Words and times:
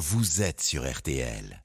vous 0.00 0.40
êtes 0.40 0.62
sur 0.62 0.90
RTL. 0.90 1.62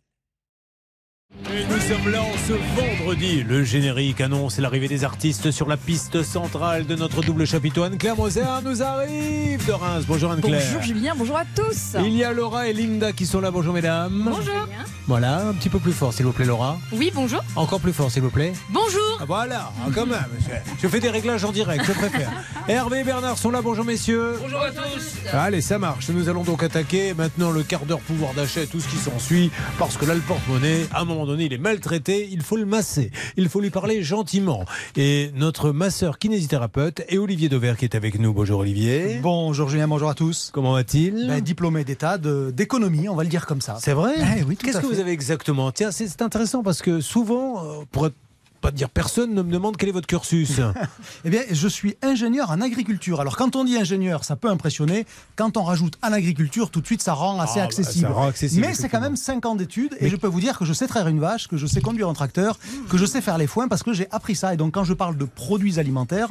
Et 1.44 1.64
nous 1.70 1.80
sommes 1.80 2.12
là 2.12 2.22
en 2.24 2.32
ce 2.48 2.54
vendredi. 2.54 3.44
Le 3.44 3.64
générique 3.64 4.20
annonce 4.22 4.58
l'arrivée 4.58 4.88
des 4.88 5.04
artistes 5.04 5.52
sur 5.52 5.68
la 5.68 5.78
piste 5.78 6.24
centrale 6.24 6.88
de 6.88 6.96
notre 6.96 7.22
double 7.22 7.46
chapiteau. 7.46 7.84
Anne-Claire 7.84 8.16
Moser 8.16 8.42
nous 8.64 8.82
arrive 8.82 9.64
de 9.66 9.72
Reims. 9.72 10.06
Bonjour 10.08 10.32
Anne-Claire. 10.32 10.62
Bonjour 10.66 10.82
Julien, 10.82 11.14
bonjour 11.16 11.38
à 11.38 11.44
tous. 11.56 11.96
Il 12.04 12.16
y 12.16 12.24
a 12.24 12.34
Laura 12.34 12.68
et 12.68 12.74
Linda 12.74 13.12
qui 13.12 13.26
sont 13.28 13.42
là. 13.42 13.52
Bonjour 13.52 13.74
mesdames. 13.74 14.24
Bonjour. 14.26 14.68
Voilà, 15.08 15.46
un 15.50 15.54
petit 15.54 15.70
peu 15.70 15.78
plus 15.78 15.92
fort 15.92 16.14
s'il 16.14 16.26
vous 16.26 16.32
plaît 16.32 16.46
Laura. 16.46 16.80
Oui, 16.92 17.12
bonjour. 17.14 17.44
Encore 17.56 17.80
plus 17.80 17.94
fort 17.94 18.10
s'il 18.10 18.24
vous 18.24 18.32
plaît. 18.32 18.54
Bonjour. 18.72 19.18
Ah, 19.20 19.26
voilà, 19.28 19.72
ah, 19.86 19.90
quand 19.94 20.08
même. 20.08 20.18
Je- 20.40 20.72
Je 20.82 20.88
fais 20.88 21.00
des 21.00 21.10
réglages 21.12 21.44
en 21.46 21.52
direct, 21.52 21.84
je 21.86 21.92
préfère. 21.92 22.32
Hervé 22.68 23.02
et 23.02 23.04
Bernard 23.04 23.38
sont 23.38 23.52
là. 23.52 23.62
Bonjour 23.62 23.86
messieurs. 23.86 24.38
Bonjour 24.42 24.62
à 24.62 24.72
tous. 24.72 25.14
Allez, 25.32 25.62
ça 25.62 25.78
marche. 25.78 26.10
Nous 26.10 26.28
allons 26.28 26.44
donc 26.44 26.64
attaquer 26.64 27.14
maintenant 27.14 27.52
le 27.52 27.62
quart 27.62 27.86
d'heure 27.86 28.00
pouvoir 28.00 28.34
d'achat 28.34 28.62
et 28.62 28.68
tout 28.68 28.80
ce 28.80 28.88
qui 28.88 28.96
s'ensuit. 28.98 29.52
Parce 29.78 29.96
que 29.96 30.06
là, 30.06 30.16
le 30.16 30.22
porte-monnaie, 30.22 30.88
à 30.92 31.02
un 31.02 31.06
moment 31.06 31.25
donné, 31.26 31.46
il 31.46 31.54
est 31.54 31.58
maltraité. 31.58 32.28
Il 32.32 32.42
faut 32.42 32.58
le 32.58 32.66
masser. 32.66 33.12
Il 33.38 33.50
faut 33.50 33.62
lui 33.62 33.70
parler 33.70 34.04
gentiment. 34.04 34.66
Et 34.96 35.32
notre 35.36 35.72
masseur 35.72 36.18
kinésithérapeute 36.20 37.02
est 37.08 37.18
Olivier 37.18 37.50
Dauvert 37.50 37.78
qui 37.78 37.86
est 37.86 37.96
avec 37.96 38.20
nous. 38.20 38.34
Bonjour 38.34 38.60
Olivier. 38.60 39.20
Bonjour 39.22 39.70
Julien, 39.70 39.88
bonjour 39.88 40.10
à 40.10 40.14
tous. 40.14 40.50
Comment 40.54 40.74
va-t-il? 40.74 41.28
Ben, 41.28 41.42
diplômé 41.42 41.84
d'État 41.84 42.18
d'économie, 42.18 43.10
on 43.10 43.16
va 43.16 43.24
le 43.24 43.30
dire 43.30 43.46
comme 43.46 43.62
ça. 43.62 43.78
C'est 43.82 43.94
vrai? 43.94 44.14
Eh 44.40 44.44
oui, 44.44 44.56
Qu'est-ce 44.58 44.80
que 44.80 44.86
vous 44.86 45.00
avez 45.00 45.12
exactement? 45.12 45.72
Tiens, 45.72 45.92
c'est 45.92 46.08
c'est 46.08 46.22
intéressant 46.22 46.64
parce 46.64 46.82
que 46.82 47.02
souvent, 47.02 47.64
euh, 47.66 47.84
pour 47.92 48.08
être- 48.08 48.16
pas 48.66 48.72
dire 48.72 48.90
personne 48.90 49.36
ne 49.36 49.44
me 49.44 49.52
demande 49.52 49.78
quel 49.78 49.90
est 49.90 49.92
votre 49.92 50.08
cursus. 50.08 50.60
Eh 51.24 51.30
bien, 51.30 51.42
je 51.52 51.68
suis 51.68 51.96
ingénieur 52.02 52.50
en 52.52 52.62
agriculture. 52.62 53.22
Alors, 53.22 53.36
quand 53.38 53.56
on 53.56 53.64
dit 53.64 53.78
ingénieur, 53.78 54.24
ça 54.24 54.36
peut 54.36 54.50
impressionner. 54.50 55.06
Quand 55.36 55.58
on 55.58 55.64
rajoute 55.64 55.98
en 56.04 56.12
agriculture, 56.12 56.70
tout 56.72 56.82
de 56.82 56.86
suite, 56.86 57.02
ça 57.02 57.14
rend 57.14 57.40
assez 57.40 57.60
Ah, 57.60 57.64
bah, 57.64 57.66
accessible. 57.66 58.08
ça 58.08 58.14
rend 58.14 58.28
accessible, 58.28 58.66
Mais 58.66 58.74
c'est 58.74 58.90
quand 58.90 59.02
même 59.02 59.16
5 59.16 59.46
ans 59.46 59.56
d'études 59.56 59.96
et 60.00 60.10
je 60.10 60.16
peux 60.16 60.28
vous 60.28 60.40
dire 60.40 60.58
que 60.58 60.66
je 60.66 60.74
sais 60.74 60.88
traire 60.88 61.08
une 61.08 61.20
vache, 61.20 61.48
que 61.48 61.58
je 61.58 61.68
sais 61.68 61.82
conduire 61.82 62.10
un 62.10 62.14
tracteur, 62.14 62.58
que 62.90 62.98
je 62.98 63.06
sais 63.06 63.22
faire 63.22 63.38
les 63.38 63.48
foins 63.48 63.68
parce 63.68 63.84
que 63.84 63.94
j'ai 63.94 64.08
appris 64.12 64.36
ça. 64.36 64.54
Et 64.54 64.58
donc, 64.58 64.74
quand 64.74 64.84
je 64.84 64.94
parle 64.94 65.16
de 65.18 65.26
produits 65.26 65.80
alimentaires, 65.80 66.30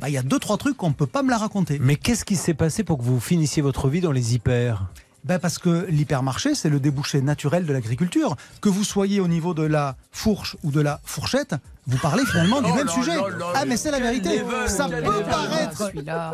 bah, 0.00 0.08
il 0.08 0.12
y 0.12 0.18
a 0.18 0.22
deux, 0.22 0.38
trois 0.38 0.56
trucs 0.58 0.76
qu'on 0.76 0.88
ne 0.90 0.94
peut 0.94 1.06
pas 1.06 1.22
me 1.22 1.30
la 1.30 1.38
raconter. 1.38 1.78
Mais 1.80 1.96
qu'est-ce 1.96 2.24
qui 2.24 2.36
s'est 2.36 2.54
passé 2.54 2.84
pour 2.84 2.98
que 2.98 3.02
vous 3.02 3.20
finissiez 3.20 3.62
votre 3.62 3.88
vie 3.88 4.00
dans 4.00 4.12
les 4.12 4.34
hyper? 4.34 4.86
Ben 5.24 5.38
parce 5.38 5.58
que 5.58 5.86
l'hypermarché, 5.90 6.54
c'est 6.54 6.70
le 6.70 6.80
débouché 6.80 7.20
naturel 7.20 7.66
de 7.66 7.72
l'agriculture. 7.72 8.36
Que 8.60 8.68
vous 8.68 8.84
soyez 8.84 9.20
au 9.20 9.28
niveau 9.28 9.52
de 9.52 9.62
la 9.62 9.96
fourche 10.12 10.56
ou 10.62 10.70
de 10.70 10.80
la 10.80 11.00
fourchette, 11.04 11.54
vous 11.90 11.98
parlez 11.98 12.24
finalement 12.24 12.60
du 12.62 12.70
Oh 12.72 12.76
même 12.76 12.86
là 12.86 12.92
sujet. 12.92 13.16
là 13.16 13.28
là 13.38 13.46
ah, 13.54 13.64
mais 13.66 13.76
c'est 13.76 13.90
la 13.90 14.00
vérité. 14.00 14.42
Ça 14.66 14.88
peut 14.88 15.02
paraître 15.28 15.90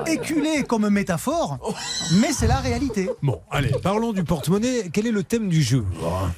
éculé 0.07 0.63
comme 0.65 0.89
métaphore, 0.89 1.59
mais 2.21 2.33
c'est 2.33 2.47
la 2.47 2.57
réalité. 2.57 3.11
Bon, 3.23 3.41
allez, 3.51 3.73
parlons 3.83 4.13
du 4.13 4.23
porte-monnaie. 4.25 4.91
Quel 4.93 5.07
est 5.07 5.11
le 5.13 5.23
thème 5.23 5.49
du 5.49 5.63
jour 5.63 5.85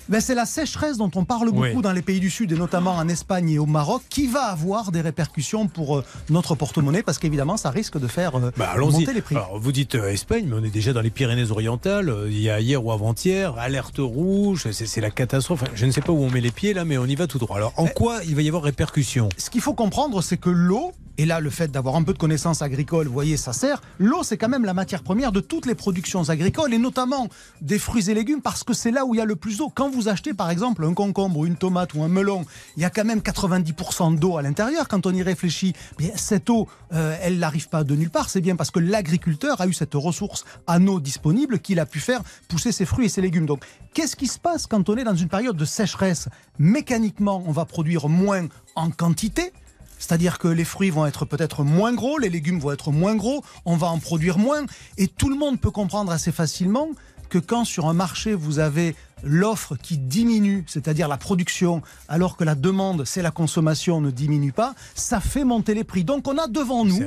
Ben, 0.09 0.21
c'est 0.21 0.35
la 0.35 0.47
sécheresse 0.47 0.97
dont 0.97 1.11
on 1.15 1.25
parle 1.25 1.47
beaucoup 1.51 1.61
Oui. 1.63 1.83
dans 1.83 1.93
les 1.93 2.03
pays 2.03 2.21
du 2.21 2.31
Sud 2.31 2.53
et 2.53 2.57
notamment 2.57 2.93
en 2.95 3.09
Espagne 3.09 3.51
et 3.51 3.59
au 3.59 3.67
Maroc 3.67 4.03
qui 4.09 4.27
va 4.27 4.45
avoir 4.45 4.93
des 4.93 5.01
répercussions 5.01 5.67
pour 5.69 5.99
euh, 5.99 6.05
notre 6.31 6.55
porte-monnaie 6.55 7.03
parce 7.03 7.19
qu'évidemment 7.19 7.57
ça 7.57 7.71
risque 7.71 7.99
de 7.99 8.07
faire 8.07 8.37
euh, 8.37 8.51
Bah, 8.57 8.71
allons-y. 8.75 9.01
monter 9.01 9.13
les 9.15 9.23
prix. 9.23 9.35
Alors, 9.37 9.59
vous 9.59 9.73
dites 9.73 9.95
euh, 9.95 10.11
Espagne, 10.11 10.47
mais 10.49 10.57
on 10.61 10.65
est 10.65 10.71
déjà 10.71 10.93
dans 10.93 11.01
les 11.01 11.11
Pyrénées-Orientales. 11.11 12.15
Il 12.29 12.41
y 12.41 12.51
a 12.51 12.61
hier 12.61 12.85
ou 12.85 12.93
avant-hier, 12.93 13.55
alerte 13.59 13.99
rouge, 13.99 14.69
c'est 14.71 15.01
la 15.01 15.11
catastrophe. 15.11 15.63
Enfin, 15.63 15.73
je 15.75 15.87
ne 15.87 15.91
sais 15.91 16.01
pas 16.01 16.13
où 16.13 16.23
on 16.23 16.31
met 16.31 16.41
les 16.41 16.51
pieds 16.51 16.75
là, 16.75 16.85
mais 16.85 16.99
on 16.99 17.07
y 17.07 17.15
va 17.15 17.27
tout 17.27 17.39
droit. 17.39 17.57
Alors, 17.57 17.73
en 17.77 17.87
Eh. 17.87 17.93
quoi 17.93 18.19
il 18.27 18.35
va 18.37 18.43
y 18.43 18.49
avoir 18.49 18.67
ce 19.09 19.51
qu'il 19.51 19.62
faut 19.62 19.73
comprendre, 19.73 20.23
c'est 20.23 20.37
que 20.37 20.51
l'eau, 20.51 20.92
et 21.17 21.25
là 21.25 21.41
le 21.41 21.48
fait 21.48 21.69
d'avoir 21.69 21.97
un 21.97 22.03
peu 22.03 22.12
de 22.12 22.19
connaissances 22.19 22.61
agricoles, 22.61 23.06
vous 23.06 23.12
voyez, 23.12 23.39
ça 23.39 23.55
sert, 23.55 23.81
l'eau 23.98 24.23
c'est 24.23 24.37
quand 24.37 24.50
même 24.50 24.67
la 24.67 24.75
matière 24.75 25.03
première 25.03 25.33
de 25.33 25.41
toutes 25.41 25.65
les 25.65 25.75
productions 25.75 26.28
agricoles, 26.28 26.75
et 26.75 26.78
notamment 26.78 27.28
des 27.62 27.78
fruits 27.78 28.11
et 28.11 28.15
légumes, 28.15 28.42
parce 28.42 28.65
que 28.65 28.75
c'est 28.75 28.91
là 28.91 29.06
où 29.06 29.15
il 29.15 29.19
y 29.19 29.20
a 29.20 29.25
le 29.25 29.34
plus 29.34 29.56
d'eau. 29.59 29.73
Quand 29.75 29.89
vous 29.89 30.09
achetez 30.09 30.34
par 30.34 30.50
exemple 30.50 30.84
un 30.84 30.92
concombre 30.92 31.39
ou 31.39 31.47
une 31.47 31.56
tomate 31.56 31.95
ou 31.95 32.03
un 32.03 32.09
melon, 32.09 32.45
il 32.77 32.83
y 32.83 32.84
a 32.84 32.91
quand 32.91 33.05
même 33.05 33.20
90% 33.20 34.19
d'eau 34.19 34.37
à 34.37 34.42
l'intérieur. 34.42 34.89
Quand 34.89 35.06
on 35.06 35.12
y 35.12 35.22
réfléchit, 35.22 35.72
bien, 35.97 36.11
cette 36.15 36.50
eau, 36.50 36.69
euh, 36.93 37.16
elle 37.22 37.38
n'arrive 37.38 37.71
pas 37.71 37.84
de 37.84 37.94
nulle 37.97 38.10
part, 38.10 38.28
c'est 38.28 38.43
bien 38.43 38.56
parce 38.56 38.71
que 38.71 38.78
l'agriculteur 38.78 39.60
a 39.62 39.66
eu 39.66 39.72
cette 39.72 39.94
ressource 39.94 40.44
en 40.66 40.87
eau 40.87 41.00
disponible 41.00 41.60
qu'il 41.60 41.81
a 41.81 41.87
pu 41.87 41.99
faire 41.99 42.21
pousser 42.49 42.72
ses 42.72 42.84
fruits 42.84 43.06
et 43.06 43.09
ses 43.09 43.22
légumes. 43.22 43.47
Donc, 43.47 43.65
qu'est-ce 43.94 44.16
qui 44.16 44.27
se 44.27 44.38
passe 44.38 44.66
quand 44.66 44.88
on 44.91 44.97
est 44.97 45.04
dans 45.04 45.16
une 45.16 45.28
période 45.28 45.56
de 45.56 45.65
sécheresse? 45.65 46.28
Mécaniquement, 46.59 47.43
on 47.47 47.53
va 47.53 47.65
produire 47.65 48.09
moins 48.09 48.49
en 48.75 48.91
quantité. 48.91 49.53
C'est-à-dire 49.99 50.39
que 50.39 50.49
les 50.49 50.65
fruits 50.65 50.91
vont 50.91 51.06
être 51.06 51.25
peut-être 51.25 51.65
moins 51.65 51.93
gros, 51.93 52.19
les 52.19 52.31
légumes 52.31 52.61
vont 52.61 52.73
être 52.73 52.93
moins 52.93 53.17
gros, 53.17 53.45
on 53.65 53.77
va 53.77 53.89
en 53.89 53.99
produire 53.99 54.39
moins. 54.39 54.65
Et 54.97 55.09
tout 55.09 55.29
le 55.29 55.37
monde 55.37 55.61
peut 55.61 55.71
comprendre 55.71 56.12
assez 56.12 56.33
facilement 56.33 56.89
que 57.28 57.39
quand 57.39 57.65
sur 57.65 57.89
un 57.89 57.93
marché 57.93 58.34
vous 58.34 58.59
avez 58.59 58.95
l'offre 59.23 59.77
qui 59.77 59.99
diminue, 59.99 60.65
c'est-à-dire 60.67 61.09
la 61.09 61.17
production, 61.17 61.83
alors 62.09 62.37
que 62.37 62.45
la 62.45 62.55
demande, 62.55 63.05
c'est 63.05 63.23
la 63.23 63.31
consommation, 63.31 64.01
ne 64.01 64.11
diminue 64.11 64.53
pas, 64.53 64.75
ça 64.95 65.21
fait 65.21 65.45
monter 65.45 65.75
les 65.75 65.84
prix. 65.84 66.05
Donc 66.05 66.29
on 66.29 66.39
a 66.39 66.47
devant 66.47 66.84
nous 66.84 66.99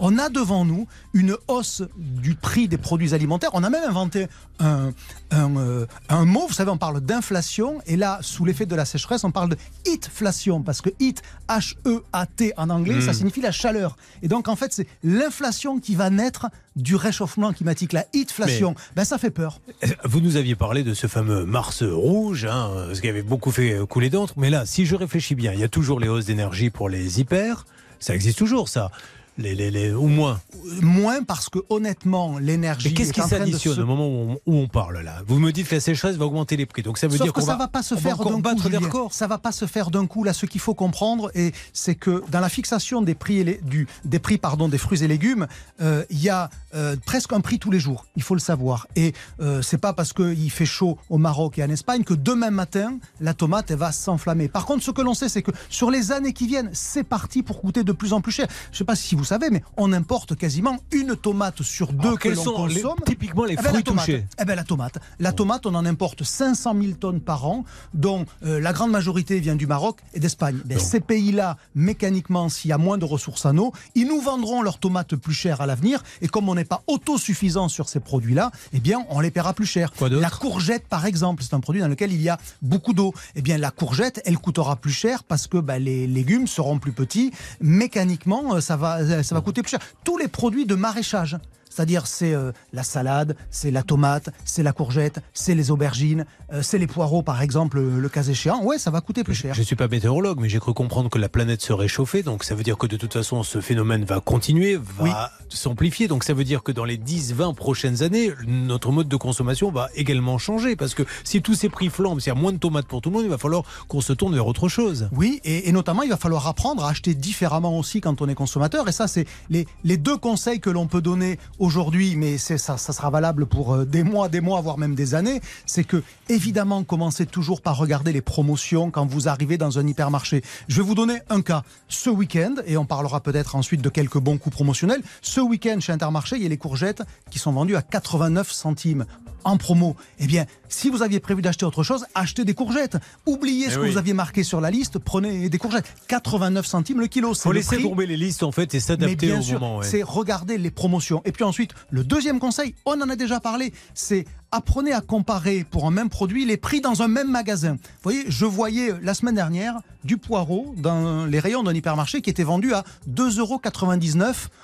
on 0.00 0.18
a 0.18 0.28
devant 0.28 0.64
nous 0.64 0.86
une 1.12 1.36
hausse 1.48 1.82
du 1.96 2.34
prix 2.34 2.68
des 2.68 2.78
produits 2.78 3.14
alimentaires. 3.14 3.50
On 3.52 3.64
a 3.64 3.70
même 3.70 3.84
inventé 3.84 4.26
un, 4.58 4.92
un, 5.30 5.56
euh, 5.56 5.86
un 6.08 6.24
mot, 6.24 6.46
vous 6.46 6.54
savez, 6.54 6.70
on 6.70 6.78
parle 6.78 7.00
d'inflation, 7.00 7.80
et 7.86 7.96
là, 7.96 8.18
sous 8.22 8.44
l'effet 8.44 8.66
de 8.66 8.74
la 8.74 8.84
sécheresse, 8.84 9.24
on 9.24 9.30
parle 9.30 9.50
de 9.50 9.56
hitflation, 9.86 10.62
parce 10.62 10.80
que 10.80 10.90
hit, 11.00 11.22
H-E-A-T 11.48 12.52
en 12.56 12.70
anglais, 12.70 13.00
ça 13.00 13.12
signifie 13.12 13.40
la 13.40 13.52
chaleur. 13.52 13.96
Et 14.22 14.28
donc, 14.28 14.48
en 14.48 14.56
fait, 14.56 14.72
c'est 14.72 14.86
l'inflation 15.02 15.78
qui 15.78 15.94
va 15.94 16.10
naître 16.10 16.46
du 16.76 16.94
réchauffement 16.94 17.52
climatique, 17.52 17.92
la 17.92 18.06
hitflation. 18.12 18.74
Ben, 18.94 19.04
ça 19.04 19.18
fait 19.18 19.30
peur. 19.30 19.60
Vous 20.04 20.20
nous 20.20 20.36
aviez 20.36 20.54
parlé 20.54 20.82
de 20.82 20.94
ce 20.94 21.06
fameux 21.06 21.44
Mars 21.44 21.82
rouge, 21.82 22.44
hein, 22.44 22.70
ce 22.92 23.00
qui 23.00 23.08
avait 23.08 23.22
beaucoup 23.22 23.50
fait 23.50 23.72
euh, 23.72 23.86
couler 23.86 24.10
d'encre. 24.10 24.34
Mais 24.36 24.50
là, 24.50 24.66
si 24.66 24.86
je 24.86 24.94
réfléchis 24.94 25.34
bien, 25.34 25.52
il 25.52 25.60
y 25.60 25.64
a 25.64 25.68
toujours 25.68 26.00
les 26.00 26.08
hausses 26.08 26.26
d'énergie 26.26 26.70
pour 26.70 26.88
les 26.88 27.20
hyper. 27.20 27.64
Ça 27.98 28.14
existe 28.14 28.38
toujours, 28.38 28.68
ça. 28.68 28.90
Les, 29.38 29.54
les, 29.54 29.70
les, 29.70 29.92
ou 29.92 30.06
moins. 30.06 30.40
Moins 30.80 31.22
parce 31.22 31.48
que, 31.50 31.58
honnêtement, 31.68 32.38
l'énergie. 32.38 32.88
Mais 32.88 32.94
qu'est-ce 32.94 33.10
est 33.10 33.12
qui 33.12 33.20
s'additionne 33.20 33.74
se- 33.74 33.80
au 33.80 33.86
moment 33.86 34.06
où 34.08 34.30
on, 34.46 34.52
où 34.52 34.56
on 34.56 34.66
parle 34.68 35.00
là? 35.00 35.22
Vous 35.26 35.38
me 35.38 35.52
dites 35.52 35.68
que 35.68 35.74
la 35.74 35.80
sécheresse 35.80 36.16
va 36.16 36.24
augmenter 36.24 36.56
les 36.56 36.64
prix. 36.66 36.82
Donc 36.82 36.96
ça 36.98 37.06
veut 37.06 37.16
Sauf 37.18 37.26
dire 37.26 37.32
que 37.34 37.40
ça 37.42 37.52
va, 37.52 37.58
va 37.58 37.68
pas 37.68 37.82
se 37.82 37.94
faire 37.96 38.16
d'un 38.24 38.38
battre 38.38 38.62
coup. 38.62 38.68
des 38.70 38.76
records. 38.78 39.12
Ça 39.12 39.26
va 39.26 39.36
pas 39.38 39.52
se 39.52 39.66
faire 39.66 39.90
d'un 39.90 40.06
coup. 40.06 40.24
Là, 40.24 40.32
ce 40.32 40.46
qu'il 40.46 40.60
faut 40.60 40.74
comprendre, 40.74 41.30
et 41.34 41.52
c'est 41.72 41.94
que 41.96 42.22
dans 42.30 42.40
la 42.40 42.48
fixation 42.48 43.02
des 43.02 43.14
prix, 43.14 43.38
et 43.40 43.44
les- 43.44 43.60
du, 43.62 43.86
des 44.04 44.18
prix 44.18 44.38
pardon, 44.38 44.68
des 44.68 44.78
fruits 44.78 45.02
et 45.04 45.08
légumes, 45.08 45.46
euh, 45.82 46.04
il 46.08 46.22
y 46.22 46.30
a 46.30 46.48
euh, 46.74 46.96
presque 47.04 47.32
un 47.34 47.40
prix 47.40 47.58
tous 47.58 47.70
les 47.70 47.80
jours. 47.80 48.06
Il 48.16 48.22
faut 48.22 48.34
le 48.34 48.40
savoir. 48.40 48.86
Et 48.96 49.12
euh, 49.40 49.60
c'est 49.62 49.78
pas 49.78 49.92
parce 49.92 50.12
qu'il 50.14 50.50
fait 50.50 50.66
chaud 50.66 50.98
au 51.10 51.18
Maroc 51.18 51.58
et 51.58 51.64
en 51.64 51.70
Espagne 51.70 52.04
que 52.04 52.14
demain 52.14 52.50
matin 52.50 52.98
la 53.20 53.34
tomate 53.34 53.70
elle 53.70 53.76
va 53.78 53.92
s'enflammer. 53.92 54.48
Par 54.48 54.64
contre, 54.66 54.82
ce 54.82 54.90
que 54.90 55.02
l'on 55.02 55.14
sait, 55.14 55.28
c'est 55.28 55.42
que 55.42 55.50
sur 55.68 55.90
les 55.90 56.12
années 56.12 56.32
qui 56.32 56.46
viennent, 56.46 56.70
c'est 56.72 57.04
parti 57.04 57.42
pour 57.42 57.60
coûter 57.60 57.84
de 57.84 57.92
plus 57.92 58.12
en 58.14 58.20
plus 58.22 58.32
cher. 58.32 58.46
Je 58.72 58.78
sais 58.78 58.84
pas 58.84 58.96
si 58.96 59.14
vous 59.14 59.25
savez, 59.26 59.50
mais 59.50 59.62
on 59.76 59.92
importe 59.92 60.36
quasiment 60.36 60.78
une 60.92 61.16
tomate 61.16 61.62
sur 61.62 61.92
deux 61.92 62.08
Alors, 62.08 62.18
que 62.18 62.28
l'on 62.30 62.42
sont 62.42 62.66
les- 62.66 62.80
consomme. 62.80 62.98
typiquement 63.04 63.44
les 63.44 63.54
Eh 63.54 63.56
ben, 63.56 63.68
fruits 63.70 63.82
touchés 63.84 64.24
Eh 64.40 64.44
ben, 64.44 64.54
la 64.54 64.64
tomate. 64.64 64.98
La 65.18 65.32
tomate, 65.32 65.66
on 65.66 65.74
en 65.74 65.84
importe 65.84 66.22
500 66.24 66.74
000 66.80 66.92
tonnes 66.94 67.20
par 67.20 67.46
an, 67.46 67.64
dont 67.94 68.24
euh, 68.44 68.60
la 68.60 68.72
grande 68.72 68.90
majorité 68.90 69.40
vient 69.40 69.56
du 69.56 69.66
Maroc 69.66 69.98
et 70.14 70.20
d'Espagne. 70.20 70.58
Ben, 70.64 70.78
ces 70.78 71.00
pays-là, 71.00 71.56
mécaniquement, 71.74 72.48
s'il 72.48 72.70
y 72.70 72.72
a 72.72 72.78
moins 72.78 72.98
de 72.98 73.04
ressources 73.04 73.44
en 73.44 73.56
eau, 73.58 73.72
ils 73.94 74.06
nous 74.06 74.20
vendront 74.20 74.62
leurs 74.62 74.78
tomates 74.78 75.16
plus 75.16 75.34
chères 75.34 75.60
à 75.60 75.66
l'avenir. 75.66 76.02
Et 76.22 76.28
comme 76.28 76.48
on 76.48 76.54
n'est 76.54 76.64
pas 76.64 76.82
autosuffisant 76.86 77.68
sur 77.68 77.88
ces 77.88 78.00
produits-là, 78.00 78.50
eh 78.72 78.80
bien, 78.80 79.04
on 79.10 79.20
les 79.20 79.30
paiera 79.30 79.52
plus 79.54 79.66
cher. 79.66 79.92
La 80.10 80.30
courgette, 80.30 80.86
par 80.88 81.06
exemple, 81.06 81.42
c'est 81.42 81.54
un 81.54 81.60
produit 81.60 81.80
dans 81.80 81.88
lequel 81.88 82.12
il 82.12 82.22
y 82.22 82.28
a 82.28 82.38
beaucoup 82.62 82.92
d'eau. 82.94 83.12
Eh 83.34 83.42
bien, 83.42 83.58
la 83.58 83.70
courgette, 83.70 84.20
elle 84.24 84.38
coûtera 84.38 84.76
plus 84.76 84.92
cher 84.92 85.24
parce 85.24 85.46
que 85.46 85.58
ben, 85.58 85.82
les 85.82 86.06
légumes 86.06 86.46
seront 86.46 86.78
plus 86.78 86.92
petits. 86.92 87.32
Mécaniquement, 87.60 88.54
euh, 88.54 88.60
ça 88.60 88.76
va, 88.76 89.15
ça 89.22 89.34
va 89.34 89.40
coûter 89.40 89.62
plus 89.62 89.70
cher. 89.70 89.80
Tous 90.04 90.18
les 90.18 90.28
produits 90.28 90.66
de 90.66 90.74
maraîchage. 90.74 91.38
C'est-à-dire, 91.76 92.06
c'est 92.06 92.32
euh, 92.32 92.52
la 92.72 92.82
salade, 92.82 93.36
c'est 93.50 93.70
la 93.70 93.82
tomate, 93.82 94.30
c'est 94.46 94.62
la 94.62 94.72
courgette, 94.72 95.20
c'est 95.34 95.54
les 95.54 95.70
aubergines, 95.70 96.24
euh, 96.50 96.62
c'est 96.62 96.78
les 96.78 96.86
poireaux, 96.86 97.22
par 97.22 97.42
exemple, 97.42 97.76
le, 97.78 98.00
le 98.00 98.08
cas 98.08 98.22
échéant. 98.22 98.62
Ouais, 98.64 98.78
ça 98.78 98.90
va 98.90 99.02
coûter 99.02 99.24
plus 99.24 99.34
cher. 99.34 99.52
Je 99.54 99.60
ne 99.60 99.64
suis 99.66 99.76
pas 99.76 99.86
météorologue, 99.86 100.38
mais 100.40 100.48
j'ai 100.48 100.58
cru 100.58 100.72
comprendre 100.72 101.10
que 101.10 101.18
la 101.18 101.28
planète 101.28 101.60
se 101.60 101.74
réchauffait. 101.74 102.22
Donc 102.22 102.44
ça 102.44 102.54
veut 102.54 102.62
dire 102.62 102.78
que 102.78 102.86
de 102.86 102.96
toute 102.96 103.12
façon, 103.12 103.42
ce 103.42 103.60
phénomène 103.60 104.04
va 104.06 104.20
continuer, 104.20 104.76
va 104.76 104.82
Oui. 105.00 105.10
s'amplifier. 105.50 106.08
Donc 106.08 106.24
ça 106.24 106.32
veut 106.32 106.44
dire 106.44 106.62
que 106.62 106.72
dans 106.72 106.86
les 106.86 106.96
10-20 106.96 107.54
prochaines 107.54 108.02
années, 108.02 108.32
notre 108.46 108.90
mode 108.90 109.08
de 109.08 109.16
consommation 109.16 109.70
va 109.70 109.90
également 109.94 110.38
changer. 110.38 110.76
Parce 110.76 110.94
que 110.94 111.02
si 111.24 111.42
tous 111.42 111.54
ces 111.54 111.68
prix 111.68 111.90
flambent, 111.90 112.20
s'il 112.20 112.28
y 112.32 112.36
a 112.36 112.40
moins 112.40 112.52
de 112.52 112.58
tomates 112.58 112.86
pour 112.86 113.02
tout 113.02 113.10
le 113.10 113.16
monde, 113.16 113.24
il 113.24 113.30
va 113.30 113.36
falloir 113.38 113.64
qu'on 113.88 114.00
se 114.00 114.14
tourne 114.14 114.32
vers 114.34 114.46
autre 114.46 114.68
chose. 114.68 115.10
Oui, 115.12 115.42
et, 115.44 115.68
et 115.68 115.72
notamment, 115.72 116.02
il 116.04 116.08
va 116.10 116.16
falloir 116.16 116.46
apprendre 116.46 116.84
à 116.84 116.88
acheter 116.88 117.14
différemment 117.14 117.78
aussi 117.78 118.00
quand 118.00 118.22
on 118.22 118.28
est 118.28 118.34
consommateur. 118.34 118.88
Et 118.88 118.92
ça, 118.92 119.08
c'est 119.08 119.26
les, 119.50 119.66
les 119.84 119.98
deux 119.98 120.16
conseils 120.16 120.58
que 120.60 120.70
l'on 120.70 120.86
peut 120.86 121.02
donner 121.02 121.38
aujourd'hui, 121.66 122.16
mais 122.16 122.38
ça 122.38 122.78
sera 122.78 123.10
valable 123.10 123.46
pour 123.46 123.74
euh, 123.74 123.84
des 123.84 124.02
mois, 124.02 124.28
des 124.28 124.40
mois, 124.40 124.60
voire 124.60 124.78
même 124.78 124.94
des 124.94 125.14
années. 125.14 125.40
C'est 125.66 125.84
que, 125.84 126.02
évidemment, 126.28 126.84
commencez 126.84 127.26
toujours 127.26 127.60
par 127.60 127.76
regarder 127.76 128.12
les 128.12 128.22
promotions 128.22 128.90
quand 128.90 129.04
vous 129.04 129.28
arrivez 129.28 129.58
dans 129.58 129.78
un 129.78 129.86
hypermarché. 129.86 130.42
Je 130.68 130.80
vais 130.80 130.86
vous 130.86 130.94
donner 130.94 131.20
un 131.28 131.42
cas. 131.42 131.64
Ce 131.88 132.08
week-end, 132.08 132.54
et 132.66 132.76
on 132.76 132.86
parlera 132.86 133.20
peut-être 133.20 133.56
ensuite 133.56 133.82
de 133.82 133.88
quelques 133.88 134.18
bons 134.18 134.38
coups 134.38 134.54
promotionnels, 134.54 135.02
ce 135.20 135.40
week-end 135.40 135.80
chez 135.80 135.92
Intermarché, 135.92 136.36
il 136.36 136.42
y 136.42 136.46
a 136.46 136.48
les 136.48 136.56
courgettes 136.56 137.02
qui 137.30 137.38
sont 137.38 137.52
vendues 137.52 137.76
à 137.76 137.82
89 137.82 138.50
centimes 138.50 139.04
en 139.46 139.56
promo. 139.56 139.96
Eh 140.18 140.26
bien, 140.26 140.44
Si 140.68 140.90
vous 140.90 141.02
aviez 141.02 141.20
prévu 141.20 141.42
d'acheter 141.42 141.64
autre 141.64 141.84
chose, 141.84 142.04
achetez 142.16 142.44
des 142.44 142.52
courgettes. 142.52 142.96
Oubliez 143.24 143.66
Eh 143.68 143.70
ce 143.70 143.78
que 143.78 143.86
vous 143.86 143.98
aviez 143.98 144.12
marqué 144.14 144.42
sur 144.42 144.60
la 144.60 144.70
liste, 144.70 144.98
prenez 144.98 145.48
des 145.48 145.58
courgettes. 145.58 145.86
89 146.08 146.66
centimes 146.66 147.00
le 147.00 147.06
kilo. 147.06 147.32
c'est 147.34 147.44
faut 147.44 147.52
laisser 147.52 147.76
prix. 147.76 147.84
tomber 147.84 148.06
les 148.06 148.16
listes 148.16 148.42
en 148.42 148.50
fait 148.50 148.74
et 148.74 148.80
s'adapter 148.80 149.32
au 149.32 149.40
sûr, 149.42 149.60
moment. 149.60 149.78
ouais. 149.78 149.86
c'est 149.86 150.02
regarder 150.02 150.58
les 150.58 150.72
promotions. 150.72 151.22
Et 151.24 151.30
puis 151.30 151.44
ensuite, 151.44 151.70
le 151.90 152.02
deuxième 152.02 152.40
conseil, 152.40 152.74
on 152.84 153.00
en 153.00 153.08
a 153.08 153.14
déjà 153.16 153.38
parlé, 153.38 153.72
c'est 153.94 154.24
apprenez 154.50 154.92
à 154.92 155.00
comparer 155.00 155.64
pour 155.70 155.86
un 155.86 155.90
même 155.92 156.08
produit 156.08 156.44
les 156.44 156.56
prix 156.56 156.80
dans 156.80 157.02
un 157.02 157.08
même 157.08 157.30
magasin. 157.30 157.74
Vous 157.74 157.78
voyez, 158.02 158.24
je 158.28 158.44
voyais 158.44 158.92
la 159.02 159.14
semaine 159.14 159.34
dernière 159.36 159.78
du 160.06 160.16
poireau 160.16 160.74
dans 160.78 161.26
les 161.26 161.40
rayons 161.40 161.64
d'un 161.64 161.74
hypermarché 161.74 162.22
qui 162.22 162.30
était 162.30 162.44
vendu 162.44 162.72
à 162.72 162.84
2,99 163.10 163.38
euros 163.40 163.60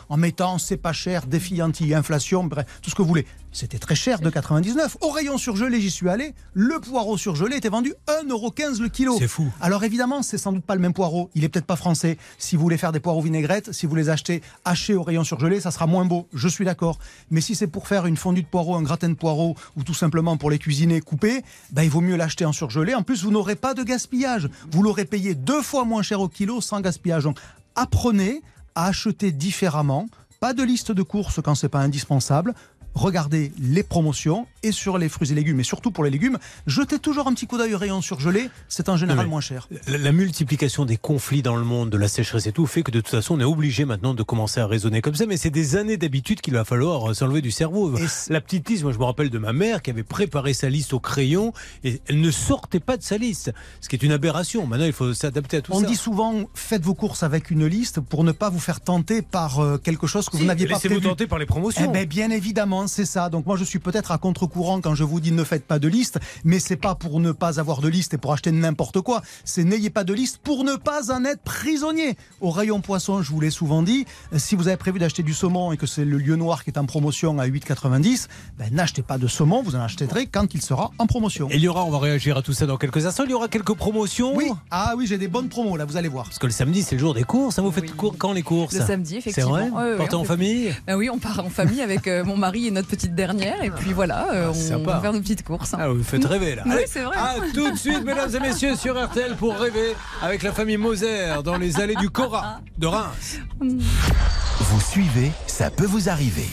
en 0.08 0.16
mettant 0.16 0.58
c'est 0.58 0.76
pas 0.76 0.92
cher, 0.92 1.26
défi 1.26 1.60
anti-inflation, 1.60 2.44
bref, 2.44 2.66
tout 2.80 2.90
ce 2.90 2.94
que 2.94 3.02
vous 3.02 3.08
voulez. 3.08 3.26
C'était 3.54 3.78
très 3.78 3.94
cher 3.94 4.20
de 4.20 4.30
99. 4.30 4.96
Au 5.02 5.10
rayon 5.10 5.36
surgelé, 5.36 5.78
j'y 5.78 5.90
suis 5.90 6.08
allé. 6.08 6.34
Le 6.54 6.80
poireau 6.80 7.18
surgelé 7.18 7.56
était 7.56 7.68
vendu 7.68 7.92
1,15€ 8.08 8.80
le 8.80 8.88
kilo. 8.88 9.16
C'est 9.18 9.28
fou. 9.28 9.52
Alors 9.60 9.84
évidemment, 9.84 10.22
c'est 10.22 10.38
sans 10.38 10.52
doute 10.52 10.64
pas 10.64 10.74
le 10.74 10.80
même 10.80 10.94
poireau. 10.94 11.28
Il 11.34 11.44
est 11.44 11.50
peut-être 11.50 11.66
pas 11.66 11.76
français. 11.76 12.16
Si 12.38 12.56
vous 12.56 12.62
voulez 12.62 12.78
faire 12.78 12.92
des 12.92 13.00
poireaux 13.00 13.20
vinaigrettes, 13.20 13.72
si 13.72 13.84
vous 13.84 13.94
les 13.94 14.08
achetez 14.08 14.40
hachés 14.64 14.94
au 14.94 15.02
rayon 15.02 15.22
surgelé, 15.22 15.60
ça 15.60 15.70
sera 15.70 15.86
moins 15.86 16.06
beau. 16.06 16.28
Je 16.32 16.48
suis 16.48 16.64
d'accord. 16.64 16.98
Mais 17.30 17.42
si 17.42 17.54
c'est 17.54 17.66
pour 17.66 17.88
faire 17.88 18.06
une 18.06 18.16
fondue 18.16 18.42
de 18.42 18.46
poireaux, 18.46 18.74
un 18.74 18.82
gratin 18.82 19.10
de 19.10 19.14
poireaux 19.14 19.54
ou 19.76 19.82
tout 19.82 19.94
simplement 19.94 20.38
pour 20.38 20.50
les 20.50 20.58
cuisiner 20.58 21.02
coupés, 21.02 21.42
ben, 21.72 21.82
il 21.82 21.90
vaut 21.90 22.00
mieux 22.00 22.16
l'acheter 22.16 22.46
en 22.46 22.52
surgelé. 22.52 22.94
En 22.94 23.02
plus, 23.02 23.22
vous 23.22 23.30
n'aurez 23.30 23.56
pas 23.56 23.74
de 23.74 23.82
gaspillage. 23.82 24.48
Vous 24.70 24.82
l'aurez 24.82 25.04
payé 25.04 25.31
deux 25.34 25.62
fois 25.62 25.84
moins 25.84 26.02
cher 26.02 26.20
au 26.20 26.28
kilo 26.28 26.60
sans 26.60 26.80
gaspillage. 26.80 27.24
Donc, 27.24 27.38
apprenez 27.74 28.42
à 28.74 28.86
acheter 28.86 29.32
différemment. 29.32 30.08
Pas 30.40 30.54
de 30.54 30.62
liste 30.62 30.90
de 30.92 31.02
courses 31.02 31.40
quand 31.42 31.54
c'est 31.54 31.68
pas 31.68 31.80
indispensable. 31.80 32.54
Regardez 32.94 33.52
les 33.58 33.82
promotions 33.82 34.46
et 34.62 34.70
sur 34.72 34.98
les 34.98 35.08
fruits 35.08 35.32
et 35.32 35.34
légumes, 35.34 35.60
et 35.60 35.64
surtout 35.64 35.90
pour 35.90 36.04
les 36.04 36.10
légumes, 36.10 36.38
jetez 36.66 36.98
toujours 36.98 37.26
un 37.26 37.32
petit 37.34 37.46
coup 37.46 37.56
d'œil 37.58 37.74
au 37.74 37.78
rayon 37.78 38.00
surgelé, 38.02 38.48
c'est 38.68 38.88
en 38.88 38.96
général 38.96 39.26
moins 39.26 39.40
cher. 39.40 39.66
La, 39.88 39.98
la 39.98 40.12
multiplication 40.12 40.84
des 40.84 40.96
conflits 40.98 41.42
dans 41.42 41.56
le 41.56 41.64
monde, 41.64 41.90
de 41.90 41.96
la 41.96 42.06
sécheresse 42.08 42.46
et 42.46 42.52
tout, 42.52 42.66
fait 42.66 42.82
que 42.82 42.90
de 42.90 43.00
toute 43.00 43.08
façon, 43.10 43.34
on 43.36 43.40
est 43.40 43.44
obligé 43.44 43.84
maintenant 43.84 44.14
de 44.14 44.22
commencer 44.22 44.60
à 44.60 44.66
raisonner 44.66 45.00
comme 45.00 45.14
ça. 45.14 45.26
Mais 45.26 45.36
c'est 45.36 45.50
des 45.50 45.76
années 45.76 45.96
d'habitude 45.96 46.40
qu'il 46.40 46.54
va 46.54 46.64
falloir 46.64 47.10
euh, 47.10 47.14
s'enlever 47.14 47.40
du 47.40 47.50
cerveau. 47.50 47.96
Et 47.96 48.04
La 48.28 48.40
petite 48.40 48.68
liste, 48.68 48.82
moi 48.82 48.92
je 48.92 48.98
me 48.98 49.04
rappelle 49.04 49.30
de 49.30 49.38
ma 49.38 49.52
mère 49.52 49.82
qui 49.82 49.90
avait 49.90 50.02
préparé 50.02 50.52
sa 50.52 50.68
liste 50.68 50.92
au 50.92 51.00
crayon 51.00 51.52
et 51.84 52.00
elle 52.08 52.20
ne 52.20 52.30
sortait 52.30 52.80
pas 52.80 52.96
de 52.96 53.02
sa 53.02 53.16
liste. 53.16 53.52
Ce 53.80 53.88
qui 53.88 53.96
est 53.96 54.02
une 54.02 54.12
aberration. 54.12 54.66
Maintenant, 54.66 54.86
il 54.86 54.92
faut 54.92 55.14
s'adapter 55.14 55.56
à 55.56 55.60
tout 55.62 55.72
On 55.72 55.80
ça. 55.80 55.86
dit 55.86 55.96
souvent, 55.96 56.44
faites 56.54 56.82
vos 56.82 56.94
courses 56.94 57.22
avec 57.22 57.50
une 57.50 57.66
liste 57.66 58.00
pour 58.00 58.22
ne 58.22 58.32
pas 58.32 58.50
vous 58.50 58.60
faire 58.60 58.80
tenter 58.80 59.22
par 59.22 59.60
euh, 59.60 59.78
quelque 59.78 60.06
chose 60.06 60.28
que 60.28 60.36
vous 60.36 60.44
n'aviez 60.44 60.66
pas 60.66 60.74
Laissez-vous 60.74 60.94
prévu. 60.96 61.08
tenter 61.08 61.26
par 61.26 61.38
les 61.38 61.46
promotions. 61.46 61.86
Eh 61.88 61.92
ben, 61.92 62.06
bien 62.06 62.30
évidemment, 62.30 62.81
c'est 62.86 63.04
ça. 63.04 63.28
Donc 63.28 63.46
moi, 63.46 63.56
je 63.56 63.64
suis 63.64 63.78
peut-être 63.78 64.10
à 64.12 64.18
contre-courant 64.18 64.80
quand 64.80 64.94
je 64.94 65.04
vous 65.04 65.20
dis 65.20 65.32
ne 65.32 65.44
faites 65.44 65.64
pas 65.64 65.78
de 65.78 65.88
liste, 65.88 66.18
mais 66.44 66.58
c'est 66.58 66.76
pas 66.76 66.94
pour 66.94 67.20
ne 67.20 67.32
pas 67.32 67.60
avoir 67.60 67.80
de 67.80 67.88
liste 67.88 68.14
et 68.14 68.18
pour 68.18 68.32
acheter 68.32 68.52
n'importe 68.52 69.00
quoi. 69.00 69.22
C'est 69.44 69.64
n'ayez 69.64 69.90
pas 69.90 70.04
de 70.04 70.12
liste 70.12 70.38
pour 70.38 70.64
ne 70.64 70.74
pas 70.76 71.12
en 71.12 71.24
être 71.24 71.42
prisonnier. 71.42 72.16
Au 72.40 72.50
rayon 72.50 72.80
poisson, 72.80 73.22
je 73.22 73.30
vous 73.30 73.40
l'ai 73.40 73.50
souvent 73.50 73.82
dit, 73.82 74.04
euh, 74.32 74.38
si 74.38 74.54
vous 74.56 74.68
avez 74.68 74.76
prévu 74.76 74.98
d'acheter 74.98 75.22
du 75.22 75.34
saumon 75.34 75.72
et 75.72 75.76
que 75.76 75.86
c'est 75.86 76.04
le 76.04 76.18
lieu 76.18 76.36
noir 76.36 76.64
qui 76.64 76.70
est 76.70 76.78
en 76.78 76.86
promotion 76.86 77.38
à 77.38 77.46
8,90, 77.46 78.28
ben, 78.58 78.68
n'achetez 78.72 79.02
pas 79.02 79.18
de 79.18 79.26
saumon, 79.26 79.62
vous 79.62 79.76
en 79.76 79.80
achèterez 79.80 80.26
quand 80.26 80.54
il 80.54 80.62
sera 80.62 80.90
en 80.98 81.06
promotion. 81.06 81.48
Et 81.50 81.56
il 81.56 81.60
y 81.62 81.68
aura, 81.68 81.84
on 81.84 81.90
va 81.90 81.98
réagir 81.98 82.36
à 82.36 82.42
tout 82.42 82.52
ça 82.52 82.66
dans 82.66 82.76
quelques 82.76 83.06
instants, 83.06 83.24
il 83.24 83.30
y 83.30 83.34
aura 83.34 83.48
quelques 83.48 83.74
promotions. 83.74 84.34
Oui, 84.34 84.50
ah 84.70 84.94
oui, 84.96 85.06
j'ai 85.06 85.18
des 85.18 85.28
bonnes 85.28 85.48
promos 85.48 85.76
là, 85.76 85.84
vous 85.84 85.96
allez 85.96 86.08
voir. 86.08 86.24
Parce 86.26 86.38
que 86.38 86.46
le 86.46 86.52
samedi, 86.52 86.82
c'est 86.82 86.94
le 86.96 87.00
jour 87.00 87.14
des 87.14 87.24
courses. 87.24 87.58
hein. 87.58 87.62
Vous 87.62 87.70
faites 87.72 87.84
Oui. 87.84 87.90
cours 87.96 88.14
quand 88.18 88.32
les 88.32 88.42
courses 88.42 88.74
Le 88.74 88.80
samedi, 88.84 89.14
C'est 89.22 89.30
effectivement. 89.30 89.50
vrai 89.52 89.70
Ouais, 89.70 89.90
ouais, 89.92 89.96
Partez 89.96 90.14
en 90.16 90.22
fait- 90.22 90.28
famille 90.28 90.74
Ben 90.86 90.96
oui, 90.96 91.08
on 91.10 91.18
part 91.18 91.40
en 91.44 91.50
famille 91.50 91.80
avec 91.80 92.06
euh, 92.08 92.24
mon 92.24 92.36
mari 92.36 92.66
et 92.66 92.70
notre 92.72 92.88
petite 92.88 93.14
dernière. 93.14 93.62
Et 93.62 93.70
puis 93.70 93.92
voilà, 93.92 94.28
euh, 94.32 94.44
Ah, 94.46 94.50
on 94.50 94.54
sympa. 94.54 94.92
va 94.92 95.00
faire 95.00 95.12
nos 95.12 95.20
petites 95.20 95.44
courses. 95.44 95.74
Ah, 95.78 95.88
vous 95.88 95.94
me 95.96 96.02
faites 96.02 96.24
rêver 96.24 96.54
là. 96.56 96.62
Oui, 96.66 96.82
c'est 96.86 97.02
vrai. 97.02 97.16
À 97.16 97.36
tout 97.54 97.70
de 97.70 97.76
suite, 97.76 98.04
mesdames 98.04 98.34
et 98.34 98.40
messieurs, 98.40 98.74
sur 98.76 99.00
RTL 99.02 99.36
pour 99.36 99.56
rêver 99.56 99.94
avec 100.20 100.42
la 100.42 100.52
famille 100.52 100.76
Moser 100.76 101.34
dans 101.44 101.56
les 101.56 101.80
allées 101.80 101.96
du 101.96 102.10
Cora 102.10 102.60
de 102.78 102.86
Reims. 102.86 103.38
Vous 103.60 104.80
suivez, 104.80 105.30
ça 105.46 105.70
peut 105.70 105.86
vous 105.86 106.08
arriver. 106.08 106.46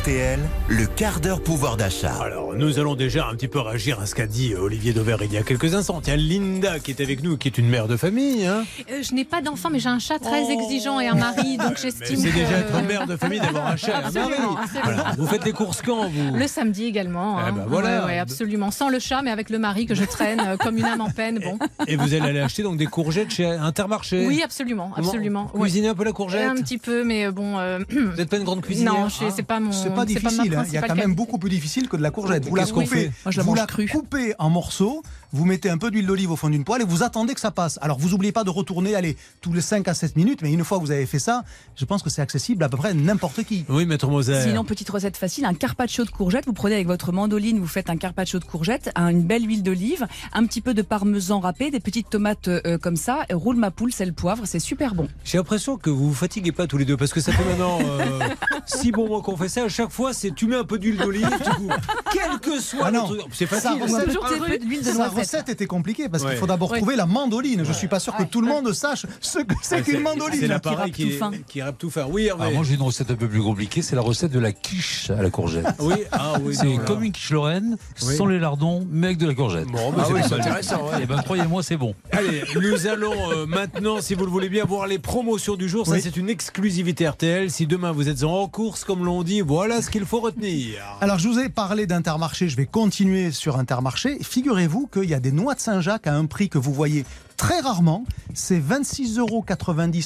RTL, 0.00 0.40
le 0.68 0.84
quart 0.86 1.20
d'heure 1.20 1.40
pouvoir 1.40 1.76
d'achat. 1.76 2.12
Alors, 2.20 2.54
nous 2.54 2.78
allons 2.80 2.96
déjà 2.96 3.28
un 3.28 3.34
petit 3.34 3.46
peu 3.46 3.60
réagir 3.60 4.00
à 4.00 4.06
ce 4.06 4.14
qu'a 4.16 4.26
dit 4.26 4.52
Olivier 4.54 4.92
Dauvert 4.92 5.18
il 5.22 5.32
y 5.32 5.36
a 5.36 5.42
quelques 5.42 5.74
instants. 5.74 6.00
Tiens, 6.02 6.16
Linda 6.16 6.80
qui 6.80 6.90
est 6.90 7.00
avec 7.00 7.22
nous, 7.22 7.36
qui 7.36 7.46
est 7.48 7.56
une 7.56 7.68
mère 7.68 7.86
de 7.86 7.96
famille. 7.96 8.44
Hein. 8.46 8.64
Euh, 8.90 9.02
je 9.02 9.14
n'ai 9.14 9.24
pas 9.24 9.40
d'enfant, 9.42 9.70
mais 9.70 9.78
j'ai 9.78 9.88
un 9.88 10.00
chat 10.00 10.18
très 10.18 10.42
Oh. 10.42 10.50
exigeant 10.50 10.98
et 10.98 11.06
un 11.06 11.14
mari, 11.14 11.56
donc 11.56 11.78
j'estime. 11.80 12.16
c'est 12.16 12.32
déjà 12.32 12.58
être 12.58 12.82
mère 12.82 13.06
de 13.06 13.16
famille 13.16 13.38
d'avoir 13.40 13.68
un 13.68 13.76
chat 13.76 13.92
et 14.02 14.18
un 14.18 14.28
mari. 14.28 14.34
Voilà. 14.82 15.12
Vous 15.18 15.26
faites 15.26 15.44
les 15.44 15.52
courses 15.52 15.82
quand 15.82 16.08
vous? 16.08 16.34
Le 16.36 16.46
samedi 16.48 16.84
également. 16.84 17.38
Eh 17.38 17.42
hein. 17.48 17.52
ben 17.52 17.64
voilà. 17.68 18.00
Ouais, 18.00 18.06
ouais, 18.12 18.18
absolument. 18.18 18.70
Sans 18.72 18.88
le 18.88 18.98
chat, 18.98 19.22
mais 19.22 19.30
avec 19.30 19.50
le 19.50 19.58
mari 19.58 19.86
que 19.86 19.94
je 19.94 20.04
traîne 20.04 20.40
euh, 20.40 20.56
comme 20.56 20.76
une 20.78 20.84
âme 20.84 21.00
en 21.00 21.10
peine. 21.10 21.38
Bon. 21.38 21.58
Et 21.86 21.96
vous 21.96 22.12
allez 22.12 22.20
aller 22.28 22.40
acheter 22.40 22.62
donc 22.64 22.76
des 22.76 22.86
courgettes 22.86 23.30
chez 23.30 23.46
Intermarché 23.46 24.26
Oui, 24.26 24.42
absolument, 24.42 24.90
absolument. 24.96 25.48
Vous 25.54 25.60
Ouais. 25.60 25.68
Cuisinez 25.68 25.88
un 25.88 25.94
peu 25.94 26.04
la 26.04 26.12
courgette? 26.12 26.48
Un 26.50 26.54
petit 26.56 26.78
peu, 26.78 27.04
mais 27.04 27.26
euh, 27.26 27.30
bon. 27.32 27.58
euh, 27.58 27.78
Vous 27.90 28.16
n'êtes 28.16 28.28
pas 28.28 28.36
une 28.38 28.44
grande 28.44 28.60
cuisinière 28.62 28.92
non, 28.94 29.06
Ah. 29.20 29.30
c'est 29.34 29.42
pas 29.46 29.60
mon. 29.60 29.72
C'est 29.88 29.94
pas 29.94 30.04
difficile, 30.04 30.54
hein. 30.54 30.64
il 30.66 30.74
y 30.74 30.78
a 30.78 30.82
quand 30.82 30.94
même 30.94 31.14
beaucoup 31.14 31.38
plus 31.38 31.50
difficile 31.50 31.88
que 31.88 31.96
de 31.96 32.02
la 32.02 32.10
courgette. 32.10 32.46
Vous 32.46 32.56
la 32.56 32.66
coupez, 32.66 33.10
vous 33.24 33.54
la 33.54 33.66
coupez 33.66 34.34
en 34.38 34.50
morceaux, 34.50 35.02
vous 35.32 35.44
mettez 35.44 35.70
un 35.70 35.78
peu 35.78 35.90
d'huile 35.90 36.06
d'olive 36.06 36.30
au 36.30 36.36
fond 36.36 36.48
d'une 36.50 36.64
poêle 36.64 36.82
et 36.82 36.84
vous 36.84 37.02
attendez 37.02 37.34
que 37.34 37.40
ça 37.40 37.50
passe. 37.50 37.78
Alors 37.82 37.98
vous 37.98 38.10
n'oubliez 38.10 38.32
pas 38.32 38.44
de 38.44 38.50
retourner, 38.50 38.94
allez, 38.94 39.16
tous 39.40 39.52
les 39.52 39.60
5 39.60 39.86
à 39.88 39.94
7 39.94 40.16
minutes, 40.16 40.40
mais 40.42 40.52
une 40.52 40.64
fois 40.64 40.78
que 40.78 40.82
vous 40.84 40.90
avez 40.90 41.06
fait 41.06 41.18
ça, 41.18 41.44
je 41.76 41.84
pense 41.84 42.02
que 42.02 42.10
c'est 42.10 42.22
accessible 42.22 42.62
à 42.64 42.68
peu 42.68 42.76
près 42.76 42.94
n'importe 42.94 43.42
qui. 43.44 43.64
Oui, 43.68 43.86
maître 43.86 44.08
Moser. 44.08 44.42
Sinon, 44.42 44.64
petite 44.64 44.88
recette 44.90 45.16
facile, 45.16 45.44
un 45.44 45.54
carpaccio 45.54 46.04
de 46.04 46.10
courgettes. 46.10 46.46
Vous 46.46 46.52
prenez 46.52 46.74
avec 46.76 46.86
votre 46.86 47.12
mandoline, 47.12 47.58
vous 47.58 47.66
faites 47.66 47.90
un 47.90 47.96
carpaccio 47.96 48.38
de 48.38 48.44
courgettes, 48.44 48.90
un- 48.94 49.08
une 49.08 49.22
belle 49.22 49.46
huile 49.46 49.62
d'olive, 49.62 50.06
un 50.32 50.44
petit 50.46 50.60
peu 50.60 50.74
de 50.74 50.82
parmesan 50.82 51.40
râpé, 51.40 51.70
des 51.70 51.80
petites 51.80 52.08
tomates 52.10 52.48
euh, 52.48 52.78
comme 52.78 52.96
ça, 52.96 53.24
et 53.28 53.34
roule 53.34 53.56
ma 53.56 53.70
poule, 53.70 53.92
sel, 53.92 54.12
poivre, 54.12 54.42
c'est 54.46 54.60
super 54.60 54.94
bon. 54.94 55.08
J'ai 55.24 55.38
l'impression 55.38 55.76
que 55.76 55.90
vous 55.90 56.08
vous 56.08 56.14
fatiguez 56.14 56.52
pas 56.52 56.66
tous 56.66 56.78
les 56.78 56.84
deux 56.84 56.96
parce 56.96 57.12
que 57.12 57.20
ça 57.20 57.32
fait 57.32 57.44
maintenant 57.44 57.78
euh, 57.82 58.20
six 58.66 58.92
bons 58.92 59.08
mois 59.08 59.22
qu'on 59.22 59.36
fait 59.36 59.48
ça. 59.48 59.64
À 59.64 59.68
chaque 59.68 59.90
fois, 59.90 60.12
c'est 60.12 60.34
tu 60.34 60.46
mets 60.46 60.56
un 60.56 60.64
peu 60.64 60.78
d'huile 60.78 60.96
d'olive. 60.98 61.28
Quel 62.12 62.38
que 62.40 62.60
soit 62.60 62.84
Ah 62.86 62.90
le 62.90 62.98
non. 62.98 63.04
truc. 63.06 63.20
C'est 63.32 63.46
Ça 63.46 63.60
facile. 63.60 63.80
de 63.82 63.88
noisette. 63.88 65.15
Recette 65.20 65.48
était 65.48 65.66
compliquée 65.66 66.08
parce 66.08 66.22
Ouais. 66.24 66.30
qu'il 66.30 66.38
faut 66.38 66.46
d'abord 66.46 66.70
Ouais. 66.72 66.78
trouver 66.78 66.96
la 66.96 67.06
mandoline. 67.06 67.64
Je 67.64 67.72
suis 67.72 67.88
pas 67.88 68.00
sûr 68.00 68.14
que 68.16 68.22
tout 68.24 68.40
le 68.40 68.48
monde 68.48 68.72
sache 68.72 69.06
ce 69.20 69.38
que 69.40 69.54
c'est 69.62 69.82
qu'une 69.82 69.94
C'est 69.96 70.00
mandoline. 70.00 70.46
l'appareil 70.46 70.78
rappe 70.78 70.90
qui, 70.92 71.10
tout 71.10 71.16
fin. 71.18 71.30
qui 71.46 71.62
rappe 71.62 71.78
tout 71.78 71.90
fin. 71.90 72.06
Oui, 72.10 72.26
Hervé. 72.26 72.42
Alors 72.42 72.54
moi 72.54 72.64
j'ai 72.64 72.74
une 72.74 72.82
recette 72.82 73.10
un 73.10 73.14
peu 73.16 73.28
plus 73.28 73.42
compliquée, 73.42 73.82
c'est 73.82 73.96
la 73.96 74.02
recette 74.02 74.32
de 74.32 74.38
la 74.38 74.52
quiche 74.52 75.10
à 75.10 75.22
la 75.22 75.30
courgette. 75.30 75.66
Oui, 75.80 75.94
ah 76.12 76.34
oui. 76.42 76.54
C'est 76.56 76.84
comme 76.84 77.02
une 77.04 77.12
quiche 77.12 77.30
lorraine, 77.30 77.76
Oui. 78.02 78.16
sans 78.16 78.26
les 78.26 78.38
lardons, 78.38 78.86
mais 78.90 79.08
avec 79.08 79.18
de 79.18 79.26
la 79.26 79.34
courgette. 79.34 79.66
Bon, 79.68 79.90
bah, 79.92 79.98
Ah 80.02 80.04
c'est 80.08 80.12
oui, 80.14 80.20
c'est 80.26 80.34
intéressant. 80.34 80.82
Et 81.00 81.06
ben 81.06 81.20
croyez-moi, 81.22 81.62
c'est 81.62 81.76
bon. 81.76 81.94
Allez, 82.12 82.42
nous 82.54 82.86
allons 82.86 83.12
euh, 83.32 83.46
maintenant, 83.46 84.00
si 84.00 84.14
vous 84.14 84.24
le 84.24 84.30
voulez 84.30 84.48
bien, 84.48 84.64
voir 84.64 84.86
les 84.86 84.98
promotions 84.98 85.54
du 85.56 85.68
jour. 85.68 85.86
Ça, 85.86 85.98
c'est 86.00 86.16
une 86.16 86.28
exclusivité 86.28 87.06
RTL. 87.08 87.50
Si 87.50 87.66
demain 87.66 87.92
vous 87.92 88.08
êtes 88.08 88.24
en 88.24 88.48
course, 88.48 88.84
comme 88.84 89.04
l'on 89.04 89.22
dit, 89.22 89.40
voilà 89.40 89.82
ce 89.82 89.90
qu'il 89.90 90.04
faut 90.04 90.20
retenir. 90.20 90.74
Alors, 91.00 91.18
je 91.18 91.28
vous 91.28 91.38
ai 91.38 91.48
parlé 91.48 91.86
d'Intermarché, 91.86 92.48
je 92.48 92.56
vais 92.56 92.66
continuer 92.66 93.30
sur 93.30 93.58
Intermarché. 93.58 94.18
Figurez-vous 94.22 94.86
qu'il 95.06 95.12
y 95.12 95.14
a 95.14 95.20
des 95.20 95.30
noix 95.30 95.54
de 95.54 95.60
Saint-Jacques 95.60 96.08
à 96.08 96.14
un 96.16 96.26
prix 96.26 96.48
que 96.48 96.58
vous 96.58 96.72
voyez 96.72 97.04
très 97.36 97.60
rarement. 97.60 98.04
C'est 98.34 98.58
26,90 98.58 99.18
euros 99.20 99.44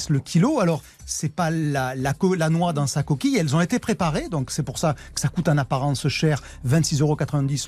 le 0.09 0.19
kilo. 0.19 0.59
Alors, 0.59 0.83
c'est 1.07 1.33
pas 1.33 1.49
la, 1.49 1.95
la 1.95 2.49
noix 2.49 2.71
dans 2.71 2.85
sa 2.85 3.01
coquille, 3.01 3.35
elles 3.35 3.55
ont 3.55 3.61
été 3.61 3.79
préparées, 3.79 4.29
donc 4.29 4.51
c'est 4.51 4.61
pour 4.63 4.77
ça 4.77 4.95
que 5.15 5.19
ça 5.19 5.27
coûte 5.27 5.49
en 5.49 5.57
apparence 5.57 6.07
cher, 6.07 6.43
26,90 6.67 7.01
euros 7.01 7.17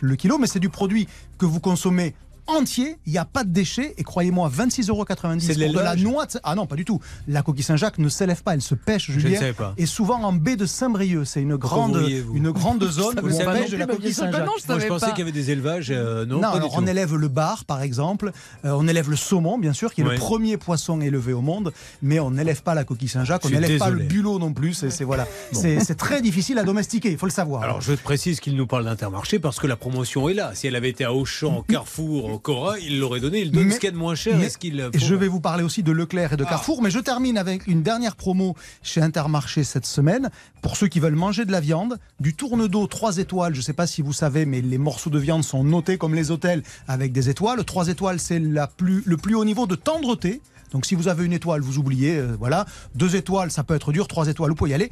le 0.02 0.16
kilo, 0.16 0.38
mais 0.38 0.48
c'est 0.48 0.60
du 0.60 0.70
produit 0.70 1.08
que 1.40 1.46
vous 1.48 1.60
consommez 1.60 2.14
entier, 2.48 2.98
il 3.06 3.12
n'y 3.14 3.18
a 3.18 3.26
pas 3.26 3.44
de 3.44 3.50
déchets, 3.50 3.94
et 3.98 4.04
croyez-moi, 4.04 4.50
26,90 4.50 4.90
euros 4.90 5.06
C'est 5.40 5.56
de 5.56 5.64
pour 5.66 5.74
de 5.74 5.80
la 5.80 5.96
noix. 5.96 6.26
de- 6.26 6.40
Ah 6.44 6.56
non, 6.56 6.66
pas 6.66 6.76
du 6.76 6.86
tout. 6.86 7.00
La 7.28 7.42
coquille 7.42 7.64
Saint-Jacques 7.64 7.98
ne 7.98 8.10
s'élève 8.10 8.44
pas, 8.44 8.54
elle 8.54 8.62
se 8.62 8.76
pêche, 8.76 9.08
Je 9.10 9.16
ne 9.16 9.20
Julien. 9.20 9.40
savais 9.40 9.54
pas. 9.54 9.74
Et 9.78 9.86
souvent 9.86 10.22
en 10.24 10.34
baie 10.34 10.56
de 10.56 10.66
Saint-Brieuc, 10.66 11.26
c'est 11.26 11.42
une 11.42 11.56
grande, 11.56 11.98
une 12.34 12.52
grande 12.52 12.84
zone 12.90 13.20
où 13.22 13.28
on 13.28 13.52
pêche 13.54 13.72
de 13.72 13.78
la 13.78 13.86
coquille 13.88 14.14
Saint-Jacques. 14.14 14.46
non, 14.46 14.54
je 14.60 14.68
Moi, 14.68 14.76
je 14.78 14.82
savais 14.82 14.88
pensais 14.88 15.10
qu'il 15.12 15.20
y 15.20 15.22
avait 15.24 15.32
des 15.32 15.52
élevages. 15.52 15.88
euh, 15.92 16.26
non, 16.26 16.36
Non, 16.36 16.42
pas 16.42 16.48
alors 16.58 16.70
du 16.72 16.76
on 16.78 16.82
tout. 16.82 16.88
élève 16.88 17.16
le 17.16 17.28
bar, 17.28 17.66
par 17.66 17.82
exemple. 17.82 18.32
Euh, 18.66 18.72
on 18.78 18.88
élève 18.88 19.10
le 19.10 19.16
saumon, 19.16 19.58
bien 19.58 19.74
sûr, 19.74 19.94
qui 19.94 20.02
est 20.02 20.04
le 20.04 20.16
premier 20.16 20.58
poisson 20.58 21.00
élevé 21.02 21.34
au 21.34 21.42
monde. 21.42 21.72
Mais 22.02 22.20
on 22.20 22.32
n'élève 22.32 22.62
pas 22.64 22.74
la 22.74 22.84
coquille 22.84 23.08
Saint-Jacques. 23.08 23.46
On 23.46 23.50
n'élève 23.50 23.78
pas 23.80 23.90
le 23.90 24.00
bulot 24.04 24.40
non 24.40 24.54
plus. 24.54 24.74
C'est 24.74 24.90
c'est- 24.90 25.04
voilà. 25.04 25.28
C'est 25.52 25.80
c'est 25.80 25.96
très 25.96 26.22
difficile 26.22 26.58
à 26.60 26.64
domestiquer. 26.64 27.12
Il 27.12 27.18
faut 27.18 27.26
le 27.26 27.32
savoir. 27.32 27.64
Alors, 27.64 27.82
je 27.82 27.94
précise 27.94 28.40
qu'il 28.40 28.56
nous 28.56 28.68
parle 28.68 28.86
d'Intermarché 28.86 29.40
parce 29.40 29.60
que 29.60 29.68
la 29.68 29.76
promotion 29.76 30.30
est 30.30 30.34
là. 30.34 30.52
Si 30.56 30.68
elle 30.68 30.76
avait 30.76 30.90
été 30.90 31.04
à 31.04 31.14
Auchan, 31.14 31.58
au 31.58 31.62
Carrefour, 31.64 32.33
au 32.34 32.40
Cora, 32.40 32.80
il 32.80 33.00
l'aurait 33.00 33.20
donné. 33.20 33.42
Il 33.42 33.52
donne 33.52 33.66
Mais- 33.68 33.74
ce 33.74 33.80
qu'il 33.80 33.88
y 33.88 33.90
a 33.90 33.92
de 33.92 33.98
moins 33.98 34.16
cher 34.16 34.38
qu'il 34.60 34.90
je 34.94 35.16
vais 35.16 35.28
vous 35.28 35.40
parler 35.40 35.64
aussi 35.64 35.84
de 35.84 35.92
Leclerc 35.92 36.34
et 36.34 36.38
de 36.38 36.44
Ah. 36.46 36.50
Carrefour, 36.50 36.82
mais 36.82 36.90
je 36.92 37.00
termine 37.00 37.38
avec 37.38 37.68
une 37.68 37.82
dernière 37.84 38.16
promo 38.16 38.56
chez 38.82 39.02
Intermarché 39.02 39.64
cette 39.64 39.86
semaine. 39.86 40.30
Pour 40.62 40.78
ceux 40.78 40.88
qui 40.88 41.00
veulent 41.00 41.16
manger 41.16 41.46
de 41.46 41.52
la 41.52 41.60
viande, 41.60 42.00
du 42.20 42.34
tourne 42.36 42.68
d'eau 42.68 42.88
3 42.88 43.18
étoiles, 43.18 43.54
je 43.54 43.60
ne 43.60 43.64
sais 43.64 43.74
pas 43.74 43.88
si 43.88 44.02
vous 44.02 44.14
savez, 44.14 44.46
mais 44.46 44.62
les 44.62 44.78
morceaux 44.78 45.10
de 45.10 45.20
viande 45.20 45.44
sont 45.44 45.64
notés 45.64 45.98
comme 45.98 46.16
les 46.16 46.32
hôtels 46.32 46.64
avec 46.88 47.12
des 47.12 47.30
étoiles. 47.30 47.64
3 47.64 47.88
étoiles, 47.90 48.20
c'est 48.20 48.40
la 48.40 48.68
plus, 48.68 49.04
le 49.06 49.18
plus 49.18 49.36
haut 49.36 49.46
niveau 49.46 49.68
de 49.68 49.76
tendreté. 49.76 50.42
Donc 50.72 50.86
si 50.88 50.96
vous 50.96 51.08
avez 51.08 51.24
une 51.26 51.34
étoile, 51.34 51.62
vous 51.62 51.78
oubliez, 51.78 52.16
euh, 52.18 52.36
voilà. 52.40 52.66
Deux 52.96 53.16
étoiles, 53.16 53.52
ça 53.52 53.64
peut 53.64 53.76
être 53.76 53.92
dur. 53.92 54.08
Trois 54.08 54.28
étoiles, 54.28 54.50
vous 54.50 54.56
pouvez 54.56 54.72
y 54.72 54.74
aller. 54.74 54.90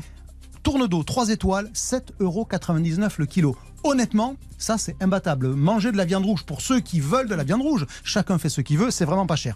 Tourne 0.63 0.87
d'eau, 0.87 1.03
3 1.03 1.29
étoiles, 1.29 1.71
7,99 1.73 2.19
euros 2.19 2.47
le 3.17 3.25
kilo. 3.25 3.55
Honnêtement, 3.83 4.35
ça 4.59 4.77
c'est 4.77 4.95
imbattable. 5.01 5.47
Manger 5.47 5.91
de 5.91 5.97
la 5.97 6.05
viande 6.05 6.25
rouge 6.25 6.43
pour 6.43 6.61
ceux 6.61 6.79
qui 6.79 6.99
veulent 6.99 7.27
de 7.27 7.33
la 7.33 7.43
viande 7.43 7.61
rouge. 7.61 7.87
Chacun 8.03 8.37
fait 8.37 8.49
ce 8.49 8.61
qu'il 8.61 8.77
veut, 8.77 8.91
c'est 8.91 9.05
vraiment 9.05 9.25
pas 9.25 9.35
cher. 9.35 9.55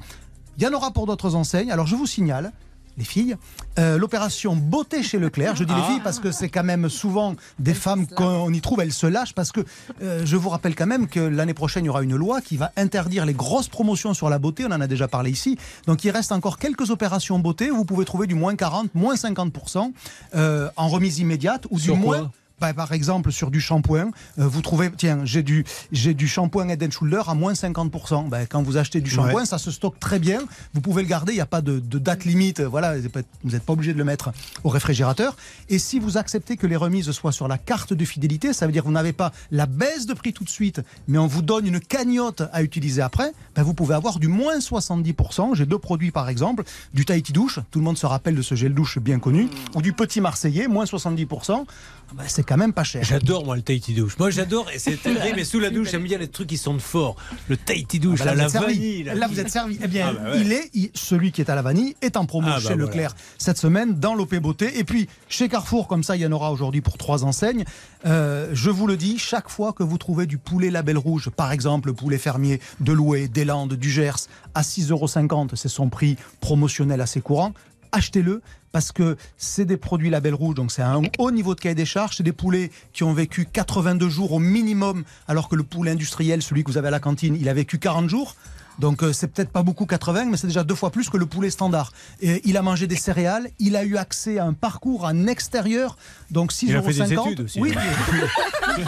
Il 0.58 0.64
y 0.64 0.68
en 0.68 0.74
aura 0.74 0.92
pour 0.92 1.06
d'autres 1.06 1.36
enseignes. 1.36 1.72
Alors 1.72 1.86
je 1.86 1.96
vous 1.96 2.08
signale, 2.08 2.52
les 2.98 3.04
filles, 3.04 3.36
euh, 3.80 3.98
l'opération 3.98 4.56
beauté 4.56 5.04
chez 5.04 5.20
Leclerc. 5.20 5.56
Je 5.56 5.64
dis 5.64 5.74
les 5.74 5.82
filles 5.84 6.02
parce 6.04 6.20
que 6.20 6.32
c'est 6.32 6.50
quand 6.50 6.64
même 6.64 6.90
souvent 6.90 7.36
des 7.60 7.74
femmes 7.74 8.08
qu'on 8.08 8.52
y 8.54 8.62
trouve, 8.62 8.82
elles 8.82 8.94
se 8.94 9.08
lâchent 9.08 9.34
parce 9.34 9.52
que 9.52 9.62
euh, 10.02 10.26
je 10.26 10.36
vous 10.38 10.50
rappelle 10.50 10.76
quand 10.76 10.88
même 10.88 11.08
que 11.08 11.20
l'année 11.20 11.54
prochaine, 11.54 11.84
il 11.84 11.88
y 11.88 11.90
aura 11.90 12.04
une 12.04 12.16
loi 12.16 12.42
qui 12.42 12.58
va 12.58 12.72
interdire 12.78 13.26
les 13.26 13.34
grosses 13.34 13.68
promotions 13.68 14.14
sur 14.14 14.30
la 14.30 14.40
beauté. 14.40 14.66
On 14.66 14.72
en 14.72 14.82
a 14.82 14.88
déjà 14.88 15.08
parlé 15.08 15.32
ici. 15.32 15.58
Donc 15.88 16.04
il 16.04 16.12
reste 16.12 16.32
encore 16.32 16.58
quelques 16.58 16.90
opérations 16.90 17.40
beauté. 17.40 17.70
Vous 17.70 17.86
pouvez 17.86 18.06
trouver 18.06 18.28
du 18.28 18.36
moins 18.36 18.56
40, 18.56 18.94
moins 18.96 19.16
50% 19.16 19.92
euh, 20.36 20.70
en 20.78 20.88
remise 20.88 21.20
immédiate 21.20 21.66
ou 21.70 21.78
du 21.78 21.84
Sur 21.84 22.00
quoi? 22.00 22.18
moins. 22.20 22.32
Bah, 22.62 22.74
par 22.74 22.94
exemple, 22.94 23.34
sur 23.34 23.52
du 23.52 23.60
shampoing, 23.60 24.12
euh, 24.40 24.48
vous 24.48 24.62
trouvez, 24.62 24.90
tiens, 24.90 25.20
j'ai 25.26 25.44
du, 25.44 25.66
j'ai 25.92 26.14
du 26.14 26.26
shampoing 26.26 26.70
Head 26.70 26.90
Shoulder 26.90 27.22
à 27.28 27.34
moins 27.34 27.52
50%. 27.52 28.30
Bah, 28.30 28.46
quand 28.46 28.64
vous 28.64 28.78
achetez 28.78 29.02
du 29.02 29.10
shampoing, 29.10 29.44
ça 29.44 29.58
se 29.58 29.72
stocke 29.72 30.00
très 30.00 30.20
bien. 30.20 30.40
Vous 30.74 30.80
pouvez 30.80 31.02
le 31.02 31.10
garder, 31.10 31.34
il 31.34 31.36
n'y 31.36 31.42
a 31.42 31.46
pas 31.46 31.62
de, 31.62 31.80
de 31.80 32.00
date 32.00 32.24
limite. 32.24 32.62
Voilà, 32.62 32.96
vous 32.98 33.52
n'êtes 33.52 33.64
pas 33.64 33.74
obligé 33.74 33.92
de 33.92 33.98
le 33.98 34.06
mettre 34.06 34.32
au 34.64 34.70
réfrigérateur. 34.70 35.36
Et 35.68 35.80
si 35.80 36.00
vous 36.00 36.18
acceptez 36.18 36.56
que 36.56 36.66
les 36.66 36.78
remises 36.78 37.12
soient 37.12 37.34
sur 37.34 37.50
la 37.50 37.58
carte 37.58 37.94
de 37.94 38.06
fidélité, 38.06 38.54
ça 38.54 38.66
veut 38.66 38.72
dire 38.72 38.84
que 38.84 38.88
vous 38.88 38.94
n'avez 38.94 39.12
pas 39.12 39.34
la 39.52 39.66
baisse 39.66 40.06
de 40.06 40.14
prix 40.14 40.32
tout 40.32 40.46
de 40.46 40.50
suite, 40.50 40.82
mais 41.10 41.18
on 41.18 41.28
vous 41.28 41.42
donne 41.42 41.68
une 41.68 41.82
cagnotte 41.82 42.44
à 42.54 42.64
utiliser 42.64 43.02
après, 43.02 43.34
bah, 43.56 43.64
vous 43.64 43.74
pouvez 43.74 43.96
avoir 43.96 44.18
du 44.18 44.30
moins 44.30 44.60
70%. 44.60 45.56
J'ai 45.56 45.66
deux 45.66 45.80
produits 45.80 46.12
par 46.12 46.30
exemple, 46.30 46.64
du 46.94 47.04
Tahiti 47.04 47.34
douche, 47.34 47.60
tout 47.72 47.80
le 47.80 47.86
monde 47.86 47.98
se 47.98 48.06
rappelle 48.06 48.36
de 48.36 48.42
ce 48.42 48.56
gel 48.56 48.74
douche 48.74 49.00
bien 49.00 49.20
connu, 49.20 49.50
ou 49.76 49.82
du 49.82 49.92
petit 49.92 50.22
Marseillais, 50.22 50.68
moins 50.68 50.86
70%. 50.86 51.66
Bah, 52.14 52.24
c'est 52.28 52.44
quand 52.44 52.56
même 52.58 52.72
pas 52.74 52.84
cher. 52.84 53.04
J'adore 53.04 53.46
moi 53.46 53.56
le 53.56 53.62
Tahiti 53.62 53.94
douche. 53.94 54.18
Moi 54.20 54.30
j'adore 54.30 54.70
et 54.74 54.80
c'est 54.80 54.96
terrible. 55.02 55.36
Mais 55.36 55.44
sous 55.44 55.60
la 55.60 55.70
douche, 55.70 55.90
j'aime 55.92 56.04
bien 56.04 56.18
les 56.18 56.28
trucs 56.30 56.48
qui 56.48 56.58
sentent 56.58 56.82
fort. 56.82 57.16
Le 57.50 57.58
Tahiti 57.58 58.00
douche, 58.00 58.20
Ah 58.22 58.26
bah 58.26 58.36
là, 58.36 58.44
la 58.44 58.48
vanille. 58.48 59.04
là. 59.04 59.16
Là, 59.16 59.28
vous 59.28 59.40
êtes 59.40 59.50
servi. 59.50 59.78
Eh 59.84 59.88
bien, 59.88 60.08
Ah 60.10 60.14
bah 60.14 60.32
ouais. 60.32 60.42
il 60.42 60.52
est, 60.54 60.70
il- 60.74 60.92
celui 60.94 61.32
qui 61.32 61.42
est 61.42 61.50
à 61.50 61.56
la 61.56 61.62
vanille 61.62 61.96
est 62.02 62.16
en 62.16 62.26
promo 62.26 62.48
Ah 62.50 62.60
chez 62.60 62.68
voilà. 62.68 62.84
Leclerc 62.86 63.16
cette 63.38 63.58
semaine 63.58 64.00
dans 64.00 64.16
l'OP 64.16 64.36
Beauté. 64.36 64.80
Et 64.80 64.84
puis, 64.84 65.10
chez 65.28 65.50
Carrefour, 65.50 65.88
comme 65.88 66.04
ça, 66.04 66.16
il 66.16 66.22
y 66.22 66.26
en 66.26 66.32
aura 66.32 66.52
aujourd'hui 66.52 66.82
pour 66.82 66.98
trois 66.98 67.24
enseignes. 67.26 67.66
Euh, 68.06 68.50
je 68.54 68.70
vous 68.70 68.88
le 68.88 68.98
dis, 68.98 69.18
chaque 69.18 69.50
fois 69.50 69.74
que 69.74 69.84
vous 69.84 69.98
trouvez 69.98 70.26
du 70.26 70.38
poulet 70.38 70.70
label 70.72 70.98
rouge, 70.98 71.30
par 71.32 71.52
exemple, 71.52 71.90
le 71.90 71.94
poulet 71.96 72.18
fermier 72.18 72.62
de 72.80 72.94
Loué, 72.94 73.28
des 73.28 73.46
Landes, 73.46 73.74
du 73.74 73.90
Gers, 73.92 74.28
à 74.54 74.62
6,50 74.62 74.92
euros, 74.92 75.48
c'est 75.56 75.68
son 75.70 75.90
prix 75.90 76.16
promotionnel 76.40 77.02
assez 77.02 77.20
courant. 77.20 77.54
Achetez-le 77.92 78.42
parce 78.72 78.92
que 78.92 79.16
c'est 79.38 79.64
des 79.66 79.78
produits 79.78 80.10
label 80.10 80.34
rouge, 80.34 80.56
donc 80.56 80.72
c'est 80.72 80.82
un 80.82 81.02
haut 81.18 81.32
niveau 81.32 81.56
de 81.56 81.62
cahier 81.62 81.76
des 81.76 81.86
charges. 81.86 82.18
C'est 82.18 82.24
des 82.24 82.34
poulets 82.34 82.72
qui 82.92 83.04
ont 83.04 83.14
vécu 83.14 83.46
82 83.46 84.10
jours 84.10 84.34
au 84.34 84.40
minimum, 84.40 85.04
alors 85.28 85.48
que 85.48 85.56
le 85.56 85.64
poulet 85.64 85.92
industriel, 85.92 86.42
celui 86.42 86.64
que 86.64 86.72
vous 86.72 86.78
avez 86.78 86.90
à 86.90 86.92
la 86.92 87.00
cantine, 87.00 87.38
il 87.40 87.48
a 87.48 87.54
vécu 87.54 87.80
40 87.80 88.10
jours. 88.10 88.36
Donc 88.80 89.04
euh, 89.04 89.14
c'est 89.14 89.28
peut-être 89.28 89.50
pas 89.50 89.64
beaucoup 89.64 89.86
80, 89.86 90.26
mais 90.26 90.38
c'est 90.38 90.48
déjà 90.48 90.64
deux 90.64 90.76
fois 90.76 90.90
plus 90.92 91.10
que 91.10 91.18
le 91.18 91.26
poulet 91.26 91.50
standard. 91.50 91.92
Et 92.22 92.42
il 92.46 92.58
a 92.58 92.62
mangé 92.62 92.88
des 92.88 92.96
céréales, 92.96 93.50
il 93.60 93.76
a 93.76 93.84
eu 93.84 93.98
accès 93.98 94.38
à 94.38 94.46
un 94.46 94.54
parcours 94.54 95.06
en 95.06 95.28
extérieur, 95.28 95.98
donc 96.32 96.52
6,50 96.52 96.66
Il 96.68 96.76
a 96.76 96.82
fait 96.82 96.94
des 96.94 97.14
euros. 97.16 97.28
études 97.28 97.42
aussi. 97.42 97.60
Oui. 97.60 97.74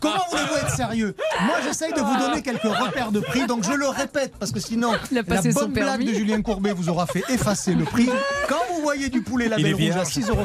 Comment 0.00 0.14
voulez-vous 0.30 0.56
être 0.56 0.74
sérieux? 0.76 1.14
Moi 1.44 1.56
j'essaye 1.64 1.92
de 1.92 2.00
vous 2.00 2.16
donner 2.18 2.42
quelques 2.42 2.62
repères 2.62 3.12
de 3.12 3.20
prix, 3.20 3.46
donc 3.46 3.64
je 3.64 3.72
le 3.72 3.88
répète 3.88 4.34
parce 4.38 4.52
que 4.52 4.60
sinon 4.60 4.92
la 5.12 5.22
bonne 5.22 5.40
blague 5.42 5.72
permis. 5.72 6.06
de 6.06 6.14
Julien 6.14 6.42
Courbet 6.42 6.72
vous 6.72 6.88
aura 6.88 7.06
fait 7.06 7.22
effacer 7.28 7.74
le 7.74 7.84
prix. 7.84 8.08
Quand 8.48 8.60
vous 8.74 8.82
voyez 8.82 9.08
du 9.08 9.22
poulet 9.22 9.48
label 9.48 9.74
rouge 9.74 9.90
à 9.96 10.02
vierge. 10.02 10.08
6,50 10.08 10.30
euros, 10.30 10.44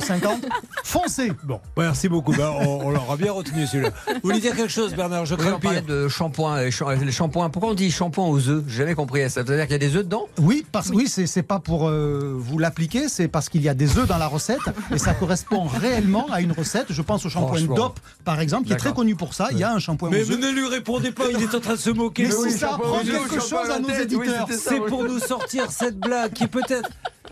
foncez. 0.84 1.32
Bon, 1.44 1.60
merci 1.78 2.08
beaucoup. 2.10 2.34
Bah, 2.34 2.54
on 2.60 2.86
on 2.86 2.92
l'aura 2.92 3.18
bien 3.18 3.32
retenu 3.32 3.66
celui-là. 3.66 3.92
Vous 4.08 4.20
voulez 4.24 4.40
dire 4.40 4.56
quelque 4.56 4.72
chose, 4.72 4.94
Bernard? 4.94 5.26
Je 5.26 5.36
parlait 5.36 5.58
pire. 5.60 5.84
de 5.84 6.08
shampoing. 6.08 6.62
Les 6.62 7.12
shampoings. 7.12 7.50
Pourquoi 7.50 7.72
on 7.72 7.74
dit 7.74 7.90
shampoing 7.96 8.28
aux 8.28 8.50
œufs 8.50 8.64
J'ai 8.68 8.78
jamais 8.78 8.96
compris 8.96 9.22
ça. 9.24 9.30
C'est-à-dire 9.44 9.64
qu'il 9.64 9.72
y 9.72 9.76
a 9.76 9.80
des 9.80 9.96
œufs 9.96 10.04
dedans? 10.04 10.28
Oui, 10.40 10.66
parce 10.72 10.90
oui, 10.90 11.08
c'est 11.08 11.28
c'est 11.28 11.44
pas 11.44 11.60
pour 11.60 11.88
euh, 11.88 12.34
vous 12.38 12.60
l'appliquer, 12.60 13.10
c'est 13.10 13.28
parce 13.28 13.50
qu'il 13.50 13.62
y 13.62 13.70
a 13.70 13.74
des 13.74 13.98
œufs 13.98 14.08
dans 14.08 14.18
la 14.18 14.28
recette 14.28 14.60
et 14.94 14.98
ça 14.98 15.14
correspond 15.14 15.64
réellement 15.82 16.28
à 16.32 16.42
une 16.42 16.52
recette. 16.52 16.88
Je 16.90 17.02
pense 17.02 17.26
au 17.26 17.30
shampoing. 17.30 17.62
DOP 17.62 18.00
par 18.24 18.40
exemple, 18.40 18.68
qui 18.68 18.74
est 18.74 18.78
très 18.78 18.94
connu 18.94 19.16
pour 19.16 19.34
ça. 19.34 19.48
Il 19.52 19.58
y 19.58 19.64
a 19.64 19.72
un 19.72 19.80
shampoing 19.80 20.10
Mais 20.10 20.22
aux 20.22 20.26
vous 20.26 20.34
œufs. 20.34 20.40
ne 20.40 20.52
lui 20.52 20.68
répondez 20.68 21.12
pas, 21.12 21.26
il 21.32 21.42
est 21.42 21.56
en 21.56 21.60
train 21.60 21.74
de 21.74 21.80
se 21.80 21.90
moquer. 21.90 22.24
Mais 22.28 22.50
si 22.50 22.58
ça 22.58 22.76
apprend 22.76 23.00
quelque 23.00 23.40
chose 23.40 23.70
à 23.70 23.80
nos 23.80 23.90
éditeurs. 23.90 24.48
C'est 24.52 24.82
pour 24.82 25.04
nous 25.04 25.20
sortir 25.20 25.72
cette 25.72 25.98
blague 25.98 26.34
qui 26.34 26.44
est 26.44 26.48
peut-être 26.48 26.90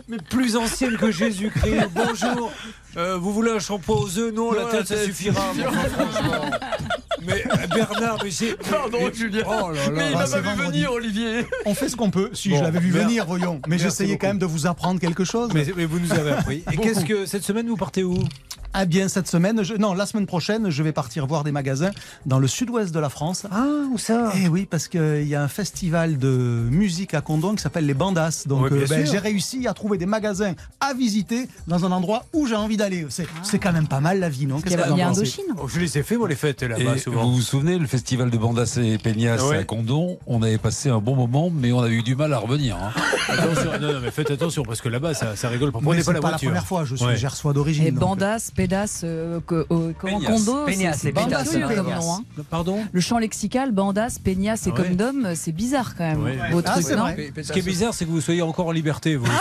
mais 0.08 0.18
plus 0.18 0.56
ancienne 0.56 0.96
que 0.96 1.10
Jésus-Christ. 1.10 1.88
Bonjour. 1.94 2.52
Euh, 2.96 3.16
vous 3.16 3.32
voulez 3.32 3.52
un 3.52 3.58
shampoing 3.58 3.96
aux 3.96 4.18
œufs? 4.18 4.32
Non, 4.34 4.52
la 4.52 4.64
tête, 4.66 4.86
ça 4.86 5.02
suffira. 5.02 5.40
Mais 5.56 5.62
franchement. 5.88 6.50
Mais 7.26 7.44
euh, 7.46 7.66
Bernard, 7.74 8.18
mais 8.22 8.30
c'est. 8.30 8.56
Pardon, 8.70 8.98
mais- 9.00 9.14
Julien. 9.14 9.42
Oh 9.46 9.70
là 9.70 9.90
là. 9.90 10.08
il 10.10 10.16
m'a 10.16 10.26
pas 10.26 10.40
vu 10.40 10.62
venir, 10.66 10.92
Olivier. 10.92 11.46
On 11.66 11.74
fait 11.74 11.88
ce 11.88 11.96
qu'on 11.96 12.10
peut. 12.10 12.30
Si 12.32 12.50
Bon, 12.50 12.58
je 12.58 12.62
l'avais 12.62 12.78
vu 12.80 12.90
venir, 12.90 13.26
voyons. 13.26 13.60
Mais 13.68 13.78
j'essayais 13.78 14.18
quand 14.18 14.28
même 14.28 14.38
de 14.38 14.46
vous 14.46 14.66
apprendre 14.66 15.00
quelque 15.00 15.24
chose. 15.24 15.50
Mais, 15.54 15.66
mais 15.76 15.84
vous 15.86 15.98
nous 16.00 16.12
avez 16.12 16.32
appris. 16.32 16.62
Et 16.72 16.76
qu'est-ce 16.76 17.04
que 17.04 17.26
cette 17.26 17.44
semaine 17.44 17.66
vous 17.68 17.76
partez 17.76 18.02
où? 18.02 18.18
Ah 18.76 18.86
bien, 18.86 19.06
cette 19.06 19.28
semaine, 19.28 19.62
je- 19.62 19.74
non, 19.74 19.94
la 19.94 20.04
semaine 20.04 20.26
prochaine, 20.26 20.68
je 20.68 20.82
vais 20.82 20.90
partir 20.92 21.26
voir 21.28 21.44
des 21.44 21.52
magasins 21.52 21.92
dans 22.26 22.40
le 22.40 22.48
sud-ouest 22.48 22.92
de 22.92 22.98
la 22.98 23.08
France. 23.08 23.46
Ah, 23.52 23.64
où 23.92 23.98
ça? 23.98 24.32
Eh 24.36 24.48
oui, 24.48 24.66
parce 24.68 24.88
qu'il 24.88 25.22
y 25.28 25.36
a 25.36 25.42
un 25.44 25.48
festival 25.48 26.18
de 26.18 26.66
musique 26.70 27.14
à 27.14 27.20
Condon 27.20 27.54
qui 27.54 27.62
s'appelle 27.62 27.86
les 27.86 27.94
Bandas. 27.94 28.42
Donc 28.46 28.62
Ouais, 28.64 28.72
euh, 28.72 28.86
ben, 28.88 29.06
j'ai 29.06 29.18
réussi 29.18 29.68
à 29.68 29.74
trouver 29.74 29.96
des 29.96 30.06
magasins 30.06 30.54
à 30.80 30.92
visiter 30.92 31.48
dans 31.68 31.84
un 31.84 31.92
endroit 31.92 32.24
où 32.32 32.46
j'ai 32.48 32.56
envie 32.56 32.76
d'aller. 32.76 33.06
C'est 33.10 33.28
c'est 33.44 33.60
quand 33.60 33.72
même 33.72 33.86
pas 33.86 34.00
mal 34.00 34.18
la 34.18 34.28
vie, 34.28 34.46
non? 34.46 34.56
Il 34.66 34.72
y 34.72 34.74
a, 34.74 34.88
il 34.90 34.96
y 34.96 35.02
a 35.02 35.08
Indochine. 35.08 35.44
Oh, 35.62 35.68
Je 35.68 35.78
les 35.78 35.96
ai 35.98 36.02
fait, 36.02 36.16
moi, 36.16 36.28
les 36.28 36.34
fêtes 36.34 36.64
Et 36.64 36.68
là-bas, 36.68 36.98
souvent. 36.98 37.24
vous 37.26 37.36
vous 37.36 37.42
souvenez, 37.42 37.78
le 37.78 37.86
festival 37.86 38.28
de 38.30 38.36
Bandas 38.36 38.78
et 38.82 38.98
Peñas 38.98 39.40
Ouais. 39.48 39.58
à 39.58 39.64
Condon, 39.64 40.18
on 40.26 40.42
avait 40.42 40.58
passé 40.58 40.88
un 40.90 40.98
bon 40.98 41.14
moment, 41.14 41.48
mais 41.48 41.70
on 41.70 41.80
avait 41.80 41.94
eu 41.94 42.02
du 42.02 42.16
mal 42.16 42.32
à 42.32 42.38
revenir. 42.38 42.76
hein. 42.76 42.90
Attention, 43.28 43.70
non, 43.80 43.92
non, 43.94 44.00
mais 44.00 44.10
faites 44.10 44.30
attention 44.32 44.64
parce 44.64 44.80
que 44.80 44.88
là-bas, 44.88 45.14
ça, 45.14 45.36
ça 45.36 45.48
rigole 45.48 45.70
pas. 45.70 45.78
C'est 45.78 45.84
pas 45.84 46.04
pas, 46.04 46.12
la 46.12 46.14
la 46.14 46.20
voiture. 46.30 46.48
première 46.48 46.66
fois, 46.66 46.84
je 46.84 46.96
suis 46.96 47.04
Ouais. 47.06 47.16
gersois 47.16 47.52
d'origine. 47.52 47.86
Et 47.86 47.90
donc, 47.92 48.00
Bandas, 48.00 48.50
Pédas, 48.64 49.00
euh, 49.04 49.40
que- 49.46 49.66
euh, 49.70 49.92
Peñas. 50.00 50.94
C'est 50.94 51.12
c'est 51.44 51.60
comme 51.60 51.76
nom. 51.76 52.12
hein. 52.14 52.24
Pardon? 52.48 52.78
Le 52.92 53.00
champ 53.02 53.18
lexical, 53.18 53.72
Bandas, 53.72 54.16
Peñas 54.24 54.62
et 54.66 54.70
Ah 54.72 54.76
comme 54.76 54.96
d'homme, 54.96 55.28
c'est 55.34 55.52
bizarre 55.52 55.94
quand 55.94 56.04
même. 56.04 56.26
Ah. 56.66 56.80
Ce 57.42 57.52
qui 57.52 57.58
est 57.58 57.62
bizarre, 57.62 57.92
c'est 57.92 58.06
que 58.06 58.10
vous 58.10 58.22
soyez 58.22 58.40
encore 58.40 58.66
en 58.68 58.72
liberté, 58.72 59.16
vous. 59.16 59.26
Ça, 59.26 59.32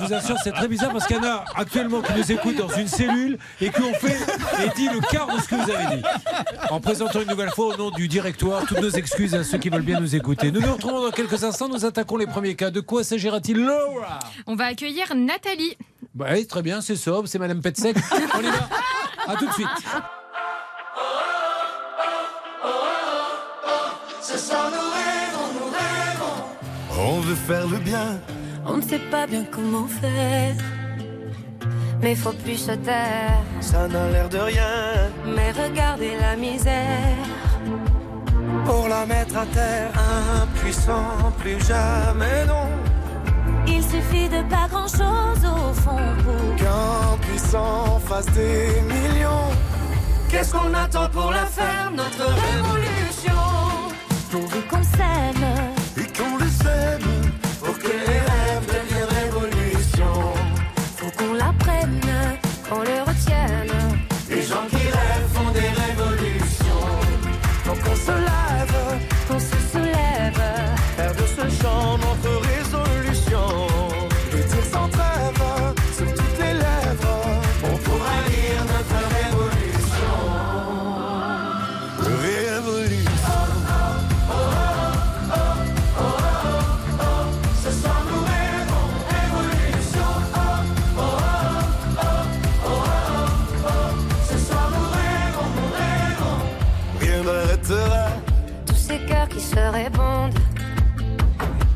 je 0.00 0.04
vous 0.06 0.14
assure, 0.14 0.36
c'est 0.42 0.52
très 0.52 0.68
bizarre 0.68 0.92
parce 0.92 1.06
qu'il 1.06 1.16
y 1.16 1.18
en 1.18 1.24
a 1.24 1.44
actuellement 1.56 2.00
qui 2.00 2.12
nous 2.16 2.32
écoutent 2.32 2.56
dans 2.56 2.74
une 2.74 2.88
cellule 2.88 3.38
et 3.60 3.68
qui 3.68 3.82
ont 3.82 3.92
fait 3.94 4.16
et 4.64 4.70
dit 4.74 4.88
le 4.88 5.00
quart 5.00 5.26
de 5.34 5.38
ce 5.42 5.48
que 5.48 5.54
vous 5.56 5.70
avez 5.70 5.96
dit. 5.96 6.02
En 6.70 6.80
présentant 6.80 7.20
une 7.20 7.28
nouvelle 7.28 7.50
fois 7.50 7.74
au 7.74 7.76
nom 7.76 7.90
du 7.90 8.08
directoire, 8.08 8.64
toutes 8.66 8.80
nos 8.80 8.90
excuses 8.90 9.34
à 9.34 9.44
ceux 9.44 9.58
qui 9.58 9.68
veulent 9.68 9.82
bien 9.82 10.00
nous 10.00 10.16
écouter. 10.16 10.50
Nous 10.52 10.60
nous 10.62 10.72
retrouvons 10.72 11.02
dans 11.04 11.10
quelques 11.10 11.44
instants. 11.44 11.68
Nous 11.68 11.84
attaquons 11.84 12.16
les 12.16 12.26
premiers 12.26 12.54
cas. 12.54 12.70
De 12.70 12.80
quoi 12.80 13.04
s'agira-t-il, 13.04 13.58
Laura? 13.58 14.20
On 14.46 14.54
va 14.54 14.64
accueillir 14.66 15.14
Nathalie. 15.14 15.76
Bah, 16.18 16.26
oui, 16.32 16.46
Très 16.46 16.62
bien, 16.62 16.80
c'est 16.80 16.96
sobre, 16.96 17.28
c'est 17.28 17.38
Madame 17.38 17.60
Petsec. 17.60 17.96
On 18.34 18.40
y 18.40 18.50
va. 18.50 18.68
À 19.28 19.36
tout 19.36 19.46
de 19.46 19.52
suite. 19.52 19.68
On 27.00 27.20
veut 27.20 27.34
faire 27.36 27.66
le 27.68 27.78
bien, 27.78 28.18
On 28.66 28.78
ne 28.78 28.82
sait 28.82 28.98
pas 29.10 29.26
bien 29.26 29.44
comment 29.44 29.86
faire. 29.86 30.54
Mais 32.02 32.14
faut 32.14 32.32
plus 32.32 32.56
se 32.56 32.72
taire. 32.72 33.40
ça 33.60 33.86
n'a 33.86 34.10
l'air 34.10 34.28
de 34.28 34.38
rien. 34.38 35.10
Mais 35.24 35.52
regardez 35.52 36.16
la 36.20 36.36
misère. 36.36 37.16
Pour 38.64 38.88
la 38.88 39.06
mettre 39.06 39.36
à 39.36 39.46
terre, 39.46 39.92
impuissant, 40.42 41.32
plus 41.38 41.60
jamais 41.64 42.44
non. 42.46 42.87
Il 43.70 43.82
suffit 43.82 44.28
de 44.28 44.40
pas 44.54 44.66
grand 44.72 44.88
chose 44.88 45.42
au 45.44 45.72
fond 45.82 46.06
pour 46.24 46.56
Qu'un 46.56 47.16
puissant 47.26 48.00
fasse 48.08 48.30
des 48.32 48.82
millions. 48.92 49.50
Qu'est-ce 50.30 50.52
qu'on 50.52 50.72
attend 50.74 51.08
pour 51.10 51.30
la 51.30 51.46
faire, 51.46 51.90
notre 51.92 52.26
révolution? 52.46 53.40
Pourvu 54.30 54.60
qu'on 54.70 54.82
s'aime. 54.82 55.37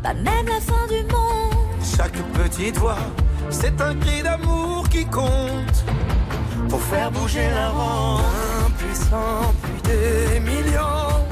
Pas 0.02 0.14
même 0.14 0.46
la 0.46 0.60
fin 0.60 0.86
du 0.88 1.02
monde. 1.04 1.80
Chaque 1.96 2.18
petite 2.32 2.76
voix, 2.78 2.98
c'est 3.50 3.80
un 3.80 3.94
cri 3.94 4.22
d'amour 4.22 4.88
qui 4.88 5.04
compte. 5.06 5.84
Pour 6.68 6.80
faire 6.80 7.10
bouger 7.10 7.48
la 7.50 7.68
ronde, 7.68 8.22
impuissant, 8.66 9.54
plus 9.62 9.80
des 9.90 10.40
millions. 10.40 11.24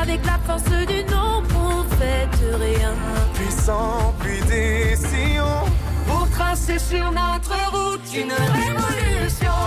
Avec 0.00 0.24
la 0.24 0.38
force 0.46 0.70
du 0.86 1.04
nombre, 1.04 1.48
on 1.54 1.84
fait 1.96 2.28
rien. 2.56 2.94
Puissant, 3.34 4.14
puis 4.20 4.40
des 4.48 4.96
sillons. 4.96 5.66
Pour 6.06 6.28
tracer 6.30 6.78
sur 6.78 7.10
notre 7.12 7.56
route 7.72 8.14
une 8.14 8.32
révolution. 8.32 9.60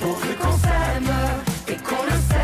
Pourvu 0.00 0.34
qu'on 0.36 0.56
s'aime 0.58 1.12
et 1.66 1.76
qu'on 1.76 2.02
le 2.04 2.18
sème. 2.28 2.37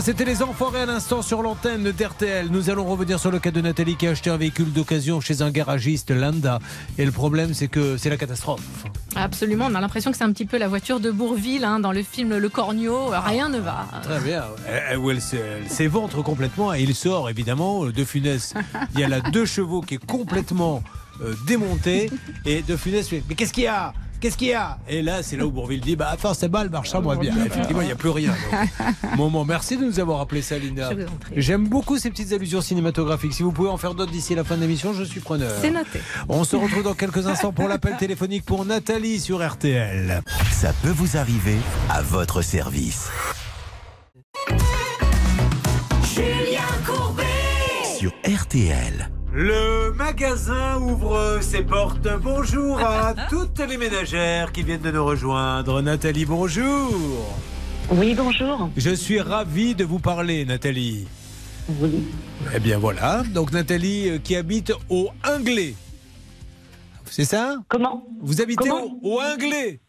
Voilà, 0.00 0.12
c'était 0.18 0.24
les 0.24 0.42
enfoirés 0.42 0.80
à 0.80 0.86
l'instant 0.86 1.20
sur 1.20 1.42
l'antenne 1.42 1.92
d'RTL. 1.92 2.48
Nous 2.50 2.70
allons 2.70 2.86
revenir 2.86 3.20
sur 3.20 3.30
le 3.30 3.38
cas 3.38 3.50
de 3.50 3.60
Nathalie 3.60 3.96
qui 3.96 4.06
a 4.06 4.12
acheté 4.12 4.30
un 4.30 4.38
véhicule 4.38 4.72
d'occasion 4.72 5.20
chez 5.20 5.42
un 5.42 5.50
garagiste 5.50 6.10
Landa. 6.10 6.58
Et 6.96 7.04
le 7.04 7.12
problème, 7.12 7.52
c'est 7.52 7.68
que 7.68 7.98
c'est 7.98 8.08
la 8.08 8.16
catastrophe. 8.16 8.62
Absolument, 9.14 9.66
on 9.70 9.74
a 9.74 9.80
l'impression 9.82 10.10
que 10.10 10.16
c'est 10.16 10.24
un 10.24 10.32
petit 10.32 10.46
peu 10.46 10.56
la 10.56 10.68
voiture 10.68 11.00
de 11.00 11.10
Bourville 11.10 11.64
hein, 11.66 11.80
dans 11.80 11.92
le 11.92 12.02
film 12.02 12.34
Le 12.38 12.48
Cornio. 12.48 13.08
Rien 13.10 13.50
ne 13.50 13.58
va. 13.58 13.84
Très 14.02 14.20
bien. 14.20 14.44
Elle, 14.66 14.82
elle- 14.92 15.10
elle 15.10 15.20
s'é- 15.20 15.36
elle 15.64 15.68
s'éventre 15.70 16.22
complètement 16.22 16.72
et 16.72 16.80
il 16.80 16.94
sort 16.94 17.28
évidemment 17.28 17.84
de 17.84 18.04
Funès. 18.04 18.54
Il 18.94 19.00
y 19.00 19.04
a 19.04 19.08
là 19.08 19.20
deux 19.20 19.44
chevaux 19.44 19.82
qui 19.82 19.96
est 19.96 20.06
complètement 20.06 20.82
euh, 21.22 21.34
démonté 21.46 22.10
et 22.46 22.62
de 22.62 22.74
Funès 22.74 23.06
Mais 23.28 23.34
qu'est-ce 23.34 23.52
qu'il 23.52 23.64
y 23.64 23.66
a? 23.66 23.92
Qu'est-ce 24.20 24.36
qu'il 24.36 24.48
y 24.48 24.52
a? 24.52 24.76
Et 24.86 25.00
là, 25.00 25.22
c'est 25.22 25.36
là 25.38 25.46
où 25.46 25.50
Bourville 25.50 25.80
dit 25.80 25.96
Bah, 25.96 26.14
force, 26.18 26.38
c'est 26.38 26.48
balle, 26.48 26.68
marche 26.68 26.90
ça, 26.90 27.00
moi 27.00 27.16
bien. 27.16 27.34
Effectivement, 27.46 27.80
il 27.80 27.86
n'y 27.86 27.92
a 27.92 27.96
plus 27.96 28.10
rien. 28.10 28.32
donc. 28.52 29.16
Moment, 29.16 29.46
merci 29.46 29.78
de 29.78 29.84
nous 29.84 29.98
avoir 29.98 30.20
appelé 30.20 30.42
ça, 30.42 30.58
Linda. 30.58 30.90
J'aime 31.36 31.66
beaucoup 31.66 31.96
ces 31.96 32.10
petites 32.10 32.32
allusions 32.32 32.60
cinématographiques. 32.60 33.32
Si 33.32 33.42
vous 33.42 33.52
pouvez 33.52 33.70
en 33.70 33.78
faire 33.78 33.94
d'autres 33.94 34.12
d'ici 34.12 34.34
la 34.34 34.44
fin 34.44 34.56
de 34.56 34.60
l'émission, 34.60 34.92
je 34.92 35.04
suis 35.04 35.20
preneur. 35.20 35.52
C'est 35.60 35.70
noté. 35.70 36.00
On 36.28 36.44
se 36.44 36.54
retrouve 36.56 36.82
dans 36.82 36.94
quelques 36.94 37.26
instants 37.26 37.52
pour 37.52 37.66
l'appel 37.66 37.96
téléphonique 37.96 38.44
pour 38.44 38.66
Nathalie 38.66 39.20
sur 39.20 39.46
RTL. 39.46 40.22
Ça 40.52 40.72
peut 40.82 40.90
vous 40.90 41.16
arriver 41.16 41.56
à 41.88 42.02
votre 42.02 42.42
service. 42.42 43.08
Julien 46.14 46.60
Courbet. 46.86 47.24
Sur 47.98 48.12
RTL. 48.26 49.10
Le 49.32 49.92
magasin 49.92 50.78
ouvre 50.80 51.38
ses 51.40 51.62
portes. 51.62 52.08
Bonjour 52.20 52.80
à 52.80 53.14
toutes 53.30 53.60
les 53.60 53.76
ménagères 53.76 54.50
qui 54.52 54.62
viennent 54.62 54.80
de 54.80 54.90
nous 54.90 55.04
rejoindre. 55.04 55.80
Nathalie, 55.82 56.24
bonjour. 56.24 56.90
Oui, 57.92 58.14
bonjour. 58.14 58.70
Je 58.76 58.90
suis 58.90 59.20
ravi 59.20 59.74
de 59.76 59.84
vous 59.84 60.00
parler, 60.00 60.44
Nathalie. 60.44 61.06
Oui. 61.80 62.02
Eh 62.54 62.58
bien 62.58 62.78
voilà, 62.78 63.22
donc 63.32 63.52
Nathalie 63.52 64.08
euh, 64.10 64.18
qui 64.18 64.34
habite 64.34 64.72
au 64.88 65.08
Inglé. 65.22 65.76
C'est 67.04 67.24
ça? 67.24 67.56
Comment? 67.68 68.04
Vous 68.20 68.40
habitez 68.40 68.68
Comment? 68.68 68.98
au, 69.02 69.16
au 69.16 69.20
Inglé 69.20 69.80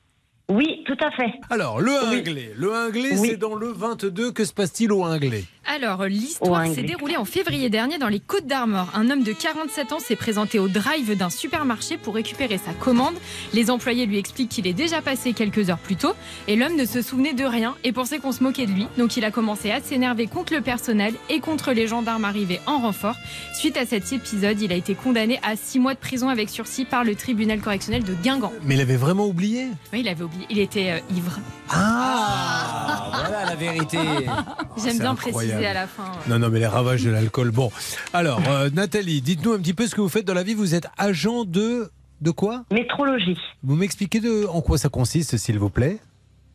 Oui, 0.51 0.83
tout 0.85 0.97
à 1.03 1.11
fait. 1.11 1.31
Alors, 1.49 1.79
le 1.79 1.91
Oui. 2.09 2.17
Inglé. 2.19 2.51
Le 2.57 2.73
Inglé, 2.73 3.09
Oui. 3.17 3.29
c'est 3.31 3.37
dans 3.37 3.55
le 3.55 3.67
22. 3.71 4.31
Que 4.31 4.43
se 4.45 4.51
passe-t-il 4.53 4.91
au 4.91 5.03
Inglé 5.05 5.45
Alors, 5.65 6.03
l'histoire 6.05 6.65
s'est 6.67 6.81
oui. 6.81 6.85
déroulée 6.87 7.15
en 7.17 7.23
février 7.25 7.69
dernier 7.69 7.97
dans 7.97 8.09
les 8.09 8.19
Côtes 8.19 8.47
d'Armor. 8.47 8.89
Un 8.93 9.09
homme 9.09 9.23
de 9.23 9.31
47 9.31 9.93
ans 9.93 9.99
s'est 9.99 10.15
présenté 10.17 10.59
au 10.59 10.67
drive 10.67 11.15
d'un 11.15 11.29
supermarché 11.29 11.97
pour 11.97 12.15
récupérer 12.15 12.57
sa 12.57 12.73
commande. 12.73 13.13
Les 13.53 13.69
employés 13.71 14.05
lui 14.05 14.17
expliquent 14.17 14.49
qu'il 14.49 14.67
est 14.67 14.73
déjà 14.73 15.01
passé 15.01 15.31
quelques 15.33 15.69
heures 15.69 15.77
plus 15.77 15.95
tôt 15.95 16.13
et 16.47 16.55
l'homme 16.55 16.75
ne 16.75 16.85
se 16.85 17.01
souvenait 17.01 17.33
de 17.33 17.45
rien 17.45 17.75
et 17.83 17.91
pensait 17.93 18.19
qu'on 18.19 18.31
se 18.33 18.43
moquait 18.43 18.65
de 18.65 18.71
lui. 18.71 18.87
Donc 18.97 19.15
il 19.17 19.23
a 19.23 19.31
commencé 19.31 19.71
à 19.71 19.79
s'énerver 19.79 20.27
contre 20.27 20.53
le 20.53 20.61
personnel 20.61 21.13
et 21.29 21.39
contre 21.39 21.71
les 21.71 21.87
gendarmes 21.87 22.25
arrivés 22.25 22.59
en 22.65 22.79
renfort. 22.79 23.15
Suite 23.53 23.77
à 23.77 23.85
cet 23.85 24.11
épisode, 24.11 24.59
il 24.61 24.71
a 24.73 24.75
été 24.75 24.95
condamné 24.95 25.39
à 25.43 25.55
6 25.55 25.79
mois 25.79 25.93
de 25.93 25.99
prison 25.99 26.27
avec 26.29 26.49
sursis 26.49 26.83
par 26.85 27.03
le 27.05 27.15
tribunal 27.15 27.59
correctionnel 27.61 28.03
de 28.03 28.13
Guingamp. 28.13 28.51
Mais 28.65 28.75
il 28.75 28.81
avait 28.81 28.97
vraiment 28.97 29.27
oublié? 29.27 29.67
Oui, 29.93 29.99
il 30.01 30.07
avait 30.09 30.23
oublié, 30.23 30.40
il 30.49 30.59
était 30.59 30.91
euh, 30.91 31.15
ivre. 31.15 31.39
Ah 31.69 33.11
Voilà 33.25 33.45
la 33.45 33.55
vérité. 33.55 33.97
J'aime 34.83 34.99
bien 34.99 35.11
incroyable. 35.11 35.51
préciser 35.51 35.65
à 35.65 35.73
la 35.73 35.87
fin. 35.87 36.11
Non, 36.27 36.39
non, 36.39 36.49
mais 36.49 36.59
les 36.59 36.67
ravages 36.67 37.03
de 37.03 37.09
l'alcool. 37.11 37.51
Bon, 37.51 37.71
alors, 38.13 38.41
euh, 38.49 38.69
Nathalie, 38.73 39.21
dites-nous 39.21 39.53
un 39.53 39.59
petit 39.59 39.73
peu 39.73 39.87
ce 39.87 39.95
que 39.95 40.01
vous 40.01 40.09
faites 40.09 40.25
dans 40.25 40.33
la 40.33 40.43
vie. 40.43 40.53
Vous 40.53 40.75
êtes 40.75 40.87
agent 40.97 41.45
de... 41.45 41.89
De 42.21 42.29
quoi? 42.29 42.65
Métrologie. 42.71 43.37
Vous 43.63 43.75
m'expliquez 43.75 44.19
de 44.19 44.45
en 44.45 44.61
quoi 44.61 44.77
ça 44.77 44.89
consiste, 44.89 45.37
s'il 45.37 45.57
vous 45.57 45.71
plaît? 45.71 45.97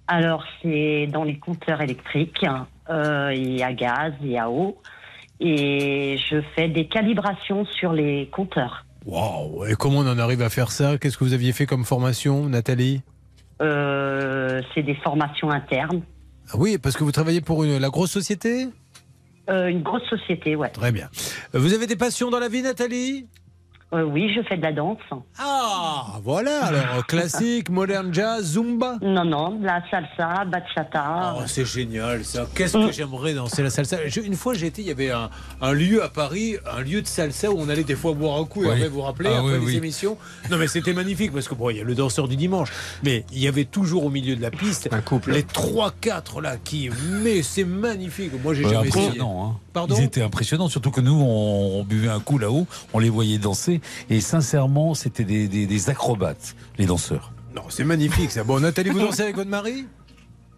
Alors, 0.07 0.45
c'est 0.63 1.09
dans 1.09 1.25
les 1.25 1.39
compteurs 1.41 1.81
électriques 1.81 2.47
euh, 2.89 3.31
et 3.31 3.65
à 3.65 3.73
gaz 3.73 4.13
et 4.25 4.39
à 4.39 4.49
eau. 4.49 4.79
Et 5.41 6.19
je 6.31 6.37
fais 6.55 6.69
des 6.69 6.87
calibrations 6.87 7.67
sur 7.67 7.93
les 7.93 8.29
compteurs. 8.29 8.85
Waouh 9.07 9.67
Et 9.67 9.75
comment 9.75 9.99
on 9.99 10.07
en 10.09 10.19
arrive 10.21 10.41
à 10.43 10.51
faire 10.51 10.71
ça? 10.71 10.99
Qu'est-ce 10.99 11.19
que 11.19 11.25
vous 11.25 11.33
aviez 11.35 11.53
fait 11.53 11.67
comme 11.67 11.85
formation, 11.85 12.49
Nathalie? 12.49 13.03
C'est 13.61 14.83
des 14.83 14.95
formations 15.03 15.51
internes. 15.51 16.03
Ah 16.51 16.57
Oui, 16.59 16.79
parce 16.79 16.97
que 16.97 17.05
vous 17.05 17.13
travaillez 17.13 17.41
pour 17.41 17.65
une, 17.65 17.79
la 17.79 17.89
grosse 17.91 18.11
société? 18.11 18.69
Euh, 19.49 19.69
une 19.69 19.83
grosse 19.83 20.05
société, 20.09 20.57
ouais. 20.57 20.71
Très 20.71 20.93
bien. 20.93 21.09
Euh, 21.55 21.59
Vous 21.59 21.73
avez 21.73 21.87
des 21.87 21.97
passions 21.97 22.31
dans 22.31 22.39
la 22.39 22.49
vie, 22.49 22.63
Nathalie? 22.63 23.27
Euh, 23.95 24.03
oui, 24.03 24.33
je 24.35 24.43
fais 24.43 24.57
de 24.57 24.63
la 24.63 24.73
danse. 24.73 24.99
Ah, 25.39 26.19
voilà. 26.25 26.65
Alors, 26.65 26.81
euh, 26.99 27.03
classique, 27.03 27.71
moderne 27.71 28.13
jazz, 28.13 28.45
zumba 28.55 28.97
Non, 29.01 29.25
non, 29.25 29.61
la 29.63 29.81
salsa, 29.91 30.45
bachata. 30.45 31.37
Oh, 31.39 31.43
c'est 31.47 31.65
génial 31.65 32.25
ça. 32.25 32.47
Qu'est-ce 32.55 32.77
que 32.77 32.91
j'aimerais 32.91 33.35
danser 33.35 33.63
la 33.63 33.71
salsa? 33.71 33.99
Je- 34.09 34.21
une 34.21 34.35
fois 34.35 34.55
j'ai 34.55 34.67
été, 34.67 34.83
il 34.83 34.89
y 34.89 34.91
avait 34.91 35.13
un, 35.13 35.31
un 35.63 35.73
lieu 35.73 36.03
à 36.03 36.09
Paris, 36.09 36.57
un 36.77 36.81
lieu 36.81 37.01
de 37.01 37.07
salsa 37.07 37.51
où 37.51 37.59
on 37.61 37.69
allait 37.69 37.85
des 37.85 37.95
fois 37.95 38.13
boire 38.13 38.41
un 38.41 38.45
coup. 38.45 38.65
Et 38.65 38.69
après, 38.71 38.89
vous 38.89 38.97
vous 38.97 39.03
rappelez, 39.03 39.31
Ah, 39.33 39.39
après 39.39 39.53
oui, 39.55 39.61
les 39.61 39.67
oui. 39.67 39.77
émissions. 39.77 40.19
Non 40.51 40.57
mais 40.59 40.67
c'était 40.67 40.93
magnifique 40.93 41.33
parce 41.33 41.47
que 41.47 41.55
bon, 41.55 41.71
il 41.71 41.77
y 41.77 41.81
a 41.81 41.85
le 41.85 41.95
danseur 41.95 42.27
du 42.27 42.35
dimanche, 42.37 42.73
mais 43.05 43.25
il 43.33 43.39
y 43.39 43.47
avait 43.47 43.65
toujours 43.67 44.05
au 44.07 44.11
milieu 44.11 44.35
de 44.35 44.43
la 44.43 44.51
piste 44.51 44.89
Un 44.93 45.01
couple. 45.01 45.31
les 45.33 45.45
trois 45.45 45.93
quatre 46.01 46.41
là 46.41 46.57
qui. 46.57 46.91
Mais 47.23 47.43
c'est 47.43 47.65
magnifique. 47.65 48.33
Moi 48.43 48.53
j'ai 48.55 48.65
Ouais, 48.65 48.73
jamais 48.73 48.89
essayé. 48.89 49.05
impressionnant. 49.07 49.55
hein. 49.55 49.61
Pardon 49.77 49.95
Ils 49.99 50.05
étaient 50.05 50.23
impressionnants, 50.23 50.69
surtout 50.71 50.91
que 50.91 51.03
nous, 51.03 51.13
on, 51.21 51.81
on 51.81 51.85
buvait 51.85 52.09
un 52.09 52.19
coup 52.19 52.39
là-haut, 52.39 52.67
on 52.95 52.99
les 52.99 53.11
voyait 53.11 53.37
danser, 53.37 53.83
et 54.09 54.23
sincèrement, 54.23 54.95
c'était 54.95 55.23
des, 55.25 55.49
des- 55.49 55.67
des 55.67 55.91
acrobates, 55.91 56.57
les 56.79 56.87
danseurs. 56.87 57.31
Non, 57.55 57.65
c'est 57.69 57.85
magnifique 57.85 58.31
ça. 58.31 58.43
Bon, 58.43 58.59
Nathalie, 58.59 58.89
vous 58.89 59.01
dansez 59.01 59.21
avec 59.25 59.37
votre 59.37 59.51
mari? 59.51 59.85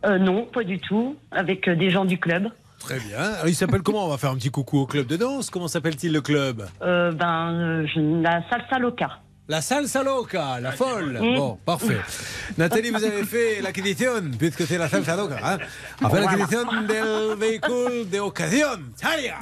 Euh, 0.06 0.18
non, 0.20 0.46
pas 0.46 0.62
du 0.62 0.78
tout. 0.78 1.16
Avec 1.32 1.66
euh, 1.66 1.74
des 1.74 1.90
gens 1.90 2.04
du 2.04 2.18
club. 2.20 2.48
Très 2.78 3.00
bien. 3.00 3.18
Alors, 3.18 3.48
il 3.48 3.56
s'appelle 3.56 3.82
comment? 3.82 4.06
On 4.06 4.08
va 4.08 4.18
faire 4.18 4.30
un 4.30 4.36
petit 4.36 4.50
coucou 4.50 4.78
au 4.78 4.86
club 4.86 5.08
de 5.08 5.16
danse. 5.16 5.50
Comment 5.50 5.66
s'appelle-t-il 5.66 6.12
le 6.12 6.20
club? 6.20 6.68
Euh, 6.82 7.10
ben, 7.10 7.50
euh, 7.52 7.86
la 8.22 8.48
salsa 8.48 8.78
loca. 8.78 9.18
La 9.50 9.62
salsa 9.62 10.02
loca, 10.02 10.60
la 10.60 10.72
folle. 10.72 11.18
Mm. 11.18 11.36
Bon, 11.36 11.58
parfait. 11.64 12.00
Nathalie, 12.58 12.90
vous 12.90 13.02
avez 13.02 13.24
fait 13.24 13.62
l'acquisition, 13.62 14.20
puisque 14.38 14.66
c'est 14.66 14.76
la 14.76 14.90
salsa 14.90 15.16
loca. 15.16 15.38
Hein 15.42 15.58
a 16.04 16.10
fait 16.10 16.20
l'acquisition 16.20 16.64
del 16.86 17.34
véhicule 17.38 18.10
de 18.10 18.18
occasion. 18.18 18.78
Salia. 18.94 19.36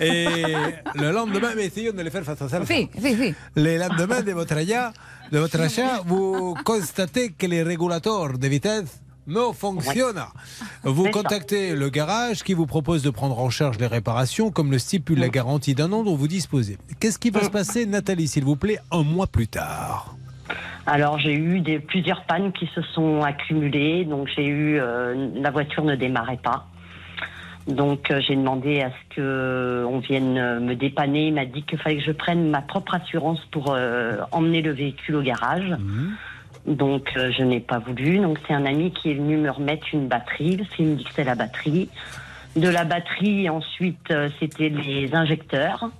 Et 0.00 0.26
le 0.96 1.12
lendemain, 1.12 1.52
mais 1.54 1.66
essayons 1.66 1.92
de 1.92 2.02
le 2.02 2.10
faire 2.10 2.24
face 2.24 2.42
à 2.42 2.48
salsa. 2.48 2.66
Oui, 2.68 2.90
oui, 3.00 3.16
oui. 3.16 3.34
Le 3.54 3.78
lendemain 3.78 4.22
de 4.22 4.32
votre 4.32 4.56
achat, 4.56 4.92
de 5.30 5.38
votre 5.38 5.60
achat, 5.60 6.02
vous 6.04 6.56
constatez 6.64 7.30
que 7.30 7.46
les 7.46 7.62
régulateurs 7.62 8.36
de 8.36 8.48
vitesse 8.48 9.03
ne 9.26 9.52
fonctionnent. 9.52 10.24
Vous 10.82 11.04
ça. 11.04 11.10
contactez 11.10 11.74
le 11.74 11.88
garage 11.88 12.42
qui 12.42 12.54
vous 12.54 12.66
propose 12.66 13.02
de 13.02 13.10
prendre 13.10 13.38
en 13.38 13.50
charge 13.50 13.78
les 13.78 13.86
réparations 13.86 14.50
comme 14.50 14.70
le 14.70 14.78
stipule 14.78 15.18
la 15.18 15.28
garantie 15.28 15.74
d'un 15.74 15.92
an 15.92 16.02
dont 16.02 16.16
vous 16.16 16.28
disposez. 16.28 16.78
Qu'est-ce 17.00 17.18
qui 17.18 17.30
va 17.30 17.42
se 17.42 17.50
passer, 17.50 17.86
Nathalie, 17.86 18.28
s'il 18.28 18.44
vous 18.44 18.56
plaît, 18.56 18.78
un 18.90 19.02
mois 19.02 19.26
plus 19.26 19.48
tard? 19.48 20.14
Alors 20.86 21.18
j'ai 21.18 21.34
eu 21.34 21.60
des, 21.60 21.78
plusieurs 21.78 22.24
pannes 22.24 22.52
qui 22.52 22.68
se 22.74 22.82
sont 22.82 23.22
accumulées, 23.22 24.04
donc 24.04 24.28
j'ai 24.36 24.44
eu 24.44 24.78
euh, 24.78 25.30
la 25.34 25.50
voiture 25.50 25.82
ne 25.82 25.94
démarrait 25.94 26.40
pas. 26.42 26.66
Donc 27.66 28.10
euh, 28.10 28.20
j'ai 28.20 28.36
demandé 28.36 28.82
à 28.82 28.90
ce 28.90 29.16
que 29.16 29.84
on 29.88 29.98
vienne 29.98 30.36
euh, 30.36 30.60
me 30.60 30.74
dépanner. 30.74 31.28
Il 31.28 31.34
m'a 31.34 31.46
dit 31.46 31.62
qu'il 31.62 31.78
fallait 31.78 31.96
que 31.96 32.04
je 32.04 32.12
prenne 32.12 32.50
ma 32.50 32.60
propre 32.60 32.94
assurance 32.94 33.40
pour 33.50 33.72
euh, 33.72 34.18
emmener 34.32 34.60
le 34.60 34.72
véhicule 34.72 35.16
au 35.16 35.22
garage. 35.22 35.74
Donc 36.66 37.10
euh, 37.16 37.30
je 37.36 37.42
n'ai 37.42 37.60
pas 37.60 37.78
voulu. 37.78 38.18
Donc 38.18 38.38
c'est 38.46 38.54
un 38.54 38.64
ami 38.64 38.92
qui 38.92 39.10
est 39.10 39.14
venu 39.14 39.36
me 39.36 39.50
remettre 39.50 39.86
une 39.92 40.08
batterie. 40.08 40.56
parce 40.56 40.70
qu'il 40.70 40.86
me 40.86 40.96
dit 40.96 41.04
que 41.04 41.10
c'est 41.14 41.24
la 41.24 41.34
batterie. 41.34 41.88
De 42.56 42.68
la 42.68 42.84
batterie, 42.84 43.48
ensuite 43.50 44.10
euh, 44.10 44.30
c'était 44.40 44.68
les 44.68 45.14
injecteurs. 45.14 45.90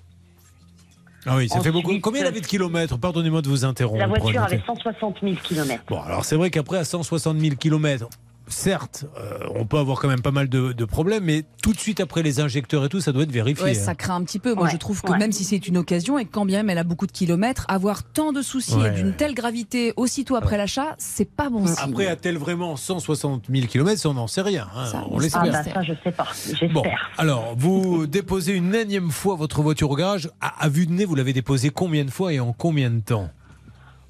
Ah 1.27 1.37
oui, 1.37 1.49
ça 1.49 1.61
fait 1.61 1.71
beaucoup. 1.71 1.99
Combien 2.01 2.23
il 2.23 2.27
avait 2.27 2.41
de 2.41 2.47
kilomètres? 2.47 2.99
Pardonnez-moi 2.99 3.41
de 3.41 3.49
vous 3.49 3.65
interrompre. 3.65 3.99
La 3.99 4.07
voiture 4.07 4.43
avait 4.43 4.61
160 4.65 5.19
000 5.23 5.35
km. 5.43 5.83
Bon, 5.89 6.01
alors 6.03 6.25
c'est 6.25 6.37
vrai 6.37 6.51
qu'après, 6.51 6.79
à 6.79 6.85
160 6.85 7.39
000 7.39 7.57
km, 7.57 8.09
certes, 8.49 9.07
euh, 9.19 9.39
on 9.55 9.65
peut 9.67 9.79
avoir 9.79 9.99
quand 10.01 10.09
même 10.09 10.21
pas 10.23 10.31
mal 10.31 10.49
de, 10.49 10.73
de 10.73 10.85
problèmes, 10.85 11.25
mais 11.25 11.45
tout 11.63 11.73
de 11.73 11.79
suite 11.79 12.01
après 12.01 12.23
les 12.23 12.41
injecteurs 12.41 12.85
et 12.85 12.89
tout, 12.89 13.01
ça 13.01 13.13
doit 13.13 13.23
être 13.23 13.33
vérifié. 13.33 13.65
Ouais, 13.65 13.71
hein. 13.79 13.83
ça 13.85 13.95
craint 13.95 14.17
un 14.17 14.25
petit 14.25 14.39
peu. 14.39 14.55
Moi, 14.55 14.65
Ouais, 14.65 14.71
je 14.71 14.77
trouve 14.77 15.01
que 15.03 15.13
ouais. 15.13 15.19
même 15.19 15.33
si 15.33 15.45
c'est 15.45 15.67
une 15.69 15.77
occasion 15.79 16.19
et 16.19 16.25
quand 16.25 16.45
bien 16.45 16.59
même 16.59 16.71
elle 16.71 16.79
a 16.79 16.85
beaucoup 16.85 17.07
de 17.07 17.13
kilomètres, 17.13 17.65
avoir 17.69 18.03
tant 18.03 18.33
de 18.33 18.43
soucis 18.43 18.75
Ouais, 18.75 18.89
et 18.89 18.93
d'une 18.93 19.09
ouais. 19.09 19.13
telle 19.17 19.35
gravité 19.35 19.93
aussitôt 19.97 20.37
après 20.37 20.57
l'achat, 20.57 20.95
c'est 20.99 21.25
pas 21.31 21.49
bon 21.51 21.67
signe. 21.67 21.77
Après, 21.91 22.07
a-t-elle 22.07 22.39
vraiment 22.39 22.77
160 22.77 23.45
000 23.51 23.67
km 23.67 23.99
Ça, 23.99 24.09
on 24.11 24.15
n'en 24.15 24.27
sait 24.27 24.43
rien. 24.43 24.67
hein, 24.75 24.87
Ça, 24.87 25.05
on 25.11 25.17
on 25.17 25.19
l'espère. 25.19 25.43
Ah 25.45 25.51
bah 25.51 25.65
ça, 25.65 25.83
je 25.83 25.93
sais 26.05 26.13
pas. 26.13 26.29
J'espère. 26.47 26.71
Bon, 26.73 26.83
alors, 27.19 27.55
vous 27.57 28.07
déposez 28.09 28.53
une 28.55 28.75
énième 28.75 29.11
fois 29.11 29.37
votre 29.37 29.63
voiture 29.63 29.91
au 29.91 29.97
garage. 29.97 30.31
À, 30.41 30.65
à 30.65 30.69
vue 30.69 30.87
de 30.87 30.93
nez, 30.93 31.05
vous 31.05 31.15
l'avez 31.15 31.33
déposée 31.33 31.71
combien 31.71 32.05
de 32.05 32.11
fois 32.11 32.33
et 32.33 32.41
en 32.41 32.53
combien 32.53 32.91
de 32.91 33.01
temps? 33.01 33.31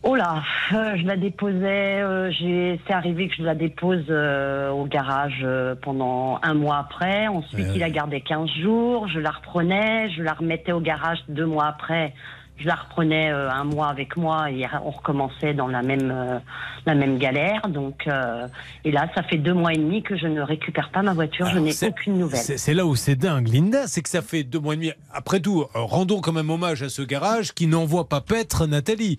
Oh 0.06 0.14
là, 0.16 0.42
euh, 0.74 0.96
je 0.98 1.06
la 1.06 1.16
déposais. 1.16 2.02
euh, 2.02 2.30
j'ai- 2.30 2.78
c'est 2.86 2.92
arrivé 2.92 3.28
que 3.28 3.34
je 3.36 3.42
la 3.42 3.54
dépose 3.54 4.04
euh, 4.10 4.68
au 4.70 4.84
garage 4.84 5.40
euh, 5.42 5.74
pendant 5.80 6.38
un 6.42 6.52
mois 6.54 6.76
après. 6.78 7.26
Ensuite, 7.26 7.66
il 7.74 7.80
la 7.80 7.88
gardait 7.90 8.20
15 8.20 8.50
jours. 8.62 9.08
Je 9.08 9.18
la 9.18 9.30
reprenais, 9.30 10.10
je 10.10 10.22
la 10.22 10.34
remettais 10.34 10.72
au 10.72 10.80
garage 10.80 11.18
deux 11.28 11.46
mois 11.46 11.66
après. 11.68 12.12
Je 12.56 12.68
la 12.68 12.74
reprenais 12.76 13.32
euh, 13.32 13.50
un 13.50 13.64
mois 13.64 13.88
avec 13.88 14.16
moi 14.16 14.48
et 14.50 14.64
on 14.84 14.90
recommençait 14.90 15.54
dans 15.54 15.66
la 15.66 15.82
même 15.82 16.12
euh, 16.14 16.38
la 16.86 16.94
même 16.94 17.18
galère. 17.18 17.62
Donc 17.68 18.06
euh, 18.06 18.46
et 18.84 18.92
là, 18.92 19.08
ça 19.16 19.22
fait 19.24 19.38
deux 19.38 19.54
mois 19.54 19.72
et 19.72 19.76
demi 19.76 20.02
que 20.04 20.16
je 20.16 20.26
ne 20.28 20.40
récupère 20.40 20.90
pas 20.90 21.02
ma 21.02 21.14
voiture. 21.14 21.46
je 21.46 21.58
n'ai 21.58 21.72
aucune 21.88 22.18
nouvelle. 22.18 22.38
C'est 22.40 22.74
là 22.74 22.86
où 22.86 22.94
c'est 22.94 23.16
dingue, 23.16 23.48
Linda, 23.48 23.88
c'est 23.88 24.02
que 24.02 24.08
ça 24.10 24.22
fait 24.22 24.44
deux 24.44 24.60
mois 24.60 24.74
et 24.74 24.76
demi. 24.76 24.92
Après 25.12 25.40
tout, 25.40 25.64
rendons 25.74 26.20
quand 26.20 26.32
même 26.32 26.50
hommage 26.50 26.82
à 26.84 26.90
ce 26.90 27.02
garage 27.02 27.54
qui 27.54 27.66
n'envoie 27.66 28.08
pas 28.08 28.20
paître 28.20 28.66
Nathalie, 28.68 29.18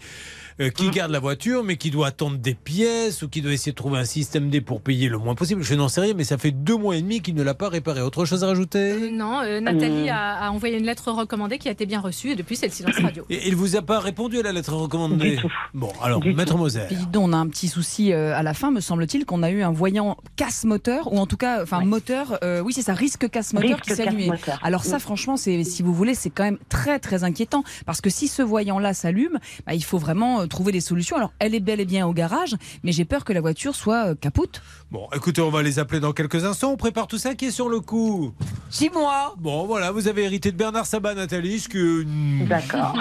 euh, 0.60 0.68
Mmh. 0.68 0.72
qui 0.72 0.89
garde 0.89 1.12
la 1.12 1.20
voiture, 1.20 1.63
mais 1.63 1.76
qui 1.78 1.91
doit 1.91 2.08
attendre 2.08 2.38
des 2.38 2.54
pièces 2.54 3.22
ou 3.22 3.30
qui 3.30 3.41
doit 3.41 3.52
essayer 3.54 3.72
de 3.72 3.76
trouver 3.76 4.00
un 4.00 4.06
système 4.06 4.50
D 4.50 4.62
pour 4.62 4.82
payer 4.82 5.10
le 5.10 5.18
moins 5.18 5.36
possible. 5.36 5.62
Je 5.63 5.76
n'en 5.76 5.88
sais 5.89 6.02
rien, 6.02 6.13
mais 6.15 6.24
ça 6.24 6.38
fait 6.38 6.52
deux 6.52 6.78
mois 6.78 6.96
et 6.96 7.02
demi 7.02 7.22
qu'il 7.22 7.36
ne 7.36 7.44
l'a 7.44 7.54
pas 7.54 7.70
réparé. 7.70 8.02
Autre 8.02 8.26
chose 8.26 8.44
à 8.44 8.48
rajouter? 8.48 8.80
Euh, 8.91 9.10
non, 9.12 9.41
euh, 9.41 9.60
Nathalie 9.60 10.10
Euh. 10.10 10.13
a, 10.13 10.48
a 10.48 10.50
envoyé 10.52 10.78
une 10.78 10.86
lettre 10.86 11.12
recommandée 11.12 11.58
qui 11.58 11.68
a 11.68 11.72
été 11.72 11.86
bien 11.86 12.00
reçue 12.00 12.30
et 12.32 12.36
depuis 12.36 12.56
c'est 12.56 12.68
le 12.68 12.72
silence 12.74 12.96
radio. 13.02 13.26
Et 13.30 13.48
il 13.48 13.56
vous 13.56 13.76
a 13.76 13.82
pas 13.82 14.00
répondu 14.00 14.39
à 14.39 14.44
la 14.44 14.52
lettre 14.54 14.74
recommandée? 14.74 15.32
Du 15.32 15.41
tout. 15.41 15.52
Bon, 15.74 15.91
alors, 16.02 16.20
Du 16.22 16.34
Maître. 16.34 16.58
Moser. 16.58 16.84
On 17.18 17.34
a 17.34 17.38
un 17.38 17.48
petit 17.48 17.68
souci 17.68 18.13
euh, 18.13 18.34
à 18.36 18.44
la 18.44 18.54
fin, 18.54 18.72
me 18.72 18.80
semble-t-il, 18.80 19.26
qu'on 19.26 19.44
a 19.44 19.50
eu 19.52 19.62
un 19.62 19.72
voyant 19.72 20.15
casse-moteur, 20.38 21.12
ou 21.12 21.18
en 21.18 21.26
tout 21.26 21.38
cas, 21.38 21.62
enfin, 21.63 21.80
Ouais. 21.80 21.86
moteur, 21.86 22.38
euh, 22.44 22.62
oui, 22.62 22.72
c'est 22.72 22.82
ça, 22.82 22.94
risque 22.94 23.30
casse-moteur 23.30 23.82
qui 23.82 23.94
s'est 23.94 24.08
allumé. 24.08 24.30
Alors 24.62 24.86
ça, 24.86 24.96
Oui. 24.98 25.02
franchement, 25.02 25.36
c'est, 25.38 25.63
si 25.63 25.82
vous 25.84 25.94
voulez, 25.94 26.13
c'est 26.15 26.30
quand 26.30 26.44
même 26.44 26.58
très, 26.70 27.00
très 27.00 27.24
inquiétant, 27.24 27.63
parce 27.86 28.00
que 28.00 28.10
si 28.10 28.28
ce 28.28 28.41
voyant-là 28.41 28.94
s'allume, 28.94 29.38
bah, 29.65 29.74
il 29.74 29.84
faut 29.84 29.98
vraiment 29.98 30.44
euh, 30.45 30.47
trouver 30.47 30.71
des 30.71 30.81
solutions. 30.81 31.17
Alors, 31.17 31.34
elle 31.39 31.53
est 31.55 31.60
bel 31.60 31.79
et 31.79 31.86
bien 31.86 32.08
au 32.08 32.13
garage, 32.13 32.55
mais 32.84 32.91
j'ai 32.91 33.05
peur 33.05 33.25
que 33.25 33.34
la 33.34 33.41
voiture 33.41 33.75
soit 33.75 34.12
euh, 34.12 34.15
capoute. 34.15 34.62
Bon, 34.91 35.08
écoutez, 35.13 35.41
on 35.41 35.49
va 35.49 35.62
les 35.62 35.79
appeler 35.79 35.99
dans 35.99 36.13
quelques 36.13 36.45
instants. 36.45 36.71
On 36.71 36.77
prépare 36.77 37.08
tout 37.08 37.17
ça. 37.17 37.36
Qui 37.36 37.45
est 37.45 37.51
sur 37.51 37.67
le 37.69 37.79
coup 37.81 38.34
Six 38.69 38.89
mois 38.89 39.36
Bon, 39.38 39.65
voilà, 39.65 39.91
vous 39.91 40.08
avez 40.08 40.23
hérité 40.23 40.51
de 40.51 40.58
Bernard 40.58 40.86
Sabat, 40.86 41.15
Nathalie, 41.15 41.60
ce 41.60 41.69
qui 41.69 41.77
est 41.77 41.81
une, 41.81 42.45
D'accord. 42.47 42.95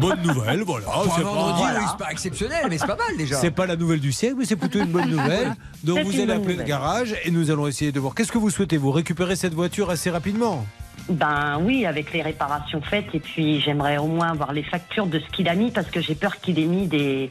bonne 0.00 0.22
nouvelle. 0.22 0.62
Voilà, 0.62 0.86
Pour 0.86 1.12
un 1.12 1.16
c'est 1.16 1.22
vendredi, 1.22 1.62
oui, 1.76 1.84
c'est 1.90 2.04
pas 2.04 2.10
exceptionnel, 2.12 2.66
mais 2.68 2.78
c'est 2.78 2.86
pas 2.86 2.96
mal 2.96 3.16
déjà. 3.16 3.36
c'est 3.36 3.50
pas 3.50 3.66
la 3.66 3.76
nouvelle 3.76 4.00
du 4.00 4.12
siècle, 4.12 4.36
mais 4.38 4.44
c'est 4.44 4.56
plutôt 4.56 4.78
une 4.80 4.92
bonne 4.92 5.10
nouvelle. 5.10 5.54
Donc 5.84 6.00
vous 6.04 6.20
allez 6.20 6.32
appeler 6.32 6.56
le 6.56 6.64
garage 6.64 7.14
et 7.24 7.30
nous 7.30 7.50
allons 7.50 7.66
essayer 7.66 7.90
de 7.92 8.00
voir. 8.00 8.14
Qu'est-ce 8.14 8.32
que 8.32 8.38
vous 8.38 8.50
souhaitez 8.50 8.76
Vous 8.76 8.92
récupérer 8.92 9.34
cette 9.36 9.54
voiture 9.54 9.90
assez 9.90 10.10
rapidement? 10.10 10.64
Ben 11.08 11.58
oui, 11.60 11.84
avec 11.86 12.12
les 12.12 12.22
réparations 12.22 12.80
faites. 12.80 13.14
Et 13.14 13.20
puis 13.20 13.60
j'aimerais 13.60 13.98
au 13.98 14.06
moins 14.06 14.30
avoir 14.30 14.52
les 14.52 14.62
factures 14.62 15.06
de 15.06 15.18
ce 15.18 15.26
qu'il 15.36 15.48
a 15.48 15.54
mis 15.54 15.70
parce 15.70 15.88
que 15.88 16.00
j'ai 16.00 16.14
peur 16.14 16.36
qu'il 16.40 16.58
ait 16.58 16.64
mis 16.66 16.86
des, 16.86 17.30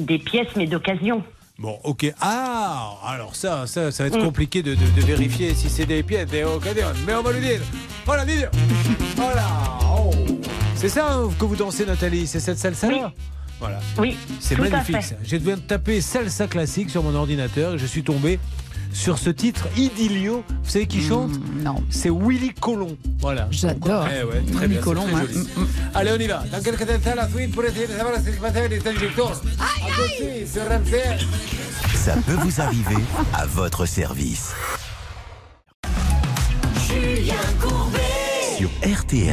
des 0.00 0.18
pièces, 0.18 0.48
mais 0.56 0.66
d'occasion. 0.66 1.22
Bon, 1.58 1.78
ok. 1.84 2.12
Ah, 2.20 2.94
alors 3.06 3.36
ça, 3.36 3.66
ça, 3.66 3.92
ça 3.92 4.02
va 4.04 4.08
être 4.08 4.18
Mm. 4.18 4.24
compliqué 4.24 4.62
de, 4.62 4.74
de- 4.74 4.80
de 5.00 5.00
vérifier 5.06 5.54
si 5.54 5.68
c'est 5.70 5.86
des 5.86 6.02
pièces, 6.02 6.26
des 6.28 6.42
occasions. 6.44 6.86
Mais 7.06 7.14
on 7.14 7.22
va 7.22 7.32
lui 7.32 7.40
dire. 7.40 7.60
Voilà, 8.04 8.24
dis 8.24 8.42
Voilà. 9.16 9.44
Oh. 9.96 10.10
C'est 10.74 10.88
ça 10.88 11.06
hein, 11.12 11.28
que 11.38 11.44
vous 11.44 11.54
dansez, 11.54 11.86
Nathalie 11.86 12.26
C'est 12.26 12.40
cette 12.40 12.58
salsa-là 12.58 12.94
Oui. 12.94 13.22
Voilà. 13.60 13.78
Oui, 13.98 14.16
C'est 14.40 14.58
magnifique 14.58 15.02
ça. 15.04 15.14
J'ai 15.22 15.38
dû 15.38 15.54
taper 15.68 16.00
salsa 16.00 16.48
classique 16.48 16.90
sur 16.90 17.04
mon 17.04 17.14
ordinateur 17.14 17.74
et 17.74 17.78
je 17.78 17.86
suis 17.86 18.02
tombé 18.02 18.40
sur 18.92 19.18
ce 19.18 19.30
titre 19.30 19.66
Idilio. 19.76 20.44
Vous 20.62 20.70
savez 20.70 20.86
qui 20.86 21.02
chante 21.02 21.30
Mm, 21.32 21.62
Non. 21.62 21.82
C'est 21.90 22.10
Willy 22.10 22.52
Colon. 22.54 22.96
Voilà. 23.20 23.48
J'adore. 23.50 24.06
Eh 24.08 24.24
ouais, 24.24 24.42
très 24.52 24.60
Willy 24.66 24.68
bien, 24.74 24.80
Colon, 24.80 25.02
très 25.06 25.14
hein. 25.14 25.26
joli. 25.32 25.38
Mm, 25.38 25.60
mm. 25.62 25.66
Allez, 25.94 26.10
on 26.16 26.20
y 26.20 26.26
va. 26.26 26.44
Dans 26.52 26.62
quelques 26.62 26.90
instants, 26.90 27.14
la 27.16 27.28
suite 27.28 27.54
pour 27.54 27.64
essayer 27.64 27.86
de 27.86 27.92
savoir 27.92 28.14
ce 28.16 28.30
qui 28.30 28.44
avec 28.44 28.70
les 28.70 28.88
injecteurs. 28.90 29.34
Sur 30.46 30.62
RMC. 30.62 30.96
Ça 31.94 32.14
peut 32.26 32.34
vous 32.34 32.60
arriver 32.60 33.02
à 33.34 33.46
votre 33.46 33.86
service. 33.86 34.52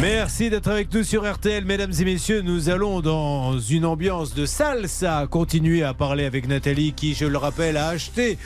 Merci 0.02 0.50
d'être 0.50 0.70
avec 0.70 0.94
nous 0.94 1.04
sur 1.04 1.30
RTL, 1.30 1.66
mesdames 1.66 1.92
et 2.00 2.06
messieurs. 2.06 2.42
Nous 2.42 2.70
allons 2.70 3.02
dans 3.02 3.60
une 3.60 3.86
ambiance 3.86 4.34
de 4.34 4.46
salsa 4.46 5.28
continuer 5.30 5.84
à 5.84 5.94
parler 5.94 6.26
avec 6.26 6.48
Nathalie 6.48 6.94
qui, 6.94 7.14
je 7.14 7.26
le 7.26 7.38
rappelle, 7.38 7.78
a 7.78 7.88
acheté 7.88 8.38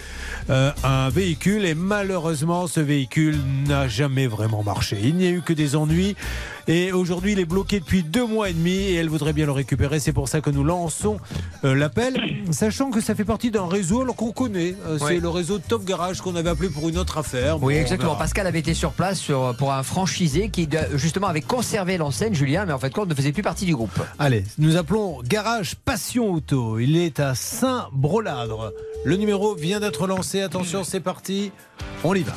euh, 0.49 0.71
un 0.83 1.09
véhicule 1.09 1.65
et 1.65 1.75
malheureusement 1.75 2.67
ce 2.67 2.79
véhicule 2.79 3.37
n'a 3.67 3.87
jamais 3.87 4.27
vraiment 4.27 4.63
marché. 4.63 4.97
Il 5.03 5.15
n'y 5.15 5.27
a 5.27 5.31
eu 5.31 5.41
que 5.41 5.53
des 5.53 5.75
ennuis 5.75 6.15
et 6.67 6.91
aujourd'hui 6.91 7.33
il 7.33 7.39
est 7.39 7.45
bloqué 7.45 7.79
depuis 7.79 8.03
deux 8.03 8.25
mois 8.25 8.49
et 8.49 8.53
demi 8.53 8.71
et 8.71 8.95
elle 8.95 9.09
voudrait 9.09 9.33
bien 9.33 9.45
le 9.45 9.51
récupérer. 9.51 9.99
C'est 9.99 10.13
pour 10.13 10.27
ça 10.29 10.41
que 10.41 10.49
nous 10.49 10.63
lançons 10.63 11.17
euh, 11.63 11.75
l'appel, 11.75 12.15
sachant 12.51 12.89
que 12.91 13.01
ça 13.01 13.15
fait 13.15 13.25
partie 13.25 13.51
d'un 13.51 13.67
réseau 13.67 14.01
alors 14.01 14.15
qu'on 14.15 14.31
connaît. 14.31 14.75
Euh, 14.85 14.97
C'est 14.99 15.03
Ouais. 15.05 15.19
le 15.19 15.29
réseau 15.29 15.59
Top 15.59 15.83
Garage 15.85 16.21
qu'on 16.21 16.35
avait 16.35 16.49
appelé 16.49 16.69
pour 16.69 16.87
une 16.89 16.97
autre 16.97 17.17
affaire. 17.17 17.59
Bon, 17.59 17.67
Oui, 17.67 17.75
exactement. 17.75 18.15
Pascal 18.15 18.47
avait 18.47 18.59
été 18.59 18.73
sur 18.73 18.91
place 18.91 19.19
sur- 19.19 19.55
pour 19.57 19.73
un 19.73 19.83
franchisé 19.83 20.49
qui 20.49 20.67
justement 20.95 21.27
avait 21.27 21.41
conservé 21.41 21.97
l'enseigne, 21.97 22.33
Julien, 22.33 22.65
mais 22.65 22.73
en 22.73 22.79
fait, 22.79 22.89
compte 22.91 23.09
ne 23.09 23.15
faisait 23.15 23.31
plus 23.31 23.43
partie 23.43 23.65
du 23.65 23.75
groupe. 23.75 23.99
Allez, 24.19 24.43
nous 24.57 24.77
appelons 24.77 25.19
Garage 25.23 25.75
Passion 25.75 26.31
Auto. 26.31 26.79
Il 26.79 26.95
est 26.97 27.19
à 27.19 27.35
Saint-Broladre. 27.35 28.71
Le 29.05 29.15
numéro 29.17 29.55
vient 29.55 29.79
d'être 29.79 30.07
lancé. 30.07 30.41
Attention, 30.41 30.83
c'est 30.83 30.99
parti. 31.01 31.51
On 32.03 32.13
y 32.15 32.21
va. 32.21 32.33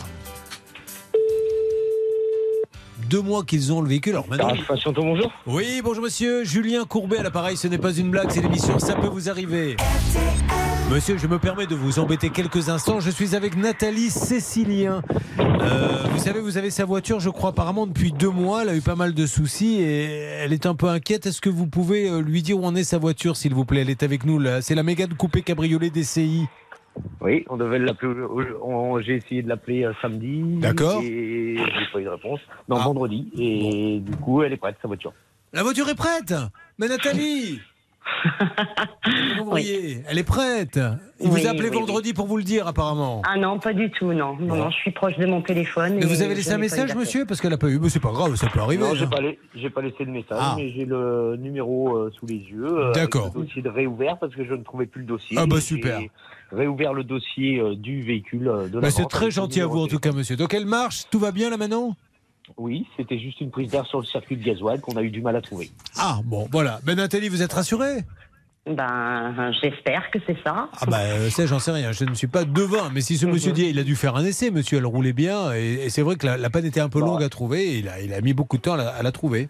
Deux 3.09 3.21
mois 3.21 3.45
qu'ils 3.45 3.73
ont 3.73 3.81
le 3.81 3.89
véhicule. 3.89 4.13
Alors 4.15 4.29
maintenant. 4.29 4.53
Auto, 4.87 5.03
bonjour. 5.03 5.31
Oui, 5.47 5.81
bonjour 5.85 6.03
monsieur. 6.03 6.45
Julien 6.45 6.85
Courbet 6.85 7.19
à 7.19 7.23
l'appareil. 7.23 7.57
Ce 7.57 7.69
n'est 7.69 7.79
pas 7.79 7.93
une 7.93 8.11
blague, 8.11 8.31
c'est 8.31 8.41
l'émission. 8.41 8.79
Ça 8.79 8.95
peut 8.95 9.07
vous 9.07 9.29
arriver. 9.29 9.77
Monsieur, 10.91 11.17
je 11.19 11.27
me 11.27 11.39
permets 11.39 11.67
de 11.67 11.75
vous 11.75 11.99
embêter 11.99 12.31
quelques 12.31 12.69
instants. 12.69 13.01
Je 13.01 13.11
suis 13.11 13.37
avec 13.37 13.57
Nathalie 13.57 14.11
Cécilien. 14.11 15.03
Euh, 15.39 16.05
vous 16.11 16.19
savez, 16.19 16.41
vous 16.41 16.59
avez 16.59 16.71
sa 16.71 16.85
voiture, 16.85 17.21
je 17.21 17.31
crois, 17.31 17.51
apparemment 17.51 17.87
depuis 17.87 18.13
deux 18.13 18.31
mois. 18.31 18.63
Elle 18.63 18.69
a 18.71 18.77
eu 18.77 18.81
pas 18.81 18.97
mal 18.97 19.15
de 19.15 19.27
soucis 19.27 19.81
et 19.81 20.05
elle 20.43 20.53
est 20.53 20.67
un 20.67 20.75
peu 20.75 20.89
inquiète. 20.89 21.27
Est-ce 21.27 21.41
que 21.41 21.51
vous 21.51 21.67
pouvez 21.67 22.09
euh, 22.09 22.21
lui 22.21 22.43
dire 22.43 22.59
où 22.59 22.65
en 22.65 22.75
est 22.75 22.85
sa 22.85 22.99
voiture, 22.99 23.37
s'il 23.37 23.55
vous 23.55 23.65
plaît? 23.65 23.83
Elle 23.83 23.91
est 23.91 24.03
avec 24.03 24.25
nous 24.25 24.39
là. 24.39 24.63
C'est 24.63 24.75
la 24.75 24.83
Mégane 24.83 25.15
coupé 25.15 25.43
cabriolet 25.43 25.91
DCI. 25.91 26.47
Oui, 27.21 27.45
on 27.49 27.57
devait 27.57 27.79
l'appeler. 27.79 28.15
J'ai 29.05 29.17
essayé 29.17 29.43
de 29.43 29.49
l'appeler 29.49 29.85
euh, 29.85 29.93
samedi. 30.01 30.43
D'accord. 30.61 31.01
Et 31.03 31.57
j'ai 31.57 31.87
pas 31.93 32.01
eu 32.01 32.05
de 32.05 32.09
réponse. 32.09 32.41
Non, 32.69 32.77
Ah. 32.81 32.85
vendredi. 32.85 33.29
Et 33.39 34.01
du 34.01 34.17
coup, 34.17 34.43
elle 34.43 34.53
est 34.53 34.57
prête, 34.57 34.77
sa 34.81 34.89
voiture. 34.89 35.13
La 35.53 35.63
voiture 35.63 35.89
est 35.89 35.95
prête 35.95 36.35
Mais 36.79 36.89
Nathalie 36.89 37.61
vous 39.39 39.45
voyez 39.47 40.03
Elle 40.09 40.19
est 40.19 40.23
prête 40.25 40.79
Il 41.21 41.29
Oui, 41.29 41.41
vous 41.41 41.47
a 41.47 41.51
appelé 41.51 41.71
oui, 41.71 41.75
vendredi 41.77 42.15
pour 42.15 42.27
vous 42.27 42.37
le 42.37 42.43
dire, 42.45 42.67
apparemment. 42.69 43.21
Ah 43.27 43.37
non, 43.37 43.59
pas 43.59 43.73
du 43.73 43.91
tout, 43.91 44.13
non. 44.13 44.37
Non, 44.39 44.55
non, 44.57 44.71
je 44.71 44.77
suis 44.77 44.91
proche 44.93 45.17
de 45.19 45.27
mon 45.27 45.43
téléphone. 45.43 45.95
Mais 45.97 46.03
et 46.03 46.07
vous 46.07 46.23
avez 46.23 46.35
laissé 46.37 46.53
un 46.53 46.59
message, 46.59 46.95
monsieur? 46.95 47.25
Parce 47.27 47.41
qu'elle 47.41 47.51
n'a 47.51 47.59
pas 47.59 47.69
eu. 47.69 47.79
Mais 47.81 47.89
c'est 47.89 47.99
pas 48.01 48.13
grave, 48.13 48.37
ça 48.37 48.49
peut 48.49 48.61
arriver. 48.61 48.85
non, 48.85 48.95
j'ai 48.95 49.05
hein. 49.05 49.09
pas, 49.11 49.21
la- 49.21 49.71
pas 49.71 49.83
laissé 49.83 50.05
de 50.05 50.11
message, 50.11 50.39
Ah. 50.41 50.55
mais 50.57 50.69
j'ai 50.71 50.85
le 50.85 51.37
numéro 51.37 51.97
euh, 51.97 52.13
sous 52.19 52.27
les 52.27 52.37
yeux. 52.37 52.67
euh, 52.67 52.93
D'accord. 52.93 53.33
Le 53.35 53.43
dossier 53.43 53.63
de 53.63 53.69
réouvert 53.69 54.19
parce 54.19 54.35
que 54.35 54.45
je 54.45 54.55
ne 54.55 54.63
trouvais 54.63 54.87
plus 54.87 55.01
le 55.01 55.07
dossier. 55.09 55.37
Ah 55.41 55.47
bah, 55.47 55.61
super. 55.61 56.01
Réouvert 56.53 56.93
le 56.95 57.03
dossier 57.05 57.59
euh, 57.59 57.75
du 57.75 58.03
véhicule 58.03 58.49
euh, 58.49 58.69
de 58.69 58.75
la 58.77 58.81
Bah, 58.83 58.91
c'est 58.91 59.09
très 59.09 59.31
gentil 59.31 59.61
à 59.61 59.67
vous 59.67 59.81
en 59.81 59.87
tout 59.89 59.99
cas, 59.99 60.13
monsieur. 60.13 60.37
Donc 60.37 60.55
elle 60.55 60.67
marche, 60.67 61.05
tout 61.11 61.19
va 61.19 61.33
bien 61.33 61.51
là 61.51 61.57
maintenant? 61.57 61.97
Oui, 62.57 62.87
c'était 62.97 63.19
juste 63.19 63.41
une 63.41 63.51
prise 63.51 63.71
d'air 63.71 63.85
sur 63.87 63.99
le 63.99 64.05
circuit 64.07 64.37
de 64.37 64.45
gasoil 64.45 64.81
qu'on 64.81 64.97
a 64.97 65.03
eu 65.03 65.11
du 65.11 65.21
mal 65.21 65.35
à 65.35 65.41
trouver. 65.41 65.71
Ah 65.97 66.21
bon, 66.25 66.47
voilà. 66.53 66.79
Ben 66.85 66.95
Nathalie, 66.97 67.29
vous 67.29 67.43
êtes 67.43 67.53
rassurée? 67.53 68.05
Ben, 68.69 69.53
j'espère 69.63 70.11
que 70.11 70.19
c'est 70.27 70.37
ça. 70.45 70.69
Ah 70.81 70.87
bah 70.87 70.99
euh, 71.01 71.31
ça 71.31 71.47
j'en 71.47 71.61
sais 71.61 71.71
rien, 71.71 71.93
je 71.93 72.05
ne 72.05 72.15
suis 72.15 72.27
pas 72.27 72.45
devin, 72.45 72.91
mais 72.93 73.01
si 73.01 73.17
ce 73.17 73.25
monsieur 73.27 73.51
Mhm. 73.51 73.55
dit 73.55 73.67
il 73.67 73.79
a 73.79 73.85
dû 73.85 73.95
faire 73.95 74.17
un 74.17 74.25
essai, 74.25 74.51
monsieur, 74.51 74.79
elle 74.79 74.87
roulait 74.87 75.13
bien, 75.13 75.53
et, 75.55 75.85
et 75.85 75.89
c'est 75.91 76.03
vrai 76.03 76.17
que 76.17 76.27
la, 76.27 76.37
la 76.37 76.51
panne 76.51 76.65
était 76.65 76.81
un 76.81 76.89
peu 76.89 76.99
longue 77.01 77.23
à 77.23 77.29
trouver, 77.29 77.65
et 77.75 77.79
il 77.79 77.89
a, 77.89 78.01
il 78.01 78.13
a 78.13 78.21
mis 78.21 78.33
beaucoup 78.33 78.57
de 78.57 78.63
temps 78.63 78.75
à 78.75 78.77
la, 78.77 78.89
à 78.89 79.03
la 79.05 79.13
trouver. 79.13 79.49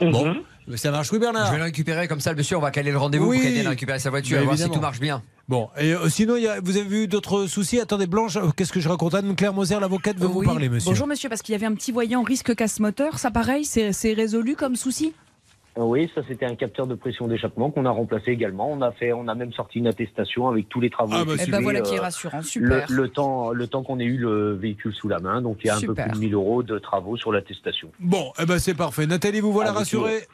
Bon, 0.00 0.26
Mhm. 0.28 0.42
Mais 0.68 0.76
ça 0.76 0.90
marche 0.90 1.10
oui 1.12 1.18
Je 1.18 1.20
Bernard 1.20 1.50
vais 1.52 1.58
le 1.58 1.64
récupérer 1.64 2.08
comme 2.08 2.20
ça, 2.20 2.30
le 2.30 2.36
monsieur, 2.36 2.56
on 2.56 2.60
va 2.60 2.70
caler 2.70 2.90
le 2.90 2.98
rendez-vous 2.98 3.26
Oui. 3.28 3.36
pour 3.36 3.44
qu'elle 3.44 3.54
vienne 3.54 3.68
récupérer 3.68 3.98
sa 3.98 4.10
voiture 4.10 4.38
et 4.38 4.44
voir 4.44 4.56
si 4.58 4.70
tout 4.70 4.80
marche 4.80 5.00
bien. 5.00 5.22
Bon, 5.46 5.68
et 5.78 5.92
euh, 5.92 6.08
sinon, 6.08 6.36
il 6.36 6.44
y 6.44 6.48
a- 6.48 6.58
vous 6.60 6.76
avez 6.78 6.86
vu 6.88 7.06
d'autres 7.06 7.46
soucis? 7.46 7.78
Attendez, 7.78 8.06
Blanche, 8.06 8.36
euh, 8.36 8.48
qu'est-ce 8.56 8.72
que 8.72 8.80
je 8.80 8.88
raconte? 8.88 9.14
Anne-Claire 9.14 9.52
Moser, 9.52 9.78
l'avocate, 9.78 10.16
veut 10.16 10.26
vous 10.26 10.40
Oui. 10.40 10.46
parler, 10.46 10.70
monsieur. 10.70 10.90
Bonjour 10.90 11.06
monsieur, 11.06 11.28
parce 11.28 11.42
qu'il 11.42 11.52
y 11.52 11.56
avait 11.56 11.66
un 11.66 11.74
petit 11.74 11.92
voyant 11.92 12.22
risque 12.22 12.54
casse-moteur, 12.54 13.18
ça 13.18 13.30
pareil, 13.30 13.64
c'est 13.66 14.12
résolu 14.14 14.56
comme 14.56 14.74
souci? 14.76 15.12
Oui, 15.76 16.08
ça 16.14 16.20
c'était 16.28 16.46
un 16.46 16.54
capteur 16.54 16.86
de 16.86 16.94
pression 16.94 17.26
d'échappement 17.26 17.68
qu'on 17.72 17.84
a 17.84 17.90
remplacé 17.90 18.30
également. 18.30 18.70
On 18.70 18.80
a 18.80 18.92
fait, 18.92 19.12
on 19.12 19.26
a 19.26 19.34
même 19.34 19.52
sorti 19.52 19.80
une 19.80 19.88
attestation 19.88 20.48
avec 20.48 20.68
tous 20.68 20.80
les 20.80 20.88
travaux. 20.88 21.12
Ah, 21.14 21.24
bah, 21.24 21.32
Eh 21.34 21.36
ben 21.36 21.42
effectués, 21.42 21.62
voilà 21.64 21.80
qui 21.80 21.94
est 21.94 21.98
euh, 21.98 22.02
rassurant, 22.02 22.38
le, 22.38 22.42
super. 22.44 22.86
le 22.88 23.08
temps, 23.08 23.50
le 23.50 23.66
temps 23.66 23.82
qu'on 23.82 23.98
ait 23.98 24.04
eu 24.04 24.16
le 24.16 24.54
véhicule 24.54 24.94
sous 24.94 25.08
la 25.08 25.18
main, 25.18 25.42
donc 25.42 25.58
il 25.64 25.66
y 25.66 25.70
a 25.70 25.76
un 25.76 25.80
peu 25.80 25.92
plus 25.92 26.10
de 26.12 26.16
1000 26.18 26.32
euros 26.34 26.62
de 26.62 26.78
travaux 26.78 27.16
sur 27.16 27.32
l'attestation, 27.32 27.90
Bon, 27.98 28.32
eh 28.40 28.46
ben 28.46 28.60
c'est 28.60 28.74
parfait. 28.74 29.06
Nathalie, 29.08 29.40
vous 29.40 29.52
voilà 29.52 29.70
Avec 29.70 29.80
rassurée? 29.80 30.28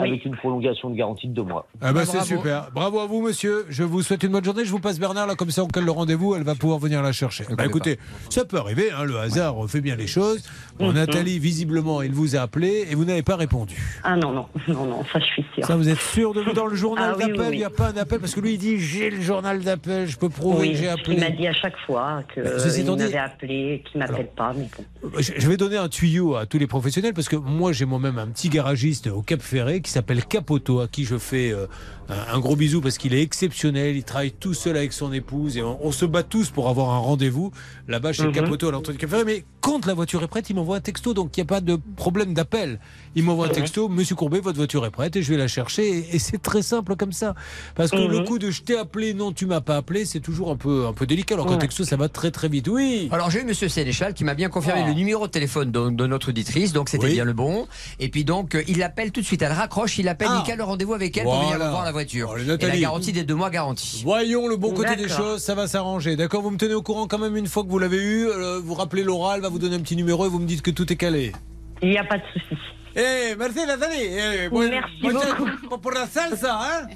Avec 0.00 0.24
une 0.24 0.36
prolongation 0.36 0.90
de 0.90 0.96
garantie 0.96 1.28
de 1.28 1.34
deux 1.34 1.42
mois. 1.42 1.66
Ah 1.80 1.92
bah, 1.92 2.00
Bah, 2.00 2.00
c'est 2.06 2.16
bravo. 2.18 2.26
super. 2.36 2.68
Bravo 2.74 3.00
à 3.00 3.06
vous, 3.06 3.22
monsieur. 3.22 3.66
Je 3.68 3.82
vous 3.82 4.02
souhaite 4.02 4.22
une 4.22 4.32
bonne 4.32 4.44
journée. 4.44 4.64
Je 4.64 4.70
vous 4.70 4.80
passe 4.80 4.98
Bernard, 4.98 5.26
là, 5.26 5.34
comme 5.34 5.50
ça, 5.50 5.62
on 5.64 5.68
cale 5.68 5.84
le 5.84 5.90
rendez-vous. 5.90 6.34
Elle 6.34 6.42
va 6.44 6.54
pouvoir 6.54 6.78
venir 6.78 7.02
la 7.02 7.12
chercher. 7.12 7.44
Bah, 7.56 7.64
écoutez, 7.66 7.98
ça 8.30 8.44
peut 8.44 8.58
arriver. 8.58 8.90
hein, 8.90 9.04
le 9.04 9.18
hasard 9.18 9.56
fait 9.68 9.80
bien 9.80 9.96
les 9.96 10.06
choses. 10.06 10.42
Bon, 10.78 10.92
Nathalie, 10.94 11.38
visiblement, 11.38 12.02
il 12.02 12.12
vous 12.12 12.36
a 12.36 12.40
appelé 12.40 12.86
et 12.90 12.94
vous 12.94 13.04
n'avez 13.04 13.22
pas 13.22 13.36
répondu. 13.36 13.76
Ah 14.04 14.16
non, 14.16 14.32
non, 14.32 14.46
non, 14.68 14.84
non, 14.86 15.04
ça 15.12 15.18
je 15.18 15.24
suis 15.24 15.44
sûre. 15.54 15.64
Ça, 15.66 15.76
vous 15.76 15.88
êtes 15.88 16.00
sûr 16.00 16.32
de 16.34 16.40
vous 16.42 16.52
dans 16.52 16.66
le 16.66 16.74
journal 16.76 17.14
Ah 17.14 17.16
oui, 17.18 17.24
oui, 17.26 17.32
d'appel 17.32 17.46
Il 17.46 17.50
oui. 17.50 17.56
n'y 17.58 17.64
a 17.64 17.70
pas 17.70 17.88
un 17.88 17.96
appel? 17.96 18.20
Parce 18.20 18.34
que 18.34 18.40
lui, 18.40 18.54
il 18.54 18.58
dit 18.58 18.78
j'ai 18.78 19.10
le 19.10 19.20
journal 19.20 19.60
d'appel, 19.62 20.06
je 20.06 20.16
peux 20.18 20.28
prouver 20.28 20.60
Oui, 20.60 20.70
que 20.72 20.76
j'ai 20.76 20.84
il 20.84 20.86
m'a 20.86 20.92
appelé. 21.26 21.36
dit 21.36 21.46
à 21.46 21.52
chaque 21.52 21.76
fois 21.86 22.22
Bah, 22.36 22.42
qu'il 22.42 22.80
étant 22.80 22.96
dit- 22.96 23.02
m'avait 23.04 23.16
appelé, 23.18 23.82
qu'il 23.90 23.98
m'appelle 24.00 24.28
pas, 24.36 24.52
mais 24.56 24.68
bon. 25.02 25.10
Je 25.18 25.32
je 25.36 25.48
vais 25.48 25.56
donner 25.56 25.76
un 25.76 25.88
tuyau 25.88 26.34
à 26.36 26.46
tous 26.46 26.58
les 26.58 26.66
professionnels 26.66 27.14
parce 27.14 27.28
que 27.28 27.36
moi 27.36 27.72
j'ai 27.72 27.84
moi-même 27.84 28.18
un 28.18 28.26
petit 28.28 28.48
garagiste 28.48 29.06
au 29.06 29.22
Cap 29.22 29.40
Ferré 29.40 29.80
qui 29.86 29.92
s'appelle 29.92 30.24
Capoto 30.24 30.80
à 30.80 30.88
qui 30.88 31.04
je 31.04 31.16
fais 31.16 31.52
euh, 31.52 31.68
un, 32.08 32.34
un 32.36 32.38
gros 32.38 32.56
bisou 32.56 32.80
parce 32.80 32.98
qu'il 32.98 33.14
est 33.14 33.22
exceptionnel, 33.22 33.96
il 33.96 34.04
travaille 34.04 34.32
tout 34.32 34.54
seul 34.54 34.76
avec 34.76 34.92
son 34.92 35.12
épouse 35.12 35.56
et 35.56 35.62
on, 35.62 35.78
on 35.84 35.92
se 35.92 36.04
bat 36.04 36.22
tous 36.22 36.50
pour 36.50 36.68
avoir 36.68 36.90
un 36.90 36.98
rendez-vous 36.98 37.50
là-bas 37.88 38.12
chez 38.12 38.24
Mhm. 38.24 38.32
Capoto 38.32 38.68
à 38.68 38.72
l'entrée 38.72 38.92
du 38.92 38.98
Cap 38.98 39.10
Ferré 39.10 39.24
mais 39.24 39.44
quand 39.60 39.84
la 39.86 39.94
voiture 39.94 40.22
est 40.22 40.28
prête 40.28 40.48
il 40.50 40.56
m'envoie 40.56 40.76
un 40.76 40.80
texto 40.80 41.14
donc 41.14 41.36
il 41.36 41.40
n'y 41.40 41.42
a 41.42 41.46
pas 41.46 41.60
de 41.60 41.78
problème 41.96 42.34
d'appel 42.34 42.78
il 43.14 43.24
m'envoie 43.24 43.46
un 43.46 43.50
texto 43.50 43.88
Monsieur 43.88 44.14
Courbet 44.14 44.40
votre 44.40 44.56
voiture 44.56 44.84
est 44.86 44.90
prête 44.90 45.16
et 45.16 45.22
je 45.22 45.30
vais 45.32 45.38
la 45.38 45.48
chercher 45.48 45.88
et, 45.88 46.16
et 46.16 46.18
c'est 46.18 46.38
très 46.40 46.62
simple 46.62 46.96
comme 46.96 47.12
ça 47.12 47.34
parce 47.74 47.90
que 47.90 47.96
le 47.96 48.18
Mhm. 48.20 48.24
coup 48.24 48.38
de 48.38 48.50
je 48.50 48.62
t'ai 48.62 48.76
appelé 48.78 49.12
non 49.14 49.32
tu 49.32 49.46
m'as 49.46 49.60
pas 49.60 49.76
appelé 49.76 50.04
c'est 50.04 50.20
toujours 50.20 50.50
un 50.50 50.56
peu 50.56 50.86
un 50.86 50.92
peu 50.92 51.06
délicat 51.06 51.34
alors 51.34 51.46
qu'un 51.46 51.52
Ouais. 51.52 51.58
texto 51.58 51.84
ça 51.84 51.96
va 51.96 52.08
très 52.08 52.30
très 52.30 52.48
vite 52.48 52.68
oui 52.68 53.08
Alors 53.12 53.30
j'ai 53.30 53.40
eu 53.40 53.44
Monsieur 53.44 53.68
Sénéchal 53.68 54.14
qui 54.14 54.24
m'a 54.24 54.34
bien 54.34 54.48
confirmé 54.48 54.82
Oh. 54.84 54.88
le 54.88 54.94
numéro 54.94 55.26
de 55.26 55.32
téléphone 55.32 55.70
de, 55.70 55.90
de 55.90 56.06
notre 56.06 56.28
auditrice, 56.30 56.72
donc 56.72 56.88
c'était 56.88 57.06
Oui. 57.06 57.12
bien 57.14 57.24
le 57.24 57.32
bon. 57.32 57.66
Et 57.98 58.08
puis 58.08 58.24
donc 58.24 58.54
euh, 58.54 58.62
il 58.68 58.78
l'appelle 58.78 59.10
tout 59.12 59.20
de 59.20 59.26
suite, 59.26 59.40
elle 59.42 59.52
raccroche, 59.52 59.98
il 59.98 60.08
appelle, 60.08 60.28
Ah. 60.30 60.42
il 60.44 60.46
cale 60.46 60.58
le 60.58 60.64
rendez-vous 60.64 60.92
avec 60.94 61.16
elle 61.16 61.24
pour 61.24 61.40
venir 61.40 61.56
voir 61.58 61.84
la 61.84 61.92
voiture. 61.96 62.32
Allez, 62.32 62.44
Et 62.62 62.66
la 62.66 62.76
garantie 62.76 63.12
des 63.12 63.24
deux 63.24 63.34
mois 63.34 63.50
garantie. 63.50 64.02
Voyons 64.04 64.48
le 64.48 64.56
bon 64.56 64.72
côté 64.72 64.96
des 64.96 65.08
choses, 65.08 65.42
ça 65.42 65.54
va 65.54 65.66
s'arranger. 65.66 66.16
D'accord, 66.16 66.42
vous 66.42 66.50
me 66.50 66.58
tenez 66.58 66.74
au 66.74 66.82
courant 66.82 67.06
quand 67.06 67.18
même 67.18 67.36
une 67.36 67.46
fois 67.46 67.64
que 67.64 67.68
vous 67.68 67.78
l'avez 67.78 67.96
eu. 67.98 68.26
euh, 68.28 68.60
vous 68.62 68.74
rappelez 68.74 69.02
Laura, 69.02 69.36
elle 69.36 69.42
va 69.42 69.48
vous 69.48 69.58
donner 69.58 69.76
un 69.76 69.80
petit 69.80 69.96
numéro 69.96 70.26
et 70.26 70.28
vous 70.28 70.38
me 70.38 70.46
dites 70.46 70.62
que 70.62 70.70
tout 70.70 70.92
est 70.92 70.96
calé. 70.96 71.32
Il 71.82 71.90
n'y 71.90 71.98
a 71.98 72.04
pas 72.04 72.18
de 72.18 72.22
souci. 72.32 72.56
Eh, 72.98 73.34
merci 73.38 73.66
Nathalie. 73.66 74.04
Eh, 74.04 74.48
Merci 74.50 75.02
beaucoup. 75.02 75.78
Pour 75.78 75.90
la 75.92 76.06
salsa, 76.06 76.58
hein 76.62 76.86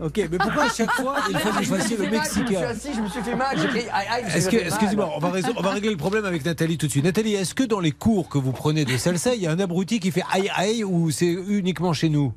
Ok, 0.00 0.26
mais 0.30 0.38
pourquoi 0.38 0.64
à 0.64 0.68
chaque 0.70 0.90
fois 0.92 1.16
il 1.28 1.36
faut 1.38 1.48
que 1.50 1.64
vous 1.64 1.76
fassiez 1.76 1.96
le 1.98 2.04
Je 2.04 2.08
me 2.08 2.24
suis 2.24 2.40
mexicain 2.40 2.68
assis, 2.68 2.88
je 2.94 3.00
me 3.02 3.08
suis 3.08 3.20
fait 3.20 3.34
mal, 3.34 3.58
j'ai 3.60 3.68
crié 3.68 3.88
aïe 3.92 4.06
aïe. 4.10 4.24
je 4.30 4.56
excusez-moi, 4.56 5.10
on 5.16 5.26
on 5.56 5.62
va 5.62 5.70
régler 5.70 5.90
le 5.90 5.96
problème 5.98 6.24
avec 6.24 6.46
Nathalie 6.46 6.78
tout 6.78 6.86
de 6.86 6.92
suite. 6.92 7.04
Nathalie, 7.04 7.34
est-ce 7.34 7.54
que 7.54 7.64
dans 7.64 7.80
les 7.80 7.92
cours 7.92 8.30
que 8.30 8.38
vous 8.38 8.52
prenez 8.52 8.86
de 8.86 8.96
salsa, 8.96 9.34
il 9.34 9.42
y 9.42 9.46
a 9.46 9.50
un 9.50 9.58
abruti 9.58 10.00
qui 10.00 10.10
fait 10.10 10.24
aïe 10.32 10.50
aïe 10.54 10.82
ou 10.82 11.10
c'est 11.10 11.26
uniquement 11.26 11.92
chez 11.92 12.08
nous? 12.08 12.32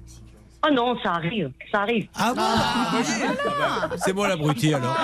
Oh 0.68 0.74
non, 0.74 0.98
ça 1.02 1.14
arrive, 1.14 1.52
ça 1.72 1.82
arrive. 1.82 2.08
Ah 2.16 2.34
bon 2.36 2.42
Ah 2.44 2.92
bah, 3.90 3.96
C'est 3.98 4.12
moi 4.14 4.28
l'abruti 4.28 4.74
alors. 4.74 4.96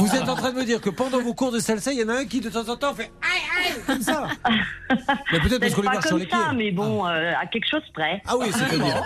Vous 0.00 0.14
êtes 0.14 0.28
en 0.28 0.34
train 0.34 0.52
de 0.52 0.56
me 0.58 0.64
dire 0.64 0.80
que 0.82 0.90
pendant 0.90 1.20
vos 1.22 1.32
cours 1.32 1.50
de 1.50 1.58
salsa, 1.60 1.92
il 1.92 2.00
y 2.00 2.04
en 2.04 2.08
a 2.10 2.18
un 2.18 2.24
qui 2.26 2.40
de 2.40 2.50
temps 2.50 2.68
en 2.68 2.76
temps 2.76 2.92
fait 2.92 3.10
aïe 3.22 3.70
aïe 3.70 3.80
comme 3.86 4.02
ça. 4.02 4.28
Mais 5.32 5.40
peut-être 5.40 5.60
parce 5.60 5.74
qu'on 5.74 5.82
pas 5.82 5.92
marche 5.92 6.06
sur 6.06 6.10
comme 6.10 6.18
les 6.18 6.26
pieds. 6.26 6.36
ça, 6.36 6.52
mais 6.52 6.70
bon, 6.72 7.06
euh, 7.06 7.32
à 7.40 7.46
quelque 7.46 7.66
chose 7.70 7.82
près. 7.94 8.20
Ah 8.26 8.34
oui, 8.36 8.46
c'est-à-dire. 8.52 9.02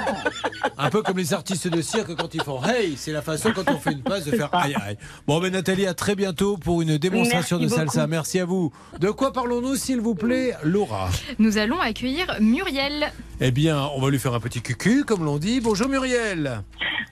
Un 0.78 0.90
peu 0.90 1.02
comme 1.02 1.18
les 1.18 1.34
artistes 1.34 1.68
de 1.68 1.82
cirque 1.82 2.14
quand 2.16 2.34
ils 2.34 2.42
font 2.42 2.64
hey, 2.64 2.96
c'est 2.96 3.12
la 3.12 3.20
façon 3.22 3.52
quand 3.54 3.70
on 3.70 3.78
fait 3.78 3.92
une 3.92 4.02
passe 4.02 4.24
de 4.24 4.30
faire 4.32 4.48
aïe 4.54 4.74
aïe. 4.82 4.96
Bon, 5.26 5.40
ben 5.40 5.52
Nathalie, 5.52 5.86
à 5.86 5.94
très 5.94 6.14
bientôt 6.16 6.56
pour 6.56 6.80
une 6.82 6.96
démonstration 6.96 7.58
Merci 7.58 7.74
de 7.74 7.78
salsa. 7.78 8.06
Merci 8.06 8.40
à 8.40 8.44
vous. 8.46 8.72
De 8.98 9.10
quoi 9.10 9.32
parlons-nous, 9.32 9.76
s'il 9.76 10.00
vous 10.00 10.14
plaît, 10.14 10.54
Laura? 10.62 11.10
Nous 11.38 11.58
allons 11.58 11.78
accueillir 11.80 12.26
Muriel. 12.40 13.12
Eh 13.40 13.50
bien, 13.50 13.88
on 13.94 14.00
va 14.00 14.10
lui 14.10 14.18
faire 14.18 14.32
un 14.34 14.40
petit 14.40 14.62
cucu, 14.62 15.04
comme 15.04 15.24
l'on 15.24 15.36
dit. 15.38 15.43
Bonjour 15.62 15.88
Muriel. 15.90 16.62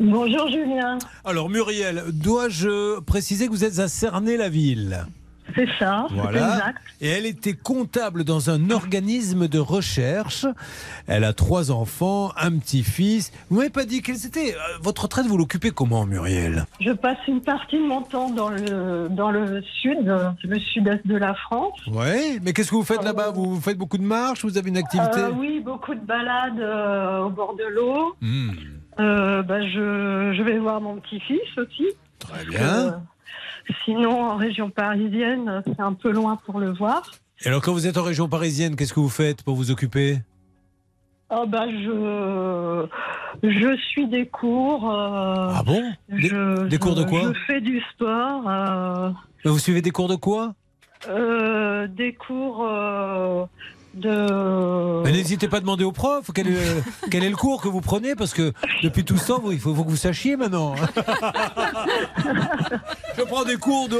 Bonjour 0.01 0.49
Julien. 0.49 0.97
Alors 1.23 1.51
Muriel, 1.51 2.05
dois-je 2.12 3.01
préciser 3.01 3.47
que 3.47 3.51
vous 3.51 3.62
êtes 3.62 3.79
à 3.79 3.88
Cernay-la-Ville? 3.88 5.05
C'est 5.55 5.69
ça, 5.79 6.07
Voilà. 6.11 6.38
exact. 6.55 6.79
Et 7.01 7.09
elle 7.09 7.27
était 7.27 7.53
comptable 7.55 8.25
dans 8.25 8.51
un 8.51 8.71
organisme 8.71 9.49
de 9.49 9.59
recherche. 9.59 10.47
Elle 11.07 11.25
a 11.25 11.33
trois 11.33 11.71
enfants, 11.71 12.31
un 12.37 12.53
petit-fils. 12.59 13.33
Vous 13.51 13.57
m'avez 13.59 13.71
pas 13.71 13.85
dit 13.85 14.03
quelle 14.03 14.17
c'était. 14.17 14.55
Euh, 14.55 14.79
Votre 14.81 15.03
retraite, 15.03 15.27
vous 15.27 15.37
l'occupez 15.37 15.71
comment, 15.71 16.07
Muriel? 16.07 16.65
Je 16.81 16.93
passe 16.93 17.19
une 17.29 17.41
partie 17.41 17.77
de 17.79 17.85
mon 17.87 18.03
temps 18.03 18.31
dans 18.31 18.49
le, 18.49 19.09
dans 19.11 19.31
le 19.31 19.62
sud, 19.81 20.09
euh, 20.09 20.31
le 20.45 20.59
sud-est 20.59 21.07
de 21.07 21.17
la 21.17 21.35
France. 21.35 21.79
Ouais, 21.87 22.38
mais 22.43 22.53
qu'est-ce 22.53 22.71
que 22.71 22.77
vous 22.77 22.85
faites 22.85 23.03
là-bas? 23.05 23.31
Vous 23.31 23.61
faites 23.61 23.79
beaucoup 23.79 23.99
de 23.99 24.03
marches 24.05 24.45
Vous 24.45 24.57
avez 24.59 24.69
une 24.69 24.77
activité? 24.79 25.19
Euh, 25.19 25.31
oui, 25.37 25.61
beaucoup 25.65 25.95
de 25.95 26.01
balades 26.05 26.59
euh, 26.61 27.21
au 27.25 27.31
bord 27.31 27.55
de 27.57 27.65
l'eau. 27.75 28.15
Hmm, 28.21 28.51
Euh, 29.01 29.43
bah, 29.43 29.62
je, 29.62 30.35
je 30.37 30.43
vais 30.43 30.59
voir 30.59 30.81
mon 30.81 30.97
petit-fils 30.97 31.41
aussi. 31.57 31.87
Très 32.19 32.41
Euh, 32.41 32.51
bien. 32.51 33.03
Sinon, 33.85 34.25
en 34.25 34.37
région 34.37 34.70
parisienne, 34.70 35.62
c'est 35.66 35.81
un 35.81 35.92
peu 35.94 36.11
loin 36.11 36.37
pour 36.44 36.59
le 36.61 36.72
voir. 36.72 37.03
Et 37.44 37.48
alors, 37.48 37.61
quand 37.62 37.72
vous 37.72 37.87
êtes 37.87 37.96
en 37.98 38.03
région 38.03 38.29
parisienne, 38.29 38.77
qu'est-ce 38.77 38.92
que 38.94 39.01
vous 39.01 39.09
faites 39.09 39.42
pour 39.42 39.57
vous 39.57 39.70
occuper? 39.70 40.18
Oh, 41.35 41.46
bah, 41.46 41.64
je, 41.68 42.87
je 43.42 43.77
suis 43.88 44.07
des 44.07 44.27
cours. 44.27 44.90
euh, 44.90 45.48
Ah 45.55 45.62
bon? 45.64 45.83
Des, 46.09 46.29
je- 46.29 46.66
des 46.66 46.79
cours 46.79 46.94
de 46.94 47.05
quoi? 47.05 47.33
Je 47.33 47.38
fais 47.46 47.61
du 47.61 47.81
sport. 47.92 48.48
euh, 48.48 49.11
Vous 49.44 49.59
suivez 49.59 49.81
des 49.83 49.90
cours 49.90 50.09
de 50.09 50.16
quoi? 50.16 50.55
Euh, 51.09 51.87
des 51.88 52.12
cours 52.14 52.64
de. 53.94 55.02
N'hésitez 55.11 55.48
pas 55.48 55.59
à 55.59 55.61
demander 55.61 55.85
au 55.85 55.92
prof 55.92 56.31
quel 56.35 56.48
est, 56.48 56.83
quel 57.11 57.24
est 57.24 57.31
le 57.31 57.37
cours 57.37 57.61
que 57.62 57.68
vous 57.68 57.81
prenez, 57.81 58.14
parce 58.14 58.33
que 58.35 58.52
depuis 58.83 59.05
tout 59.05 59.16
ce 59.18 59.28
temps, 59.28 59.40
vous- 59.40 59.52
il 59.52 59.61
faut, 59.61 59.74
faut 59.74 59.85
que 59.85 59.90
vous 59.90 59.96
sachiez 59.96 60.37
maintenant. 60.37 60.74
je 63.16 63.22
prends 63.22 63.44
des 63.44 63.57
cours 63.57 63.88
de. 63.88 63.98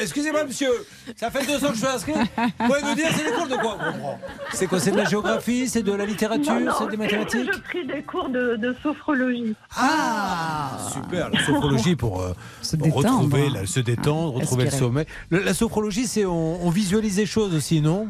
Excusez-moi, 0.00 0.44
monsieur, 0.44 0.70
ça 1.16 1.30
fait 1.30 1.46
deux 1.46 1.64
ans 1.64 1.68
que 1.70 1.74
je 1.74 1.78
suis 1.80 1.86
inscrit. 1.88 2.12
Vous 2.14 2.66
pouvez 2.66 2.82
nous 2.82 2.94
dire, 2.94 3.08
c'est 3.16 3.24
des 3.24 3.32
cours 3.32 3.46
de 3.48 3.54
quoi? 3.56 3.76
On 3.80 3.92
comprend 3.92 4.18
C'est 4.52 4.66
quoi 4.66 4.78
C'est 4.80 4.90
de 4.90 4.96
la 4.96 5.04
géographie 5.04 5.68
C'est 5.68 5.82
de 5.82 5.92
la 5.92 6.06
littérature 6.06 6.76
C'est 6.78 6.90
des 6.90 6.96
mathématiques? 6.96 7.50
Je 7.52 7.58
pris 7.60 7.86
des 7.86 8.02
cours 8.02 8.28
de, 8.28 8.56
de 8.56 8.74
sophrologie. 8.82 9.54
Ah 9.76 10.78
Super, 10.92 11.30
la 11.30 11.44
sophrologie 11.44 11.96
pour, 11.96 12.20
euh, 12.22 12.32
pour 12.78 12.78
détendre. 12.78 12.96
retrouver, 13.18 13.48
la- 13.50 13.66
se 13.66 13.80
détendre, 13.80 14.34
retrouver 14.34 14.64
le 14.64 14.70
sommeil. 14.70 15.06
Le- 15.30 15.42
la 15.42 15.54
sophrologie, 15.54 16.06
c'est 16.06 16.24
on, 16.24 16.64
on 16.66 16.70
visualise 16.70 17.16
les 17.18 17.26
choses 17.26 17.51
aussi, 17.52 17.80
non? 17.80 18.08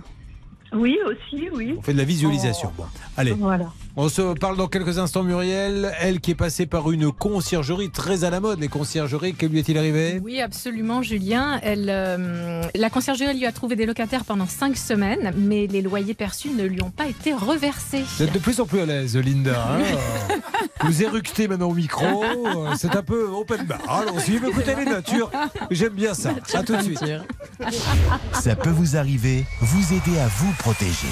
Oui, 0.74 0.96
aussi, 1.06 1.48
oui. 1.54 1.74
On 1.78 1.82
fait 1.82 1.92
de 1.92 1.98
la 1.98 2.04
visualisation. 2.04 2.72
Bon, 2.76 2.84
allez. 3.16 3.32
Voilà. 3.32 3.66
On 3.94 4.08
se 4.08 4.32
parle 4.38 4.56
dans 4.56 4.68
quelques 4.68 4.98
instants, 4.98 5.22
Muriel. 5.22 5.92
Elle 6.00 6.20
qui 6.20 6.30
est 6.30 6.34
passée 6.34 6.64
par 6.64 6.90
une 6.90 7.12
conciergerie 7.12 7.90
très 7.90 8.24
à 8.24 8.30
la 8.30 8.40
mode, 8.40 8.58
les 8.58 8.68
conciergeries. 8.68 9.34
Que 9.34 9.44
lui 9.44 9.58
est-il 9.58 9.76
arrivé? 9.76 10.18
Oui, 10.24 10.40
absolument, 10.40 11.02
Julien. 11.02 11.60
Elle, 11.62 11.88
euh, 11.90 12.62
la 12.74 12.88
conciergerie 12.88 13.36
lui 13.36 13.44
a 13.44 13.52
trouvé 13.52 13.76
des 13.76 13.84
locataires 13.84 14.24
pendant 14.24 14.46
cinq 14.46 14.78
semaines, 14.78 15.32
mais 15.36 15.66
les 15.66 15.82
loyers 15.82 16.14
perçus 16.14 16.48
ne 16.56 16.64
lui 16.64 16.80
ont 16.82 16.90
pas 16.90 17.06
été 17.06 17.34
reversés. 17.34 18.02
Vous 18.16 18.22
êtes 18.22 18.32
de 18.32 18.38
plus 18.38 18.60
en 18.60 18.66
plus 18.66 18.80
à 18.80 18.86
l'aise, 18.86 19.14
Linda. 19.14 19.62
hein 19.72 20.36
vous 20.84 21.02
éructez 21.02 21.46
maintenant 21.48 21.68
au 21.68 21.74
micro. 21.74 22.24
euh, 22.24 22.72
C'est 22.78 22.96
un 22.96 23.02
peu 23.02 23.24
open 23.28 23.66
bar. 23.66 23.78
Allons-y, 23.86 24.40
mais 24.40 24.48
écoutez 24.48 24.74
les 24.74 24.86
natures. 24.86 25.30
J'aime 25.70 25.92
bien 25.92 26.14
ça. 26.14 26.30
À 26.54 26.62
tout 26.62 26.76
de 26.76 26.82
suite. 26.82 27.04
Ça 28.32 28.56
peut 28.56 28.70
vous 28.70 28.96
arriver, 28.96 29.44
vous 29.60 29.92
aider 29.92 30.18
à 30.18 30.28
vous 30.28 30.52
protéger. 30.62 31.08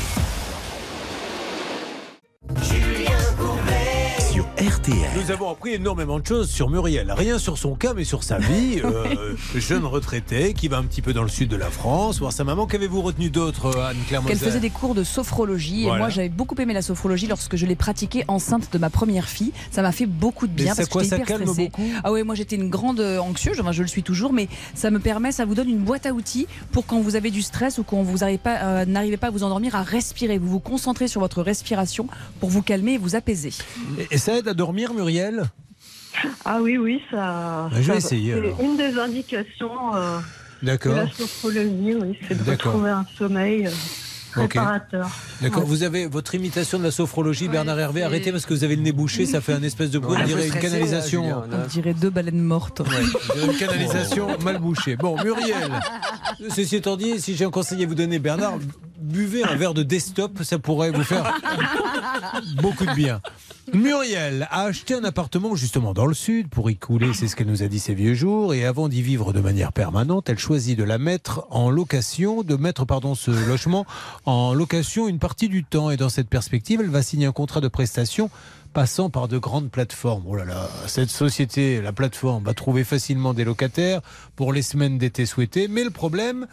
RTL. 4.71 4.95
Nous 5.17 5.33
avons 5.33 5.51
appris 5.51 5.75
énormément 5.75 6.21
de 6.21 6.27
choses 6.27 6.49
sur 6.49 6.71
Muriel. 6.71 7.11
Rien 7.11 7.41
sur 7.41 7.59
son 7.59 7.75
cas, 7.75 7.93
mais 7.93 8.05
sur 8.05 8.23
sa 8.23 8.39
vie. 8.39 8.81
Euh, 8.91 9.35
jeune 9.55 9.85
retraité 9.85 10.53
qui 10.53 10.69
va 10.69 10.79
un 10.79 10.85
petit 10.85 11.01
peu 11.01 11.13
dans 11.13 11.23
le 11.23 11.29
sud 11.29 11.49
de 11.49 11.57
la 11.57 11.71
France, 11.71 12.19
voir 12.19 12.33
sa 12.33 12.45
maman. 12.45 12.67
Qu'avez-vous 12.67 13.03
retenu 13.03 13.31
d'autre, 13.31 13.77
Anne-Claire 13.79 14.23
Qu'elle 14.27 14.39
faisait 14.39 14.61
des 14.61 14.71
cours 14.71 14.95
de 14.95 15.05
sophrologie. 15.05 15.85
Voilà. 15.85 15.97
Et 15.97 15.99
moi, 15.99 16.09
j'avais 16.09 16.29
beaucoup 16.29 16.55
aimé 16.57 16.75
la 16.75 16.83
sophrologie 16.83 17.27
lorsque 17.27 17.57
je 17.57 17.67
l'ai 17.67 17.77
pratiquée 17.77 18.25
enceinte 18.29 18.73
de 18.73 18.79
ma 18.79 18.91
première 18.91 19.29
fille. 19.29 19.53
Ça 19.71 19.83
m'a 19.83 19.93
fait 19.93 20.07
beaucoup 20.07 20.47
de 20.47 20.53
bien 20.53 20.75
parce 20.75 20.89
que 20.89 20.93
quoi, 20.93 21.03
j'étais 21.03 21.17
ça 21.17 21.23
hyper 21.23 21.29
calme 21.29 21.43
stressée. 21.47 21.71
beaucoup 21.71 21.89
Ah 22.05 22.13
ouais, 22.13 22.23
moi 22.23 22.35
j'étais 22.35 22.57
une 22.57 22.69
grande 22.69 23.01
euh, 23.01 23.19
anxieuse, 23.19 23.61
enfin, 23.61 23.73
je 23.73 23.83
le 23.83 23.89
suis 23.89 24.03
toujours, 24.03 24.33
mais 24.33 24.49
ça 24.75 24.91
me 24.91 24.99
permet, 24.99 25.33
ça 25.33 25.45
vous 25.45 25.55
donne 25.55 25.69
une 25.69 25.85
boîte 25.85 26.07
à 26.07 26.13
outils 26.13 26.47
pour 26.73 26.87
quand 26.87 27.01
vous 27.01 27.17
avez 27.17 27.31
du 27.31 27.43
stress 27.43 27.79
ou 27.79 27.85
quand 27.85 28.03
vous 28.03 28.19
n'arrivez 28.19 28.39
pas, 28.39 28.59
euh, 28.63 29.17
pas 29.17 29.29
à 29.29 29.31
vous 29.31 29.45
endormir, 29.45 29.75
à 29.75 29.83
respirer. 29.83 30.39
Vous 30.39 30.49
vous 30.49 30.61
concentrez 30.61 31.09
sur 31.09 31.21
votre 31.21 31.43
respiration 31.43 32.07
pour 32.41 32.51
vous 32.51 32.63
calmer 32.63 32.95
et 32.95 32.99
vous 32.99 33.17
apaiser. 33.17 33.53
Et, 33.99 34.09
et 34.13 34.19
ça 34.19 34.37
aide 34.37 34.49
à 34.49 34.55
dormir, 34.61 34.93
Muriel 34.93 35.45
Ah 36.45 36.59
oui, 36.61 36.77
oui, 36.77 37.01
ça. 37.11 37.17
Bah, 37.17 37.71
je 37.73 37.79
vais 37.79 37.85
ça- 37.85 37.97
essayer, 37.97 38.35
c'est. 38.59 38.63
Une 38.65 38.77
des 38.77 38.99
indications 38.99 39.95
euh, 39.95 40.19
de 40.63 40.67
D'accord. 40.67 40.97
la 40.97 41.07
sophrologie, 41.11 41.95
oui, 42.01 42.19
c'est 42.29 42.37
de 42.39 42.43
D'accord. 42.45 42.73
retrouver 42.73 42.91
un 42.91 43.07
sommeil 43.17 43.67
euh. 43.67 43.71
D'accord. 44.37 45.63
Ouais. 45.65 45.65
Vous 45.67 45.83
avez 45.83 46.07
votre 46.07 46.37
imitation 46.37 46.79
de 46.79 46.85
la 46.85 46.93
sophrologie, 46.93 47.49
Bernard 47.49 47.81
Hervé. 47.81 48.05
Arrêtez 48.05 48.31
parce 48.31 48.47
que 48.47 48.55
vous 48.55 48.63
avez 48.63 48.77
le 48.77 48.83
nez 48.83 48.93
bouché, 48.93 49.27
ça 49.27 49.41
fait 49.41 49.55
un 49.55 49.63
espèce 49.65 49.91
de 49.91 49.99
bruit. 49.99 50.15
On 50.17 50.21
Ouais, 50.21 50.27
dirait 50.27 50.43
un 50.43 50.55
une 50.55 50.61
canalisation. 50.61 51.23
là, 51.23 51.43
Julien, 51.47 51.59
On 51.65 51.67
dirait 51.67 51.95
deux 51.95 52.11
baleines 52.11 52.41
mortes. 52.43 52.81
Une 53.45 53.57
canalisation 53.57 54.39
mal 54.45 54.59
bouchée. 54.59 54.95
Bon, 54.95 55.17
Muriel, 55.25 55.73
ceci 56.49 56.77
étant 56.77 56.97
dit, 56.97 57.19
si 57.21 57.35
j'ai 57.35 57.45
un 57.45 57.51
conseil 57.51 57.83
à 57.83 57.87
vous 57.89 57.97
donner, 57.97 58.21
Bernard, 58.21 58.59
buvez 59.01 59.43
un 59.43 59.57
verre 59.57 59.75
de 59.75 59.83
desktop, 59.83 60.45
ça 60.45 60.61
pourrait 60.61 60.93
vous 60.93 61.03
faire 61.03 61.35
beaucoup 62.63 62.87
de 62.87 62.95
bien. 62.95 63.21
Muriel 63.73 64.49
a 64.51 64.63
acheté 64.63 64.95
un 64.95 65.05
appartement 65.05 65.55
justement 65.55 65.95
dans 65.95 66.07
le 66.07 66.15
sud 66.15 66.49
pour 66.49 66.71
y 66.71 66.77
couler, 66.77 67.13
c'est 67.15 67.29
ce 67.29 67.37
qu'elle 67.37 67.47
nous 67.47 67.63
a 67.63 67.69
dit 67.69 67.79
ses 67.79 67.95
vieux 67.95 68.15
jours, 68.15 68.53
et 68.53 68.65
avant 68.65 68.89
d'y 68.89 69.01
vivre 69.01 69.33
de 69.33 69.41
manière 69.41 69.73
permanente, 69.73 70.29
elle 70.29 70.39
choisit 70.39 70.77
de 70.77 70.83
la 70.83 70.99
mettre 70.99 71.47
en 71.51 71.71
location, 71.71 72.43
de 72.43 72.57
mettre 72.57 72.85
pardon 72.85 73.15
ce 73.15 73.31
logement 73.31 73.87
en 74.25 74.55
location 74.55 75.07
une 75.07 75.19
partie 75.19 75.49
du 75.49 75.63
temps. 75.63 75.91
Et 75.91 75.97
dans 75.97 76.09
cette 76.09 76.29
perspective, 76.29 76.81
elle 76.81 76.91
va 76.91 77.03
signer 77.03 77.27
un 77.27 77.33
contrat 77.33 77.61
de 77.61 77.69
prestation 77.69 78.31
passant 78.73 79.11
par 79.11 79.29
de 79.29 79.39
grandes 79.39 79.71
plateformes. 79.71 80.25
Oh 80.27 80.37
là 80.37 80.45
là, 80.45 80.69
cette 80.87 81.11
société, 81.11 81.81
la 81.81 81.93
plateforme, 81.93 82.45
va 82.45 82.55
trouver 82.55 82.85
facilement 82.85 83.35
des 83.35 83.45
locataires 83.45 84.01
pour 84.37 84.53
les 84.53 84.63
semaines 84.63 84.99
d'été 84.99 85.27
souhaitées. 85.27 85.69
Mais 85.69 85.85
le 85.85 85.91
problème, 85.91 86.47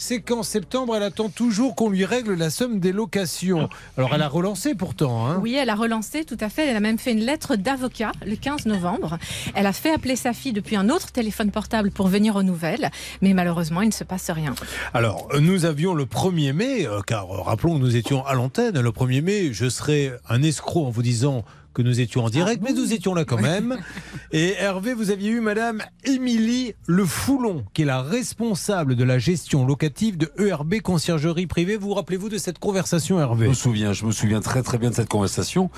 c'est 0.00 0.20
qu'en 0.20 0.42
septembre, 0.42 0.96
elle 0.96 1.02
attend 1.02 1.28
toujours 1.28 1.76
qu'on 1.76 1.90
lui 1.90 2.06
règle 2.06 2.32
la 2.32 2.48
somme 2.48 2.80
des 2.80 2.90
locations. 2.90 3.68
Alors 3.98 4.14
elle 4.14 4.22
a 4.22 4.28
relancé 4.28 4.74
pourtant. 4.74 5.28
Hein. 5.28 5.38
Oui, 5.42 5.54
elle 5.54 5.68
a 5.68 5.74
relancé, 5.74 6.24
tout 6.24 6.38
à 6.40 6.48
fait. 6.48 6.66
Elle 6.66 6.76
a 6.76 6.80
même 6.80 6.98
fait 6.98 7.12
une 7.12 7.20
lettre 7.20 7.54
d'avocat 7.54 8.12
le 8.26 8.34
15 8.34 8.64
novembre. 8.64 9.18
Elle 9.54 9.66
a 9.66 9.74
fait 9.74 9.92
appeler 9.92 10.16
sa 10.16 10.32
fille 10.32 10.54
depuis 10.54 10.76
un 10.76 10.88
autre 10.88 11.12
téléphone 11.12 11.50
portable 11.50 11.90
pour 11.90 12.08
venir 12.08 12.34
aux 12.36 12.42
nouvelles, 12.42 12.90
mais 13.20 13.34
malheureusement, 13.34 13.82
il 13.82 13.88
ne 13.88 13.92
se 13.92 14.04
passe 14.04 14.30
rien. 14.30 14.54
Alors, 14.94 15.28
nous 15.38 15.66
avions 15.66 15.92
le 15.92 16.06
1er 16.06 16.54
mai, 16.54 16.86
euh, 16.86 17.02
car 17.06 17.30
euh, 17.30 17.42
rappelons 17.42 17.74
que 17.74 17.80
nous 17.80 17.96
étions 17.96 18.24
à 18.24 18.32
l'antenne. 18.32 18.80
Le 18.80 18.90
1er 18.90 19.20
mai, 19.20 19.52
je 19.52 19.68
serais 19.68 20.18
un 20.30 20.42
escroc 20.42 20.86
en 20.86 20.90
vous 20.90 21.02
disant 21.02 21.44
que 21.74 21.82
nous 21.82 22.00
étions 22.00 22.24
en 22.24 22.30
direct, 22.30 22.62
mais 22.62 22.72
nous 22.72 22.92
étions 22.92 23.14
là 23.14 23.24
quand 23.24 23.40
même. 23.40 23.78
Et 24.32 24.54
Hervé, 24.58 24.94
vous 24.94 25.10
aviez 25.10 25.30
eu 25.30 25.40
Madame 25.40 25.82
Émilie 26.04 26.74
Le 26.86 27.04
Foulon, 27.04 27.64
qui 27.74 27.82
est 27.82 27.86
la 27.86 28.02
responsable 28.02 28.96
de 28.96 29.04
la 29.04 29.18
gestion 29.18 29.66
locative 29.66 30.16
de 30.16 30.30
ERB 30.38 30.80
Conciergerie 30.80 31.46
Privée. 31.46 31.76
Vous 31.76 31.88
vous 31.88 31.94
rappelez-vous 31.94 32.28
de 32.28 32.38
cette 32.38 32.58
conversation, 32.58 33.16
Je 33.16 33.22
Hervé 33.22 33.48
me 33.48 33.54
souviens, 33.54 33.92
je 33.92 34.04
me 34.04 34.12
souviens 34.12 34.40
très 34.40 34.62
très 34.62 34.78
bien 34.78 34.90
de 34.90 34.94
cette 34.94 35.08
conversation 35.08 35.70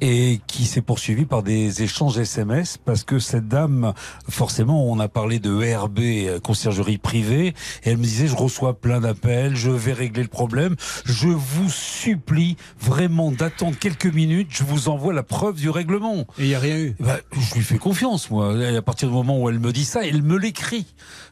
et 0.00 0.40
qui 0.46 0.64
s'est 0.64 0.80
poursuivie 0.80 1.26
par 1.26 1.42
des 1.42 1.82
échanges 1.82 2.18
SMS 2.18 2.78
parce 2.78 3.04
que 3.04 3.18
cette 3.18 3.48
dame, 3.48 3.92
forcément, 4.28 4.90
on 4.90 4.98
a 5.00 5.08
parlé 5.08 5.38
de 5.38 5.62
ERB, 5.62 6.40
conciergerie 6.42 6.98
privée, 6.98 7.48
et 7.84 7.90
elle 7.90 7.98
me 7.98 8.02
disait 8.02 8.26
je 8.26 8.36
reçois 8.36 8.80
plein 8.80 9.00
d'appels, 9.00 9.56
je 9.56 9.70
vais 9.70 9.92
régler 9.92 10.22
le 10.22 10.28
problème, 10.28 10.76
je 11.04 11.28
vous 11.28 11.70
supplie 11.70 12.56
vraiment 12.80 13.30
d'attendre 13.30 13.76
quelques 13.78 14.06
minutes, 14.06 14.48
je 14.50 14.64
vous 14.64 14.88
envoie 14.88 15.12
la 15.12 15.22
preuve 15.30 15.56
du 15.56 15.70
règlement. 15.70 16.26
Et 16.38 16.42
il 16.42 16.48
n'y 16.48 16.54
a 16.54 16.58
rien 16.58 16.76
eu 16.78 16.94
Bah, 17.00 17.16
je 17.32 17.54
lui 17.54 17.62
fais 17.62 17.78
confiance, 17.78 18.30
moi. 18.30 18.52
Et 18.58 18.76
à 18.76 18.82
partir 18.82 19.08
du 19.08 19.14
moment 19.14 19.40
où 19.40 19.48
elle 19.48 19.58
me 19.60 19.72
dit 19.72 19.84
ça, 19.86 20.04
elle 20.04 20.22
me 20.22 20.36
l'écrit. 20.36 20.86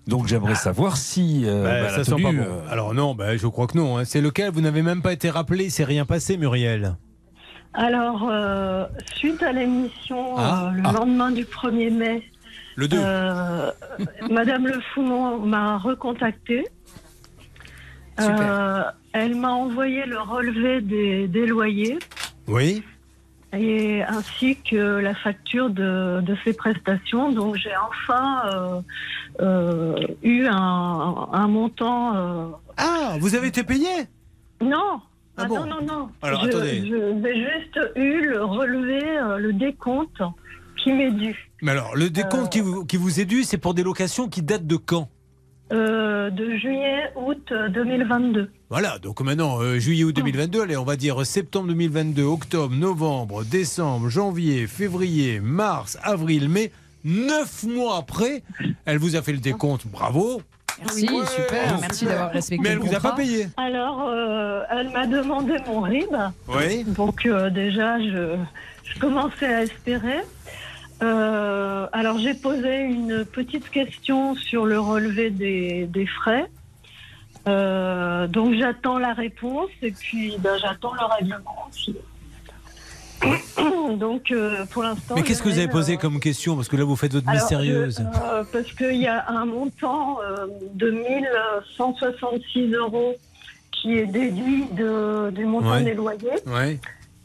Donc 0.06 0.26
j'aimerais 0.26 0.54
savoir 0.54 0.96
si 0.96 1.42
euh, 1.44 1.64
Bah, 1.64 1.82
bah, 1.82 1.88
ça 1.90 2.04
sent 2.04 2.22
pas 2.22 2.32
bon. 2.32 2.38
euh, 2.38 2.60
Alors 2.70 2.94
non, 2.94 3.14
bah, 3.14 3.36
je 3.36 3.46
crois 3.46 3.66
que 3.66 3.76
non. 3.76 3.98
hein. 3.98 4.04
C'est 4.06 4.22
lequel? 4.22 4.50
Vous 4.52 4.62
n'avez 4.62 4.80
même 4.82 5.02
pas 5.02 5.12
été 5.12 5.28
rappelé, 5.28 5.68
c'est 5.68 5.84
rien 5.84 6.06
passé, 6.06 6.38
Muriel. 6.38 6.96
Alors, 7.74 8.26
euh, 8.30 8.86
suite 9.14 9.42
à 9.42 9.52
l'émission 9.52 10.34
Ah, 10.38 10.68
euh, 10.68 10.70
le 10.76 10.82
ah. 10.86 10.92
lendemain 10.92 11.30
du 11.30 11.44
1er 11.44 11.90
mai, 11.92 12.22
Le 12.76 12.88
2. 12.88 12.96
euh, 12.98 13.70
Madame 14.30 14.66
Le 14.66 14.80
Foulon 14.94 15.38
m'a 15.40 15.76
recontacté. 15.76 16.64
Euh, 18.20 18.82
elle 19.12 19.36
m'a 19.36 19.50
envoyé 19.52 20.04
le 20.06 20.18
relevé 20.20 20.80
des, 20.80 21.28
des 21.28 21.46
loyers 21.46 21.98
Oui 22.48 22.82
et 23.52 24.02
ainsi 24.02 24.58
que 24.68 24.76
la 24.76 25.14
facture 25.14 25.70
de, 25.70 26.20
de 26.20 26.36
ses 26.44 26.52
prestations. 26.52 27.32
Donc 27.32 27.56
j'ai 27.56 27.72
enfin 27.76 28.42
euh, 28.46 28.80
euh, 29.40 30.06
eu 30.22 30.46
un, 30.46 31.28
un 31.32 31.48
montant. 31.48 32.16
euh, 32.16 32.48
Ah, 32.76 33.16
vous 33.20 33.34
avez 33.34 33.48
été 33.48 33.64
payé? 33.64 33.88
Non. 34.60 35.00
Ah 35.40 35.42
Ah 35.42 35.44
bon 35.46 35.60
non, 35.60 35.66
non, 35.66 35.86
non. 35.86 36.08
Alors, 36.20 36.42
je, 36.42 36.48
attendez. 36.48 36.84
je- 36.86 37.22
J'ai 37.22 37.34
juste 37.36 37.80
eu 37.96 38.28
le 38.28 38.42
relevé, 38.44 39.18
euh, 39.18 39.36
le 39.38 39.52
décompte 39.52 40.20
qui 40.76 40.92
m'est 40.92 41.12
dû. 41.12 41.50
Mais 41.62 41.72
alors, 41.72 41.96
le 41.96 42.10
décompte 42.10 42.50
qui, 42.52 42.60
vous, 42.60 42.84
qui 42.84 42.96
vous 42.96 43.20
est 43.20 43.24
dû, 43.24 43.44
c'est 43.44 43.58
pour 43.58 43.74
des 43.74 43.82
locations 43.82 44.28
qui 44.28 44.42
datent 44.42 44.66
de 44.66 44.76
quand? 44.76 45.08
Euh, 45.70 46.30
de 46.30 46.56
juillet, 46.56 47.10
août 47.14 47.52
euh, 47.52 47.68
2022. 47.68 48.50
Voilà, 48.70 48.98
donc 48.98 49.20
maintenant, 49.20 49.60
euh, 49.60 49.78
juillet 49.78 50.04
ou 50.04 50.12
2022, 50.12 50.62
allez, 50.62 50.76
on 50.78 50.84
va 50.84 50.96
dire 50.96 51.26
septembre 51.26 51.68
2022, 51.68 52.22
octobre, 52.22 52.74
novembre, 52.74 53.44
décembre, 53.44 54.08
janvier, 54.08 54.66
février, 54.66 55.40
mars, 55.40 55.98
avril, 56.02 56.48
mai. 56.48 56.72
Neuf 57.04 57.64
mois 57.64 57.96
après, 57.98 58.42
elle 58.86 58.98
vous 58.98 59.14
a 59.14 59.22
fait 59.22 59.32
le 59.32 59.38
décompte. 59.38 59.86
Bravo. 59.86 60.40
Merci, 60.80 61.06
super. 61.06 61.78
Merci 61.80 62.04
d'avoir 62.04 62.30
respecté 62.30 62.62
Mais 62.62 62.70
elle 62.70 62.78
le 62.78 62.84
vous 62.84 62.94
a 62.94 63.00
pas 63.00 63.12
payé. 63.12 63.48
Alors, 63.56 64.06
euh, 64.08 64.62
elle 64.70 64.90
m'a 64.90 65.06
demandé 65.06 65.56
mon 65.66 65.80
RIB. 65.80 66.14
Oui. 66.48 66.84
Donc 66.84 67.26
euh, 67.26 67.50
déjà, 67.50 67.98
je, 68.00 68.36
je 68.84 68.98
commençais 68.98 69.46
à 69.46 69.62
espérer. 69.64 70.20
Euh, 71.02 71.86
alors 71.92 72.18
j'ai 72.18 72.34
posé 72.34 72.80
une 72.80 73.24
petite 73.24 73.70
question 73.70 74.34
sur 74.34 74.66
le 74.66 74.80
relevé 74.80 75.30
des, 75.30 75.86
des 75.86 76.06
frais. 76.06 76.46
Euh, 77.46 78.26
donc 78.26 78.54
j'attends 78.58 78.98
la 78.98 79.14
réponse 79.14 79.70
et 79.80 79.92
puis 79.92 80.36
ben, 80.40 80.58
j'attends 80.60 80.92
le 80.94 81.04
règlement 81.04 81.66
aussi. 81.68 81.96
donc 83.96 84.30
euh, 84.30 84.64
pour 84.66 84.82
l'instant. 84.82 85.14
Mais 85.16 85.22
qu'est-ce 85.22 85.42
que 85.42 85.48
vous 85.48 85.58
avez 85.58 85.68
posé 85.68 85.94
euh, 85.94 85.98
comme 85.98 86.20
question? 86.20 86.56
Parce 86.56 86.68
que 86.68 86.76
là, 86.76 86.84
vous 86.84 86.96
faites 86.96 87.12
votre 87.12 87.28
alors, 87.28 87.40
mystérieuse. 87.40 88.00
euh, 88.00 88.44
parce 88.52 88.72
qu'il 88.72 88.96
y 88.96 89.06
a 89.06 89.24
un 89.28 89.44
montant 89.46 90.18
de 90.74 90.90
1166 90.90 92.72
euros 92.74 93.14
qui 93.72 93.96
est 93.98 94.06
déduit 94.06 94.66
de, 94.72 95.30
du 95.30 95.44
montant 95.46 95.70
Ouais. 95.70 95.84
des 95.84 95.94
loyers. 95.94 96.28
Ouais. 96.46 96.78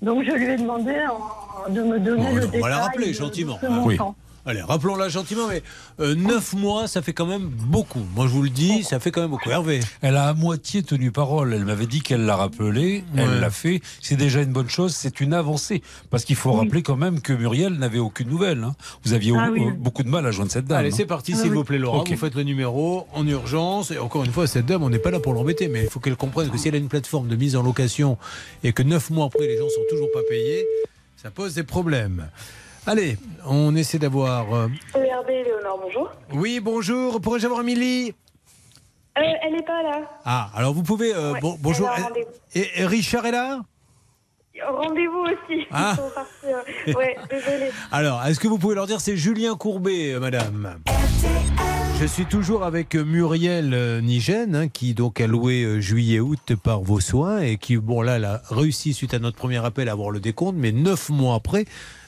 Donc 0.03 0.23
je 0.23 0.31
lui 0.31 0.45
ai 0.51 0.57
demandé 0.57 0.95
en- 1.09 1.71
de 1.71 1.81
me 1.81 1.99
donner 1.99 2.23
Bon, 2.23 2.35
le 2.35 2.41
on 2.43 2.45
détail. 2.45 2.61
va 2.61 2.69
la 2.69 2.77
rappeler 2.79 3.13
gentiment. 3.13 3.57
oui. 3.63 3.69
montant. 3.97 4.15
Allez, 4.45 4.62
rappelons-la 4.62 5.08
gentiment, 5.08 5.47
mais 5.47 5.63
euh, 6.01 6.15
neuf 6.15 6.51
mois, 6.51 6.88
ça 6.89 7.01
fait 7.01 7.13
quand 7.13 7.25
même 7.25 7.45
beaucoup. 7.47 8.01
Moi, 8.13 8.25
je 8.27 8.32
vous 8.34 8.41
le 8.43 8.49
dis, 8.49 8.84
ça 8.84 8.99
fait 8.99 9.10
quand 9.10 9.21
même 9.21 9.29
beaucoup. 9.29 9.49
Hervé. 9.49 9.79
Elle 10.01 10.17
a 10.17 10.27
à 10.27 10.34
moitié 10.34 10.84
tenu 10.84 11.12
parole. 11.12 11.53
Elle 11.53 11.63
m'avait 11.63 11.86
dit 11.86 12.01
qu'elle 12.01 12.25
l'a 12.25 12.36
rappelé. 12.36 13.06
Ouais. 13.15 13.23
Elle 13.23 13.39
l'a 13.39 13.49
fait. 13.49 13.79
C'est 14.01 14.17
déjà 14.17 14.41
une 14.41 14.51
bonne 14.51 14.69
chose. 14.69 14.93
C'est 14.95 15.21
une 15.21 15.34
avancée. 15.34 15.82
Parce 16.10 16.25
qu'il 16.25 16.36
faut 16.36 16.51
rappeler 16.51 16.84
quand 16.84 16.97
même 16.97 17.21
que 17.21 17.32
Muriel 17.32 17.73
n'avait 17.75 17.99
aucune 17.99 18.27
nouvelle. 18.27 18.62
hein. 18.65 18.75
Vous 19.06 19.13
aviez 19.13 19.32
Ah 19.38 19.49
au- 19.49 19.53
oui. 19.53 19.62
euh, 19.65 19.71
beaucoup 19.77 20.03
de 20.03 20.10
mal 20.10 20.25
à 20.25 20.32
joindre 20.32 20.51
cette 20.51 20.65
dame. 20.65 20.79
Allez, 20.79 20.89
hein. 20.91 20.95
c'est 20.97 21.06
parti, 21.06 21.36
s'il 21.38 21.51
vous 21.51 21.63
plaît, 21.63 21.77
Laura. 21.77 21.99
Ok. 21.99 22.10
Vous 22.10 22.17
faites 22.17 22.36
le 22.36 22.43
numéro 22.43 23.08
en 23.13 23.25
urgence. 23.25 23.91
Et 23.91 23.97
encore 23.97 24.25
une 24.25 24.32
fois, 24.34 24.45
cette 24.47 24.65
dame, 24.65 24.84
on 24.84 24.89
n'est 24.89 24.99
pas 24.99 25.12
là 25.12 25.21
pour 25.21 25.34
l'embêter, 25.34 25.69
mais 25.69 25.84
il 25.84 25.89
faut 25.89 26.01
qu'elle 26.01 26.17
comprenne 26.17 26.49
que 26.49 26.58
si 26.58 26.67
elle 26.67 26.75
a 26.75 26.79
une 26.79 26.89
plateforme 26.89 27.29
de 27.29 27.36
mise 27.38 27.56
en 27.56 27.63
location 27.63 28.17
et 28.65 28.73
que 28.73 28.84
neuf 28.84 29.10
mois 29.10 29.27
après, 29.27 29.47
les 29.47 29.58
gens 29.58 29.69
sont 29.69 29.82
toujours 29.89 30.12
pas 30.13 30.19
payés, 30.29 30.65
ça 31.15 31.32
pose 31.32 31.53
des 31.53 31.63
problèmes. 31.63 32.27
Allez, 32.86 33.17
on 33.46 33.75
essaie 33.75 34.00
d'avoir. 34.00 34.54
euh, 34.54 34.67
ERB 34.96 35.29
Léonore, 35.29 35.79
bonjour. 35.81 36.12
Oui, 36.34 36.60
bonjour. 36.60 37.21
Pourrais-je 37.21 37.46
avoir 37.46 37.62
Émilie 37.62 38.13
Euh, 39.17 39.21
elle 39.44 39.54
n'est 39.54 39.63
pas 39.63 39.81
là. 39.84 40.02
Ah, 40.25 40.50
alors 40.56 40.73
vous 40.73 40.84
pouvez. 40.84 41.13
euh, 41.13 41.34
Ouais, 41.34 41.40
bon- 41.40 41.58
bonjour. 41.62 41.90
Et, 42.56 42.67
et 42.77 42.86
Richard 42.86 43.25
est 43.25 43.31
là? 43.31 43.62
Rendez-vous 44.67 45.19
aussi. 45.25 45.65
Ah. 45.71 45.94
Ils 45.94 45.98
sont 45.98 46.12
partis, 46.13 46.96
Ouais, 46.98 47.15
désolé. 47.29 47.71
Alors, 47.92 48.23
est-ce 48.25 48.40
que 48.40 48.48
vous 48.48 48.58
pouvez 48.58 48.75
leur 48.75 48.86
dire 48.88 49.02
c'est 49.02 49.17
Julien 49.17 49.56
Courbet, 49.56 50.17
madame? 50.19 50.79
Je 52.02 52.06
suis 52.06 52.25
toujours 52.25 52.63
avec 52.63 52.96
Muriel 52.96 54.02
Nigène, 54.04 54.56
hein, 54.56 54.67
qui 54.67 54.94
donc 54.94 55.21
a 55.21 55.27
loué 55.27 55.63
euh, 55.63 55.79
juillet-août 55.79 56.54
par 56.62 56.81
vos 56.81 57.00
soins 57.00 57.40
et 57.40 57.58
qui, 57.58 57.77
bon 57.77 58.02
là, 58.02 58.17
elle 58.17 58.25
a 58.25 58.42
réussi 58.50 58.94
suite 58.94 59.13
à 59.13 59.19
notre 59.19 59.38
premier 59.38 59.63
appel 59.63 59.88
à 59.88 59.94
avoir 59.94 60.10
le 60.12 60.19
décompte, 60.19 60.58
mais 60.58 60.71
neuf 60.73 61.10
mois 61.10 61.36
après, 61.36 61.65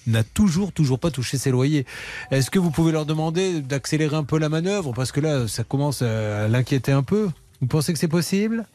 n'a 0.08 0.24
toujours, 0.24 0.72
toujours 0.72 1.00
pas 1.00 1.12
touché 1.12 1.38
ses 1.38 1.52
loyers. 1.52 1.86
Est-ce 2.32 2.50
que 2.52 2.60
vous 2.60 2.72
pouvez 2.72 2.92
leur 2.92 3.06
demander 3.06 3.62
d'accélérer 3.62 4.16
un 4.16 4.24
peu 4.24 4.38
la 4.40 4.50
manœuvre? 4.50 4.94
Parce 4.94 5.12
que 5.12 5.20
là, 5.20 5.48
ça 5.48 5.64
commence 5.64 6.02
à 6.02 6.48
l'inquiéter 6.48 6.92
un 6.92 7.04
peu. 7.04 7.30
Vous 7.62 7.68
pensez 7.68 7.94
que 7.94 8.00
c'est 8.00 8.08
possible? 8.08 8.66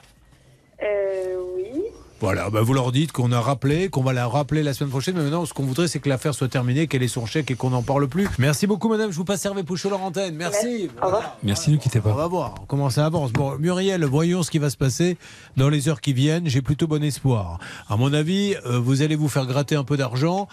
Euh, 0.82 1.36
oui. 1.56 1.82
Voilà, 2.20 2.50
bah 2.50 2.60
vous 2.60 2.74
leur 2.74 2.92
dites 2.92 3.12
qu'on 3.12 3.32
a 3.32 3.40
rappelé, 3.40 3.88
qu'on 3.88 4.02
va 4.02 4.12
la 4.12 4.26
rappeler 4.28 4.62
la 4.62 4.74
semaine 4.74 4.90
prochaine, 4.90 5.14
mais 5.14 5.22
maintenant 5.22 5.46
ce 5.46 5.54
qu'on 5.54 5.62
voudrait 5.62 5.88
c'est 5.88 6.00
que 6.00 6.08
l'affaire 6.10 6.34
soit 6.34 6.48
terminée, 6.48 6.86
qu'elle 6.86 7.02
ait 7.02 7.08
son 7.08 7.24
chèque 7.24 7.50
et 7.50 7.54
qu'on 7.54 7.70
n'en 7.70 7.82
parle 7.82 8.08
plus. 8.08 8.28
Merci 8.38 8.66
beaucoup 8.66 8.90
madame, 8.90 9.10
je 9.10 9.16
vous 9.16 9.24
passe 9.24 9.42
Hervé 9.46 9.62
Pouchot 9.62 9.88
leur 9.88 10.02
antenne. 10.02 10.34
Merci. 10.36 10.90
Voilà. 11.00 11.36
Merci, 11.42 11.70
ne 11.70 11.76
quittez 11.78 11.98
On 12.00 12.02
pas. 12.02 12.12
va 12.12 12.26
voir 12.26 12.54
comment 12.68 12.90
ça 12.90 13.06
avance. 13.06 13.32
Bon, 13.32 13.56
Muriel, 13.58 14.04
voyons 14.04 14.42
ce 14.42 14.50
qui 14.50 14.58
va 14.58 14.68
se 14.68 14.76
passer 14.76 15.16
dans 15.56 15.70
les 15.70 15.88
heures 15.88 16.02
qui 16.02 16.12
viennent. 16.12 16.46
J'ai 16.46 16.60
plutôt 16.60 16.86
bon 16.86 17.02
espoir. 17.02 17.58
À 17.88 17.96
mon 17.96 18.12
avis, 18.12 18.54
euh, 18.66 18.78
vous 18.78 19.00
allez 19.00 19.16
vous 19.16 19.28
faire 19.28 19.46
gratter 19.46 19.76
un 19.76 19.84
peu 19.84 19.96
d'argent. 19.96 20.46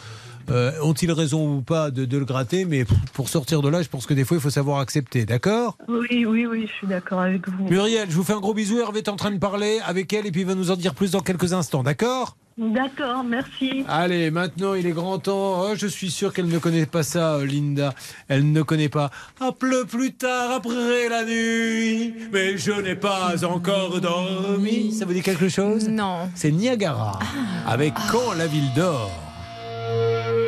Euh, 0.49 0.71
Ont-ils 0.81 1.11
raison 1.11 1.57
ou 1.57 1.61
pas 1.61 1.91
de, 1.91 2.05
de 2.05 2.17
le 2.17 2.25
gratter 2.25 2.65
Mais 2.65 2.85
pour 3.13 3.29
sortir 3.29 3.61
de 3.61 3.69
là, 3.69 3.81
je 3.81 3.89
pense 3.89 4.05
que 4.05 4.13
des 4.13 4.23
fois, 4.23 4.37
il 4.37 4.41
faut 4.41 4.49
savoir 4.49 4.79
accepter. 4.79 5.25
D'accord? 5.25 5.77
Oui, 5.87 6.25
oui, 6.25 6.45
oui, 6.45 6.67
je 6.67 6.73
suis 6.73 6.87
d'accord 6.87 7.21
avec 7.21 7.47
vous. 7.49 7.65
Muriel, 7.69 8.09
je 8.09 8.15
vous 8.15 8.23
fais 8.23 8.33
un 8.33 8.39
gros 8.39 8.53
bisou. 8.53 8.79
Hervé 8.79 8.99
est 8.99 9.09
en 9.09 9.15
train 9.15 9.31
de 9.31 9.39
parler 9.39 9.79
avec 9.85 10.11
elle 10.13 10.25
et 10.25 10.31
puis 10.31 10.41
il 10.41 10.47
va 10.47 10.55
nous 10.55 10.71
en 10.71 10.75
dire 10.75 10.93
plus 10.93 11.11
dans 11.11 11.21
quelques 11.21 11.53
instants. 11.53 11.83
D'accord? 11.83 12.37
D'accord, 12.57 13.23
merci. 13.23 13.83
Allez, 13.87 14.31
maintenant 14.31 14.73
il 14.73 14.87
est 14.87 14.91
grand 14.91 15.19
temps. 15.19 15.61
Oh, 15.61 15.73
je 15.75 15.85
suis 15.85 16.09
sûr 16.09 16.33
qu'elle 16.33 16.47
ne 16.47 16.57
connaît 16.57 16.87
pas 16.87 17.03
ça, 17.03 17.35
euh, 17.35 17.45
Linda. 17.45 17.93
Elle 18.29 18.51
ne 18.51 18.63
connaît 18.63 18.89
pas. 18.89 19.11
Appelle 19.39 19.85
plus 19.87 20.13
tard 20.13 20.53
après 20.53 21.07
la 21.07 21.23
nuit, 21.23 22.15
mais 22.33 22.57
je 22.57 22.71
n'ai 22.71 22.95
pas 22.95 23.35
encore 23.45 24.01
dormi. 24.01 24.91
Ça 24.91 25.05
vous 25.05 25.13
dit 25.13 25.21
quelque 25.21 25.49
chose? 25.49 25.87
Non. 25.87 26.29
C'est 26.33 26.49
Niagara 26.51 27.19
avec 27.67 27.93
Quand 28.11 28.33
la 28.33 28.47
ville 28.47 28.73
dort. 28.75 29.26
Un 29.89 30.46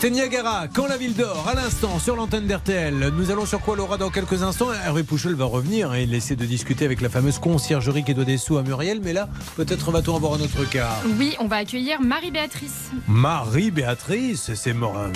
C'était 0.00 0.14
Niagara, 0.14 0.66
quand 0.74 0.86
la 0.86 0.96
ville 0.96 1.14
dort, 1.14 1.44
à 1.46 1.52
l'instant, 1.54 1.98
sur 1.98 2.16
l'antenne 2.16 2.46
d'RTL. 2.46 3.12
Nous 3.18 3.30
allons 3.30 3.44
sur 3.44 3.60
quoi 3.60 3.76
Laura 3.76 3.98
dans 3.98 4.08
quelques 4.08 4.42
instants? 4.42 4.72
Hervé 4.72 5.02
Pouchel 5.02 5.34
va 5.34 5.44
revenir 5.44 5.92
et 5.92 6.04
il 6.04 6.14
essaie 6.14 6.36
de 6.36 6.46
discuter 6.46 6.86
avec 6.86 7.02
la 7.02 7.10
fameuse 7.10 7.38
conciergerie 7.38 8.02
qui 8.02 8.14
doit 8.14 8.24
des 8.24 8.38
sous 8.38 8.56
à 8.56 8.62
Muriel, 8.62 9.02
mais 9.04 9.12
là, 9.12 9.28
peut-être 9.56 9.90
va-t-on 9.90 10.16
avoir 10.16 10.32
un 10.32 10.40
autre 10.40 10.64
cas. 10.70 10.88
Oui, 11.18 11.36
on 11.38 11.48
va 11.48 11.56
accueillir 11.56 12.00
Marie-Béatrice. 12.00 12.92
Marie-Béatrice, 13.08 14.52
c'est 14.54 14.72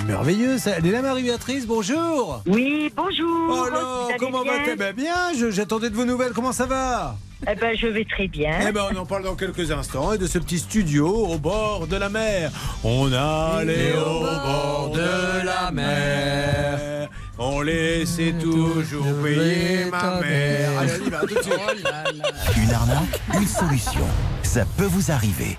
merveilleux 0.07 0.59
ça. 0.59 0.73
Elle 0.77 0.85
est 0.85 0.91
là, 0.93 1.01
Marie-Béatrice, 1.01 1.67
bonjour 1.67 2.43
Oui, 2.47 2.93
bonjour. 2.95 3.49
Oh 3.49 3.65
alors, 3.67 4.11
comment 4.19 4.43
bien? 4.43 4.53
Va-t-elle 4.53 4.77
Ben 4.79 4.95
Bien, 4.95 5.15
je- 5.35 5.51
j'attendais 5.51 5.89
de 5.89 5.97
vos 5.97 6.05
nouvelles, 6.05 6.33
comment 6.35 6.53
ça 6.53 6.67
va? 6.67 7.17
Eh 7.47 7.55
ben, 7.57 7.77
je 7.77 7.87
vais 7.87 8.05
très 8.05 8.27
bien. 8.29 8.59
Eh 8.67 8.73
ben, 8.73 8.85
on 8.93 8.97
en 8.97 9.05
parle 9.07 9.25
dans 9.25 9.35
quelques 9.35 9.71
instants 9.71 10.13
et 10.13 10.19
de 10.19 10.27
ce 10.27 10.39
petit 10.39 10.59
studio 10.59 11.07
au 11.09 11.39
bord 11.39 11.87
de 11.87 11.97
la 11.97 12.09
mer. 12.09 12.51
On 12.83 13.13
allait 13.13 13.93
au 13.93 14.21
bord 14.21 14.93
de 14.95 15.45
la 15.45 15.71
mer. 15.71 17.09
On 17.39 17.61
laissait 17.61 18.33
toujours 18.41 19.07
payer 19.23 19.87
ma 19.91 20.21
mère. 20.21 20.79
Allez, 20.79 20.93
on 21.03 21.07
y 21.07 21.11
va, 21.11 21.21
tout 21.21 21.35
de 21.35 21.43
suite. 21.43 21.87
Une 22.57 22.73
arnaque, 22.73 23.21
une 23.35 23.47
solution. 23.47 24.07
Ça 24.43 24.65
peut 24.77 24.85
vous 24.85 25.11
arriver. 25.11 25.59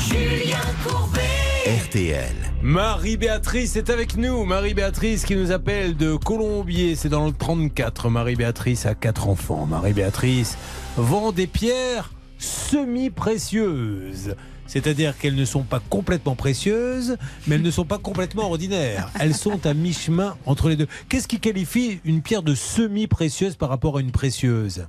Julien 0.00 0.58
Courbet. 0.84 1.27
RTL. 1.68 2.32
Marie-Béatrice 2.62 3.76
est 3.76 3.90
avec 3.90 4.16
nous. 4.16 4.46
Marie-Béatrice 4.46 5.26
qui 5.26 5.36
nous 5.36 5.52
appelle 5.52 5.98
de 5.98 6.16
Colombier. 6.16 6.96
C'est 6.96 7.10
dans 7.10 7.26
le 7.26 7.32
34. 7.32 8.08
Marie-Béatrice 8.08 8.86
a 8.86 8.94
quatre 8.94 9.28
enfants. 9.28 9.66
Marie-Béatrice 9.66 10.56
vend 10.96 11.30
des 11.30 11.46
pierres 11.46 12.10
semi-précieuses. 12.38 14.34
C'est-à-dire 14.66 15.18
qu'elles 15.18 15.34
ne 15.34 15.44
sont 15.44 15.62
pas 15.62 15.82
complètement 15.90 16.36
précieuses, 16.36 17.18
mais 17.46 17.56
elles 17.56 17.62
ne 17.62 17.70
sont 17.70 17.84
pas 17.84 17.98
complètement 17.98 18.46
ordinaires. 18.46 19.10
Elles 19.20 19.34
sont 19.34 19.66
à 19.66 19.74
mi-chemin 19.74 20.38
entre 20.46 20.70
les 20.70 20.76
deux. 20.76 20.88
Qu'est-ce 21.10 21.28
qui 21.28 21.38
qualifie 21.38 22.00
une 22.06 22.22
pierre 22.22 22.42
de 22.42 22.54
semi-précieuse 22.54 23.56
par 23.56 23.68
rapport 23.68 23.98
à 23.98 24.00
une 24.00 24.12
précieuse? 24.12 24.86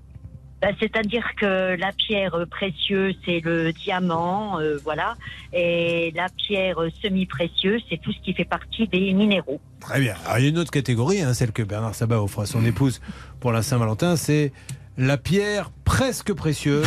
Bah, 0.62 0.70
C'est-à-dire 0.80 1.26
que 1.40 1.78
la 1.78 1.92
pierre 1.94 2.36
euh, 2.36 2.46
précieuse, 2.46 3.16
c'est 3.26 3.40
le 3.40 3.72
diamant, 3.72 4.60
euh, 4.60 4.78
voilà. 4.84 5.16
Et 5.54 6.12
la 6.16 6.28
pierre 6.30 6.82
euh, 6.82 6.90
semi-précieuse, 7.02 7.82
c'est 7.90 8.02
tout 8.02 8.12
ce 8.12 8.20
qui 8.20 8.34
fait 8.34 8.46
partie 8.46 8.88
des 8.88 9.14
minéraux. 9.14 9.62
Très 9.80 10.02
bien. 10.02 10.16
Alors, 10.26 10.40
il 10.40 10.44
y 10.44 10.48
a 10.48 10.50
une 10.50 10.58
autre 10.58 10.72
catégorie, 10.72 11.22
hein, 11.22 11.34
celle 11.34 11.54
que 11.54 11.64
Bernard 11.64 11.96
Sabat 11.96 12.22
offre 12.22 12.42
à 12.42 12.46
son 12.46 12.66
épouse 12.66 13.00
pour 13.40 13.54
la 13.54 13.62
Saint-Valentin, 13.62 14.18
c'est 14.18 14.52
la 15.00 15.18
pierre 15.18 15.72
presque 15.86 16.34
précieuse 16.34 16.86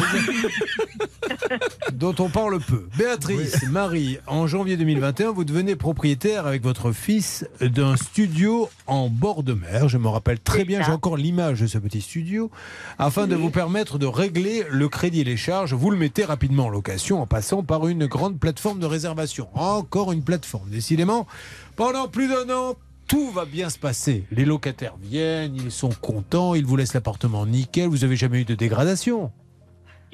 dont 1.95 2.15
on 2.19 2.29
parle 2.29 2.61
peu. 2.61 2.87
Béatrice, 2.99 3.67
Marie, 3.71 4.19
en 4.27 4.47
janvier 4.47 4.77
2021, 4.77 5.31
vous 5.31 5.45
devenez 5.45 5.77
propriétaire 5.77 6.47
avec 6.47 6.63
votre 6.63 6.93
fils 6.93 7.47
d'un 7.63 7.97
studio 7.97 8.69
en 8.87 9.09
bord 9.09 9.43
de 9.43 9.55
mer. 9.55 9.89
Je 9.89 9.97
me 9.97 10.09
rappelle 10.09 10.39
très 10.39 10.67
bien, 10.67 10.83
j'ai 10.83 10.93
encore 10.93 11.17
l'image 11.17 11.61
de 11.61 11.67
ce 11.67 11.79
petit 11.79 12.03
studio. 12.03 12.51
Afin 12.99 13.27
de 13.27 13.35
vous 13.35 13.51
permettre 13.51 13.99
de 13.99 14.07
régler 14.07 14.65
le 14.69 14.91
crédit 14.91 15.23
et 15.23 15.25
les 15.25 15.39
charges, 15.39 15.73
vous 15.73 15.91
le 15.91 15.97
mettez 15.97 16.27
rapidement 16.27 16.67
en 16.67 16.71
location 16.71 17.23
en 17.23 17.27
passant 17.27 17.63
par 17.63 17.89
une 17.89 18.07
grande 18.07 18.39
plateforme 18.39 18.79
de 18.79 18.87
réservation. 18.87 19.49
Encore 19.55 20.13
une 20.13 20.23
plateforme. 20.23 20.69
Décidément, 20.69 21.27
pendant 21.77 22.09
plus 22.09 22.29
d'un 22.29 22.55
an, 22.55 22.77
tout 23.13 23.31
va 23.31 23.45
bien 23.45 23.69
se 23.69 23.79
passer. 23.79 24.25
Les 24.31 24.47
locataires 24.47 24.97
viennent, 24.99 25.55
ils 25.55 25.71
sont 25.71 25.91
contents, 25.91 26.55
ils 26.55 26.65
vous 26.65 26.77
laissent 26.77 26.95
l'appartement 26.95 27.45
nickel, 27.45 27.91
vous 27.91 28.05
avez 28.05 28.17
jamais 28.17 28.41
eu 28.41 28.47
de 28.47 28.55
dégradation? 28.55 29.31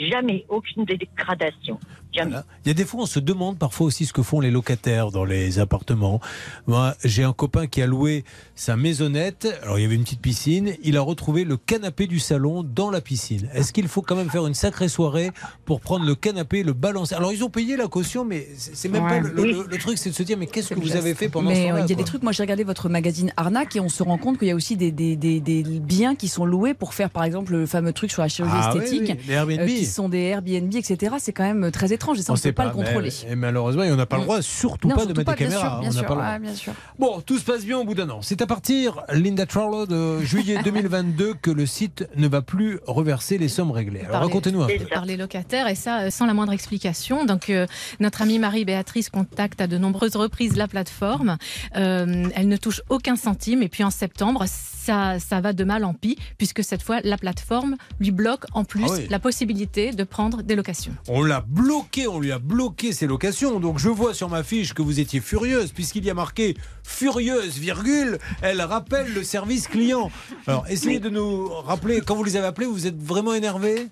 Jamais, 0.01 0.44
aucune 0.49 0.84
dégradation. 0.84 1.78
Voilà. 2.14 2.44
Il 2.64 2.68
y 2.68 2.70
a 2.70 2.74
des 2.74 2.84
fois, 2.84 3.02
on 3.02 3.06
se 3.06 3.20
demande 3.20 3.59
parfois 3.59 3.86
aussi 3.86 4.06
ce 4.06 4.12
que 4.12 4.22
font 4.22 4.40
les 4.40 4.50
locataires 4.50 5.11
dans 5.11 5.24
les 5.24 5.59
appartements. 5.59 6.20
Moi, 6.66 6.94
j'ai 7.04 7.22
un 7.22 7.32
copain 7.32 7.66
qui 7.66 7.80
a 7.82 7.86
loué 7.86 8.24
sa 8.56 8.76
maisonnette. 8.76 9.46
Alors, 9.62 9.78
il 9.78 9.82
y 9.82 9.84
avait 9.84 9.94
une 9.94 10.02
petite 10.04 10.20
piscine. 10.20 10.72
Il 10.82 10.96
a 10.96 11.00
retrouvé 11.00 11.44
le 11.44 11.56
canapé 11.56 12.06
du 12.06 12.18
salon 12.18 12.62
dans 12.64 12.90
la 12.90 13.00
piscine. 13.00 13.48
Est-ce 13.54 13.72
qu'il 13.72 13.86
faut 13.88 14.02
quand 14.02 14.16
même 14.16 14.30
faire 14.30 14.46
une 14.46 14.54
sacrée 14.54 14.88
soirée 14.88 15.30
pour 15.64 15.80
prendre 15.80 16.04
le 16.06 16.14
canapé, 16.14 16.62
le 16.62 16.72
balancer? 16.72 17.14
Alors, 17.14 17.32
ils 17.32 17.44
ont 17.44 17.50
payé 17.50 17.76
la 17.76 17.86
caution, 17.88 18.24
mais 18.24 18.48
c'est 18.56 18.88
même 18.88 19.04
Ouais. 19.04 19.09
pas 19.09 19.20
le, 19.20 19.28
le- 19.30 19.42
Oui. 19.42 19.52
le- 19.52 19.66
le 19.70 19.78
truc, 19.78 19.98
c'est 19.98 20.11
de 20.11 20.14
se 20.14 20.22
dire, 20.22 20.36
mais 20.38 20.46
qu'est-ce 20.46 20.70
que 20.70 20.74
vous 20.74 20.86
geste. 20.86 20.96
avez 20.96 21.14
fait 21.14 21.28
pendant 21.28 21.50
Mais 21.50 21.54
ce 21.56 21.61
euh, 21.61 21.64
temps-là 21.68 21.78
il 21.80 21.82
y 21.82 21.84
a 21.84 21.94
quoi 21.94 21.96
des 21.96 22.04
trucs, 22.04 22.22
moi 22.22 22.32
j'ai 22.32 22.42
regardé 22.42 22.64
votre 22.64 22.88
magazine 22.88 23.32
Arnaque 23.36 23.76
et 23.76 23.80
on 23.80 23.88
se 23.88 24.02
rend 24.02 24.18
compte 24.18 24.38
qu'il 24.38 24.48
y 24.48 24.50
a 24.50 24.54
aussi 24.54 24.76
des, 24.76 24.90
des, 24.90 25.14
des, 25.16 25.62
biens 25.80 26.14
qui 26.16 26.28
sont 26.28 26.44
loués 26.44 26.74
pour 26.74 26.94
faire 26.94 27.11
par 27.11 27.24
exemple 27.24 27.52
le 27.52 27.66
fameux 27.66 27.92
truc 27.92 28.11
sur 28.11 28.22
la 28.22 28.28
chirurgie 28.28 28.56
Ah 28.59 28.72
esthétique, 28.74 29.12
oui, 29.16 29.24
les 29.28 29.34
Airbnb. 29.34 29.66
qui 29.66 29.86
sont 29.86 30.09
des 30.09 30.18
Airbnb, 30.18 30.74
etc. 30.74 31.14
C'est 31.18 31.32
quand 31.32 31.44
même 31.44 31.70
très 31.70 31.92
étrange 31.99 32.18
et 32.18 32.22
ça 32.22 32.32
on 32.32 32.36
ne 32.36 32.40
peut 32.40 32.53
pas, 32.53 32.64
le 32.66 32.70
contrôler. 32.70 33.11
mais- 33.26 33.32
et 33.32 33.34
malheureusement, 33.36 33.82
on 33.84 33.96
n'a 33.96 34.07
pas 34.07 34.16
le 34.16 34.22
droit, 34.22 34.40
surtout 34.42 34.88
Non, 34.88 34.94
pas 34.94 35.05
de 35.07 35.12
mettre 35.12 35.18
des 35.18 35.24
bien 35.24 35.49
caméras. 35.49 35.61
sûr, 35.70 35.80
bien 35.80 35.88
on 35.88 35.92
sûr, 35.92 36.38
bien 36.40 36.55
sûr. 36.55 36.72
Bon, 36.99 37.20
tout 37.20 37.38
se 37.38 37.44
passe 37.44 37.64
bien 37.64 37.78
au 37.78 37.84
bout 37.84 37.94
d'un 37.94 38.09
an. 38.11 38.20
C'est 38.22 38.40
à 38.42 38.46
partir, 38.46 39.03
Linda 39.12 39.46
Trollo, 39.46 39.86
de 39.86 40.20
juillet 40.20 40.59
2022 40.64 41.34
que 41.42 41.51
le 41.51 41.66
site 41.66 42.09
ne 42.16 42.28
va 42.28 42.40
plus 42.42 42.78
reverser 42.86 43.36
les 43.38 43.49
sommes 43.49 43.70
réglées. 43.70 44.03
Alors 44.09 44.22
racontez-nous 44.22 44.62
un 44.62 44.66
peu. 44.66 44.84
par 44.92 45.05
les 45.05 45.16
locataires 45.16 45.68
et 45.68 45.74
ça 45.74 46.01
euh, 46.03 46.11
sans 46.11 46.26
la 46.26 46.34
moindre 46.34 46.53
explication. 46.53 47.24
Donc 47.24 47.51
euh, 47.51 47.66
notre 48.01 48.22
amie 48.22 48.38
Marie-Béatrice 48.38 49.11
contacte 49.11 49.61
à 49.61 49.66
de 49.66 49.76
nombreuses 49.78 50.16
reprises 50.16 50.57
la 50.57 50.68
plateforme. 50.68 51.36
Euh, 51.76 52.28
elle 52.34 52.49
ne 52.49 52.57
touche 52.57 52.82
aucun 52.88 53.16
centime 53.16 53.62
et 53.62 53.68
puis 53.68 53.82
en 53.84 53.90
septembre 53.90 54.44
ça, 54.89 55.18
ça 55.18 55.41
va 55.43 55.53
de 55.53 55.64
mal 55.64 55.84
en 55.84 55.93
pis 55.93 56.16
puisque 56.39 56.64
cette 56.64 56.82
fois 56.82 57.01
la 57.05 57.18
plateforme 57.18 57.76
lui 58.01 58.11
bloque 58.11 58.47
en 58.55 58.64
plus 58.64 58.84
Ah 58.89 58.93
oui. 58.93 59.07
la 59.11 59.18
possibilité 59.18 59.91
de 59.93 60.03
prendre 60.03 60.43
des 60.43 60.57
locations. 60.57 60.93
On 61.09 61.22
l'a 61.22 61.45
bloqué, 61.47 62.09
on 62.09 62.18
lui 62.20 62.32
a 62.32 62.39
bloqué 62.39 62.93
ses 62.93 63.07
locations. 63.07 63.61
Donc 63.61 63.78
je 63.78 63.91
vois 63.91 64.14
sur 64.14 64.30
ma 64.30 64.43
fiche 64.43 64.72
que 64.72 64.80
vous 64.80 64.99
étiez 64.99 65.20
furieuse, 65.20 65.72
puisqu'il 65.72 66.07
y 66.07 66.11
a 66.11 66.14
marqué 66.14 66.57
furieuse, 66.84 67.59
virgule, 67.59 68.18
elle 68.41 68.62
rappelle 68.62 69.12
le 69.12 69.22
service 69.24 69.68
client. 69.68 70.11
Alors 70.47 70.64
essayez 70.68 71.01
de 71.01 71.11
nous 71.11 71.49
rappeler, 71.49 72.01
quand 72.01 72.14
vous 72.16 72.24
les 72.24 72.36
avez 72.36 72.47
appelés, 72.47 72.66
vous 72.66 72.86
êtes 72.86 72.97
vraiment 73.01 73.34
énervé 73.34 73.89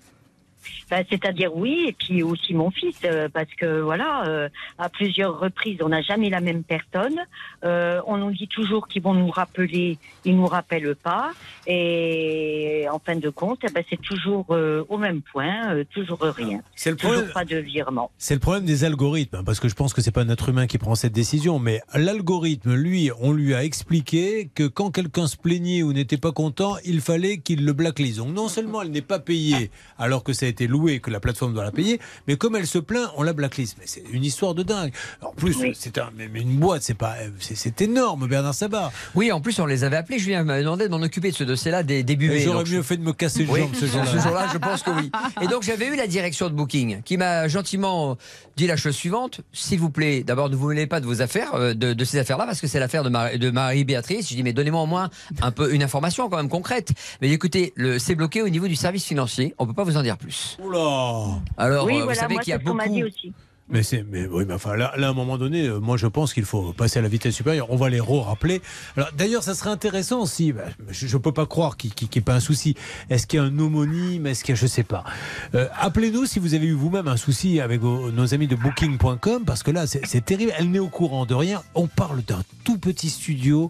Bah, 0.89 0.97
C'est-à-dire 1.09 1.55
oui, 1.55 1.85
et 1.87 1.93
puis 1.93 2.23
aussi 2.23 2.53
mon 2.53 2.71
fils, 2.71 2.95
euh, 3.05 3.27
parce 3.31 3.53
que 3.55 3.81
voilà, 3.81 4.25
euh, 4.27 4.49
à 4.77 4.89
plusieurs 4.89 5.39
reprises, 5.39 5.79
on 5.81 5.89
n'a 5.89 6.01
jamais 6.01 6.29
la 6.29 6.39
même 6.39 6.63
personne. 6.63 7.19
Euh, 7.63 8.01
on 8.07 8.17
nous 8.17 8.31
dit 8.31 8.47
toujours 8.47 8.87
qu'ils 8.87 9.01
vont 9.01 9.13
nous 9.13 9.29
rappeler, 9.29 9.97
ils 10.25 10.35
nous 10.35 10.45
rappellent 10.45 10.95
pas. 10.95 11.31
Et 11.65 12.85
en 12.91 12.99
fin 12.99 13.15
de 13.15 13.29
compte, 13.29 13.59
eh 13.67 13.71
ben, 13.71 13.83
c'est 13.89 14.01
toujours 14.01 14.45
au 14.49 14.97
même 14.97 15.21
point, 15.21 15.83
toujours 15.93 16.19
rien. 16.21 16.61
C'est 16.75 16.91
le 16.91 16.95
toujours 16.95 17.15
problème. 17.15 17.33
pas 17.33 17.45
de 17.45 17.57
virement. 17.57 18.11
C'est 18.17 18.33
le 18.33 18.39
problème 18.39 18.65
des 18.65 18.83
algorithmes, 18.83 19.37
hein, 19.37 19.43
parce 19.45 19.59
que 19.59 19.67
je 19.67 19.75
pense 19.75 19.93
que 19.93 20.01
c'est 20.01 20.11
pas 20.11 20.21
un 20.21 20.29
être 20.29 20.49
humain 20.49 20.67
qui 20.67 20.77
prend 20.77 20.95
cette 20.95 21.13
décision, 21.13 21.59
mais 21.59 21.81
l'algorithme, 21.93 22.73
lui, 22.73 23.11
on 23.19 23.33
lui 23.33 23.53
a 23.53 23.63
expliqué 23.63 24.49
que 24.55 24.67
quand 24.67 24.91
quelqu'un 24.91 25.27
se 25.27 25.37
plaignait 25.37 25.83
ou 25.83 25.93
n'était 25.93 26.17
pas 26.17 26.31
content, 26.31 26.75
il 26.85 27.01
fallait 27.01 27.37
qu'il 27.37 27.65
le 27.65 27.73
blacklist. 27.73 28.17
Donc 28.17 28.33
non 28.33 28.47
seulement 28.47 28.81
elle 28.81 28.91
n'est 28.91 29.01
pas 29.01 29.19
payée 29.19 29.71
alors 29.97 30.23
que 30.23 30.33
ça 30.33 30.45
a 30.45 30.49
été 30.49 30.56
loué, 30.65 30.99
que 30.99 31.11
la 31.11 31.19
plateforme 31.19 31.53
doit 31.53 31.63
la 31.63 31.71
payer, 31.71 31.99
mais 32.27 32.35
comme 32.37 32.55
elle 32.55 32.65
se 32.65 32.79
plaint, 32.79 33.11
on 33.17 33.21
la 33.21 33.33
blacklist. 33.33 33.75
Mais 33.79 33.85
c'est 33.85 34.03
une 34.11 34.23
histoire 34.23 34.55
de 34.55 34.63
dingue. 34.63 34.91
En 35.21 35.31
plus, 35.33 35.55
c'est 35.75 35.99
un, 35.99 36.09
une 36.33 36.55
boîte, 36.57 36.81
c'est 36.81 36.95
pas, 36.95 37.15
c'est- 37.39 37.81
énorme, 37.81 38.27
Bernard 38.27 38.55
Sabat. 38.55 38.91
Oui, 39.13 39.31
en 39.31 39.39
plus, 39.41 39.59
on 39.59 39.65
les 39.67 39.83
avait 39.83 39.97
appelés. 39.97 40.17
Julien 40.17 40.43
m'avait 40.43 40.63
demandé 40.63 40.85
de 40.85 40.89
m'en 40.89 41.01
occuper 41.01 41.29
de 41.29 41.35
ce 41.35 41.43
dossier-là 41.43 41.83
des 41.83 42.01
débuts. 42.01 42.39
J'aurais 42.39 42.63
mieux 42.63 42.81
fait 42.81 42.97
de 42.97 43.03
me 43.03 43.13
casser 43.13 43.43
le 43.43 43.51
Oui, 43.51 43.59
jambe 43.59 43.75
ce 43.75 43.85
jour-là. 43.85 44.05
Ce 44.11 44.17
jour-là, 44.19 44.47
je 44.51 44.57
pense 44.57 44.81
que 44.81 44.89
oui. 44.91 45.11
Et 45.43 45.47
donc, 45.47 45.61
j'avais 45.63 45.87
eu 45.87 45.95
la 45.95 46.07
direction 46.07 46.47
de 46.49 46.53
Booking 46.55 47.01
qui 47.03 47.17
m'a 47.17 47.47
gentiment 47.47 48.17
dit 48.55 48.65
la 48.65 48.77
chose 48.77 48.95
suivante. 48.95 49.41
S'il 49.53 49.79
vous 49.79 49.89
plaît, 49.91 50.23
d'abord, 50.23 50.49
ne 50.49 50.55
vous 50.55 50.69
mêlez 50.69 50.87
pas 50.87 50.99
de 51.01 51.05
vos 51.05 51.21
affaires, 51.21 51.53
euh, 51.55 51.73
de, 51.73 51.93
de 51.93 52.05
ces 52.05 52.17
affaires-là, 52.19 52.45
parce 52.45 52.61
que 52.61 52.67
c'est 52.67 52.79
l'affaire 52.79 53.03
de, 53.03 53.09
Marie- 53.09 53.37
de 53.37 53.49
Marie-Béatrice. 53.51 54.29
Je 54.29 54.35
dis, 54.35 54.43
mais 54.43 54.53
donnez-moi 54.53 54.81
au 54.81 54.85
moins 54.87 55.09
un 55.41 55.51
peu 55.51 55.73
une 55.73 55.83
information 55.83 56.29
quand 56.29 56.37
même 56.37 56.49
concrète. 56.49 56.91
Mais 57.21 57.29
écoutez, 57.29 57.73
c'est 57.99 58.15
bloqué 58.15 58.41
au 58.41 58.49
niveau 58.49 58.67
du 58.67 58.75
service 58.75 59.03
financier. 59.05 59.53
On 59.59 59.67
peut 59.67 59.73
pas 59.73 59.83
vous 59.83 59.97
en 59.97 60.01
dire 60.03 60.17
plus. 60.17 60.46
Oula 60.63 61.39
Alors, 61.57 61.85
oui, 61.85 61.93
euh, 61.95 61.97
vous 61.99 62.03
voilà, 62.05 62.19
savez 62.19 62.37
qu'il 62.37 62.49
y 62.51 62.53
a 62.53 62.57
beaucoup. 62.57 62.77
Mais 63.69 63.83
c'est, 63.83 64.05
mais 64.09 64.25
oui, 64.27 64.45
mais 64.47 64.53
enfin 64.53 64.77
là, 64.77 64.93
là, 64.95 65.07
à 65.07 65.09
un 65.09 65.13
moment 65.13 65.37
donné, 65.37 65.67
euh, 65.67 65.81
moi 65.81 65.97
je 65.97 66.07
pense 66.07 66.33
qu'il 66.33 66.45
faut 66.45 66.71
passer 66.71 66.99
à 66.99 67.01
la 67.01 67.09
vitesse 67.09 67.35
supérieure. 67.35 67.67
On 67.69 67.75
va 67.75 67.89
les 67.89 67.99
rappeler. 67.99 68.61
Alors 68.95 69.09
d'ailleurs, 69.17 69.43
ça 69.43 69.55
serait 69.55 69.71
intéressant 69.71 70.25
si, 70.25 70.53
bah, 70.53 70.63
je, 70.87 71.05
je 71.05 71.17
peux 71.17 71.33
pas 71.33 71.45
croire 71.45 71.75
qu'il 71.75 71.91
n'y 72.01 72.07
ait 72.15 72.21
pas 72.21 72.35
un 72.35 72.39
souci. 72.39 72.75
Est-ce 73.09 73.27
qu'il 73.27 73.41
y 73.41 73.41
a 73.41 73.45
un 73.45 73.59
homonyme? 73.59 74.25
Est-ce 74.25 74.45
qu'il 74.45 74.55
y 74.55 74.57
a, 74.57 74.61
je 74.61 74.67
sais 74.67 74.83
pas. 74.83 75.03
Euh, 75.53 75.67
appelez-nous 75.81 76.25
si 76.27 76.39
vous 76.39 76.53
avez 76.53 76.65
eu 76.65 76.71
vous-même 76.71 77.09
un 77.09 77.17
souci 77.17 77.59
avec 77.59 77.81
vos- 77.81 78.09
nos 78.09 78.33
amis 78.33 78.47
de 78.47 78.55
Booking.com 78.55 79.43
parce 79.45 79.63
que 79.63 79.71
là, 79.71 79.85
c'est 79.85 80.23
terrible. 80.23 80.53
Elle 80.57 80.71
n'est 80.71 80.79
au 80.79 80.87
courant 80.87 81.25
de 81.25 81.35
rien. 81.35 81.61
On 81.75 81.87
parle 81.87 82.21
d'un 82.23 82.43
tout 82.63 82.77
petit 82.77 83.09
studio. 83.09 83.69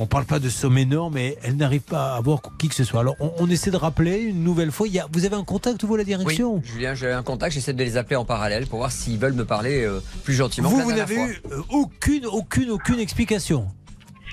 On 0.00 0.06
parle 0.06 0.26
pas 0.26 0.38
de 0.38 0.48
somme 0.48 0.78
énorme, 0.78 1.14
mais 1.14 1.36
elle 1.42 1.56
n'arrive 1.56 1.80
pas 1.80 2.12
à 2.12 2.16
avoir 2.18 2.40
qui 2.58 2.68
que 2.68 2.74
ce 2.74 2.84
soit. 2.84 3.00
Alors 3.00 3.16
on, 3.18 3.32
on 3.38 3.50
essaie 3.50 3.70
de 3.72 3.76
rappeler 3.76 4.18
une 4.20 4.44
nouvelle 4.44 4.70
fois. 4.70 4.86
Il 4.86 4.94
y 4.94 5.00
a, 5.00 5.06
vous 5.12 5.24
avez 5.24 5.34
un 5.34 5.42
contact 5.44 5.84
vous 5.84 5.96
la 5.96 6.04
direction 6.04 6.54
Oui, 6.56 6.62
Julien, 6.64 6.94
j'ai 6.94 7.10
un 7.10 7.22
contact, 7.24 7.52
j'essaie 7.54 7.72
de 7.72 7.82
les 7.82 7.96
appeler 7.96 8.16
en 8.16 8.24
parallèle 8.24 8.66
pour 8.66 8.78
voir 8.78 8.92
s'ils 8.92 9.18
veulent 9.18 9.32
me 9.32 9.44
parler 9.44 9.84
euh, 9.84 10.00
plus 10.22 10.34
gentiment. 10.34 10.68
Vous, 10.68 10.80
vous 10.82 10.92
n'avez 10.92 11.16
eu 11.16 11.40
euh, 11.50 11.62
aucune, 11.70 12.26
aucune, 12.26 12.70
aucune 12.70 13.00
explication. 13.00 13.66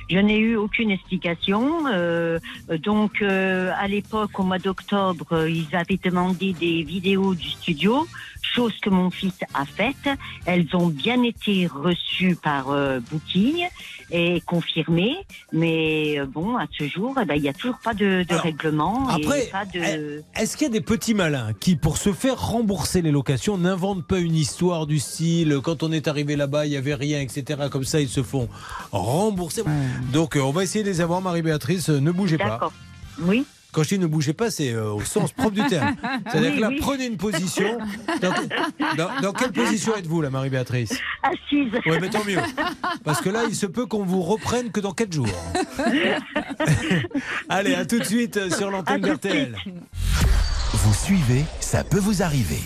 Je 0.08 0.20
n'ai 0.20 0.38
eu 0.38 0.56
aucune 0.56 0.92
explication. 0.92 1.88
euh, 1.88 2.38
donc, 2.84 3.24
euh, 3.24 3.72
à 3.76 3.88
l'époque, 3.88 4.38
au 4.40 4.44
mois 4.44 4.60
d'octobre, 4.60 5.26
euh, 5.32 5.50
ils 5.50 5.76
avaient 5.76 6.00
demandé 6.04 6.54
des 6.54 6.84
vidéos 6.84 7.34
du 7.34 7.50
studio, 7.50 8.06
chose 8.44 8.74
que 8.84 8.92
mon 8.92 9.10
fils 9.10 9.34
a 9.56 9.66
faite. 9.66 10.08
Elles 10.46 10.68
ont 10.76 10.90
bien 10.90 11.24
été 11.24 11.66
reçues 11.66 12.36
par 12.36 12.70
euh, 12.70 13.00
Booking 13.12 13.66
et 14.12 14.42
confirmées. 14.42 15.16
Mais 15.52 16.20
euh, 16.20 16.26
bon, 16.26 16.58
à 16.58 16.66
ce 16.78 16.88
jour, 16.88 17.16
eh 17.22 17.26
ben, 17.26 17.36
il 17.36 17.42
n'y 17.42 17.50
a 17.50 17.54
toujours 17.54 17.80
pas 17.84 17.94
de, 17.94 18.24
de 18.28 18.36
règlement 18.36 19.08
après, 19.10 19.50
de. 19.74 20.24
Est-ce 20.36 20.58
qu'il 20.58 20.68
y 20.68 20.70
a 20.70 20.74
des 20.74 20.82
petits 20.82 21.14
malins 21.14 21.52
qui, 21.60 21.76
pour 21.76 21.98
se 21.98 22.14
faire 22.14 22.40
rembourser 22.50 23.02
les 23.02 23.12
locations, 23.12 23.58
n'inventent 23.58 24.06
pas 24.08 24.20
une 24.20 24.36
histoire 24.36 24.88
du 24.88 25.00
style 25.00 25.60
quand 25.64 25.84
on 25.84 25.92
est 25.92 26.08
arrivé 26.08 26.36
là-bas, 26.36 26.66
il 26.66 26.70
n'y 26.72 26.78
avait 26.78 26.96
rien, 26.96 27.20
etc. 27.22 27.64
Comme 27.72 27.84
ça, 27.86 28.00
ils 28.00 28.10
se 28.10 28.24
font 28.24 28.48
rembourser? 28.92 29.64
Donc, 30.14 30.36
euh, 30.36 30.42
on 30.42 30.52
va 30.52 30.64
essayer 30.64 30.84
de 30.84 30.90
les 30.90 31.02
avoir, 31.02 31.22
Marie-Béatrice. 31.22 31.90
euh, 31.90 32.00
Ne 32.00 32.12
bougez 32.12 32.38
pas. 32.38 32.46
D'accord. 32.50 32.74
Oui. 33.22 33.46
Quand 33.76 33.84
je 33.84 33.90
dis 33.90 34.00
ne 34.00 34.08
bougez 34.08 34.32
pas, 34.32 34.50
c'est 34.50 34.72
euh, 34.72 34.94
au 34.94 35.02
sens 35.02 35.34
propre 35.34 35.52
du 35.52 35.66
terme. 35.68 35.96
C'est-à-dire 36.32 36.52
Oui, 36.52 36.56
que 36.56 36.62
là, 36.62 36.68
oui. 36.70 36.78
prenez 36.80 37.06
une 37.08 37.18
position. 37.18 37.78
Dans, 38.22 38.34
dans- 38.96 39.22
dans 39.22 39.34
quelle 39.34 39.52
position 39.52 39.94
êtes-vous, 39.98 40.22
là, 40.22 40.30
Marie-Béatrice? 40.30 40.94
Assise. 41.22 41.74
Oui, 41.86 41.98
mais 42.00 42.10
tant 42.10 42.24
mieux. 42.24 42.40
Parce 43.04 43.20
que 43.20 43.30
là, 43.30 43.42
il 43.50 43.54
se 43.56 43.66
peut 43.66 43.86
qu'on 43.86 44.06
vous 44.06 44.22
reprenne 44.22 44.72
que 44.72 44.80
dans 44.80 44.94
4 44.94 45.12
jours. 45.12 45.28
Allez, 47.50 47.76
à 47.76 47.86
tout 47.86 48.00
de 48.00 48.06
suite 48.06 48.54
sur 48.56 48.72
l'antenne 48.72 49.02
d'RTL. 49.02 49.58
Vous 50.74 50.94
suivez, 50.94 51.44
ça 51.60 51.84
peut 51.84 52.00
vous 52.00 52.24
arriver. 52.24 52.62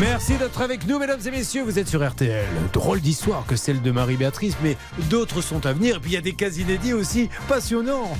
Merci 0.00 0.36
d'être 0.36 0.60
avec 0.60 0.86
nous, 0.86 0.98
mesdames 0.98 1.20
et 1.24 1.30
messieurs. 1.30 1.64
Vous 1.64 1.78
êtes 1.78 1.88
sur 1.88 2.06
RTL. 2.08 2.46
Drôle 2.72 3.00
d'histoire 3.00 3.44
que 3.46 3.56
celle 3.56 3.82
de 3.82 3.90
Marie-Béatrice, 3.90 4.54
mais 4.62 4.76
d'autres 5.10 5.40
sont 5.40 5.66
à 5.66 5.72
venir. 5.72 5.96
Et 5.96 6.00
puis 6.00 6.10
il 6.12 6.14
y 6.14 6.18
a 6.18 6.20
des 6.20 6.34
cas 6.34 6.50
inédits 6.50 6.92
aussi 6.92 7.28
passionnants. 7.48 8.16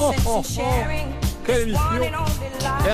Oh, 0.00 0.12
oh, 0.26 0.42
oh. 0.58 0.60
Quelle 1.46 1.62
émission 1.62 1.80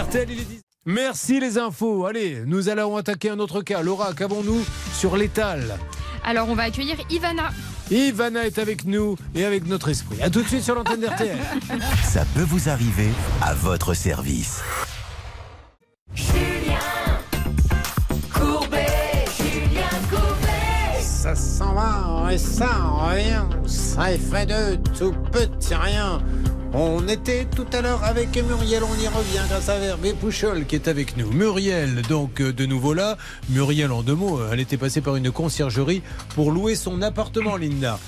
RTL, 0.05 0.31
il 0.31 0.41
est 0.41 0.45
10. 0.45 0.61
Merci 0.87 1.41
les 1.41 1.57
infos. 1.57 2.05
Allez, 2.05 2.43
nous 2.47 2.69
allons 2.69 2.97
attaquer 2.97 3.31
un 3.31 3.39
autre 3.39 3.63
cas. 3.63 3.81
Laura, 3.81 4.13
qu'avons-nous 4.13 4.63
sur 4.93 5.17
l'étal? 5.17 5.79
Alors, 6.25 6.49
on 6.51 6.55
va 6.55 6.65
accueillir 6.65 6.97
Ivana. 7.11 7.51
Ivana 7.91 8.45
est 8.47 8.59
avec 8.59 8.85
nous 8.85 9.17
et 9.35 9.45
avec 9.45 9.67
notre 9.67 9.89
esprit. 9.89 10.21
A 10.21 10.29
tout 10.29 10.43
de 10.43 10.49
suite 10.49 10.63
sur 10.63 10.75
l'antenne 10.75 11.01
d'RTL. 11.01 11.39
Ça 12.03 12.25
peut 12.35 12.45
vous 12.47 12.69
arriver 12.69 13.09
à 13.41 13.55
votre 13.55 13.95
service. 13.95 14.63
Courbet, 16.15 17.04
Ça 21.25 21.35
s'en 21.35 21.73
va 21.73 22.31
et 22.31 22.37
ça 22.37 22.67
revient. 22.67 23.45
Ça 23.67 24.13
est 24.13 24.19
fait 24.19 24.45
de 24.45 24.77
tout 24.99 25.15
petit 25.33 25.75
rien. 25.75 26.23
On 26.75 27.09
était 27.09 27.47
tout 27.47 27.65
à 27.73 27.81
l'heure 27.81 28.05
avec 28.05 28.37
Muriel, 28.37 28.83
on 28.83 29.03
y 29.03 29.09
revient 29.09 29.41
grâce 29.49 29.71
à 29.71 29.77
Hervé 29.77 30.13
Pouchol 30.13 30.67
qui 30.67 30.75
est 30.75 30.87
avec 30.87 31.17
nous. 31.17 31.31
Muriel, 31.33 32.03
donc 32.11 32.43
euh, 32.43 32.53
de 32.53 32.67
nouveau 32.67 32.93
là. 32.93 33.17
Muriel, 33.49 33.91
en 33.91 34.03
deux 34.03 34.15
mots, 34.15 34.39
euh, 34.39 34.51
elle 34.53 34.61
était 34.61 34.77
passée 34.77 35.01
par 35.01 35.17
une 35.17 35.31
conciergerie 35.31 36.03
pour 36.35 36.53
louer 36.53 36.75
son 36.75 37.01
appartement, 37.01 37.57
Linda. 37.57 37.99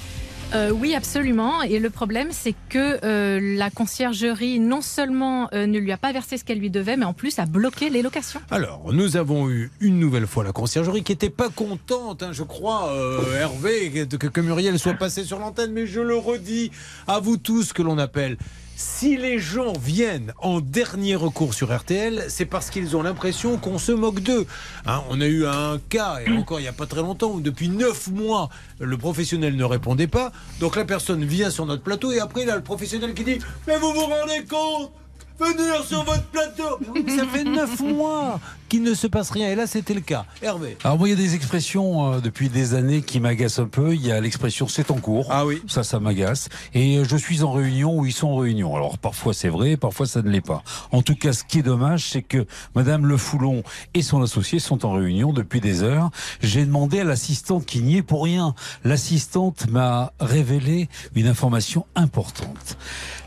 Euh, 0.54 0.70
oui, 0.70 0.94
absolument. 0.94 1.62
Et 1.62 1.78
le 1.78 1.90
problème, 1.90 2.28
c'est 2.30 2.54
que 2.68 3.04
euh, 3.04 3.56
la 3.56 3.70
conciergerie, 3.70 4.60
non 4.60 4.80
seulement 4.80 5.48
euh, 5.52 5.66
ne 5.66 5.78
lui 5.78 5.90
a 5.92 5.96
pas 5.96 6.12
versé 6.12 6.38
ce 6.38 6.44
qu'elle 6.44 6.58
lui 6.58 6.70
devait, 6.70 6.96
mais 6.96 7.04
en 7.04 7.12
plus 7.12 7.38
a 7.38 7.46
bloqué 7.46 7.90
les 7.90 8.02
locations. 8.02 8.40
Alors, 8.50 8.92
nous 8.92 9.16
avons 9.16 9.50
eu 9.50 9.70
une 9.80 9.98
nouvelle 9.98 10.26
fois 10.26 10.44
la 10.44 10.52
conciergerie 10.52 11.02
qui 11.02 11.12
n'était 11.12 11.30
pas 11.30 11.48
contente, 11.48 12.22
hein, 12.22 12.30
je 12.32 12.44
crois, 12.44 12.92
Hervé, 13.38 14.08
que, 14.08 14.26
que 14.28 14.40
Muriel 14.40 14.78
soit 14.78 14.94
passée 14.94 15.24
sur 15.24 15.38
l'antenne, 15.38 15.72
mais 15.72 15.86
je 15.86 16.00
le 16.00 16.16
redis 16.16 16.70
à 17.08 17.18
vous 17.18 17.36
tous 17.36 17.72
que 17.72 17.82
l'on 17.82 17.98
appelle. 17.98 18.36
Si 18.78 19.16
les 19.16 19.38
gens 19.38 19.72
viennent 19.72 20.34
en 20.36 20.60
dernier 20.60 21.14
recours 21.14 21.54
sur 21.54 21.74
RTL, 21.74 22.26
c'est 22.28 22.44
parce 22.44 22.68
qu'ils 22.68 22.94
ont 22.94 23.02
l'impression 23.02 23.56
qu'on 23.56 23.78
se 23.78 23.90
moque 23.90 24.20
d'eux. 24.20 24.46
Hein, 24.84 25.02
on 25.08 25.22
a 25.22 25.26
eu 25.26 25.46
un 25.46 25.78
cas, 25.88 26.18
et 26.20 26.30
encore 26.30 26.60
il 26.60 26.64
n'y 26.64 26.68
a 26.68 26.74
pas 26.74 26.84
très 26.84 27.00
longtemps, 27.00 27.30
où 27.30 27.40
depuis 27.40 27.70
neuf 27.70 28.08
mois, 28.08 28.50
le 28.78 28.98
professionnel 28.98 29.56
ne 29.56 29.64
répondait 29.64 30.08
pas. 30.08 30.30
Donc 30.60 30.76
la 30.76 30.84
personne 30.84 31.24
vient 31.24 31.48
sur 31.48 31.64
notre 31.64 31.82
plateau, 31.82 32.12
et 32.12 32.20
après, 32.20 32.42
il 32.42 32.50
a 32.50 32.56
le 32.56 32.62
professionnel 32.62 33.14
qui 33.14 33.24
dit 33.24 33.38
Mais 33.66 33.78
vous 33.78 33.94
vous 33.94 34.04
rendez 34.04 34.44
compte? 34.44 34.92
Venir 35.38 35.84
sur 35.84 36.02
votre 36.04 36.24
plateau 36.24 36.78
Mais 36.80 36.86
oui, 36.94 37.02
mais 37.06 37.16
Ça 37.16 37.26
fait 37.26 37.44
neuf 37.44 37.80
mois 37.80 38.40
qu'il 38.68 38.82
ne 38.82 38.94
se 38.94 39.06
passe 39.06 39.30
rien, 39.30 39.48
et 39.50 39.54
là, 39.54 39.66
c'était 39.66 39.94
le 39.94 40.00
cas. 40.00 40.24
Hervé 40.42 40.76
Alors 40.82 40.98
moi, 40.98 41.08
il 41.08 41.12
y 41.12 41.14
a 41.14 41.16
des 41.16 41.34
expressions 41.34 42.14
euh, 42.14 42.20
depuis 42.20 42.48
des 42.48 42.74
années 42.74 43.02
qui 43.02 43.20
m'agacent 43.20 43.60
un 43.60 43.66
peu. 43.66 43.94
Il 43.94 44.04
y 44.04 44.10
a 44.10 44.20
l'expression 44.20 44.66
c'est 44.66 44.90
en 44.90 44.96
cours. 44.96 45.26
Ah 45.30 45.46
oui. 45.46 45.62
Ça, 45.68 45.84
ça 45.84 46.00
m'agace. 46.00 46.48
Et 46.74 46.98
euh, 46.98 47.04
je 47.04 47.16
suis 47.16 47.42
en 47.42 47.52
réunion 47.52 47.98
où 47.98 48.06
ils 48.06 48.12
sont 48.12 48.28
en 48.28 48.36
réunion. 48.36 48.74
Alors 48.74 48.98
parfois 48.98 49.34
c'est 49.34 49.48
vrai, 49.48 49.76
parfois 49.76 50.06
ça 50.06 50.22
ne 50.22 50.30
l'est 50.30 50.40
pas. 50.40 50.62
En 50.90 51.02
tout 51.02 51.14
cas, 51.14 51.32
ce 51.32 51.44
qui 51.44 51.60
est 51.60 51.62
dommage, 51.62 52.08
c'est 52.10 52.22
que 52.22 52.46
Madame 52.74 53.06
Le 53.06 53.16
Foulon 53.16 53.62
et 53.94 54.02
son 54.02 54.22
associé 54.22 54.58
sont 54.58 54.84
en 54.84 54.92
réunion 54.92 55.32
depuis 55.32 55.60
des 55.60 55.82
heures. 55.82 56.10
J'ai 56.40 56.64
demandé 56.64 57.00
à 57.00 57.04
l'assistante 57.04 57.66
qui 57.66 57.80
n'y 57.80 57.98
est 57.98 58.02
pour 58.02 58.24
rien. 58.24 58.54
L'assistante 58.84 59.68
m'a 59.70 60.12
révélé 60.18 60.88
une 61.14 61.28
information 61.28 61.86
importante. 61.94 62.76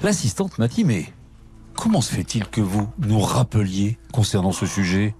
L'assistante 0.02 0.58
m'a 0.58 0.68
dit 0.68 0.84
mais 0.84 1.06
comment 1.80 2.02
se 2.02 2.14
fait-il 2.14 2.46
que 2.46 2.60
vous 2.60 2.90
nous 3.00 3.20
rappeliez 3.20 3.98
concernant 4.12 4.52
ce 4.52 4.66
sujet 4.66 5.16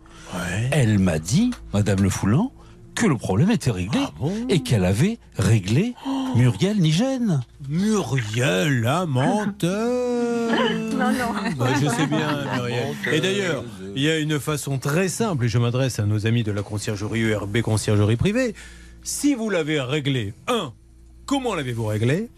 Elle 0.72 1.00
m'a 1.00 1.18
dit, 1.18 1.52
Madame 1.74 2.04
Le 2.04 2.10
Foulon, 2.10 2.52
que 2.96 3.08
le 3.08 3.16
problème 3.16 3.50
était 3.50 3.72
réglé 3.72 4.02
et 4.50 4.60
qu'elle 4.60 4.84
avait 4.84 5.20
réglé 5.38 5.94
Muriel 6.36 6.78
Nigène. 6.78 7.42
Muriel, 7.70 8.82
la 8.82 9.06
menteur 9.06 10.52
Non, 10.92 11.12
non. 11.12 11.52
Bah, 11.58 11.68
je 11.82 11.88
sais 11.88 12.08
bien, 12.08 12.44
Muriel. 12.54 12.94
Et 13.14 13.22
d'ailleurs, 13.22 13.64
il 13.96 14.02
y 14.02 14.10
a 14.10 14.20
une 14.20 14.38
façon 14.38 14.80
très 14.80 15.08
simple, 15.08 15.46
et 15.46 15.48
je 15.48 15.58
m'adresse 15.58 16.00
à 16.00 16.06
nos 16.06 16.28
amis 16.28 16.44
de 16.44 16.52
la 16.52 16.62
conciergerie 16.62 17.22
ERB, 17.22 17.62
conciergerie 17.62 18.18
privée. 18.18 18.54
Si 19.02 19.34
vous 19.34 19.50
l'avez 19.50 19.80
réglé, 19.80 20.34
un, 20.50 20.74
comment 21.26 21.56
l'avez-vous 21.56 21.86
réglé? 21.86 22.30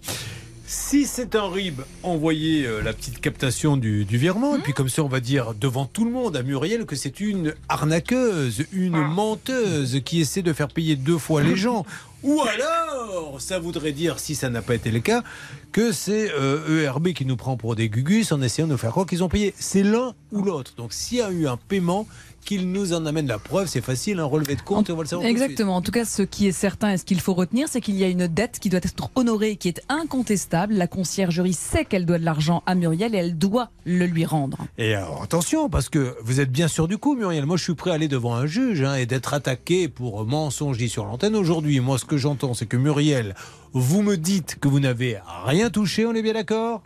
Si 0.71 1.05
c'est 1.05 1.35
un 1.35 1.49
RIB, 1.49 1.81
envoyez 2.01 2.65
euh, 2.65 2.81
la 2.81 2.93
petite 2.93 3.19
captation 3.19 3.75
du, 3.75 4.05
du 4.05 4.17
virement. 4.17 4.55
Et 4.55 4.59
puis 4.59 4.71
comme 4.71 4.87
ça, 4.87 5.03
on 5.03 5.09
va 5.09 5.19
dire 5.19 5.53
devant 5.53 5.85
tout 5.85 6.05
le 6.05 6.11
monde 6.11 6.37
à 6.37 6.43
Muriel 6.43 6.85
que 6.85 6.95
c'est 6.95 7.19
une 7.19 7.53
arnaqueuse, 7.67 8.63
une 8.71 8.95
menteuse 8.95 9.99
qui 10.05 10.21
essaie 10.21 10.41
de 10.41 10.53
faire 10.53 10.69
payer 10.69 10.95
deux 10.95 11.17
fois 11.17 11.43
les 11.43 11.57
gens. 11.57 11.85
Ou 12.23 12.41
alors, 12.41 13.41
ça 13.41 13.59
voudrait 13.59 13.91
dire, 13.91 14.19
si 14.19 14.33
ça 14.33 14.49
n'a 14.49 14.61
pas 14.61 14.75
été 14.75 14.91
le 14.91 15.01
cas, 15.01 15.23
que 15.71 15.91
c'est 15.91 16.31
euh, 16.31 16.83
ERB 16.85 17.09
qui 17.13 17.25
nous 17.25 17.37
prend 17.37 17.57
pour 17.57 17.75
des 17.75 17.89
gugus 17.89 18.31
en 18.31 18.41
essayant 18.41 18.67
de 18.67 18.73
nous 18.73 18.77
faire 18.77 18.91
croire 18.91 19.05
qu'ils 19.05 19.23
ont 19.23 19.29
payé. 19.29 19.53
C'est 19.57 19.83
l'un 19.83 20.13
ou 20.31 20.41
l'autre. 20.41 20.73
Donc 20.77 20.93
s'il 20.93 21.19
y 21.19 21.21
a 21.21 21.31
eu 21.31 21.47
un 21.47 21.57
paiement, 21.57 22.07
qu'il 22.45 22.71
nous 22.71 22.93
en 22.93 23.05
amène 23.05 23.27
la 23.27 23.39
preuve, 23.39 23.67
c'est 23.67 23.81
facile, 23.81 24.19
un 24.19 24.25
relevé 24.25 24.55
de 24.55 24.61
compte, 24.61 24.89
et 24.89 24.91
on 24.91 24.95
va 24.95 25.03
le 25.03 25.07
savoir 25.07 25.27
tout 25.27 25.33
de 25.33 25.37
suite. 25.37 25.51
Exactement. 25.51 25.75
En 25.75 25.81
tout 25.81 25.91
cas, 25.91 26.05
ce 26.05 26.21
qui 26.21 26.47
est 26.47 26.51
certain 26.51 26.91
et 26.91 26.97
ce 26.97 27.05
qu'il 27.05 27.19
faut 27.21 27.33
retenir, 27.33 27.67
c'est 27.67 27.81
qu'il 27.81 27.95
y 27.95 28.03
a 28.03 28.07
une 28.07 28.27
dette 28.27 28.59
qui 28.59 28.69
doit 28.69 28.79
être 28.79 29.09
honorée, 29.15 29.55
qui 29.55 29.67
est 29.67 29.81
incontestable. 29.89 30.73
La 30.73 30.87
conciergerie 30.87 31.53
sait 31.53 31.85
qu'elle 31.85 32.05
doit 32.05 32.19
de 32.19 32.25
l'argent 32.25 32.63
à 32.65 32.75
Muriel 32.75 33.15
et 33.15 33.19
elle 33.19 33.37
doit 33.37 33.69
le 33.85 34.05
lui 34.05 34.25
rendre. 34.25 34.57
Et 34.77 34.95
alors 34.95 35.23
attention, 35.23 35.69
parce 35.69 35.89
que 35.89 36.15
vous 36.23 36.39
êtes 36.39 36.51
bien 36.51 36.67
sûr 36.67 36.87
du 36.87 36.97
coup, 36.97 37.15
Muriel. 37.15 37.45
Moi, 37.45 37.57
je 37.57 37.63
suis 37.63 37.75
prêt 37.75 37.91
à 37.91 37.93
aller 37.93 38.07
devant 38.07 38.33
un 38.33 38.45
juge 38.45 38.81
hein, 38.81 38.95
et 38.95 39.05
d'être 39.05 39.33
attaqué 39.33 39.87
pour 39.87 40.25
mensonge 40.25 40.77
dit 40.77 40.89
sur 40.89 41.05
l'antenne. 41.05 41.35
Aujourd'hui, 41.35 41.79
moi, 41.79 41.97
ce 41.97 42.05
que 42.05 42.17
j'entends, 42.17 42.53
c'est 42.53 42.65
que 42.65 42.77
Muriel, 42.77 43.35
vous 43.73 44.01
me 44.01 44.17
dites 44.17 44.59
que 44.59 44.67
vous 44.67 44.79
n'avez 44.79 45.17
rien 45.45 45.69
touché, 45.69 46.05
on 46.05 46.13
est 46.13 46.21
bien 46.21 46.33
d'accord? 46.33 46.83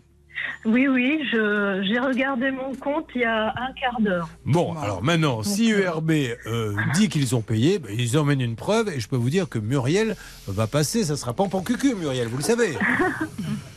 Oui, 0.66 0.88
oui, 0.88 1.20
j'ai 1.32 2.00
regardé 2.00 2.52
mon 2.52 2.74
compte 2.76 3.08
il 3.14 3.22
y 3.22 3.24
a 3.24 3.50
un 3.50 3.72
quart 3.80 4.02
d'heure. 4.02 4.30
Bon, 4.46 4.76
alors 4.78 5.04
maintenant, 5.04 5.44
si 5.44 5.72
ERB 5.72 6.12
euh, 6.48 6.76
dit 6.96 7.08
qu'ils 7.10 7.36
ont 7.36 7.42
payé, 7.42 7.80
ben, 7.80 7.92
ils 7.98 8.18
emmènent 8.18 8.42
une 8.42 8.56
preuve 8.56 8.90
et 8.90 9.00
je 9.00 9.08
peux 9.08 9.16
vous 9.16 9.30
dire 9.30 9.48
que 9.48 9.60
Muriel 9.60 10.16
va 10.48 10.68
passer, 10.68 11.04
ça 11.04 11.18
sera 11.18 11.34
pas 11.34 11.44
en 11.44 11.62
cucu, 11.62 11.94
Muriel, 11.96 12.28
vous 12.28 12.38
le 12.38 12.44
savez. 12.44 12.74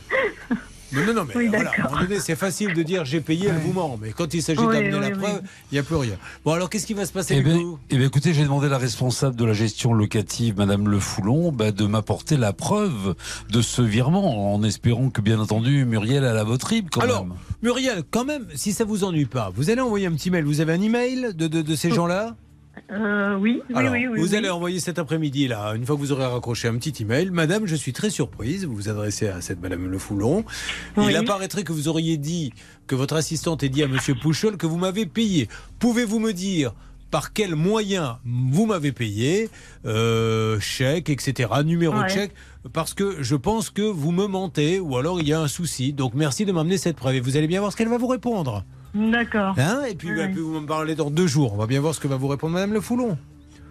Non, 0.91 1.05
non, 1.05 1.13
non, 1.13 1.25
mais 1.27 1.35
Oui, 1.35 1.47
voilà, 1.49 1.69
à 1.69 1.73
un 1.73 1.77
d'accord. 1.77 1.91
moment 1.91 2.03
donné, 2.07 2.19
c'est 2.19 2.35
facile 2.35 2.73
de 2.73 2.81
dire 2.81 3.05
j'ai 3.05 3.21
payé, 3.21 3.47
elle 3.49 3.57
vous 3.59 3.73
ment. 3.73 3.97
Mais 4.01 4.11
quand 4.11 4.33
il 4.33 4.41
s'agit 4.41 4.59
Oui, 4.59 4.73
d'amener 4.73 4.93
oui, 4.95 4.99
la 5.01 5.07
oui. 5.09 5.13
preuve, 5.17 5.41
il 5.71 5.75
n'y 5.75 5.79
a 5.79 5.83
plus 5.83 5.95
rien. 5.95 6.15
Bon, 6.43 6.53
alors 6.53 6.69
qu'est-ce 6.69 6.87
qui 6.87 6.93
va 6.95 7.05
se 7.05 7.11
passer 7.13 7.35
Eh 7.37 7.41
bien, 7.41 7.59
eh 7.89 7.97
bien, 7.97 8.07
écoutez, 8.07 8.33
j'ai 8.33 8.43
demandé 8.43 8.65
à 8.65 8.69
la 8.69 8.77
responsable 8.79 9.35
de 9.35 9.45
la 9.45 9.53
gestion 9.53 9.93
locative, 9.93 10.55
Madame 10.57 10.87
Le 10.87 10.99
Foulon, 10.99 11.51
bah, 11.51 11.71
de 11.71 11.85
m'apporter 11.85 12.37
la 12.37 12.53
preuve 12.53 13.15
de 13.51 13.61
ce 13.61 13.81
virement, 13.81 14.53
en 14.55 14.63
espérant 14.63 15.09
que, 15.09 15.21
bien 15.21 15.39
entendu, 15.39 15.85
Muriel 15.85 16.25
a 16.25 16.33
la 16.33 16.43
votre 16.43 16.67
RIB 16.67 16.87
quand 16.91 17.01
Alors, 17.01 17.25
même. 17.25 17.35
Muriel, 17.61 18.03
quand 18.09 18.25
même, 18.25 18.45
si 18.55 18.73
ça 18.73 18.83
vous 18.83 19.03
ennuie 19.03 19.25
pas, 19.25 19.51
vous 19.55 19.69
allez 19.69 19.81
envoyer 19.81 20.07
un 20.07 20.13
petit 20.13 20.31
mail. 20.31 20.43
Vous 20.45 20.61
avez 20.61 20.73
un 20.73 20.81
email 20.81 21.33
de, 21.35 21.47
de, 21.47 21.61
de 21.61 21.75
ces 21.75 21.91
gens-là? 21.91 22.35
Euh, 22.91 23.35
oui, 23.35 23.61
oui, 23.69 23.75
Alors, 23.75 23.91
oui, 23.91 24.07
oui. 24.07 24.19
vous 24.19 24.29
oui. 24.31 24.35
allez 24.35 24.49
envoyer 24.49 24.79
cet 24.79 24.99
après-midi, 24.99 25.47
là, 25.47 25.73
une 25.75 25.85
fois 25.85 25.95
que 25.95 26.01
vous 26.01 26.11
aurez 26.11 26.25
raccroché 26.25 26.67
un 26.67 26.77
petit 26.77 27.03
email. 27.03 27.29
Madame, 27.31 27.65
je 27.65 27.75
suis 27.75 27.93
très 27.93 28.09
surprise. 28.09 28.65
Vous 28.65 28.75
vous 28.75 28.89
adressez 28.89 29.27
à 29.27 29.41
cette 29.41 29.61
Madame 29.61 29.87
Le 29.87 29.97
Foulon. 29.97 30.43
Oui. 30.97 31.05
Il 31.09 31.15
apparaîtrait 31.15 31.63
que 31.63 31.71
vous 31.71 31.87
auriez 31.87 32.17
dit, 32.17 32.53
que 32.87 32.95
votre 32.95 33.15
assistante 33.15 33.63
ait 33.63 33.69
dit 33.69 33.83
à 33.83 33.87
Monsieur 33.87 34.15
Pouchol 34.15 34.57
que 34.57 34.67
vous 34.67 34.77
m'avez 34.77 35.05
payé. 35.05 35.47
Pouvez-vous 35.79 36.19
me 36.19 36.33
dire 36.33 36.73
par 37.11 37.33
quels 37.33 37.55
moyens 37.55 38.17
vous 38.23 38.65
m'avez 38.65 38.91
payé 38.91 39.49
euh, 39.85 40.59
Chèque, 40.59 41.09
etc. 41.09 41.49
Numéro 41.65 42.01
de 42.03 42.07
chèque 42.07 42.33
Parce 42.73 42.93
que 42.93 43.21
je 43.23 43.35
pense 43.35 43.69
que 43.69 43.81
vous 43.81 44.11
me 44.11 44.27
mentez 44.27 44.79
ou 44.79 44.95
alors 44.97 45.19
il 45.19 45.27
y 45.27 45.33
a 45.33 45.41
un 45.41 45.47
souci. 45.47 45.93
Donc 45.93 46.13
merci 46.13 46.45
de 46.45 46.51
m'amener 46.51 46.77
cette 46.77 46.95
preuve. 46.95 47.15
Et 47.15 47.19
vous 47.19 47.37
allez 47.37 47.47
bien 47.47 47.59
voir 47.61 47.71
ce 47.71 47.77
qu'elle 47.77 47.89
va 47.89 47.97
vous 47.97 48.07
répondre. 48.07 48.63
D'accord. 48.93 49.55
Hein 49.57 49.83
Et 49.89 49.95
puis, 49.95 50.15
bah, 50.15 50.27
puis 50.27 50.41
vous 50.41 50.59
me 50.59 50.65
parlez 50.65 50.95
dans 50.95 51.09
deux 51.09 51.27
jours. 51.27 51.53
On 51.53 51.57
va 51.57 51.67
bien 51.67 51.79
voir 51.79 51.93
ce 51.93 51.99
que 51.99 52.07
va 52.07 52.15
vous 52.17 52.27
répondre 52.27 52.53
Madame 52.53 52.73
Le 52.73 52.81
Foulon. 52.81 53.17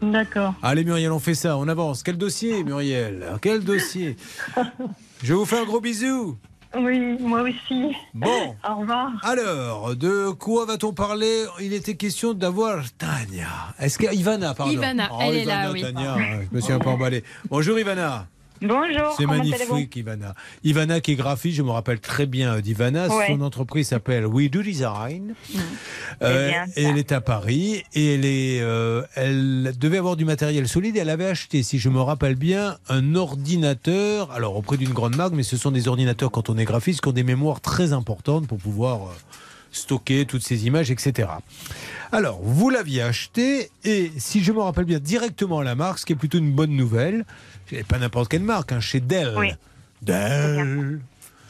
D'accord. 0.01 0.55
Allez 0.63 0.85
Muriel, 0.85 1.11
on 1.11 1.19
fait 1.19 1.35
ça, 1.35 1.57
on 1.59 1.67
avance. 1.67 2.03
Quel 2.03 2.17
dossier 2.17 2.63
Muriel? 2.63 3.27
Quel 3.43 3.65
dossier? 3.65 4.17
Je 5.23 5.35
vous 5.35 5.45
fais 5.45 5.59
un 5.59 5.65
gros 5.65 5.81
bisou. 5.81 6.37
Oui, 6.77 7.17
moi 7.21 7.43
aussi. 7.43 7.97
Bon. 8.15 8.55
Au 8.69 8.77
revoir. 8.81 9.13
Alors, 9.23 9.97
de 9.97 10.31
quoi 10.31 10.67
va-t-on 10.67 10.93
parler? 10.93 11.45
Il 11.61 11.73
était 11.73 11.95
question 11.95 12.35
d'avoir 12.35 12.85
Tania. 12.93 13.49
Est-ce 13.79 13.99
que 13.99 14.15
Ivana, 14.15 14.55
pardon? 14.55 14.73
Ivana, 14.73 15.09
elle 15.21 15.35
est 15.35 15.45
là, 15.45 15.71
Ivana, 15.71 15.73
oui. 15.73 15.83
Tania, 15.83 16.15
hein, 16.15 16.41
je 16.51 16.57
me 16.57 16.61
suis 16.61 16.73
un 16.73 16.79
peu 16.79 16.91
emballé. 16.91 17.25
Bonjour 17.51 17.79
Ivana. 17.79 18.27
Bonjour, 18.61 19.15
C'est 19.17 19.27
magnifique, 19.27 19.95
Ivana. 19.97 20.35
Ivana 20.65 21.01
qui 21.01 21.13
est 21.13 21.17
graphiste, 21.17 21.57
je 21.57 21.63
me 21.63 21.71
rappelle 21.71 22.01
très 22.01 22.27
bien 22.27 22.59
d'Ivana. 22.61 23.09
Ouais. 23.09 23.27
Son 23.29 23.41
entreprise 23.41 23.89
s'appelle 23.89 24.27
We 24.27 24.51
Do 24.51 24.63
Design. 24.63 25.35
Euh, 26.23 26.49
et 26.49 26.53
ça. 26.53 26.89
elle 26.89 26.99
est 26.99 27.13
à 27.13 27.21
Paris 27.21 27.85
et 27.95 28.15
elle, 28.15 28.25
est, 28.25 28.61
euh, 28.61 29.03
elle 29.15 29.73
devait 29.79 29.99
avoir 29.99 30.17
du 30.17 30.25
matériel 30.25 30.67
solide. 30.67 30.97
Et 30.97 31.01
elle 31.01 31.11
avait 31.11 31.27
acheté, 31.27 31.63
si 31.63 31.79
je 31.79 31.89
me 31.89 32.01
rappelle 32.01 32.35
bien, 32.35 32.77
un 32.89 33.15
ordinateur, 33.15 34.33
alors 34.33 34.57
auprès 34.57 34.77
d'une 34.77 34.93
grande 34.93 35.17
marque, 35.17 35.35
mais 35.35 35.43
ce 35.43 35.57
sont 35.57 35.71
des 35.71 35.87
ordinateurs 35.87 36.31
quand 36.31 36.51
on 36.51 36.59
est 36.59 36.65
graphiste 36.65 37.01
qui 37.01 37.09
ont 37.09 37.13
des 37.13 37.23
mémoires 37.23 37.61
très 37.61 37.93
importantes 37.93 38.47
pour 38.49 38.59
pouvoir 38.59 39.03
euh, 39.03 39.15
stocker 39.71 40.27
toutes 40.27 40.43
ces 40.43 40.67
images, 40.67 40.91
etc. 40.91 41.29
Alors, 42.13 42.41
vous 42.43 42.71
l'aviez 42.71 43.03
acheté 43.03 43.71
et 43.85 44.11
si 44.17 44.43
je 44.43 44.53
me 44.53 44.61
rappelle 44.61 44.85
bien, 44.87 44.99
directement 44.99 45.59
à 45.59 45.65
la 45.65 45.75
marque, 45.75 45.99
ce 45.99 46.07
qui 46.07 46.15
est 46.15 46.17
plutôt 46.17 46.39
une 46.39 46.53
bonne 46.53 46.71
nouvelle, 46.71 47.25
et 47.71 47.83
pas 47.85 47.99
n'importe 47.99 48.29
quelle 48.31 48.43
marque, 48.43 48.73
hein, 48.73 48.81
chez 48.81 49.01
Dell. 49.01 49.35
Oui. 49.37 49.49
Dell. 50.03 51.01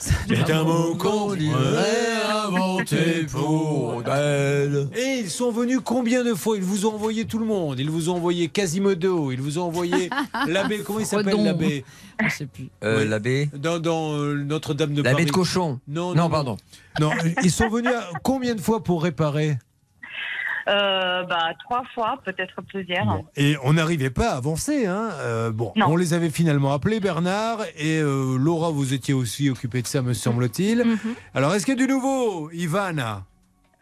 C'est 0.01 0.51
un 0.53 0.63
mot 0.63 0.95
qu'on 0.95 1.35
dirait 1.35 2.23
inventé 2.45 3.25
pour 3.31 4.03
Del. 4.05 4.89
Et 4.97 5.19
ils 5.21 5.31
sont 5.31 5.51
venus 5.51 5.81
combien 5.85 6.23
de 6.25 6.35
fois? 6.35 6.57
Ils 6.57 6.63
vous 6.63 6.87
ont 6.87 6.95
envoyé 6.95 7.25
tout 7.25 7.39
le 7.41 7.45
monde. 7.47 7.79
Ils 7.81 7.91
vous 7.91 8.09
ont 8.09 8.15
envoyé 8.15 8.49
Quasimodo. 8.49 9.33
Ils 9.33 9.41
vous 9.41 9.59
ont 9.59 9.65
envoyé 9.65 10.09
l'abbé. 10.47 10.79
Comment 10.85 11.01
il 11.01 11.07
s'appelle 11.07 11.43
l'abbé? 11.45 11.85
Je 12.25 12.29
sais 12.31 12.47
plus. 12.47 12.69
Euh. 12.85 13.05
L'abbé 13.05 13.49
Dans, 13.57 13.79
dans, 13.81 14.13
euh, 14.15 14.35
Notre-Dame 14.35 14.95
de 14.95 15.03
L'abbé 15.03 15.15
Paris. 15.15 15.25
de 15.27 15.31
cochon. 15.33 15.81
Non, 15.89 16.15
Non, 16.15 16.31
pardon. 16.31 16.57
Non, 17.01 17.11
ils 17.43 17.51
sont 17.51 17.69
venus 17.69 17.93
à- 17.93 18.09
combien 18.23 18.55
de 18.55 18.61
fois 18.61 18.83
pour 18.83 19.03
réparer? 19.03 19.59
Euh, 20.69 21.23
bah, 21.25 21.51
trois 21.65 21.83
fois, 21.95 22.19
peut-être 22.25 22.61
plusieurs. 22.63 23.23
Et 23.37 23.57
on 23.65 23.73
n'arrivait 23.73 24.11
pas 24.11 24.31
à 24.33 24.37
avancer. 24.37 24.87
Hein. 24.87 25.11
Euh, 25.21 25.51
bon, 25.51 25.73
Non. 25.77 25.87
on 25.89 25.97
les 25.97 26.13
avait 26.13 26.31
finalement 26.31 26.73
appelés, 26.73 27.01
Bernard. 27.01 27.61
Et 27.77 27.99
euh, 28.01 28.37
Laura, 28.37 28.71
vous 28.71 28.93
étiez 28.93 29.15
aussi 29.15 29.49
occupée 29.49 29.81
de 29.83 29.87
ça, 29.87 30.03
me 30.03 30.13
semble-t-il. 30.13 30.85
Mhm. 30.85 30.99
Alors, 31.35 31.55
est-ce 31.55 31.65
qu'il 31.65 31.79
y 31.79 31.83
a 31.83 31.87
du 31.87 31.91
nouveau, 31.93 32.51
Ivana? 32.51 33.25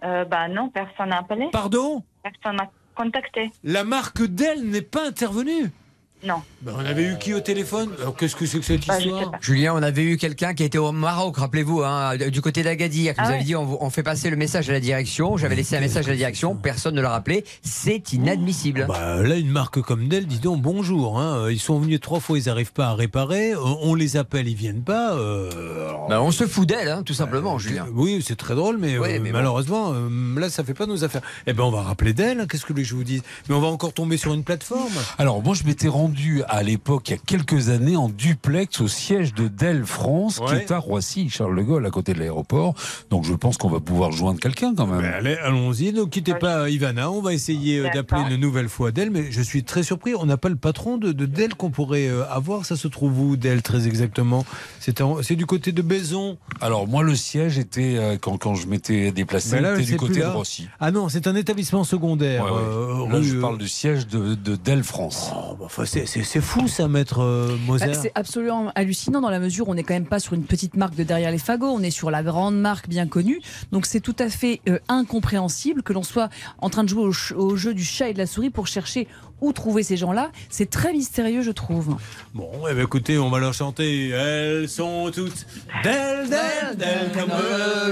Euh, 0.05 0.25
bah 0.27 0.47
non, 0.49 0.69
personne 0.69 1.09
n'a 1.09 1.19
appelé. 1.19 1.49
Pardon? 1.51 2.03
Personne 2.23 2.57
m'a 2.57 2.71
contacté. 2.95 3.51
La 3.65 3.83
marque 3.83 4.23
Dell 4.23 4.63
n'est 4.69 4.83
pas 4.83 5.07
intervenue 5.09 5.71
Non. 6.25 6.37
Ben, 6.63 6.73
On 6.77 6.85
avait 6.85 7.05
eu 7.05 7.19
qui 7.19 7.35
au 7.35 7.41
téléphone? 7.41 7.91
Alors, 8.01 8.17
Qu'est-ce 8.17 8.35
que 8.35 8.47
c'est 8.47 8.59
que 8.59 8.65
cette 8.65 8.87
Bah, 8.87 8.99
histoire? 8.99 9.33
Julien, 9.41 9.75
on 9.75 9.83
avait 9.83 10.03
eu 10.03 10.17
quelqu'un 10.17 10.55
qui 10.55 10.65
était 10.65 10.79
au 10.79 10.91
Maroc, 10.91 11.37
rappelez-vous, 11.37 11.83
hein, 11.83 12.17
du 12.17 12.41
côté 12.41 12.63
d'Agadir, 12.63 13.13
qui 13.15 13.21
Ah 13.21 13.25
nous 13.25 13.29
ouais. 13.31 13.35
avait 13.37 13.45
dit 13.45 13.55
on, 13.55 13.91
fait 13.91 14.03
passer 14.03 14.31
le 14.31 14.37
message 14.37 14.69
à 14.71 14.73
la 14.73 14.81
direction. 14.81 15.37
J'avais 15.37 15.55
laissé 15.57 15.77
un 15.77 15.81
message 15.81 16.07
à 16.07 16.11
la 16.11 16.17
direction, 16.17 16.57
personne 16.57 16.95
ne 16.95 17.03
l'a 17.03 17.11
rappelé. 17.11 17.45
C'est 17.63 18.13
inadmissible. 18.15 18.87
Bah, 18.89 19.23
là, 19.23 19.37
une 19.37 19.51
marque 19.51 19.81
comme 19.83 20.09
Dell, 20.09 20.27
dis 20.27 20.39
donc 20.41 20.63
bonjour. 20.63 21.21
hein. 21.21 21.49
Ils 21.51 21.61
sont 21.61 21.79
venus 21.79 22.01
trois 22.01 22.19
fois, 22.21 22.39
ils 22.39 22.47
n'arrivent 22.47 22.73
pas 22.73 22.87
à 22.89 22.95
réparer. 22.95 23.53
Euh, 23.53 23.59
On 23.83 23.95
les 23.95 24.17
appelle, 24.17 24.49
ils 24.49 24.57
viennent 24.57 24.83
pas. 24.83 25.13
euh, 25.15 25.89
alors- 25.91 26.09
Bah, 26.09 26.23
on 26.23 26.31
se 26.31 26.47
fout 26.47 26.67
d'elle, 26.67 26.89
hein, 26.89 27.03
tout 27.05 27.15
simplement, 27.15 27.59
Julien. 27.59 27.87
Oui, 27.93 28.25
c'est 28.27 28.37
très 28.37 28.55
drôle, 28.55 28.79
mais, 28.79 28.99
Oui, 28.99 29.11
euh, 29.13 29.21
mais 29.23 29.31
bon. 29.31 29.37
malheureusement, 29.39 29.93
euh, 29.93 30.41
là, 30.41 30.49
ça 30.49 30.65
fait 30.65 30.75
pas 30.75 30.87
nos 30.87 31.05
affaires. 31.05 31.23
Eh 31.47 31.53
ben, 31.53 31.63
on 31.65 31.71
va 31.71 31.83
rappeler 31.83 32.15
Dell. 32.15 32.41
hein, 32.41 32.47
Qu'est-ce 32.49 32.65
que 32.65 32.73
les 32.73 32.85
je 32.85 32.95
vous 32.95 33.05
dis 33.05 33.23
Mais 33.49 33.55
on 33.55 33.61
va 33.61 33.69
encore 33.69 33.93
tomber 33.93 34.17
sur 34.17 34.33
une 34.35 34.43
plateforme. 34.45 34.93
Alors 35.19 35.43
moi 35.43 35.55
je 35.55 35.65
m'étais 35.65 35.89
rendu 35.89 36.06
à 36.49 36.63
l'époque, 36.63 37.09
il 37.09 37.13
y 37.13 37.15
a 37.15 37.19
quelques 37.19 37.69
années, 37.71 37.97
en 37.97 38.09
duplex 38.09 38.81
au 38.81 38.89
siège 38.89 39.35
de 39.35 39.49
Dell 39.49 39.85
France, 39.85 40.41
qui 40.47 40.55
est 40.55 40.71
à 40.71 40.79
Roissy, 40.79 41.29
Charles 41.31 41.57
de 41.57 41.63
Gaulle, 41.63 41.87
à 41.87 41.91
côté 41.91 42.13
de 42.15 42.19
l'aéroport. 42.19 42.75
Donc 43.11 43.25
je 43.25 43.35
pense 43.35 43.57
qu'on 43.57 43.69
va 43.69 43.81
pouvoir 43.81 44.13
joindre 44.13 44.41
quelqu'un 44.41 44.75
quand 44.75 44.87
même. 44.87 45.01
Ben, 45.03 45.13
allez, 45.13 45.35
allons-y. 45.37 45.93
Ne 45.93 46.05
quittez 46.05 46.35
pas 46.35 46.69
Ivana. 46.69 47.11
On 47.11 47.21
va 47.23 47.33
essayer 47.35 47.79
euh, 47.81 47.89
d'appeler 47.93 48.23
une 48.31 48.37
nouvelle 48.41 48.69
fois 48.69 48.93
Dell. 48.93 49.11
Mais 49.11 49.31
je 49.31 49.43
suis 49.43 49.65
très 49.65 49.83
surpris. 49.83 50.15
On 50.15 50.27
n'a 50.27 50.37
pas 50.37 50.49
le 50.49 50.57
patron 50.57 50.99
de, 50.99 51.13
de 51.13 51.27
Dell 51.27 51.55
qu'on 51.55 51.71
pourrait 51.71 52.09
euh, 52.09 52.25
avoir. 52.31 52.65
Ça 52.65 52.77
se 52.77 52.89
trouve 52.89 53.19
où, 53.21 53.37
Dell, 53.37 53.63
très 53.63 53.87
exactement? 53.87 54.45
C'est 54.81 55.01
en- 55.01 55.23
c'est 55.23 55.37
du 55.37 55.47
côté 55.47 55.73
de 55.73 55.83
Baison. 55.83 56.39
Alors 56.61 56.87
moi 56.89 57.03
le 57.03 57.15
siège 57.15 57.59
était, 57.59 57.97
euh, 57.97 58.17
quand, 58.21 58.37
quand 58.39 58.55
je 58.55 58.67
m'étais 58.67 59.13
déplacé, 59.13 59.57
Ben 59.57 59.63
là, 59.63 59.75
était 59.75 59.85
c'est 59.85 59.93
du 59.93 59.97
côté 59.97 60.21
de. 60.21 60.27
Roissy. 60.27 60.69
Ah 60.81 60.91
non, 60.91 61.09
c'est 61.09 61.27
un 61.27 61.35
établissement 61.35 61.85
secondaire. 61.85 62.45
Ouais, 62.45 62.51
ouais. 62.51 62.57
euh, 62.57 63.09
Là 63.09 63.17
rue, 63.19 63.25
je 63.25 63.37
euh, 63.37 63.41
parle 63.41 63.59
du 63.59 63.69
siège 63.69 64.07
de, 64.07 64.35
de 64.35 64.57
Dell 64.57 64.83
France. 64.85 65.31
oh, 65.35 65.57
bah, 65.59 65.67
c'est- 66.05 66.41
fou, 66.41 66.69
ça, 66.69 66.89
maître 66.89 67.21
euh, 67.21 67.57
Moser. 67.67 67.87
Bah, 67.87 67.95
c'est 67.95 68.13
absolument 68.15 68.71
hallucinant 68.75 69.21
dans 69.21 69.31
la 69.31 69.39
mesure 69.41 69.69
où 69.69 69.71
on 69.71 69.75
n'est 69.75 69.83
quand 69.85 69.95
même 69.95 70.07
pas 70.07 70.19
sur 70.19 70.35
une 70.35 70.45
petite 70.45 70.77
marque 70.77 70.95
de 70.95 71.05
derrière 71.05 71.31
les 71.31 71.39
fagots, 71.39 71.71
on 71.71 71.83
est 71.83 71.91
sur 71.91 72.11
la 72.11 72.23
grande 72.23 72.59
marque 72.61 72.89
bien 72.89 73.07
connue. 73.07 73.41
Donc 73.73 73.87
c'est 73.87 74.01
tout 74.01 74.17
à 74.19 74.29
fait 74.29 74.61
euh, 74.69 74.79
incompréhensible 74.89 75.83
que 75.83 75.93
l'on 75.93 76.03
soit 76.03 76.29
en 76.59 76.69
train 76.69 76.85
de 76.85 76.89
jouer 76.89 77.11
au 77.37 77.57
jeu 77.57 77.73
du 77.73 77.85
chat 77.85 78.11
et 78.11 78.13
de 78.13 78.19
la 78.19 78.27
souris 78.27 78.51
pour 78.51 78.67
chercher 78.67 79.09
où 79.41 79.53
trouver 79.53 79.83
ces 79.83 79.97
gens-là. 79.97 80.31
C'est 80.49 80.71
très 80.71 80.93
mystérieux, 80.93 81.43
je 81.43 81.51
trouve. 81.51 81.97
Bon, 82.35 82.51
eh 82.71 82.75
ben, 82.75 82.85
écoutez, 82.85 83.19
on 83.19 83.31
va 83.31 83.39
leur 83.39 83.55
chanter. 83.55 84.09
Elles 84.11 84.69
sont 84.69 85.11
toutes 85.13 85.47
Dell, 85.83 86.29
Dell, 86.29 86.77
Dell, 86.77 87.13
comme 87.15 87.31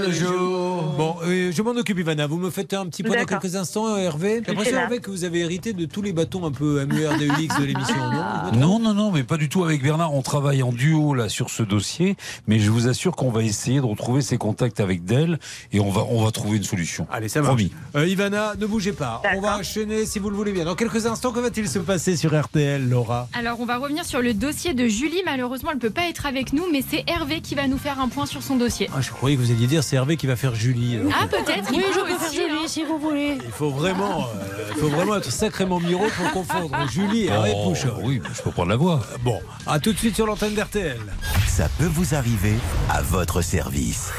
le 0.07 0.13
jour. 0.13 0.83
Bon, 0.97 1.17
euh, 1.25 1.53
je 1.53 1.63
m'en 1.63 1.73
occupe, 1.73 1.99
Ivana. 1.99 2.27
Vous 2.27 2.39
me 2.39 2.51
faites 2.51 2.73
un 2.75 2.87
petit 2.87 3.03
point 3.03 3.17
dans 3.17 3.25
quelques 3.25 3.57
instants, 3.57 3.95
euh, 3.95 3.99
Hervé. 3.99 4.37
J'ai 4.39 4.45
Je 4.45 4.51
l'impression. 4.51 4.79
Hervé, 4.79 4.99
que 5.01 5.11
vous 5.11 5.25
avez 5.25 5.41
hérité 5.41 5.73
de 5.73 5.85
tous 5.85 6.03
les 6.03 6.13
bâtons 6.13 6.45
un 6.47 6.53
peu 6.53 6.85
MURDUX 6.85 7.59
de 7.61 7.65
l'émission, 7.65 7.95
non 8.55 8.59
Non, 8.59 8.79
non, 8.79 8.95
non, 8.95 9.11
mais 9.11 9.23
pas 9.23 9.37
du 9.37 9.49
tout. 9.49 9.65
Avec 9.65 9.83
Bernard, 9.83 10.15
on 10.15 10.23
travaille 10.23 10.63
en 10.63 10.73
duo 10.73 11.15
là 11.15 11.29
sur 11.29 11.51
ce 11.51 11.63
dossier, 11.63 12.17
mais 12.47 12.59
je 12.59 12.71
vous 12.71 12.89
assure 12.89 13.17
qu'on 13.17 13.31
va 13.31 13.43
essayer 13.43 13.81
de 13.81 13.87
retrouver 13.87 14.23
ses 14.23 14.39
contacts 14.39 14.81
avec 14.81 15.05
Dell 15.05 15.39
et 15.73 15.81
on 15.81 15.91
va, 15.91 16.05
on 16.09 16.25
va 16.25 16.31
trouver 16.31 16.57
une 16.57 16.65
solution. 16.65 17.07
Allez, 17.11 17.29
ça 17.29 17.41
marche. 17.41 17.55
Promis. 17.55 17.73
Euh, 17.97 18.07
Ivana, 18.07 18.55
ne 18.59 18.67
bougez 18.67 18.93
pas. 18.93 19.23
On 19.37 19.41
va 19.41 19.59
enchaîner 19.59 20.07
si 20.07 20.19
vous 20.19 20.31
le 20.31 20.37
voulez 20.37 20.53
bien. 20.53 20.65
Dans 20.65 20.75
quelques 20.75 21.07
instants, 21.07 21.33
que 21.35 21.41
va-t-il 21.41 21.69
se 21.69 21.79
passer 21.81 22.17
sur 22.17 22.39
RTL, 22.41 22.89
Laura 22.89 23.29
Alors, 23.35 23.59
on 23.61 23.67
va 23.67 23.77
revenir 23.79 24.05
sur 24.05 24.21
le 24.23 24.33
dossier 24.35 24.73
de 24.73 24.87
Julie. 24.87 25.21
Malheureusement, 25.27 25.71
elle 25.71 25.77
ne 25.77 25.81
peut 25.81 25.91
pas 25.91 26.09
être 26.09 26.27
avec 26.27 26.53
nous, 26.53 26.65
mais 26.73 26.83
c'est 26.89 27.05
Hervé 27.09 27.41
qui 27.41 27.55
va 27.55 27.67
nous 27.67 27.77
faire 27.79 28.01
un 28.01 28.09
point 28.09 28.25
sur 28.27 28.43
son 28.43 28.57
dossier. 28.57 28.89
ah, 28.95 29.01
Je 29.01 29.11
croyais 29.11 29.37
que 29.37 29.43
vous 29.43 29.51
alliez 29.51 29.67
dire 29.67 29.83
c'est 29.85 29.97
Hervé 29.97 30.17
qui 30.17 30.27
va 30.27 30.37
faire 30.37 30.55
Julie. 30.55 30.97
Alors, 30.97 31.13
Ah, 31.21 31.27
peut-être. 31.27 31.71
Oui, 31.73 31.83
je 31.93 32.01
peux 32.01 32.19
faire 32.19 32.33
Julie 32.33 32.69
si 32.69 32.85
vous 32.85 32.99
voulez. 32.99 33.39
Il 33.45 33.51
faut 33.51 33.71
vraiment, 33.71 34.21
euh, 34.21 34.71
il 34.75 34.81
faut 34.81 34.89
vraiment 34.89 35.17
être 35.17 35.31
sacrément 35.31 35.81
miro 35.81 36.07
pour 36.17 36.31
confondre 36.31 36.77
Julie 36.91 37.25
et 37.25 37.29
Hervé 37.29 37.53
Oh, 37.55 37.69
Pouchol. 37.71 37.93
oui, 38.05 38.23
je 38.33 38.41
peux 38.43 38.51
prendre 38.53 38.71
la 38.71 38.77
voix. 38.77 39.01
Bon, 39.23 39.41
à 39.67 39.81
tout 39.81 39.93
de 39.93 39.99
suite 39.99 40.15
sur 40.15 40.27
l'antenne 40.27 40.55
d'RTL. 40.55 41.01
Ça 41.49 41.69
peut 41.79 41.87
vous 41.93 42.15
arriver 42.15 42.55
à 42.91 43.03
votre 43.03 43.43
service. 43.43 44.11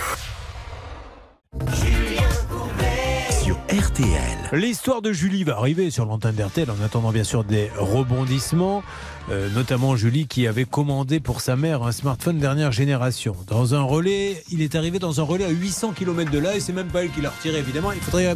RTL. 3.69 4.49
L'histoire 4.53 5.01
de 5.01 5.11
Julie 5.11 5.43
va 5.43 5.57
arriver 5.57 5.89
sur 5.89 6.05
l'antenne 6.05 6.35
d'RTL 6.35 6.69
en 6.69 6.79
attendant 6.85 7.11
bien 7.11 7.23
sûr 7.23 7.43
des 7.43 7.71
rebondissements. 7.75 8.83
Euh, 9.31 9.49
notamment 9.49 9.95
Julie 9.95 10.27
qui 10.27 10.45
avait 10.45 10.65
commandé 10.65 11.19
pour 11.19 11.41
sa 11.41 11.55
mère 11.55 11.81
un 11.81 11.91
smartphone 11.91 12.37
dernière 12.37 12.71
génération. 12.71 13.35
Dans 13.47 13.73
un 13.73 13.81
relais, 13.81 14.43
il 14.51 14.61
est 14.61 14.75
arrivé 14.75 14.99
dans 14.99 15.19
un 15.19 15.23
relais 15.23 15.45
à 15.45 15.49
800 15.49 15.93
km 15.93 16.29
de 16.29 16.37
là 16.37 16.55
et 16.55 16.59
c'est 16.59 16.73
même 16.73 16.89
pas 16.89 17.03
elle 17.03 17.09
qui 17.09 17.21
l'a 17.21 17.31
retiré 17.31 17.57
évidemment. 17.57 17.91
Il 17.91 18.01
faudrait 18.01 18.35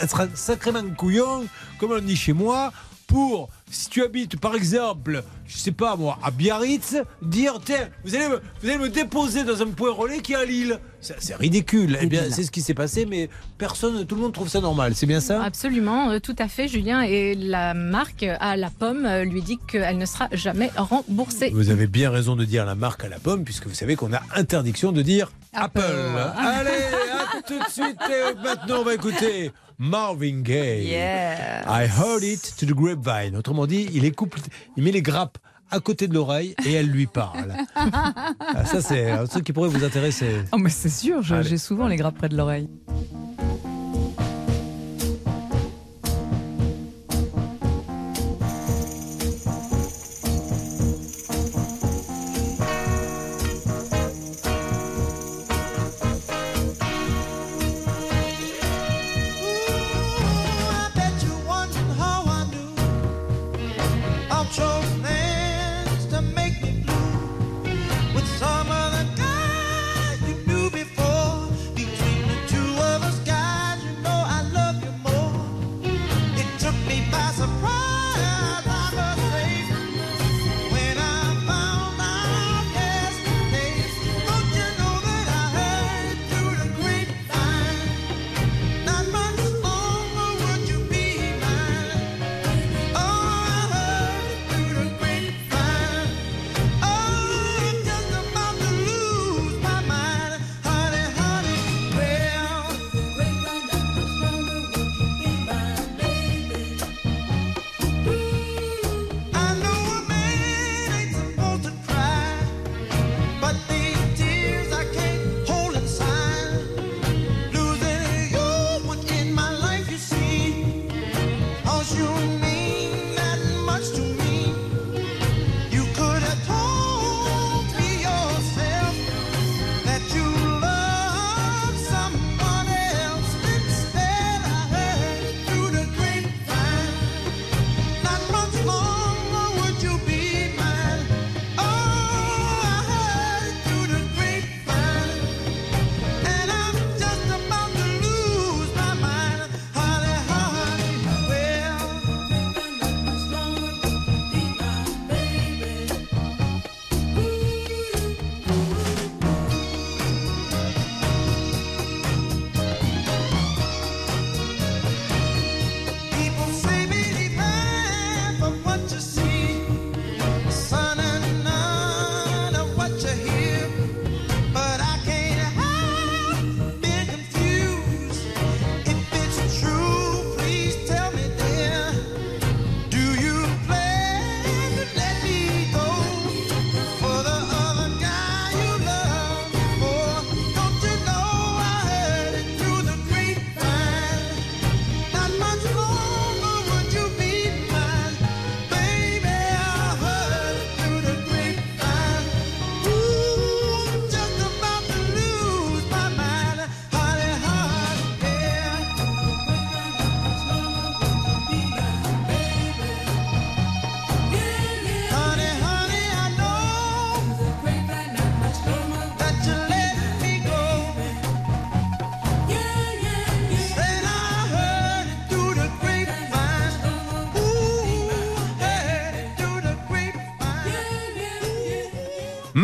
être 0.00 0.28
sacrément 0.34 0.82
couillon, 0.96 1.44
comme 1.78 1.92
on 1.92 2.00
dit 2.00 2.16
chez 2.16 2.32
moi, 2.32 2.72
pour, 3.06 3.50
si 3.70 3.88
tu 3.88 4.02
habites 4.02 4.38
par 4.38 4.54
exemple, 4.54 5.22
je 5.46 5.56
sais 5.56 5.72
pas 5.72 5.96
moi, 5.96 6.18
à 6.22 6.30
Biarritz, 6.30 6.96
dire 7.22 7.60
tiens, 7.64 7.88
vous 8.04 8.14
allez 8.14 8.28
me, 8.28 8.40
vous 8.62 8.68
allez 8.68 8.78
me 8.78 8.88
déposer 8.88 9.44
dans 9.44 9.62
un 9.62 9.66
point 9.66 9.92
relais 9.92 10.20
qui 10.20 10.32
est 10.32 10.36
à 10.36 10.44
Lille. 10.44 10.78
C'est 11.00 11.34
ridicule. 11.34 11.96
Eh 12.00 12.06
bien, 12.06 12.24
c'est 12.30 12.42
ce 12.42 12.50
qui 12.50 12.60
s'est 12.60 12.74
passé, 12.74 13.06
mais 13.06 13.30
personne, 13.56 14.04
tout 14.04 14.16
le 14.16 14.20
monde 14.20 14.34
trouve 14.34 14.48
ça 14.48 14.60
normal. 14.60 14.94
C'est 14.94 15.06
bien 15.06 15.20
ça? 15.20 15.42
Absolument, 15.42 16.10
euh, 16.10 16.18
tout 16.18 16.36
à 16.38 16.46
fait, 16.46 16.68
Julien. 16.68 17.00
Et 17.02 17.34
la 17.34 17.72
marque 17.72 18.22
à 18.22 18.56
la 18.56 18.68
pomme 18.68 19.06
euh, 19.06 19.24
lui 19.24 19.40
dit 19.40 19.58
qu'elle 19.66 19.96
ne 19.96 20.04
sera 20.04 20.28
jamais 20.32 20.70
remboursée. 20.76 21.50
Vous 21.54 21.70
avez 21.70 21.86
bien 21.86 22.10
raison 22.10 22.36
de 22.36 22.44
dire 22.44 22.66
la 22.66 22.74
marque 22.74 23.04
à 23.04 23.08
la 23.08 23.18
pomme, 23.18 23.44
puisque 23.44 23.66
vous 23.66 23.74
savez 23.74 23.96
qu'on 23.96 24.12
a 24.12 24.20
interdiction 24.34 24.92
de 24.92 25.00
dire 25.00 25.32
Apple. 25.54 25.80
Allez, 26.36 26.70
à 26.70 27.42
tout 27.46 27.58
de 27.58 27.70
suite. 27.70 27.98
Et 28.08 28.34
maintenant, 28.42 28.80
on 28.80 28.84
va 28.84 28.94
écouter 28.94 29.52
Marvin 29.78 30.42
Gaye. 30.42 30.88
Yeah. 30.88 31.64
I 31.66 31.86
heard 31.86 32.22
it 32.22 32.54
to 32.58 32.66
the 32.66 32.74
grapevine. 32.74 33.34
Autrement 33.34 33.59
dit, 33.66 33.88
il, 33.92 34.04
écoute, 34.04 34.32
il 34.76 34.82
met 34.82 34.92
les 34.92 35.02
grappes 35.02 35.38
à 35.70 35.80
côté 35.80 36.08
de 36.08 36.14
l'oreille 36.14 36.54
et 36.66 36.72
elle 36.72 36.88
lui 36.88 37.06
parle. 37.06 37.54
Ah, 38.52 38.64
ça, 38.64 38.82
c'est 38.82 39.10
un 39.10 39.26
truc 39.26 39.44
qui 39.44 39.52
pourrait 39.52 39.68
vous 39.68 39.84
intéresser. 39.84 40.42
Oh, 40.52 40.58
mais 40.58 40.70
c'est 40.70 40.90
sûr, 40.90 41.22
j'ai 41.22 41.56
souvent 41.56 41.86
les 41.86 41.96
grappes 41.96 42.16
près 42.16 42.28
de 42.28 42.36
l'oreille. 42.36 42.68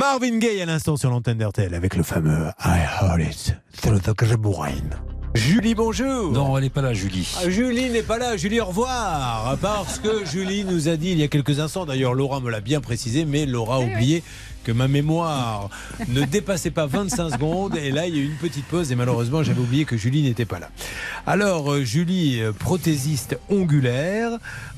Marvin 0.08 0.38
Gaye 0.38 0.62
à 0.62 0.66
l'instant 0.66 0.96
sur 0.96 1.10
l'antenne 1.10 1.38
d'RTL 1.38 1.74
avec 1.74 1.96
le 1.96 2.04
fameux 2.04 2.46
I 2.64 2.78
Heard 3.02 3.20
It 3.20 3.56
Through 3.82 4.02
the 4.02 4.16
Grabourain. 4.16 4.70
Julie, 5.34 5.74
bonjour. 5.74 6.30
Non, 6.30 6.56
elle 6.56 6.62
n'est 6.62 6.70
pas 6.70 6.80
là, 6.80 6.94
Julie. 6.94 7.28
Ah, 7.36 7.50
Julie 7.50 7.90
n'est 7.90 8.04
pas 8.04 8.16
là. 8.16 8.36
Julie, 8.36 8.60
au 8.60 8.66
revoir. 8.66 9.58
Parce 9.60 9.98
que 9.98 10.24
Julie 10.24 10.64
nous 10.64 10.88
a 10.88 10.96
dit 10.96 11.10
il 11.10 11.18
y 11.18 11.24
a 11.24 11.28
quelques 11.28 11.58
instants, 11.58 11.86
d'ailleurs 11.86 12.14
Laura 12.14 12.38
me 12.38 12.50
l'a 12.50 12.60
bien 12.60 12.80
précisé, 12.80 13.24
mais 13.24 13.46
Laura 13.46 13.76
a 13.76 13.80
oublié 13.80 14.22
que 14.62 14.70
ma 14.70 14.86
mémoire 14.86 15.70
ne 16.08 16.22
dépassait 16.22 16.70
pas 16.70 16.86
25 16.86 17.30
secondes. 17.30 17.76
Et 17.76 17.90
là, 17.90 18.06
il 18.06 18.16
y 18.16 18.18
a 18.18 18.22
eu 18.22 18.26
une 18.26 18.36
petite 18.36 18.66
pause 18.66 18.92
et 18.92 18.94
malheureusement, 18.94 19.42
j'avais 19.42 19.60
oublié 19.60 19.84
que 19.84 19.96
Julie 19.96 20.22
n'était 20.22 20.44
pas 20.44 20.60
là. 20.60 20.70
Alors, 21.28 21.72
euh, 21.72 21.82
Julie, 21.82 22.40
euh, 22.40 22.52
prothésiste 22.52 23.36
ongulaire, 23.48 24.30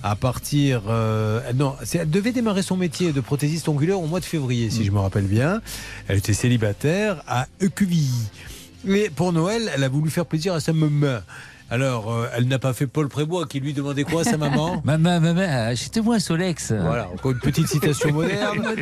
à 0.03 0.17
partir... 0.17 0.85
euh, 0.89 1.41
non, 1.53 1.75
elle 1.93 2.09
devait 2.09 2.33
démarrer 2.33 2.63
son 2.63 2.79
métier 2.79 3.13
de 3.13 3.21
prothésiste 3.21 3.69
ongulaire 3.69 4.01
au 4.01 4.07
mois 4.07 4.21
de 4.21 4.25
février, 4.25 4.71
si 4.71 4.83
je 4.83 4.91
me 4.91 4.99
rappelle 4.99 5.27
bien. 5.27 5.61
Elle 6.09 6.17
était 6.17 6.33
célibataire 6.33 7.23
à 7.29 7.47
EQVI. 7.61 8.09
Mais 8.85 9.11
pour 9.11 9.35
Noël, 9.35 9.71
elle 9.75 9.85
a 9.85 9.91
voulu 9.91 10.09
faire 10.11 10.25
plaisir 10.25 10.55
à 10.55 10.61
sa 10.61 10.73
maman. 10.73 11.19
Alors, 11.71 12.11
euh, 12.11 12.29
elle 12.35 12.49
n'a 12.49 12.59
pas 12.59 12.73
fait 12.73 12.87
Paul 12.87 13.09
Prébois 13.09 13.47
qui 13.47 13.61
lui 13.61 13.75
demandait 13.75 14.05
quoi 14.05 14.23
à 14.23 14.25
sa 14.25 14.39
maman 14.39 14.81
Maman, 14.85 15.21
maman, 15.21 15.43
achetez-moi 15.43 16.19
Solex. 16.19 16.73
Voilà, 16.73 17.09
encore 17.13 17.33
une 17.33 17.41
petite 17.41 17.69
citation 17.69 18.11
moderne. 18.13 18.65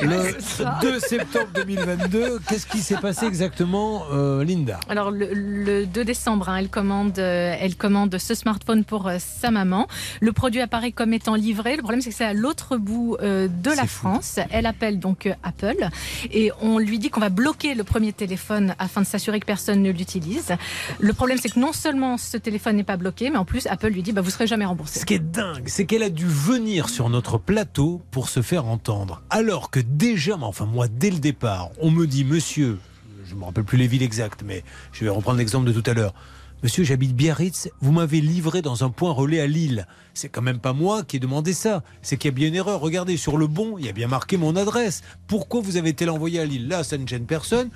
Le 0.00 0.80
2 0.82 1.00
septembre 1.00 1.48
2022, 1.54 2.38
qu'est-ce 2.48 2.66
qui 2.66 2.78
s'est 2.78 2.96
passé 2.96 3.26
exactement, 3.26 4.04
euh, 4.12 4.42
Linda? 4.42 4.80
Alors 4.88 5.10
le, 5.10 5.28
le 5.34 5.84
2 5.84 6.04
décembre, 6.04 6.48
hein, 6.48 6.56
elle, 6.56 6.70
commande, 6.70 7.18
euh, 7.18 7.54
elle 7.60 7.76
commande 7.76 8.16
ce 8.16 8.34
smartphone 8.34 8.84
pour 8.84 9.06
euh, 9.08 9.18
sa 9.18 9.50
maman. 9.50 9.86
Le 10.20 10.32
produit 10.32 10.62
apparaît 10.62 10.92
comme 10.92 11.12
étant 11.12 11.34
livré. 11.34 11.76
Le 11.76 11.82
problème 11.82 12.00
c'est 12.00 12.10
que 12.10 12.16
c'est 12.16 12.24
à 12.24 12.32
l'autre 12.32 12.78
bout 12.78 13.16
euh, 13.20 13.48
de 13.48 13.70
la 13.70 13.86
France. 13.86 14.38
Elle 14.50 14.64
appelle 14.64 14.98
donc 14.98 15.26
euh, 15.26 15.34
Apple 15.42 15.88
et 16.32 16.52
on 16.62 16.78
lui 16.78 16.98
dit 16.98 17.10
qu'on 17.10 17.20
va 17.20 17.28
bloquer 17.28 17.74
le 17.74 17.84
premier 17.84 18.14
téléphone 18.14 18.74
afin 18.78 19.02
de 19.02 19.06
s'assurer 19.06 19.40
que 19.40 19.46
personne 19.46 19.82
ne 19.82 19.90
l'utilise. 19.90 20.52
Le 21.00 21.12
problème 21.12 21.36
c'est 21.40 21.50
que 21.50 21.58
non 21.60 21.72
seulement 21.74 22.16
ce 22.30 22.36
téléphone 22.36 22.76
n'est 22.76 22.84
pas 22.84 22.96
bloqué, 22.96 23.28
mais 23.28 23.38
en 23.38 23.44
plus 23.44 23.66
Apple 23.66 23.88
lui 23.88 24.02
dit 24.02 24.12
bah, 24.12 24.20
vous 24.20 24.30
serez 24.30 24.46
jamais 24.46 24.64
remboursé. 24.64 25.00
Ce 25.00 25.04
qui 25.04 25.14
est 25.14 25.18
dingue, 25.18 25.64
c'est 25.66 25.84
qu'elle 25.84 26.04
a 26.04 26.10
dû 26.10 26.26
venir 26.26 26.88
sur 26.88 27.08
notre 27.08 27.38
plateau 27.38 28.02
pour 28.12 28.28
se 28.28 28.40
faire 28.40 28.66
entendre. 28.66 29.22
Alors 29.30 29.70
que 29.70 29.80
déjà, 29.80 30.38
enfin 30.40 30.64
moi, 30.64 30.86
dès 30.86 31.10
le 31.10 31.18
départ, 31.18 31.70
on 31.80 31.90
me 31.90 32.06
dit, 32.06 32.24
monsieur, 32.24 32.78
je 33.24 33.34
ne 33.34 33.40
me 33.40 33.44
rappelle 33.46 33.64
plus 33.64 33.78
les 33.78 33.88
villes 33.88 34.04
exactes, 34.04 34.44
mais 34.46 34.62
je 34.92 35.04
vais 35.04 35.10
reprendre 35.10 35.38
l'exemple 35.38 35.66
de 35.66 35.72
tout 35.72 35.90
à 35.90 35.92
l'heure. 35.92 36.14
Monsieur, 36.62 36.84
j'habite 36.84 37.16
Biarritz, 37.16 37.68
vous 37.80 37.90
m'avez 37.90 38.20
livré 38.20 38.62
dans 38.62 38.84
un 38.84 38.90
point 38.90 39.10
relais 39.10 39.40
à 39.40 39.48
Lille. 39.48 39.88
C'est 40.14 40.28
quand 40.28 40.42
même 40.42 40.60
pas 40.60 40.72
moi 40.72 41.02
qui 41.02 41.16
ai 41.16 41.18
demandé 41.18 41.52
ça. 41.52 41.82
C'est 42.00 42.16
qu'il 42.16 42.28
y 42.28 42.32
a 42.32 42.36
bien 42.36 42.46
une 42.46 42.54
erreur. 42.54 42.78
Regardez, 42.78 43.16
sur 43.16 43.38
le 43.38 43.48
bon, 43.48 43.76
il 43.76 43.86
y 43.86 43.88
a 43.88 43.92
bien 43.92 44.06
marqué 44.06 44.36
mon 44.36 44.54
adresse. 44.54 45.02
Pourquoi 45.26 45.62
vous 45.62 45.78
avez 45.78 45.88
été 45.88 46.04
l'envoyer 46.04 46.38
à 46.38 46.44
Lille? 46.44 46.68
Là, 46.68 46.84
ça 46.84 46.96
ne 46.96 47.08
gêne 47.08 47.24
personne. 47.24 47.70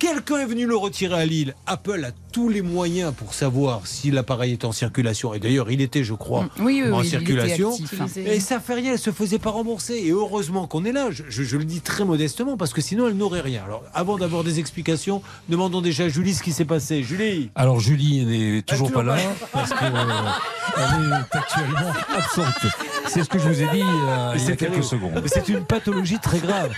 Quelqu'un 0.00 0.38
est 0.38 0.46
venu 0.46 0.66
le 0.66 0.76
retirer 0.76 1.14
à 1.14 1.26
Lille. 1.26 1.54
Apple 1.66 2.02
a 2.06 2.10
tous 2.32 2.48
les 2.48 2.62
moyens 2.62 3.12
pour 3.14 3.34
savoir 3.34 3.82
si 3.86 4.10
l'appareil 4.10 4.52
est 4.52 4.64
en 4.64 4.72
circulation. 4.72 5.34
Et 5.34 5.38
d'ailleurs, 5.40 5.70
il 5.70 5.80
était, 5.82 6.02
je 6.04 6.14
crois, 6.14 6.44
Mm. 6.44 6.48
Oui, 6.60 6.82
oui, 6.86 6.90
en 6.92 7.00
oui, 7.00 7.06
circulation. 7.08 7.70
actif, 7.72 8.00
hein. 8.00 8.06
Et 8.16 8.40
ça 8.40 8.60
fait 8.60 8.74
rien, 8.74 8.92
elle 8.92 8.98
se 8.98 9.10
faisait 9.10 9.38
pas 9.38 9.50
rembourser. 9.50 9.94
Et 10.06 10.10
heureusement 10.10 10.66
qu'on 10.66 10.84
est 10.86 10.92
là. 10.92 11.08
Je, 11.10 11.24
je- 11.28 11.42
je 11.42 11.56
le 11.58 11.64
dis 11.64 11.82
très 11.82 12.04
modestement 12.06 12.56
parce 12.56 12.72
que 12.72 12.80
sinon 12.80 13.08
elle 13.08 13.16
n'aurait 13.16 13.42
rien. 13.42 13.62
Alors, 13.66 13.82
avant 13.92 14.16
d'avoir 14.16 14.42
des 14.42 14.58
explications, 14.58 15.20
demandons 15.50 15.82
déjà 15.82 16.04
à 16.04 16.08
Julie 16.08 16.32
ce 16.34 16.42
qui 16.42 16.52
s'est 16.52 16.64
passé. 16.64 17.02
Julie. 17.02 17.50
Alors 17.54 17.78
Julie 17.78 18.24
n'est 18.24 18.62
toujours 18.62 18.88
toujours 18.88 19.02
pas 19.04 19.16
là 19.16 19.16
pas. 19.16 19.46
parce 19.52 19.70
qu'elle 19.74 19.92
est 19.92 21.36
actuellement 21.36 21.92
absente. 22.16 22.72
C'est 23.06 23.22
ce 23.22 23.28
que 23.28 23.38
je 23.38 23.48
vous 23.48 23.60
ai 23.62 23.66
dit 23.68 23.82
euh, 23.82 24.32
il 24.34 24.40
y 24.40 24.44
a 24.44 24.46
C'est 24.46 24.56
quelques 24.56 24.82
secondes. 24.84 25.22
C'est 25.26 25.48
une 25.50 25.64
pathologie 25.64 26.18
très 26.20 26.38
grave. 26.38 26.70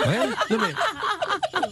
Non, 0.50 0.56
mais- 0.58 0.74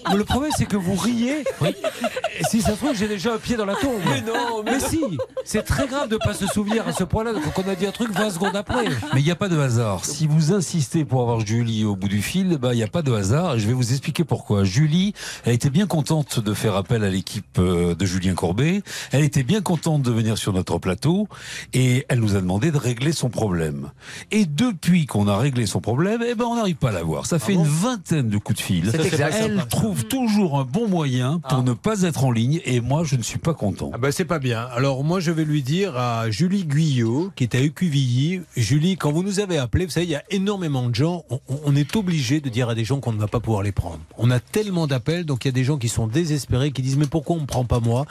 mais 0.08 0.16
le 0.16 0.24
problème, 0.24 0.52
c'est 0.56 0.66
que 0.66 0.76
vous 0.76 0.94
riez. 0.94 1.44
Et 1.62 2.44
si 2.48 2.62
ça 2.62 2.70
se 2.70 2.76
trouve, 2.76 2.94
j'ai 2.94 3.08
déjà 3.08 3.34
un 3.34 3.38
pied 3.38 3.56
dans 3.56 3.66
la 3.66 3.74
tombe. 3.74 4.00
Mais 4.06 4.20
non, 4.22 4.62
mais 4.64 4.80
si. 4.80 5.00
C'est 5.44 5.62
très 5.62 5.86
grave 5.86 6.08
de 6.08 6.14
ne 6.14 6.18
pas 6.18 6.34
se 6.34 6.46
souvenir 6.46 6.86
à 6.86 6.92
ce 6.92 7.04
point-là 7.04 7.32
quand 7.32 7.62
on 7.64 7.68
a 7.68 7.74
dit 7.74 7.86
un 7.86 7.90
truc 7.90 8.12
20 8.12 8.30
secondes 8.30 8.56
après. 8.56 8.84
Mais 9.14 9.20
il 9.20 9.24
n'y 9.24 9.30
a 9.30 9.36
pas 9.36 9.48
de 9.48 9.58
hasard. 9.58 10.04
Si 10.04 10.26
vous 10.26 10.52
insistez 10.52 11.04
pour 11.04 11.22
avoir 11.22 11.40
Julie 11.40 11.84
au 11.84 11.96
bout 11.96 12.08
du 12.08 12.22
fil, 12.22 12.58
bah, 12.58 12.72
il 12.72 12.76
n'y 12.76 12.82
a 12.82 12.88
pas 12.88 13.02
de 13.02 13.12
hasard. 13.12 13.58
Je 13.58 13.66
vais 13.66 13.72
vous 13.72 13.92
expliquer 13.92 14.24
pourquoi. 14.24 14.64
Julie, 14.64 15.12
elle 15.44 15.54
était 15.54 15.70
bien 15.70 15.86
contente 15.86 16.40
de 16.40 16.54
faire 16.54 16.76
appel 16.76 17.04
à 17.04 17.10
l'équipe 17.10 17.58
euh, 17.58 17.94
de 17.94 18.06
Julien 18.06 18.34
Courbet. 18.34 18.82
Elle 19.12 19.24
était 19.24 19.42
bien 19.42 19.60
contente 19.60 20.02
de 20.02 20.10
venir 20.10 20.38
sur 20.38 20.52
notre 20.52 20.78
plateau. 20.78 21.28
Et 21.72 22.06
elle 22.08 22.20
nous 22.20 22.36
a 22.36 22.40
demandé 22.40 22.70
de 22.70 22.78
régler 22.78 23.12
son 23.12 23.28
problème. 23.28 23.90
Et 24.30 24.46
depuis 24.46 25.06
qu'on 25.06 25.28
a 25.28 25.36
réglé 25.36 25.66
son 25.66 25.80
problème, 25.80 26.22
eh 26.26 26.34
ben, 26.34 26.44
on 26.44 26.56
n'arrive 26.56 26.76
pas 26.76 26.90
à 26.90 26.92
la 26.92 27.02
voir. 27.02 27.26
Ça 27.26 27.38
fait 27.38 27.54
une 27.54 27.66
vingtaine 27.66 28.28
de 28.28 28.38
coups 28.38 28.58
de 28.58 28.64
fil. 28.64 28.90
C'est 28.90 29.04
exact. 29.04 29.36
Elle 29.40 29.66
trouve 29.66 29.89
toujours 29.94 30.58
un 30.58 30.64
bon 30.64 30.88
moyen 30.88 31.40
pour 31.48 31.62
ne 31.62 31.72
pas 31.72 32.02
être 32.02 32.24
en 32.24 32.30
ligne. 32.30 32.60
Et 32.64 32.80
moi, 32.80 33.04
je 33.04 33.16
ne 33.16 33.22
suis 33.22 33.38
pas 33.38 33.54
content. 33.54 33.90
Ah 33.94 33.98
bah 33.98 34.12
c'est 34.12 34.24
pas 34.24 34.38
bien. 34.38 34.60
Alors 34.74 35.04
moi 35.04 35.20
je 35.20 35.30
vais 35.30 35.44
lui 35.44 35.62
dire 35.62 35.96
à 35.96 36.30
Julie 36.30 36.64
Guyot 36.64 37.30
qui 37.36 37.44
est 37.44 37.54
à 37.54 37.58
Écuvilly, 37.60 38.40
Julie 38.56 38.96
quand 38.96 39.12
vous 39.12 39.22
nous 39.22 39.40
avez 39.40 39.58
appelé, 39.58 39.84
vous 39.86 39.90
savez 39.92 40.06
il 40.06 40.10
y 40.12 40.14
a 40.16 40.22
énormément 40.30 40.88
de 40.88 40.94
gens, 40.94 41.24
on, 41.30 41.40
on 41.64 41.76
est 41.76 41.96
obligé 41.96 42.40
de 42.40 42.48
dire 42.48 42.68
à 42.68 42.74
des 42.74 42.84
gens 42.84 43.00
qu'on 43.00 43.12
ne 43.12 43.18
va 43.18 43.28
pas 43.28 43.40
pouvoir 43.40 43.62
les 43.62 43.72
prendre. 43.72 44.00
On 44.18 44.30
a 44.30 44.40
tellement 44.40 44.86
d'appels 44.86 45.24
donc 45.24 45.44
il 45.44 45.48
y 45.48 45.50
a 45.50 45.52
des 45.52 45.64
gens 45.64 45.78
qui 45.78 45.88
sont 45.88 46.06
désespérés 46.06 46.70
qui 46.72 46.82
disent 46.82 46.96
mais 46.96 47.06
pourquoi 47.06 47.36
on 47.36 47.40
me 47.40 47.46
prend 47.46 47.64
pas 47.64 47.80
moi? 47.80 48.06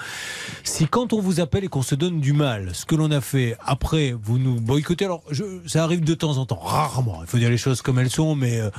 Si 0.63 0.87
quand 0.87 1.13
on 1.13 1.21
vous 1.21 1.39
appelle 1.39 1.63
et 1.63 1.67
qu'on 1.67 1.81
se 1.81 1.95
donne 1.95 2.19
du 2.19 2.33
mal, 2.33 2.69
ce 2.73 2.85
que 2.85 2.95
l'on 2.95 3.11
a 3.11 3.21
fait 3.21 3.55
après 3.65 4.13
vous 4.21 4.37
nous 4.39 4.59
boycottez 4.59 5.05
alors 5.05 5.23
je- 5.31 5.43
ça 5.67 5.83
arrive 5.83 6.03
de 6.03 6.13
temps 6.13 6.37
en 6.37 6.45
temps, 6.45 6.59
rarement. 6.61 7.19
Il 7.21 7.27
faut 7.27 7.37
dire 7.37 7.49
les 7.49 7.57
choses 7.57 7.81
comme 7.81 7.99
elles 7.99 8.09
sont 8.09 8.35
mais 8.35 8.59
euh, 8.59 8.69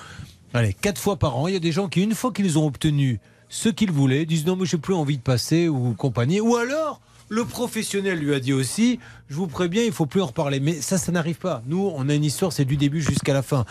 allez, 0.54 0.74
quatre 0.74 1.00
fois 1.00 1.16
par 1.16 1.36
an, 1.36 1.48
il 1.48 1.54
y 1.54 1.56
a 1.56 1.60
des 1.60 1.72
gens 1.72 1.88
qui 1.88 2.02
une 2.02 2.14
fois 2.14 2.32
qu'ils 2.32 2.58
ont 2.58 2.66
obtenu 2.66 3.20
ce 3.48 3.68
qu'ils 3.68 3.90
voulaient, 3.90 4.26
disent 4.26 4.46
non, 4.46 4.56
mais 4.56 4.64
j'ai 4.64 4.78
plus 4.78 4.94
envie 4.94 5.18
de 5.18 5.22
passer 5.22 5.68
ou 5.68 5.92
compagnie. 5.94 6.40
Ou 6.40 6.56
alors, 6.56 7.00
le 7.28 7.44
professionnel 7.44 8.18
lui 8.18 8.34
a 8.34 8.40
dit 8.40 8.52
aussi, 8.52 9.00
je 9.28 9.34
vous 9.34 9.46
préviens, 9.46 9.82
il 9.84 9.92
faut 9.92 10.06
plus 10.06 10.22
en 10.22 10.26
reparler. 10.26 10.60
Mais 10.60 10.80
ça, 10.80 10.98
ça 10.98 11.12
n'arrive 11.12 11.38
pas. 11.38 11.62
Nous, 11.66 11.92
on 11.94 12.08
a 12.08 12.14
une 12.14 12.24
histoire, 12.24 12.52
c'est 12.52 12.64
du 12.64 12.76
début 12.76 13.02
jusqu'à 13.02 13.34
la 13.34 13.42
fin. 13.42 13.64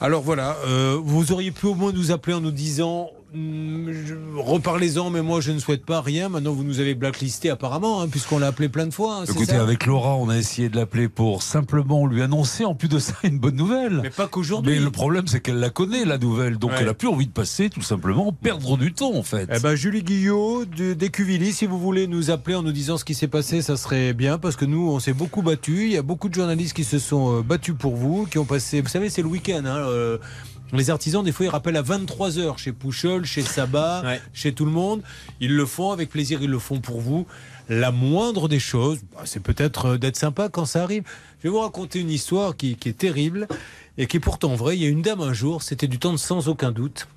Alors 0.00 0.22
voilà, 0.22 0.56
euh, 0.66 0.98
vous 1.02 1.32
auriez 1.32 1.52
pu 1.52 1.66
au 1.66 1.74
moins 1.74 1.92
nous 1.92 2.10
appeler 2.10 2.34
en 2.34 2.40
nous 2.40 2.50
disant, 2.50 3.10
reparlez-en, 4.36 5.10
mais 5.10 5.22
moi 5.22 5.40
je 5.40 5.52
ne 5.52 5.58
souhaite 5.58 5.84
pas 5.84 6.00
rien. 6.00 6.28
Maintenant, 6.28 6.52
vous 6.52 6.64
nous 6.64 6.80
avez 6.80 6.94
blacklisté 6.94 7.50
apparemment, 7.50 8.00
hein, 8.02 8.08
puisqu'on 8.08 8.38
l'a 8.38 8.48
appelé 8.48 8.68
plein 8.68 8.86
de 8.86 8.92
fois. 8.94 9.16
hein, 9.20 9.24
Écoutez, 9.28 9.46
ça 9.46 9.62
avec 9.62 9.86
Laura, 9.86 10.16
on 10.16 10.28
a 10.28 10.36
essayé 10.36 10.68
de 10.68 10.76
l'appeler 10.76 11.08
pour 11.08 11.42
simplement 11.42 12.06
lui 12.06 12.22
annoncer 12.22 12.64
en 12.64 12.74
plus 12.74 12.88
de 12.88 12.98
ça 12.98 13.14
une 13.24 13.38
bonne 13.38 13.56
nouvelle. 13.56 14.00
Mais 14.02 14.10
pas 14.10 14.26
qu'aujourd'hui. 14.28 14.74
Mais 14.74 14.80
le 14.80 14.90
problème, 14.90 15.26
c'est 15.26 15.40
qu'elle 15.40 15.58
la 15.58 15.70
connaît, 15.70 16.04
la 16.04 16.18
nouvelle. 16.18 16.58
Donc 16.58 16.72
Ouais. 16.72 16.78
elle 16.80 16.88
a 16.88 16.94
plus 16.94 17.08
envie 17.08 17.26
de 17.26 17.32
passer, 17.32 17.70
tout 17.70 17.82
simplement, 17.82 18.32
perdre 18.32 18.76
du 18.76 18.92
temps, 18.92 19.14
en 19.14 19.22
fait. 19.22 19.48
Eh 19.54 19.60
ben, 19.60 19.74
Julie 19.74 20.02
Guillot 20.02 20.64
de- 20.64 20.94
d'Écuvilly, 20.94 21.52
si 21.52 21.66
vous 21.66 21.78
voulez 21.78 22.06
nous 22.06 22.30
appeler 22.30 22.56
en 22.56 22.62
nous 22.62 22.72
disant 22.72 22.96
ce 22.98 23.04
qui 23.04 23.14
s'est 23.14 23.28
passé, 23.28 23.62
ça 23.62 23.76
serait 23.76 24.12
bien 24.12 24.38
parce 24.38 24.56
que 24.56 24.64
nous, 24.64 24.88
on 24.90 24.98
s'est 25.00 25.12
beaucoup 25.12 25.42
battus. 25.42 25.82
Il 25.86 25.92
y 25.92 25.96
a 25.96 26.02
beaucoup 26.02 26.28
de 26.28 26.34
journalistes 26.34 26.74
qui 26.74 26.84
se 26.84 26.98
sont 26.98 27.38
euh, 27.38 27.42
battus 27.42 27.74
pour 27.78 27.94
vous, 27.96 28.26
qui 28.30 28.38
ont 28.38 28.44
passé. 28.44 28.80
Vous 28.80 28.88
savez, 28.88 29.10
c'est 29.10 29.22
le 29.22 29.28
week-end. 29.28 29.62
hein, 29.64 29.76
euh, 29.88 30.18
les 30.76 30.90
artisans, 30.90 31.24
des 31.24 31.32
fois, 31.32 31.46
ils 31.46 31.50
rappellent 31.50 31.76
à 31.76 31.82
23h 31.82 32.58
chez 32.58 32.72
Pouchol, 32.72 33.24
chez 33.24 33.42
Sabat, 33.42 34.02
chez 34.32 34.52
tout 34.52 34.64
le 34.64 34.70
monde. 34.70 35.02
Ils 35.40 35.54
le 35.54 35.66
font 35.66 35.92
avec 35.92 36.10
plaisir, 36.10 36.40
ils 36.42 36.50
le 36.50 36.58
font 36.58 36.80
pour 36.80 37.00
vous. 37.00 37.26
La 37.68 37.92
moindre 37.92 38.48
des 38.48 38.58
choses, 38.58 38.98
bah, 39.14 39.22
c'est 39.24 39.42
peut-être 39.42 39.86
euh, 39.86 39.98
d'être 39.98 40.16
sympa 40.16 40.50
quand 40.50 40.66
ça 40.66 40.82
arrive. 40.82 41.04
Je 41.38 41.44
vais 41.44 41.48
vous 41.48 41.60
raconter 41.60 41.98
une 41.98 42.10
histoire 42.10 42.56
qui, 42.56 42.76
qui 42.76 42.90
est 42.90 42.98
terrible 42.98 43.48
et 43.96 44.06
qui 44.06 44.18
est 44.18 44.20
pourtant 44.20 44.54
vraie. 44.54 44.76
Il 44.76 44.82
y 44.82 44.86
a 44.86 44.90
une 44.90 45.00
dame 45.00 45.22
un 45.22 45.32
jour, 45.32 45.62
c'était 45.62 45.86
du 45.86 45.98
temps 45.98 46.12
de 46.12 46.18
sans 46.18 46.48
aucun 46.48 46.72
doute. 46.72 47.08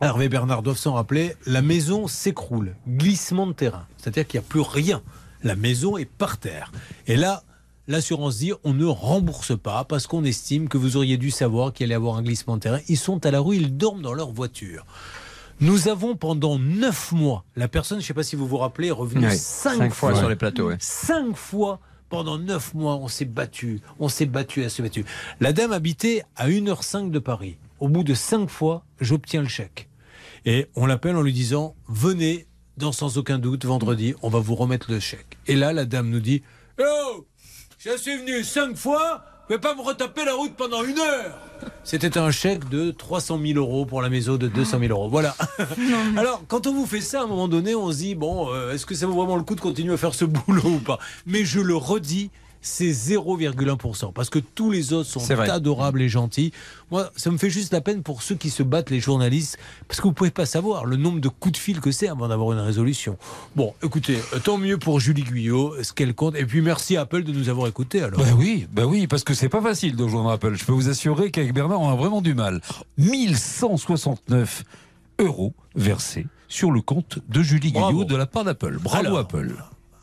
Hervé 0.00 0.26
et 0.26 0.28
Bernard 0.28 0.62
doivent 0.62 0.78
s'en 0.78 0.94
rappeler, 0.94 1.34
la 1.44 1.60
maison 1.60 2.06
s'écroule, 2.06 2.74
glissement 2.88 3.46
de 3.46 3.52
terrain. 3.52 3.86
C'est-à-dire 3.98 4.26
qu'il 4.26 4.40
n'y 4.40 4.46
a 4.46 4.48
plus 4.48 4.60
rien. 4.60 5.02
La 5.42 5.54
maison 5.54 5.96
est 5.98 6.08
par 6.08 6.38
terre. 6.38 6.72
Et 7.06 7.16
là, 7.16 7.42
l'assurance 7.88 8.38
dit 8.38 8.52
on 8.62 8.74
ne 8.74 8.84
rembourse 8.84 9.58
pas 9.58 9.84
parce 9.84 10.06
qu'on 10.06 10.22
estime 10.22 10.68
que 10.68 10.78
vous 10.78 10.96
auriez 10.96 11.16
dû 11.16 11.30
savoir 11.32 11.72
qu'il 11.72 11.84
allait 11.86 11.94
y 11.94 11.96
avoir 11.96 12.16
un 12.16 12.22
glissement 12.22 12.56
de 12.56 12.60
terrain. 12.60 12.80
Ils 12.88 12.96
sont 12.96 13.26
à 13.26 13.30
la 13.32 13.40
rue, 13.40 13.56
ils 13.56 13.76
dorment 13.76 14.02
dans 14.02 14.14
leur 14.14 14.30
voiture. 14.30 14.86
Nous 15.60 15.88
avons 15.88 16.14
pendant 16.14 16.56
neuf 16.58 17.10
mois, 17.10 17.44
la 17.56 17.66
personne, 17.66 17.98
je 17.98 18.04
ne 18.04 18.06
sais 18.06 18.14
pas 18.14 18.22
si 18.22 18.36
vous 18.36 18.46
vous 18.46 18.58
rappelez, 18.58 18.88
est 18.88 18.92
revenue 18.92 19.26
Ouais, 19.26 19.36
cinq, 19.36 19.78
cinq 19.78 19.92
fois 19.92 20.14
sur 20.14 20.28
les 20.28 20.36
plateaux, 20.36 20.68
ouais. 20.68 20.76
Cinq 20.78 21.34
fois 21.34 21.80
pendant 22.08 22.38
neuf 22.38 22.74
mois, 22.74 22.94
on 22.96 23.08
s'est 23.08 23.24
battu, 23.24 23.80
on 23.98 24.08
s'est 24.08 24.26
battu, 24.26 24.64
on 24.64 24.68
s'est 24.68 24.82
battu. 24.82 25.04
La 25.40 25.52
dame 25.52 25.72
habitait 25.72 26.22
à 26.36 26.48
1h05 26.48 27.10
de 27.10 27.18
Paris. 27.18 27.56
Au 27.80 27.88
bout 27.88 28.04
de 28.04 28.14
cinq 28.14 28.48
fois, 28.48 28.84
j'obtiens 29.00 29.42
le 29.42 29.48
chèque. 29.48 29.88
Et 30.44 30.66
on 30.76 30.86
l'appelle 30.86 31.16
en 31.16 31.22
lui 31.22 31.32
disant 31.32 31.74
Venez 31.88 32.46
dans 32.76 32.92
sans 32.92 33.18
aucun 33.18 33.38
doute 33.38 33.64
vendredi, 33.64 34.14
on 34.22 34.28
va 34.28 34.38
vous 34.38 34.54
remettre 34.54 34.90
le 34.90 35.00
chèque. 35.00 35.38
Et 35.48 35.56
là, 35.56 35.72
la 35.72 35.84
dame 35.84 36.08
nous 36.08 36.20
dit 36.20 36.42
Oh 36.80 37.26
Je 37.80 37.96
suis 37.96 38.16
venu 38.16 38.42
cinq 38.42 38.76
fois, 38.76 39.22
vous 39.22 39.46
pouvez 39.46 39.60
pas 39.60 39.72
me 39.76 39.82
retaper 39.82 40.24
la 40.24 40.34
route 40.34 40.52
pendant 40.56 40.82
une 40.82 40.98
heure 40.98 41.38
C'était 41.84 42.18
un 42.18 42.32
chèque 42.32 42.68
de 42.68 42.90
300 42.90 43.38
000 43.40 43.56
euros 43.56 43.86
pour 43.86 44.02
la 44.02 44.08
maison 44.08 44.36
de 44.36 44.48
200 44.48 44.80
000 44.80 44.90
euros. 44.90 45.08
Voilà. 45.08 45.36
Alors, 46.16 46.42
quand 46.48 46.66
on 46.66 46.72
vous 46.72 46.86
fait 46.86 47.00
ça, 47.00 47.20
à 47.20 47.22
un 47.22 47.28
moment 47.28 47.46
donné, 47.46 47.76
on 47.76 47.92
se 47.92 47.98
dit 47.98 48.16
Bon, 48.16 48.52
euh, 48.52 48.72
est-ce 48.72 48.84
que 48.84 48.96
ça 48.96 49.06
vaut 49.06 49.12
vraiment 49.12 49.36
le 49.36 49.44
coup 49.44 49.54
de 49.54 49.60
continuer 49.60 49.94
à 49.94 49.96
faire 49.96 50.12
ce 50.12 50.24
boulot 50.24 50.64
ou 50.64 50.78
pas? 50.80 50.98
Mais 51.24 51.44
je 51.44 51.60
le 51.60 51.76
redis, 51.76 52.32
c'est 52.60 52.90
0,1%. 52.90 54.12
Parce 54.12 54.30
que 54.30 54.38
tous 54.38 54.70
les 54.70 54.92
autres 54.92 55.08
sont 55.08 55.30
adorables 55.30 56.02
et 56.02 56.08
gentils. 56.08 56.52
Moi, 56.90 57.10
ça 57.16 57.30
me 57.30 57.38
fait 57.38 57.50
juste 57.50 57.72
la 57.72 57.80
peine 57.80 58.02
pour 58.02 58.22
ceux 58.22 58.34
qui 58.34 58.50
se 58.50 58.62
battent, 58.62 58.90
les 58.90 59.00
journalistes, 59.00 59.58
parce 59.86 60.00
que 60.00 60.06
vous 60.06 60.12
pouvez 60.12 60.30
pas 60.30 60.46
savoir 60.46 60.84
le 60.84 60.96
nombre 60.96 61.20
de 61.20 61.28
coups 61.28 61.52
de 61.52 61.58
fil 61.58 61.80
que 61.80 61.90
c'est 61.90 62.08
avant 62.08 62.28
d'avoir 62.28 62.52
une 62.52 62.60
résolution. 62.60 63.18
Bon, 63.56 63.74
écoutez, 63.82 64.18
euh, 64.34 64.38
tant 64.38 64.58
mieux 64.58 64.78
pour 64.78 65.00
Julie 65.00 65.22
Guyot, 65.22 65.82
ce 65.82 65.92
qu'elle 65.92 66.14
compte. 66.14 66.36
Et 66.36 66.44
puis 66.44 66.60
merci 66.60 66.96
à 66.96 67.02
Apple 67.02 67.22
de 67.24 67.32
nous 67.32 67.48
avoir 67.48 67.68
écoutés 67.68 68.02
alors. 68.02 68.20
Bah 68.20 68.26
oui, 68.36 68.66
bah 68.72 68.86
oui, 68.86 69.06
parce 69.06 69.24
que 69.24 69.34
c'est 69.34 69.48
pas 69.48 69.62
facile 69.62 69.96
de 69.96 70.08
joindre 70.08 70.30
Apple. 70.30 70.54
Je 70.54 70.64
peux 70.64 70.72
vous 70.72 70.88
assurer 70.88 71.30
qu'avec 71.30 71.52
Bernard, 71.52 71.80
on 71.80 71.90
a 71.90 71.96
vraiment 71.96 72.22
du 72.22 72.34
mal. 72.34 72.60
1169 72.98 74.64
euros 75.20 75.54
versés 75.74 76.26
sur 76.48 76.70
le 76.70 76.80
compte 76.80 77.18
de 77.28 77.42
Julie 77.42 77.72
Bravo. 77.72 77.92
Guyot 77.92 78.04
de 78.04 78.16
la 78.16 78.26
part 78.26 78.44
d'Apple. 78.44 78.78
Bravo 78.80 79.06
Alors, 79.06 79.18
Apple. 79.18 79.54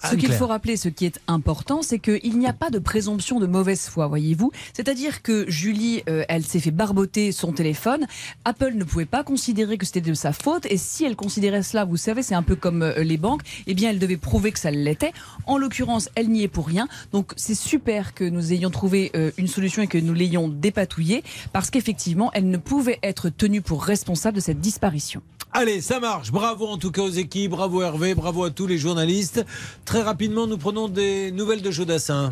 Ce 0.09 0.15
qu'il 0.15 0.31
faut 0.31 0.47
rappeler, 0.47 0.77
ce 0.77 0.89
qui 0.89 1.05
est 1.05 1.19
important, 1.27 1.81
c'est 1.81 1.99
qu'il 1.99 2.37
n'y 2.37 2.47
a 2.47 2.53
pas 2.53 2.69
de 2.69 2.79
présomption 2.79 3.39
de 3.39 3.47
mauvaise 3.47 3.87
foi, 3.87 4.07
voyez-vous. 4.07 4.51
C'est-à-dire 4.73 5.21
que 5.21 5.49
Julie, 5.49 6.03
euh, 6.09 6.23
elle 6.29 6.45
s'est 6.45 6.59
fait 6.59 6.71
barboter 6.71 7.31
son 7.31 7.51
téléphone. 7.51 8.05
Apple 8.43 8.73
ne 8.75 8.83
pouvait 8.83 9.05
pas 9.05 9.23
considérer 9.23 9.77
que 9.77 9.85
c'était 9.85 10.01
de 10.01 10.13
sa 10.13 10.33
faute. 10.33 10.65
Et 10.67 10.77
si 10.77 11.05
elle 11.05 11.15
considérait 11.15 11.63
cela, 11.63 11.85
vous 11.85 11.97
savez, 11.97 12.23
c'est 12.23 12.35
un 12.35 12.43
peu 12.43 12.55
comme 12.55 12.83
euh, 12.83 13.03
les 13.03 13.17
banques, 13.17 13.41
eh 13.67 13.73
bien, 13.73 13.89
elle 13.89 13.99
devait 13.99 14.17
prouver 14.17 14.51
que 14.51 14.59
ça 14.59 14.71
l'était. 14.71 15.13
En 15.45 15.57
l'occurrence, 15.57 16.09
elle 16.15 16.29
n'y 16.29 16.43
est 16.43 16.47
pour 16.47 16.67
rien. 16.67 16.87
Donc, 17.11 17.33
c'est 17.35 17.55
super 17.55 18.13
que 18.13 18.23
nous 18.23 18.53
ayons 18.53 18.69
trouvé 18.69 19.11
euh, 19.15 19.31
une 19.37 19.47
solution 19.47 19.81
et 19.81 19.87
que 19.87 19.97
nous 19.97 20.13
l'ayons 20.13 20.47
dépatouillée, 20.47 21.23
parce 21.53 21.69
qu'effectivement, 21.69 22.31
elle 22.33 22.49
ne 22.49 22.57
pouvait 22.57 22.99
être 23.03 23.29
tenue 23.29 23.61
pour 23.61 23.83
responsable 23.83 24.35
de 24.35 24.41
cette 24.41 24.59
disparition. 24.59 25.21
Allez, 25.57 25.79
ça 25.79 26.01
marche. 26.01 26.33
Bravo 26.33 26.67
en 26.67 26.77
tout 26.77 26.91
cas 26.91 27.01
aux 27.01 27.09
équipes, 27.09 27.51
bravo 27.51 27.81
Hervé, 27.81 28.13
bravo 28.13 28.43
à 28.43 28.51
tous 28.51 28.67
les 28.67 28.77
journalistes. 28.77 29.45
Très 29.85 29.94
rapidement, 30.01 30.47
nous 30.47 30.57
prenons 30.57 30.87
des 30.87 31.31
nouvelles 31.31 31.61
de 31.61 31.71
Jodassin. 31.71 32.29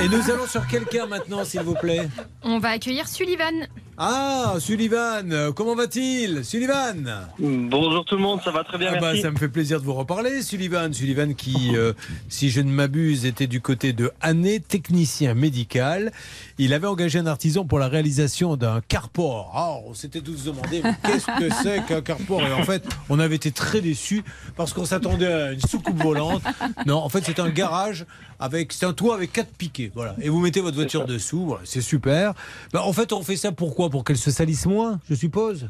Et 0.00 0.08
nous 0.08 0.30
allons 0.30 0.46
sur 0.46 0.66
quelqu'un 0.66 1.06
maintenant, 1.06 1.44
s'il 1.44 1.62
vous 1.62 1.74
plaît? 1.74 2.08
On 2.42 2.58
va 2.58 2.70
accueillir 2.70 3.08
Sullivan. 3.08 3.66
Ah, 3.98 4.54
Sullivan, 4.58 5.30
euh, 5.32 5.52
comment 5.52 5.74
va-t-il 5.74 6.46
Sullivan 6.46 7.28
Bonjour 7.38 8.06
tout 8.06 8.16
le 8.16 8.22
monde, 8.22 8.40
ça 8.42 8.50
va 8.50 8.64
très 8.64 8.78
bien, 8.78 8.92
Ah 8.96 8.98
bah, 8.98 9.12
ça 9.20 9.30
me 9.30 9.36
fait 9.36 9.50
plaisir 9.50 9.80
de 9.80 9.84
vous 9.84 9.92
reparler, 9.92 10.40
Sullivan. 10.40 10.94
Sullivan 10.94 11.34
qui, 11.34 11.76
euh, 11.76 11.92
si 12.30 12.48
je 12.48 12.62
ne 12.62 12.70
m'abuse, 12.72 13.26
était 13.26 13.46
du 13.46 13.60
côté 13.60 13.92
de 13.92 14.10
Année, 14.22 14.60
technicien 14.60 15.34
médical. 15.34 16.10
Il 16.56 16.72
avait 16.72 16.86
engagé 16.86 17.18
un 17.18 17.26
artisan 17.26 17.66
pour 17.66 17.78
la 17.78 17.88
réalisation 17.88 18.56
d'un 18.56 18.80
carport. 18.80 19.52
Ah, 19.54 19.74
on 19.86 19.92
s'était 19.92 20.22
tous 20.22 20.44
demandé, 20.44 20.82
qu'est-ce 21.04 21.26
que 21.26 21.54
c'est 21.62 21.84
qu'un 21.84 22.00
carport 22.00 22.40
Et 22.40 22.52
en 22.52 22.62
fait, 22.62 22.82
on 23.10 23.18
avait 23.18 23.36
été 23.36 23.50
très 23.50 23.82
déçus 23.82 24.24
parce 24.56 24.72
qu'on 24.72 24.86
s'attendait 24.86 25.30
à 25.30 25.52
une 25.52 25.60
soucoupe 25.60 26.02
volante. 26.02 26.42
Non, 26.86 26.96
en 26.96 27.10
fait, 27.10 27.22
c'est 27.26 27.40
un 27.40 27.50
garage 27.50 28.06
avec, 28.42 28.72
c'est 28.72 28.86
un 28.86 28.92
toit 28.92 29.14
avec 29.14 29.32
quatre 29.32 29.52
piquets. 29.52 29.90
Voilà. 29.94 30.14
Et 30.20 30.28
vous 30.28 30.40
mettez 30.40 30.60
votre 30.60 30.76
voiture 30.76 31.04
dessous. 31.06 31.44
Voilà, 31.46 31.62
c'est 31.64 31.80
super. 31.80 32.34
Bah, 32.72 32.82
en 32.84 32.92
fait, 32.92 33.12
on 33.12 33.22
fait 33.22 33.36
ça 33.36 33.52
pourquoi 33.52 33.88
Pour 33.90 34.04
qu'elle 34.04 34.18
se 34.18 34.30
salisse 34.30 34.66
moins, 34.66 35.00
je 35.08 35.14
suppose? 35.14 35.68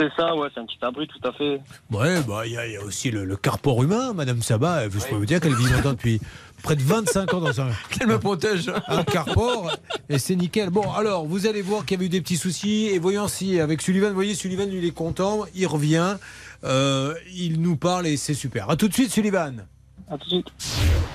C'est 0.00 0.08
ça, 0.16 0.34
ouais, 0.34 0.48
c'est 0.52 0.58
un 0.60 0.66
petit 0.66 0.78
abri, 0.82 1.06
tout 1.06 1.28
à 1.28 1.32
fait. 1.32 1.60
Ouais, 1.92 2.20
bah 2.26 2.44
il 2.46 2.52
y, 2.52 2.56
a- 2.56 2.66
il 2.66 2.72
y 2.72 2.76
a 2.76 2.82
aussi 2.82 3.12
le, 3.12 3.24
le 3.24 3.36
carport 3.36 3.80
humain, 3.80 4.12
Madame 4.12 4.42
Sabat. 4.42 4.88
Je 4.88 4.98
peux 5.08 5.14
vous 5.14 5.24
dire 5.24 5.38
qu'elle 5.40 5.54
vit 5.54 5.70
maintenant 5.70 5.92
depuis 5.92 6.20
près 6.64 6.74
de 6.74 6.82
25 6.82 7.32
ans 7.32 7.40
dans 7.40 7.60
un. 7.60 7.68
Qu'elle 7.90 8.08
me 8.08 8.18
protège. 8.18 8.72
Un 8.88 9.04
carport 9.04 9.70
et 10.08 10.18
c'est 10.18 10.34
nickel. 10.34 10.70
Bon, 10.70 10.90
alors 10.90 11.26
vous 11.26 11.46
allez 11.46 11.62
voir 11.62 11.84
qu'il 11.86 11.92
y 11.92 11.98
avait 11.98 12.06
eu 12.06 12.08
des 12.08 12.20
petits 12.20 12.36
soucis 12.38 12.86
et 12.86 12.98
voyons 12.98 13.28
si 13.28 13.60
avec 13.60 13.80
Sullivan, 13.82 14.08
vous 14.08 14.14
voyez 14.16 14.34
Sullivan, 14.34 14.68
lui, 14.68 14.78
il 14.78 14.84
est 14.84 14.90
content, 14.90 15.44
il 15.54 15.66
revient, 15.68 16.16
euh, 16.64 17.14
il 17.32 17.60
nous 17.60 17.76
parle 17.76 18.08
et 18.08 18.16
c'est 18.16 18.34
super. 18.34 18.68
À 18.70 18.74
tout 18.76 18.88
de 18.88 18.94
suite, 18.94 19.12
Sullivan. 19.12 19.64
À 20.10 20.18
tout 20.18 20.24
de 20.24 20.30
suite. 20.30 20.46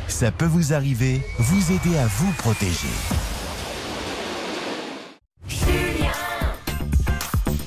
Ça 0.08 0.32
peut 0.32 0.46
vous 0.46 0.74
arriver, 0.74 1.22
vous 1.38 1.72
aider 1.72 1.98
à 1.98 2.08
vous 2.08 2.32
protéger. 2.34 2.88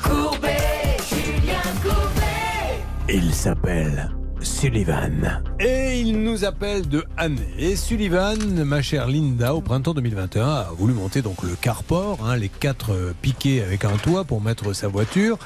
Courbet, 0.03 0.97
Julien 1.09 1.63
Courbet. 1.83 2.83
Il 3.09 3.33
s'appelle 3.33 4.11
Sullivan. 4.41 5.43
Et 5.61 6.01
il 6.01 6.23
nous 6.23 6.45
appelle 6.45 6.89
de 6.89 7.05
Année. 7.17 7.55
Et 7.57 7.77
Sullivan, 7.77 8.65
ma 8.65 8.83
chère 8.83 9.07
Linda, 9.07 9.55
au 9.55 9.61
printemps 9.61 9.95
2021, 9.95 10.45
a 10.45 10.71
voulu 10.77 10.93
monter 10.93 11.23
donc 11.23 11.43
le 11.45 11.55
carport, 11.55 12.19
hein, 12.27 12.37
les 12.37 12.49
quatre 12.49 13.15
piquets 13.23 13.63
avec 13.63 13.85
un 13.85 13.97
toit 13.97 14.25
pour 14.25 14.41
mettre 14.41 14.73
sa 14.73 14.89
voiture, 14.89 15.39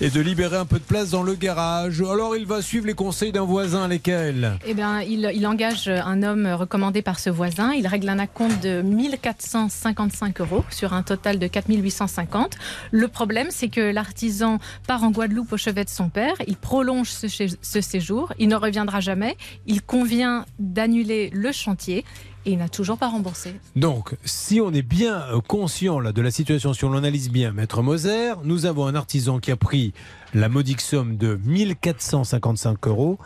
et 0.00 0.08
de 0.08 0.20
libérer 0.20 0.56
un 0.56 0.64
peu 0.64 0.78
de 0.78 0.84
place 0.84 1.10
dans 1.10 1.22
le 1.22 1.34
garage. 1.34 2.00
Alors 2.00 2.36
il 2.36 2.46
va 2.46 2.62
suivre 2.62 2.86
les 2.86 2.94
conseils 2.94 3.32
d'un 3.32 3.44
voisin, 3.44 3.86
lesquels? 3.86 4.58
Eh 4.66 4.74
bien, 4.74 5.02
il, 5.02 5.46
engage 5.46 5.88
un 5.88 6.22
homme 6.22 6.46
recommandé 6.46 7.02
par 7.02 7.18
ce 7.18 7.28
voisin. 7.28 7.72
Il 7.72 7.86
règle 7.86 8.08
un 8.08 8.18
acompte 8.18 8.62
de 8.62 8.82
1455 8.82 10.40
euros 10.40 10.64
sur 10.70 10.94
un 10.94 11.02
total 11.02 11.38
de 11.38 11.46
4850. 11.46 12.56
Le 12.90 13.08
problème, 13.08 13.48
c'est 13.50 13.68
que 13.68 13.92
l'artisan 13.92 14.58
part 14.86 15.04
en 15.04 15.10
Guadeloupe 15.10 15.52
au 15.52 15.56
chevet 15.56 15.84
de 15.84 15.90
son 15.90 16.08
père. 16.08 16.34
Il 16.46 16.56
prolonge 16.56 17.10
ce, 17.10 17.26
ce 17.60 17.80
séjour. 17.80 18.32
Il 18.38 18.48
ne 18.48 18.56
reviendra 18.56 19.00
jamais. 19.00 19.36
Il 19.66 19.82
convient 19.82 20.46
d'annuler 20.58 21.30
le 21.34 21.52
chantier 21.52 22.04
il 22.44 22.58
n'a 22.58 22.68
toujours 22.68 22.98
pas 22.98 23.08
remboursé. 23.08 23.54
Donc, 23.76 24.16
si 24.24 24.60
on 24.60 24.72
est 24.72 24.82
bien 24.82 25.22
euh, 25.22 25.40
conscient 25.40 26.00
de 26.00 26.22
la 26.22 26.30
situation, 26.30 26.72
si 26.72 26.84
on 26.84 26.90
l'analyse 26.90 27.30
bien, 27.30 27.52
Maître 27.52 27.82
Moser, 27.82 28.32
nous 28.44 28.66
avons 28.66 28.86
un 28.86 28.94
artisan 28.94 29.38
qui 29.38 29.50
a 29.50 29.56
pris 29.56 29.92
la 30.34 30.48
modique 30.48 30.80
somme 30.80 31.16
de 31.16 31.38
1455 31.44 32.86
euros 32.86 33.18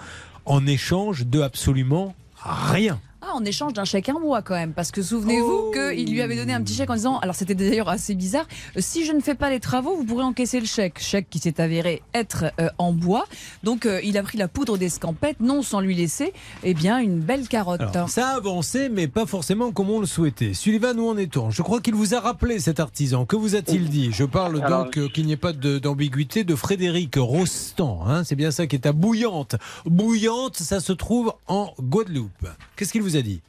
en 0.46 0.66
échange 0.66 1.26
de 1.26 1.40
absolument 1.40 2.14
rien. 2.42 3.00
Ah, 3.26 3.34
en 3.36 3.44
échange 3.44 3.72
d'un 3.72 3.84
chèque 3.86 4.10
en 4.10 4.20
bois 4.20 4.42
quand 4.42 4.54
même, 4.54 4.72
parce 4.74 4.90
que 4.90 5.00
souvenez-vous 5.00 5.70
qu'il 5.72 6.10
lui 6.12 6.20
avait 6.20 6.36
donné 6.36 6.52
un 6.52 6.60
petit 6.62 6.74
chèque 6.74 6.90
en 6.90 6.94
disant, 6.94 7.18
alors 7.20 7.34
c'était 7.34 7.54
d'ailleurs 7.54 7.88
assez 7.88 8.14
bizarre, 8.14 8.46
euh, 8.76 8.80
si 8.82 9.06
je 9.06 9.12
ne 9.12 9.20
fais 9.20 9.34
pas 9.34 9.48
les 9.48 9.60
travaux, 9.60 9.96
vous 9.96 10.04
pourrez 10.04 10.24
encaisser 10.24 10.60
le 10.60 10.66
chèque. 10.66 10.98
Chèque 11.00 11.30
qui 11.30 11.38
s'est 11.38 11.58
avéré 11.60 12.02
être 12.12 12.44
euh, 12.60 12.68
en 12.76 12.92
bois. 12.92 13.24
Donc 13.62 13.86
euh, 13.86 14.00
il 14.04 14.18
a 14.18 14.22
pris 14.22 14.36
la 14.36 14.46
poudre 14.48 14.76
d'escampette, 14.76 15.40
non 15.40 15.62
sans 15.62 15.80
lui 15.80 15.94
laisser, 15.94 16.32
eh 16.64 16.74
bien, 16.74 16.98
une 16.98 17.18
belle 17.20 17.48
carotte. 17.48 17.80
Alors, 17.80 18.10
ça 18.10 18.28
a 18.28 18.36
avancé, 18.36 18.88
mais 18.90 19.08
pas 19.08 19.24
forcément 19.24 19.72
comme 19.72 19.88
on 19.88 20.00
le 20.00 20.06
souhaitait. 20.06 20.52
Sullivan, 20.52 20.98
où 20.98 21.08
en 21.08 21.16
est-on? 21.16 21.50
Je 21.50 21.62
crois 21.62 21.80
qu'il 21.80 21.94
vous 21.94 22.14
a 22.14 22.20
rappelé 22.20 22.58
cet 22.58 22.78
artisan. 22.78 23.24
Que 23.24 23.36
vous 23.36 23.54
a-t-il 23.56 23.88
dit? 23.88 24.10
Je 24.12 24.24
parle 24.24 24.62
Alors, 24.62 24.84
donc 24.84 24.98
euh, 24.98 25.08
qu'il 25.08 25.24
n'y 25.24 25.32
ait 25.32 25.36
pas 25.38 25.52
de- 25.54 25.78
d'ambiguïté 25.78 26.44
de, 26.44 26.54
Frédéric 26.54 27.14
Rostand. 27.16 28.02
hein. 28.06 28.22
C'est 28.24 28.36
bien 28.36 28.50
ça 28.50 28.66
qui 28.66 28.76
est 28.76 28.86
à 28.86 28.92
Bouillante. 28.92 29.56
Bouillante, 29.86 30.56
ça 30.56 30.80
se 30.80 30.92
trouve 30.92 31.32
en 31.46 31.72
Guadeloupe. 31.80 32.46
Qu'est-ce 32.76 32.92
qu'il 32.92 33.02
vous 33.02 33.13
a 33.16 33.22
dit 33.22 33.40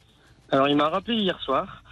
Alors, 0.50 0.68
il 0.68 0.76
m'a 0.76 0.88
rappelé 0.88 1.16
hier 1.16 1.38
soir 1.40 1.82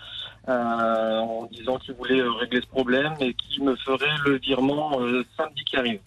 euh, 0.48 1.18
en 1.20 1.46
disant 1.52 1.78
qu'il 1.78 1.94
voulait 1.94 2.20
euh, 2.20 2.30
régler 2.32 2.60
ce 2.60 2.66
problème 2.66 3.14
et 3.20 3.34
qu'il 3.34 3.64
me 3.64 3.74
ferait 3.76 4.16
le 4.26 4.38
virement 4.38 5.00
euh, 5.00 5.24
samedi 5.36 5.64
qui 5.64 5.76
arrive. 5.76 6.00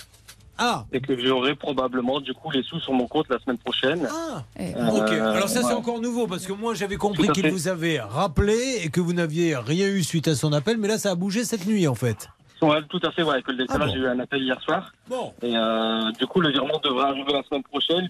Ah 0.60 0.86
Et 0.92 1.00
que 1.02 1.16
j'aurai 1.24 1.54
probablement, 1.54 2.20
du 2.20 2.34
coup, 2.34 2.50
les 2.50 2.64
sous 2.64 2.80
sur 2.80 2.92
mon 2.94 3.08
compte 3.08 3.28
la 3.30 3.38
semaine 3.40 3.60
prochaine. 3.60 4.08
Ah 4.12 4.42
Euh, 4.60 4.90
Ok, 4.90 5.10
alors 5.12 5.50
ça 5.50 5.62
c'est 5.62 5.68
ouais. 5.68 5.74
encore 5.74 6.02
nouveau 6.02 6.26
parce 6.26 6.48
que 6.48 6.54
moi 6.54 6.74
j'avais 6.74 6.96
compris 6.98 7.28
qu'il 7.30 7.52
vous 7.52 7.68
avait 7.68 8.00
rappelé 8.00 8.82
et 8.84 8.90
que 8.90 9.00
vous 9.00 9.14
n'aviez 9.14 9.56
rien 9.56 9.88
eu 9.88 10.02
suite 10.04 10.28
à 10.28 10.34
son 10.34 10.54
appel, 10.54 10.78
mais 10.78 10.88
là 10.88 10.98
ça 10.98 11.12
a 11.12 11.16
bougé 11.16 11.44
cette 11.44 11.68
nuit 11.68 11.88
en 11.88 11.94
fait. 11.94 12.28
Ouais, 12.64 12.82
tout 12.90 13.00
à 13.04 13.12
fait, 13.12 13.22
ouais, 13.22 13.40
que 13.44 13.52
le 13.52 13.58
décalage, 13.58 13.82
Ah 13.84 13.86
bon. 13.86 13.94
j'ai 13.94 14.00
eu 14.00 14.08
un 14.08 14.20
appel 14.20 14.42
hier 14.42 14.60
soir. 14.64 14.92
Bon. 15.08 15.32
Et 15.44 15.56
euh, 15.56 16.12
du 16.20 16.26
coup, 16.26 16.42
le 16.42 16.50
virement 16.52 16.80
devrait 16.84 17.06
arriver 17.10 17.34
la 17.34 17.44
semaine 17.44 17.62
prochaine. 17.62 18.08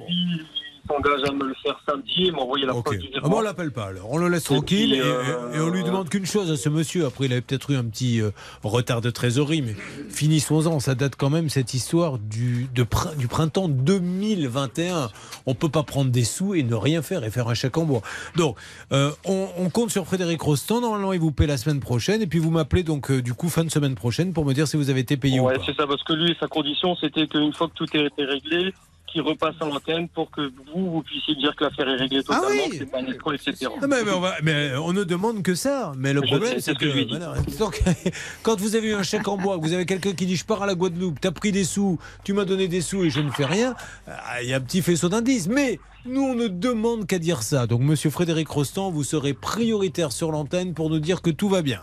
S'engage 0.87 1.23
à 1.29 1.31
me 1.33 1.45
le 1.45 1.53
faire 1.63 1.79
samedi 1.87 2.27
et 2.27 2.31
m'envoyer 2.31 2.65
la 2.65 2.73
preuve 2.73 2.97
du 2.97 3.07
Ah 3.15 3.19
virement. 3.19 3.37
on 3.37 3.41
l'appelle 3.41 3.71
pas 3.71 3.85
alors, 3.85 4.11
on 4.11 4.17
le 4.17 4.29
laisse 4.29 4.43
tranquille 4.45 4.93
et, 4.93 4.99
euh, 5.01 5.51
et- 5.53 5.57
et 5.57 5.59
on 5.59 5.69
lui 5.69 5.83
demande 5.83 6.09
qu'une 6.09 6.25
chose 6.25 6.51
à 6.51 6.57
ce 6.57 6.69
monsieur. 6.69 7.05
Après, 7.05 7.25
il 7.25 7.31
avait 7.31 7.41
peut-être 7.41 7.71
eu 7.71 7.75
un 7.75 7.83
petit 7.85 8.21
euh, 8.21 8.31
retard 8.63 9.01
de 9.01 9.09
trésorerie, 9.09 9.61
mais 9.61 9.75
finissons-en. 10.09 10.79
Ça 10.79 10.95
date 10.95 11.15
quand 11.15 11.29
même 11.29 11.49
cette 11.49 11.73
histoire 11.73 12.17
du, 12.17 12.67
de 12.73 12.85
du 13.17 13.27
printemps 13.27 13.67
2021. 13.69 15.09
On 15.45 15.53
peut 15.55 15.69
pas 15.69 15.83
prendre 15.83 16.11
des 16.11 16.23
sous 16.23 16.55
et 16.55 16.63
ne 16.63 16.75
rien 16.75 17.01
faire 17.01 17.23
et 17.23 17.31
faire 17.31 17.47
un 17.47 17.53
chèque 17.53 17.77
en 17.77 17.85
bois. 17.85 18.01
Donc, 18.35 18.57
euh, 18.91 19.11
on, 19.25 19.47
on 19.57 19.69
compte 19.69 19.91
sur 19.91 20.05
Frédéric 20.05 20.41
Rostand. 20.41 20.81
Normalement, 20.81 21.13
il 21.13 21.19
vous 21.19 21.31
paie 21.31 21.47
la 21.47 21.57
semaine 21.57 21.79
prochaine 21.79 22.21
et 22.21 22.27
puis 22.27 22.39
vous 22.39 22.51
m'appelez 22.51 22.83
donc 22.83 23.11
euh, 23.11 23.21
du 23.21 23.33
coup 23.33 23.49
fin 23.49 23.63
de 23.63 23.69
semaine 23.71 23.95
prochaine 23.95 24.33
pour 24.33 24.45
me 24.45 24.53
dire 24.53 24.67
si 24.67 24.77
vous 24.77 24.89
avez 24.89 25.01
été 25.01 25.17
payé 25.17 25.39
ou 25.39 25.45
pas. 25.45 25.53
c'est 25.65 25.75
ça, 25.75 25.85
parce 25.87 26.03
que 26.03 26.13
lui, 26.13 26.35
sa 26.39 26.47
condition, 26.47 26.95
c'était 26.95 27.27
qu'une 27.27 27.53
fois 27.53 27.67
que 27.67 27.73
tout 27.73 27.85
était 27.97 28.23
réglé, 28.25 28.73
repasse 29.21 29.55
à 29.61 29.65
l'antenne 29.65 30.07
pour 30.09 30.29
que 30.31 30.41
vous, 30.73 30.91
vous 30.91 31.01
puissiez 31.03 31.35
dire 31.35 31.55
que 31.55 31.63
l'affaire 31.65 31.87
est 31.89 31.95
réglée 31.95 32.21
Ah 32.29 32.39
totalement, 32.41 32.69
que 32.69 32.77
c'est 32.77 32.85
pas 32.91 32.99
un 32.99 33.05
escroc, 33.07 33.33
etc. 33.33 33.67
Ah, 33.81 33.87
mais, 33.87 34.03
mais 34.03 34.11
on 34.11 34.19
va- 34.19 34.35
mais 34.43 34.71
on 34.75 34.93
ne 34.93 35.03
demande 35.03 35.43
que 35.43 35.55
ça. 35.55 35.91
Mais 35.97 36.13
le 36.13 36.21
problème, 36.21 36.53
c'est 36.55 36.61
c'est 36.61 36.73
ce 36.73 36.77
que 36.79 37.07
voilà, 37.09 37.33
donc, 37.59 37.81
quand 38.43 38.59
vous 38.59 38.75
avez 38.75 38.89
eu 38.89 38.93
un 38.93 39.03
chèque 39.03 39.27
en 39.27 39.37
bois, 39.37 39.57
vous 39.57 39.73
avez 39.73 39.85
quelqu'un 39.85 40.13
qui 40.13 40.25
dit 40.25 40.35
je 40.35 40.45
pars 40.45 40.61
à 40.63 40.65
la 40.67 40.75
Guadeloupe, 40.75 41.19
t'as 41.19 41.31
pris 41.31 41.51
des 41.51 41.63
sous, 41.63 41.97
tu 42.23 42.33
m'as 42.33 42.45
donné 42.45 42.67
des 42.67 42.81
sous 42.81 43.03
et 43.03 43.09
je 43.09 43.19
ne 43.21 43.31
fais 43.31 43.45
rien, 43.45 43.75
ah, 44.07 44.41
il 44.41 44.49
y 44.49 44.53
a 44.53 44.57
un 44.57 44.61
petit 44.61 44.81
faisceau 44.81 45.09
d'indices. 45.09 45.47
Mais 45.47 45.79
nous, 46.05 46.21
on 46.21 46.35
ne 46.35 46.47
demande 46.47 47.05
qu'à 47.05 47.19
dire 47.19 47.43
ça. 47.43 47.67
Donc, 47.67 47.81
Monsieur 47.81 48.09
Frédéric 48.09 48.47
Rostand, 48.47 48.91
vous 48.91 49.03
serez 49.03 49.33
prioritaire 49.33 50.11
sur 50.11 50.31
l'antenne 50.31 50.73
pour 50.73 50.89
nous 50.89 50.99
dire 50.99 51.21
que 51.21 51.29
tout 51.29 51.49
va 51.49 51.61
bien 51.61 51.81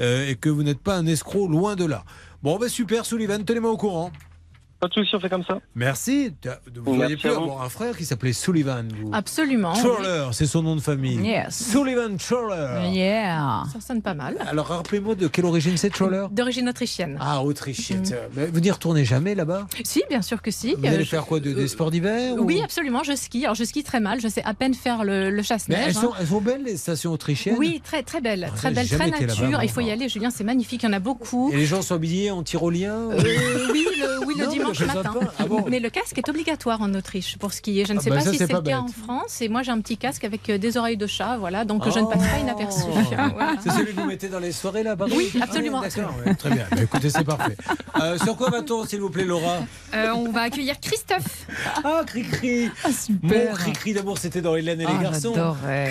euh, 0.00 0.28
et 0.28 0.34
que 0.34 0.48
vous 0.48 0.62
n'êtes 0.62 0.80
pas 0.80 0.96
un 0.96 1.06
escroc 1.06 1.46
loin 1.48 1.76
de 1.76 1.84
là. 1.84 2.04
Bon, 2.42 2.58
ben 2.58 2.68
super, 2.68 3.04
Sullivan, 3.04 3.44
tenez-moi 3.44 3.70
au 3.70 3.76
courant. 3.76 4.10
Pas 4.80 4.88
de 4.88 4.94
souci, 4.94 5.14
on 5.14 5.20
fait 5.20 5.28
comme 5.28 5.44
ça. 5.44 5.60
Merci. 5.74 6.32
Vous 6.74 6.98
auriez 7.00 7.16
pu 7.16 7.28
avoir 7.28 7.62
un 7.62 7.68
frère 7.68 7.94
qui 7.96 8.04
s'appelait 8.06 8.32
Sullivan. 8.32 8.88
vous. 9.02 9.10
Absolument. 9.12 9.74
Troller, 9.74 10.28
c'est 10.32 10.46
son 10.46 10.62
nom 10.62 10.74
de 10.74 10.80
famille. 10.80 11.20
Yes. 11.20 11.70
Sullivan 11.70 12.16
Troller. 12.16 12.88
Yeah. 12.90 13.64
Ça 13.72 13.80
sonne 13.80 14.00
pas 14.00 14.14
mal. 14.14 14.36
Alors 14.48 14.66
rappelez-moi 14.68 15.14
de 15.16 15.28
quelle 15.28 15.44
origine 15.44 15.76
c'est 15.76 15.90
Troller? 15.90 16.26
D'origine 16.30 16.68
autrichienne. 16.68 17.18
Ah, 17.20 17.42
autrichienne. 17.44 18.02
tiens. 18.02 18.16
Mais 18.34 18.46
Vous 18.46 18.60
n'y 18.60 18.70
retournez 18.70 19.04
jamais 19.04 19.34
là-bas? 19.34 19.66
Si, 19.84 20.02
bien 20.08 20.22
sûr 20.22 20.40
que 20.40 20.50
si. 20.50 20.74
Vous 20.74 20.84
Euh, 20.86 20.88
allez 20.88 21.04
je- 21.04 21.10
faire 21.10 21.26
quoi 21.26 21.40
de- 21.40 21.52
Des 21.52 21.68
sports 21.68 21.90
d'hiver 21.90 22.34
ou- 22.36 22.44
Oui, 22.44 22.62
absolument. 22.64 23.02
Je 23.02 23.14
skie. 23.14 23.44
Alors, 23.44 23.54
je 23.56 23.64
skie 23.64 23.84
très 23.84 24.00
mal. 24.00 24.20
Je 24.22 24.28
sais 24.28 24.42
à 24.44 24.54
peine 24.54 24.72
faire 24.72 25.04
le, 25.04 25.28
le 25.30 25.36
Mais 25.36 25.42
chasse-neige. 25.42 25.78
elles 25.88 25.96
hein. 25.98 26.00
sont, 26.00 26.12
elles 26.18 26.26
sont 26.28 26.40
belles 26.40 26.64
les 26.64 26.76
stations 26.78 27.12
autrichiennes? 27.12 27.56
Oui, 27.58 27.82
très 27.84 28.02
très 28.02 28.22
belle, 28.22 28.46
Ah, 28.48 28.56
très 28.56 28.68
j'ai 28.70 28.74
belle, 28.76 28.86
jamais 28.86 29.10
très 29.10 29.26
nature. 29.26 29.62
Il 29.62 29.68
faut 29.68 29.80
y 29.82 29.90
aller, 29.90 30.08
Julien, 30.08 30.30
c'est 30.30 30.44
magnifique. 30.44 30.82
Il 30.84 30.86
y 30.86 30.88
en 30.88 30.94
a 30.94 31.00
beaucoup. 31.00 31.50
Et 31.52 31.56
les 31.56 31.66
gens 31.66 31.82
sont 31.82 31.96
habillés 31.96 32.30
en 32.30 32.42
tyrolien 32.42 32.94
Euh, 33.10 33.18
oui, 33.72 33.86
le, 34.00 34.26
oui, 34.26 34.34
le 34.38 34.44
Non, 34.46 34.50
dimanche 34.50 34.69
matin. 34.86 35.14
Ah 35.38 35.46
bon 35.46 35.64
Mais 35.68 35.80
le 35.80 35.90
casque 35.90 36.16
est 36.18 36.28
obligatoire 36.28 36.80
en 36.82 36.92
Autriche 36.94 37.36
pour 37.38 37.52
skier. 37.52 37.84
Je 37.84 37.92
ne 37.92 37.98
Ah 37.98 38.02
sais 38.02 38.10
bah 38.10 38.16
pas 38.16 38.22
ça, 38.22 38.32
si 38.32 38.38
c'est 38.38 38.52
le 38.52 38.60
cas 38.60 38.78
en. 38.80 38.88
France. 38.88 39.40
Et 39.40 39.48
moi, 39.48 39.62
j'ai 39.62 39.70
un 39.72 39.80
petit 39.80 39.96
casque 39.96 40.24
avec 40.24 40.48
euh, 40.50 40.58
des 40.58 40.76
oreilles 40.76 40.96
de 40.96 41.06
chat, 41.06 41.36
voilà. 41.38 41.64
Donc 41.64 41.88
je 41.88 41.98
ne 41.98 42.06
passe 42.06 42.26
pas 42.26 42.38
inaperçu. 42.38 42.82
Oh. 42.88 42.96
Voilà. 43.34 43.54
C'est 43.62 43.70
celui 43.70 43.94
que 43.94 44.00
vous 44.00 44.06
mettez 44.06 44.28
dans 44.28 44.38
les 44.38 44.52
soirées 44.52 44.82
là 44.82 44.96
pardon 44.96 45.14
Oui, 45.16 45.30
absolument. 45.40 45.82
Ah, 45.84 45.88
D'accord, 45.88 46.14
ouais, 46.26 46.34
très 46.34 46.50
bien. 46.50 46.64
Bah, 46.70 46.82
écoutez, 46.82 47.10
c'est 47.10 47.24
parfait. 47.24 47.56
Euh, 48.00 48.18
sur 48.18 48.36
quoi 48.36 48.50
va-t-on, 48.50 48.84
s'il 48.86 49.00
vous 49.00 49.10
plaît, 49.10 49.24
Laura 49.24 49.58
Euh, 49.94 50.10
on 50.14 50.30
va 50.32 50.42
accueillir 50.42 50.78
Christophe. 50.80 51.46
Ah, 51.84 52.02
Cricri 52.06 52.70
Mon 53.22 53.54
Cricri 53.54 53.92
d'amour, 53.94 54.18
c'était 54.18 54.40
dans 54.42 54.56
Hélène 54.56 54.80
et 54.80 54.86
les 54.86 54.92
Ah, 54.98 55.02
garçons. 55.02 55.34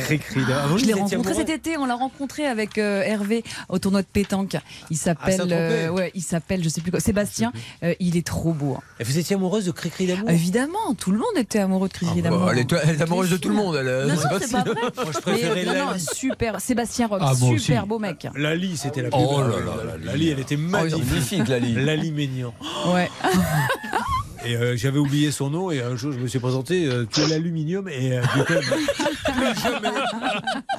Cricri 0.06 0.46
d'amour. 0.46 0.78
Je 0.78 0.86
l'ai 0.86 0.94
rencontré 0.94 1.34
cet 1.34 1.50
été, 1.50 1.78
on 1.78 1.86
l'a 1.86 1.96
rencontré 1.96 2.46
avec 2.46 2.78
euh, 2.78 3.02
Hervé 3.02 3.44
au 3.70 3.80
tournoi 3.80 4.02
de 4.02 4.08
pétanque. 4.08 4.56
Il 4.90 4.98
s'appelle, 4.98 5.90
ouais, 5.92 6.12
il 6.16 6.24
s'appelle, 6.24 6.64
je 6.64 6.70
sais 6.70 6.82
plus 6.82 6.92
quoi, 6.92 7.00
Sébastien. 7.00 7.52
Euh, 7.84 7.94
il 8.00 8.18
est 8.18 8.26
trop 8.26 8.54
beau. 8.54 8.69
Et 9.00 9.04
vous 9.04 9.18
étiez 9.18 9.36
amoureuse 9.36 9.66
de 9.66 9.72
Cricri 9.72 10.08
d'amour? 10.08 10.30
Évidemment, 10.30 10.94
tout 10.98 11.12
le 11.12 11.18
monde 11.18 11.28
était 11.38 11.60
amoureux 11.60 11.88
de 11.88 11.94
Cricri 11.94 12.22
d'amour. 12.22 12.40
Bah, 12.46 12.52
elle, 12.54 12.60
est, 12.60 12.74
elle 12.84 12.96
est 12.96 13.02
amoureuse 13.02 13.30
de 13.30 13.38
tout 13.38 13.50
le 13.50 13.56
monde. 13.56 13.76
Elle, 13.76 14.08
Non, 14.08 14.16
c'est 14.18 14.24
non, 14.24 14.30
pas 14.30 14.40
c'est 14.40 14.48
si- 14.48 14.54
pas 14.54 14.64
vrai. 14.64 14.74
Moi, 14.96 15.06
je 15.14 15.20
préférais 15.20 15.56
Mais, 15.56 15.66
non, 15.66 15.74
non, 15.86 15.92
Lali. 15.92 16.06
super. 16.14 16.60
Sébastien 16.62 17.08
Rock, 17.08 17.20
Ah, 17.24 17.34
super 17.36 17.54
aussi. 17.82 17.88
beau 17.88 18.00
mec. 18.00 18.28
Lali, 18.36 18.78
c'était 18.78 19.02
la 19.02 19.10
plus 19.10 19.20
Oh 19.22 19.38
belle. 19.42 19.50
là 19.50 19.56
là 19.60 19.84
là, 19.84 19.98
Lali, 20.04 20.30
elle 20.30 20.40
était 20.40 20.58
magnifique. 20.58 21.04
magnifique, 21.10 21.48
Lali. 21.48 21.74
Lali 21.74 22.12
Ménian. 22.12 22.54
Ouais. 22.94 23.10
Et 24.46 24.56
euh, 24.56 24.78
j'avais 24.78 25.00
oublié 25.00 25.32
son 25.32 25.50
nom 25.50 25.70
et 25.70 25.82
un 25.82 25.96
jour 25.98 26.14
je 26.14 26.18
me 26.20 26.28
suis 26.28 26.40
présenté, 26.40 26.86
euh, 26.86 27.06
tu 27.12 27.20
es 27.22 27.28
l'aluminium 27.28 27.88
et 27.90 28.18
euh, 28.18 28.22
du 28.22 28.44
coup, 28.46 28.54
elle 28.54 28.66
m'a- 28.66 29.34
plus 29.54 29.62
jamais. 29.62 29.90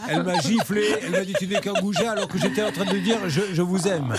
Elle 0.08 0.22
m'a 0.22 0.38
giflé, 0.40 0.84
elle 1.02 1.10
m'a 1.12 1.24
dit 1.24 1.34
tu 1.38 1.46
n'es 1.46 1.60
qu'un 1.60 1.74
goujat 1.74 2.12
alors 2.12 2.26
que 2.26 2.38
j'étais 2.38 2.62
en 2.62 2.72
train 2.72 2.86
de 2.86 2.92
lui 2.94 3.02
dire 3.02 3.18
je, 3.28 3.40
je 3.52 3.62
vous 3.62 3.86
aime. 3.86 4.14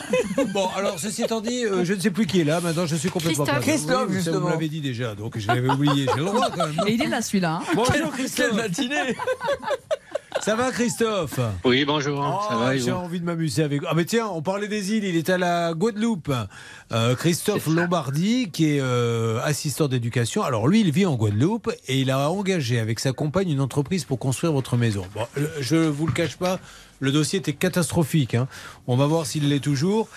Bon 0.54 0.68
alors 0.78 1.00
ceci 1.00 1.24
étant 1.24 1.42
dit, 1.42 1.66
euh, 1.66 1.84
je 1.84 1.94
ne 1.94 2.00
sais 2.00 2.12
plus 2.12 2.28
qui 2.28 2.42
est 2.42 2.44
là, 2.44 2.62
maintenant 2.62 2.86
je 2.86 2.96
suis 2.96 3.10
complètement 3.10 3.46
Christophe. 3.46 3.66
perdu. 3.66 3.72
Christophe, 3.84 4.08
Oui, 4.10 4.16
justement. 4.16 4.40
Vous 4.42 4.50
l'avez 4.50 4.70
dit 4.70 4.82
déjà, 4.82 5.16
donc 5.16 5.38
je 5.38 5.48
l'avais 5.48 5.70
oublié, 5.70 6.06
j'ai 6.14 6.20
le 6.20 6.26
droit 6.26 6.50
quand 6.56 6.68
même. 6.68 6.76
Et 6.88 6.94
il 6.94 7.02
est 7.02 7.08
là 7.08 7.22
celui-là. 7.22 7.62
hein. 7.64 7.72
Bonjour 7.76 8.12
Christophe. 8.12 8.48
Quelle 8.50 8.56
matinée 8.58 9.16
Ça 10.40 10.56
va 10.56 10.72
Christophe 10.72 11.40
Oui, 11.66 11.84
bonjour. 11.86 12.18
ça 12.50 12.56
Oh, 12.56 12.60
va, 12.60 12.78
J'ai 12.78 12.92
envie 12.92 13.20
de 13.20 13.26
m'amuser 13.26 13.64
avec. 13.64 13.82
Ah 13.88 13.94
mais 13.96 14.06
tiens, 14.06 14.28
on 14.28 14.42
parlait 14.42 14.68
des 14.68 14.94
îles. 14.94 15.04
Il 15.04 15.16
est 15.16 15.30
à 15.30 15.38
la 15.38 15.74
Guadeloupe. 15.74 16.32
Euh, 16.92 17.16
Christophe 17.16 17.68
Lombardi, 17.68 18.50
qui 18.52 18.78
est 18.78 18.80
euh, 18.82 19.40
assistant 19.44 19.88
d'éducation. 19.88 20.42
Alors 20.44 20.68
lui, 20.68 20.82
il 20.82 20.92
vit 20.92 21.06
en 21.06 21.16
Guadeloupe 21.16 21.72
et 21.88 22.00
il 22.00 22.10
a 22.10 22.32
engagé 22.32 22.80
avec 22.80 23.00
sa 23.00 23.12
compagne 23.12 23.50
une 23.50 23.62
entreprise 23.62 24.06
pour 24.06 24.20
construire 24.20 24.54
votre 24.54 24.78
maison. 24.78 25.04
Bon, 25.14 25.26
je 25.60 25.76
vous 25.76 26.08
le 26.08 26.14
cache 26.14 26.38
pas. 26.38 26.60
Le 27.02 27.12
dossier 27.12 27.40
était 27.40 27.52
catastrophique. 27.54 28.36
hein. 28.36 28.48
On 28.88 28.96
va 28.96 29.08
voir 29.08 29.26
s'il 29.26 29.50
l'est 29.50 29.60
toujours. 29.60 30.08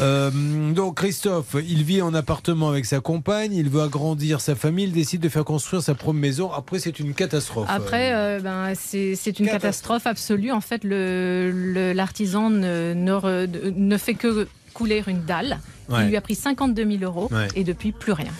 Euh, 0.00 0.30
donc 0.72 0.96
Christophe, 0.96 1.54
il 1.64 1.84
vit 1.84 2.02
en 2.02 2.14
appartement 2.14 2.70
avec 2.70 2.86
sa 2.86 3.00
compagne. 3.00 3.52
Il 3.54 3.68
veut 3.68 3.82
agrandir 3.82 4.40
sa 4.40 4.54
famille. 4.54 4.86
Il 4.86 4.92
décide 4.92 5.20
de 5.20 5.28
faire 5.28 5.44
construire 5.44 5.82
sa 5.82 5.94
propre 5.94 6.18
maison. 6.18 6.50
Après, 6.50 6.78
c'est 6.78 6.98
une 6.98 7.12
catastrophe. 7.14 7.68
Après, 7.70 8.14
euh, 8.14 8.40
ben, 8.40 8.72
c'est 8.74 9.14
c'est 9.14 9.38
une 9.38 9.46
catastrophe 9.46 10.06
absolue. 10.06 10.50
En 10.52 10.60
fait, 10.62 10.82
le- 10.84 11.50
le- 11.52 11.92
l'artisan 11.92 12.48
ne, 12.50 12.94
ne, 12.94 13.12
re- 13.12 13.72
ne 13.76 13.96
fait 13.98 14.14
que 14.14 14.48
couler 14.74 15.02
une 15.06 15.22
dalle. 15.24 15.58
Ouais. 15.90 16.04
Il 16.04 16.08
lui 16.08 16.16
a 16.16 16.22
pris 16.22 16.34
52 16.34 16.86
000 16.98 17.02
euros 17.04 17.28
Ouais. 17.30 17.48
et 17.54 17.64
depuis 17.64 17.92
plus 17.92 18.12
rien. 18.12 18.30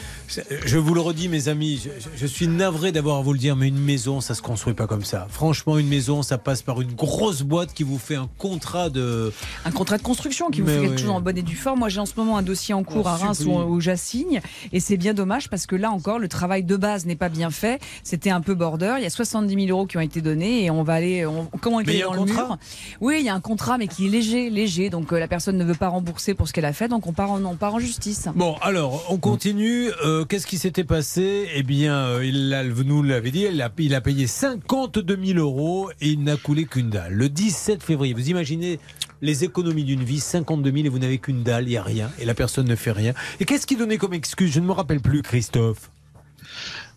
Je 0.64 0.78
vous 0.78 0.94
le 0.94 1.00
redis, 1.00 1.28
mes 1.28 1.48
amis, 1.48 1.88
je, 2.16 2.26
suis 2.26 2.48
navré 2.48 2.92
d'avoir 2.92 3.18
à 3.18 3.22
vous 3.22 3.32
le 3.32 3.38
dire, 3.38 3.56
mais 3.56 3.68
une 3.68 3.78
maison, 3.78 4.20
ça 4.20 4.34
se 4.34 4.42
construit 4.42 4.74
pas 4.74 4.86
comme 4.86 5.04
ça. 5.04 5.26
Franchement, 5.30 5.78
une 5.78 5.88
maison, 5.88 6.22
ça 6.22 6.38
passe 6.38 6.62
par 6.62 6.80
une 6.80 6.92
grosse 6.92 7.42
boîte 7.42 7.74
qui 7.74 7.82
vous 7.82 7.98
fait 7.98 8.16
un 8.16 8.28
contrat 8.38 8.90
de. 8.90 9.32
Un 9.64 9.70
contrat 9.70 9.98
de 9.98 10.02
construction 10.02 10.50
qui 10.50 10.60
vous 10.60 10.68
Mais 10.68 10.74
fait 10.74 10.80
quelque 10.82 10.92
oui. 10.96 11.02
chose 11.02 11.10
en 11.10 11.20
bonne 11.20 11.38
et 11.38 11.42
due 11.42 11.56
forme. 11.56 11.80
Moi, 11.80 11.88
j'ai 11.88 12.00
en 12.00 12.06
ce 12.06 12.14
moment 12.16 12.36
un 12.36 12.42
dossier 12.42 12.74
en 12.74 12.82
cours 12.82 13.02
Oh, 13.04 13.08
à 13.08 13.16
Reims 13.16 13.44
où, 13.46 13.80
j'assigne. 13.80 14.40
Et 14.72 14.80
c'est 14.80 14.96
bien 14.96 15.14
dommage 15.14 15.48
parce 15.48 15.66
que 15.66 15.76
là 15.76 15.90
encore, 15.90 16.18
le 16.18 16.28
travail 16.28 16.62
de 16.62 16.76
base 16.76 17.06
n'est 17.06 17.16
pas 17.16 17.28
bien 17.28 17.50
fait. 17.50 17.80
C'était 18.04 18.30
un 18.30 18.40
peu 18.40 18.54
border. 18.54 18.94
Il 18.98 19.02
y 19.02 19.06
a 19.06 19.10
70 19.10 19.66
000 19.66 19.76
euros 19.76 19.86
qui 19.86 19.96
ont 19.96 20.00
été 20.00 20.20
donnés 20.20 20.64
et 20.64 20.70
on 20.70 20.82
va 20.82 20.94
aller. 20.94 21.26
On, 21.26 21.48
comment 21.60 21.80
il 21.80 22.00
dans 22.02 22.14
le 22.14 22.24
mur? 22.24 22.58
Oui, 23.00 23.16
il 23.20 23.26
y 23.26 23.28
a 23.28 23.34
un 23.34 23.40
contrat, 23.40 23.78
mais 23.78 23.88
qui 23.88 24.06
est 24.06 24.10
léger, 24.10 24.50
léger. 24.50 24.90
Donc 24.90 25.12
euh, 25.12 25.18
la 25.18 25.28
personne 25.28 25.56
ne 25.56 25.64
veut 25.64 25.74
pas 25.74 25.88
rembourser 25.88 26.34
pour 26.34 26.48
ce 26.48 26.52
qu'elle 26.52 26.64
a 26.64 26.72
fait. 26.72 26.88
Donc 26.88 27.06
on 27.06 27.12
part 27.12 27.30
en, 27.30 27.44
on 27.44 27.56
part 27.56 27.74
en 27.74 27.78
justice. 27.78 28.28
Bon, 28.34 28.56
alors, 28.62 29.04
on 29.10 29.18
continue. 29.18 29.90
Euh, 30.04 30.21
Qu'est-ce 30.28 30.46
qui 30.46 30.58
s'était 30.58 30.84
passé? 30.84 31.48
Eh 31.54 31.62
bien, 31.62 31.94
euh, 31.94 32.24
il 32.24 32.52
a, 32.54 32.64
nous 32.64 33.02
l'avez 33.02 33.30
dit, 33.30 33.46
il 33.50 33.60
a, 33.62 33.70
il 33.78 33.94
a 33.94 34.00
payé 34.00 34.26
52 34.26 35.18
000 35.24 35.38
euros 35.38 35.90
et 36.00 36.08
il 36.08 36.22
n'a 36.22 36.36
coulé 36.36 36.64
qu'une 36.64 36.90
dalle. 36.90 37.12
Le 37.14 37.28
17 37.28 37.82
février, 37.82 38.14
vous 38.14 38.28
imaginez 38.30 38.78
les 39.20 39.44
économies 39.44 39.84
d'une 39.84 40.02
vie, 40.02 40.20
52 40.20 40.70
000 40.72 40.84
et 40.86 40.88
vous 40.88 40.98
n'avez 40.98 41.18
qu'une 41.18 41.42
dalle, 41.42 41.64
il 41.64 41.70
n'y 41.70 41.76
a 41.76 41.82
rien 41.82 42.10
et 42.18 42.24
la 42.24 42.34
personne 42.34 42.66
ne 42.68 42.74
fait 42.76 42.92
rien. 42.92 43.14
Et 43.40 43.44
qu'est-ce 43.44 43.66
qui 43.66 43.76
donnait 43.76 43.98
comme 43.98 44.14
excuse? 44.14 44.52
Je 44.52 44.60
ne 44.60 44.66
me 44.66 44.72
rappelle 44.72 45.00
plus, 45.00 45.22
Christophe. 45.22 45.90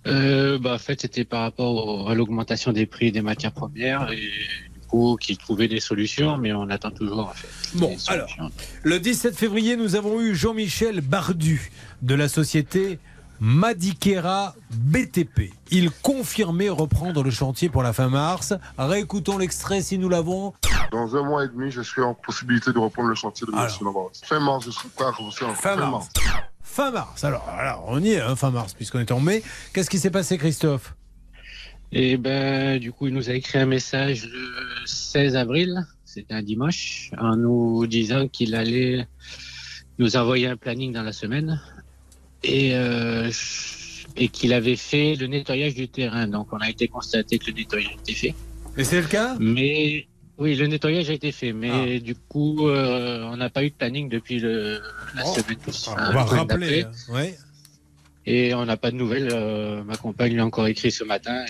Euh, 0.08 0.60
bah, 0.60 0.76
en 0.76 0.78
fait, 0.78 1.02
c'était 1.02 1.26
par 1.26 1.42
rapport 1.42 1.74
au- 2.06 2.08
à 2.10 2.16
l'augmentation 2.16 2.72
des 2.72 2.86
prix 2.86 3.12
des 3.12 3.22
matières 3.22 3.52
premières 3.52 4.12
et 4.12 4.18
du 4.18 4.88
coup, 4.88 5.18
qu'ils 5.20 5.38
trouvaient 5.38 5.68
des 5.68 5.80
solutions, 5.80 6.38
mais 6.38 6.54
on 6.54 6.70
attend 6.70 6.92
toujours, 6.92 7.20
en 7.30 7.34
fait. 7.34 7.48
Bon, 7.78 7.96
alors, 8.08 8.30
le 8.84 9.00
17 9.00 9.36
février, 9.36 9.76
nous 9.78 9.96
avons 9.96 10.22
eu 10.22 10.36
Jean-Michel 10.36 11.02
Bardu 11.02 11.72
de 12.04 12.14
la 12.14 12.28
société 12.30 13.00
Madikera 13.40 14.56
BTP. 14.72 15.54
Il 15.72 15.92
confirmait 15.92 16.70
reprendre 16.70 17.24
le 17.24 17.32
chantier 17.32 17.70
pour 17.70 17.84
la 17.84 17.94
fin 17.94 18.10
mars. 18.10 18.54
Réécoutons 18.78 19.38
l'extrait 19.38 19.82
si 19.82 19.98
nous 19.98 20.10
l'avons. 20.10 20.54
Dans 20.92 21.16
un 21.16 21.24
mois 21.24 21.46
et 21.46 21.48
demi, 21.48 21.72
je 21.72 21.82
serai 21.82 22.02
en 22.02 22.14
possibilité 22.14 22.72
de 22.72 22.80
reprendre 22.80 23.10
le 23.10 23.16
chantier 23.16 23.46
de 23.48 23.52
Lambert. 23.52 24.10
Fin 24.24 24.40
mars, 24.40 24.66
je 24.66 24.72
serai 24.72 24.90
prêt 24.90 25.06
à 25.06 25.12
commencer 25.12 25.46
en 25.46 25.54
Fin 25.54 25.76
mars. 25.76 26.10
Fin 26.62 26.92
mars. 26.92 27.24
Alors, 27.24 27.48
alors 27.50 27.86
on 27.88 28.02
y 28.02 28.12
est, 28.12 28.22
hein, 28.22 28.36
fin 28.36 28.52
mars, 28.52 28.74
puisqu'on 28.74 29.00
est 29.00 29.12
en 29.12 29.20
mai. 29.20 29.44
Qu'est-ce 29.74 29.90
qui 29.90 30.00
s'est 30.00 30.12
passé, 30.12 30.38
Christophe? 30.38 30.96
Et 31.92 32.18
ben, 32.18 32.80
du 32.80 32.92
coup, 32.92 33.08
il 33.08 33.14
nous 33.14 33.30
a 33.30 33.34
écrit 33.34 33.60
un 33.60 33.66
message 33.66 34.26
le 34.26 34.86
16 34.86 35.36
avril, 35.36 35.86
c'était 36.04 36.34
un 36.34 36.44
dimanche, 36.44 37.12
en 37.18 37.36
nous 37.36 37.88
disant 37.88 38.28
qu'il 38.28 38.56
allait 38.56 39.08
nous 39.98 40.18
envoyer 40.18 40.48
un 40.48 40.58
planning 40.58 40.92
dans 40.92 41.04
la 41.04 41.14
semaine 41.14 41.62
et, 42.46 42.72
euh, 42.76 43.30
et 44.16 44.28
qu'il 44.30 44.54
avait 44.54 44.76
fait 44.78 45.16
le 45.16 45.28
nettoyage 45.28 45.76
du 45.76 45.88
terrain. 45.88 46.28
Donc, 46.28 46.48
on 46.54 46.58
a 46.58 46.70
été 46.70 46.88
constaté 46.88 47.38
que 47.40 47.48
le 47.48 47.54
nettoyage 47.58 47.90
a 47.90 48.02
été 48.02 48.14
fait. 48.14 48.34
Et 48.78 48.84
c'est 48.84 49.02
le 49.02 49.08
cas? 49.08 49.36
Mais 49.40 50.06
oui, 50.38 50.56
le 50.56 50.68
nettoyage 50.68 51.10
a 51.10 51.14
été 51.14 51.32
fait, 51.32 51.52
Ah. 51.52 51.54
mais 51.54 52.00
du 52.00 52.14
coup, 52.16 52.68
euh, 52.68 53.24
on 53.32 53.38
n'a 53.38 53.50
pas 53.50 53.64
eu 53.64 53.70
de 53.70 53.76
planning 53.76 54.10
depuis 54.10 54.40
le, 54.40 54.82
la 55.16 55.24
Bon. 55.24 55.34
semaine. 55.34 55.58
On 55.66 55.70
enfin, 55.70 55.96
va 55.96 56.14
la 56.14 56.28
semaine 56.28 56.40
rappeler. 56.40 56.84
hein, 56.84 56.92
ouais. 57.14 57.38
Et 58.26 58.54
on 58.54 58.66
n'a 58.66 58.76
pas 58.78 58.92
de 58.92 58.96
nouvelles. 58.96 59.30
euh, 59.32 59.84
ma 59.84 59.96
compagne 59.98 60.34
lui 60.34 60.40
a 60.40 60.46
encore 60.46 60.68
écrit 60.68 60.92
ce 60.92 61.04
matin. 61.04 61.46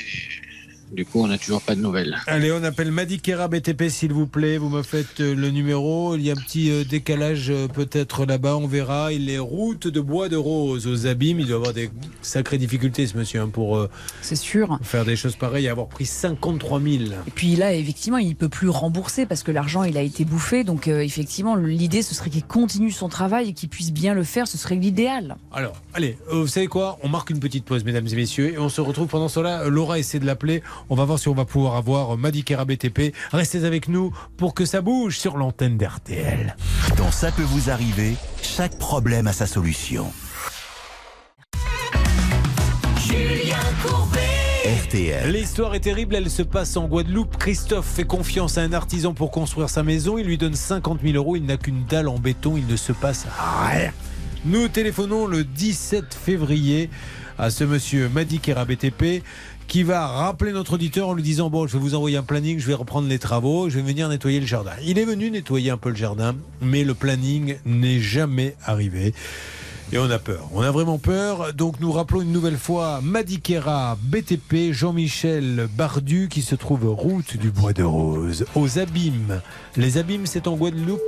Du 0.92 1.06
coup, 1.06 1.22
on 1.22 1.28
n'a 1.28 1.38
toujours 1.38 1.62
pas 1.62 1.76
de 1.76 1.82
nouvelles. 1.82 2.16
Allez, 2.28 2.52
on 2.52 2.64
appelle 2.64 2.92
Madikera 2.92 3.48
BTP, 3.48 3.90
s'il 3.90 4.14
vous 4.14 4.28
plaît. 4.28 4.58
Vous 4.58 4.70
me 4.70 4.84
faites 4.84 5.20
euh, 5.20 5.36
le 5.36 5.50
numéro. 5.50 6.16
Il 6.16 6.22
y 6.22 6.30
a 6.30 6.34
un 6.34 6.38
petit 6.42 6.70
euh, 6.72 6.84
décalage 6.84 7.50
euh, 7.50 7.68
peut-être 7.68 8.26
là-bas, 8.26 8.56
on 8.58 8.68
verra. 8.68 9.12
Il 9.12 9.30
est 9.30 9.40
route 9.40 9.88
de 9.88 10.00
Bois 10.00 10.30
de 10.30 10.38
Rose 10.38 10.88
aux 10.88 11.08
abîmes. 11.08 11.40
Il 11.40 11.48
doit 11.48 11.58
avoir 11.58 11.74
des 11.74 11.90
sacrées 12.22 12.58
difficultés, 12.58 13.08
ce 13.08 13.18
monsieur, 13.18 13.42
hein, 13.42 13.50
pour 13.52 13.78
euh, 13.78 13.90
C'est 14.22 14.36
sûr. 14.36 14.78
faire 14.84 15.06
des 15.06 15.16
choses 15.16 15.36
pareilles 15.36 15.66
et 15.66 15.70
avoir 15.70 15.88
pris 15.88 16.06
53 16.06 16.80
000. 16.82 17.04
Et 17.28 17.32
puis 17.34 17.56
là, 17.56 17.74
effectivement, 17.74 18.18
il 18.18 18.36
peut 18.36 18.50
plus 18.50 18.70
rembourser 18.70 19.26
parce 19.26 19.44
que 19.44 19.52
l'argent, 19.52 19.84
il 19.84 19.98
a 19.98 20.02
été 20.02 20.24
bouffé. 20.24 20.64
Donc, 20.64 20.88
euh, 20.88 21.00
effectivement, 21.02 21.56
l'idée, 21.56 22.04
ce 22.04 22.14
serait 22.16 22.30
qu'il 22.30 22.46
continue 22.46 22.92
son 22.92 23.10
travail 23.10 23.50
et 23.50 23.54
qu'il 23.54 23.70
puisse 23.70 23.92
bien 23.92 24.14
le 24.14 24.24
faire. 24.24 24.48
Ce 24.48 24.58
serait 24.58 24.76
l'idéal. 24.76 25.36
Alors, 25.52 25.82
allez, 25.94 26.18
euh, 26.32 26.42
vous 26.42 26.48
savez 26.48 26.68
quoi? 26.68 26.98
On 27.04 27.10
marque 27.10 27.32
une 27.32 27.40
petite 27.40 27.66
pause, 27.66 27.84
mesdames 27.84 28.08
et 28.08 28.16
messieurs, 28.16 28.54
et 28.54 28.58
on 28.60 28.70
se 28.70 28.82
retrouve 28.82 29.08
pendant 29.08 29.30
cela. 29.30 29.68
Laura 29.68 30.00
essaie 30.00 30.20
de 30.20 30.26
l'appeler. 30.26 30.62
On 30.90 30.96
va 30.96 31.06
voir 31.06 31.20
si 31.20 31.28
on 31.28 31.34
va 31.34 31.46
pouvoir 31.46 31.76
avoir 31.76 32.18
Madikera 32.18 32.66
BTP. 32.66 33.14
Restez 33.32 33.66
avec 33.66 33.88
nous 33.88 34.12
pour 34.38 34.54
que 34.54 34.66
ça 34.66 34.82
bouge 34.82 35.18
sur 35.18 35.38
l'antenne 35.38 35.78
d'RTL. 35.78 36.56
Dans 36.98 37.12
Ça 37.12 37.32
peut 37.32 37.44
vous 37.44 37.70
arriver, 37.70 38.16
chaque 38.42 38.78
problème 38.78 39.28
a 39.28 39.34
sa 39.34 39.48
solution. 39.48 40.12
Julien 42.98 43.58
Courbet. 43.84 44.20
RTL. 44.66 45.32
L'histoire 45.32 45.76
est 45.76 45.80
terrible, 45.80 46.16
elle 46.16 46.30
se 46.30 46.42
passe 46.42 46.76
en 46.76 46.88
Guadeloupe. 46.88 47.38
Christophe 47.38 47.86
fait 47.86 48.04
confiance 48.04 48.58
à 48.58 48.62
un 48.62 48.74
artisan 48.74 49.14
pour 49.14 49.30
construire 49.30 49.70
sa 49.70 49.84
maison. 49.84 50.18
Il 50.18 50.26
lui 50.26 50.38
donne 50.38 50.56
50 50.56 51.02
000 51.04 51.16
euros. 51.16 51.36
Il 51.36 51.46
n'a 51.46 51.58
qu'une 51.58 51.86
dalle 51.86 52.08
en 52.08 52.18
béton. 52.18 52.58
Il 52.58 52.66
ne 52.66 52.76
se 52.76 52.92
passe 52.92 53.28
rien. 53.72 53.92
Nous 54.46 54.68
téléphonons 54.68 55.28
le 55.28 55.44
17 55.44 56.14
février 56.14 56.90
à 57.38 57.50
ce 57.50 57.64
monsieur 57.64 58.10
Madi 58.10 58.40
Kera 58.40 58.66
BTP 58.66 59.24
qui 59.68 59.84
va 59.84 60.08
rappeler 60.08 60.52
notre 60.52 60.74
auditeur 60.74 61.10
en 61.10 61.14
lui 61.14 61.24
disant 61.24 61.50
bon 61.50 61.68
je 61.68 61.74
vais 61.74 61.80
vous 61.80 61.96
envoyer 61.96 62.18
un 62.18 62.24
planning, 62.24 62.60
je 62.60 62.68
vais 62.68 62.74
reprendre 62.74 63.08
les 63.08 63.20
travaux, 63.20 63.70
je 63.70 63.76
vais 63.76 63.82
venir 63.82 64.10
nettoyer 64.10 64.40
le 64.40 64.46
jardin. 64.46 64.72
Il 64.84 65.00
est 65.00 65.06
venu 65.06 65.32
nettoyer 65.32 65.72
un 65.72 65.78
peu 65.78 65.90
le 65.90 65.96
jardin, 65.96 66.36
mais 66.62 66.84
le 66.84 66.94
planning 66.94 67.58
n'est 67.66 68.00
jamais 68.00 68.56
arrivé. 68.64 69.14
Et 69.94 70.00
on 70.00 70.10
a 70.10 70.18
peur, 70.18 70.50
on 70.54 70.62
a 70.62 70.72
vraiment 70.72 70.98
peur. 70.98 71.54
Donc 71.54 71.80
nous 71.80 71.92
rappelons 71.92 72.22
une 72.22 72.32
nouvelle 72.32 72.58
fois 72.58 73.02
Madikera 73.04 73.98
BTP, 74.02 74.72
Jean-Michel 74.72 75.68
Bardu 75.78 76.28
qui 76.30 76.42
se 76.42 76.56
trouve 76.56 76.88
route 76.88 77.38
du 77.38 77.52
Bois 77.52 77.74
de 77.74 77.84
Rose, 77.84 78.46
aux 78.56 78.80
Abîmes. 78.80 79.42
Les 79.78 79.98
Abîmes 79.98 80.26
c'est 80.26 80.48
en 80.48 80.56
Guadeloupe. 80.56 81.00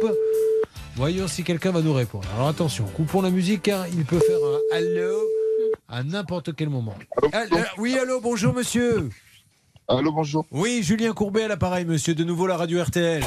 Voyons 0.96 1.28
si 1.28 1.44
quelqu'un 1.44 1.72
va 1.72 1.82
nous 1.82 1.94
répondre. 1.94 2.28
Alors 2.36 2.48
attention, 2.48 2.86
coupons 2.96 3.22
la 3.22 3.30
musique 3.30 3.70
il 3.94 4.04
peut 4.06 4.20
faire 4.20 4.38
un 4.38 4.78
allô 4.78 5.22
à 5.88 6.04
n'importe 6.04 6.56
quel 6.56 6.70
moment. 6.70 6.96
Allô, 7.32 7.58
oui, 7.78 7.98
allô, 7.98 8.20
bonjour 8.22 8.54
monsieur. 8.54 9.10
Allô, 9.88 10.12
bonjour. 10.12 10.46
Oui, 10.52 10.82
Julien 10.84 11.14
Courbet 11.14 11.44
à 11.44 11.48
l'appareil, 11.48 11.86
monsieur, 11.86 12.14
de 12.14 12.24
nouveau 12.24 12.46
la 12.48 12.58
radio 12.58 12.82
RTL. 12.84 13.24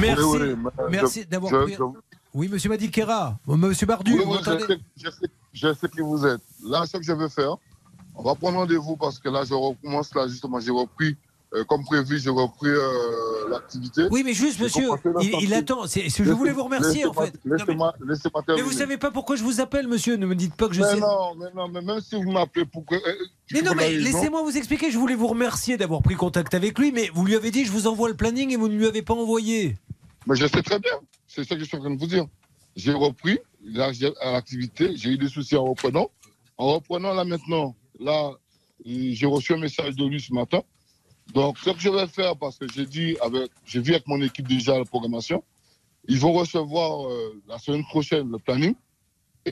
Merci, 0.00 0.24
Oui, 0.24 0.38
oui, 0.40 0.54
mais 0.56 0.70
merci 0.88 1.26
d'avoir 1.26 1.52
pris- 1.64 1.74
je- 1.74 1.82
Oui, 2.34 2.48
monsieur 2.48 2.70
Madikera, 2.70 3.38
monsieur 3.46 3.86
Bardu, 3.86 4.12
vous 4.16 4.22
je, 4.22 4.26
m'entendez 4.26 4.64
sais, 4.66 4.78
je, 4.96 5.10
sais, 5.10 5.26
je 5.52 5.74
sais 5.74 5.88
qui 5.90 6.00
vous 6.00 6.24
êtes. 6.24 6.40
Là, 6.64 6.86
ce 6.86 6.96
que 6.96 7.02
je 7.02 7.12
veux 7.12 7.28
faire, 7.28 7.56
on 8.14 8.22
va 8.22 8.34
prendre 8.34 8.56
rendez-vous 8.56 8.96
parce 8.96 9.18
que 9.18 9.28
là, 9.28 9.44
je 9.44 9.52
recommence 9.52 10.14
là, 10.14 10.26
justement, 10.28 10.58
j'ai 10.58 10.70
repris, 10.70 11.14
euh, 11.54 11.64
comme 11.64 11.84
prévu, 11.84 12.18
j'ai 12.18 12.30
repris 12.30 12.68
euh, 12.68 13.48
l'activité. 13.50 14.02
Oui, 14.10 14.22
mais 14.24 14.32
juste, 14.32 14.58
monsieur, 14.60 14.88
il, 15.20 15.52
attend. 15.54 15.86
C'est- 15.86 16.08
je 16.08 16.30
voulais 16.32 16.52
vous 16.52 16.64
remercier, 16.64 17.04
en 17.04 17.12
fait. 17.12 17.34
Non, 17.44 17.56
mais- 17.68 17.74
Mais 18.56 18.62
vous 18.62 18.72
savez 18.72 18.96
pas 18.96 19.10
pourquoi 19.10 19.36
je 19.36 19.42
vous 19.42 19.60
appelle, 19.60 19.86
monsieur. 19.86 20.16
Ne 20.16 20.26
me 20.26 20.34
dites 20.34 20.54
pas 20.54 20.68
que 20.68 20.74
je 20.74 20.80
mais 20.80 20.86
sais. 20.94 21.00
non, 21.00 21.34
mais 21.36 21.46
non, 21.54 21.68
mais 21.68 21.82
même 21.82 22.00
si 22.00 22.14
vous 22.16 22.30
m'appelez 22.32 22.64
pour 22.64 22.84
que. 22.86 22.94
euh, 22.94 23.14
Mais 23.52 23.60
non, 23.62 23.74
mais 23.74 23.90
laissez-moi 23.92 24.42
vous 24.42 24.56
expliquer. 24.56 24.90
Je 24.90 24.98
voulais 24.98 25.14
vous 25.14 25.26
remercier 25.26 25.76
d'avoir 25.76 26.02
pris 26.02 26.14
contact 26.14 26.54
avec 26.54 26.78
lui, 26.78 26.90
mais 26.92 27.10
vous 27.14 27.24
lui 27.26 27.34
avez 27.34 27.50
dit 27.50 27.64
je 27.64 27.72
vous 27.72 27.86
envoie 27.86 28.08
le 28.08 28.16
planning 28.16 28.50
et 28.52 28.56
vous 28.56 28.68
ne 28.68 28.76
lui 28.76 28.86
avez 28.86 29.02
pas 29.02 29.14
envoyé. 29.14 29.76
Mais 30.26 30.36
je 30.36 30.46
sais 30.46 30.62
très 30.62 30.78
bien. 30.78 30.92
C'est 31.26 31.44
ça 31.46 31.54
que 31.54 31.60
je 31.60 31.66
suis 31.66 31.76
en 31.76 31.80
train 31.80 31.90
de 31.90 31.98
vous 31.98 32.06
dire. 32.06 32.24
J'ai 32.76 32.92
repris 32.92 33.38
là, 33.64 33.92
j'ai- 33.92 34.12
à 34.22 34.32
l'activité. 34.32 34.96
J'ai 34.96 35.10
eu 35.10 35.18
des 35.18 35.28
soucis 35.28 35.56
en 35.56 35.64
reprenant. 35.64 36.10
En 36.56 36.74
reprenant 36.74 37.12
là 37.12 37.24
maintenant, 37.24 37.74
là, 38.00 38.30
j'ai 38.84 39.26
reçu 39.26 39.52
un 39.52 39.58
message 39.58 39.96
de 39.96 40.06
lui 40.06 40.20
ce 40.20 40.32
matin. 40.32 40.62
Donc, 41.32 41.58
ce 41.58 41.70
que 41.70 41.80
je 41.80 41.88
vais 41.88 42.06
faire, 42.06 42.36
parce 42.36 42.58
que 42.58 42.66
j'ai 42.72 42.86
dit, 42.86 43.16
avec, 43.22 43.50
j'ai 43.64 43.80
vu 43.80 43.92
avec 43.92 44.06
mon 44.06 44.20
équipe 44.20 44.46
déjà 44.48 44.78
la 44.78 44.84
programmation, 44.84 45.42
ils 46.08 46.18
vont 46.18 46.32
recevoir 46.32 47.08
euh, 47.08 47.40
la 47.48 47.58
semaine 47.58 47.84
prochaine 47.84 48.30
le 48.30 48.38
planning 48.38 48.74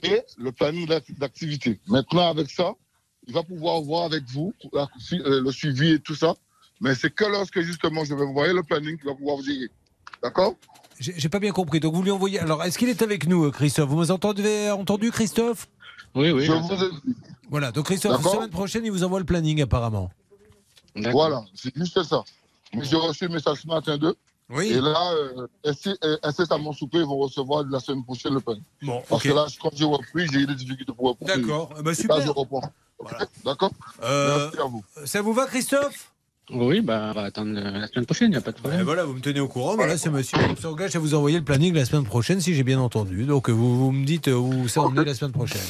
et 0.02 0.22
le 0.36 0.52
planning 0.52 0.86
d'ac- 0.86 1.18
d'activité. 1.18 1.80
Maintenant, 1.86 2.28
avec 2.28 2.50
ça, 2.50 2.74
il 3.26 3.32
va 3.34 3.42
pouvoir 3.42 3.80
voir 3.82 4.04
avec 4.04 4.24
vous 4.28 4.52
la- 4.72 4.88
euh, 5.12 5.40
le 5.42 5.52
suivi 5.52 5.92
et 5.92 5.98
tout 6.00 6.14
ça. 6.14 6.34
Mais 6.80 6.94
c'est 6.94 7.14
que 7.14 7.24
lorsque 7.24 7.60
justement 7.60 8.04
je 8.04 8.14
vais 8.14 8.24
vous 8.24 8.30
envoyer 8.30 8.52
le 8.54 8.62
planning 8.62 8.96
qu'il 8.96 9.06
va 9.06 9.14
pouvoir 9.14 9.36
vous 9.36 9.44
gérer. 9.44 9.68
D'accord? 10.22 10.54
J'ai 10.98 11.28
pas 11.28 11.38
bien 11.38 11.52
compris. 11.52 11.78
Donc 11.80 11.94
vous 11.94 12.02
lui 12.02 12.10
envoyez. 12.10 12.38
Alors, 12.40 12.62
est-ce 12.64 12.78
qu'il 12.78 12.88
est 12.88 13.02
avec 13.02 13.26
nous, 13.26 13.44
euh, 13.44 13.50
Christophe? 13.50 13.88
Vous 13.88 13.96
m'avez 13.96 14.70
entendu, 14.70 15.10
Christophe? 15.10 15.68
Oui, 16.14 16.30
oui. 16.30 16.44
Je 16.44 16.52
vous 16.52 16.72
ai 16.84 16.90
dit. 16.90 17.14
Voilà. 17.48 17.72
Donc 17.72 17.86
Christophe, 17.86 18.22
la 18.22 18.30
semaine 18.30 18.50
prochaine, 18.50 18.84
il 18.84 18.90
vous 18.90 19.04
envoie 19.04 19.18
le 19.18 19.24
planning 19.24 19.62
apparemment. 19.62 20.10
Voilà, 20.96 21.42
c'est 21.54 21.74
juste 21.76 22.02
ça. 22.02 22.22
Mais 22.74 22.84
j'ai 22.84 22.96
reçu 22.96 23.24
le 23.26 23.34
message 23.34 23.58
ce 23.62 23.66
matin 23.66 23.96
d'eux. 23.98 24.14
Oui. 24.52 24.66
Et 24.72 24.80
là, 24.80 25.12
euh, 25.12 25.46
euh, 26.04 26.16
incessamment 26.24 26.72
sous 26.72 26.88
peu, 26.88 26.98
ils 26.98 27.04
vont 27.06 27.18
recevoir 27.18 27.64
la 27.70 27.78
semaine 27.78 28.02
prochaine 28.04 28.34
le 28.34 28.40
planning. 28.40 28.62
Bon, 28.82 29.00
Parce 29.08 29.22
que 29.22 29.28
là, 29.28 29.46
quand 29.62 29.70
j'ai 29.74 29.84
repris, 29.84 30.26
j'ai 30.32 30.40
eu 30.40 30.46
des 30.46 30.56
difficultés 30.56 30.92
pour 30.92 31.10
reprendre. 31.10 31.32
D'accord. 31.36 31.70
Eh 31.84 31.88
Et 31.88 31.94
super. 31.94 32.18
Là, 32.18 32.24
je 32.26 32.30
reprends. 32.30 32.62
D'accord 33.44 33.70
Euh, 34.02 34.38
Merci 34.44 34.58
à 34.58 34.64
vous. 34.64 34.84
Ça 35.06 35.22
vous 35.22 35.32
va, 35.32 35.46
Christophe? 35.46 36.10
Oui, 36.52 36.80
bah, 36.80 37.10
on 37.10 37.12
va 37.14 37.22
attendre 37.26 37.52
euh, 37.56 37.78
la 37.78 37.86
semaine 37.86 38.06
prochaine, 38.06 38.26
il 38.28 38.30
n'y 38.32 38.36
a 38.36 38.40
pas 38.40 38.50
de 38.50 38.56
Eh 38.58 38.60
problème. 38.62 38.82
voilà, 38.82 39.04
vous 39.04 39.14
me 39.14 39.20
tenez 39.20 39.38
au 39.38 39.46
courant. 39.46 39.76
Voilà, 39.76 39.96
ce 39.96 40.08
monsieur 40.08 40.36
il 40.50 40.56
s'engage 40.58 40.96
à 40.96 40.98
vous 40.98 41.14
envoyer 41.14 41.38
le 41.38 41.44
planning 41.44 41.72
la 41.72 41.84
semaine 41.84 42.04
prochaine, 42.04 42.40
si 42.40 42.54
j'ai 42.56 42.64
bien 42.64 42.80
entendu. 42.80 43.24
Donc 43.24 43.48
euh, 43.48 43.52
vous, 43.52 43.78
vous 43.78 43.92
me 43.92 44.04
dites 44.04 44.26
euh, 44.26 44.34
où 44.34 44.66
ça 44.66 44.80
en 44.82 44.96
est 44.96 45.04
la 45.04 45.14
semaine 45.14 45.30
prochaine. 45.30 45.60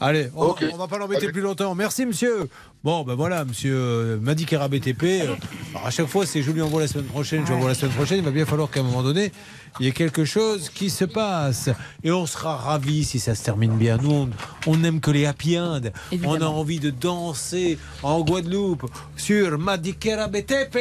Allez, 0.00 0.28
on, 0.36 0.48
Ok. 0.48 0.64
on 0.72 0.76
va 0.76 0.88
pas 0.88 0.98
l'embêter 0.98 1.28
plus 1.32 1.40
longtemps. 1.40 1.74
Merci, 1.74 2.04
monsieur. 2.04 2.48
Bon, 2.84 3.02
ben 3.02 3.14
voilà, 3.14 3.44
monsieur 3.44 3.74
euh, 3.74 4.18
Madi 4.20 4.44
BTP. 4.44 5.02
euh, 5.04 5.34
alors 5.74 5.86
à 5.86 5.90
chaque 5.90 6.06
fois, 6.06 6.26
c'est 6.26 6.42
je 6.42 6.50
lui 6.50 6.60
envoie 6.60 6.82
la 6.82 6.86
semaine 6.88 7.06
prochaine, 7.06 7.42
je 7.44 7.48
lui 7.48 7.54
envoie 7.56 7.68
la 7.70 7.74
semaine 7.74 7.94
prochaine. 7.94 8.18
Il 8.18 8.24
va 8.24 8.30
bien 8.30 8.44
falloir 8.44 8.70
qu'à 8.70 8.80
un 8.80 8.82
moment 8.82 9.02
donné, 9.02 9.32
il 9.78 9.86
y 9.86 9.88
ait 9.88 9.92
quelque 9.92 10.24
chose 10.24 10.70
qui 10.70 10.90
se 10.90 11.04
passe. 11.04 11.70
Et 12.02 12.10
on 12.10 12.26
sera 12.26 12.56
ravis 12.56 13.04
si 13.04 13.18
ça 13.18 13.34
se 13.34 13.44
termine 13.44 13.76
bien. 13.76 13.98
Nous, 13.98 14.28
on, 14.66 14.76
n'aime 14.76 15.00
que 15.00 15.10
les 15.10 15.26
happy 15.26 15.58
end. 15.58 15.82
On 16.24 16.40
a 16.40 16.46
envie 16.46 16.80
de 16.80 16.90
danser 16.90 17.78
en 18.02 18.20
Guadeloupe 18.20 18.90
sur 19.16 19.58
Madi 19.58 19.94
Kera 19.94 20.28
BTP. 20.28 20.76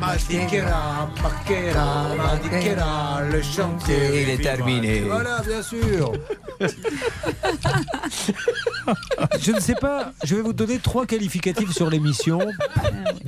Madiquera, 0.00 1.08
Paquera, 1.22 2.14
Madiquera, 2.16 3.22
le 3.30 3.40
chantier. 3.40 4.22
Il 4.22 4.30
est 4.30 4.42
terminé. 4.42 5.00
Voilà, 5.00 5.40
bien 5.46 5.62
sûr. 5.62 6.12
je 9.40 9.52
ne 9.52 9.60
sais 9.60 9.74
pas, 9.74 10.12
je 10.24 10.34
vais 10.34 10.42
vous 10.42 10.52
donner 10.52 10.78
trois 10.80 11.06
qualificatifs 11.06 11.70
sur 11.72 11.88
l'émission. 11.88 12.40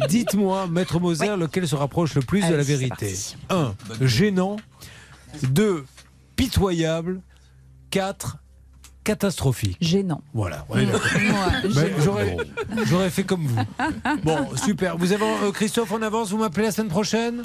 Dites-moi, 0.09 0.67
Maître 0.67 1.01
Moser, 1.01 1.37
lequel 1.37 1.67
se 1.67 1.77
rapproche 1.77 2.14
le 2.15 2.21
plus 2.23 2.47
de 2.47 2.55
la 2.55 2.63
vérité. 2.63 3.15
1. 3.51 3.75
Gênant. 4.01 4.57
2. 5.43 5.85
Pitoyable. 6.37 7.21
4. 7.91 8.39
Catastrophique. 9.05 9.77
Gênant. 9.83 10.23
Voilà. 10.33 10.65
ouais. 10.71 10.87
Ouais, 10.87 10.93
Ben, 11.75 12.85
j'aurais 12.87 13.11
fait 13.11 13.25
comme 13.25 13.47
vous. 13.47 13.61
Bon, 14.23 14.57
super. 14.57 14.97
Vous 14.97 15.13
avez 15.13 15.25
euh, 15.25 15.53
Christophe 15.53 15.93
en 15.93 16.01
avance, 16.01 16.31
vous 16.31 16.39
m'appelez 16.39 16.65
la 16.65 16.73
semaine 16.73 16.89
prochaine? 16.91 17.43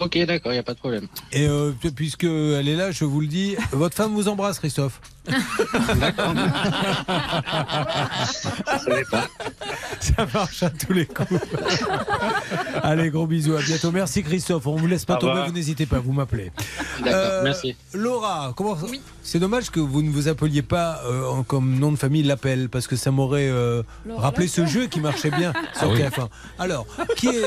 Ok, 0.00 0.18
d'accord, 0.26 0.52
il 0.52 0.56
n'y 0.56 0.58
a 0.60 0.62
pas 0.62 0.74
de 0.74 0.78
problème. 0.78 1.06
Et 1.32 1.46
euh, 1.46 1.72
puisque 1.94 2.24
elle 2.24 2.68
est 2.68 2.76
là, 2.76 2.90
je 2.90 3.04
vous 3.04 3.20
le 3.20 3.26
dis, 3.26 3.56
votre 3.72 3.96
femme 3.96 4.12
vous 4.14 4.28
embrasse, 4.28 4.58
Christophe. 4.58 5.00
Ça 10.00 10.26
marche 10.32 10.62
à 10.62 10.70
tous 10.70 10.92
les 10.92 11.06
coups. 11.06 11.40
Allez, 12.82 13.10
gros 13.10 13.26
bisous, 13.26 13.56
à 13.56 13.62
bientôt. 13.62 13.90
Merci 13.90 14.22
Christophe. 14.22 14.66
On 14.66 14.76
vous 14.76 14.86
laisse 14.86 15.04
pas 15.04 15.16
tomber, 15.16 15.42
vous 15.46 15.52
n'hésitez 15.52 15.86
pas, 15.86 15.98
vous 15.98 16.12
m'appelez. 16.12 16.52
D'accord, 17.02 17.12
Euh, 17.20 17.42
merci. 17.42 17.74
Laura, 17.94 18.52
comment 18.56 18.76
C'est 19.22 19.38
dommage 19.38 19.70
que 19.70 19.80
vous 19.80 20.02
ne 20.02 20.10
vous 20.10 20.28
appeliez 20.28 20.62
pas 20.62 21.00
euh, 21.06 21.42
comme 21.46 21.78
nom 21.78 21.90
de 21.92 21.96
famille 21.96 22.22
l'appel, 22.22 22.68
parce 22.68 22.86
que 22.86 22.96
ça 22.96 23.10
m'aurait 23.10 23.48
euh, 23.48 23.82
rappelé 24.16 24.46
ce 24.48 24.66
jeu 24.66 24.86
qui 24.86 25.00
marchait 25.00 25.30
bien 25.30 25.52
sur 25.78 25.88
Ah 25.90 25.94
oui. 25.94 26.00
TF1. 26.02 26.28
Alors, 26.58 26.86
qui 27.16 27.28
est, 27.28 27.46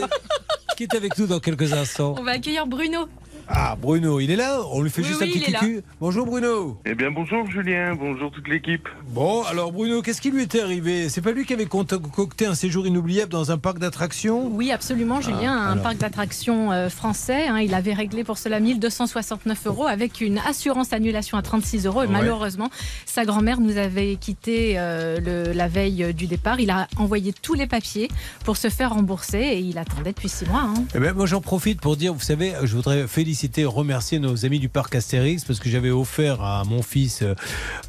qui 0.77 0.83
est 0.83 0.95
avec 0.95 1.17
nous 1.17 1.25
dans 1.25 1.39
quelques 1.39 1.73
instants 1.73 2.13
On 2.19 2.23
va 2.23 2.33
accueillir 2.33 2.67
Bruno. 2.67 3.07
Ah, 3.49 3.77
Bruno, 3.81 4.19
il 4.19 4.29
est 4.29 4.35
là 4.35 4.59
On 4.73 4.81
lui 4.81 4.89
fait 4.89 5.01
Oui, 5.01 5.07
juste 5.07 5.21
oui, 5.21 5.29
un 5.29 5.31
petit 5.39 5.51
cucu. 5.53 5.81
Bonjour 6.01 6.25
Bruno. 6.25 6.77
Eh 6.85 6.95
bien, 6.95 7.11
bonjour 7.11 7.49
Julien, 7.49 7.95
bonjour 7.95 8.29
toute 8.29 8.47
l'équipe. 8.49 8.89
Bon, 9.09 9.43
alors 9.43 9.71
Bruno, 9.71 10.01
qu'est-ce 10.01 10.19
qui 10.19 10.31
lui 10.31 10.43
était 10.43 10.59
arrivé 10.59 11.07
C'est 11.07 11.21
pas 11.21 11.31
lui 11.31 11.45
qui 11.45 11.53
avait 11.53 11.65
concocté 11.65 12.45
un 12.45 12.55
séjour 12.55 12.85
inoubliable 12.85 13.31
dans 13.31 13.49
un 13.51 13.57
parc 13.57 13.79
d'attractions? 13.79 14.47
Oui, 14.51 14.71
absolument, 14.71 15.21
Julien. 15.21 15.55
Ah, 15.57 15.69
un 15.69 15.71
alors. 15.73 15.83
parc 15.83 15.97
d'attractions 15.97 16.73
euh, 16.73 16.89
français. 16.89 17.47
hein, 17.47 17.59
il 17.61 17.73
avait 17.73 17.93
réglé 17.93 18.25
pour 18.25 18.37
cela 18.37 18.59
1269 18.59 19.67
euros 19.67 19.87
avec 19.87 20.19
une 20.19 20.39
assurance 20.39 20.91
annulation 20.91 21.37
à 21.37 21.41
36 21.41 21.85
euros. 21.85 22.03
Et 22.03 22.07
Ouais. 22.07 22.11
malheureusement, 22.11 22.69
sa 23.05 23.23
grand-mère 23.23 23.61
nous 23.61 23.77
avait 23.77 24.17
quitté 24.17 24.73
euh, 24.77 25.19
le- 25.21 25.53
la 25.53 25.69
veille 25.69 26.13
du 26.13 26.27
départ. 26.27 26.59
Il 26.59 26.69
a 26.69 26.89
envoyé 26.97 27.31
tous 27.41 27.53
les 27.53 27.65
papiers 27.67 28.09
pour 28.43 28.57
se 28.57 28.67
faire 28.69 28.93
rembourser 28.93 29.39
et 29.39 29.59
il 29.59 29.77
attendait 29.77 30.11
depuis 30.11 30.27
six 30.29 30.45
mois. 30.49 30.63
hein. 30.65 30.83
Eh 30.93 30.99
ben, 30.99 31.13
moi, 31.15 31.25
j'en 31.25 31.39
profite 31.41 31.79
pour 31.79 31.95
dire, 31.95 32.13
vous 32.13 32.19
savez, 32.19 32.51
je 32.63 32.75
voudrais 32.75 33.07
féliciter, 33.07 33.36
remercier 33.65 34.19
nos 34.19 34.45
amis 34.45 34.59
du 34.59 34.69
parc 34.69 34.95
Astérix 34.95 35.45
parce 35.45 35.59
que 35.59 35.69
j'avais 35.69 35.91
offert 35.91 36.41
à 36.41 36.63
mon 36.63 36.81
fils 36.81 37.21
euh, 37.21 37.35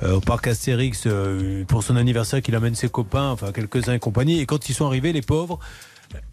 euh, 0.03 0.17
au 0.17 0.21
parc 0.21 0.47
Astérix 0.47 1.05
euh, 1.07 1.65
pour 1.65 1.83
son 1.83 1.97
anniversaire 1.97 2.43
qu'il 2.43 2.55
amène 2.55 2.75
ses 2.75 2.89
copains, 2.89 3.31
enfin 3.31 3.53
quelques-uns 3.53 3.95
et 3.95 3.99
compagnie. 3.99 4.41
Et 4.41 4.47
quand 4.47 4.69
ils 4.69 4.75
sont 4.75 4.87
arrivés, 4.87 5.13
les 5.13 5.23
pauvres, 5.23 5.59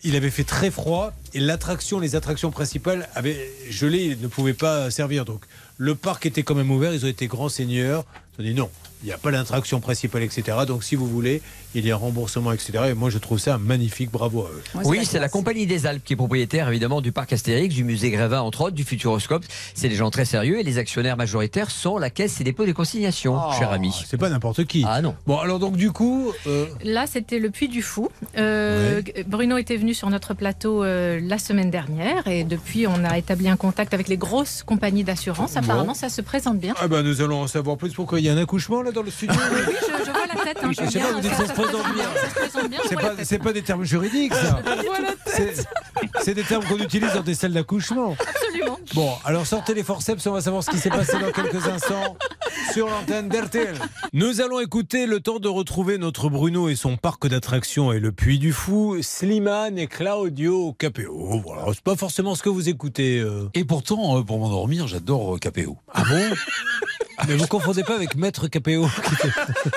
il 0.04 0.16
avait 0.16 0.30
fait 0.30 0.44
très 0.44 0.72
froid 0.72 1.14
et 1.34 1.40
l'attraction, 1.40 2.00
les 2.00 2.16
attractions 2.16 2.52
principales 2.52 3.08
avaient 3.16 3.50
gelé, 3.70 4.04
ils 4.04 4.22
ne 4.22 4.28
pouvaient 4.28 4.54
pas 4.54 4.92
servir. 4.92 5.26
Donc 5.26 5.46
le 5.78 5.96
parc 5.96 6.26
était 6.26 6.44
quand 6.44 6.56
même 6.56 6.72
ouvert, 6.72 6.94
ils 6.94 7.06
ont 7.06 7.10
été 7.10 7.28
grands 7.28 7.50
seigneurs. 7.50 8.06
On 8.38 8.44
dit 8.44 8.54
non, 8.54 8.70
il 9.06 9.10
n'y 9.10 9.14
a 9.14 9.20
pas 9.20 9.30
l'attraction 9.30 9.80
principale, 9.80 10.24
etc. 10.24 10.58
Donc 10.68 10.84
si 10.84 10.96
vous 10.96 11.08
voulez, 11.08 11.44
il 11.76 11.86
y 11.86 11.92
a 11.92 11.94
un 11.94 11.98
remboursement, 11.98 12.52
etc. 12.52 12.86
Et 12.90 12.94
moi, 12.96 13.12
je 13.12 13.20
trouve 13.20 13.38
ça 13.38 13.60
magnifique. 13.60 14.10
Bravo 14.10 14.46
à 14.46 14.50
eux. 14.50 14.82
Oui, 14.84 15.06
c'est 15.06 15.20
la 15.20 15.30
compagnie 15.30 15.68
des 15.68 15.86
Alpes 15.86 16.04
qui 16.04 16.14
est 16.14 16.16
propriétaire 16.16 16.68
évidemment 16.70 17.02
du 17.02 17.12
parc 17.12 17.32
Astérix, 17.32 17.76
du 17.76 17.84
musée 17.84 18.10
Grévin 18.10 18.42
entre 18.42 18.62
autres, 18.62 18.76
du 18.76 18.84
Futuroscope. 18.84 19.44
C'est 19.76 19.90
des 19.90 19.96
gens 19.96 20.10
très 20.10 20.26
sérieux 20.26 20.60
et 20.60 20.64
les 20.64 20.80
actionnaires 20.80 21.18
majoritaires 21.18 21.70
sont 21.70 22.00
la 22.00 22.10
Caisse 22.10 22.42
et 22.42 22.44
dépôt 22.44 22.66
des 22.66 22.74
consignations, 22.74 23.40
cher 23.60 23.72
ami. 23.72 23.94
C'est 24.08 24.18
pas 24.18 24.30
n'importe 24.30 24.66
qui. 24.66 24.84
Ah 24.88 25.04
non. 25.04 25.14
Bon, 25.28 25.38
alors 25.38 25.60
donc 25.60 25.78
du 25.78 25.92
coup, 25.92 26.32
euh, 26.48 26.66
Là, 26.84 27.06
c'était 27.06 27.38
le 27.38 27.52
Puy 27.52 27.68
du 27.68 27.84
Fou. 27.84 28.10
Euh, 28.40 29.04
Bruno 29.28 29.58
était 29.58 29.78
venu 29.78 29.94
sur 29.94 30.10
notre 30.10 30.34
plateau 30.34 30.84
euh, 30.84 31.20
la 31.22 31.38
semaine 31.38 31.70
dernière 31.70 32.28
et 32.28 32.44
depuis, 32.44 32.88
on 32.88 33.04
a 33.04 33.20
établi 33.20 33.50
un 33.50 33.56
contact 33.58 33.94
avec 33.94 34.08
les 34.08 34.18
grosses 34.18 34.64
compagnies 34.64 35.04
d'assurance. 35.04 35.54
Bon. 35.54 35.60
Apparemment, 35.60 35.94
ça 35.94 36.10
se 36.10 36.22
présente 36.22 36.58
bien. 36.58 36.74
ah 36.80 36.88
ben, 36.88 37.04
nous 37.04 37.22
allons 37.22 37.42
en 37.42 37.48
savoir 37.48 37.78
plus. 37.78 37.94
Pourquoi? 37.94 38.20
Il 38.20 38.26
y 38.26 38.30
a 38.30 38.34
un 38.34 38.38
accouchement 38.38 38.82
là 38.82 38.92
dans 38.96 39.04
le 39.04 39.12
studio 39.12 39.36
Oui, 39.52 39.74
je, 39.82 40.06
je 40.06 40.12
vois 40.12 40.26
la 40.34 40.44
tête. 40.44 40.58
hein, 40.64 40.72
Je 40.72 40.90
sais 40.90 41.00
pas, 41.00 41.12
vous 41.12 41.20
dites 41.20 41.34
ça 41.34 41.46
se 41.48 41.54
présente 41.54 41.94
bien. 41.94 42.06
Ça 42.16 42.30
se 42.30 42.36
présente 42.36 42.70
bien. 42.70 42.80
je 42.84 42.90
C'est 42.90 42.96
pas, 42.96 43.12
c'est 43.24 43.40
pas 43.40 43.54
des 43.54 43.62
termes 43.62 43.84
juridiques, 43.84 44.34
ça. 44.34 44.60
C'est- 45.28 45.68
C'est 46.22 46.34
des 46.34 46.44
termes 46.44 46.64
qu'on 46.66 46.78
utilise 46.78 47.14
dans 47.14 47.22
des 47.22 47.36
salles 47.36 47.54
d'accouchement. 47.54 48.16
Absolument. 48.20 48.80
Bon, 48.94 49.12
alors 49.26 49.46
sortez 49.46 49.74
les 49.74 49.84
forceps, 49.84 50.26
on 50.28 50.32
va 50.32 50.42
savoir 50.42 50.64
ce 50.64 50.72
qui 50.72 50.78
s'est 50.78 50.90
passé 50.90 51.14
dans 51.20 51.32
quelques 51.32 51.68
instants 51.68 52.16
sur 52.74 52.88
l'antenne 52.90 53.28
d'RTL. 53.30 53.76
Nous 54.14 54.42
allons 54.42 54.60
écouter 54.60 55.06
le 55.08 55.20
temps 55.20 55.40
de 55.40 55.48
retrouver 55.48 55.98
notre 55.98 56.30
Bruno 56.30 56.70
et 56.70 56.76
son 56.76 56.96
parc 56.98 57.28
d'attractions 57.28 57.92
et 57.92 58.00
le 58.00 58.12
Puy 58.12 58.40
du 58.40 58.54
Fou, 58.54 58.98
Slimane 59.02 59.78
et 59.78 59.88
Claudio 59.88 60.74
Capéo. 60.74 61.42
Voilà, 61.46 61.66
c'est 61.74 61.82
pas 61.84 61.96
forcément 61.96 62.34
ce 62.36 62.44
que 62.44 62.50
vous 62.50 62.70
écoutez. 62.70 63.20
euh. 63.20 63.50
Et 63.54 63.66
pourtant, 63.66 64.18
euh, 64.18 64.22
pour 64.24 64.40
m'endormir, 64.40 64.88
j'adore 64.88 65.36
euh, 65.36 65.38
KPO. 65.40 65.78
Ah 65.94 66.04
bon? 66.10 66.36
Mais 67.28 67.36
vous 67.36 67.48
confondez 67.48 67.84
pas 67.84 67.96
avec 67.96 68.16
Maître 68.16 68.48
Capéo 68.48 68.88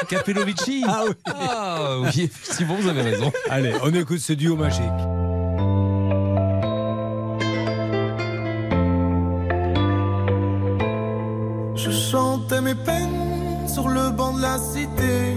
Capellovici 0.09 0.85
Ah 0.86 1.05
oui. 1.06 1.15
Ah 1.27 1.98
oui, 2.01 2.23
effectivement, 2.24 2.74
vous 2.74 2.89
avez 2.89 3.02
raison. 3.02 3.32
Allez, 3.51 3.74
on 3.82 3.93
écoute 3.94 4.19
ce 4.20 4.32
duo 4.32 4.56
magique. 4.56 4.82
Je 11.77 11.90
chantais 11.90 12.60
mes 12.60 12.74
peines 12.74 13.69
sur 13.69 13.89
le 13.89 14.10
banc 14.10 14.32
de 14.36 14.43
la 14.43 14.59
cité. 14.59 15.36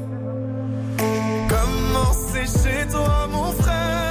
Comment 1.49 2.11
c'est 2.13 2.45
chez 2.45 2.87
toi, 2.87 3.27
mon 3.31 3.51
frère? 3.53 4.10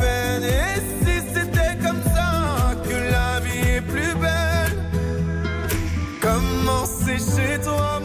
c'est 7.31 7.61
toi, 7.63 8.00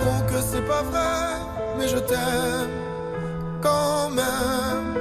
diront 0.00 0.22
que 0.26 0.40
c'est 0.40 0.66
pas 0.66 0.82
vrai. 0.82 1.24
Mais 1.78 1.88
je 1.88 1.98
t'aime 1.98 2.70
quand 3.62 4.10
même. 4.10 4.94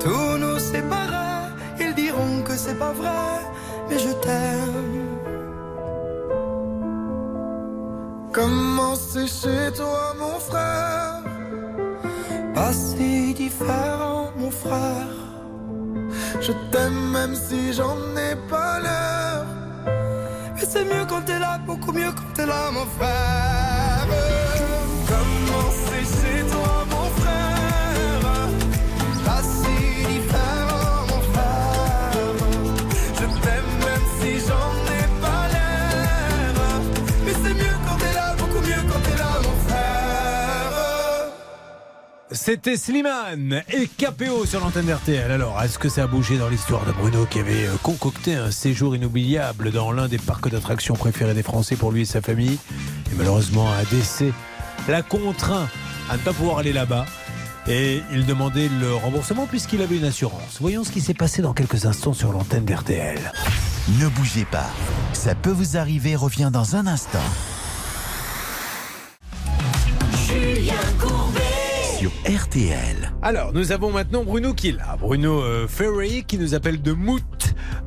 Tous 0.00 0.38
nous 0.38 0.58
séparer, 0.58 1.52
ils 1.80 1.94
diront 1.94 2.42
que 2.42 2.54
c'est 2.56 2.78
pas 2.78 2.92
vrai. 2.92 3.34
Mais 3.88 3.98
je 3.98 4.12
t'aime. 4.24 5.18
Comment 8.32 8.94
c'est 8.94 9.26
chez 9.26 9.72
toi, 9.76 10.14
mon 10.18 10.38
frère? 10.38 11.22
Pas 12.54 12.72
si 12.72 13.34
différent, 13.34 14.30
mon 14.36 14.50
frère. 14.50 15.14
Je 16.40 16.52
t'aime 16.70 17.10
même 17.12 17.34
si 17.34 17.72
j'en 17.72 17.96
ai 18.16 18.36
pas 18.48 18.78
l'air. 18.80 19.57
C'est 20.70 20.84
mieux 20.84 21.06
quand 21.08 21.22
t'es 21.22 21.38
là, 21.38 21.58
beaucoup 21.66 21.92
mieux 21.92 22.12
quand 22.12 22.32
t'es 22.34 22.44
là, 22.44 22.70
mon 22.70 22.84
frère. 22.84 24.06
Comment 25.08 25.70
c'est 25.70 26.57
C'était 42.50 42.78
Slimane 42.78 43.62
et 43.70 43.86
KPO 43.86 44.46
sur 44.46 44.60
l'antenne 44.60 44.86
d'RTL. 44.86 45.30
Alors, 45.30 45.62
est-ce 45.62 45.78
que 45.78 45.90
ça 45.90 46.04
a 46.04 46.06
bougé 46.06 46.38
dans 46.38 46.48
l'histoire 46.48 46.82
de 46.86 46.92
Bruno 46.92 47.26
qui 47.26 47.40
avait 47.40 47.66
euh, 47.66 47.74
concocté 47.82 48.36
un 48.36 48.50
séjour 48.50 48.96
inoubliable 48.96 49.70
dans 49.70 49.92
l'un 49.92 50.08
des 50.08 50.16
parcs 50.16 50.48
d'attractions 50.48 50.94
préférés 50.94 51.34
des 51.34 51.42
Français 51.42 51.76
pour 51.76 51.92
lui 51.92 52.00
et 52.00 52.04
sa 52.06 52.22
famille? 52.22 52.58
Et 53.12 53.14
malheureusement, 53.18 53.70
un 53.70 53.82
décès 53.94 54.32
l'a 54.88 55.02
contraint 55.02 55.68
à 56.08 56.16
ne 56.16 56.22
pas 56.22 56.32
pouvoir 56.32 56.56
aller 56.56 56.72
là-bas. 56.72 57.04
Et 57.68 58.00
il 58.14 58.24
demandait 58.24 58.70
le 58.80 58.94
remboursement 58.94 59.46
puisqu'il 59.46 59.82
avait 59.82 59.98
une 59.98 60.06
assurance. 60.06 60.56
Voyons 60.58 60.84
ce 60.84 60.90
qui 60.90 61.02
s'est 61.02 61.12
passé 61.12 61.42
dans 61.42 61.52
quelques 61.52 61.84
instants 61.84 62.14
sur 62.14 62.32
l'antenne 62.32 62.64
d'RTL. 62.64 63.30
Ne 64.00 64.08
bougez 64.08 64.46
pas. 64.46 64.70
Ça 65.12 65.34
peut 65.34 65.50
vous 65.50 65.76
arriver 65.76 66.16
revient 66.16 66.48
dans 66.50 66.76
un 66.76 66.86
instant. 66.86 67.18
Julien. 70.26 71.17
Sur 71.98 72.10
RTL. 72.26 73.12
Alors, 73.22 73.52
nous 73.52 73.72
avons 73.72 73.90
maintenant 73.90 74.22
Bruno 74.22 74.54
qui 74.54 74.68
est 74.68 74.72
là. 74.72 74.96
Bruno 75.00 75.40
euh, 75.42 75.66
Ferry 75.66 76.22
qui 76.24 76.38
nous 76.38 76.54
appelle 76.54 76.80
de 76.80 76.92
Mout 76.92 77.22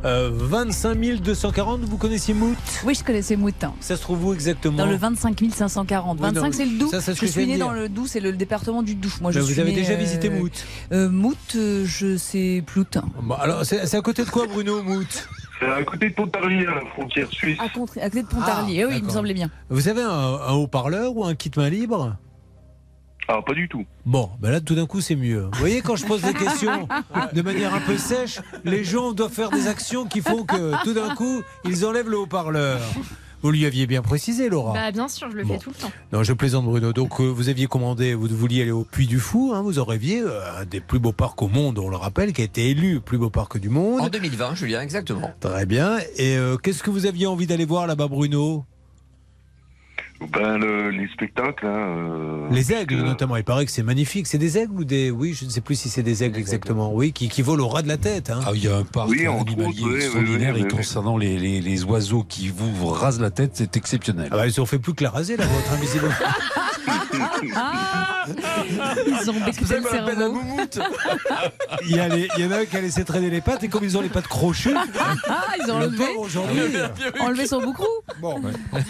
Euh, 0.04 0.30
25 0.34 0.98
240, 1.22 1.82
vous 1.82 1.98
connaissiez 1.98 2.34
Mout 2.34 2.56
Oui, 2.84 2.94
je 2.96 3.04
connaissais 3.06 3.36
Mout. 3.38 3.54
hein. 3.64 3.74
Ça 3.80 3.96
se 3.96 4.02
trouve 4.02 4.26
où 4.26 4.34
exactement? 4.34 4.76
Dans 4.78 4.86
le 4.86 4.96
25 4.98 5.40
540. 5.54 6.18
Oui, 6.20 6.26
25, 6.34 6.42
non, 6.46 6.52
c'est 6.52 6.66
le 6.66 6.78
Doubs. 6.78 6.90
ça, 6.92 7.00
ce 7.02 7.14
je 7.14 7.20
que 7.22 7.26
je 7.28 7.32
suis 7.32 7.46
né 7.48 7.58
dans 7.58 7.72
le 7.72 7.88
Doubs, 7.88 8.08
c'est 8.08 8.20
le 8.20 8.34
département 8.34 8.84
du 8.84 8.96
Doubs. 8.96 9.12
Moi, 9.22 9.32
je 9.32 9.40
Ben, 9.40 9.46
vous 9.46 9.52
suis 9.52 9.62
avez 9.62 9.70
né, 9.72 9.78
déjà 9.78 9.94
euh, 9.94 9.98
visité 9.98 10.30
Mout 10.30 10.52
euh, 10.92 11.10
Mout, 11.10 11.38
euh, 11.56 11.86
je 11.86 12.18
sais 12.18 12.64
Plout. 12.66 12.98
Bon, 13.22 13.36
alors, 13.36 13.64
c'est 13.66 13.96
à 13.96 14.02
côté 14.02 14.26
de 14.26 14.30
quoi, 14.30 14.46
Bruno, 14.48 14.84
Mout 14.84 15.28
C'est 15.60 15.68
à 15.70 15.84
côté 15.84 16.10
de 16.10 16.16
Pontarlier, 16.16 16.66
à 16.68 16.76
la 16.76 16.86
frontière 16.94 17.28
suisse. 17.32 17.58
À, 17.60 17.70
contre- 17.70 17.98
à 18.00 18.10
côté 18.10 18.24
de 18.24 18.28
Pontarlier. 18.28 18.84
Ah, 18.84 18.88
oui, 18.90 18.96
il 18.98 19.04
me 19.06 19.10
semblait 19.10 19.34
bien. 19.36 19.50
Vous 19.70 19.88
avez 19.88 20.02
un, 20.02 20.10
un 20.10 20.54
haut-parleur 20.54 21.16
ou 21.16 21.24
un 21.24 21.36
kit 21.36 21.52
main 21.56 21.70
libre? 21.70 22.18
Ah, 23.34 23.42
pas 23.46 23.54
du 23.54 23.70
tout. 23.70 23.86
Bon, 24.06 24.30
ben 24.42 24.52
là, 24.52 24.60
tout 24.60 24.76
d'un 24.76 24.86
coup, 24.86 25.00
c'est 25.00 25.16
mieux. 25.16 25.44
Vous 25.54 25.60
voyez, 25.60 25.82
quand 25.82 25.96
je 25.96 26.06
pose 26.06 26.22
des 26.22 26.34
questions 26.34 26.88
de 27.34 27.42
manière 27.42 27.74
un 27.74 27.80
peu 27.80 27.98
sèche, 27.98 28.40
les 28.66 28.84
gens 28.84 29.14
doivent 29.14 29.32
faire 29.32 29.52
des 29.52 29.68
actions 29.68 30.06
qui 30.06 30.20
font 30.22 30.44
que, 30.44 30.84
tout 30.84 30.94
d'un 30.94 31.16
coup, 31.16 31.42
ils 31.64 31.86
enlèvent 31.86 32.10
le 32.10 32.18
haut-parleur. 32.20 32.80
Vous 33.44 33.50
lui 33.50 33.66
aviez 33.66 33.88
bien 33.88 34.02
précisé, 34.04 34.50
Laura. 34.50 34.74
Bah, 34.74 34.92
bien 34.92 35.08
sûr, 35.08 35.32
je 35.32 35.36
le 35.38 35.44
Bon. 35.44 35.54
fais 35.54 35.60
tout 35.60 35.70
le 35.72 35.76
temps. 35.76 35.92
Non, 36.14 36.22
je 36.24 36.34
plaisante, 36.34 36.66
Bruno. 36.66 36.94
Donc, 36.94 37.20
euh, 37.22 37.24
vous 37.24 37.50
aviez 37.50 37.66
commandé, 37.66 38.14
vous 38.14 38.28
vouliez 38.28 38.62
aller 38.64 38.72
au 38.72 38.84
Puy 38.84 39.08
du 39.08 39.18
Fou, 39.20 39.52
hein, 39.56 39.62
vous 39.64 39.80
en 39.80 39.84
rêviez, 39.86 40.22
euh, 40.22 40.60
un 40.60 40.66
des 40.66 40.80
plus 40.80 41.00
beaux 41.00 41.12
parcs 41.14 41.42
au 41.42 41.48
monde, 41.48 41.80
on 41.80 41.90
le 41.90 41.96
rappelle, 41.96 42.34
qui 42.34 42.42
a 42.42 42.46
été 42.46 42.70
élu 42.70 43.00
plus 43.02 43.18
beau 43.18 43.32
parc 43.32 43.58
du 43.58 43.70
monde. 43.70 44.00
En 44.02 44.10
2020, 44.10 44.54
Julien, 44.56 44.82
exactement. 44.82 45.32
Très 45.40 45.66
bien. 45.66 45.98
Et 46.18 46.38
euh, 46.38 46.58
qu'est-ce 46.58 46.84
que 46.84 46.92
vous 46.92 47.08
aviez 47.08 47.26
envie 47.26 47.48
d'aller 47.48 47.66
voir 47.66 47.88
là-bas, 47.88 48.08
Bruno? 48.10 48.64
Ben, 50.32 50.58
le- 50.58 50.92
les 50.92 51.08
spectacles. 51.10 51.66
hein, 51.66 51.98
euh, 51.98 52.48
Les 52.52 52.72
aigles, 52.74 52.98
notamment. 52.98 53.36
Il 53.38 53.44
paraît 53.44 53.66
que 53.66 53.72
c'est 53.72 53.82
magnifique. 53.84 54.28
C'est 54.28 54.38
des 54.38 54.58
aigles 54.58 54.74
ou 54.82 54.84
des. 54.86 55.10
Oui, 55.10 55.34
je 55.34 55.46
ne 55.46 55.50
sais 55.50 55.62
plus 55.62 55.76
si 55.76 55.90
c'est 55.90 56.04
des 56.04 56.24
aigles 56.24 56.38
exactement. 56.38 56.94
Oui, 56.94 57.12
qui, 57.12 57.28
qui 57.28 57.42
volent 57.42 57.66
au 57.66 57.68
ras 57.70 57.82
de 57.82 57.88
la 57.88 57.98
tête. 57.98 58.30
hein. 58.30 58.40
Ah, 58.46 58.52
il 58.54 58.64
y 58.64 58.68
a 58.68 58.78
un 58.78 58.84
parc 58.84 59.10
Oui, 59.10 59.26
animalier 59.26 59.84
oui, 59.84 59.96
extraordinaire 59.96 60.54
oui, 60.54 60.62
oui, 60.62 60.68
et 60.70 60.72
oui. 60.72 60.78
concernant 60.78 61.18
les, 61.18 61.38
les, 61.40 61.60
les 61.60 61.84
oiseaux 61.86 62.24
qui 62.24 62.50
vous 62.50 62.88
rasent 62.88 63.20
la 63.20 63.32
tête, 63.32 63.52
c'est 63.56 63.76
exceptionnel. 63.78 64.28
Ah 64.32 64.36
bah, 64.38 64.48
ils 64.48 64.62
ont 64.62 64.66
fait 64.66 64.80
plus 64.80 64.94
que 64.94 65.04
la 65.04 65.10
raser, 65.10 65.38
là, 65.38 65.46
votre 65.46 65.74
invisible. 65.74 66.06
Ils 69.08 69.30
ont 69.30 69.34
becqué 69.46 69.62
le 69.62 69.82
cerveau. 69.82 70.40
il, 71.84 71.96
y 71.96 72.00
a 72.00 72.08
les- 72.08 72.28
il 72.38 72.44
y 72.44 72.48
en 72.48 72.52
a 72.52 72.58
un 72.60 72.66
qui 72.66 72.78
a 72.78 72.82
laissé 72.82 73.04
traîner 73.04 73.30
les 73.30 73.42
pattes 73.42 73.64
et 73.64 73.68
comme 73.68 73.84
ils 73.84 73.98
ont 73.98 74.02
les 74.02 74.10
pattes 74.10 74.28
crochues, 74.28 74.76
Ah, 74.76 75.46
ils 75.60 75.72
ont 75.72 75.80
le 75.80 75.88
enlevé, 75.88 76.06
aujourd'hui. 76.18 76.60
enlevé 77.20 77.48
son 77.48 77.62
boucrou. 77.62 77.86
Bon, 78.22 78.42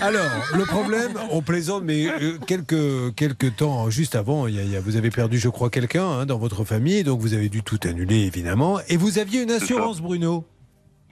alors, 0.02 0.26
le 0.56 0.66
problème, 0.66 1.12
on 1.32 1.42
plaisante, 1.42 1.84
mais 1.84 2.08
euh, 2.08 2.38
quelques, 2.46 3.16
quelques 3.16 3.56
temps 3.56 3.90
juste 3.90 4.16
avant, 4.16 4.48
il 4.48 4.56
y 4.56 4.60
a- 4.60 4.64
il 4.64 4.72
y 4.72 4.76
a- 4.76 4.82
vous 4.82 4.96
avez 4.98 5.10
perdu, 5.12 5.38
je 5.40 5.50
crois, 5.50 5.70
quelqu'un 5.70 6.06
hein, 6.06 6.26
dans 6.26 6.38
votre 6.38 6.64
famille, 6.64 7.04
donc 7.04 7.20
vous 7.22 7.34
avez 7.34 7.50
dû 7.50 7.64
tout 7.64 7.80
annuler, 7.84 8.22
évidemment. 8.26 8.80
Et 8.88 8.98
vous 8.98 9.20
aviez 9.20 9.42
une 9.44 9.52
assurance, 9.52 10.02
Bruno 10.02 10.46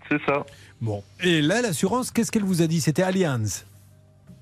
C'est 0.10 0.20
ça. 0.26 0.46
Bon. 0.82 1.04
Et 1.24 1.42
là, 1.42 1.62
l'assurance, 1.62 2.12
qu'est-ce 2.12 2.32
qu'elle 2.32 2.44
vous 2.44 2.62
a 2.62 2.68
dit? 2.68 2.82
C'était 2.82 3.04
Allianz. 3.04 3.66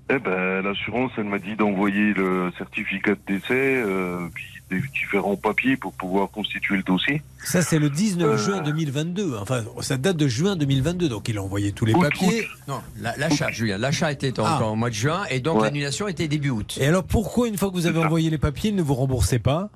Eh 0.10 0.20
ben, 0.20 0.62
l'assurance, 0.62 1.12
elle 1.18 1.26
m'a 1.26 1.38
dit 1.40 1.56
d'envoyer 1.56 2.14
le 2.14 2.50
certificat 2.58 3.12
de 3.16 3.20
décès, 3.28 3.84
euh, 3.86 4.28
puis 4.34 4.46
des 4.70 4.82
différents 4.94 5.36
papiers 5.36 5.76
pour 5.78 5.94
pouvoir 5.94 6.30
constituer 6.30 6.78
le 6.78 6.84
dossier. 6.84 7.22
Ça, 7.44 7.62
c'est 7.62 7.80
le 7.80 7.90
19 7.90 8.28
Euh. 8.30 8.38
juin 8.38 8.62
2022. 8.62 9.36
Enfin, 9.42 9.64
ça 9.82 9.98
date 9.98 10.16
de 10.18 10.28
juin 10.28 10.56
2022, 10.56 11.10
donc 11.10 11.28
il 11.30 11.38
a 11.38 11.44
envoyé 11.44 11.72
tous 11.74 11.86
les 11.86 11.94
Août, 11.94 12.02
papiers. 12.04 12.48
Non, 12.68 12.80
la- 13.02 13.16
l'achat, 13.18 13.50
Julien. 13.52 13.78
L'achat 13.78 14.12
était 14.12 14.40
en, 14.40 14.46
Ah. 14.46 14.64
en 14.64 14.76
mois 14.78 14.90
de 14.90 14.96
juin 14.96 15.24
et 15.30 15.40
donc 15.42 15.58
Ouais. 15.58 15.64
l'annulation 15.64 16.08
était 16.08 16.28
début 16.30 16.50
août. 16.52 16.78
Et 16.82 16.86
alors, 16.88 17.04
pourquoi, 17.04 17.48
une 17.50 17.58
fois 17.58 17.70
que 17.70 17.76
vous 17.76 17.86
avez 17.88 18.00
envoyé 18.00 18.30
les 18.30 18.38
papiers, 18.38 18.70
il 18.70 18.76
ne 18.78 18.82
vous 18.82 18.96
remboursait 18.96 19.40
pas? 19.40 19.70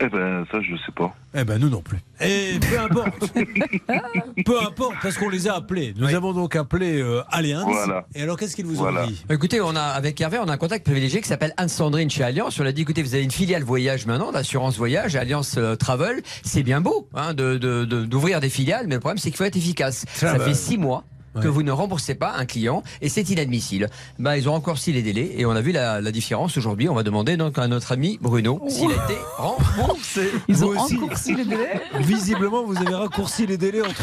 Eh 0.00 0.08
ben, 0.08 0.44
ça, 0.52 0.60
je 0.60 0.76
sais 0.76 0.92
pas. 0.94 1.12
Eh 1.34 1.42
ben, 1.42 1.58
nous 1.58 1.68
non 1.68 1.82
plus. 1.82 1.98
Et 2.20 2.58
peu 2.60 2.78
importe. 2.78 3.32
peu 4.46 4.60
importe, 4.62 4.94
parce 5.02 5.18
qu'on 5.18 5.28
les 5.28 5.48
a 5.48 5.54
appelés. 5.56 5.92
Nous 5.96 6.14
avons 6.14 6.32
donc 6.32 6.54
appelé 6.54 7.00
euh, 7.02 7.22
Allianz. 7.30 7.64
Voilà. 7.66 8.06
Et 8.14 8.22
alors, 8.22 8.36
qu'est-ce 8.38 8.54
qu'ils 8.54 8.64
vous 8.66 8.74
Voilà. 8.76 9.04
ont 9.04 9.06
dit? 9.08 9.24
Écoutez, 9.28 9.60
on 9.60 9.74
a 9.74 9.80
avec 9.82 10.20
Hervé, 10.20 10.38
on 10.38 10.46
a 10.48 10.52
un 10.52 10.56
contact 10.56 10.84
privilégié 10.84 11.20
qui 11.20 11.26
s'appelle 11.28 11.52
Anne-Sandrine 11.56 12.10
chez 12.10 12.22
Alliance. 12.22 12.60
On 12.60 12.66
a 12.66 12.70
dit, 12.72 12.82
écoutez, 12.82 13.02
vous 13.02 13.14
avez 13.14 13.24
une 13.24 13.30
filiale 13.32 13.64
voyage 13.64 14.06
maintenant, 14.06 14.30
d'assurance 14.30 14.76
voyage, 14.76 15.16
Alliance 15.16 15.56
euh, 15.58 15.74
Travel. 15.74 16.22
C'est 16.44 16.62
bien 16.62 16.80
beau 16.80 17.08
hein, 17.14 17.34
de- 17.34 17.56
de- 17.58 17.84
de- 17.84 18.04
d'ouvrir 18.04 18.38
des 18.40 18.50
filiales, 18.50 18.86
mais 18.86 18.94
le 18.94 19.00
problème 19.00 19.18
c'est 19.18 19.30
qu'il 19.30 19.36
faut 19.38 19.44
être 19.44 19.56
efficace. 19.56 20.04
Ça 20.14 20.38
fait 20.38 20.54
six 20.54 20.78
mois. 20.78 21.04
Que 21.40 21.46
vous 21.48 21.62
ne 21.62 21.70
remboursez 21.70 22.14
pas 22.16 22.34
un 22.36 22.46
client 22.46 22.82
et 23.00 23.08
c'est 23.08 23.28
inadmissible. 23.30 23.88
Bah, 24.18 24.36
ils 24.36 24.48
ont 24.48 24.54
raccourci 24.54 24.92
les 24.92 25.02
délais 25.02 25.34
et 25.36 25.46
on 25.46 25.52
a 25.52 25.60
vu 25.60 25.70
la, 25.72 26.00
la 26.00 26.10
différence 26.10 26.56
aujourd'hui. 26.56 26.88
On 26.88 26.94
va 26.94 27.02
demander 27.04 27.36
donc 27.36 27.58
à 27.58 27.68
notre 27.68 27.92
ami 27.92 28.18
Bruno 28.20 28.60
s'il 28.68 28.90
a 28.90 28.94
été 29.04 29.16
remboursé. 29.36 30.30
Ils 30.48 30.64
ont 30.64 30.70
raccourci 30.70 31.34
le 31.34 31.44
délai. 31.44 31.80
Visiblement, 32.00 32.64
vous 32.64 32.76
avez 32.78 32.94
raccourci 32.94 33.46
les 33.46 33.56
délais 33.56 33.82
entre 33.82 34.02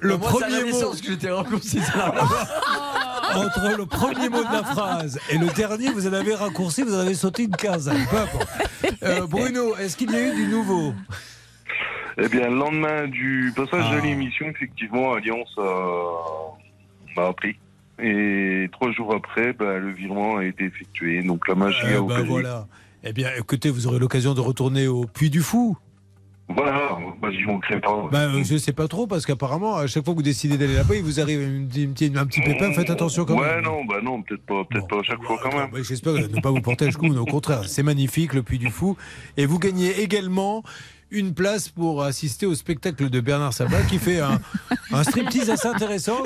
le 0.00 0.16
Moi, 0.18 0.28
premier 0.28 0.70
mot. 0.70 0.90
que 0.90 0.96
j'étais 1.06 1.30
raccourci. 1.30 1.80
ça. 1.80 2.14
Entre 3.34 3.76
le 3.76 3.84
premier 3.84 4.30
mot 4.30 4.38
de 4.42 4.52
la 4.52 4.64
phrase 4.64 5.18
et 5.30 5.36
le 5.36 5.48
dernier, 5.48 5.90
vous 5.90 6.06
en 6.08 6.12
avez 6.14 6.34
raccourci, 6.34 6.82
vous 6.82 6.94
en 6.94 7.00
avez 7.00 7.14
sauté 7.14 7.42
une 7.42 7.54
case. 7.54 7.90
Peu 8.10 8.16
importe. 8.16 8.48
Euh, 9.02 9.26
Bruno, 9.26 9.76
est-ce 9.76 9.96
qu'il 9.98 10.10
y 10.10 10.16
a 10.16 10.20
eu 10.32 10.34
du 10.34 10.46
nouveau? 10.46 10.94
Eh 12.20 12.28
bien, 12.28 12.48
le 12.50 12.56
lendemain 12.56 13.06
du 13.06 13.52
passage 13.54 13.84
Ah. 13.92 13.96
de 13.96 14.00
l'émission, 14.02 14.46
effectivement, 14.46 15.12
Alliance 15.14 15.54
a- 15.58 16.56
m'a 17.16 17.26
appris. 17.28 17.56
Et 18.02 18.68
trois 18.72 18.90
jours 18.92 19.14
après, 19.14 19.52
bah, 19.52 19.78
le 19.78 19.92
virement 19.92 20.36
a 20.38 20.44
été 20.44 20.64
effectué. 20.64 21.22
Donc 21.22 21.46
la 21.48 21.54
magie 21.54 21.78
Eh 21.84 21.88
a 21.94 21.94
ben 21.94 22.00
opéré. 22.02 22.22
voilà. 22.24 22.66
Eh 23.04 23.12
bien, 23.12 23.28
écoutez, 23.38 23.70
vous 23.70 23.86
aurez 23.86 23.98
l'occasion 23.98 24.34
de 24.34 24.40
retourner 24.40 24.86
au 24.88 25.04
Puy 25.04 25.30
du 25.30 25.40
Fou. 25.40 25.76
Voilà, 26.50 26.96
bah, 27.20 27.28
j'y 27.30 27.44
manquerai 27.44 27.78
pas. 27.80 28.08
Ben, 28.10 28.34
euh, 28.34 28.42
je 28.42 28.56
sais 28.56 28.72
pas 28.72 28.88
trop, 28.88 29.06
parce 29.06 29.26
qu'apparemment, 29.26 29.76
à 29.76 29.86
chaque 29.86 30.02
fois 30.04 30.14
que 30.14 30.18
vous 30.18 30.22
décidez 30.24 30.56
d'aller 30.56 30.74
là-bas, 30.76 30.94
il 30.96 31.02
vous 31.02 31.20
arrive 31.20 31.42
une- 31.42 31.68
une 31.76 31.92
petite- 31.92 32.16
un 32.16 32.24
petit 32.26 32.40
pépin, 32.40 32.72
faites 32.72 32.88
attention 32.88 33.26
quand 33.26 33.38
ouais, 33.38 33.56
même. 33.56 33.64
non, 33.64 33.84
bah 33.84 33.96
non, 34.02 34.22
peut-être 34.22 34.42
pas, 34.46 34.64
peut-être 34.64 34.88
pas 34.88 35.00
à 35.00 35.02
chaque 35.02 35.22
fois 35.22 35.36
quand 35.42 35.54
même. 35.54 35.68
Ben, 35.70 35.84
J'espère 35.84 36.14
ne 36.14 36.40
pas 36.40 36.50
vous 36.50 36.62
porter 36.62 36.86
le 36.86 36.92
coup, 36.92 37.08
mais 37.08 37.18
au 37.18 37.26
contraire, 37.26 37.64
c'est 37.68 37.82
magnifique, 37.82 38.32
le 38.32 38.42
Puy 38.42 38.58
du 38.58 38.70
Fou. 38.70 38.96
Et 39.36 39.44
vous 39.44 39.58
gagnez 39.58 40.00
également 40.00 40.62
une 41.10 41.34
place 41.34 41.68
pour 41.68 42.02
assister 42.02 42.46
au 42.46 42.54
spectacle 42.54 43.08
de 43.08 43.20
Bernard 43.20 43.52
Sabat 43.52 43.82
qui 43.82 43.98
fait 43.98 44.20
un, 44.20 44.40
un 44.92 45.04
striptease 45.04 45.50
assez 45.50 45.68
intéressant 45.68 46.22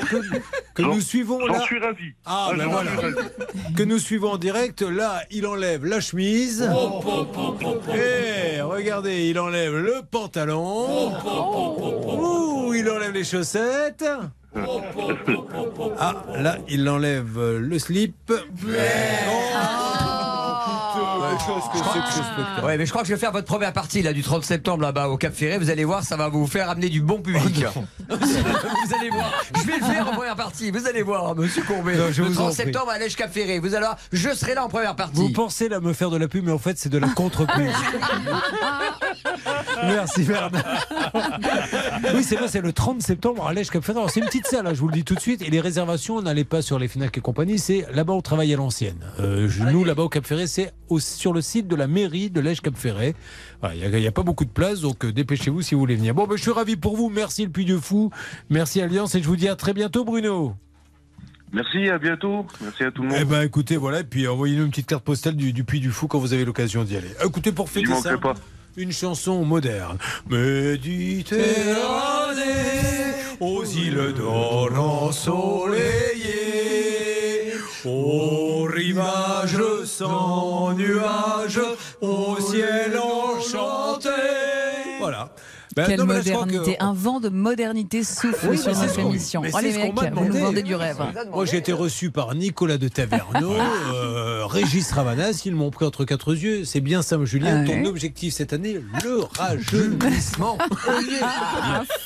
que, 0.75 0.81
nous 0.81 1.01
suivons 1.01 1.45
là. 1.45 1.61
suis 1.61 1.79
ravi. 1.79 2.13
Ah, 2.25 2.51
ben 2.57 2.67
voilà. 2.67 2.91
Que 3.75 3.83
nous 3.83 3.99
suivons 3.99 4.31
en 4.31 4.37
direct. 4.37 4.81
Là, 4.81 5.21
il 5.31 5.45
enlève 5.45 5.85
la 5.85 5.99
chemise. 5.99 6.69
Et 7.95 8.61
regardez, 8.61 9.29
il 9.29 9.39
enlève 9.39 9.75
le 9.75 10.01
pantalon. 10.09 11.13
Ouh, 12.17 12.73
il 12.73 12.89
enlève 12.89 13.11
les 13.11 13.23
chaussettes. 13.23 14.05
Ah, 15.99 16.23
là, 16.37 16.57
il 16.69 16.87
enlève 16.87 17.37
euh, 17.37 17.59
le 17.59 17.79
slip. 17.79 18.31
Oh, 21.35 21.59
qu'est-ce 21.71 21.83
que 21.83 21.89
c'est 21.93 21.99
que 21.99 22.13
ce 22.13 22.23
spectacle 22.23 22.65
Ouais, 22.65 22.77
mais 22.77 22.85
je 22.85 22.91
crois 22.91 23.01
que 23.01 23.07
je 23.07 23.13
vais 23.13 23.19
faire 23.19 23.31
votre 23.31 23.47
première 23.47 23.73
partie 23.73 24.01
là 24.01 24.13
du 24.13 24.21
30 24.21 24.43
septembre 24.43 24.83
là-bas 24.83 25.09
au 25.09 25.17
Cap 25.17 25.33
Ferré. 25.33 25.57
Vous 25.57 25.69
allez 25.69 25.83
voir, 25.85 26.03
ça 26.03 26.15
va 26.15 26.29
vous 26.29 26.47
faire 26.47 26.69
amener 26.69 26.89
du 26.89 27.01
bon 27.01 27.21
public. 27.21 27.65
Oh, 27.75 27.79
vous 28.09 28.95
allez 28.99 29.09
voir. 29.09 29.31
Je 29.55 29.61
vais 29.67 29.77
le 29.79 29.85
faire 29.85 30.07
en 30.09 30.13
première 30.13 30.35
partie. 30.35 30.71
Vous 30.71 30.87
allez 30.87 31.01
voir, 31.03 31.35
Monsieur 31.35 31.63
Courbet. 31.63 31.95
Non, 31.95 32.05
je 32.11 32.21
le 32.23 32.29
vous 32.29 32.39
en 32.39 32.43
30 32.45 32.53
prie. 32.55 32.63
septembre 32.65 32.91
à 32.91 32.97
l'Èche 32.99 33.15
Cap 33.15 33.31
Ferré. 33.31 33.59
Vous 33.59 33.73
allez 33.75 33.85
voir, 33.85 33.97
je 34.11 34.29
serai 34.33 34.53
là 34.55 34.65
en 34.65 34.69
première 34.69 34.95
partie. 34.95 35.15
Vous 35.15 35.29
pensez 35.31 35.69
là 35.69 35.79
me 35.79 35.93
faire 35.93 36.09
de 36.09 36.17
la 36.17 36.27
pub, 36.27 36.45
mais 36.45 36.51
en 36.51 36.57
fait, 36.59 36.77
c'est 36.77 36.89
de 36.89 36.97
la 36.97 37.07
contre-pub. 37.09 37.67
Merci 39.83 40.23
Bernard. 40.23 40.63
Oui, 42.13 42.23
c'est 42.23 42.35
vrai, 42.35 42.47
c'est 42.47 42.61
le 42.61 42.73
30 42.73 43.01
septembre 43.01 43.47
à 43.47 43.53
l'Èche 43.53 43.69
Cap 43.69 43.83
Ferré. 43.83 43.97
Alors, 43.99 44.09
C'est 44.09 44.19
une 44.19 44.25
petite 44.27 44.47
salle, 44.47 44.67
hein, 44.67 44.73
je 44.73 44.79
vous 44.79 44.87
le 44.87 44.93
dis 44.93 45.03
tout 45.03 45.15
de 45.15 45.19
suite. 45.19 45.41
Et 45.41 45.49
les 45.49 45.59
réservations, 45.61 46.21
n'allez 46.21 46.43
pas 46.43 46.61
sur 46.61 46.79
les 46.79 46.87
Fnac 46.87 47.17
et 47.17 47.21
compagnie. 47.21 47.59
C'est 47.59 47.85
là-bas, 47.93 48.13
on 48.13 48.21
travaille 48.21 48.53
à 48.53 48.57
l'ancienne. 48.57 48.97
Euh, 49.19 49.47
je- 49.49 49.63
nous, 49.63 49.83
là-bas 49.83 50.03
au 50.03 50.09
Cap 50.09 50.25
Ferré, 50.25 50.47
c'est 50.47 50.73
au- 50.89 50.99
sur 51.23 51.31
le 51.31 51.39
site 51.39 51.69
de 51.69 51.77
la 51.77 51.87
mairie 51.87 52.29
de 52.29 52.41
l'Èche 52.41 52.59
Cap 52.59 52.75
Ferré. 52.75 53.15
Voilà, 53.61 53.75
Il 53.75 53.97
n'y 53.97 54.07
a, 54.07 54.11
pas 54.11 54.23
beaucoup 54.23 54.43
de 54.43 54.49
place, 54.49 54.81
donc 54.81 55.05
euh, 55.05 55.13
dépêchez-vous 55.13 55.61
si 55.61 55.73
vous 55.73 55.79
voulez 55.79 55.95
venir. 55.95 56.13
Bon, 56.13 56.27
ben, 56.27 56.35
je 56.35 56.41
suis 56.41 56.51
ravi 56.51 56.75
pour 56.75 56.97
vous. 56.97 57.07
Merci 57.09 57.45
le 57.45 57.49
Puy 57.49 57.63
de 57.63 57.77
Fou. 57.77 58.11
Merci 58.49 58.81
Alliance. 58.81 59.15
Et 59.15 59.21
je 59.23 59.27
vous 59.29 59.37
dis 59.37 59.47
à 59.47 59.55
très 59.55 59.73
bientôt, 59.73 60.03
Bruno. 60.03 60.53
Merci, 61.53 61.87
à 61.87 61.97
bientôt. 61.97 62.45
Merci 62.59 62.83
à 62.83 62.91
tout 62.91 63.03
le 63.03 63.07
monde. 63.09 63.17
Eh 63.21 63.23
ben 63.23 63.41
écoutez, 63.43 63.77
voilà, 63.77 64.01
et 64.01 64.03
puis 64.03 64.27
envoyez-nous 64.27 64.65
une 64.65 64.69
petite 64.71 64.87
carte 64.87 65.05
postale 65.05 65.37
du, 65.37 65.53
du 65.53 65.63
Puy 65.63 65.79
du 65.79 65.91
Fou 65.91 66.07
quand 66.07 66.19
vous 66.19 66.33
avez 66.33 66.43
l'occasion 66.43 66.83
d'y 66.83 66.97
aller. 66.97 67.11
Écoutez, 67.23 67.53
pour 67.53 67.69
fêter 67.69 67.95
ça, 67.95 68.17
pas. 68.17 68.33
une 68.75 68.91
chanson 68.91 69.45
moderne. 69.45 69.97
Méditerranée, 70.29 71.45
aux 73.39 73.63
îles 73.63 74.13
d'or 74.17 74.77
ensoleillées, 74.77 75.83
au 77.85 78.63
rivage 78.63 79.55
sans 79.97 80.73
nuages, 80.73 81.61
au 82.01 82.39
ciel 82.39 82.97
enchanté. 82.97 83.53
Voilà. 83.57 83.82
Ben, 85.75 85.85
Quelle 85.87 85.99
non, 85.99 86.05
que- 86.07 86.13
modernité, 86.13 86.75
un 86.79 86.93
vent 86.93 87.19
de 87.19 87.29
modernité 87.29 88.03
souffle 88.03 88.47
Oui, 88.49 88.57
sur 88.57 88.75
notre 88.77 88.99
émission. 88.99 89.41
qu'on 89.41 89.57
mecs, 89.57 89.95
m'a 89.95 90.09
vous 90.21 90.25
nous 90.27 90.33
vendez 90.39 90.61
du 90.63 90.75
rêve. 90.75 90.97
Moi, 91.33 91.45
j'ai 91.45 91.57
été 91.57 91.73
reçu 91.73 92.11
par 92.11 92.35
Nicolas 92.35 92.77
de 92.77 92.87
Taverneau, 92.87 93.53
euh, 93.93 94.45
Régis 94.45 94.91
Ravanas, 94.91 95.41
ils 95.45 95.55
m'ont 95.55 95.71
pris 95.71 95.85
entre 95.85 96.05
quatre 96.05 96.33
yeux. 96.35 96.63
C'est 96.65 96.79
bien 96.81 97.01
ça, 97.01 97.17
Julien. 97.23 97.61
Ah 97.63 97.65
Ton 97.67 97.73
ouais. 97.81 97.87
objectif 97.87 98.33
cette 98.33 98.53
année, 98.53 98.79
le 99.03 99.21
rajeunissement. 99.37 100.57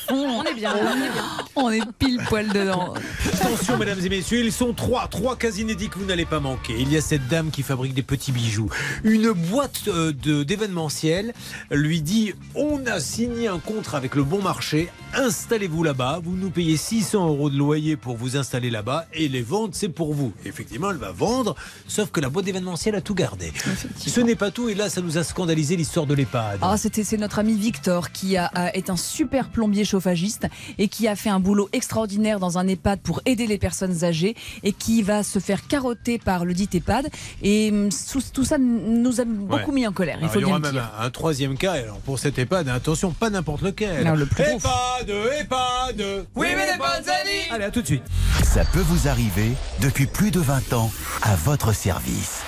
Fond. 0.08 0.38
On 0.38 0.44
est 0.44 0.54
bien, 0.54 0.72
on 0.74 0.86
est 0.96 1.10
bien. 1.10 1.22
On 1.56 1.70
est 1.70 1.82
pile 1.98 2.20
poil 2.28 2.48
dedans. 2.48 2.94
Attention, 3.34 3.76
mesdames 3.76 3.98
et 4.04 4.08
messieurs, 4.08 4.44
ils 4.44 4.52
sont 4.52 4.72
trois, 4.72 5.08
trois 5.08 5.36
cas 5.36 5.50
inédits 5.50 5.88
que 5.88 5.98
vous 5.98 6.04
n'allez 6.06 6.24
pas 6.26 6.40
manquer. 6.40 6.74
Il 6.78 6.92
y 6.92 6.96
a 6.96 7.00
cette 7.00 7.26
dame 7.28 7.50
qui 7.50 7.62
fabrique 7.62 7.94
des 7.94 8.02
petits 8.02 8.32
bijoux. 8.32 8.70
Une 9.04 9.32
boîte 9.32 9.82
euh, 9.88 10.12
d'événementiel 10.44 11.34
lui 11.70 12.00
dit 12.02 12.32
On 12.54 12.86
a 12.86 13.00
signé 13.00 13.48
un 13.48 13.57
contrat 13.58 13.98
avec 13.98 14.14
le 14.14 14.22
bon 14.24 14.42
marché, 14.42 14.88
installez-vous 15.14 15.82
là-bas, 15.84 16.20
vous 16.22 16.36
nous 16.36 16.50
payez 16.50 16.76
600 16.76 17.26
euros 17.28 17.50
de 17.50 17.56
loyer 17.56 17.96
pour 17.96 18.16
vous 18.16 18.36
installer 18.36 18.70
là-bas 18.70 19.06
et 19.14 19.28
les 19.28 19.42
ventes, 19.42 19.74
c'est 19.74 19.88
pour 19.88 20.14
vous. 20.14 20.32
Effectivement, 20.44 20.90
elle 20.90 20.96
va 20.96 21.10
vendre, 21.12 21.54
sauf 21.86 22.10
que 22.10 22.20
la 22.20 22.28
boîte 22.28 22.44
d'événementiel 22.44 22.94
a 22.94 23.00
tout 23.00 23.14
gardé. 23.14 23.52
Ce 23.96 24.20
n'est 24.20 24.34
pas 24.36 24.50
tout, 24.50 24.68
et 24.68 24.74
là, 24.74 24.88
ça 24.90 25.00
nous 25.00 25.18
a 25.18 25.24
scandalisé 25.24 25.76
l'histoire 25.76 26.06
de 26.06 26.14
l'EHPAD. 26.14 26.58
Ah, 26.62 26.76
c'était 26.76 27.04
c'est 27.04 27.16
notre 27.16 27.38
ami 27.38 27.54
Victor 27.54 28.10
qui 28.12 28.36
a, 28.36 28.46
a- 28.46 28.74
est 28.74 28.90
un 28.90 28.96
super 28.96 29.48
plombier 29.50 29.84
chauffagiste 29.84 30.46
et 30.78 30.88
qui 30.88 31.08
a 31.08 31.16
fait 31.16 31.30
un 31.30 31.40
boulot 31.40 31.68
extraordinaire 31.72 32.38
dans 32.38 32.58
un 32.58 32.66
EHPAD 32.68 33.00
pour 33.00 33.20
aider 33.26 33.46
les 33.46 33.58
personnes 33.58 34.04
âgées 34.04 34.36
et 34.62 34.72
qui 34.72 35.02
va 35.02 35.22
se 35.22 35.38
faire 35.38 35.66
carotter 35.66 36.18
par 36.18 36.44
le 36.44 36.54
dit 36.54 36.68
EHPAD 36.72 37.08
et 37.42 37.70
hum, 37.72 37.88
tout, 38.32 38.44
ça 38.44 38.58
nous 38.58 39.20
a 39.20 39.24
beaucoup 39.24 39.70
Ouais. 39.70 39.74
mis 39.74 39.86
en 39.86 39.92
colère. 39.92 40.18
Il 40.22 40.28
faut 40.28 40.38
y 40.40 40.44
bien 40.44 40.48
aura 40.56 40.58
le 40.58 40.72
même 40.72 40.82
un, 41.00 41.04
un 41.04 41.10
troisième 41.10 41.56
cas. 41.56 41.72
Alors 41.72 41.98
pour 41.98 42.18
cet 42.18 42.38
EHPAD, 42.38 42.68
attention, 42.68 43.10
pas 43.12 43.30
n'importe 43.30 43.47
lequel. 43.56 44.04
Non, 44.04 44.14
le 44.14 44.26
plus. 44.26 44.44
EHPAD, 44.44 45.10
EHPAD. 45.40 46.26
Oui, 46.34 46.48
mais 46.56 46.72
les 46.72 46.78
Panzani 46.78 47.50
Allez, 47.50 47.64
à 47.64 47.70
tout 47.70 47.82
de 47.82 47.86
suite. 47.86 48.04
Ça 48.44 48.64
peut 48.72 48.80
vous 48.80 49.08
arriver 49.08 49.52
depuis 49.80 50.06
plus 50.06 50.30
de 50.30 50.40
20 50.40 50.72
ans 50.74 50.90
à 51.22 51.34
votre 51.36 51.72
service. 51.72 52.42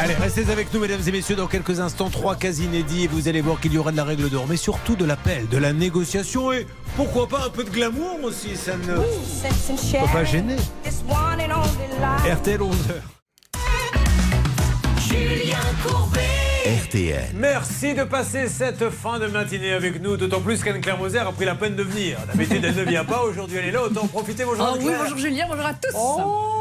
Allez, 0.00 0.14
restez 0.14 0.50
avec 0.50 0.72
nous, 0.72 0.80
mesdames 0.80 1.00
et 1.06 1.12
messieurs, 1.12 1.36
dans 1.36 1.46
quelques 1.46 1.80
instants. 1.80 2.08
Trois 2.10 2.36
cas 2.36 2.52
inédits 2.52 3.04
et 3.04 3.06
vous 3.08 3.28
allez 3.28 3.40
voir 3.40 3.60
qu'il 3.60 3.72
y 3.72 3.78
aura 3.78 3.92
de 3.92 3.96
la 3.96 4.04
règle 4.04 4.28
d'or, 4.30 4.46
mais 4.48 4.56
surtout 4.56 4.96
de 4.96 5.04
l'appel, 5.04 5.48
de 5.48 5.58
la 5.58 5.72
négociation 5.72 6.52
et 6.52 6.66
pourquoi 6.96 7.28
pas 7.28 7.46
un 7.46 7.50
peu 7.50 7.64
de 7.64 7.70
glamour 7.70 8.18
aussi. 8.24 8.56
Ça 8.56 8.76
ne 8.76 8.94
peut 8.94 10.12
pas 10.12 10.24
gêner. 10.24 10.56
RTL 12.32 12.60
11h. 12.60 12.94
Julien 15.08 15.56
Courbet. 15.84 16.27
RTL. 16.68 17.30
Merci 17.34 17.94
de 17.94 18.04
passer 18.04 18.46
cette 18.46 18.90
fin 18.90 19.18
de 19.18 19.26
matinée 19.26 19.72
avec 19.72 20.02
nous, 20.02 20.18
d'autant 20.18 20.42
plus 20.42 20.62
qu'Anne-Claire 20.62 20.98
Moser 20.98 21.20
a 21.20 21.32
pris 21.32 21.46
la 21.46 21.54
peine 21.54 21.74
de 21.76 21.82
venir. 21.82 22.18
D'habitude, 22.26 22.62
elle 22.62 22.74
ne 22.74 22.82
vient 22.82 23.06
pas, 23.06 23.22
aujourd'hui 23.22 23.56
elle 23.56 23.68
est 23.68 23.70
là, 23.70 23.84
autant 23.84 24.02
en 24.02 24.06
profiter. 24.06 24.44
Bonjour 24.44 24.74
Oh 24.74 24.76
oui, 24.78 24.92
bonjour 24.98 25.16
Julien, 25.16 25.46
bonjour 25.48 25.64
à 25.64 25.72
tous. 25.72 25.96
Oh, 25.96 26.57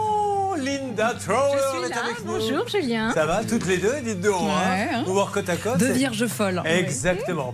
Linda 0.61 1.13
Trower 1.13 1.57
Je 1.57 1.77
suis 1.77 1.85
est 1.85 1.89
là. 1.95 2.03
avec 2.03 2.25
nous. 2.25 2.31
Bonjour 2.33 2.67
Julien. 2.67 3.11
Ça 3.13 3.25
va, 3.25 3.43
toutes 3.43 3.65
les 3.67 3.77
deux, 3.77 3.95
dites 4.03 4.21
donc. 4.21 4.41
Ouais, 4.41 4.47
hein. 4.49 4.87
hein. 4.95 5.03
Vous 5.05 5.13
voir 5.13 5.31
côte 5.31 5.49
à 5.49 5.55
côte. 5.55 5.77
Deux 5.77 5.87
c'est- 5.87 5.93
vierges 5.93 6.27
folles. 6.27 6.61
Exactement. 6.65 7.53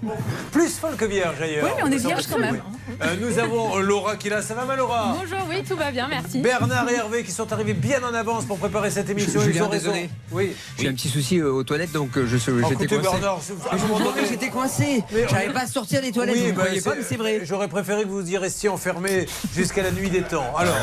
Plus 0.52 0.78
folle 0.78 0.96
que 0.96 1.06
vierge 1.06 1.42
ailleurs. 1.42 1.66
Oui, 1.66 1.72
mais 1.78 1.84
on 1.84 1.92
est 1.92 2.00
Ça, 2.00 2.08
vierge 2.08 2.28
quand 2.32 2.40
même. 2.40 2.62
Euh, 3.02 3.16
nous 3.22 3.40
avons 3.40 3.78
Laura 3.80 4.16
qui 4.18 4.28
est 4.28 4.32
là. 4.32 4.42
Ça 4.42 4.54
va, 4.54 4.66
ma 4.66 4.76
Laura? 4.76 5.16
Bonjour, 5.20 5.46
oui, 5.50 5.64
tout 5.68 5.76
va 5.76 5.92
bien, 5.92 6.08
merci. 6.08 6.40
Bernard 6.42 6.90
et 6.90 6.96
Hervé 6.96 7.24
qui 7.24 7.32
sont 7.32 7.52
arrivés 7.52 7.74
bien 7.74 8.02
en 8.04 8.14
avance 8.14 8.46
pour 8.46 8.58
préparer 8.58 8.92
cette 8.92 9.10
émission. 9.10 9.42
Ils 9.42 9.46
Julien, 9.54 9.66
ont 9.66 9.70
raison. 9.70 9.92
désolé. 9.92 10.10
Oui. 10.32 10.54
J'ai 10.80 10.88
un 10.90 10.94
petit 10.94 11.10
souci 11.10 11.40
euh, 11.40 11.52
aux 11.52 11.64
toilettes, 11.64 11.92
donc 11.92 12.18
euh, 12.18 12.26
je 12.28 12.38
suis- 12.38 12.52
Oh, 12.52 12.58
j'étais 12.70 12.86
écoutez, 12.86 13.02
coincé. 13.02 13.20
Bernard, 13.20 13.40
je 13.42 13.78
vous 13.78 14.12
que 14.12 14.26
j'étais 14.28 14.50
coincé. 14.50 15.04
J'arrivais 15.30 15.54
pas 15.54 15.62
à 15.62 15.68
sortir 15.68 16.02
des 16.02 16.12
toilettes. 16.12 16.38
vous 16.38 16.48
ne 16.48 16.52
bah, 16.52 16.64
pas, 16.84 16.96
mais 16.96 17.04
c'est 17.08 17.16
vrai. 17.18 17.42
J'aurais 17.44 17.68
préféré 17.68 18.04
que 18.04 18.10
vous 18.10 18.30
y 18.30 18.38
restiez 18.38 18.70
enfermés 18.70 19.26
jusqu'à 19.56 19.82
la 19.84 19.92
nuit 19.92 20.10
des 20.10 20.22
temps. 20.22 20.46
Alors, 20.58 20.76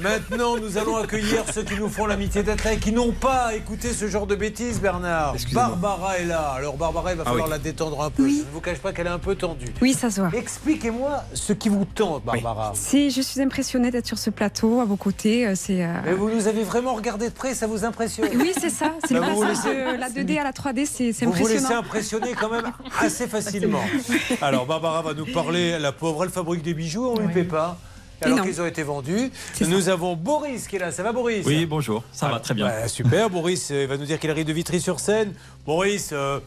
maintenant, 0.00 0.56
nous 0.56 0.78
allons 0.78 0.96
accueillir 0.96 1.27
ceux 1.52 1.62
qui 1.62 1.74
nous 1.76 1.88
font 1.88 2.06
l'amitié 2.06 2.42
d'être 2.42 2.64
là 2.64 2.72
et 2.74 2.78
qui 2.78 2.92
n'ont 2.92 3.12
pas 3.12 3.54
écouté 3.54 3.92
ce 3.92 4.08
genre 4.08 4.26
de 4.26 4.34
bêtises, 4.34 4.80
Bernard. 4.80 5.34
Barbara 5.52 6.18
est 6.18 6.24
là. 6.24 6.52
Alors, 6.56 6.76
Barbara, 6.76 7.12
il 7.12 7.16
va 7.18 7.24
Ah 7.26 7.30
falloir 7.30 7.46
oui. 7.46 7.52
la 7.52 7.58
détendre 7.58 8.02
un 8.02 8.10
peu. 8.10 8.28
Je 8.28 8.34
ne 8.34 8.42
vous 8.52 8.60
cache 8.60 8.78
pas 8.78 8.92
qu'elle 8.92 9.06
est 9.06 9.10
un 9.10 9.18
peu 9.18 9.34
tendue. 9.34 9.66
Oui, 9.80 9.92
ça 9.94 10.10
se 10.10 10.20
voit. 10.20 10.30
Expliquez-moi 10.34 11.22
ce 11.34 11.52
qui 11.52 11.68
vous 11.68 11.84
tente, 11.84 12.24
Barbara. 12.24 12.72
Si 12.74 13.10
je 13.10 13.20
suis 13.20 13.40
impressionnée 13.40 13.90
d'être 13.90 14.06
sur 14.06 14.18
ce 14.18 14.30
plateau 14.30 14.80
à 14.80 14.84
vos 14.84 14.96
côtés, 14.96 15.46
euh, 15.46 15.54
c'est. 15.54 15.84
euh, 15.84 15.92
Mais 16.04 16.12
vous 16.12 16.30
nous 16.30 16.46
avez 16.48 16.62
vraiment 16.62 16.94
regardé 16.94 17.28
de 17.28 17.34
près, 17.34 17.54
ça 17.54 17.66
vous 17.66 17.84
impressionne 17.84 18.28
Oui, 18.34 18.52
c'est 18.58 18.70
ça. 18.70 18.92
C'est 19.06 19.14
le 19.14 19.20
Bah, 19.20 19.26
vous 19.30 19.36
vous 19.36 19.46
passage 19.46 19.64
laissez- 19.72 19.92
de 19.96 20.00
la 20.00 20.08
2D 20.10 20.38
à 20.38 20.44
la 20.44 20.52
3D, 20.52 20.86
c'est 20.86 21.12
c'est 21.12 21.24
Vous 21.26 21.32
vous 21.32 21.38
laissez 21.46 21.56
impressionnant. 21.64 21.80
impressionner 21.80 22.32
quand 22.32 22.50
même 22.50 22.72
assez 23.00 23.26
facilement. 23.28 23.80
Alors 24.42 24.66
Barbara 24.66 25.02
va 25.02 25.14
nous 25.14 25.26
parler, 25.26 25.78
la 25.78 25.92
pauvre, 25.92 26.24
elle 26.24 26.30
fabrique 26.30 26.62
des 26.62 26.74
bijoux, 26.74 27.06
on 27.06 27.16
ne 27.20 27.26
lui 27.26 27.32
paie 27.34 27.44
pas. 27.44 27.78
Alors 28.22 28.42
qu'ils 28.42 28.60
ont 28.60 28.66
été 28.66 28.82
vendus. 28.82 29.30
Ça. 29.54 29.66
Nous 29.66 29.88
avons 29.88 30.16
Boris 30.16 30.66
qui 30.66 30.76
est 30.76 30.78
là, 30.78 30.90
ça 30.90 31.02
va 31.02 31.12
Boris 31.12 31.46
Oui, 31.46 31.66
bonjour, 31.66 32.02
ça 32.12 32.28
va 32.28 32.40
très 32.40 32.54
bien. 32.54 32.66
Ouais, 32.66 32.88
super, 32.88 33.30
Boris 33.30 33.70
euh, 33.70 33.82
il 33.82 33.88
va 33.88 33.96
nous 33.96 34.04
dire 34.04 34.18
qu'il 34.18 34.30
arrive 34.30 34.46
de 34.46 34.52
Vitry-sur-Seine. 34.52 35.32
Boris, 35.64 36.10
euh, 36.12 36.40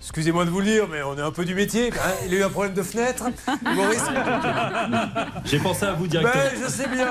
excusez-moi 0.00 0.44
de 0.44 0.50
vous 0.50 0.60
le 0.60 0.66
dire, 0.66 0.88
mais 0.88 1.02
on 1.02 1.16
est 1.16 1.22
un 1.22 1.30
peu 1.30 1.44
du 1.44 1.54
métier. 1.54 1.90
hein. 1.92 2.10
Il 2.26 2.34
a 2.34 2.38
eu 2.38 2.42
un 2.42 2.48
problème 2.48 2.74
de 2.74 2.82
fenêtre. 2.82 3.24
Boris 3.62 4.00
J'ai 5.44 5.58
pensé 5.58 5.84
à 5.84 5.92
vous 5.92 6.06
directement. 6.06 6.42
Ben, 6.44 6.60
je 6.64 6.70
sais 6.70 6.88
bien. 6.88 7.08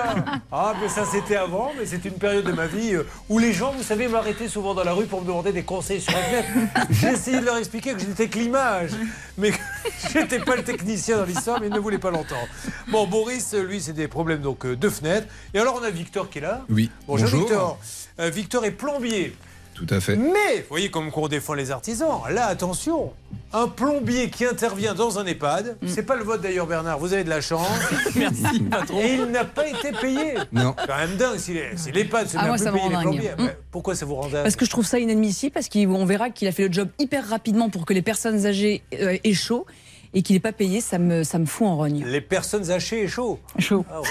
Ah, 0.52 0.74
mais 0.82 0.90
ça, 0.90 1.03
c'était 1.06 1.36
avant, 1.36 1.72
mais 1.78 1.86
c'est 1.86 2.03
une 2.06 2.14
période 2.14 2.45
de 2.45 2.52
ma 2.52 2.68
vie 2.68 2.95
euh, 2.95 3.03
où 3.30 3.40
les 3.40 3.53
gens, 3.53 3.72
vous 3.74 3.84
savez, 3.84 4.07
m'arrêtaient 4.07 4.48
souvent 4.48 4.74
dans 4.74 4.84
la 4.84 4.94
rue 4.94 5.06
pour 5.06 5.22
me 5.22 5.28
demander 5.28 5.52
des 5.52 5.64
conseils 5.64 6.02
sur 6.02 6.14
Internet. 6.16 6.45
J'ai 6.90 7.10
essayé 7.10 7.40
de 7.40 7.45
leur 7.45 7.57
expliquer 7.57 7.94
que 7.94 7.99
je 7.99 8.06
n'étais 8.07 8.28
que 8.28 8.38
l'image, 8.40 8.91
mais 9.38 9.52
que 9.52 9.57
j'étais 10.14 10.40
pas 10.40 10.56
le 10.56 10.64
technicien 10.64 11.18
dans 11.18 11.26
l'histoire, 11.26 11.60
mais 11.61 11.68
ils 11.68 11.74
ne 11.74 11.80
voulaient 11.80 11.98
pas 11.99 12.11
l'entendre. 12.11 12.48
Bon, 12.90 13.07
Boris, 13.07 13.53
lui, 13.53 13.82
c'est 13.82 13.94
des 13.94 14.07
problèmes 14.07 14.41
donc 14.41 14.66
euh, 14.66 14.76
de 14.76 14.90
fenêtre. 14.90 15.28
Et 15.53 15.60
alors, 15.60 15.80
on 15.80 15.84
a 15.84 15.90
Victor 15.90 16.30
qui 16.30 16.40
est 16.40 16.41
là. 16.41 16.61
Oui. 16.70 16.90
Bonjour, 17.07 17.26
Bonjour. 17.30 17.40
Victor. 17.48 17.80
Euh, 18.20 18.30
Victor 18.30 18.66
est 18.66 18.72
plombier. 18.72 19.36
Tout 19.80 19.95
à 19.95 20.01
fait. 20.01 20.18
Mais, 20.18 20.57
vous 20.57 20.69
voyez 20.69 20.91
comme 20.91 21.10
on 21.15 21.27
défend 21.30 21.53
les 21.53 21.72
artisans. 21.72 22.19
Là, 22.30 22.47
attention, 22.47 23.14
un 23.53 23.69
plombier 23.69 24.30
qui 24.30 24.43
intervient 24.43 24.93
dans 24.93 25.19
un 25.19 25.26
EHPAD, 25.26 25.77
c'est 25.88 26.03
pas 26.03 26.18
le 26.18 26.26
vote 26.26 26.41
d'ailleurs 26.41 26.68
Bernard, 26.68 26.99
vous 26.99 27.14
avez 27.14 27.23
de 27.23 27.30
la 27.30 27.39
chance. 27.39 27.65
Merci, 28.18 28.60
patron. 28.69 28.99
Et 28.99 29.14
il 29.14 29.26
n'a 29.27 29.45
pas 29.45 29.69
été 29.69 29.93
payé. 29.93 30.34
Non. 30.51 30.76
Quand 30.85 30.97
même 30.97 31.15
dingue, 31.15 31.38
si 31.38 31.53
l'EHPAD 31.93 32.27
se 32.27 32.35
met 32.35 32.43
à 32.43 32.53
plus 32.56 32.64
payer 32.65 32.89
les 32.89 32.97
plombiers. 32.97 33.31
Mm. 33.38 33.43
mais 33.45 33.57
Pourquoi 33.72 33.95
ça 33.95 34.06
vous 34.06 34.15
rend 34.15 34.27
dingue 34.27 34.43
Parce 34.43 34.57
que 34.57 34.65
je 34.65 34.69
trouve 34.69 34.85
ça 34.85 34.99
inadmissible, 34.99 35.53
parce 35.53 35.69
qu'on 35.69 36.06
verra 36.06 36.30
qu'il 36.30 36.49
a 36.49 36.51
fait 36.51 36.68
le 36.68 36.73
job 36.73 36.89
hyper 36.99 37.30
rapidement 37.30 37.69
pour 37.69 37.85
que 37.85 37.93
les 37.93 38.01
personnes 38.01 38.45
âgées 38.45 38.81
euh, 38.99 39.18
aient 39.23 39.34
chaud 39.34 39.65
et 40.14 40.22
qu'il 40.23 40.36
n'est 40.36 40.40
pas 40.40 40.52
payé, 40.52 40.81
ça 40.81 40.98
me, 40.98 41.23
ça 41.23 41.38
me 41.40 41.45
fout 41.45 41.68
en 41.68 41.77
rogne. 41.77 42.03
Les 42.06 42.22
personnes 42.22 42.69
hachées 42.72 43.03
et 43.03 43.07
chaud. 43.07 43.40
Chaud. 43.60 43.86
Ah. 43.91 44.02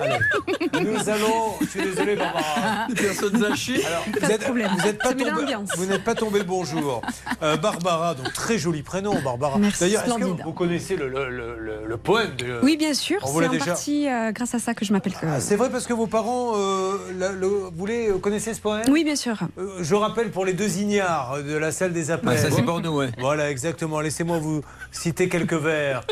Allez, 0.00 0.18
nous 0.90 1.08
allons. 1.08 1.54
Je 1.60 1.66
suis 1.66 1.82
désolé, 1.82 2.16
Barbara. 2.16 2.86
Les 2.88 2.94
personnes 2.94 3.44
hachées. 3.44 3.84
Alors, 3.84 4.04
Pas 4.20 4.38
de 4.38 4.42
problème. 4.44 4.70
vous 4.78 4.86
êtes 4.86 4.98
pas 4.98 5.12
tombé, 5.12 5.24
vous 5.76 5.86
n'êtes 5.86 6.04
pas 6.04 6.14
tombé 6.14 6.38
le 6.38 6.44
bonjour. 6.44 7.02
Euh, 7.42 7.56
Barbara, 7.56 8.14
donc 8.14 8.32
très 8.32 8.58
joli 8.58 8.82
prénom, 8.82 9.20
Barbara. 9.22 9.58
D'ailleurs, 9.80 10.04
est-ce 10.06 10.14
que 10.14 10.42
vous 10.44 10.52
connaissez 10.52 10.96
le, 10.96 11.08
le- 11.08 11.30
le- 11.30 11.58
le- 11.58 11.86
le 11.86 11.96
poème 11.96 12.34
de... 12.36 12.60
Oui, 12.62 12.76
bien 12.76 12.94
sûr. 12.94 13.18
Vous 13.26 13.40
C'est 13.40 13.48
en 13.48 13.50
déjà- 13.50 13.64
partie 13.66 14.08
euh, 14.08 14.30
grâce 14.32 14.54
à 14.54 14.58
ça 14.58 14.74
que 14.74 14.84
je 14.84 14.92
m'appelle. 14.92 15.12
Ah, 15.22 15.40
C'est 15.40 15.56
vrai 15.56 15.68
parce 15.70 15.86
que 15.86 15.92
vos 15.92 16.06
parents 16.06 16.52
euh, 16.56 16.96
la- 17.18 17.32
le, 17.32 17.48
voulaient, 17.74 18.08
euh, 18.10 18.18
connaissaient 18.18 18.54
ce 18.54 18.60
poème? 18.60 18.84
Oui, 18.88 19.02
bien 19.04 19.16
sûr. 19.16 19.36
Euh, 19.58 19.78
Je 19.80 19.94
rappelle 19.94 20.30
pour 20.30 20.44
les 20.44 20.52
deux 20.52 20.78
ignares 20.78 21.42
de 21.42 21.56
la 21.56 21.72
salle 21.72 21.92
des 21.92 22.10
appels. 22.10 22.30
Ah, 22.32 22.36
ça, 22.36 22.50
c'est 22.50 22.62
pour 22.62 22.80
nous, 22.80 22.90
ouais. 22.96 23.10
Voilà, 23.18 23.50
exactement. 23.50 24.00
Laissez-moi 24.00 24.38
vous 24.38 24.62
citer 24.92 25.28
quelques 25.28 25.52
vers. 25.54 26.04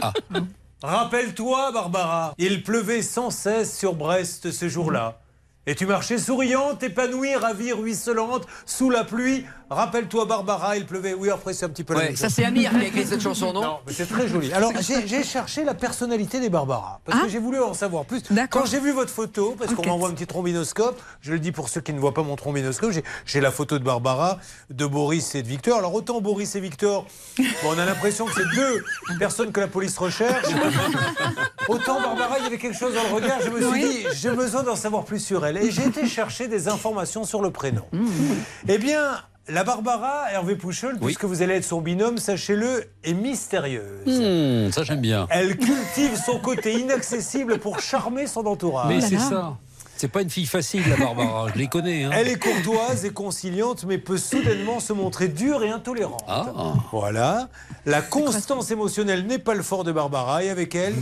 Rappelle-toi, 0.83 1.73
Barbara, 1.73 2.35
il 2.39 2.63
pleuvait 2.63 3.03
sans 3.03 3.31
cesse 3.31 3.79
sur 3.79 3.95
Brest 3.95 4.51
ce 4.51 4.69
jour-là. 4.69 5.21
Et 5.67 5.75
tu 5.75 5.87
marchais 5.87 6.19
souriante, 6.19 6.83
épanouie, 6.83 7.37
ravie, 7.37 7.73
ruisselante, 7.73 8.47
sous 8.65 8.91
la 8.91 9.05
pluie. 9.05 9.45
Rappelle-toi, 9.71 10.25
Barbara, 10.27 10.77
il 10.77 10.85
pleuvait. 10.85 11.15
Oui, 11.15 11.31
après, 11.31 11.55
c'est 11.55 11.65
un 11.65 11.69
petit 11.69 11.85
peu 11.85 11.95
la 11.95 12.01
Ouais, 12.01 12.07
même 12.07 12.17
ça 12.17 12.29
c'est 12.29 12.45
Amir 12.45 12.71
qui 12.73 12.77
a 12.77 12.85
écrit 12.85 13.07
cette 13.07 13.21
chanson, 13.23 13.53
non 13.53 13.63
Non, 13.63 13.79
mais 13.87 13.93
c'est 13.93 14.07
très 14.07 14.27
joli. 14.27 14.53
Alors, 14.53 14.73
j'ai 14.81 15.23
cherché 15.23 15.63
la 15.65 15.75
personnalité 15.75 16.41
des 16.41 16.49
Barbara. 16.51 17.01
Parce 17.05 17.21
que 17.23 17.29
j'ai 17.29 17.39
voulu 17.39 17.61
en 17.63 17.73
savoir 17.75 18.05
plus. 18.05 18.23
Quand 18.51 18.67
j'ai 18.67 18.81
vu 18.81 18.91
votre 18.93 19.11
photo, 19.13 19.55
parce 19.59 19.73
qu'on 19.75 19.87
m'envoie 19.87 20.09
un 20.09 20.13
petit 20.13 20.27
trombinoscope, 20.27 21.01
je 21.21 21.33
le 21.33 21.39
dis 21.39 21.53
pour 21.53 21.69
ceux 21.69 21.81
qui 21.81 21.93
ne 21.93 22.01
voient 22.01 22.15
pas 22.15 22.23
mon 22.23 22.37
trombinoscope, 22.37 22.91
j'ai- 23.25 23.41
la 23.41 23.51
photo 23.51 23.79
de 23.79 23.85
Barbara, 23.85 24.39
de 24.71 24.85
Boris 24.87 25.35
et 25.35 25.43
de 25.43 25.49
Victor. 25.49 25.79
Alors, 25.79 25.95
autant 25.95 26.21
Boris 26.21 26.55
et 26.57 26.61
Victor, 26.61 27.07
bon, 27.39 27.45
on 27.67 27.79
a 27.79 27.85
l'impression 27.85 28.27
que 28.27 28.33
c'est 28.35 28.57
deux 28.57 28.85
personnes 29.19 29.53
que 29.53 29.61
la 29.61 29.69
police 29.69 29.97
recherche. 29.97 30.47
Autant 31.69 32.01
Barbara, 32.01 32.39
il 32.39 32.45
y 32.45 32.47
avait 32.49 32.59
quelque 32.59 32.77
chose 32.77 32.95
dans 32.95 33.03
le 33.05 33.15
regard. 33.15 33.41
Je 33.41 33.51
me 33.51 33.59
suis 33.61 33.71
Oui. 33.71 33.81
dit, 33.81 34.07
j'ai 34.15 34.31
besoin 34.31 34.63
d'en 34.63 34.77
savoir 34.77 35.05
plus 35.05 35.25
sur 35.25 35.47
elle. 35.47 35.57
Et 35.59 35.71
j'ai 35.71 35.87
été 35.87 36.07
chercher 36.07 36.49
des 36.49 36.69
informations 36.69 37.25
sur 37.25 37.41
le 37.41 37.51
prénom. 37.51 37.85
Eh 38.69 38.79
bien, 38.79 39.13
la 39.51 39.65
Barbara, 39.65 40.31
Hervé 40.33 40.57
Pouchol, 40.57 40.99
puisque 40.99 41.25
vous 41.25 41.43
allez 41.43 41.55
être 41.55 41.65
son 41.65 41.81
binôme, 41.81 42.19
sachez-le, 42.19 42.85
est 43.05 43.15
mystérieuse. 43.15 44.07
Hmm, 44.07 44.71
ça 44.71 44.83
j'aime 44.83 45.01
bien. 45.01 45.27
Elle 45.31 45.57
cultive 45.57 46.17
son 46.25 46.39
côté 46.39 46.79
inaccessible 46.79 47.59
pour 47.59 47.81
charmer 47.81 48.27
son 48.27 48.47
entourage. 48.47 48.89
Mais 48.89 49.01
c'est 49.01 49.19
ça. 49.19 49.57
C'est 50.01 50.09
pas 50.09 50.23
une 50.23 50.31
fille 50.31 50.47
facile, 50.47 50.83
la 50.89 50.97
Barbara. 50.97 51.49
Je 51.53 51.59
les 51.59 51.67
connais. 51.67 52.05
hein. 52.05 52.11
Elle 52.15 52.29
est 52.29 52.39
courtoise 52.39 53.05
et 53.05 53.11
conciliante, 53.11 53.85
mais 53.87 53.99
peut 53.99 54.17
soudainement 54.17 54.81
se 54.81 54.95
montrer 54.95 55.29
dure 55.29 55.63
et 55.63 55.69
intolérante. 55.69 56.25
Ah. 56.27 56.47
Voilà. 56.91 57.51
La 57.85 58.01
constance 58.01 58.71
émotionnelle 58.71 59.27
n'est 59.27 59.39
pas 59.39 59.53
le 59.53 59.63
fort 59.63 59.85
de 59.85 59.93
Barbara, 59.93 60.43
et 60.43 60.49
avec 60.49 60.75
elle, 60.75 60.95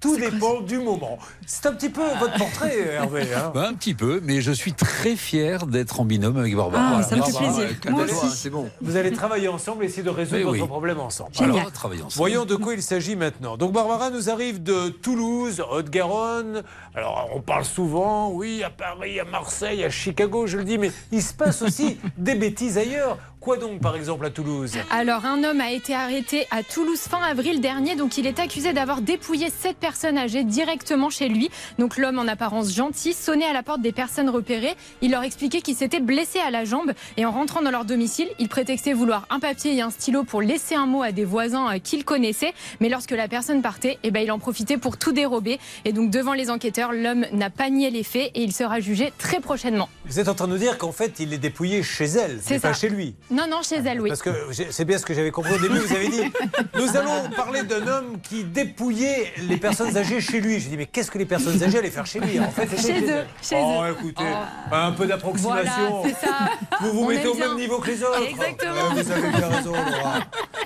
tout 0.00 0.16
dépend 0.16 0.62
du 0.62 0.78
moment. 0.78 1.18
C'est 1.44 1.66
un 1.66 1.74
petit 1.74 1.90
peu 1.90 2.00
votre 2.18 2.38
portrait, 2.38 2.78
Hervé. 2.94 3.24
hein. 3.34 3.52
Bah, 3.54 3.66
un 3.70 3.74
petit 3.74 3.92
peu, 3.92 4.22
mais 4.24 4.40
je 4.40 4.52
suis 4.52 4.72
très 4.72 5.16
fier 5.16 5.66
d'être 5.66 6.00
en 6.00 6.06
binôme 6.06 6.38
avec 6.38 6.56
Barbara. 6.56 6.96
Ah, 7.00 7.02
ça 7.02 7.14
me 7.16 7.22
fait 7.24 7.32
Barbara, 7.32 7.60
plaisir. 7.62 7.76
Moi 7.90 8.04
aussi. 8.04 8.36
C'est 8.36 8.48
bon. 8.48 8.70
Vous 8.80 8.96
allez 8.96 9.12
travailler 9.12 9.48
ensemble 9.48 9.84
et 9.84 9.88
essayer 9.88 10.02
de 10.02 10.08
résoudre 10.08 10.38
Oui, 10.38 10.44
votre 10.44 10.62
oui. 10.62 10.66
problème 10.66 10.98
ensemble. 10.98 11.32
Alors, 11.40 11.56
ensemble. 11.58 12.06
Voyons 12.14 12.46
de 12.46 12.54
quoi 12.56 12.72
il 12.72 12.82
s'agit 12.82 13.16
maintenant. 13.16 13.58
Donc 13.58 13.72
Barbara 13.72 14.08
nous 14.08 14.30
arrive 14.30 14.62
de 14.62 14.88
Toulouse, 14.88 15.62
Haute-Garonne. 15.70 16.62
Alors 16.94 17.28
on 17.34 17.42
parle 17.42 17.66
souvent, 17.66 18.30
oui, 18.30 18.45
à 18.64 18.70
Paris, 18.70 19.18
à 19.20 19.24
Marseille, 19.24 19.84
à 19.84 19.90
Chicago, 19.90 20.46
je 20.46 20.58
le 20.58 20.64
dis, 20.64 20.78
mais 20.78 20.90
il 21.12 21.22
se 21.22 21.34
passe 21.34 21.62
aussi 21.62 21.98
des 22.16 22.34
bêtises 22.34 22.78
ailleurs. 22.78 23.18
Quoi 23.46 23.58
donc, 23.58 23.80
par 23.80 23.94
exemple, 23.94 24.26
à 24.26 24.30
Toulouse 24.30 24.72
Alors, 24.90 25.24
un 25.24 25.44
homme 25.44 25.60
a 25.60 25.70
été 25.70 25.94
arrêté 25.94 26.48
à 26.50 26.64
Toulouse 26.64 26.98
fin 26.98 27.22
avril 27.22 27.60
dernier. 27.60 27.94
Donc, 27.94 28.18
il 28.18 28.26
est 28.26 28.40
accusé 28.40 28.72
d'avoir 28.72 29.02
dépouillé 29.02 29.50
sept 29.56 29.76
personnes 29.76 30.18
âgées 30.18 30.42
directement 30.42 31.10
chez 31.10 31.28
lui. 31.28 31.48
Donc, 31.78 31.96
l'homme, 31.96 32.18
en 32.18 32.26
apparence 32.26 32.74
gentil, 32.74 33.12
sonnait 33.12 33.44
à 33.44 33.52
la 33.52 33.62
porte 33.62 33.82
des 33.82 33.92
personnes 33.92 34.30
repérées. 34.30 34.74
Il 35.00 35.12
leur 35.12 35.22
expliquait 35.22 35.60
qu'il 35.60 35.76
s'était 35.76 36.00
blessé 36.00 36.40
à 36.40 36.50
la 36.50 36.64
jambe. 36.64 36.90
Et 37.16 37.24
en 37.24 37.30
rentrant 37.30 37.62
dans 37.62 37.70
leur 37.70 37.84
domicile, 37.84 38.26
il 38.40 38.48
prétextait 38.48 38.92
vouloir 38.92 39.28
un 39.30 39.38
papier 39.38 39.76
et 39.76 39.80
un 39.80 39.90
stylo 39.90 40.24
pour 40.24 40.42
laisser 40.42 40.74
un 40.74 40.86
mot 40.86 41.04
à 41.04 41.12
des 41.12 41.24
voisins 41.24 41.72
euh, 41.72 41.78
qu'il 41.78 42.04
connaissait. 42.04 42.52
Mais 42.80 42.88
lorsque 42.88 43.12
la 43.12 43.28
personne 43.28 43.62
partait, 43.62 44.00
eh 44.02 44.10
ben, 44.10 44.24
il 44.24 44.32
en 44.32 44.40
profitait 44.40 44.76
pour 44.76 44.96
tout 44.96 45.12
dérober. 45.12 45.60
Et 45.84 45.92
donc, 45.92 46.10
devant 46.10 46.32
les 46.32 46.50
enquêteurs, 46.50 46.92
l'homme 46.92 47.26
n'a 47.30 47.50
pas 47.50 47.70
nié 47.70 47.90
les 47.90 48.02
faits 48.02 48.32
et 48.34 48.42
il 48.42 48.52
sera 48.52 48.80
jugé 48.80 49.12
très 49.18 49.38
prochainement. 49.38 49.88
Vous 50.04 50.18
êtes 50.18 50.26
en 50.26 50.34
train 50.34 50.48
de 50.48 50.52
nous 50.52 50.58
dire 50.58 50.78
qu'en 50.78 50.90
fait, 50.90 51.20
il 51.20 51.32
est 51.32 51.38
dépouillé 51.38 51.84
chez 51.84 52.06
elle, 52.06 52.40
C'est 52.42 52.58
pas 52.58 52.72
chez 52.72 52.88
lui. 52.88 53.14
Non, 53.36 53.44
non, 53.50 53.60
chez 53.62 53.76
elle, 53.76 54.00
oui. 54.00 54.08
Parce 54.08 54.22
que 54.22 54.30
c'est 54.70 54.84
bien 54.86 54.96
ce 54.96 55.04
que 55.04 55.12
j'avais 55.12 55.30
compris 55.30 55.54
au 55.54 55.58
début. 55.58 55.78
Vous 55.78 55.94
avez 55.94 56.08
dit 56.08 56.22
nous 56.74 56.96
allons 56.96 57.28
parler 57.36 57.62
d'un 57.64 57.86
homme 57.86 58.18
qui 58.22 58.44
dépouillait 58.44 59.32
les 59.48 59.58
personnes 59.58 59.94
âgées 59.96 60.20
chez 60.22 60.40
lui. 60.40 60.58
J'ai 60.58 60.70
dit 60.70 60.76
mais 60.76 60.86
qu'est-ce 60.86 61.10
que 61.10 61.18
les 61.18 61.26
personnes 61.26 61.62
âgées 61.62 61.78
allaient 61.78 61.90
faire 61.90 62.06
chez 62.06 62.20
lui 62.20 62.40
En 62.40 62.50
fait, 62.50 62.66
Chez 62.80 63.02
eux, 63.02 63.24
chez 63.42 63.56
oh, 63.60 63.82
eux. 63.84 63.92
écoutez, 63.98 64.24
un 64.72 64.92
peu 64.92 65.06
d'approximation. 65.06 66.00
Voilà, 66.00 66.16
ça. 66.16 66.50
Vous 66.80 66.92
vous 66.92 67.04
On 67.04 67.08
mettez 67.08 67.28
au 67.28 67.34
même 67.34 67.56
niveau 67.56 67.78
que 67.78 67.88
les 67.88 68.02
autres. 68.02 68.22
Exactement. 68.22 68.72
Ouais, 68.72 69.02
vous 69.02 69.10
avez 69.12 69.28
bien 69.28 69.48
raison, 69.48 69.72
Laura. 69.72 70.20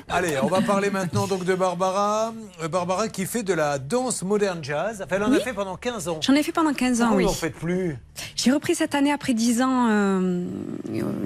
Allez, 0.09 0.37
on 0.43 0.49
va 0.49 0.61
parler 0.61 0.91
maintenant 0.91 1.27
donc 1.27 1.45
de 1.45 1.55
Barbara. 1.55 2.33
Euh, 2.63 2.69
Barbara 2.69 3.09
qui 3.09 3.27
fait 3.27 3.43
de 3.43 3.55
la 3.55 3.79
danse 3.79 4.23
moderne 4.23 4.59
jazz. 4.63 5.03
Enfin, 5.05 5.17
elle 5.17 5.23
en 5.23 5.33
a 5.33 5.41
fait 5.41 5.53
pendant 5.53 5.77
15 5.77 6.09
ans. 6.09 6.19
J'en 6.21 6.35
ai 6.35 6.43
fait 6.43 6.53
pendant 6.53 6.73
15 6.73 7.01
ans, 7.01 7.05
Pourquoi 7.05 7.17
oui. 7.19 7.25
vous 7.25 7.31
n'en 7.31 7.35
faites 7.37 7.55
plus? 7.55 7.97
J'ai 8.35 8.51
repris 8.51 8.75
cette 8.75 8.95
année 8.95 9.13
après 9.13 9.35
10 9.35 9.63
ans 9.63 9.87
euh, 9.89 10.45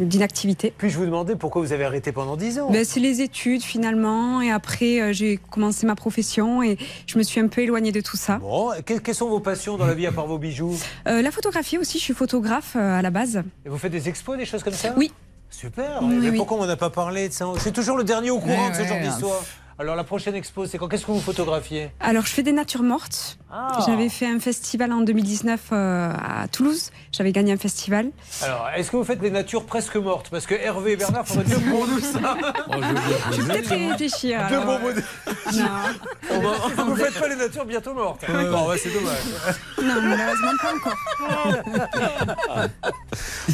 d'inactivité. 0.00 0.72
Puis-je 0.76 0.98
vous 0.98 1.04
pourquoi 1.32 1.62
vous 1.62 1.72
avez 1.72 1.84
arrêté 1.84 2.12
pendant 2.12 2.36
10 2.36 2.58
ans 2.60 2.70
Ben, 2.70 2.84
c'est 2.84 3.00
les 3.00 3.20
études 3.22 3.62
finalement, 3.62 4.40
et 4.42 4.50
après 4.50 5.00
euh, 5.00 5.12
j'ai 5.12 5.38
commencé 5.50 5.86
ma 5.86 5.94
profession 5.94 6.62
et 6.62 6.76
je 7.06 7.16
me 7.18 7.22
suis 7.22 7.40
un 7.40 7.48
peu 7.48 7.62
éloignée 7.62 7.92
de 7.92 8.00
tout 8.00 8.16
ça. 8.16 8.36
Bon, 8.38 8.70
que- 8.84 8.98
quelles 8.98 9.14
sont 9.14 9.28
vos 9.28 9.40
passions 9.40 9.76
dans 9.78 9.86
la 9.86 9.94
vie 9.94 10.06
à 10.06 10.12
part 10.12 10.26
vos 10.26 10.38
bijoux? 10.38 10.76
Euh, 11.08 11.22
la 11.22 11.30
photographie 11.30 11.78
aussi, 11.78 11.98
je 11.98 12.02
suis 12.04 12.14
photographe 12.14 12.74
euh, 12.76 12.98
à 12.98 13.02
la 13.02 13.10
base. 13.10 13.42
Et 13.64 13.68
vous 13.68 13.78
faites 13.78 13.92
des 13.92 14.08
expos, 14.08 14.36
des 14.36 14.44
choses 14.46 14.62
comme 14.62 14.74
ça? 14.74 14.92
Oui. 14.96 15.10
Super. 15.50 16.00
Oui, 16.02 16.14
mais 16.20 16.30
oui. 16.30 16.36
pourquoi 16.36 16.58
on 16.58 16.66
n'a 16.66 16.76
pas 16.76 16.90
parlé 16.90 17.28
de 17.28 17.32
ça? 17.32 17.46
Je 17.54 17.60
suis 17.60 17.72
toujours 17.72 17.96
le 17.96 18.04
dernier 18.04 18.30
au 18.30 18.38
courant 18.40 18.70
de 18.70 18.74
ce 18.74 18.82
genre 18.84 18.96
ouais. 18.98 19.02
d'histoire. 19.08 19.40
Alors 19.78 19.96
la 19.96 20.04
prochaine 20.04 20.36
expo, 20.36 20.66
c'est 20.66 20.78
quand? 20.78 20.86
Qu'est-ce 20.86 21.04
que 21.06 21.10
vous 21.10 21.20
photographiez? 21.20 21.90
Alors 21.98 22.24
je 22.26 22.30
fais 22.32 22.44
des 22.44 22.52
natures 22.52 22.84
mortes. 22.84 23.38
Ah. 23.56 23.78
J'avais 23.86 24.08
fait 24.08 24.26
un 24.26 24.40
festival 24.40 24.92
en 24.92 25.02
2019 25.02 25.60
euh, 25.70 26.12
à 26.12 26.48
Toulouse. 26.48 26.90
J'avais 27.12 27.30
gagné 27.30 27.52
un 27.52 27.56
festival. 27.56 28.10
Alors, 28.42 28.68
est-ce 28.76 28.90
que 28.90 28.96
vous 28.96 29.04
faites 29.04 29.20
des 29.20 29.30
natures 29.30 29.64
presque 29.64 29.94
mortes 29.94 30.28
Parce 30.28 30.44
que 30.44 30.56
Hervé 30.56 30.92
et 30.92 30.96
Bernard 30.96 31.24
faudrait 31.24 31.44
deux 31.44 31.60
pour 31.70 31.86
nous 31.86 32.00
ça. 32.00 32.36
Je 33.30 33.42
vais 33.42 33.62
peut-être 33.62 33.90
réfléchir. 33.90 34.40
Deux 34.48 34.58
bons 34.58 34.72
euh, 34.72 34.94
mots. 34.94 35.00
Non. 35.54 36.84
Vous 36.84 36.96
faites 36.96 37.14
pas 37.14 37.28
les 37.28 37.36
natures 37.36 37.64
bientôt 37.64 37.94
mortes. 37.94 38.24
Bon, 38.28 38.68
ouais, 38.68 38.76
c'est 38.76 38.90
dommage. 38.92 39.22
non, 39.80 40.02
malheureusement 40.02 40.52
pas 40.60 40.74
encore. 40.74 40.98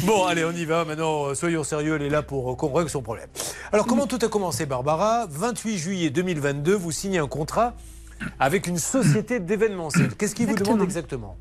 Bon, 0.03 0.25
allez, 0.25 0.43
on 0.43 0.51
y 0.51 0.65
va. 0.65 0.83
Maintenant, 0.83 1.25
euh, 1.27 1.35
soyons 1.35 1.63
sérieux. 1.63 1.95
Elle 1.95 2.03
est 2.03 2.09
là 2.09 2.23
pour 2.23 2.51
euh, 2.51 2.73
règle 2.73 2.89
son 2.89 3.03
problème. 3.03 3.29
Alors, 3.71 3.85
comment 3.85 4.07
tout 4.07 4.19
a 4.21 4.27
commencé, 4.29 4.65
Barbara 4.65 5.27
28 5.29 5.77
juillet 5.77 6.09
2022, 6.09 6.73
vous 6.73 6.91
signez 6.91 7.19
un 7.19 7.27
contrat 7.27 7.75
avec 8.39 8.67
une 8.67 8.77
société 8.77 9.39
d'événementiel. 9.39 10.09
Qu'est-ce 10.17 10.35
qu'ils 10.35 10.47
vous 10.47 10.55
demandent 10.55 10.81
exactement 10.81 11.37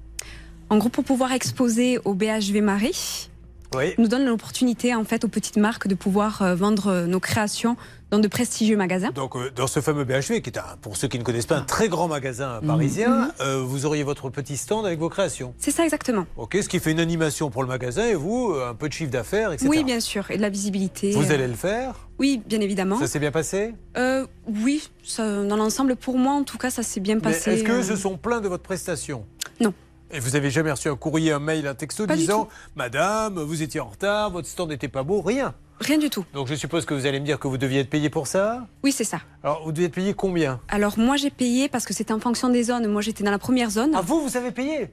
En 0.69 0.79
gros, 0.79 0.89
pour 0.89 1.05
pouvoir 1.05 1.33
exposer 1.33 1.99
au 2.05 2.15
BHV 2.15 2.61
Marie, 2.63 3.29
Oui. 3.75 3.95
nous 3.99 4.09
donne 4.09 4.25
l'opportunité 4.27 4.95
en 4.95 5.05
fait 5.05 5.25
aux 5.25 5.29
petites 5.29 5.57
marques 5.57 5.89
de 5.89 5.95
pouvoir 5.95 6.43
euh, 6.43 6.55
vendre 6.55 6.89
euh, 6.89 7.07
nos 7.07 7.21
créations 7.21 7.77
dans 8.11 8.19
de 8.19 8.29
prestigieux 8.29 8.77
magasins. 8.77 9.11
Donc, 9.11 9.37
euh, 9.37 9.51
dans 9.55 9.67
ce 9.67 9.81
fameux 9.81 10.05
BHV, 10.05 10.41
qui 10.43 10.51
est, 10.51 10.59
un, 10.59 10.77
pour 10.83 10.97
ceux 10.97 11.09
qui 11.09 11.19
ne 11.19 11.25
connaissent 11.25 11.47
pas, 11.47 11.57
un 11.57 11.63
très 11.63 11.89
grand 11.89 12.09
magasin 12.09 12.61
parisien, 12.67 13.09
Mhm. 13.27 13.33
euh, 13.41 13.63
vous 13.63 13.87
auriez 13.87 14.03
votre 14.03 14.31
petit 14.31 14.57
stand 14.57 14.85
avec 14.87 14.99
vos 14.99 15.09
créations. 15.09 15.55
C'est 15.59 15.71
ça 15.71 15.85
exactement. 15.85 16.27
Ok, 16.37 16.59
ce 16.63 16.69
qui 16.69 16.81
fait 16.81 16.91
une 16.93 17.01
animation 17.01 17.51
pour 17.51 17.63
le 17.63 17.69
magasin 17.69 18.05
et 18.05 18.15
vous, 18.15 18.53
euh, 18.53 18.69
un 18.71 18.75
peu 18.75 18.89
de 18.89 18.93
chiffre 18.93 19.11
d'affaires, 19.11 19.53
etc. 19.53 19.69
Oui, 19.71 19.85
bien 19.85 20.01
sûr, 20.01 20.31
et 20.31 20.37
de 20.37 20.43
la 20.43 20.49
visibilité. 20.51 21.13
Vous 21.13 21.31
allez 21.33 21.47
le 21.49 21.55
faire? 21.55 21.95
Oui, 22.19 22.43
bien 22.47 22.61
évidemment. 22.61 22.99
Ça 22.99 23.07
s'est 23.07 23.19
bien 23.21 23.31
passé? 23.31 23.75
Euh, 23.97 24.27
oui, 24.47 24.91
ça- 25.05 25.45
dans 25.45 25.57
l'ensemble, 25.57 25.97
pour 25.97 26.19
moi, 26.19 26.33
en 26.35 26.43
tout 26.45 26.59
cas, 26.59 26.71
ça 26.71 26.83
s'est 26.83 27.01
bien 27.01 27.19
passé. 27.21 27.53
Est-ce 27.53 27.65
que 27.65 27.83
se 27.83 27.97
sont 27.97 28.17
plaints 28.19 28.41
de 28.41 28.49
votre 28.49 28.63
prestation? 28.63 29.25
Non. 29.61 29.73
Et 30.13 30.19
vous 30.19 30.35
avez 30.35 30.51
jamais 30.51 30.73
reçu 30.73 30.89
un 30.89 30.97
courrier, 30.97 31.31
un 31.31 31.39
mail, 31.39 31.69
un 31.69 31.75
texto 31.77 32.05
Pas 32.07 32.17
disant 32.17 32.49
Madame, 32.75 33.39
vous 33.41 33.63
étiez 33.63 33.79
en 33.79 33.89
retard, 33.89 34.31
votre 34.31 34.49
stand 34.49 34.71
n'était 34.71 34.89
pas 34.89 35.05
beau, 35.05 35.21
rien. 35.21 35.55
Rien 35.81 35.99
du 35.99 36.11
tout. 36.11 36.25
Donc 36.35 36.47
je 36.47 36.55
suppose 36.55 36.85
que 36.85 36.93
vous 36.95 37.07
allez 37.07 37.21
me 37.21 37.25
dire 37.25 37.39
que 37.39 37.49
vous 37.49 37.57
deviez 37.59 37.81
être 37.81 37.91
payé 37.91 38.11
pour 38.11 38.27
ça 38.27 38.67
Oui, 38.85 38.93
c'est 38.93 39.05
ça. 39.05 39.21
Alors 39.43 39.63
vous 39.65 39.73
deviez 39.73 39.87
être 39.87 39.95
payé 39.95 40.13
combien? 40.15 40.61
Alors 40.69 40.99
moi, 40.99 41.17
j'ai 41.17 41.31
payé 41.31 41.69
parce 41.69 41.87
que 41.87 41.95
c'était 41.95 42.13
en 42.13 42.21
fonction 42.21 42.49
des 42.51 42.65
zones. 42.65 42.87
Moi, 42.87 43.01
j'étais 43.03 43.25
dans 43.25 43.31
la 43.31 43.39
première 43.39 43.71
zone. 43.71 43.93
Ah, 43.95 44.03
vous, 44.03 44.21
vous 44.21 44.37
avez 44.37 44.51
payé? 44.51 44.91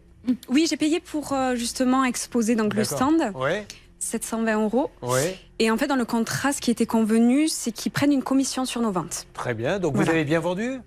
Oui, 0.50 0.66
j'ai 0.70 0.78
payé 0.78 1.00
pour 1.00 1.34
euh, 1.34 1.56
justement 1.56 2.04
exposer 2.04 2.56
donc 2.56 2.74
le 2.74 2.84
stand. 2.84 3.32
Ouais, 3.36 3.66
720 4.00 4.62
euros. 4.64 4.90
ouais, 5.02 5.38
Et 5.60 5.70
en 5.72 5.78
fait, 5.78 5.88
dans 5.88 5.96
le 5.96 6.06
contrat, 6.06 6.54
ce 6.54 6.62
qui 6.62 6.72
était 6.72 6.86
convenu, 6.86 7.48
c'est 7.48 7.72
qu'ils 7.72 7.92
prennent 7.92 8.12
une 8.14 8.24
commission 8.24 8.64
sur 8.66 8.82
nos 8.82 8.92
ventes. 8.92 9.28
très 9.34 9.54
bien. 9.54 9.80
Donc 9.80 9.96
vous 9.96 10.10
avez 10.10 10.24
bien 10.24 10.40
vendu? 10.40 10.80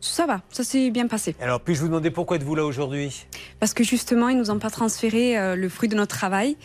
Ça 0.00 0.26
va, 0.26 0.42
ça 0.50 0.62
s'est 0.62 0.90
bien 0.90 1.06
passé. 1.08 1.34
Alors 1.40 1.60
puis-je 1.60 1.80
vous 1.80 1.86
demander 1.88 2.10
pourquoi 2.10 2.36
êtes-vous 2.36 2.54
là 2.54 2.64
aujourd'hui? 2.64 3.26
Parce 3.58 3.72
que 3.72 3.82
justement, 3.82 4.28
ils 4.28 4.36
nous 4.36 4.50
ont 4.50 4.58
pas 4.58 4.70
transféré 4.70 5.38
euh, 5.38 5.56
le 5.56 5.68
fruit 5.70 5.88
de 5.88 5.96
notre 5.96 6.14
travail. 6.14 6.56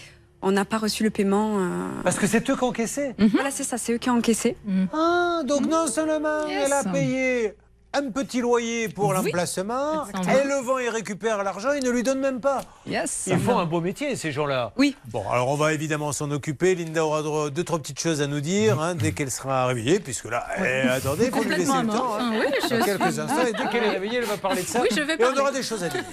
On 0.41 0.51
n'a 0.51 0.65
pas 0.65 0.77
reçu 0.77 1.03
le 1.03 1.09
paiement. 1.11 1.57
euh. 1.59 1.87
Parce 2.03 2.17
que 2.17 2.25
c'est 2.27 2.37
eux 2.49 2.55
qui 2.55 2.63
ont 2.63 2.67
encaissé 2.67 3.13
Voilà, 3.33 3.51
c'est 3.51 3.63
ça, 3.63 3.77
c'est 3.77 3.93
eux 3.93 3.97
qui 3.97 4.09
ont 4.09 4.17
encaissé. 4.17 4.55
Ah, 4.93 5.41
donc 5.45 5.67
non 5.69 5.87
seulement 5.87 6.47
Yes. 6.47 6.63
elle 6.65 6.73
a 6.73 6.83
payé 6.91 7.53
un 7.93 8.09
petit 8.09 8.39
loyer 8.39 8.87
pour 8.87 9.11
l'emplacement, 9.11 10.05
elle 10.29 10.47
le 10.47 10.61
vend 10.63 10.77
et 10.79 10.87
récupère 10.87 11.43
l'argent, 11.43 11.73
ils 11.73 11.83
ne 11.83 11.89
lui 11.89 12.03
donnent 12.03 12.21
même 12.21 12.39
pas. 12.39 12.61
Yes. 12.87 13.25
Ils 13.27 13.37
font 13.37 13.59
un 13.59 13.65
beau 13.65 13.81
métier, 13.81 14.15
ces 14.15 14.31
gens-là. 14.31 14.71
Oui. 14.77 14.95
Bon, 15.11 15.29
alors 15.29 15.49
on 15.49 15.55
va 15.55 15.73
évidemment 15.73 16.13
s'en 16.13 16.31
occuper. 16.31 16.73
Linda 16.73 17.03
aura 17.05 17.21
droit- 17.21 17.49
deux, 17.49 17.65
trois 17.65 17.79
petites 17.79 17.99
choses 17.99 18.21
à 18.21 18.27
nous 18.27 18.39
dire 18.39 18.79
hein, 18.81 18.95
dès 18.95 19.11
qu'elle 19.11 19.29
sera 19.29 19.65
réveillée, 19.67 19.99
puisque 19.99 20.25
là, 20.29 20.47
eh, 20.57 20.87
attendez, 20.87 21.25
il 21.25 21.31
faut 21.31 21.43
lui 21.43 21.49
laisser 21.57 21.81
le 21.81 21.87
temps. 21.89 22.15
hein. 22.17 22.31
oui, 22.31 22.45
je 22.63 22.77
Dans 22.79 22.85
quelques 22.85 23.11
suis- 23.11 23.19
instants, 23.19 23.45
et 23.45 23.51
dès 23.51 23.69
qu'elle 23.69 23.83
est 23.83 23.89
réveillée, 23.89 24.17
elle 24.19 24.23
va 24.25 24.37
parler 24.37 24.61
de 24.63 24.67
ça. 24.67 24.81
Oui, 24.81 24.87
je 24.89 25.01
vais 25.01 25.13
et 25.13 25.17
on 25.19 25.23
parler. 25.25 25.39
aura 25.41 25.51
des 25.51 25.63
choses 25.63 25.83
à 25.83 25.89
dire. 25.89 26.03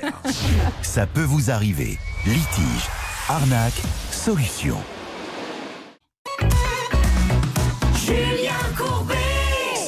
Ça 0.82 1.06
peut 1.06 1.22
vous 1.22 1.48
arriver. 1.52 1.96
Litige, 2.26 2.88
arnaque, 3.28 3.80
solution. 4.18 4.76
Julien 7.94 8.52
Courbet 8.76 9.14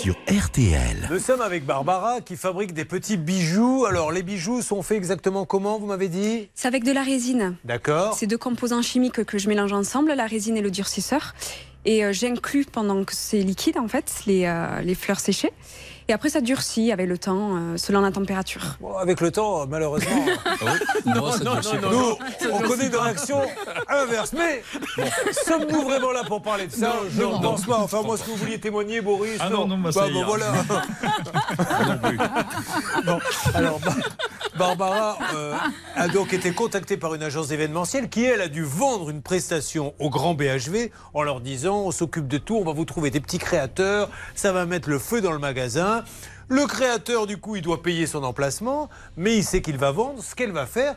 Sur 0.01 0.15
RTL. 0.28 1.09
Nous 1.11 1.19
sommes 1.19 1.40
avec 1.40 1.66
Barbara 1.66 2.20
qui 2.20 2.36
fabrique 2.36 2.73
des 2.73 2.85
petits 2.85 3.16
bijoux. 3.16 3.86
Alors, 3.86 4.12
les 4.12 4.23
bijoux 4.23 4.62
sont 4.62 4.82
faits 4.82 4.98
exactement 4.98 5.47
comment, 5.47 5.81
vous 5.81 5.86
m'avez 5.86 6.09
dit? 6.09 6.48
C'est 6.55 6.69
avec 6.69 6.85
de 6.85 6.93
la 6.93 7.02
résine. 7.02 7.57
D'accord. 7.65 8.15
C'est 8.15 8.28
deux 8.28 8.39
composants 8.39 8.82
chimiques 8.82 9.24
que 9.24 9.36
je 9.36 9.48
mélange 9.48 9.73
ensemble, 9.73 10.12
la 10.12 10.27
résine 10.27 10.57
et 10.57 10.62
le 10.62 10.70
durcisseur. 10.70 11.35
Et 11.85 12.05
euh, 12.05 12.12
j'inclus 12.12 12.66
pendant 12.66 13.05
que 13.05 13.15
c'est 13.16 13.40
liquide, 13.40 13.78
en 13.78 13.89
fait, 13.89 14.23
les, 14.27 14.47
euh, 14.47 14.81
les 14.82 14.94
fleurs 14.94 15.19
séchées. 15.19 15.52
Et 16.10 16.12
après, 16.12 16.28
ça 16.28 16.40
durcit 16.40 16.90
avec 16.90 17.06
le 17.06 17.18
temps, 17.18 17.54
euh, 17.56 17.76
selon 17.76 18.00
la 18.00 18.10
température. 18.10 18.62
Bon, 18.80 18.96
avec 18.96 19.20
le 19.20 19.30
temps, 19.30 19.64
malheureusement. 19.68 20.10
Non, 21.06 21.30
ça 21.30 21.38
durcit 21.38 21.76
pas. 21.76 21.88
Nous, 21.88 22.16
on 22.52 22.58
connaît 22.62 22.86
une 22.88 22.96
réaction 22.96 23.40
inverse. 23.88 24.32
Mais 24.32 24.62
sommes-nous 25.46 25.82
vraiment 25.82 26.10
là 26.10 26.24
pour 26.26 26.42
parler 26.42 26.66
de 26.66 26.72
ça? 26.72 26.94
Je 27.16 27.22
ne 27.22 27.40
pense 27.40 27.64
pas. 27.64 27.78
Enfin, 27.78 28.02
moi, 28.02 28.16
ce 28.18 28.24
que 28.24 28.30
vous 28.30 28.36
vouliez 28.36 28.58
témoigner, 28.58 29.00
Boris. 29.00 29.38
Ah 29.40 29.50
non, 29.50 29.68
non, 29.68 29.78
Bah, 29.78 29.90
bah, 29.94 30.02
voilà. 30.26 30.52
Bon, 33.06 33.18
alors, 33.54 33.78
Ba- 33.80 33.94
Barbara 34.60 35.16
euh, 35.34 35.54
a 35.96 36.08
donc 36.08 36.34
été 36.34 36.52
contactée 36.52 36.98
par 36.98 37.14
une 37.14 37.22
agence 37.22 37.50
événementielle 37.50 38.10
qui, 38.10 38.24
elle, 38.24 38.42
a 38.42 38.48
dû 38.48 38.62
vendre 38.62 39.08
une 39.08 39.22
prestation 39.22 39.94
au 39.98 40.10
grand 40.10 40.34
BHV 40.34 40.90
en 41.14 41.22
leur 41.22 41.40
disant 41.40 41.78
on 41.78 41.90
s'occupe 41.90 42.28
de 42.28 42.36
tout, 42.36 42.56
on 42.56 42.64
va 42.64 42.74
vous 42.74 42.84
trouver 42.84 43.10
des 43.10 43.20
petits 43.20 43.38
créateurs, 43.38 44.10
ça 44.34 44.52
va 44.52 44.66
mettre 44.66 44.90
le 44.90 44.98
feu 44.98 45.22
dans 45.22 45.32
le 45.32 45.38
magasin. 45.38 46.04
Le 46.48 46.66
créateur, 46.66 47.26
du 47.26 47.38
coup, 47.38 47.56
il 47.56 47.62
doit 47.62 47.82
payer 47.82 48.06
son 48.06 48.22
emplacement, 48.22 48.90
mais 49.16 49.34
il 49.34 49.44
sait 49.44 49.62
qu'il 49.62 49.78
va 49.78 49.92
vendre. 49.92 50.22
Ce 50.22 50.34
qu'elle 50.34 50.52
va 50.52 50.66
faire, 50.66 50.94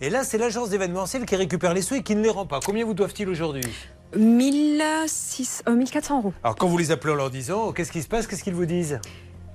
Et 0.00 0.10
là, 0.10 0.24
c'est 0.24 0.36
l'agence 0.36 0.70
d'événementiel 0.70 1.26
qui 1.26 1.36
récupère 1.36 1.74
les 1.74 1.82
sous 1.82 1.94
et 1.94 2.02
qui 2.02 2.16
ne 2.16 2.22
les 2.22 2.28
rend 2.28 2.44
pas. 2.44 2.58
Combien 2.58 2.84
vous 2.84 2.94
doivent-ils 2.94 3.28
aujourd'hui? 3.28 3.72
1600, 4.16 5.62
euh, 5.68 5.76
1400 5.76 6.18
euros. 6.18 6.34
Alors, 6.42 6.56
quand 6.56 6.66
vous 6.66 6.78
les 6.78 6.90
appelez 6.90 7.12
en 7.12 7.16
leur 7.16 7.30
disant, 7.30 7.72
qu'est-ce 7.72 7.92
qui 7.92 8.02
se 8.02 8.08
passe? 8.08 8.26
Qu'est-ce 8.26 8.42
qu'ils 8.42 8.54
vous 8.54 8.66
disent? 8.66 8.98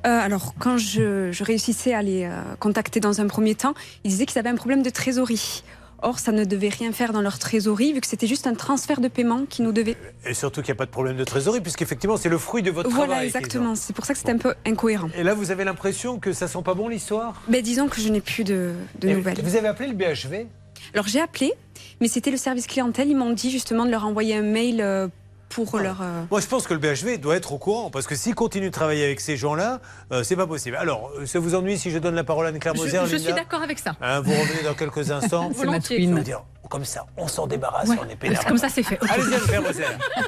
Euh, 0.05 0.19
alors, 0.19 0.53
quand 0.57 0.77
je, 0.77 1.31
je 1.31 1.43
réussissais 1.43 1.93
à 1.93 2.01
les 2.01 2.23
euh, 2.25 2.41
contacter 2.59 2.99
dans 2.99 3.21
un 3.21 3.27
premier 3.27 3.55
temps, 3.55 3.73
ils 4.03 4.09
disaient 4.11 4.25
qu'ils 4.25 4.39
avaient 4.39 4.49
un 4.49 4.55
problème 4.55 4.81
de 4.81 4.89
trésorerie. 4.89 5.63
Or, 6.03 6.17
ça 6.17 6.31
ne 6.31 6.43
devait 6.45 6.69
rien 6.69 6.91
faire 6.91 7.13
dans 7.13 7.21
leur 7.21 7.37
trésorerie, 7.37 7.93
vu 7.93 8.01
que 8.01 8.07
c'était 8.07 8.25
juste 8.25 8.47
un 8.47 8.55
transfert 8.55 9.01
de 9.01 9.07
paiement 9.07 9.45
qui 9.47 9.61
nous 9.61 9.71
devait. 9.71 9.95
Et 10.25 10.33
surtout 10.33 10.61
qu'il 10.61 10.71
n'y 10.71 10.77
a 10.77 10.79
pas 10.79 10.87
de 10.87 10.91
problème 10.91 11.15
de 11.15 11.23
trésorerie, 11.23 11.61
puisqu'effectivement, 11.61 12.17
c'est 12.17 12.29
le 12.29 12.39
fruit 12.39 12.63
de 12.63 12.71
votre 12.71 12.89
Voilà, 12.89 13.11
travail. 13.11 13.27
exactement. 13.27 13.75
C'est 13.75 13.93
pour 13.93 14.05
ça 14.05 14.13
que 14.13 14.19
c'était 14.19 14.31
un 14.31 14.39
peu 14.39 14.55
incohérent. 14.65 15.09
Et 15.15 15.21
là, 15.21 15.35
vous 15.35 15.51
avez 15.51 15.63
l'impression 15.63 16.17
que 16.17 16.33
ça 16.33 16.47
sent 16.47 16.63
pas 16.65 16.73
bon 16.73 16.87
l'histoire? 16.87 17.39
Ben, 17.47 17.61
disons 17.61 17.87
que 17.87 18.01
je 18.01 18.09
n'ai 18.09 18.21
plus 18.21 18.43
de, 18.43 18.71
nouvelles. 19.03 19.37
Vous 19.43 19.55
avez 19.55 19.67
appelé 19.67 19.89
le 19.89 19.93
BHV 19.93 20.47
Alors, 20.95 21.07
j'ai 21.07 21.21
appelé, 21.21 21.53
mais 21.99 22.07
c'était 22.07 22.31
le 22.31 22.37
service 22.37 22.65
clientèle. 22.65 23.07
Ils 23.07 23.15
m'ont 23.17 23.33
dit 23.33 23.51
justement 23.51 23.85
de 23.85 23.91
leur 23.91 24.07
envoyer 24.07 24.35
un 24.35 24.41
mail 24.41 24.81
pour 25.53 25.77
leur. 25.79 26.01
euh, 26.01 26.23
Moi, 26.31 26.39
je 26.41 26.47
pense 26.47 26.65
que 26.67 26.73
le 26.73 26.79
BHV 26.79 27.17
doit 27.19 27.35
être 27.35 27.53
au 27.53 27.57
courant, 27.57 27.89
parce 27.91 28.07
que 28.07 28.15
s'il 28.15 28.35
continue 28.35 28.67
de 28.67 28.71
travailler 28.73 29.03
avec 29.05 29.19
ces 29.19 29.37
gens-là, 29.37 29.79
euh, 30.11 30.23
c'est 30.23 30.35
pas 30.35 30.47
possible. 30.47 30.75
Alors, 30.77 31.11
euh, 31.19 31.25
ça 31.25 31.39
vous 31.39 31.55
ennuie 31.55 31.77
si 31.77 31.91
je 31.91 31.97
donne 31.99 32.15
la 32.15 32.23
parole 32.23 32.45
à 32.45 32.49
Anne-Claire 32.49 32.75
Je, 32.75 32.81
Moser 32.81 32.99
je 33.05 33.15
suis 33.17 33.17
Linda 33.27 33.41
d'accord 33.41 33.61
avec 33.61 33.79
ça. 33.79 33.95
Hein, 34.01 34.21
Vous 34.21 34.31
revenez 34.31 34.63
dans 34.63 34.73
quelques 34.73 35.11
instants. 35.11 35.51
C'est 35.55 35.65
comme 36.72 36.85
ça, 36.85 37.06
on 37.18 37.27
s'en 37.27 37.48
débarrasse, 37.48 37.89
Ouais, 37.89 37.98
on 38.02 38.10
est 38.10 38.15
pénal. 38.15 38.39
comme 38.48 38.57
ça, 38.57 38.69
c'est 38.69 38.81
fait. 38.81 38.98
Allez-y, 39.10 39.60
Moser. 39.60 39.84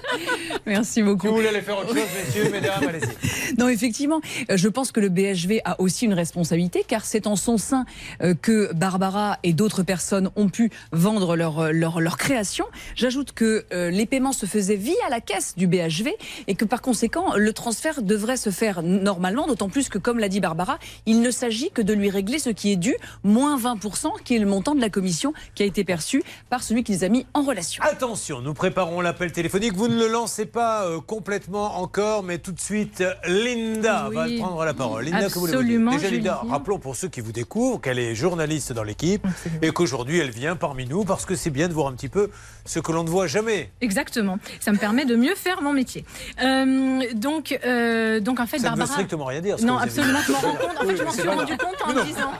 Merci 0.65 1.01
beaucoup. 1.01 1.21
Si 1.21 1.27
vous 1.27 1.35
voulez 1.35 1.47
aller 1.47 1.61
faire 1.61 1.77
autre 1.77 1.95
chose, 1.95 2.03
messieurs, 2.25 2.49
mesdames, 2.51 2.83
allez-y. 2.85 3.55
Non, 3.57 3.69
effectivement, 3.69 4.19
euh, 4.51 4.57
je 4.57 4.67
pense 4.67 4.91
que 4.91 4.99
le 4.99 5.07
BHV 5.07 5.61
a 5.63 5.79
aussi 5.79 6.03
une 6.05 6.13
responsabilité, 6.13 6.83
car 6.85 7.05
c'est 7.05 7.27
en 7.27 7.37
son 7.37 7.57
sein 7.57 7.85
euh, 8.21 8.33
que 8.33 8.73
Barbara 8.73 9.39
et 9.43 9.53
d'autres 9.53 9.83
personnes 9.83 10.31
ont 10.35 10.49
pu 10.49 10.69
vendre 10.91 11.37
leur, 11.37 11.59
euh, 11.59 11.71
leur, 11.71 12.01
leur 12.01 12.17
création. 12.17 12.65
J'ajoute 12.95 13.31
que 13.31 13.65
les 13.71 14.05
paiements 14.05 14.33
se 14.33 14.45
faisaient 14.45 14.75
via 14.75 14.93
la 15.09 15.21
caisse 15.21 15.55
du 15.55 15.67
BHV 15.67 16.09
et 16.47 16.55
que 16.55 16.65
par 16.65 16.81
conséquent, 16.81 17.35
le 17.37 17.53
transfert 17.53 18.01
devrait 18.01 18.37
se 18.37 18.49
faire 18.49 18.83
normalement, 18.83 19.47
d'autant 19.47 19.69
plus 19.69 19.87
que, 19.87 19.97
comme 19.97 20.19
l'a 20.19 20.27
dit 20.27 20.41
Barbara, 20.41 20.77
il 21.05 21.21
ne 21.21 21.31
s'agit 21.31 21.71
que 21.71 21.81
de 21.81 21.93
lui 21.93 22.09
régler 22.09 22.39
ce 22.39 22.49
qui 22.49 22.71
est 22.71 22.75
dû, 22.75 22.95
moins 23.23 23.57
20%, 23.57 24.21
qui 24.25 24.35
est 24.35 24.39
le 24.39 24.45
montant 24.45 24.75
de 24.75 24.81
la 24.81 24.89
commission 24.89 25.33
qui 25.55 25.63
a 25.63 25.65
été 25.65 25.83
perçue 25.83 26.23
par 26.49 26.63
celui 26.63 26.83
qui 26.83 26.91
les 26.93 27.03
a 27.03 27.09
mis 27.09 27.25
en 27.33 27.41
relation. 27.43 27.83
Attention, 27.83 28.41
nous 28.41 28.53
préparons 28.53 29.01
l'appel 29.01 29.31
téléphonique. 29.31 29.73
Vous 29.75 29.87
ne 29.87 29.95
le 29.97 30.07
lancez 30.07 30.45
pas 30.45 30.83
euh, 30.85 30.99
complètement 31.01 31.77
encore, 31.79 32.23
mais 32.23 32.37
tout 32.37 32.51
de 32.51 32.59
suite, 32.59 33.03
Linda 33.27 34.07
Oui. 34.09 34.15
va 34.37 34.43
prendre 34.45 34.63
la 34.65 34.73
parole. 34.73 35.05
Linda, 35.05 35.19
que 35.29 35.39
Absolument, 35.39 35.91
dire 35.91 35.99
Déjà, 36.01 36.11
Linda, 36.15 36.41
rappelons 36.49 36.79
pour 36.79 36.95
ceux 36.95 37.07
qui 37.07 37.21
vous 37.21 37.31
découvrent 37.31 37.79
qu'elle 37.81 37.99
est 37.99 38.15
journaliste 38.15 38.71
dans 38.73 38.83
l'équipe 38.83 39.25
et 39.61 39.71
qu'aujourd'hui, 39.71 40.19
elle 40.19 40.31
vient 40.31 40.55
parmi 40.55 40.85
nous 40.85 41.03
parce 41.03 41.25
que 41.25 41.35
c'est 41.35 41.49
bien 41.49 41.67
de 41.67 41.73
voir 41.73 41.87
un 41.87 41.93
petit 41.93 42.09
peu 42.09 42.29
ce 42.65 42.79
que 42.79 42.91
l'on 42.91 43.03
ne 43.03 43.09
voit 43.09 43.27
jamais. 43.27 43.71
Exactement. 43.81 44.37
Ça 44.59 44.71
me 44.71 44.77
permet 44.77 45.05
de 45.05 45.15
mieux 45.15 45.35
faire 45.35 45.61
mon 45.61 45.73
métier. 45.73 46.05
Euh, 46.41 47.01
donc, 47.13 47.57
euh, 47.65 48.19
donc 48.19 48.39
en 48.39 48.45
fait, 48.45 48.57
Ça 48.59 48.69
ne 48.69 48.71
veut 48.71 48.77
Barbara. 48.77 48.93
strictement 48.93 49.25
rien 49.25 49.41
dire. 49.41 49.57
que 49.57 49.61
Non, 49.63 49.77
vous 49.77 49.83
absolument. 49.83 50.19
Je. 50.25 50.33
En 50.33 50.87
fait, 50.87 50.97
je 50.97 51.03
m'en 51.03 51.11
suis 51.11 51.27
rendu 51.27 51.57
compte 51.57 51.81
en 51.85 52.03
disant. 52.03 52.31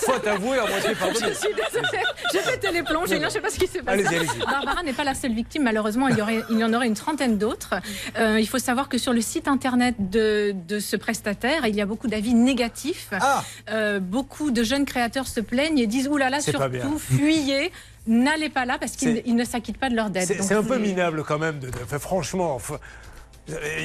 Faut 0.00 0.28
avouer 0.28 0.58
à 0.58 0.66
moitié 0.66 0.94
pardonner. 0.94 1.26
Je 1.28 1.38
suis 1.38 1.48
désolée. 1.54 2.02
J'ai 2.32 2.38
pété 2.40 2.72
les 2.72 2.82
plombs. 2.82 3.04
Je 3.30 3.34
sais 3.34 3.40
pas 3.40 3.50
ce 3.50 3.58
qui 3.58 3.66
s'est 3.66 3.82
passé. 3.82 4.04
Barbara 4.44 4.82
n'est 4.82 4.92
pas 4.92 5.04
la 5.04 5.14
seule 5.14 5.32
victime. 5.32 5.62
Malheureusement, 5.62 6.08
il 6.08 6.18
y, 6.18 6.22
aurait, 6.22 6.42
il 6.50 6.58
y 6.58 6.64
en 6.64 6.72
aurait 6.74 6.86
une 6.86 6.94
trentaine 6.94 7.38
d'autres. 7.38 7.74
Euh, 8.18 8.38
il 8.40 8.46
faut 8.48 8.58
savoir 8.58 8.88
que 8.88 8.98
sur 8.98 9.12
le 9.12 9.20
site 9.20 9.48
internet 9.48 9.94
de, 10.10 10.54
de 10.68 10.78
ce 10.80 10.96
prestataire, 10.96 11.66
il 11.66 11.74
y 11.76 11.80
a 11.80 11.86
beaucoup 11.86 12.08
d'avis 12.08 12.34
négatifs. 12.34 13.08
Ah. 13.12 13.44
Euh, 13.70 14.00
beaucoup 14.00 14.50
de 14.50 14.62
jeunes 14.62 14.84
créateurs 14.84 15.28
se 15.28 15.40
plaignent 15.40 15.78
et 15.78 15.86
disent 15.86 16.08
Ouh 16.08 16.16
là 16.16 16.28
là, 16.30 16.40
surtout, 16.40 16.98
fuyez. 16.98 17.72
N'allez 18.06 18.48
pas 18.48 18.64
là 18.64 18.78
parce 18.80 18.92
qu'ils 18.96 19.36
ne 19.36 19.44
s'acquittent 19.44 19.76
pas 19.78 19.90
de 19.90 19.94
leur 19.94 20.08
dette. 20.10 20.26
C'est 20.26 20.54
un 20.54 20.62
peu 20.62 20.78
minable 20.78 21.22
quand 21.22 21.38
même. 21.38 21.58
De, 21.60 21.66
de- 21.68 21.98
franchement, 21.98 22.58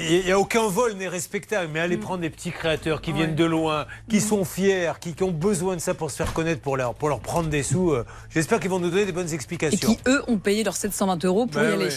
il 0.09 0.25
n'y 0.25 0.31
a 0.31 0.39
aucun 0.39 0.67
vol 0.67 0.93
n'est 0.93 1.07
respectable, 1.07 1.69
mais 1.73 1.79
Mm. 1.79 1.83
allez 1.83 1.97
prendre 1.97 2.21
des 2.21 2.29
petits 2.29 2.51
créateurs 2.51 3.01
qui 3.01 3.11
viennent 3.13 3.35
de 3.35 3.45
loin, 3.45 3.85
qui 4.09 4.21
sont 4.21 4.45
fiers, 4.45 4.91
qui, 4.99 5.13
qui 5.13 5.23
ont 5.23 5.31
besoin 5.31 5.75
de 5.75 5.81
ça 5.81 5.93
pour 5.93 6.11
se 6.11 6.15
faire 6.17 6.33
connaître, 6.33 6.61
pour 6.61 6.77
leur, 6.77 6.93
pour 6.93 7.09
leur 7.09 7.19
prendre 7.19 7.49
des 7.49 7.63
sous. 7.63 7.91
euh, 7.91 8.05
J'espère 8.29 8.59
qu'ils 8.59 8.69
vont 8.69 8.79
nous 8.79 8.89
donner 8.89 9.05
des 9.05 9.11
bonnes 9.11 9.29
Et 9.29 9.33
explications. 9.33 9.93
qui, 9.95 9.99
eux, 10.07 10.23
ont 10.27 10.37
payé 10.37 10.63
leurs 10.63 10.75
720 10.77 11.23
euros 11.25 11.45
pour 11.45 11.61
Ben 11.61 11.69
y 11.69 11.73
aller. 11.73 11.85
ouais. 11.85 11.91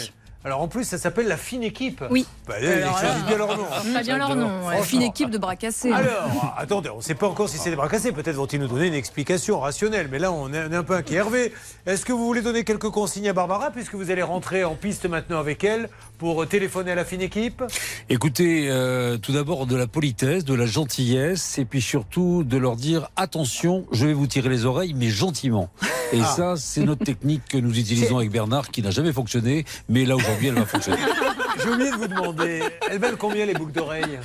Alors 0.45 0.63
en 0.63 0.69
plus, 0.69 0.85
ça 0.85 0.99
s'appelle 0.99 1.27
la 1.27 1.37
fine 1.37 1.65
équipe. 1.65 2.03
Oui. 2.11 2.25
Bah, 2.47 2.55
ils 2.61 2.67
Alors 2.69 3.03
là, 3.03 3.15
bien 3.27 3.37
leur 3.37 3.57
nom. 3.59 3.65
Très 3.93 4.03
bien 4.05 4.19
leur 4.19 4.37
nom, 4.37 4.69
ouais. 4.69 4.83
Fine 4.85 5.03
équipe 5.03 5.31
de 5.31 5.37
bras 5.37 5.57
cassés. 5.57 5.91
Alors, 5.93 6.55
attendez, 6.57 6.91
on 6.91 6.99
ne 6.99 7.03
sait 7.03 7.17
pas 7.17 7.27
encore 7.27 7.49
si 7.49 7.59
c'est 7.59 7.71
des 7.71 7.77
bras 7.77 7.89
cassés. 7.89 8.13
Peut-être 8.13 8.37
vont-ils 8.37 8.61
nous 8.61 8.69
donner 8.69 8.87
une 8.87 8.95
explication 8.95 9.59
rationnelle. 9.59 10.09
Mais 10.11 10.21
là, 10.21 10.31
on 10.31 10.51
est, 10.53 10.65
on 10.69 10.73
est 10.73 10.77
un 10.77 10.85
peu 10.85 10.95
inquiet. 10.95 11.17
Hervé, 11.17 11.53
est-ce 11.87 12.05
que 12.07 12.13
vous 12.13 12.25
voulez 12.25 12.41
donner 12.41 12.63
quelques 12.63 12.89
consignes 12.89 13.29
à 13.29 13.33
Barbara, 13.33 13.73
puisque 13.73 13.97
vous 13.97 14.13
allez 14.13 14.23
rentrer 14.23 14.63
en 14.63 14.77
piste 14.77 15.07
maintenant 15.07 15.41
avec 15.41 15.65
elle 15.65 15.91
pour 16.19 16.47
téléphoner 16.47 16.91
à 16.91 16.95
la 16.95 17.05
fine 17.05 17.23
équipe 17.23 17.63
Écoutez, 18.11 18.67
euh, 18.69 19.17
tout 19.19 19.33
d'abord 19.33 19.67
de 19.67 19.77
la 19.77 19.87
politesse, 19.87 20.45
de 20.45 20.55
la 20.55 20.67
gentillesse, 20.67 21.59
et 21.59 21.65
puis 21.65 21.81
surtout 21.81 22.45
de 22.45 22.57
leur 22.57 22.77
dire 22.77 23.09
attention, 23.17 23.87
je 23.93 24.07
vais 24.07 24.13
vous 24.13 24.27
tirer 24.27 24.49
les 24.49 24.65
oreilles, 24.65 24.95
mais 24.95 25.09
gentiment. 25.09 25.71
Et 26.13 26.21
Ah. 26.23 26.25
ça, 26.25 26.55
c'est 26.57 26.83
notre 26.83 27.05
technique 27.05 27.43
que 27.49 27.59
nous 27.59 27.79
utilisons 27.79 28.19
avec 28.19 28.31
Bernard, 28.31 28.71
qui 28.71 28.83
n'a 28.83 28.91
jamais 28.91 29.13
fonctionné, 29.13 29.65
mais 29.89 30.05
là 30.05 30.17
aujourd'hui, 30.17 30.49
elle 30.49 30.55
va 30.55 30.67
fonctionner. 30.67 30.99
J'ai 31.63 31.71
oublié 31.71 31.91
de 31.91 31.97
vous 31.97 32.09
demander, 32.09 32.63
elles 32.91 32.99
valent 32.99 33.17
combien 33.19 33.47
les 33.47 33.55
boucles 33.55 33.73
d'oreilles? 33.73 34.19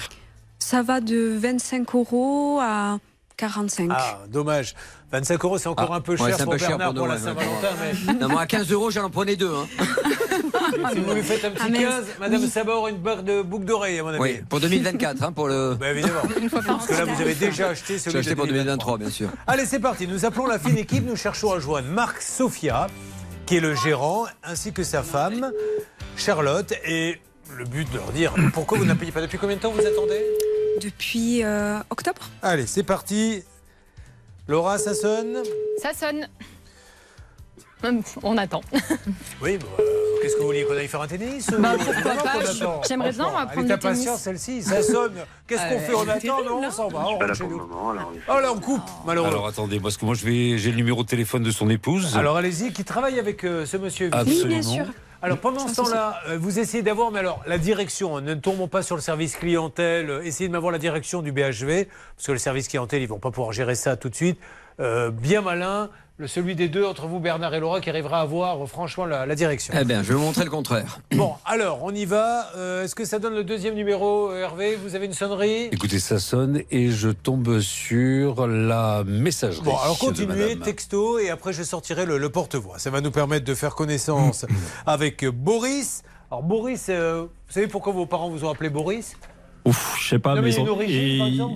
Ça 0.60 0.82
va 0.82 1.02
de 1.02 1.36
25 1.38 1.94
euros 1.96 2.60
à 2.62 3.00
45. 3.38 3.90
Ah, 3.94 4.20
dommage. 4.30 4.76
25 5.12 5.44
euros, 5.46 5.58
c'est 5.58 5.68
encore 5.70 5.90
Ah, 5.92 5.96
un 5.98 6.02
peu 6.02 6.14
ouais, 6.14 6.18
cher 6.18 6.36
c'est 6.36 6.42
un 6.42 6.46
pour 6.46 6.54
peu 6.54 6.60
cher 6.60 6.70
Bernard 6.70 6.94
pour 6.94 7.08
la 7.08 7.16
ouais, 7.16 7.20
Saint-Valentin. 7.20 7.68
Mais 8.08 8.14
Non, 8.20 8.30
moi, 8.30 8.42
à 8.42 8.46
15 8.48 8.72
euros, 8.72 8.90
j'en 8.92 9.10
prenais 9.10 9.36
deux. 9.36 9.52
hein. 9.54 9.68
si 10.94 11.00
vous 11.00 11.14
lui 11.14 11.22
faites 11.24 11.46
un 11.46 11.52
petit 11.52 11.62
Ah, 11.66 11.70
mais- 11.70 11.80
15, 11.80 12.06
Madame 12.20 12.42
oui. 12.42 12.50
Sabor, 12.50 12.88
une 12.88 12.98
barre 12.98 13.24
de 13.24 13.42
boucles 13.42 13.66
d'oreilles, 13.66 14.00
à 14.00 14.04
mon 14.04 14.10
avis. 14.10 14.20
Oui, 14.20 14.42
pour 14.50 14.60
2024, 14.60 15.24
hein, 15.24 15.32
pour 15.32 15.48
le. 15.48 15.76
Bah, 15.80 15.92
évidemment. 15.92 16.22
Parce 16.66 16.88
que 16.88 16.94
là, 16.94 17.06
vous 17.06 17.22
avez 17.22 17.36
déjà 17.36 17.70
acheté 17.70 17.98
celui 18.00 18.12
J'ai 18.14 18.18
acheté 18.20 18.32
de 18.32 18.36
pour 18.36 18.48
2023, 18.48 18.98
bien 18.98 19.10
sûr. 19.10 19.30
Allez, 19.48 19.66
c'est 19.66 19.80
parti. 19.80 20.08
Nous 20.08 20.26
appelons 20.26 20.48
la 20.48 20.60
fine 20.60 20.78
équipe. 20.78 21.06
Nous 21.06 21.16
cherchons 21.16 21.52
à 21.54 21.60
joindre 21.60 21.88
Marc 21.90 22.22
Sofia, 22.22 22.88
qui 23.46 23.58
est 23.58 23.62
le 23.62 23.76
gérant, 23.76 24.26
ainsi 24.44 24.74
que 24.74 24.84
sa 24.84 25.04
femme, 25.04 25.52
Charlotte. 26.18 26.74
Et 26.86 27.20
le 27.52 27.66
but 27.66 27.90
de 27.92 27.98
leur 27.98 28.12
dire 28.12 28.34
pourquoi 28.54 28.78
vous 28.78 28.86
n'appuyez 28.86 29.12
pas? 29.12 29.22
Depuis 29.22 29.38
combien 29.38 29.56
de 29.56 29.62
temps 29.62 29.72
vous 29.72 29.86
attendez? 29.86 30.22
Depuis 30.82 31.44
euh, 31.44 31.80
octobre 31.90 32.22
Allez, 32.42 32.66
c'est 32.66 32.84
parti. 32.84 33.44
Laura, 34.48 34.78
ça 34.78 34.94
sonne? 34.94 35.38
Ça 35.82 35.94
sonne. 35.94 36.28
Hum, 37.84 38.02
On 38.24 38.38
attend. 38.38 38.62
Oui, 39.42 39.58
bon, 39.58 39.68
euh, 39.80 39.84
qu'est-ce 40.22 40.36
que 40.36 40.40
vous 40.40 40.48
vouliez 40.48 40.64
qu'on 40.64 40.76
aille 40.78 40.88
faire 40.88 41.02
un 41.02 41.08
tennis? 41.08 41.48
Ou- 41.50 41.62
Bah, 41.62 41.74
pourquoi 41.78 42.14
pas, 42.24 42.40
j'aimerais 42.88 43.12
bien, 43.12 43.26
Franchement, 43.26 43.32
moi, 43.32 43.42
elle 43.42 43.48
prendre 43.52 43.72
est 43.72 43.74
le 43.74 43.80
tennis. 43.80 44.10
celle-ci, 44.18 44.64
ça 44.64 44.82
sonne. 44.82 45.14
Qu'est-ce 45.48 45.62
qu'on 45.68 45.76
Euh, 45.76 45.80
fait 45.80 45.94
On 45.94 46.02
attend? 46.08 46.20
Terrible, 46.20 46.50
Non, 46.50 46.62
on 46.68 46.72
s'en 46.72 46.88
va, 46.88 47.00
on 47.08 47.18
Pas 47.18 47.28
là 47.28 47.34
rentre 47.34 47.34
chez 47.36 47.44
pour 47.44 47.50
le 47.52 47.58
nous. 47.58 47.68
moment, 47.68 47.92
alors. 47.92 48.14
Oh 48.30 48.40
là, 48.42 48.54
on 48.54 48.60
coupe, 48.60 48.82
malheureusement. 49.06 49.36
Alors 49.38 49.48
attendez, 49.48 49.80
parce 49.82 49.98
que 49.98 50.06
moi 50.06 50.16
je 50.16 50.26
vais, 50.26 50.58
j'ai 50.58 50.72
le 50.72 50.78
numéro 50.78 51.04
de 51.04 51.08
téléphone 51.10 51.44
de 51.44 51.52
son 51.52 51.70
épouse. 51.70 52.16
Alors 52.18 52.38
allez-y, 52.38 52.72
qui 52.72 52.86
travaille 52.86 53.20
avec 53.20 53.44
euh, 53.44 53.66
ce 53.66 53.76
monsieur? 53.78 54.10
Absolument. 54.14 54.44
Oui, 54.44 54.50
bien 54.50 54.62
sûr. 54.62 54.86
Alors 55.24 55.38
pendant 55.38 55.70
ce 55.70 55.76
temps-là, 55.78 56.20
euh, 56.28 56.38
vous 56.38 56.60
essayez 56.60 56.84
d'avoir, 56.84 57.10
mais 57.10 57.20
alors 57.20 57.42
la 57.48 57.58
direction, 57.58 58.18
hein, 58.18 58.22
ne 58.22 58.34
tombons 58.34 58.68
pas 58.68 58.84
sur 58.84 58.98
le 58.98 59.02
service 59.02 59.38
clientèle, 59.38 60.10
euh, 60.10 60.22
essayez 60.22 60.50
de 60.50 60.52
m'avoir 60.52 60.74
la 60.74 60.80
direction 60.80 61.22
du 61.22 61.32
BHV, 61.32 61.88
parce 62.18 62.28
que 62.28 62.34
le 62.34 62.38
service 62.38 62.68
clientèle, 62.68 63.02
ils 63.02 63.08
vont 63.08 63.20
pas 63.20 63.32
pouvoir 63.32 63.54
gérer 63.54 63.76
ça 63.76 63.96
tout 63.96 64.10
de 64.10 64.16
suite. 64.16 64.38
Euh, 64.82 65.12
bien 65.12 65.40
malin, 65.40 65.90
le, 66.18 66.28
celui 66.28 66.54
des 66.56 66.70
deux 66.70 66.86
entre 66.86 67.08
vous, 67.08 67.20
Bernard 67.20 67.54
et 67.56 67.60
Laura, 67.60 67.82
qui 67.82 67.90
arrivera 67.90 68.22
à 68.22 68.26
voir 68.26 68.64
euh, 68.64 68.68
franchement 68.68 69.06
la, 69.06 69.26
la 69.26 69.34
direction. 69.36 69.74
Eh 69.80 69.84
bien, 69.84 70.04
je 70.04 70.10
vais 70.10 70.14
vous 70.14 70.22
montrer 70.24 70.44
le 70.44 70.52
contraire. 70.52 71.00
Bon, 71.16 71.34
alors 71.46 71.80
on 71.84 71.92
y 71.92 72.06
va. 72.06 72.50
Euh, 72.56 72.84
Est-ce 72.84 72.94
que 72.96 73.04
ça 73.06 73.18
donne 73.20 73.34
le 73.34 73.44
deuxième 73.44 73.74
numéro, 73.74 74.30
euh, 74.30 74.42
Hervé? 74.44 74.76
Vous 74.76 74.94
avez 74.96 75.08
une 75.08 75.14
sonnerie? 75.14 75.70
Écoutez, 75.72 75.98
ça 76.00 76.20
sonne 76.20 76.62
et 76.70 76.92
je 76.92 77.10
tombe 77.10 77.60
sur 77.62 78.46
la 78.48 79.04
messagerie. 79.06 79.64
Bon, 79.64 79.76
alors 79.78 79.98
continuez, 79.98 80.56
texto, 80.60 81.18
et 81.20 81.30
après 81.32 81.52
je 81.54 81.64
sortirai 81.64 82.06
le, 82.06 82.18
le 82.20 82.30
porte-voix. 82.30 82.78
Ça 82.78 82.90
va 82.92 83.02
nous 83.02 83.12
permettre 83.12 83.46
de 83.46 83.56
faire 83.56 83.74
connaissance 83.76 84.46
avec 84.86 85.24
euh, 85.24 85.32
Boris. 85.32 86.04
Alors 86.30 86.44
Boris, 86.44 86.88
euh, 86.90 87.24
vous 87.24 87.54
savez 87.54 87.68
pourquoi 87.68 87.92
vos 87.94 88.06
parents 88.06 88.30
vous 88.30 88.46
ont 88.46 88.50
appelé 88.52 88.70
Boris? 88.70 89.16
Ouf, 89.66 89.96
je 90.00 90.10
sais 90.10 90.20
pas, 90.20 90.36
Non, 90.36 90.42
mais 90.42 90.52
ils 90.54 90.60
une 90.60 90.68
ont- 90.70 90.74
origine, 90.74 91.18
par 91.20 91.28
et- 91.28 91.32
exemple? 91.32 91.56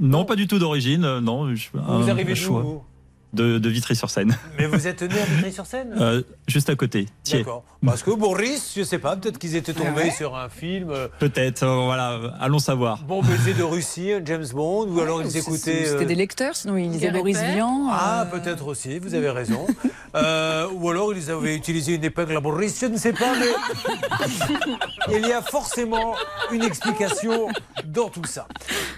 Non, 0.00 0.24
pas 0.24 0.36
du 0.36 0.46
tout 0.46 0.58
d'origine, 0.58 1.18
non. 1.20 1.54
je- 1.54 1.68
Vous 1.72 1.78
un- 1.80 2.08
arrivez 2.08 2.32
un 2.32 2.46
d'où 2.62 2.82
De, 3.34 3.58
de 3.58 3.68
Vitry-sur-Seine. 3.68 4.36
Mais 4.58 4.66
vous 4.66 4.86
êtes 4.86 5.02
né 5.02 5.20
à 5.20 5.24
Vitry-sur-Seine 5.24 5.94
Euh, 6.00 6.22
juste 6.46 6.70
à 6.70 6.76
côté. 6.76 7.06
D'accord. 7.30 7.64
Parce 7.84 8.02
que 8.02 8.10
Boris, 8.10 8.74
je 8.76 8.82
sais 8.82 8.98
pas, 8.98 9.16
peut-être 9.16 9.38
qu'ils 9.38 9.56
étaient 9.56 9.72
tombés 9.72 10.04
ouais 10.04 10.10
sur 10.10 10.34
un 10.36 10.48
film 10.48 10.90
euh, 10.90 11.08
Peut-être, 11.18 11.62
euh, 11.62 11.84
voilà, 11.84 12.18
allons 12.40 12.58
savoir. 12.58 13.02
Bon 13.04 13.22
baiser 13.22 13.54
de 13.54 13.62
Russie, 13.62 14.12
un 14.12 14.24
James 14.24 14.46
Bond, 14.52 14.88
ou 14.88 15.00
alors 15.00 15.22
ils 15.22 15.36
écoutaient. 15.36 15.84
C'était 15.84 16.04
euh, 16.04 16.04
des 16.04 16.14
lecteurs, 16.14 16.56
sinon 16.56 16.76
ils 16.76 16.90
lisaient 16.90 17.10
Boris. 17.10 17.38
Vian. 17.54 17.88
Ah, 17.90 18.22
euh, 18.22 18.38
peut-être 18.38 18.66
aussi, 18.66 18.98
vous 18.98 19.14
avez 19.14 19.30
raison. 19.30 19.66
Euh, 20.16 20.68
ou 20.72 20.90
alors 20.90 21.12
ils 21.12 21.28
avaient 21.28 21.56
utilisé 21.56 21.94
une 21.96 22.04
épingle 22.04 22.36
à 22.36 22.40
Boris, 22.40 22.78
je 22.80 22.86
ne 22.86 22.96
sais 22.96 23.12
pas, 23.12 23.32
mais 23.36 23.48
il 25.18 25.26
y 25.26 25.32
a 25.32 25.42
forcément 25.42 26.14
une 26.52 26.62
explication 26.62 27.48
dans 27.84 28.08
tout 28.10 28.24
ça. 28.24 28.46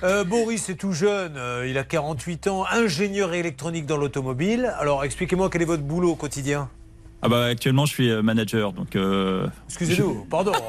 Euh, 0.02 0.24
Boris 0.24 0.68
est 0.68 0.74
tout 0.74 0.92
jeune, 0.92 1.38
euh, 1.38 1.66
il 1.66 1.78
a 1.78 1.84
48 1.84 2.48
ans, 2.48 2.66
ingénieur 2.70 3.32
électronique 3.32 3.86
dans 3.86 3.96
l'automobile. 3.96 4.25
Alors 4.78 5.04
expliquez-moi 5.04 5.48
quel 5.50 5.62
est 5.62 5.66
votre 5.66 5.82
boulot 5.82 6.10
au 6.12 6.16
quotidien 6.16 6.68
Ah 7.22 7.28
bah 7.28 7.44
actuellement 7.46 7.86
je 7.86 7.92
suis 7.92 8.10
euh, 8.10 8.22
manager 8.22 8.72
donc. 8.72 8.96
euh, 8.96 9.46
Excusez-nous, 9.68 10.26
pardon. 10.30 10.52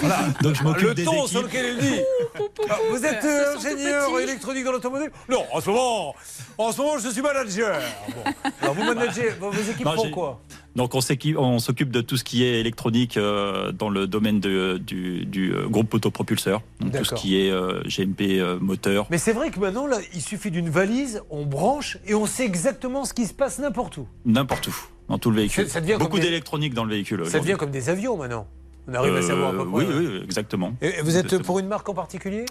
Voilà. 0.00 0.18
Donc 0.42 0.54
je 0.54 0.62
m'occupe 0.62 0.88
Le 0.88 0.94
des 0.94 1.04
ton 1.04 1.26
sur 1.26 1.42
lequel 1.42 1.74
il 1.74 1.78
dit. 1.78 2.00
Ah, 2.70 2.76
Vous 2.90 3.04
êtes 3.04 3.24
euh, 3.24 3.56
ingénieur 3.56 4.18
électronique 4.20 4.64
dans 4.64 4.72
l'automobile? 4.72 5.10
Non, 5.28 5.44
en 5.52 5.60
ce 5.60 5.70
moment, 5.70 6.14
en 6.58 6.72
ce 6.72 6.78
moment, 6.80 6.98
je 6.98 7.08
suis 7.08 7.22
manager. 7.22 7.80
Bon. 8.08 8.50
Alors 8.62 8.74
vous 8.74 8.82
managez, 8.84 9.30
vos 9.40 9.50
vos 9.50 9.70
équipes 9.70 9.84
Non, 9.86 9.92
font 9.96 10.10
quoi? 10.10 10.40
Donc 10.76 10.94
on 10.94 11.00
s'occupe 11.58 11.90
de 11.90 12.00
tout 12.02 12.16
ce 12.16 12.22
qui 12.24 12.44
est 12.44 12.60
électronique 12.60 13.16
euh, 13.16 13.72
dans 13.72 13.88
le 13.88 14.06
domaine 14.06 14.38
de- 14.40 14.76
du, 14.78 15.24
du, 15.24 15.52
euh, 15.54 15.66
groupe 15.68 15.92
autopropulseur. 15.94 16.62
Donc 16.80 16.92
tout 16.96 17.04
ce 17.04 17.14
qui 17.14 17.40
est 17.40 17.50
euh, 17.50 17.82
GMP 17.86 18.40
moteur. 18.60 19.06
Mais 19.10 19.18
c'est 19.18 19.32
vrai 19.32 19.50
que 19.50 19.58
maintenant, 19.58 19.86
là, 19.86 19.96
il 20.14 20.20
suffit 20.20 20.50
d'une 20.50 20.68
valise, 20.68 21.22
on 21.30 21.46
branche 21.46 21.96
et 22.06 22.14
on 22.14 22.26
sait 22.26 22.44
exactement 22.44 23.04
ce 23.04 23.14
qui 23.14 23.26
se 23.26 23.32
passe 23.34 23.58
n'importe 23.58 23.96
où. 23.96 24.06
N'importe 24.26 24.68
où, 24.68 24.74
dans 25.08 25.18
tout 25.18 25.30
le 25.30 25.36
véhicule. 25.38 25.68
Ça- 25.68 25.80
devient 25.80 25.96
Beaucoup 25.98 26.18
des- 26.18 26.24
d'électronique 26.26 26.74
dans 26.74 26.84
le 26.84 26.90
véhicule. 26.90 27.24
Ça 27.26 27.40
devient 27.40 27.56
comme 27.58 27.70
des 27.70 27.88
avions 27.88 28.16
maintenant. 28.18 28.46
On 28.88 28.94
arrive 28.94 29.16
à 29.16 29.22
savoir 29.22 29.48
à 29.48 29.52
peu 29.52 29.64
près. 29.68 29.84
Oui, 29.84 29.86
oui, 29.96 30.20
exactement. 30.22 30.72
Et 30.80 30.90
vous 31.02 31.16
êtes 31.16 31.24
Exactement. 31.24 31.42
pour 31.42 31.58
une 31.58 31.66
marque 31.66 31.88
en 31.88 31.94
particulier? 31.94 32.44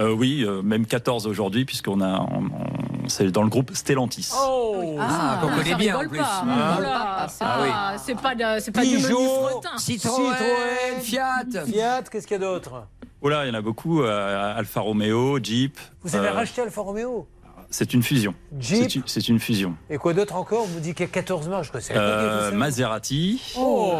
Euh, 0.00 0.12
oui, 0.12 0.44
euh, 0.44 0.60
même 0.62 0.86
14 0.86 1.26
aujourd'hui, 1.26 1.64
puisqu'on 1.64 2.00
a, 2.00 2.18
on- 2.20 2.46
on- 2.46 3.08
c'est 3.08 3.30
dans 3.30 3.42
le 3.44 3.48
groupe 3.48 3.70
Stellantis. 3.74 4.30
Oh 4.36 4.96
Ah, 4.98 5.38
qu'on 5.40 5.48
connaît 5.56 5.74
bien, 5.76 5.96
en 5.98 6.08
plus. 6.08 6.18
pas. 6.18 6.42
Ah. 6.48 6.72
Voilà, 6.74 7.26
c'est 7.28 7.44
Ah 7.44 7.58
pas, 7.92 7.98
c'est 7.98 8.14
pas, 8.20 8.34
de- 8.34 8.60
c'est 8.60 8.72
pas 8.72 8.82
du 8.84 8.94
menu 8.96 9.02
Peugeot, 9.02 9.48
fretin. 9.60 9.78
Citroën, 9.78 11.00
Fiat. 11.00 11.44
Fiat, 11.66 12.02
qu'est-ce 12.10 12.26
qu'il 12.26 12.40
y 12.40 12.42
a 12.42 12.44
d'autre? 12.44 12.86
Oh 13.22 13.28
là, 13.28 13.44
il 13.44 13.48
y 13.48 13.50
en 13.52 13.54
a 13.58 13.62
beaucoup. 13.62 14.02
euh, 14.02 14.58
Alfa 14.58 14.80
Romeo, 14.80 15.38
Jeep. 15.42 15.78
Vous 16.02 16.16
avez 16.16 16.28
euh, 16.28 16.32
racheté 16.32 16.62
Alfa 16.62 16.80
Romeo? 16.80 17.28
C'est 17.70 17.94
une 17.94 18.02
fusion. 18.02 18.34
Jeep. 18.58 19.02
C'est 19.06 19.28
une- 19.28 19.38
fusion. 19.40 19.74
Et 19.90 19.96
quoi 19.96 20.12
d'autre 20.12 20.36
encore? 20.36 20.64
Vous 20.66 20.80
dites 20.80 20.96
qu'il 20.96 21.06
y 21.06 21.08
a 21.08 21.12
14 21.12 21.48
marques, 21.48 21.64
je 21.72 21.76
ne 21.76 21.80
savais 21.82 21.98
pas 22.00 22.04
qu'il 22.18 22.26
y 22.26 22.30
avait 22.30 22.54
Euh. 22.54 22.58
Maserati. 22.58 23.54
Oh 23.58 23.94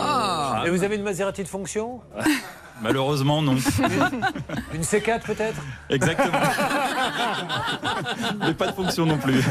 Ah. 0.00 0.62
Et 0.66 0.70
vous 0.70 0.82
avez 0.84 0.96
une 0.96 1.02
Maserati 1.02 1.42
de 1.42 1.48
fonction? 1.48 2.00
Malheureusement, 2.82 3.42
non. 3.42 3.52
Une 4.74 4.82
C4 4.82 5.20
peut-être? 5.20 5.60
Exactement. 5.88 6.38
Mais 8.40 8.54
pas 8.54 8.68
de 8.68 8.72
fonction 8.72 9.06
non 9.06 9.18
plus. 9.18 9.42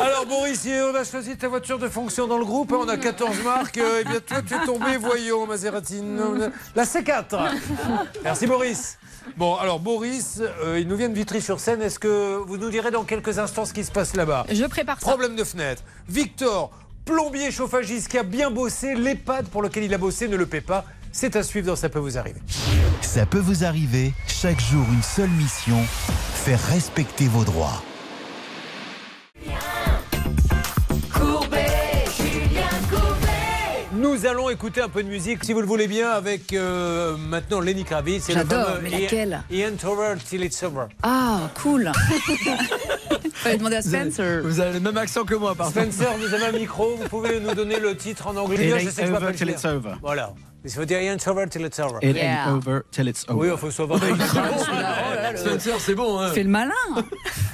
Alors 0.00 0.26
Boris, 0.26 0.66
on 0.68 0.94
a 0.94 1.04
choisi 1.04 1.36
ta 1.36 1.48
voiture 1.48 1.78
de 1.78 1.88
fonction 1.88 2.26
dans 2.26 2.38
le 2.38 2.44
groupe, 2.44 2.72
on 2.72 2.88
a 2.88 2.96
14 2.96 3.42
marques, 3.42 3.78
euh, 3.78 4.00
et 4.00 4.04
bien 4.04 4.20
toi 4.20 4.38
tu 4.46 4.54
es 4.54 4.64
tombé, 4.64 4.96
voyons 4.98 5.46
Maserati, 5.46 6.02
non, 6.02 6.34
la 6.74 6.84
C4. 6.84 7.50
Merci 8.24 8.46
Boris. 8.46 8.98
Bon, 9.36 9.56
alors 9.56 9.80
Boris, 9.80 10.42
euh, 10.64 10.80
il 10.80 10.88
nous 10.88 10.96
vient 10.96 11.08
de 11.08 11.14
Vitry-sur-Seine, 11.14 11.82
est-ce 11.82 11.98
que 11.98 12.36
vous 12.46 12.56
nous 12.56 12.70
direz 12.70 12.90
dans 12.90 13.04
quelques 13.04 13.38
instants 13.38 13.64
ce 13.64 13.72
qui 13.72 13.84
se 13.84 13.92
passe 13.92 14.16
là-bas? 14.16 14.46
Je 14.50 14.64
prépare 14.64 15.00
ça. 15.00 15.08
Problème 15.08 15.36
de 15.36 15.44
fenêtre. 15.44 15.82
Victor, 16.08 16.70
plombier 17.04 17.50
chauffagiste 17.50 18.08
qui 18.08 18.18
a 18.18 18.22
bien 18.22 18.50
bossé, 18.50 18.94
l'EHPAD 18.94 19.48
pour 19.48 19.62
lequel 19.62 19.84
il 19.84 19.94
a 19.94 19.98
bossé 19.98 20.28
ne 20.28 20.36
le 20.36 20.46
paie 20.46 20.60
pas. 20.60 20.84
C'est 21.12 21.36
à 21.36 21.42
suivre 21.42 21.66
dans 21.66 21.76
Ça 21.76 21.88
peut 21.88 21.98
vous 21.98 22.16
arriver. 22.18 22.40
Ça 23.02 23.26
peut 23.26 23.38
vous 23.40 23.64
arriver, 23.64 24.12
chaque 24.28 24.60
jour 24.60 24.84
une 24.92 25.02
seule 25.02 25.30
mission, 25.30 25.78
faire 26.34 26.60
respecter 26.68 27.26
vos 27.26 27.44
droits. 27.44 27.82
Courbet, 31.12 31.66
Julien 32.16 32.68
Courbet. 32.88 33.88
Nous 33.92 34.24
allons 34.26 34.50
écouter 34.50 34.80
un 34.82 34.88
peu 34.88 35.02
de 35.02 35.08
musique, 35.08 35.42
si 35.44 35.52
vous 35.52 35.60
le 35.60 35.66
voulez 35.66 35.88
bien, 35.88 36.10
avec 36.10 36.52
euh, 36.52 37.16
maintenant 37.16 37.60
Lenny 37.60 37.84
Kravitz. 37.84 38.28
et 38.30 38.34
J'adore, 38.34 38.78
mais 38.82 38.90
Ian- 38.90 38.98
laquelle 39.00 39.42
Ian 39.50 39.72
Tower 39.80 40.14
Till 40.24 40.44
It's 40.44 40.62
Over. 40.62 40.86
Ah, 41.02 41.50
cool. 41.60 41.90
Fallait 43.34 43.58
demander 43.58 43.76
à 43.76 43.82
Spencer. 43.82 44.42
Vous 44.44 44.60
avez 44.60 44.74
le 44.74 44.80
même 44.80 44.96
accent 44.96 45.24
que 45.24 45.34
moi, 45.34 45.54
par 45.56 45.72
contre. 45.72 45.80
Spencer, 45.80 46.12
vous 46.18 46.34
avez 46.34 46.44
un 46.46 46.52
micro, 46.52 46.96
vous 46.96 47.08
pouvez 47.08 47.40
nous 47.40 47.54
donner 47.54 47.80
le 47.80 47.96
titre 47.96 48.28
en 48.28 48.36
anglais. 48.36 48.78
Je 48.78 48.90
sais 48.90 49.02
que 49.02 49.06
vais 49.08 49.12
pas 49.18 49.24
over 49.24 49.34
till 49.34 49.48
it's 49.50 49.64
over. 49.64 49.94
Voilà. 50.02 50.32
Il 50.62 50.70
faut 50.70 50.84
dire 50.84 51.00
Ian 51.00 51.16
Tower 51.16 51.46
Till 51.48 51.64
It's 51.64 51.78
Over. 51.78 51.98
It 52.02 52.16
ain't 52.16 52.48
over 52.48 52.84
till 52.90 53.08
it's 53.08 53.24
over. 53.28 53.40
Oui, 53.40 53.48
il 53.50 53.56
faut 53.56 53.70
savoir. 53.70 53.98
Spencer, 55.36 55.80
c'est 55.80 55.94
bon. 55.94 56.18
Hein. 56.18 56.32
Fais 56.32 56.42
le 56.42 56.50
malin. 56.50 56.74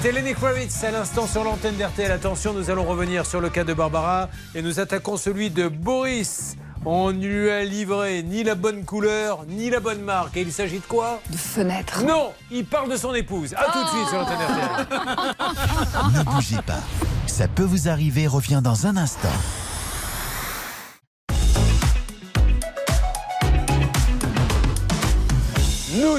C'était 0.00 0.12
Lenny 0.12 0.32
Kravitz 0.32 0.84
à 0.84 0.92
l'instant 0.92 1.26
sur 1.26 1.42
l'antenne 1.42 1.74
d'RTL. 1.74 2.12
Attention, 2.12 2.52
nous 2.52 2.70
allons 2.70 2.84
revenir 2.84 3.26
sur 3.26 3.40
le 3.40 3.50
cas 3.50 3.64
de 3.64 3.74
Barbara 3.74 4.28
et 4.54 4.62
nous 4.62 4.78
attaquons 4.78 5.16
celui 5.16 5.50
de 5.50 5.66
Boris. 5.66 6.56
On 6.84 7.10
ne 7.10 7.26
lui 7.26 7.50
a 7.50 7.64
livré 7.64 8.22
ni 8.22 8.44
la 8.44 8.54
bonne 8.54 8.84
couleur, 8.84 9.44
ni 9.48 9.70
la 9.70 9.80
bonne 9.80 10.00
marque. 10.00 10.36
Et 10.36 10.42
il 10.42 10.52
s'agit 10.52 10.78
de 10.78 10.84
quoi? 10.84 11.20
De 11.30 11.36
fenêtre. 11.36 12.04
Non, 12.06 12.30
il 12.52 12.64
parle 12.64 12.92
de 12.92 12.96
son 12.96 13.12
épouse. 13.12 13.54
À 13.54 13.72
tout 13.72 13.82
de 13.82 13.88
suite 13.88 14.08
sur 14.08 14.18
l'antenne 14.18 14.38
RTL. 14.38 16.14
Ne 16.18 16.22
bougez 16.22 16.62
pas. 16.64 16.78
Ça 17.26 17.48
peut 17.48 17.64
vous 17.64 17.88
arriver, 17.88 18.28
revient 18.28 18.60
dans 18.62 18.86
un 18.86 18.96
instant. 18.96 19.28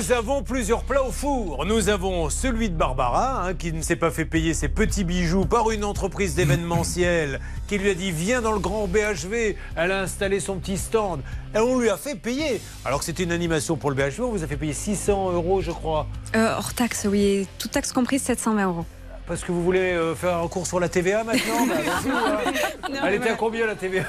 Nous 0.09 0.15
avons 0.15 0.41
plusieurs 0.41 0.81
plats 0.85 1.03
au 1.03 1.11
four. 1.11 1.67
Nous 1.67 1.87
avons 1.87 2.31
celui 2.31 2.71
de 2.71 2.75
Barbara, 2.75 3.45
hein, 3.45 3.53
qui 3.53 3.71
ne 3.71 3.83
s'est 3.83 3.95
pas 3.95 4.09
fait 4.09 4.25
payer 4.25 4.55
ses 4.55 4.67
petits 4.67 5.03
bijoux 5.03 5.45
par 5.45 5.69
une 5.69 5.83
entreprise 5.83 6.33
d'événementiel, 6.33 7.39
qui 7.67 7.77
lui 7.77 7.91
a 7.91 7.93
dit 7.93 8.09
viens 8.09 8.41
dans 8.41 8.53
le 8.53 8.57
grand 8.57 8.87
BHV. 8.87 9.55
Elle 9.75 9.91
a 9.91 10.01
installé 10.01 10.39
son 10.39 10.57
petit 10.57 10.79
stand. 10.79 11.21
Et 11.53 11.59
on 11.59 11.77
lui 11.77 11.91
a 11.91 11.97
fait 11.97 12.15
payer. 12.15 12.59
Alors 12.85 12.99
que 12.99 13.05
c'était 13.05 13.21
une 13.21 13.31
animation 13.31 13.77
pour 13.77 13.91
le 13.91 13.95
BHV, 13.95 14.21
on 14.21 14.31
vous 14.31 14.43
a 14.43 14.47
fait 14.47 14.57
payer 14.57 14.73
600 14.73 15.31
euros, 15.33 15.61
je 15.61 15.69
crois. 15.69 16.07
Euh, 16.35 16.55
hors 16.57 16.73
taxe, 16.73 17.05
oui. 17.07 17.47
Toute 17.59 17.69
taxe 17.69 17.91
comprise, 17.91 18.23
720 18.23 18.65
euros. 18.65 18.85
Parce 19.27 19.43
que 19.43 19.51
vous 19.51 19.63
voulez 19.63 19.93
euh, 19.93 20.15
faire 20.15 20.37
un 20.37 20.47
cours 20.47 20.65
sur 20.65 20.79
la 20.79 20.89
TVA 20.89 21.23
maintenant? 21.23 21.67
Bah, 21.67 21.75
hein. 21.85 22.51
Non, 22.91 22.99
Elle 23.05 23.13
était 23.13 23.29
à 23.29 23.35
combien 23.35 23.67
la 23.67 23.75
TVA 23.75 24.05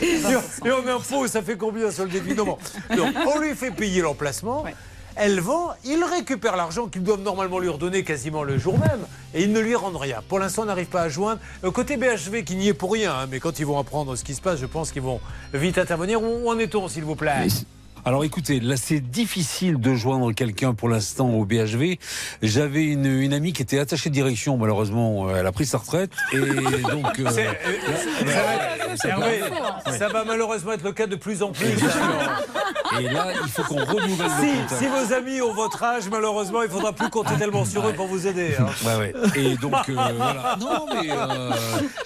Et 0.00 0.72
en 0.72 0.84
impôt, 0.88 1.28
ça 1.28 1.40
fait 1.40 1.56
combien 1.56 1.92
sur 1.92 2.02
le 2.02 2.10
débit? 2.10 2.34
Non, 2.34 2.44
bon. 2.46 2.58
Donc, 2.96 3.14
on 3.32 3.38
lui 3.38 3.54
fait 3.54 3.70
payer 3.70 4.02
l'emplacement. 4.02 4.64
Elle 5.16 5.40
vend, 5.40 5.70
il 5.84 6.02
récupère 6.02 6.56
l'argent 6.56 6.86
qu'ils 6.88 7.02
doivent 7.02 7.22
normalement 7.22 7.58
lui 7.58 7.68
redonner 7.68 8.02
quasiment 8.02 8.42
le 8.42 8.58
jour 8.58 8.78
même 8.78 9.06
et 9.32 9.42
ils 9.42 9.52
ne 9.52 9.60
lui 9.60 9.74
rendent 9.76 9.96
rien. 9.96 10.20
Pour 10.28 10.38
l'instant, 10.38 10.62
on 10.62 10.66
n'arrive 10.66 10.86
pas 10.88 11.02
à 11.02 11.08
joindre. 11.08 11.40
Euh, 11.62 11.70
Côté 11.70 11.96
BHV 11.96 12.42
qui 12.44 12.56
n'y 12.56 12.68
est 12.68 12.74
pour 12.74 12.92
rien, 12.92 13.12
hein, 13.14 13.26
mais 13.30 13.38
quand 13.40 13.58
ils 13.58 13.66
vont 13.66 13.78
apprendre 13.78 14.16
ce 14.16 14.24
qui 14.24 14.34
se 14.34 14.40
passe, 14.40 14.58
je 14.60 14.66
pense 14.66 14.90
qu'ils 14.92 15.02
vont 15.02 15.20
vite 15.52 15.78
intervenir. 15.78 16.22
Où 16.22 16.48
en 16.48 16.58
est-on, 16.58 16.88
s'il 16.88 17.04
vous 17.04 17.14
plaît? 17.16 17.46
Alors 18.06 18.22
écoutez, 18.22 18.60
là 18.60 18.76
c'est 18.76 19.00
difficile 19.00 19.78
de 19.80 19.94
joindre 19.94 20.30
quelqu'un 20.32 20.74
pour 20.74 20.90
l'instant 20.90 21.30
au 21.30 21.46
BHV. 21.46 21.96
J'avais 22.42 22.84
une, 22.84 23.06
une 23.06 23.32
amie 23.32 23.54
qui 23.54 23.62
était 23.62 23.78
attachée 23.78 24.10
de 24.10 24.14
direction, 24.14 24.58
malheureusement 24.58 25.28
euh, 25.30 25.36
elle 25.38 25.46
a 25.46 25.52
pris 25.52 25.64
sa 25.64 25.78
retraite 25.78 26.10
et 26.34 26.36
donc. 26.90 27.18
euh, 27.18 27.24
euh, 27.24 27.52
là, 28.26 29.16
va 29.16 29.98
ça 29.98 30.08
va 30.08 30.24
malheureusement 30.24 30.72
être 30.72 30.84
le 30.84 30.92
cas 30.92 31.06
de 31.06 31.16
plus 31.16 31.42
en 31.42 31.52
plus. 31.52 31.64
Et 33.00 33.08
là, 33.08 33.26
il 33.44 33.50
faut 33.50 33.62
qu'on 33.62 33.84
renouvelle 33.84 34.30
Si, 34.40 34.46
le 34.46 34.62
contact. 34.62 34.80
si 34.80 34.86
vos 34.86 35.12
amis 35.14 35.40
ont 35.42 35.52
votre 35.52 35.82
âge, 35.82 36.04
malheureusement, 36.10 36.62
il 36.62 36.68
faudra 36.68 36.92
plus 36.92 37.08
compter 37.10 37.34
tellement 37.36 37.64
sur 37.64 37.86
eux 37.88 37.92
pour 37.92 38.06
vous 38.06 38.26
aider. 38.26 38.54
hein. 38.58 38.66
Ouais, 38.84 38.96
ouais. 38.96 39.14
Et 39.36 39.56
donc 39.56 39.74
euh, 39.88 39.92
voilà. 39.94 40.56
Non 40.60 40.86
mais 40.92 41.10
euh, 41.10 41.50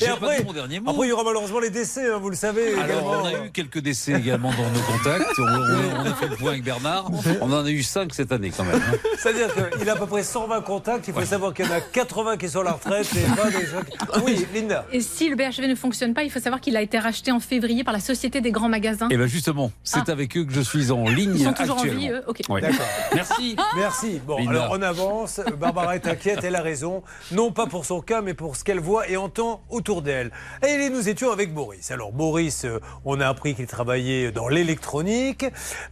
Et 0.01 0.07
après, 0.09 0.43
mon 0.45 0.53
dernier 0.53 0.81
mot. 0.81 0.91
après, 0.91 1.07
il 1.07 1.11
y 1.11 1.13
aura 1.13 1.25
malheureusement 1.25 1.59
les 1.61 1.71
décès, 1.71 2.11
hein, 2.13 2.19
vous 2.21 2.31
le 2.31 2.37
savez. 2.37 2.75
Alors, 2.75 2.85
également. 2.87 3.23
on 3.23 3.25
a 3.27 3.33
eu 3.47 3.51
quelques 3.53 3.81
décès 3.81 4.13
également 4.13 4.51
dans 4.51 4.71
nos 4.71 4.81
contacts. 4.87 5.39
On, 5.39 5.43
on- 5.43 6.01
on 6.01 6.11
a 6.11 6.15
fait 6.15 6.29
le 6.29 6.37
point 6.37 6.51
avec 6.53 6.63
Bernard. 6.65 7.11
On 7.41 7.53
en 7.53 7.65
a 7.65 7.71
eu 7.71 7.83
5 7.83 8.15
cette 8.15 8.33
année 8.33 8.53
quand 8.57 8.65
même. 8.65 8.77
hein. 8.77 8.97
C'est-à-dire 9.19 9.49
qu'il 9.79 9.89
a 9.89 9.93
à 9.93 9.97
peu 9.97 10.07
près 10.07 10.23
120 10.23 10.61
contacts. 10.63 11.09
Il 11.09 11.15
faut 11.15 11.25
savoir 11.25 11.53
qu'il 11.55 11.65
y 11.67 11.69
en 11.69 11.73
a 11.73 11.81
80 11.81 12.37
qui 12.37 12.49
sont 12.49 12.61
à 12.61 12.65
la 12.65 12.73
retraite. 12.73 13.09
Et 13.17 13.37
pas 13.37 13.51
des 13.51 13.67
gens 13.67 13.81
qui- 13.83 14.21
Oui, 14.25 14.47
Linda. 14.55 14.85
Et 14.93 15.01
si 15.01 15.29
le 15.29 15.37
BHV 15.37 15.67
ne 15.69 15.75
fonctionne 15.75 16.15
pas, 16.15 16.23
il 16.23 16.31
faut 16.31 16.41
savoir 16.41 16.61
qu'il 16.61 16.77
a 16.77 16.83
été 16.83 16.99
racheté 16.99 17.33
en 17.33 17.41
février 17.41 17.85
par 17.85 17.93
la 17.93 18.01
Société 18.01 18.41
des 18.41 18.53
grands 18.53 18.69
magasins. 18.69 19.09
Et 19.11 19.17
bien 19.17 19.27
justement, 19.27 19.71
c'est 19.83 20.01
Ah. 20.09 20.13
avec 20.13 20.37
eux 20.37 20.45
que 20.45 20.53
je 20.53 20.61
suis 20.61 20.78
en 20.91 21.05
ligne 21.05 21.33
Ils 21.37 21.45
sont 21.45 21.53
toujours 21.53 21.77
en 21.77 21.81
actuellement. 21.81 22.01
vie, 22.01 22.09
eux 22.11 22.23
Ok. 22.27 22.41
Ouais. 22.49 22.61
D'accord. 22.61 22.87
Merci. 23.15 23.57
Merci. 23.77 24.21
Bon, 24.27 24.39
Linda. 24.39 24.51
alors 24.51 24.69
on 24.79 24.83
avance. 24.83 25.41
Barbara 25.59 25.95
est 25.97 26.07
inquiète, 26.07 26.41
elle 26.43 26.57
a 26.57 26.63
raison. 26.63 27.03
Non 27.33 27.51
pas 27.53 27.67
pour 27.67 27.85
son 27.85 28.01
cas, 28.01 28.21
mais 28.23 28.35
pour 28.35 28.57
ce 28.57 28.65
qu'elle 28.65 28.81
voit 28.81 29.09
et 29.09 29.17
entend 29.17 29.61
autour 29.71 30.03
d'elle. 30.03 30.31
Et 30.67 30.89
nous 30.91 31.09
étions 31.09 31.31
avec 31.31 31.53
Boris. 31.55 31.91
Alors 31.91 32.13
Boris, 32.13 32.65
euh, 32.65 32.81
on 33.05 33.21
a 33.21 33.27
appris 33.29 33.55
qu'il 33.55 33.67
travaillait 33.67 34.31
dans 34.33 34.49
l'électronique. 34.49 35.45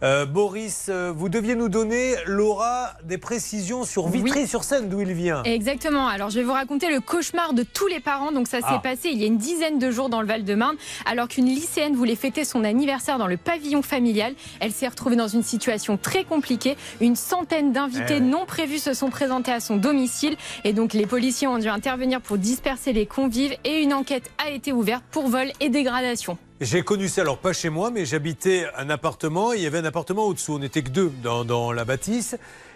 Euh, 0.03 0.25
Boris, 0.25 0.87
euh, 0.89 1.11
vous 1.15 1.29
deviez 1.29 1.55
nous 1.55 1.69
donner, 1.69 2.15
Laura, 2.25 2.93
des 3.03 3.17
précisions 3.17 3.83
sur 3.83 4.07
Vitry-sur-Seine, 4.07 4.89
d'où 4.89 5.01
il 5.01 5.13
vient. 5.13 5.43
Exactement. 5.43 6.07
Alors, 6.07 6.29
je 6.29 6.39
vais 6.39 6.45
vous 6.45 6.53
raconter 6.53 6.89
le 6.89 6.99
cauchemar 7.01 7.53
de 7.53 7.63
tous 7.63 7.87
les 7.87 7.99
parents. 7.99 8.31
Donc, 8.31 8.47
ça 8.47 8.59
s'est 8.59 8.65
Ah. 8.67 8.79
passé 8.81 9.09
il 9.09 9.19
y 9.19 9.23
a 9.23 9.27
une 9.27 9.37
dizaine 9.37 9.79
de 9.79 9.91
jours 9.91 10.09
dans 10.09 10.21
le 10.21 10.27
Val-de-Marne, 10.27 10.75
alors 11.05 11.27
qu'une 11.27 11.45
lycéenne 11.45 11.95
voulait 11.95 12.15
fêter 12.15 12.43
son 12.45 12.63
anniversaire 12.63 13.17
dans 13.17 13.27
le 13.27 13.37
pavillon 13.37 13.81
familial. 13.81 14.33
Elle 14.59 14.66
s'est 14.71 14.87
retrouvée 14.87 15.15
dans 15.15 15.27
une 15.27 15.43
situation 15.43 15.97
très 15.97 16.23
compliquée. 16.23 16.77
Une 17.01 17.15
centaine 17.15 17.71
d'invités 17.71 18.17
Eh 18.17 18.21
non 18.21 18.45
prévus 18.45 18.79
se 18.79 18.93
sont 18.93 19.09
présentés 19.09 19.51
à 19.51 19.59
son 19.59 19.77
domicile. 19.77 20.37
Et 20.63 20.73
donc, 20.73 20.93
les 20.93 21.05
policiers 21.05 21.47
ont 21.47 21.57
dû 21.57 21.67
intervenir 21.67 22.21
pour 22.21 22.37
disperser 22.37 22.93
les 22.93 23.05
convives. 23.05 23.55
Et 23.63 23.81
une 23.81 23.93
enquête 23.93 24.29
a 24.43 24.49
été 24.49 24.71
ouverte 24.71 25.03
pour 25.11 25.27
vol 25.29 25.51
et 25.59 25.69
dégradation. 25.69 26.37
J'ai 26.59 26.81
connu 26.81 27.07
ça, 27.07 27.21
alors 27.21 27.37
pas 27.37 27.53
chez 27.53 27.69
moi, 27.69 27.91
mais 27.91 28.05
j'habitais 28.05 28.65
un 28.77 28.89
appartement. 28.89 29.53
Il 29.53 29.61
y 29.61 29.67
avait 29.67 29.77
un 29.77 29.85
appartement 29.85 30.25
au-dessous. 30.25 30.55
On 30.55 30.59
n'était 30.59 30.81
que 30.81 30.89
deux 30.89 31.11
dans, 31.21 31.45
dans 31.45 31.71
la 31.71 31.85
bâtisse. 31.85 32.35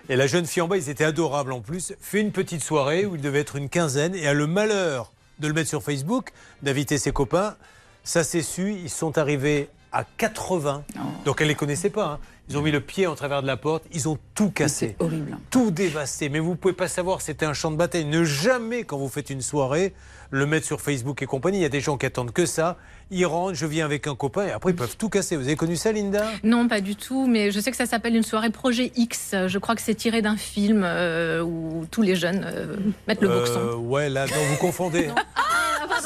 Et 0.09 0.15
la 0.15 0.27
jeune 0.27 0.45
fille 0.45 0.61
en 0.61 0.67
bas, 0.67 0.77
ils 0.77 0.89
étaient 0.89 1.03
adorables 1.03 1.51
en 1.51 1.61
plus, 1.61 1.93
fait 1.99 2.21
une 2.21 2.31
petite 2.31 2.63
soirée 2.63 3.05
où 3.05 3.15
il 3.15 3.21
devait 3.21 3.39
être 3.39 3.55
une 3.55 3.69
quinzaine 3.69 4.13
et 4.15 4.27
a 4.27 4.33
le 4.33 4.47
malheur 4.47 5.13
de 5.39 5.47
le 5.47 5.53
mettre 5.53 5.69
sur 5.69 5.83
Facebook, 5.83 6.31
d'inviter 6.61 6.97
ses 6.97 7.11
copains. 7.11 7.55
Ça 8.03 8.23
s'est 8.23 8.41
su, 8.41 8.73
ils 8.73 8.89
sont 8.89 9.17
arrivés 9.17 9.69
à 9.91 10.03
80. 10.17 10.83
Donc 11.25 11.41
elle 11.41 11.47
les 11.47 11.55
connaissait 11.55 11.89
pas. 11.89 12.05
hein. 12.05 12.19
Ils 12.49 12.57
ont 12.57 12.61
mis 12.61 12.71
le 12.71 12.81
pied 12.81 13.07
en 13.07 13.15
travers 13.15 13.41
de 13.41 13.47
la 13.47 13.55
porte, 13.55 13.83
ils 13.93 14.09
ont 14.09 14.17
tout 14.35 14.51
cassé. 14.51 14.95
horrible. 14.99 15.37
Tout 15.51 15.71
dévasté. 15.71 16.27
Mais 16.27 16.39
vous 16.39 16.55
pouvez 16.55 16.73
pas 16.73 16.87
savoir, 16.89 17.21
c'était 17.21 17.45
un 17.45 17.53
champ 17.53 17.71
de 17.71 17.77
bataille. 17.77 18.03
Ne 18.05 18.23
jamais, 18.25 18.83
quand 18.83 18.97
vous 18.97 19.07
faites 19.09 19.29
une 19.29 19.41
soirée, 19.41 19.93
le 20.31 20.45
mettre 20.45 20.65
sur 20.65 20.81
Facebook 20.81 21.21
et 21.21 21.25
compagnie. 21.25 21.59
Il 21.59 21.61
y 21.61 21.65
a 21.65 21.69
des 21.69 21.79
gens 21.81 21.97
qui 21.97 22.05
attendent 22.05 22.31
que 22.31 22.45
ça. 22.45 22.77
Ils 23.13 23.25
rentrent, 23.25 23.55
je 23.55 23.65
viens 23.65 23.83
avec 23.83 24.07
un 24.07 24.15
copain 24.15 24.45
et 24.45 24.51
après 24.51 24.71
ils 24.71 24.75
peuvent 24.75 24.95
tout 24.97 25.09
casser. 25.09 25.35
Vous 25.35 25.43
avez 25.43 25.57
connu 25.57 25.75
ça, 25.75 25.91
Linda? 25.91 26.23
Non, 26.43 26.67
pas 26.69 26.79
du 26.79 26.95
tout, 26.95 27.27
mais 27.27 27.51
je 27.51 27.59
sais 27.59 27.69
que 27.69 27.75
ça 27.77 27.85
s'appelle 27.85 28.15
une 28.15 28.23
soirée 28.23 28.49
Projet 28.51 28.93
X. 28.95 29.35
Je 29.47 29.57
crois 29.57 29.75
que 29.75 29.81
c'est 29.81 29.95
tiré 29.95 30.21
d'un 30.21 30.37
film 30.37 30.83
euh, 30.85 31.41
où 31.41 31.85
tous 31.91 32.01
les 32.03 32.15
jeunes 32.15 32.45
euh, 32.45 32.77
mettent 33.09 33.21
le 33.21 33.27
boxon. 33.27 33.59
Euh, 33.59 33.75
Ouais, 33.75 34.07
là, 34.09 34.25
non, 34.27 34.33
vous 34.49 34.57
confondez. 34.57 35.09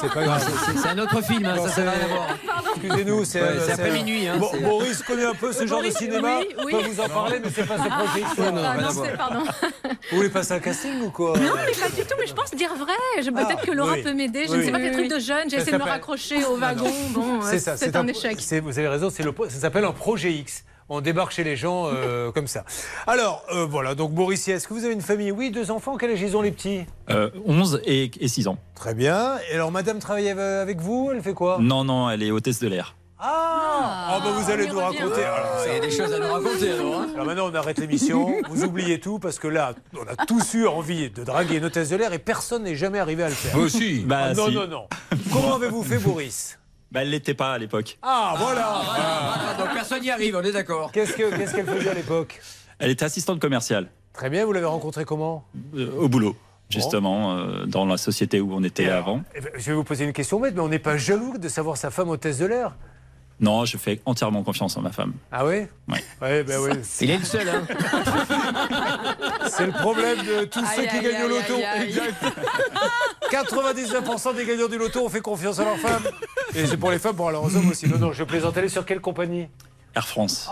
C'est 0.01 0.11
pas 0.13 0.23
grave. 0.23 0.45
C'est- 0.81 0.89
un 0.89 0.97
autre 0.99 1.23
film, 1.23 1.45
hein, 1.45 1.55
Non, 1.55 1.63
ça, 1.63 1.69
ça 1.69 1.75
c'est- 1.75 1.85
n'a 1.85 1.91
rien 1.91 2.03
à 2.03 2.07
voir. 2.07 2.27
Excusez-nous, 2.75 3.23
c'est 3.23 3.41
Ouais, 3.41 3.71
après 3.71 3.91
minuit, 3.91 4.27
hein, 4.27 4.35
Bon, 4.39 4.49
Boris 4.61 5.01
connaît 5.03 5.23
un 5.25 5.33
peu 5.33 5.53
ce 5.53 5.65
genre 5.65 5.81
de 5.81 5.89
cinéma. 5.89 6.39
oui, 6.39 6.47
oui. 6.65 6.71
peut 6.73 6.81
vous 6.89 6.99
en 6.99 7.07
parler, 7.07 7.39
mais 7.41 7.49
c'est 7.53 7.65
pas 7.65 7.77
ce 7.77 7.87
projet. 7.87 8.19
X, 8.21 8.37
Non, 8.39 8.61
Ah 8.65 8.77
non, 8.81 9.03
pardon. 9.17 9.43
Vous 10.11 10.17
voulez 10.17 10.29
passer 10.29 10.51
un 10.53 10.59
casting 10.59 11.01
ou 11.01 11.11
quoi? 11.11 11.37
Non, 11.37 11.51
mais 11.65 11.71
pas 11.71 11.89
du 11.95 12.01
tout, 12.03 12.15
mais 12.19 12.27
je 12.27 12.33
pense 12.33 12.51
dire 12.53 12.73
vrai. 12.75 12.93
Je- 13.23 13.29
Peut-être 13.29 13.59
Ah, 13.61 13.65
que 13.65 13.71
Laura 13.71 13.93
oui. 13.93 14.03
peut 14.03 14.13
m'aider. 14.13 14.45
Je 14.47 14.51
Oui. 14.51 14.57
ne 14.57 14.63
sais 14.63 14.71
pas 14.71 14.79
quel 14.79 14.87
Oui, 14.89 14.93
truc 14.93 15.07
oui. 15.11 15.15
de 15.15 15.19
jeune. 15.19 15.49
J'ai 15.49 15.57
Ça 15.57 15.61
essayé 15.61 15.77
de 15.77 15.83
me 15.83 15.87
raccrocher 15.87 16.43
au 16.43 16.57
wagon. 16.57 16.91
Non. 17.13 17.37
Bon, 17.37 17.41
C'est 17.41 17.55
euh, 17.55 17.59
ça, 17.59 17.77
c'est 17.77 17.95
un 17.95 18.07
échec. 18.07 18.37
Vous 18.63 18.77
avez 18.79 18.87
raison, 18.87 19.09
le, 19.19 19.49
ça 19.49 19.59
s'appelle 19.59 19.85
un 19.85 19.91
projet 19.91 20.31
X. 20.33 20.63
On 20.87 21.01
débarque 21.01 21.31
chez 21.31 21.43
les 21.43 21.55
gens 21.55 21.87
euh, 21.87 22.31
comme 22.33 22.45
ça. 22.47 22.63
Alors, 23.07 23.43
euh, 23.53 23.65
voilà, 23.65 23.95
donc 23.95 24.11
Boris, 24.11 24.47
est-ce 24.47 24.67
que 24.67 24.73
vous 24.75 24.85
avez 24.85 24.93
une 24.93 25.01
famille 25.01 25.31
Oui, 25.31 25.49
deux 25.49 25.71
enfants, 25.71 25.97
quel 25.97 26.11
âge 26.11 26.21
ils 26.21 26.37
ont 26.37 26.41
les 26.43 26.51
petits 26.51 26.81
Euh, 27.09 27.31
11 27.45 27.81
et, 27.85 28.11
et 28.19 28.27
6 28.27 28.47
ans. 28.47 28.57
Très 28.75 28.93
bien. 28.93 29.37
Et 29.51 29.55
alors, 29.55 29.71
madame 29.71 29.97
travaille 29.97 30.29
av- 30.29 30.39
avec 30.39 30.79
vous 30.81 31.09
Elle 31.11 31.23
fait 31.23 31.33
quoi 31.33 31.57
Non, 31.59 31.83
non, 31.83 32.07
elle 32.11 32.21
est 32.21 32.29
hôtesse 32.29 32.59
de 32.59 32.67
l'air. 32.67 32.95
Ah, 33.17 34.09
Ah, 34.17 34.19
bah, 34.23 34.29
vous 34.37 34.51
allez 34.51 34.67
nous 34.67 34.77
raconter. 34.77 35.23
Alors, 35.23 35.63
Il 35.65 35.73
y 35.73 35.75
a 35.77 35.79
des 35.79 35.89
choses 35.89 36.13
à 36.13 36.19
nous 36.19 36.31
raconter 36.31 36.71
alors. 36.73 36.99
hein. 36.99 37.07
Alors 37.15 37.25
maintenant, 37.25 37.49
on 37.51 37.55
arrête 37.55 37.79
l'émission. 37.79 38.35
Vous 38.49 38.63
oubliez 38.63 38.99
tout 38.99 39.17
parce 39.17 39.39
que 39.39 39.47
là, 39.47 39.73
on 39.97 40.03
a 40.03 40.25
tous 40.27 40.53
eu 40.53 40.67
envie 40.67 41.09
de 41.09 41.23
draguer 41.23 41.55
une 41.57 41.65
hôtesse 41.65 41.89
de 41.89 41.95
l'air 41.95 42.13
et 42.13 42.19
personne 42.19 42.61
n'est 42.63 42.75
jamais 42.75 42.99
arrivé 42.99 43.23
à 43.23 43.29
le 43.29 43.33
faire. 43.33 43.55
Moi 43.55 43.65
aussi. 43.65 44.01
Bah, 44.05 44.19
Ah, 44.29 44.33
non, 44.35 44.47
si. 44.49 44.53
non, 44.53 44.67
non. 44.67 44.87
Comment 45.33 45.55
avez-vous 45.55 45.81
fait, 45.83 45.97
Boris 45.97 46.59
Bah, 46.95 47.01
elle 47.01 47.09
l'était 47.09 47.33
pas 47.33 47.53
à 47.53 47.57
l'époque. 47.57 47.97
Ah, 48.01 48.35
voilà. 48.37 48.67
Ah, 48.73 49.55
donc 49.59 49.73
personne 49.73 50.01
n'y 50.01 50.09
arrive, 50.09 50.35
on 50.35 50.41
est 50.43 50.53
d'accord. 50.53 50.91
Qu'est-ce 50.93 51.13
que- 51.13 51.35
qu'est-ce 51.35 51.53
qu'elle 51.53 51.65
faisait 51.67 51.89
à 51.89 51.93
l'époque 52.01 52.39
Elle 52.79 52.89
était 52.91 53.03
assistante 53.05 53.39
commerciale 53.41 53.87
Très 54.13 54.29
bien, 54.29 54.45
vous 54.45 54.53
l'avez 54.53 54.65
rencontrée 54.65 55.03
comment 55.03 55.43
euh, 55.75 55.91
au 55.97 56.07
boulot, 56.07 56.37
justement, 56.69 57.35
euh, 57.35 57.65
dans 57.65 57.85
la 57.85 57.97
société 57.97 58.39
où 58.39 58.53
on 58.55 58.63
était 58.63 58.87
avant. 58.89 59.21
eh 59.35 59.41
ben, 59.41 59.51
Je 59.57 59.65
vais 59.71 59.73
vous 59.75 59.83
poser 59.83 60.05
une 60.05 60.13
question 60.13 60.39
bête, 60.39 60.55
mais 60.55 60.61
on 60.61 60.69
n'est 60.69 60.79
pas 60.79 60.95
jaloux 60.95 61.37
de 61.37 61.49
savoir 61.49 61.75
sa 61.75 61.91
femme 61.91 62.09
hôtesse 62.09 62.37
de 62.37 62.45
l'air 62.45 62.75
Non, 63.41 63.65
je 63.65 63.77
fais 63.77 63.99
entièrement 64.05 64.43
confiance 64.43 64.77
en 64.77 64.81
ma 64.81 64.91
femme. 64.93 65.13
Ah 65.31 65.45
oui 65.45 65.65
Ouais. 65.89 66.03
Ouais, 66.21 66.43
ben 66.43 66.57
oui. 66.61 66.69
Il 67.01 67.09
est 67.11 67.17
le 67.17 67.25
seul, 67.25 67.49
hein. 67.49 67.63
C'est 69.47 69.65
le 69.65 69.71
problème 69.73 70.19
de 70.19 70.45
tous 70.45 70.65
ceux 70.75 70.83
qui 70.83 70.87
aïe, 70.97 71.03
gagnent 71.03 71.23
au 71.25 71.27
loto. 71.27 71.53
aïe, 71.55 71.65
aïe. 71.65 71.87
Exact. 71.89 72.13
99% 73.31 74.35
des 74.35 74.45
gagnants 74.45 74.67
du 74.67 74.77
loto 74.77 75.05
ont 75.05 75.09
fait 75.09 75.21
confiance 75.21 75.59
à 75.59 75.65
leur 75.65 75.77
femme. 75.77 76.03
Et 76.55 76.65
c'est 76.65 76.77
pour 76.77 76.91
les 76.91 76.99
femmes, 76.99 77.15
pour 77.15 77.27
alors 77.27 77.43
aux 77.43 77.55
hommes 77.55 77.69
aussi. 77.69 77.87
Non, 77.89 77.97
non, 77.97 78.13
je 78.13 78.23
plaisante. 78.23 78.55
Elle 78.57 78.65
est 78.65 78.69
sur 78.69 78.85
quelle 78.85 79.01
compagnie? 79.01 79.47
Air 79.95 80.07
France, 80.07 80.49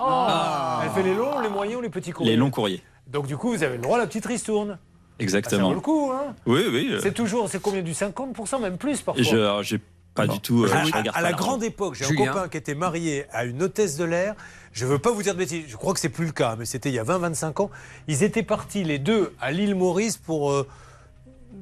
Elle 0.84 0.90
fait 0.92 1.04
les 1.04 1.16
longs, 1.16 1.40
les 1.42 1.50
moyens 1.50 1.78
ou 1.80 1.82
les 1.82 1.90
petits 1.90 2.12
courriers? 2.12 2.32
Les 2.32 2.38
longs 2.38 2.50
courriers. 2.52 2.82
Donc 3.08 3.28
du 3.28 3.38
coup, 3.38 3.50
vous 3.52 3.64
avez 3.64 3.76
le 3.78 3.82
droit 3.82 3.98
à 3.98 4.02
la 4.02 4.08
petite 4.08 4.26
ristourne. 4.26 4.78
Ah, 4.80 5.18
ça 5.20 5.24
Exactement. 5.24 5.70
vaut 5.70 5.76
le 5.76 5.80
coup, 5.82 6.12
hein 6.14 6.34
oui, 6.46 6.66
oui. 6.72 6.90
euh, 6.92 7.00
C'est 7.02 7.14
toujours, 7.14 7.48
c'est 7.48 7.62
combien? 7.62 7.82
Du 7.82 7.92
50%, 7.92 8.60
même 8.62 8.78
plus 8.78 9.02
parfois 9.02 9.62
j'ai 9.62 9.80
pas 10.16 10.28
du 10.28 10.40
tout. 10.40 10.64
euh, 10.66 10.72
À, 10.74 10.84
je 10.86 10.92
à- 11.14 11.22
la 11.22 11.34
grande 11.34 11.64
époque, 11.64 11.96
j'ai 11.96 12.06
un 12.06 12.16
copain 12.26 12.48
qui 12.48 12.58
était 12.58 12.76
marié 12.76 13.26
à 13.32 13.46
une 13.46 13.62
hôtesse 13.64 13.98
de 13.98 14.04
l'air. 14.06 14.36
Je 14.72 14.86
veux 14.86 15.00
pas 15.00 15.12
vous 15.12 15.22
dire 15.24 15.34
de 15.34 15.40
bêtises, 15.40 15.66
je 15.68 15.76
crois 15.76 15.94
que 15.94 16.00
c'est 16.00 16.10
plus 16.10 16.26
le 16.26 16.32
cas, 16.32 16.56
mais 16.58 16.66
c'était 16.66 16.90
il 16.90 16.96
y 16.96 17.00
a 17.00 17.04
20-25 17.04 17.62
ans. 17.62 17.70
Ils 18.08 18.24
étaient 18.24 18.44
partis 18.44 18.84
les 18.84 19.00
deux 19.00 19.34
à 19.42 19.52
l'île 19.52 19.76
Maurice 19.76 20.18
pour 20.18 20.52
euh, 20.52 20.68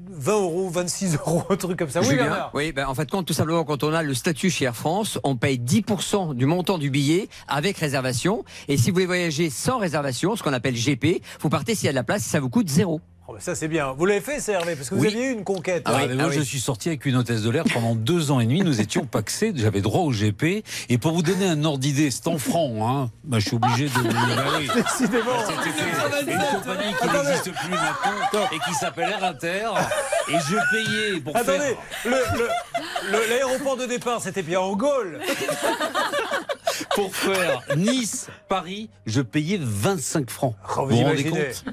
20 0.10 0.34
euros, 0.34 0.70
26 0.70 1.16
euros, 1.26 1.44
un 1.50 1.56
truc 1.58 1.78
comme 1.80 1.90
ça. 1.90 2.02
Oui, 2.02 2.16
Bernard 2.16 2.52
Oui, 2.54 2.72
ben, 2.72 2.88
en 2.88 2.96
fait, 2.96 3.10
compte 3.10 3.26
tout 3.26 3.34
simplement, 3.34 3.64
quand 3.66 3.84
on 3.84 3.94
a 3.94 4.04
le 4.04 4.14
statut 4.14 4.50
chez 4.50 4.66
Air 4.66 4.76
France, 4.76 5.20
on 5.24 5.36
paye 5.36 5.58
10% 5.60 6.34
du 6.34 6.46
montant 6.46 6.78
du 6.78 6.90
billet 6.90 7.28
avec 7.48 7.78
réservation. 7.78 8.46
Et 8.70 8.78
si 8.78 8.90
vous 8.90 8.96
voulez 8.96 9.06
voyager 9.06 9.50
sans 9.50 9.78
réservation, 9.78 10.36
ce 10.38 10.44
qu'on 10.44 10.54
appelle 10.54 10.76
GP, 10.76 11.22
vous 11.42 11.50
partez 11.50 11.76
s'il 11.76 11.86
y 11.88 11.90
a 11.90 11.92
de 11.92 11.96
la 11.98 12.04
place, 12.04 12.24
ça 12.24 12.40
vous 12.40 12.50
coûte 12.50 12.70
zéro. 12.70 13.02
Oh, 13.34 13.36
ça, 13.40 13.56
c'est 13.56 13.68
bien. 13.68 13.94
Vous 13.98 14.06
l'avez 14.06 14.20
fait, 14.22 14.40
ça, 14.40 14.54
Hervé 14.54 14.76
Parce 14.76 14.90
que 14.90 14.96
vous 14.96 15.02
Oui. 15.02 15.08
aviez 15.08 15.30
eu 15.30 15.32
une 15.34 15.44
conquête. 15.44 15.84
Ah, 15.86 16.00
mais 16.08 16.16
moi, 16.16 16.32
je 16.32 16.42
suis 16.42 16.60
sorti 16.60 16.90
avec 16.90 17.06
une 17.06 17.16
hôtesse 17.16 17.44
de 17.44 17.50
l'air 17.50 17.64
pendant 17.74 17.96
deux 17.96 18.32
ans 18.32 18.40
et 18.40 18.46
demi. 18.46 18.62
Nous 18.62 18.82
étions 18.82 19.06
paxés. 19.06 19.54
J'avais 19.56 19.82
droit 19.82 20.02
au 20.02 20.12
GP. 20.12 20.64
Et 20.90 20.98
pour 20.98 21.14
vous 21.14 21.22
donner 21.22 21.46
un 21.48 21.64
ordre 21.64 21.80
d'idée, 21.80 22.12
c'est 22.12 22.28
en 22.28 22.38
francs. 22.38 22.74
Hein. 22.82 23.10
Bah, 23.24 23.40
je 23.40 23.48
suis 23.48 23.56
obligé 23.56 23.86
de. 23.86 23.92
Bah 24.02 24.44
oui. 24.60 24.68
Décidément. 24.74 25.32
C'était 25.48 26.32
une 26.32 26.40
compagnie 26.60 26.94
qui 27.00 27.08
n'existe 27.08 27.52
plus 27.52 27.70
maintenant 27.70 28.48
et 28.52 28.60
qui 28.68 28.74
s'appelle 28.76 29.10
Air 29.10 29.24
Inter. 29.24 29.68
Et 30.30 30.34
je 30.34 30.56
payais 30.72 31.20
pour 31.22 31.36
Attendez, 31.36 31.76
faire. 32.04 32.12
l'aéroport 33.30 33.78
de 33.78 33.86
départ, 33.86 34.22
c'était 34.22 34.44
bien 34.44 34.60
en 34.60 34.76
Gaule. 34.76 35.20
Pour 36.96 37.16
faire 37.16 37.62
Nice, 37.78 38.28
Paris, 38.48 38.90
je 39.06 39.22
payais 39.22 39.60
25 39.62 40.30
francs. 40.30 40.56
Oh, 40.78 40.86
vous 40.86 40.98
vous 40.98 41.04
rendez 41.04 41.24
compte? 41.26 41.66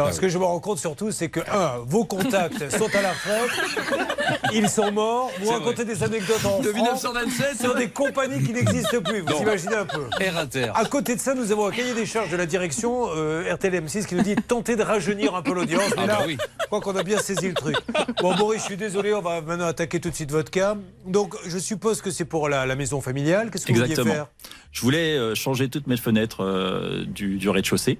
Alors, 0.00 0.12
ce 0.12 0.20
que 0.20 0.28
je 0.28 0.38
me 0.38 0.44
rends 0.44 0.60
compte 0.60 0.78
surtout, 0.78 1.10
c'est 1.12 1.28
que, 1.28 1.40
un, 1.50 1.78
vos 1.84 2.04
contacts 2.04 2.70
sont 2.76 2.88
à 2.94 3.02
la 3.02 3.12
retraite, 3.12 4.50
ils 4.52 4.68
sont 4.68 4.90
morts, 4.92 5.30
vous 5.40 5.50
racontez 5.50 5.84
des 5.84 6.02
anecdotes 6.02 6.44
en 6.44 6.60
De 6.60 6.70
France 6.72 7.04
1927, 7.04 7.60
sur 7.60 7.74
des 7.74 7.88
compagnies 7.88 8.42
qui 8.44 8.52
n'existent 8.52 9.00
plus. 9.02 9.20
Vous 9.20 9.30
Non. 9.32 9.42
imaginez 9.42 9.76
un 9.76 9.86
peu 9.86 10.04
Air 10.20 10.36
Inter. 10.38 10.70
À 10.74 10.84
côté 10.84 11.14
de 11.14 11.20
ça, 11.20 11.34
nous 11.34 11.52
avons 11.52 11.66
un 11.66 11.70
cahier 11.70 11.94
des 11.94 12.06
charges 12.06 12.30
de 12.30 12.36
la 12.36 12.46
direction 12.46 13.06
euh, 13.16 13.52
RTLM6 13.54 14.06
qui 14.06 14.14
nous 14.14 14.22
dit 14.22 14.36
tentez 14.36 14.76
de 14.76 14.82
rajeunir 14.82 15.34
un 15.34 15.42
peu 15.42 15.52
l'audience. 15.54 15.90
Mais 15.96 16.02
Ah 16.04 16.06
là, 16.06 16.16
bah 16.18 16.24
oui. 16.26 16.36
je 16.60 16.66
crois 16.66 16.80
qu'on 16.80 16.96
a 16.96 17.02
bien 17.02 17.18
saisi 17.18 17.48
le 17.48 17.54
truc. 17.54 17.76
Bon, 18.20 18.34
Boris, 18.34 18.60
je 18.60 18.66
suis 18.66 18.76
désolé, 18.76 19.14
on 19.14 19.20
va 19.22 19.40
maintenant 19.40 19.66
attaquer 19.66 20.00
tout 20.00 20.10
de 20.10 20.14
suite 20.14 20.30
votre 20.30 20.50
cas. 20.50 20.76
Donc, 21.06 21.34
je 21.46 21.58
suppose 21.58 22.00
que 22.02 22.10
c'est 22.10 22.24
pour 22.24 22.48
la, 22.48 22.66
la 22.66 22.76
maison 22.76 23.00
familiale. 23.00 23.50
Qu'est-ce 23.50 23.66
que 23.66 23.72
vous 23.72 23.78
vouliez 23.78 23.90
Exactement. 23.92 24.14
faire? 24.14 24.26
Je 24.72 24.80
voulais 24.80 25.16
euh, 25.16 25.34
changer 25.34 25.68
toutes 25.68 25.86
mes 25.86 25.96
fenêtres 25.96 26.42
euh, 26.42 27.04
du, 27.06 27.36
du 27.36 27.48
rez-de-chaussée. 27.48 27.98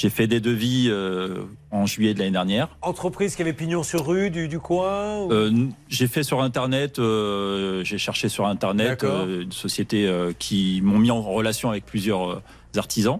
J'ai 0.00 0.10
fait 0.10 0.28
des 0.28 0.38
devis 0.38 0.86
euh, 0.88 1.38
en 1.72 1.84
juillet 1.84 2.14
de 2.14 2.20
l'année 2.20 2.30
dernière. 2.30 2.68
Entreprise 2.82 3.34
qui 3.34 3.42
avait 3.42 3.52
pignon 3.52 3.82
sur 3.82 4.06
rue 4.06 4.30
du, 4.30 4.46
du 4.46 4.60
coin 4.60 5.18
ou- 5.24 5.32
Euh, 5.32 5.50
j'ai 5.88 6.06
fait 6.06 6.22
sur 6.22 6.40
Internet, 6.40 7.00
euh, 7.00 7.82
j'ai 7.82 7.98
cherché 7.98 8.28
sur 8.28 8.46
Internet 8.46 9.02
une 9.02 9.50
société 9.50 10.08
qui 10.38 10.80
m'ont 10.84 10.98
mis 10.98 11.10
en 11.10 11.20
relation 11.20 11.70
avec 11.70 11.84
plusieurs 11.84 12.42
artisans. 12.76 13.18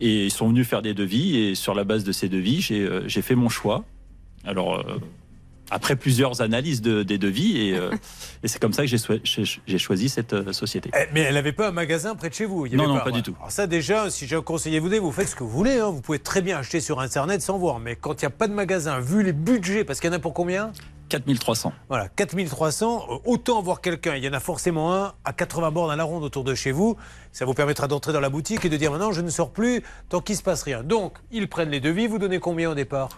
Et 0.00 0.24
ils 0.24 0.30
sont 0.30 0.48
venus 0.48 0.66
faire 0.66 0.80
des 0.80 0.94
devis. 0.94 1.36
Et 1.36 1.54
sur 1.54 1.74
la 1.74 1.84
base 1.84 2.04
de 2.04 2.12
ces 2.12 2.30
devis, 2.30 2.62
j'ai 2.62 3.22
fait 3.22 3.34
mon 3.34 3.50
choix. 3.50 3.84
Alors, 4.46 4.82
après 5.70 5.96
plusieurs 5.96 6.40
analyses 6.42 6.80
de- 6.82 7.02
des 7.02 7.18
devis, 7.18 7.58
et, 7.68 7.76
euh, 7.76 7.90
et 8.42 8.48
c'est 8.48 8.60
comme 8.60 8.72
ça 8.72 8.84
que 8.86 8.88
j'ai 9.66 9.78
choisi 9.78 10.08
cette 10.08 10.32
euh, 10.32 10.52
société. 10.52 10.90
Eh, 10.94 11.06
Mais 11.12 11.20
elle 11.22 11.34
n'avait 11.34 11.52
pas 11.52 11.68
un 11.68 11.72
magasin 11.72 12.14
près 12.14 12.28
de 12.28 12.34
chez 12.34 12.44
vous 12.44 12.66
il 12.66 12.72
y 12.72 12.76
Non, 12.76 12.84
avait 12.84 12.92
non, 12.94 13.00
pas 13.00 13.10
du 13.10 13.22
tout. 13.22 13.34
Alors 13.38 13.50
ça 13.50 13.66
déjà, 13.66 14.10
si 14.10 14.26
j'ai 14.26 14.36
un 14.36 14.42
conseil 14.42 14.76
à 14.76 14.80
vous 14.80 14.86
vous 15.00 15.12
faites 15.12 15.28
ce 15.28 15.34
que 15.36 15.42
vous 15.44 15.50
voulez. 15.50 15.78
hein. 15.78 15.90
Vous 15.90 16.00
pouvez 16.00 16.18
très 16.18 16.42
bien 16.42 16.58
acheter 16.58 16.80
sur 16.80 17.00
Internet 17.00 17.42
sans 17.42 17.58
voir. 17.58 17.78
Mais 17.80 17.96
quand 17.96 18.22
il 18.22 18.24
n'y 18.24 18.28
a 18.28 18.30
pas 18.30 18.48
de 18.48 18.52
magasin, 18.54 19.00
vu 19.00 19.22
les 19.22 19.32
budgets, 19.32 19.84
parce 19.84 20.00
qu'il 20.00 20.08
y 20.10 20.12
en 20.12 20.16
a 20.16 20.20
pour 20.20 20.32
combien? 20.34 20.72
4300. 21.08 21.72
Voilà, 21.88 22.08
4300, 22.08 23.06
euh, 23.10 23.14
autant 23.26 23.62
voir 23.62 23.80
quelqu'un. 23.80 24.16
Il 24.16 24.24
y 24.24 24.28
en 24.28 24.32
a 24.32 24.40
forcément 24.40 24.92
un 24.94 25.12
à 25.24 25.32
80 25.32 25.70
bornes 25.70 25.90
à 25.92 25.96
la 25.96 26.02
ronde 26.04 26.24
autour 26.24 26.42
de 26.42 26.54
chez 26.54 26.72
vous. 26.72 26.96
Ça 27.32 27.44
vous 27.44 27.54
permettra 27.54 27.86
d'entrer 27.86 28.12
dans 28.12 28.20
la 28.20 28.28
boutique 28.28 28.64
et 28.64 28.68
de 28.68 28.76
dire 28.76 28.90
maintenant 28.90 29.12
je 29.12 29.20
ne 29.20 29.30
sors 29.30 29.50
plus 29.52 29.82
tant 30.08 30.20
qu'il 30.20 30.34
ne 30.34 30.38
se 30.38 30.42
passe 30.42 30.62
rien. 30.64 30.82
Donc, 30.82 31.14
ils 31.30 31.48
prennent 31.48 31.70
les 31.70 31.80
devis. 31.80 32.06
Vous 32.08 32.18
donnez 32.18 32.38
combien 32.40 32.70
au 32.70 32.74
départ? 32.74 33.10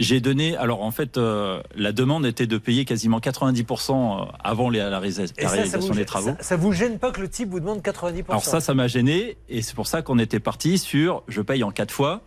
J'ai 0.00 0.20
donné, 0.20 0.56
alors 0.56 0.82
en 0.82 0.90
fait, 0.90 1.18
euh, 1.18 1.62
la 1.76 1.92
demande 1.92 2.24
était 2.26 2.46
de 2.46 2.56
payer 2.58 2.84
quasiment 2.86 3.20
90% 3.20 4.28
avant 4.42 4.70
les- 4.70 4.78
la, 4.78 5.00
Et 5.04 5.10
ça, 5.12 5.26
ça 5.26 5.48
réalisation 5.48 5.92
vous, 5.92 5.94
des 5.94 6.04
travaux. 6.06 6.30
ça, 6.38 6.42
ça 6.42 6.56
vous 6.56 6.72
gêne 6.72 6.98
pas 6.98 7.10
que 7.12 7.20
le 7.20 7.28
type 7.28 7.50
vous 7.50 7.60
demande 7.60 7.82
90% 7.82 8.30
Alors 8.30 8.44
ça, 8.44 8.60
ça 8.60 8.72
m'a 8.74 8.88
gêné 8.88 9.36
et 9.50 9.60
c'est 9.62 9.74
pour 9.74 9.86
ça 9.86 10.00
qu'on 10.02 10.18
était 10.18 10.40
parti 10.40 10.78
sur 10.78 11.22
je 11.28 11.42
paye 11.42 11.62
en 11.62 11.70
quatre 11.70 11.92
fois, 11.92 12.22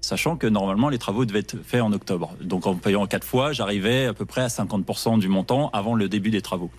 sachant 0.00 0.36
que 0.36 0.46
normalement 0.46 0.88
les 0.88 0.98
travaux 0.98 1.24
devaient 1.24 1.40
être 1.40 1.56
faits 1.64 1.82
en 1.82 1.92
octobre. 1.92 2.32
Donc 2.40 2.66
en 2.66 2.74
payant 2.76 3.02
en 3.02 3.06
quatre 3.06 3.26
fois, 3.26 3.52
j'arrivais 3.52 4.06
à 4.06 4.14
peu 4.14 4.24
près 4.24 4.42
à 4.42 4.48
50% 4.48 5.18
du 5.18 5.28
montant 5.28 5.68
avant 5.72 5.94
le 5.96 6.08
début 6.08 6.30
des 6.30 6.42
travaux. 6.42 6.70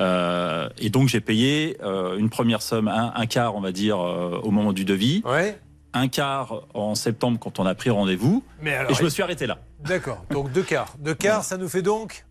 Euh, 0.00 0.68
et 0.78 0.90
donc 0.90 1.08
j'ai 1.08 1.20
payé 1.20 1.76
euh, 1.82 2.18
une 2.18 2.28
première 2.28 2.62
somme, 2.62 2.88
un, 2.88 3.12
un 3.14 3.26
quart 3.26 3.54
on 3.54 3.60
va 3.60 3.70
dire 3.70 4.00
euh, 4.00 4.40
au 4.42 4.50
moment 4.50 4.72
du 4.72 4.84
devis, 4.84 5.22
Ouais. 5.24 5.56
Un 5.94 6.08
quart 6.08 6.62
en 6.74 6.94
septembre 6.94 7.38
quand 7.40 7.58
on 7.60 7.66
a 7.66 7.74
pris 7.74 7.88
rendez-vous, 7.90 8.42
Mais 8.60 8.74
alors, 8.74 8.90
et 8.90 8.94
je 8.94 9.02
me 9.02 9.08
suis 9.08 9.22
arrêté 9.22 9.46
là. 9.46 9.58
D'accord, 9.80 10.24
donc 10.30 10.52
deux 10.52 10.62
quarts. 10.62 10.94
Deux 10.98 11.14
quarts, 11.14 11.44
ça 11.44 11.56
nous 11.56 11.68
fait 11.68 11.82
donc 11.82 12.24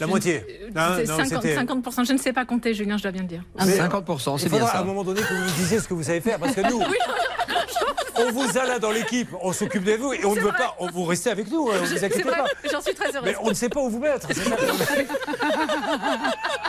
la 0.00 0.06
moitié. 0.06 0.44
Non, 0.74 0.82
C'est 0.96 1.04
non, 1.06 1.16
50, 1.16 1.42
c'était- 1.42 1.54
50%, 1.56 2.04
je 2.04 2.12
ne 2.12 2.18
sais 2.18 2.32
pas 2.34 2.44
compter, 2.44 2.74
Julien, 2.74 2.98
je 2.98 3.02
dois 3.02 3.12
bien 3.12 3.22
le 3.22 3.28
dire. 3.28 3.42
Ah, 3.56 3.64
Mais, 3.64 3.76
50%, 3.78 4.36
c'est 4.36 4.46
Il 4.46 4.50
bien 4.50 4.58
faudra 4.58 4.72
à 4.72 4.76
un 4.76 4.80
ça. 4.80 4.84
moment 4.84 5.04
donné 5.04 5.22
que 5.22 5.32
vous 5.32 5.40
nous 5.44 5.50
disiez 5.52 5.78
ce 5.80 5.88
que 5.88 5.94
vous 5.94 6.02
savez 6.02 6.20
faire, 6.20 6.38
parce 6.38 6.54
que 6.54 6.60
nous, 6.68 6.82
on 8.16 8.32
vous 8.32 8.58
a 8.58 8.64
là 8.66 8.78
dans 8.78 8.90
l'équipe, 8.90 9.28
on 9.40 9.52
s'occupe 9.52 9.84
de 9.84 9.92
vous 9.92 10.12
et 10.12 10.24
on 10.24 10.34
ne 10.34 10.40
veut 10.40 10.48
vrai. 10.48 10.58
pas, 10.58 10.74
on 10.80 10.88
vous 10.90 11.04
restez 11.04 11.30
avec 11.30 11.50
nous, 11.50 11.70
hein, 11.70 11.76
vous 11.80 11.86
C'est 11.86 12.04
inquiétez 12.04 12.24
vrai, 12.28 12.36
pas. 12.36 12.46
j'en 12.70 12.80
suis 12.82 12.94
très 12.94 13.14
heureuse. 13.16 13.22
Mais 13.30 13.36
on 13.40 13.48
ne 13.48 13.54
sait 13.54 13.68
pas 13.70 13.80
où 13.80 13.88
vous 13.88 14.00
mettre. 14.00 14.28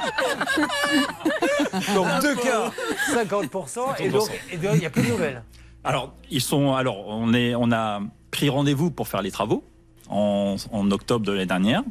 donc 1.95 2.07
deux 2.21 2.35
quarts, 2.35 2.73
50%, 3.11 4.01
et 4.01 4.09
donc 4.09 4.29
et 4.51 4.57
donc, 4.57 4.71
il 4.73 4.79
n'y 4.79 4.85
a 4.85 4.89
plus 4.89 5.03
de 5.03 5.09
nouvelles. 5.09 5.43
Alors, 5.83 6.13
ils 6.31 6.41
sont. 6.41 6.73
Alors, 6.73 7.07
on 7.07 7.33
est, 7.33 7.55
on 7.55 7.71
a 7.71 8.01
pris 8.31 8.49
rendez-vous 8.49 8.91
pour 8.91 9.07
faire 9.07 9.21
les 9.21 9.31
travaux 9.31 9.63
en, 10.09 10.55
en 10.71 10.91
octobre 10.91 11.25
de 11.25 11.31
l'année 11.31 11.45
dernière. 11.45 11.83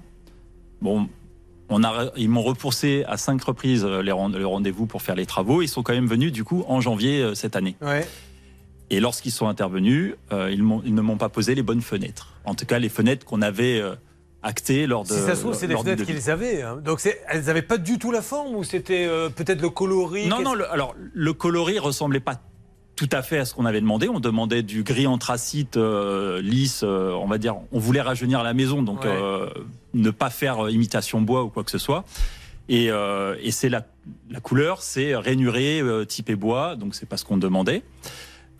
Bon, 0.80 1.08
on 1.68 1.84
a, 1.84 2.10
ils 2.16 2.28
m'ont 2.28 2.42
repoussé 2.42 3.04
à 3.06 3.16
cinq 3.16 3.42
reprises 3.42 3.84
euh, 3.84 4.02
les, 4.02 4.12
le 4.38 4.46
rendez-vous 4.46 4.86
pour 4.86 5.02
faire 5.02 5.14
les 5.14 5.26
travaux. 5.26 5.62
Ils 5.62 5.68
sont 5.68 5.82
quand 5.82 5.94
même 5.94 6.06
venus 6.06 6.32
du 6.32 6.44
coup 6.44 6.64
en 6.68 6.80
janvier 6.80 7.22
euh, 7.22 7.34
cette 7.34 7.56
année. 7.56 7.76
Ouais. 7.80 8.06
Et 8.90 9.00
lorsqu'ils 9.00 9.32
sont 9.32 9.48
intervenus, 9.48 10.14
euh, 10.32 10.50
ils, 10.52 10.62
ne 10.62 11.00
m'ont 11.00 11.16
pas 11.16 11.28
posé 11.28 11.54
les 11.54 11.62
bonnes 11.62 11.80
fenêtres. 11.80 12.34
En 12.44 12.54
tout 12.54 12.66
cas, 12.66 12.78
les 12.78 12.88
fenêtres 12.88 13.24
qu'on 13.24 13.42
avait 13.42 13.80
euh, 13.80 13.94
actées 14.44 14.86
lors 14.86 15.02
de. 15.04 15.08
Si 15.08 15.18
ça 15.20 15.34
se 15.34 15.40
trouve, 15.40 15.54
c'est 15.54 15.66
des 15.66 15.76
fenêtres 15.76 16.04
qu'ils 16.04 16.30
avaient. 16.30 16.62
hein. 16.62 16.76
Donc 16.84 17.00
elles 17.28 17.44
n'avaient 17.44 17.62
pas 17.62 17.78
du 17.78 17.98
tout 17.98 18.12
la 18.12 18.22
forme 18.22 18.54
ou 18.54 18.62
c'était 18.64 19.06
euh, 19.06 19.28
peut-être 19.30 19.60
le 19.62 19.70
coloris? 19.70 20.26
Non, 20.28 20.40
non, 20.42 20.54
le- 20.54 20.70
alors 20.70 20.94
le 21.12 21.32
coloris 21.32 21.78
ressemblait 21.78 22.20
pas 22.20 22.40
tout 22.96 23.08
à 23.10 23.22
fait 23.22 23.38
à 23.38 23.44
ce 23.44 23.54
qu'on 23.54 23.64
avait 23.64 23.80
demandé. 23.80 24.08
On 24.08 24.20
demandait 24.20 24.62
du 24.62 24.84
gris 24.84 25.06
anthracite 25.08 25.76
euh, 25.76 26.40
lisse, 26.40 26.82
euh, 26.84 27.10
on 27.12 27.26
va 27.26 27.38
dire. 27.38 27.56
On 27.72 27.78
voulait 27.80 28.00
rajeunir 28.02 28.42
la 28.44 28.54
maison, 28.54 28.82
donc 28.82 29.02
Ouais. 29.04 29.10
euh, 29.10 29.48
ne 29.94 30.10
pas 30.10 30.30
faire 30.30 30.68
imitation 30.70 31.20
bois 31.20 31.42
ou 31.42 31.48
quoi 31.48 31.64
que 31.64 31.72
ce 31.72 31.78
soit. 31.78 32.04
Et, 32.68 32.86
et 32.86 33.50
c'est 33.50 33.68
la, 33.68 33.84
la 34.30 34.40
couleur, 34.40 34.80
c'est 34.80 35.14
rainuré, 35.16 35.82
typé 36.08 36.34
bois, 36.34 36.76
donc 36.76 36.94
c'est 36.94 37.04
pas 37.06 37.18
ce 37.18 37.24
qu'on 37.26 37.36
demandait. 37.36 37.82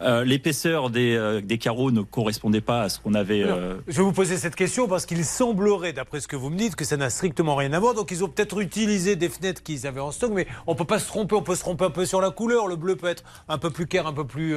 Euh, 0.01 0.25
L'épaisseur 0.25 0.91
des, 0.91 1.15
euh, 1.15 1.41
des 1.41 1.59
carreaux 1.59 1.91
ne 1.91 2.03
correspondait 2.03 2.61
pas 2.61 2.83
à 2.83 2.89
ce 2.89 2.99
qu'on 2.99 3.15
avait. 3.15 3.43
Euh, 3.43 3.77
Je 3.87 3.99
vais 3.99 4.03
vous 4.03 4.13
poser 4.13 4.37
cette 4.37 4.57
question 4.57 4.89
parce 4.89 5.07
qu'il 5.07 5.25
semblerait, 5.25 5.93
d'après 5.93 6.21
ce 6.21 6.29
que 6.29 6.37
vous 6.37 6.51
me 6.51 6.57
dites, 6.57 6.75
que 6.75 6.85
ça 6.85 6.97
n'a 6.97 7.11
strictement 7.11 7.55
rien 7.55 7.73
à 7.73 7.79
voir. 7.79 7.95
Donc 7.95 8.11
ils 8.11 8.25
ont 8.25 8.29
peut-être 8.29 8.61
utilisé 8.61 9.17
des 9.17 9.29
fenêtres 9.29 9.63
qu'ils 9.63 9.87
avaient 9.87 10.01
en 10.01 10.11
stock, 10.11 10.33
mais 10.35 10.47
on 10.67 10.75
peut 10.75 10.85
pas 10.85 10.99
se 10.99 11.07
tromper. 11.07 11.37
On 11.37 11.43
peut 11.43 11.55
se 11.55 11.61
tromper 11.61 11.85
un 11.85 11.91
peu 11.91 12.07
sur 12.07 12.21
la 12.21 12.31
couleur. 12.31 12.67
Le 12.67 12.77
bleu 12.77 12.97
peut 12.97 13.09
être 13.09 13.25
un 13.49 13.59
peu 13.59 13.71
plus 13.71 13.87
clair, 13.87 14.07
un 14.07 14.13
peu 14.13 14.27
plus 14.27 14.55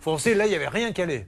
foncé. 0.00 0.34
Là, 0.34 0.46
il 0.46 0.50
n'y 0.50 0.56
avait 0.56 0.68
rien 0.68 0.92
allait. 0.96 1.26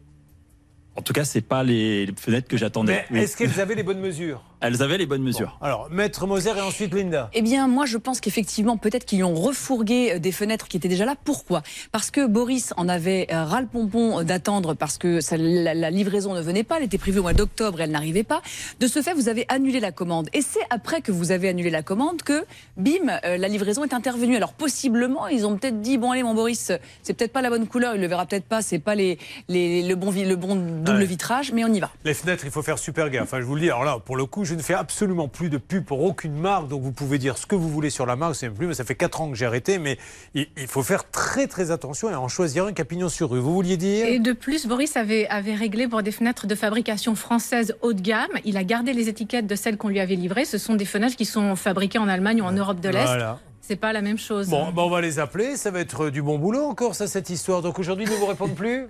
En 0.96 1.02
tout 1.02 1.12
cas, 1.12 1.24
c'est 1.24 1.40
pas 1.40 1.62
les, 1.62 2.08
fenêtres 2.16 2.48
que 2.48 2.56
j'attendais. 2.56 3.04
Oui. 3.10 3.20
est-ce 3.20 3.36
qu'elles 3.36 3.60
avaient 3.60 3.74
les 3.74 3.82
bonnes 3.82 4.00
mesures? 4.00 4.42
Elles 4.60 4.82
avaient 4.82 4.98
les 4.98 5.06
bonnes 5.06 5.22
mesures. 5.22 5.56
Alors, 5.60 5.88
Maître 5.90 6.26
Moser 6.26 6.50
et 6.56 6.60
ensuite 6.60 6.92
Linda. 6.92 7.30
Eh 7.32 7.42
bien, 7.42 7.68
moi, 7.68 7.86
je 7.86 7.96
pense 7.96 8.20
qu'effectivement, 8.20 8.76
peut-être 8.76 9.04
qu'ils 9.04 9.18
lui 9.18 9.24
ont 9.24 9.34
refourgué 9.34 10.14
euh, 10.14 10.18
des 10.18 10.32
fenêtres 10.32 10.66
qui 10.68 10.76
étaient 10.76 10.88
déjà 10.88 11.04
là. 11.04 11.14
Pourquoi? 11.24 11.62
Parce 11.92 12.10
que 12.10 12.26
Boris 12.26 12.72
en 12.76 12.88
avait 12.88 13.28
euh, 13.32 13.44
ras 13.44 13.60
le 13.60 13.66
pompon 13.68 14.22
d'attendre 14.24 14.74
parce 14.74 14.98
que 14.98 15.20
ça- 15.20 15.36
la, 15.36 15.74
la 15.74 15.90
livraison 15.90 16.34
ne 16.34 16.40
venait 16.40 16.64
pas. 16.64 16.78
Elle 16.78 16.84
était 16.84 16.98
prévue 16.98 17.20
au 17.20 17.22
mois 17.22 17.34
d'octobre 17.34 17.80
et 17.80 17.84
elle 17.84 17.90
n'arrivait 17.92 18.24
pas. 18.24 18.42
De 18.80 18.86
ce 18.88 19.00
fait, 19.00 19.14
vous 19.14 19.28
avez 19.28 19.44
annulé 19.48 19.78
la 19.80 19.92
commande. 19.92 20.28
Et 20.32 20.42
c'est 20.42 20.58
après 20.70 21.02
que 21.02 21.12
vous 21.12 21.30
avez 21.30 21.48
annulé 21.48 21.70
la 21.70 21.82
commande 21.82 22.22
que, 22.22 22.44
bim, 22.76 22.92
euh, 23.24 23.36
la 23.36 23.48
livraison 23.48 23.84
est 23.84 23.94
intervenue. 23.94 24.36
Alors, 24.36 24.52
possiblement, 24.54 25.28
ils 25.28 25.46
ont 25.46 25.56
peut-être 25.56 25.80
dit 25.80 25.98
bon, 25.98 26.10
allez, 26.10 26.22
mon 26.24 26.34
Boris, 26.34 26.72
c'est 27.02 27.14
peut-être 27.14 27.32
pas 27.32 27.42
la 27.42 27.50
bonne 27.50 27.68
couleur, 27.68 27.94
il 27.94 28.00
le 28.00 28.06
verra 28.08 28.26
peut-être 28.26 28.44
pas, 28.46 28.60
c'est 28.62 28.78
pas 28.80 28.94
les, 28.96 29.18
les- 29.48 29.82
le, 29.86 29.94
bon, 29.94 30.10
le 30.10 30.34
bon 30.36 30.56
double 30.56 30.98
Ouais. 30.98 31.04
vitrage, 31.04 31.52
mais 31.52 31.64
on 31.64 31.72
y 31.72 31.78
va. 31.80 31.90
Les 32.04 32.14
fenêtres, 32.14 32.44
il 32.44 32.50
faut 32.50 32.62
faire 32.62 32.78
super 32.78 33.08
gaffe. 33.10 33.22
Enfin, 33.22 33.40
je 33.40 33.44
vous 33.46 33.54
le 33.54 33.60
dis. 33.60 33.70
Alors 33.70 33.84
là, 33.84 33.98
pour 34.04 34.16
le 34.16 34.24
coup, 34.26 34.44
je 34.48 34.54
ne 34.54 34.62
fais 34.62 34.74
absolument 34.74 35.28
plus 35.28 35.50
de 35.50 35.58
pub 35.58 35.84
pour 35.84 36.02
aucune 36.02 36.34
marque. 36.34 36.68
Donc 36.68 36.82
vous 36.82 36.92
pouvez 36.92 37.18
dire 37.18 37.36
ce 37.36 37.46
que 37.46 37.54
vous 37.54 37.68
voulez 37.68 37.90
sur 37.90 38.06
la 38.06 38.16
marque, 38.16 38.34
c'est 38.34 38.46
même 38.46 38.56
plus. 38.56 38.66
Mais 38.66 38.74
ça 38.74 38.84
fait 38.84 38.94
4 38.94 39.20
ans 39.20 39.30
que 39.30 39.36
j'ai 39.36 39.44
arrêté. 39.44 39.78
Mais 39.78 39.98
il, 40.34 40.46
il 40.56 40.66
faut 40.66 40.82
faire 40.82 41.10
très 41.10 41.46
très 41.46 41.70
attention 41.70 42.10
et 42.10 42.14
en 42.14 42.28
choisir 42.28 42.64
un 42.64 42.72
capignon 42.72 43.08
sur 43.08 43.30
rue. 43.30 43.40
Vous 43.40 43.52
vouliez 43.52 43.76
dire? 43.76 44.06
Et 44.06 44.18
de 44.18 44.32
plus, 44.32 44.66
Boris 44.66 44.96
avait, 44.96 45.28
avait 45.28 45.54
réglé 45.54 45.86
pour 45.86 46.02
des 46.02 46.12
fenêtres 46.12 46.46
de 46.46 46.54
fabrication 46.54 47.14
française 47.14 47.76
haut 47.82 47.92
de 47.92 48.00
gamme. 48.00 48.30
Il 48.44 48.56
a 48.56 48.64
gardé 48.64 48.94
les 48.94 49.08
étiquettes 49.08 49.46
de 49.46 49.54
celles 49.54 49.76
qu'on 49.76 49.88
lui 49.88 50.00
avait 50.00 50.16
livrées. 50.16 50.46
Ce 50.46 50.56
sont 50.56 50.74
des 50.74 50.86
fenêtres 50.86 51.16
qui 51.16 51.26
sont 51.26 51.54
fabriquées 51.56 51.98
en 51.98 52.08
Allemagne 52.08 52.40
ou 52.40 52.44
en 52.44 52.52
Europe 52.52 52.80
de 52.80 52.88
l'Est. 52.88 53.04
Voilà. 53.04 53.38
C'est 53.60 53.76
pas 53.76 53.92
la 53.92 54.00
même 54.00 54.18
chose. 54.18 54.48
Bon, 54.48 54.72
bah, 54.72 54.80
on 54.82 54.88
va 54.88 55.02
les 55.02 55.18
appeler. 55.18 55.56
Ça 55.56 55.70
va 55.70 55.80
être 55.80 56.08
du 56.08 56.22
bon 56.22 56.38
boulot 56.38 56.64
encore, 56.64 56.94
ça, 56.94 57.06
cette 57.06 57.28
histoire. 57.28 57.60
Donc 57.60 57.78
aujourd'hui, 57.78 58.06
ils 58.06 58.10
ne 58.10 58.16
vous 58.16 58.24
répondent 58.24 58.54
plus? 58.54 58.86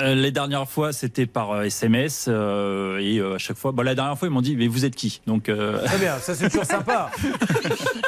Euh, 0.00 0.14
les 0.14 0.30
dernières 0.30 0.66
fois, 0.68 0.94
c'était 0.94 1.26
par 1.26 1.62
SMS 1.64 2.24
euh, 2.26 2.98
et 2.98 3.18
euh, 3.18 3.34
à 3.34 3.38
chaque 3.38 3.58
fois, 3.58 3.72
bah, 3.72 3.82
la 3.84 3.94
dernière 3.94 4.18
fois, 4.18 4.26
ils 4.26 4.30
m'ont 4.30 4.40
dit 4.40 4.56
mais 4.56 4.66
vous 4.66 4.86
êtes 4.86 4.96
qui? 4.96 5.20
Donc 5.26 5.50
euh, 5.50 5.84
Très 5.84 5.98
bien, 5.98 6.18
ça 6.18 6.34
c'est 6.34 6.48
toujours 6.48 6.64
sympa. 6.78 7.10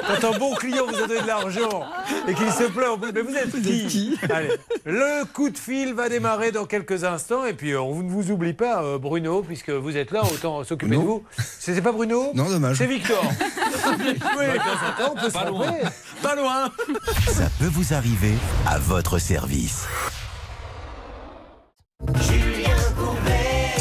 Quand 0.06 0.32
un 0.34 0.38
bon 0.38 0.54
client 0.54 0.86
vous 0.88 0.94
a 1.02 1.06
donné 1.06 1.20
de 1.20 1.26
l'argent 1.26 1.84
et 2.26 2.32
qu'il 2.32 2.50
se 2.50 2.64
plaint 2.64 2.88
en 2.92 2.98
plus, 2.98 3.12
mais 3.12 3.20
vous 3.20 3.36
êtes 3.36 3.50
qui, 3.60 4.18
Allez, 4.30 4.52
le 4.86 5.24
coup 5.26 5.50
de 5.50 5.58
fil 5.58 5.92
va 5.92 6.08
démarrer 6.08 6.52
dans 6.52 6.64
quelques 6.64 7.04
instants 7.04 7.44
et 7.44 7.52
puis 7.52 7.72
euh, 7.72 7.80
on 7.82 8.02
ne 8.02 8.08
vous 8.08 8.30
oublie 8.30 8.54
pas, 8.54 8.82
euh, 8.82 8.98
Bruno, 8.98 9.42
puisque 9.42 9.68
vous 9.70 9.96
êtes 9.98 10.10
là, 10.10 10.22
autant 10.24 10.64
s'occuper 10.64 10.96
de 10.96 11.00
vous. 11.02 11.22
C'est 11.58 11.82
pas 11.82 11.92
Bruno? 11.92 12.30
Non, 12.34 12.48
dommage. 12.48 12.78
C'est 12.78 12.86
Victor. 12.86 13.22
oui, 13.98 14.46
temps, 14.98 15.12
on 15.12 15.20
peut 15.20 15.28
se 15.28 15.32
Pas 15.34 15.44
loin. 15.50 15.66
tromper. 15.66 15.82
Pas 16.22 16.34
loin. 16.34 16.72
Ça 17.28 17.50
peut 17.58 17.68
vous 17.70 17.92
arriver 17.92 18.32
à 18.66 18.78
votre 18.78 19.18
service. 19.18 19.86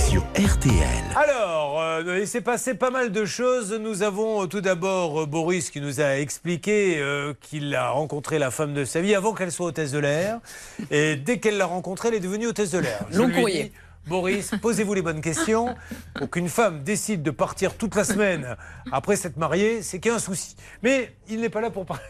Sur 0.10 0.22
RTL. 0.36 0.74
Alors, 1.16 1.82
euh, 1.82 2.20
il 2.20 2.28
s'est 2.28 2.42
passé 2.42 2.74
pas 2.74 2.90
mal 2.90 3.12
de 3.12 3.26
choses. 3.26 3.74
Nous 3.74 4.04
avons 4.04 4.44
euh, 4.44 4.48
tout 4.48 4.62
d'abord 4.62 5.24
euh, 5.24 5.26
Boris 5.26 5.70
qui 5.70 5.82
nous 5.82 6.02
a 6.02 6.18
expliqué 6.18 7.00
euh, 7.00 7.34
qu'il 7.42 7.74
a 7.76 7.90
rencontré 7.90 8.40
la 8.40 8.52
femme 8.52 8.74
de 8.74 8.86
sa 8.86 9.02
vie 9.02 9.16
avant 9.16 9.34
qu'elle 9.34 9.52
soit 9.52 9.68
hôtesse 9.68 9.92
de 9.92 10.00
l'air. 10.00 10.40
Et 10.92 11.16
dès 11.16 11.40
qu'elle 11.40 11.58
l'a 11.58 11.66
rencontrée, 11.66 12.10
elle 12.10 12.16
est 12.16 12.20
devenue 12.20 12.48
hôtesse 12.48 12.72
de 12.72 12.80
l'air. 12.80 13.06
Long 13.12 13.30
courrier. 13.30 13.72
Boris, 14.08 14.52
posez-vous 14.62 14.94
les 14.94 15.02
bonnes 15.02 15.22
questions. 15.22 15.76
Pour 16.16 16.30
qu'une 16.30 16.50
femme 16.50 16.84
décide 16.84 17.24
de 17.24 17.32
partir 17.32 17.76
toute 17.76 17.96
la 17.96 18.04
semaine 18.04 18.58
après 18.92 19.16
s'être 19.16 19.38
mariée, 19.38 19.82
c'est 19.82 20.00
qu'il 20.00 20.12
y 20.12 20.14
a 20.14 20.18
un 20.18 20.20
souci. 20.20 20.56
Mais 20.82 21.16
il 21.30 21.40
n'est 21.40 21.50
pas 21.50 21.62
là 21.62 21.70
pour 21.70 21.86
parler. 21.86 22.04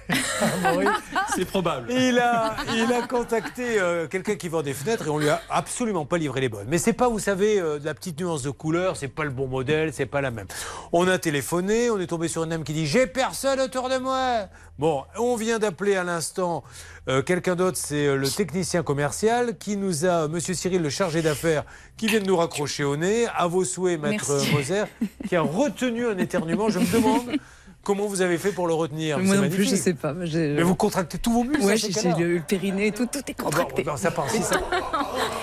Boris. 0.63 0.89
c'est 1.35 1.45
probable. 1.45 1.91
Il 1.91 2.17
a, 2.17 2.55
il 2.73 2.91
a 2.91 3.05
contacté 3.07 3.79
euh, 3.79 4.07
quelqu'un 4.07 4.35
qui 4.35 4.49
vend 4.49 4.63
des 4.63 4.73
fenêtres 4.73 5.05
et 5.05 5.09
on 5.09 5.19
lui 5.19 5.29
a 5.29 5.41
absolument 5.49 6.05
pas 6.05 6.17
livré 6.17 6.41
les 6.41 6.49
bonnes. 6.49 6.67
Mais 6.67 6.79
c'est 6.79 6.93
pas, 6.93 7.07
vous 7.07 7.19
savez, 7.19 7.59
euh, 7.59 7.77
de 7.77 7.85
la 7.85 7.93
petite 7.93 8.19
nuance 8.19 8.41
de 8.41 8.49
couleur, 8.49 8.97
c'est 8.97 9.07
pas 9.07 9.23
le 9.23 9.29
bon 9.29 9.47
modèle, 9.47 9.93
c'est 9.93 10.07
pas 10.07 10.21
la 10.21 10.31
même. 10.31 10.47
On 10.91 11.07
a 11.07 11.19
téléphoné, 11.19 11.91
on 11.91 11.99
est 11.99 12.07
tombé 12.07 12.27
sur 12.27 12.43
une 12.43 12.49
dame 12.49 12.63
qui 12.63 12.73
dit 12.73 12.87
j'ai 12.87 13.05
personne 13.05 13.59
autour 13.59 13.89
de 13.89 13.97
moi. 13.97 14.47
Bon, 14.79 15.03
on 15.19 15.35
vient 15.35 15.59
d'appeler 15.59 15.95
à 15.95 16.03
l'instant 16.03 16.63
euh, 17.07 17.21
quelqu'un 17.21 17.55
d'autre, 17.55 17.77
c'est 17.77 18.07
euh, 18.07 18.15
le 18.15 18.27
technicien 18.27 18.81
commercial 18.81 19.57
qui 19.57 19.77
nous 19.77 20.05
a, 20.05 20.27
Monsieur 20.27 20.55
Cyril, 20.55 20.81
le 20.81 20.89
chargé 20.89 21.21
d'affaires, 21.21 21.63
qui 21.95 22.07
vient 22.07 22.19
de 22.19 22.25
nous 22.25 22.37
raccrocher 22.37 22.83
au 22.83 22.97
nez. 22.97 23.27
À 23.35 23.45
vos 23.45 23.65
souhaits, 23.65 23.99
maître. 23.99 24.31
Moser, 24.51 24.85
qui 25.27 25.35
a 25.35 25.41
retenu 25.41 26.07
un 26.07 26.17
éternuement. 26.17 26.69
Je 26.69 26.79
me 26.79 26.91
demande 26.91 27.37
comment 27.83 28.05
vous 28.07 28.21
avez 28.21 28.37
fait 28.37 28.51
pour 28.51 28.67
le 28.67 28.73
retenir. 28.73 29.19
Moi 29.19 29.35
non 29.35 29.41
plus, 29.43 29.51
je 29.51 29.57
magnifique. 29.57 29.77
sais 29.77 29.93
pas. 29.93 30.13
Mais 30.13 30.61
vous 30.63 30.75
contractez 30.75 31.17
tous 31.17 31.31
vos 31.31 31.43
muscles. 31.43 31.63
Ouais, 31.65 31.73
à 31.73 31.75
j'ai 31.75 32.23
le, 32.23 32.39
périnée, 32.41 32.91
tout, 32.91 33.05
tout 33.05 33.19
est 33.27 33.33
contracté. 33.39 33.83
Non, 33.83 33.97
ça 33.97 34.11
part, 34.11 34.29
si, 34.29 34.41
ça- 34.41 34.59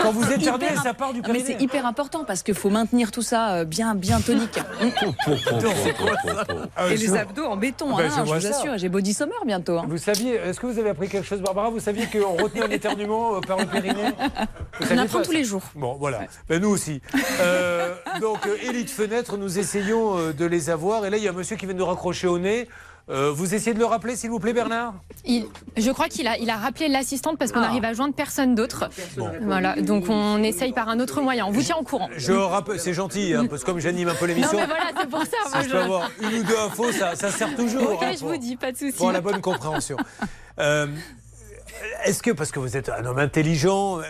Quand 0.00 0.12
vous 0.12 0.30
éternuez, 0.32 0.66
ça 0.82 0.94
part 0.94 1.12
du 1.12 1.20
Ah, 1.22 1.28
Mais 1.28 1.34
périnée. 1.40 1.56
c'est 1.58 1.62
hyper 1.62 1.86
important 1.86 2.24
parce 2.24 2.42
qu'il 2.42 2.54
faut 2.54 2.70
maintenir 2.70 3.10
tout 3.10 3.22
ça 3.22 3.50
euh, 3.56 3.64
bien, 3.64 3.94
bien 3.94 4.20
tonique. 4.20 4.58
Ah, 6.76 6.88
Et 6.90 6.96
les 6.96 7.14
abdos 7.14 7.44
en 7.44 7.56
béton, 7.56 7.94
Ben, 7.96 8.04
hein, 8.04 8.08
je 8.10 8.30
je, 8.30 8.34
vous 8.34 8.40
ça. 8.40 8.58
assure. 8.58 8.78
J'ai 8.78 8.88
body 8.88 9.12
summer 9.14 9.44
bientôt. 9.44 9.78
hein. 9.78 9.84
Vous 9.88 9.98
saviez, 9.98 10.34
est-ce 10.36 10.58
que 10.60 10.66
vous 10.66 10.78
avez 10.78 10.90
appris 10.90 11.08
quelque 11.08 11.26
chose, 11.26 11.40
Barbara? 11.40 11.70
Vous 11.70 11.80
saviez 11.80 12.06
qu'on 12.06 12.42
retenait 12.42 12.64
un 12.64 12.70
éternuement 12.70 13.36
euh, 13.36 13.40
par 13.40 13.58
le 13.58 13.66
périnée? 13.66 14.10
Vous 14.80 14.86
On 14.90 14.98
apprend 14.98 15.18
tous 15.20 15.32
ça 15.32 15.38
les 15.38 15.44
jours. 15.44 15.62
Bon, 15.74 15.96
voilà. 15.98 16.20
Ben, 16.48 16.60
nous 16.60 16.68
aussi. 16.70 17.00
Euh, 17.40 17.94
donc, 18.20 18.38
Élite 18.68 18.90
Fenêtre, 18.90 19.36
nous 19.36 19.58
essayons 19.58 20.30
de 20.32 20.44
les 20.46 20.70
avoir. 20.70 21.04
Et 21.06 21.10
là, 21.10 21.16
il 21.16 21.22
y 21.24 21.28
a 21.28 21.30
un 21.30 21.34
monsieur 21.34 21.56
qui 21.56 21.66
vient 21.66 21.74
de 21.74 21.78
nous 21.80 21.86
raccrocher 21.86 22.26
au 22.31 22.39
nez. 22.39 22.69
Euh, 23.09 23.32
vous 23.32 23.55
essayez 23.57 23.74
de 23.74 23.78
le 23.81 23.86
rappeler, 23.86 24.15
s'il 24.15 24.31
vous 24.31 24.39
plaît, 24.39 24.52
Bernard? 24.52 24.94
Il- 25.24 25.47
je 25.77 25.90
crois 25.90 26.07
qu'il 26.09 26.28
a, 26.28 26.39
il 26.39 26.48
a 26.48 26.55
rappelé 26.57 26.86
l'assistante 26.86 27.39
parce 27.39 27.51
Ah. 27.51 27.55
qu'on 27.55 27.62
arrive 27.65 27.85
à 27.85 27.93
joindre 27.93 28.15
personne 28.15 28.55
d'autre. 28.55 28.89
Voilà, 29.43 29.74
donc 29.82 30.05
on 30.09 30.40
essaye 30.44 30.73
par 30.73 30.89
un 30.89 31.01
autre 31.01 31.20
moyen. 31.20 31.44
On 31.47 31.51
vous 31.51 31.62
tient 31.62 31.77
au 31.77 31.82
courant. 31.82 32.09
Je 32.16 32.32
rappelle, 32.32 32.78
c'est 32.78 32.94
gentil, 32.94 33.35
hein, 33.35 33.47
parce 33.51 33.62
que 33.62 33.66
comme 33.66 33.81
j'anime 33.81 34.11
un 34.11 34.15
peu 34.15 34.27
Non 34.28 34.35
l'émission. 34.35 34.59
mais 34.59 34.66
voilà, 34.66 34.85
c'est 34.97 35.09
pour 35.11 35.23
ça. 35.23 35.27
Si 35.47 35.52
moi, 35.55 35.62
je 35.65 35.69
peux 35.70 35.78
avoir 35.81 36.11
une 36.20 36.39
ou 36.39 36.43
deux 36.44 36.57
infos, 36.59 36.93
ça, 36.93 37.16
ça 37.16 37.32
sert 37.32 37.57
toujours. 37.57 37.94
Ok, 37.94 38.02
hein, 38.02 38.12
je 38.15 38.20
pour- 38.20 38.28
vous 38.28 38.36
dis, 38.36 38.55
pas 38.55 38.70
de 38.70 38.77
souci. 38.77 38.93
Pour 38.97 39.11
la 39.11 39.20
bonne 39.20 39.40
compréhension. 39.40 39.97
Euh, 40.61 40.86
Est-ce 42.05 42.23
que, 42.23 42.31
parce 42.32 42.51
que 42.52 42.59
vous 42.61 42.77
êtes 42.77 42.90
un 42.90 43.05
homme 43.07 43.19
intelligent, 43.19 43.98
euh, 43.98 44.02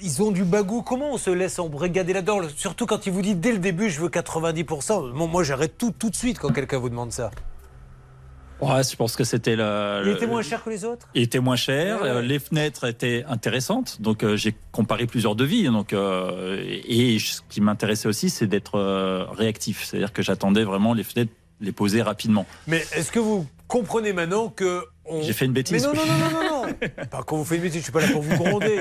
ils 0.00 0.22
ont 0.22 0.30
du 0.30 0.44
bagou, 0.44 0.80
comment 0.82 1.12
on 1.12 1.18
se 1.18 1.28
laisse 1.28 1.58
embrigader 1.58 2.14
là-dedans? 2.14 2.40
Surtout 2.56 2.86
quand 2.86 3.04
il 3.06 3.12
vous 3.12 3.20
dit 3.20 3.34
dès 3.34 3.52
le 3.52 3.58
début, 3.58 3.90
je 3.90 4.00
veux 4.00 4.08
90%. 4.08 5.12
Bon, 5.12 5.26
moi, 5.26 5.42
j'arrête 5.42 5.76
tout 5.76 5.90
tout 5.96 6.08
de 6.08 6.16
suite 6.16 6.38
quand 6.38 6.50
quelqu'un 6.52 6.78
vous 6.78 6.88
demande 6.88 7.12
ça. 7.12 7.30
Ouais, 8.60 8.82
je 8.82 8.96
pense 8.96 9.14
que 9.16 9.24
c'était 9.24 9.54
la. 9.56 10.02
Il 10.04 10.10
était 10.10 10.26
moins 10.26 10.42
cher 10.42 10.64
que 10.64 10.70
les 10.70 10.84
autres? 10.84 11.06
Il 11.14 11.22
était 11.22 11.38
moins 11.40 11.56
cher, 11.56 11.96
Ouais, 11.98 12.02
ouais. 12.02 12.16
euh, 12.16 12.22
les 12.22 12.38
fenêtres 12.38 12.84
étaient 12.84 13.24
intéressantes, 13.28 14.02
donc 14.02 14.24
euh, 14.24 14.36
j'ai 14.36 14.54
comparé 14.72 15.06
plusieurs 15.06 15.36
devis. 15.36 15.64
Donc, 15.64 15.92
euh, 15.92 16.60
et 16.86 17.18
ce 17.18 17.40
qui 17.48 17.60
m'intéressait 17.60 18.08
aussi, 18.08 18.30
c'est 18.30 18.46
d'être 18.48 18.74
euh, 18.76 19.24
réactif, 19.30 19.84
c'est-à-dire 19.84 20.12
que 20.12 20.22
j'attendais 20.22 20.64
vraiment 20.64 20.92
les 20.94 21.04
fenêtres 21.04 21.32
les 21.60 21.72
poser 21.72 22.02
rapidement. 22.02 22.46
Mais 22.68 22.84
est-ce 22.94 23.10
que 23.10 23.18
vous 23.18 23.46
comprenez 23.66 24.12
maintenant 24.12 24.48
que. 24.48 24.84
On- 25.08 25.22
J'ai 25.22 25.32
fait 25.32 25.44
une 25.44 25.52
bêtise, 25.52 25.72
Mais 25.86 25.92
non, 25.92 25.94
non, 25.94 26.06
non, 26.06 26.18
non, 26.18 26.42
non, 26.42 26.66
non. 26.66 26.72
Pas 27.10 27.22
quand 27.26 27.36
vous 27.36 27.44
faites 27.44 27.58
une 27.58 27.64
bêtise, 27.64 27.78
je 27.80 27.84
suis 27.84 27.92
pas 27.92 28.00
là 28.00 28.08
pour 28.08 28.22
vous 28.22 28.36
gronder. 28.36 28.80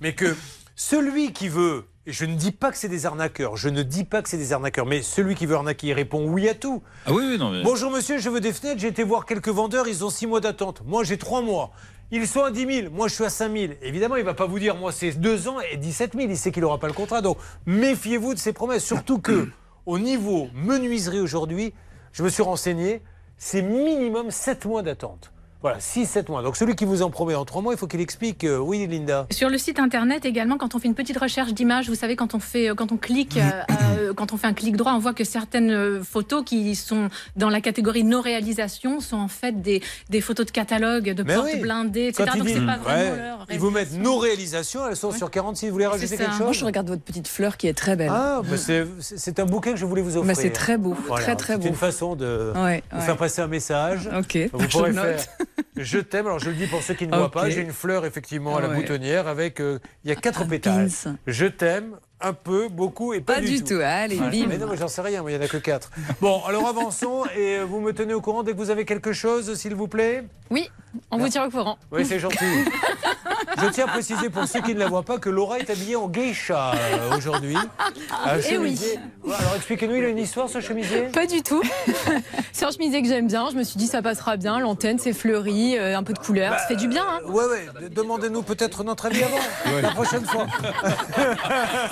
Mais 0.00 0.12
que 0.14 0.36
celui 0.76 1.32
qui 1.32 1.48
veut, 1.48 1.84
et 2.06 2.12
je 2.12 2.24
ne 2.24 2.34
dis 2.34 2.52
pas 2.52 2.70
que 2.70 2.76
c'est 2.78 2.88
des 2.88 3.06
arnaqueurs, 3.06 3.56
je 3.56 3.68
ne 3.68 3.82
dis 3.82 4.04
pas 4.04 4.22
que 4.22 4.28
c'est 4.28 4.36
des 4.38 4.52
arnaqueurs, 4.52 4.86
mais 4.86 5.02
celui 5.02 5.34
qui 5.34 5.46
veut 5.46 5.54
arnaquer, 5.56 5.88
il 5.88 5.92
répond 5.92 6.26
oui 6.28 6.48
à 6.48 6.54
tout. 6.54 6.82
Ah 7.06 7.12
oui, 7.12 7.24
oui, 7.28 7.38
non, 7.38 7.50
mais- 7.50 7.62
Bonjour 7.62 7.90
monsieur, 7.90 8.18
je 8.18 8.28
veux 8.28 8.40
des 8.40 8.52
fenêtres, 8.52 8.80
j'ai 8.80 8.88
été 8.88 9.02
voir 9.04 9.24
quelques 9.26 9.48
vendeurs, 9.48 9.88
ils 9.88 10.04
ont 10.04 10.10
six 10.10 10.26
mois 10.26 10.40
d'attente. 10.40 10.82
Moi 10.84 11.04
j'ai 11.04 11.16
trois 11.18 11.42
mois. 11.42 11.70
Ils 12.10 12.28
sont 12.28 12.44
à 12.44 12.50
10 12.52 12.66
000, 12.82 12.92
moi 12.92 13.08
je 13.08 13.14
suis 13.14 13.24
à 13.24 13.30
5 13.30 13.50
000. 13.56 13.72
Évidemment, 13.82 14.14
il 14.16 14.20
ne 14.20 14.26
va 14.26 14.34
pas 14.34 14.46
vous 14.46 14.58
dire, 14.58 14.76
moi 14.76 14.92
c'est 14.92 15.12
2 15.12 15.48
ans 15.48 15.56
et 15.72 15.78
17 15.78 16.12
000, 16.14 16.28
il 16.28 16.36
sait 16.36 16.52
qu'il 16.52 16.62
n'aura 16.62 16.78
pas 16.78 16.86
le 16.86 16.92
contrat. 16.92 17.22
Donc 17.22 17.38
méfiez-vous 17.66 18.34
de 18.34 18.38
ses 18.38 18.52
promesses. 18.52 18.84
Surtout 18.84 19.18
que, 19.18 19.48
au 19.86 19.98
niveau 19.98 20.48
menuiserie 20.54 21.20
aujourd'hui, 21.20 21.72
je 22.12 22.22
me 22.22 22.28
suis 22.28 22.42
renseigné, 22.42 23.02
c'est 23.38 23.62
minimum 23.62 24.30
7 24.30 24.66
mois 24.66 24.82
d'attente. 24.82 25.32
Voilà, 25.64 25.78
6-7 25.78 26.30
mois. 26.30 26.42
Donc 26.42 26.58
celui 26.58 26.76
qui 26.76 26.84
vous 26.84 27.00
en 27.00 27.08
promet 27.08 27.34
en 27.34 27.46
3 27.46 27.62
mois, 27.62 27.72
il 27.72 27.78
faut 27.78 27.86
qu'il 27.86 28.02
explique. 28.02 28.44
euh, 28.44 28.58
oui, 28.58 28.86
Linda. 28.86 29.26
Sur 29.30 29.48
le 29.48 29.56
site 29.56 29.78
internet 29.78 30.26
également, 30.26 30.58
quand 30.58 30.74
on 30.74 30.78
fait 30.78 30.88
une 30.88 30.94
petite 30.94 31.16
recherche 31.18 31.54
d'image, 31.54 31.88
vous 31.88 31.94
savez, 31.94 32.16
quand 32.16 32.34
on 32.34 32.38
fait, 32.38 32.68
quand 32.76 32.92
on 32.92 32.98
clique, 32.98 33.38
euh, 33.38 33.62
euh, 33.98 34.12
quand 34.12 34.34
on 34.34 34.36
fait 34.36 34.46
un 34.46 34.52
clic 34.52 34.76
droit, 34.76 34.92
on 34.92 34.98
voit 34.98 35.14
que 35.14 35.24
certaines 35.24 35.70
euh, 35.70 36.02
photos 36.02 36.44
qui 36.44 36.74
sont 36.74 37.08
dans 37.36 37.48
la 37.48 37.62
catégorie 37.62 38.04
no 38.04 38.20
réalisation 38.20 39.00
sont 39.00 39.16
en 39.16 39.28
fait 39.28 39.62
des, 39.62 39.82
des 40.10 40.20
photos 40.20 40.44
de 40.44 40.50
catalogue, 40.50 41.10
de 41.14 41.22
Mais 41.22 41.34
portes 41.34 41.48
oui. 41.54 41.60
blindées, 41.60 42.08
etc. 42.08 42.24
Quand 42.30 42.34
ils 42.34 42.38
Donc 42.40 42.48
c'est 42.48 42.66
pas 42.66 42.76
vraiment 42.76 43.10
Ouais, 43.12 43.16
leur. 43.16 43.46
Ils 43.50 43.58
vous 43.58 43.70
mettent 43.70 43.94
nos 43.98 44.18
réalisations, 44.18 44.86
elles 44.86 44.96
sont 44.96 45.12
sur 45.12 45.30
46. 45.30 45.68
Vous 45.68 45.72
voulez 45.72 45.86
rajouter 45.86 46.08
C'est 46.08 46.16
quelque 46.18 46.32
ça. 46.32 46.36
chose 46.36 46.44
Moi, 46.44 46.52
je 46.52 46.64
regarde 46.66 46.88
votre 46.90 47.00
petite 47.02 47.26
fleur 47.26 47.56
qui 47.56 47.68
est 47.68 47.72
très 47.74 47.96
belle. 47.96 48.10
Ah, 48.12 48.42
bah 48.44 48.58
c'est- 48.58 48.84
c'est 49.00 49.18
c'est 49.18 49.40
un 49.40 49.46
bouquet 49.46 49.70
que 49.70 49.78
je 49.78 49.86
voulais 49.86 50.02
vous 50.02 50.18
offrir. 50.18 50.34
Bah, 50.34 50.38
c'est 50.38 50.50
très 50.50 50.76
beau, 50.76 50.94
très, 51.16 51.36
très 51.36 51.54
C'est 51.54 51.58
beau. 51.60 51.68
une 51.68 51.74
façon 51.74 52.16
de 52.16 52.52
Ouais, 52.54 52.82
vous 52.92 52.98
ouais. 52.98 53.04
faire 53.06 53.16
passer 53.16 53.40
un 53.40 53.46
message. 53.46 54.10
Ok, 54.14 54.36
Vous 54.52 54.60
je 54.60 54.66
pourrez 54.68 54.92
note. 54.92 55.06
faire 55.06 55.46
Je 55.76 55.98
t'aime. 55.98 56.26
Alors 56.26 56.38
je 56.38 56.50
le 56.50 56.56
dis 56.56 56.66
pour 56.66 56.82
ceux 56.82 56.94
qui 56.94 57.06
ne 57.06 57.14
voient 57.14 57.26
Ok. 57.26 57.32
pas. 57.32 57.50
J'ai 57.50 57.60
une 57.60 57.72
fleur 57.72 58.04
effectivement 58.06 58.56
à 58.56 58.60
la 58.60 58.68
Ouais. 58.68 58.76
boutonnière 58.76 59.28
avec. 59.28 59.60
euh, 59.60 59.78
il 60.04 60.08
y 60.08 60.12
a 60.12 60.16
quatre 60.16 60.46
pétales. 60.46 60.88
pins. 61.04 61.16
Je 61.26 61.46
t'aime. 61.46 61.96
Un 62.20 62.32
peu, 62.32 62.68
beaucoup 62.68 63.12
et 63.12 63.20
pas, 63.20 63.34
Pas 63.34 63.40
du 63.42 63.62
tout. 63.62 63.80
Allez, 63.82 64.16
bim. 64.16 64.46
Mais 64.48 64.56
non, 64.56 64.66
mais 64.70 64.78
j'en 64.78 64.88
sais 64.88 65.02
rien, 65.02 65.22
il 65.28 65.32
n'y 65.32 65.36
en 65.36 65.42
a 65.42 65.48
que 65.48 65.58
quatre. 65.58 65.90
Bon, 66.22 66.42
alors 66.46 66.66
avançons 66.66 67.24
et 67.36 67.58
euh, 67.58 67.64
vous 67.64 67.80
me 67.80 67.92
tenez 67.92 68.14
au 68.14 68.22
courant 68.22 68.42
dès 68.42 68.52
que 68.52 68.56
vous 68.56 68.70
avez 68.70 68.86
quelque 68.86 69.12
chose, 69.12 69.54
s'il 69.56 69.74
vous 69.74 69.88
plaît? 69.88 70.24
Oui, 70.48 70.70
on 71.10 71.18
vous 71.18 71.28
tient 71.28 71.44
au 71.44 71.50
courant. 71.50 71.76
Oui, 71.92 72.06
c'est 72.06 72.18
gentil. 72.20 72.36
Je 73.62 73.66
tiens 73.68 73.84
à 73.86 73.88
préciser 73.88 74.30
pour 74.30 74.46
ceux 74.46 74.60
qui 74.60 74.74
ne 74.74 74.80
la 74.80 74.88
voient 74.88 75.02
pas 75.02 75.18
que 75.18 75.28
Laura 75.30 75.58
est 75.58 75.70
habillée 75.70 75.96
en 75.96 76.08
geisha 76.08 76.72
euh, 76.74 77.16
aujourd'hui. 77.16 77.56
Un 77.56 78.38
Eh 78.50 78.58
oui. 78.58 78.76
chemisier. 78.76 78.98
Ouais, 79.24 79.34
Alors 79.38 79.54
expliquez-nous, 79.56 79.94
il 79.96 80.04
a 80.04 80.08
une 80.08 80.18
histoire 80.18 80.48
ce 80.48 80.60
chemisier? 80.60 81.02
Pas 81.12 81.26
du 81.26 81.42
tout. 81.42 81.62
c'est 82.52 82.64
un 82.64 82.70
chemisier 82.70 83.02
que 83.02 83.08
j'aime 83.08 83.26
bien. 83.28 83.48
Je 83.50 83.56
me 83.56 83.62
suis 83.62 83.76
dit 83.78 83.86
ça 83.86 84.02
passera 84.02 84.36
bien. 84.36 84.58
L'antenne, 84.58 84.98
c'est 84.98 85.12
fleuri, 85.12 85.78
euh, 85.78 85.96
un 85.96 86.02
peu 86.02 86.12
de 86.12 86.18
couleur. 86.18 86.58
ça 86.58 86.66
fait 86.66 86.76
du 86.76 86.88
bien. 86.88 87.04
Hein. 87.08 87.20
Ouais, 87.28 87.44
ouais. 87.44 87.66
Demandez-nous 87.90 88.42
peut-être 88.42 88.84
notre 88.84 89.06
avis 89.06 89.22
avant. 89.22 89.80
La 89.82 89.90
prochaine 89.90 90.24
fois. 90.24 90.46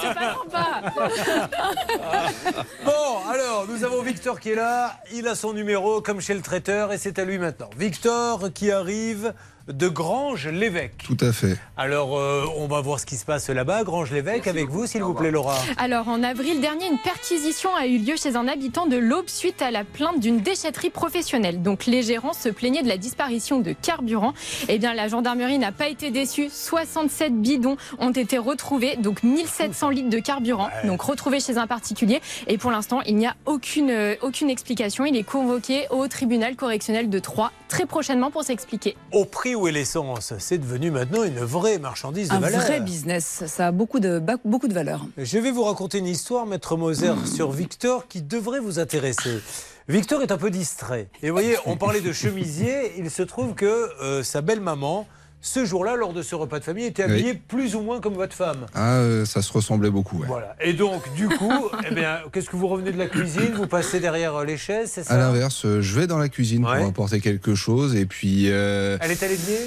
C'est 0.00 0.14
pas 0.14 0.34
sympa. 0.34 0.82
Bon, 2.84 3.30
alors, 3.30 3.66
nous 3.68 3.84
avons 3.84 4.02
Victor 4.02 4.40
qui 4.40 4.50
est 4.50 4.54
là. 4.54 4.96
Il 5.12 5.28
a 5.28 5.34
son 5.34 5.52
numéro, 5.52 6.00
comme 6.00 6.20
chez 6.20 6.34
le 6.34 6.40
traiteur, 6.40 6.92
et 6.92 6.98
c'est 6.98 7.18
à 7.18 7.24
lui 7.24 7.38
maintenant. 7.38 7.70
Victor 7.76 8.52
qui 8.52 8.70
arrive 8.72 9.32
de 9.68 9.88
Grange-l'Évêque. 9.88 10.98
Tout 11.04 11.16
à 11.20 11.32
fait. 11.32 11.58
Alors, 11.76 12.18
euh, 12.18 12.44
on 12.56 12.66
va 12.66 12.80
voir 12.80 12.98
ce 13.00 13.06
qui 13.06 13.16
se 13.16 13.24
passe 13.24 13.48
là-bas. 13.48 13.84
Grange-l'Évêque, 13.84 14.46
avec 14.46 14.68
vous, 14.68 14.86
s'il 14.86 15.02
vous 15.02 15.14
plaît, 15.14 15.30
Laura. 15.30 15.56
Alors, 15.76 16.08
en 16.08 16.22
avril 16.22 16.60
dernier, 16.60 16.86
une 16.86 16.98
perquisition 16.98 17.70
a 17.74 17.86
eu 17.86 17.98
lieu 17.98 18.14
chez 18.16 18.36
un 18.36 18.48
habitant 18.48 18.86
de 18.86 18.96
l'Aube 18.96 19.28
suite 19.28 19.62
à 19.62 19.70
la 19.70 19.84
plainte 19.84 20.20
d'une 20.20 20.40
déchetterie 20.40 20.90
professionnelle. 20.90 21.62
Donc, 21.62 21.86
les 21.86 22.02
gérants 22.02 22.32
se 22.32 22.48
plaignaient 22.48 22.82
de 22.82 22.88
la 22.88 22.96
disparition 22.96 23.60
de 23.60 23.72
carburant. 23.72 24.34
Eh 24.68 24.78
bien, 24.78 24.94
la 24.94 25.08
gendarmerie 25.08 25.58
n'a 25.58 25.72
pas 25.72 25.88
été 25.88 26.10
déçue. 26.10 26.48
67 26.50 27.40
bidons 27.40 27.76
ont 27.98 28.12
été 28.12 28.38
retrouvés, 28.38 28.96
donc 28.96 29.22
1700 29.22 29.90
litres 29.90 30.10
de 30.10 30.18
carburant, 30.18 30.68
donc 30.84 31.02
retrouvés 31.02 31.40
chez 31.40 31.58
un 31.58 31.66
particulier. 31.66 32.20
Et 32.46 32.58
pour 32.58 32.70
l'instant, 32.70 33.00
il 33.02 33.16
n'y 33.16 33.26
a 33.26 33.36
aucune, 33.46 33.90
euh, 33.90 34.14
aucune 34.22 34.50
explication. 34.50 35.04
Il 35.04 35.16
est 35.16 35.22
convoqué 35.22 35.86
au 35.90 36.08
tribunal 36.08 36.56
correctionnel 36.56 37.10
de 37.10 37.18
Troyes 37.18 37.52
très 37.72 37.86
prochainement 37.86 38.30
pour 38.30 38.44
s'expliquer. 38.44 38.96
Au 39.12 39.24
prix 39.24 39.51
où 39.54 39.68
est 39.68 39.72
l'essence, 39.72 40.32
c'est 40.38 40.58
devenu 40.58 40.90
maintenant 40.90 41.24
une 41.24 41.40
vraie 41.40 41.78
marchandise 41.78 42.28
de 42.28 42.34
Un 42.34 42.40
valeur. 42.40 42.60
vrai 42.60 42.80
business, 42.80 43.44
ça 43.46 43.68
a 43.68 43.72
beaucoup 43.72 44.00
de, 44.00 44.22
beaucoup 44.44 44.68
de 44.68 44.74
valeur. 44.74 45.06
Je 45.16 45.38
vais 45.38 45.50
vous 45.50 45.64
raconter 45.64 45.98
une 45.98 46.06
histoire, 46.06 46.46
Maître 46.46 46.76
Moser, 46.76 47.12
sur 47.34 47.50
Victor 47.50 48.08
qui 48.08 48.22
devrait 48.22 48.60
vous 48.60 48.78
intéresser. 48.78 49.40
Victor 49.88 50.22
est 50.22 50.32
un 50.32 50.38
peu 50.38 50.50
distrait. 50.50 51.08
Et 51.22 51.28
vous 51.28 51.34
voyez, 51.34 51.56
on 51.66 51.76
parlait 51.76 52.00
de 52.00 52.12
chemisier. 52.12 52.92
Il 52.98 53.10
se 53.10 53.22
trouve 53.22 53.54
que 53.54 53.90
euh, 54.02 54.22
sa 54.22 54.40
belle-maman, 54.40 55.06
ce 55.44 55.64
jour-là, 55.64 55.96
lors 55.96 56.12
de 56.12 56.22
ce 56.22 56.34
repas 56.36 56.60
de 56.60 56.64
famille, 56.64 56.84
était 56.86 57.04
Oui. 57.04 57.10
habillée 57.10 57.34
plus 57.34 57.74
ou 57.74 57.80
moins 57.82 58.00
comme 58.00 58.14
votre 58.14 58.34
femme. 58.34 58.66
Ah, 58.74 58.94
euh, 58.98 59.24
ça 59.24 59.42
se 59.42 59.52
ressemblait 59.52 59.90
beaucoup, 59.90 60.20
ouais. 60.20 60.26
Voilà. 60.28 60.54
Et 60.60 60.72
donc, 60.72 61.12
du 61.14 61.28
coup, 61.28 61.68
eh 61.90 61.92
bien, 61.94 62.20
qu'est-ce 62.32 62.48
que 62.48 62.54
vous 62.56 62.68
revenez 62.68 62.92
de 62.92 62.98
la 62.98 63.08
cuisine? 63.08 63.52
Vous 63.54 63.66
passez 63.66 63.98
derrière 63.98 64.36
euh, 64.36 64.44
les 64.44 64.56
chaises, 64.56 64.92
c'est 64.92 65.02
ça? 65.02 65.14
À 65.14 65.18
l'inverse, 65.18 65.64
euh, 65.66 65.82
je 65.82 65.98
vais 65.98 66.06
dans 66.06 66.18
la 66.18 66.28
cuisine 66.28 66.64
Ouais. 66.64 66.78
pour 66.78 66.86
apporter 66.86 67.20
quelque 67.20 67.54
chose 67.56 67.96
et 67.96 68.06
puis. 68.06 68.44
euh, 68.50 68.96
Elle 69.00 69.10
est 69.10 69.22
allée 69.24 69.34
pied 69.36 69.58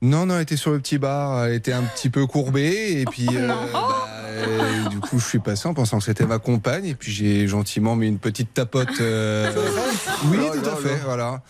Non, 0.00 0.24
non, 0.26 0.36
elle 0.36 0.42
était 0.42 0.56
sur 0.56 0.70
le 0.70 0.78
petit 0.80 0.96
bar, 0.98 1.44
elle 1.44 1.52
était 1.54 1.72
un 1.74 1.82
petit 1.82 2.08
peu 2.08 2.26
courbée 2.26 3.00
et 3.02 3.04
puis. 3.04 3.28
euh, 3.36 3.48
bah, 3.72 4.88
du 4.90 5.00
coup, 5.00 5.18
je 5.18 5.24
suis 5.26 5.38
passé 5.38 5.68
en 5.68 5.74
pensant 5.74 5.98
que 5.98 6.04
c'était 6.04 6.26
ma 6.26 6.38
compagne 6.38 6.86
et 6.86 6.94
puis 6.94 7.12
j'ai 7.12 7.46
gentiment 7.46 7.94
mis 7.94 8.08
une 8.08 8.18
petite 8.18 8.54
tapote. 8.54 8.88
euh, 9.00 9.52
Oui, 10.30 10.38
Oh 10.40 10.56
tout 10.56 10.68
à 10.70 10.76
fait, 10.76 10.96
voilà. 11.04 11.42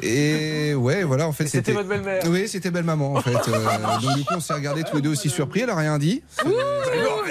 Et 0.00 0.74
ouais, 0.74 1.02
voilà, 1.04 1.26
en 1.26 1.32
fait, 1.32 1.46
c'était 1.46 1.72
votre 1.72 1.88
belle-mère 1.88 2.22
Oui, 2.26 2.48
c'était 2.48 2.70
belle 2.70 2.84
maman, 2.84 3.14
en 3.14 3.22
fait. 3.22 3.36
Euh, 3.48 3.78
donc 4.02 4.16
du 4.16 4.24
coup, 4.24 4.34
on 4.36 4.40
s'est 4.40 4.54
regardés 4.54 4.84
tous 4.84 4.96
les 4.96 5.02
deux 5.02 5.10
aussi 5.10 5.28
surpris. 5.30 5.60
Elle 5.60 5.70
a 5.70 5.76
rien 5.76 5.98
dit. 5.98 6.22
Non, 6.44 6.52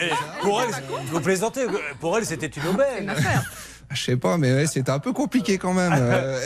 eh, 0.01 0.09
Pour 0.41 0.61
elle, 0.61 0.71
vous 1.11 1.21
plaisantez, 1.21 1.65
pour 1.99 2.17
elle, 2.17 2.25
c'était 2.25 2.47
une 2.47 2.67
aubaine. 2.67 3.13
Je 3.91 4.01
sais 4.03 4.17
pas, 4.17 4.37
mais 4.37 4.53
ouais, 4.53 4.67
c'était 4.67 4.91
un 4.91 4.99
peu 4.99 5.13
compliqué 5.13 5.57
quand 5.57 5.73
même. 5.73 5.93
Euh, 5.97 6.39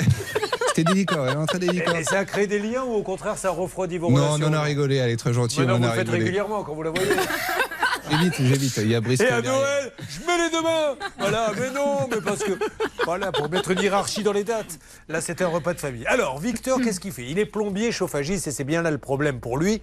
c'était 0.76 0.84
délicat, 0.86 1.34
non, 1.36 1.46
très 1.46 1.60
délicat. 1.60 2.00
Et 2.00 2.04
ça 2.06 2.20
a 2.20 2.26
créé 2.26 2.48
des 2.48 2.60
liens 2.60 2.84
ou 2.84 2.94
au 2.94 3.04
contraire, 3.04 3.38
ça 3.38 3.50
refroidit 3.50 3.98
vos 3.98 4.10
Non, 4.10 4.16
relations 4.30 4.46
on 4.48 4.50
en 4.52 4.54
a 4.54 4.62
rigolé, 4.62 4.96
elle 4.96 5.10
est 5.10 5.18
très 5.18 5.34
gentille, 5.34 5.64
on 5.64 5.66
vous 5.68 5.72
en 5.74 5.80
le 5.80 5.86
a 5.86 5.90
faites 5.92 6.00
rigolé. 6.08 6.20
régulièrement 6.20 6.64
quand 6.64 6.74
vous 6.74 6.84
la 6.84 6.92
voyez. 6.92 7.10
J'évite, 8.10 8.34
j'évite. 8.40 8.78
Il 8.78 8.88
y 8.90 8.96
a 8.96 9.02
Brice 9.02 9.20
Et 9.22 9.28
à. 9.28 9.42
Noël, 9.42 9.92
je 10.10 10.20
mets 10.26 10.38
les 10.44 10.50
deux 10.50 10.62
mains. 10.62 10.96
Voilà, 11.20 11.52
mais 11.58 11.72
non, 11.72 12.08
mais 12.10 12.22
parce 12.22 12.44
que 12.44 12.52
voilà, 13.06 13.32
pour 13.32 13.50
mettre 13.50 13.72
une 13.72 13.80
hiérarchie 13.82 14.24
dans 14.24 14.34
les 14.34 14.44
dates. 14.44 14.80
Là, 15.08 15.22
c'était 15.22 15.44
un 15.44 15.50
repas 15.50 15.74
de 15.74 15.80
famille. 15.80 16.06
Alors, 16.08 16.40
Victor, 16.40 16.80
qu'est-ce 16.82 17.00
qu'il 17.00 17.12
fait? 17.12 17.26
Il 17.30 17.38
est 17.40 17.46
plombier, 17.46 17.92
chauffagiste, 17.92 18.48
et 18.48 18.52
c'est 18.52 18.64
bien 18.66 18.82
là 18.82 18.92
le 18.92 18.98
problème 18.98 19.40
pour 19.40 19.58
lui. 19.58 19.82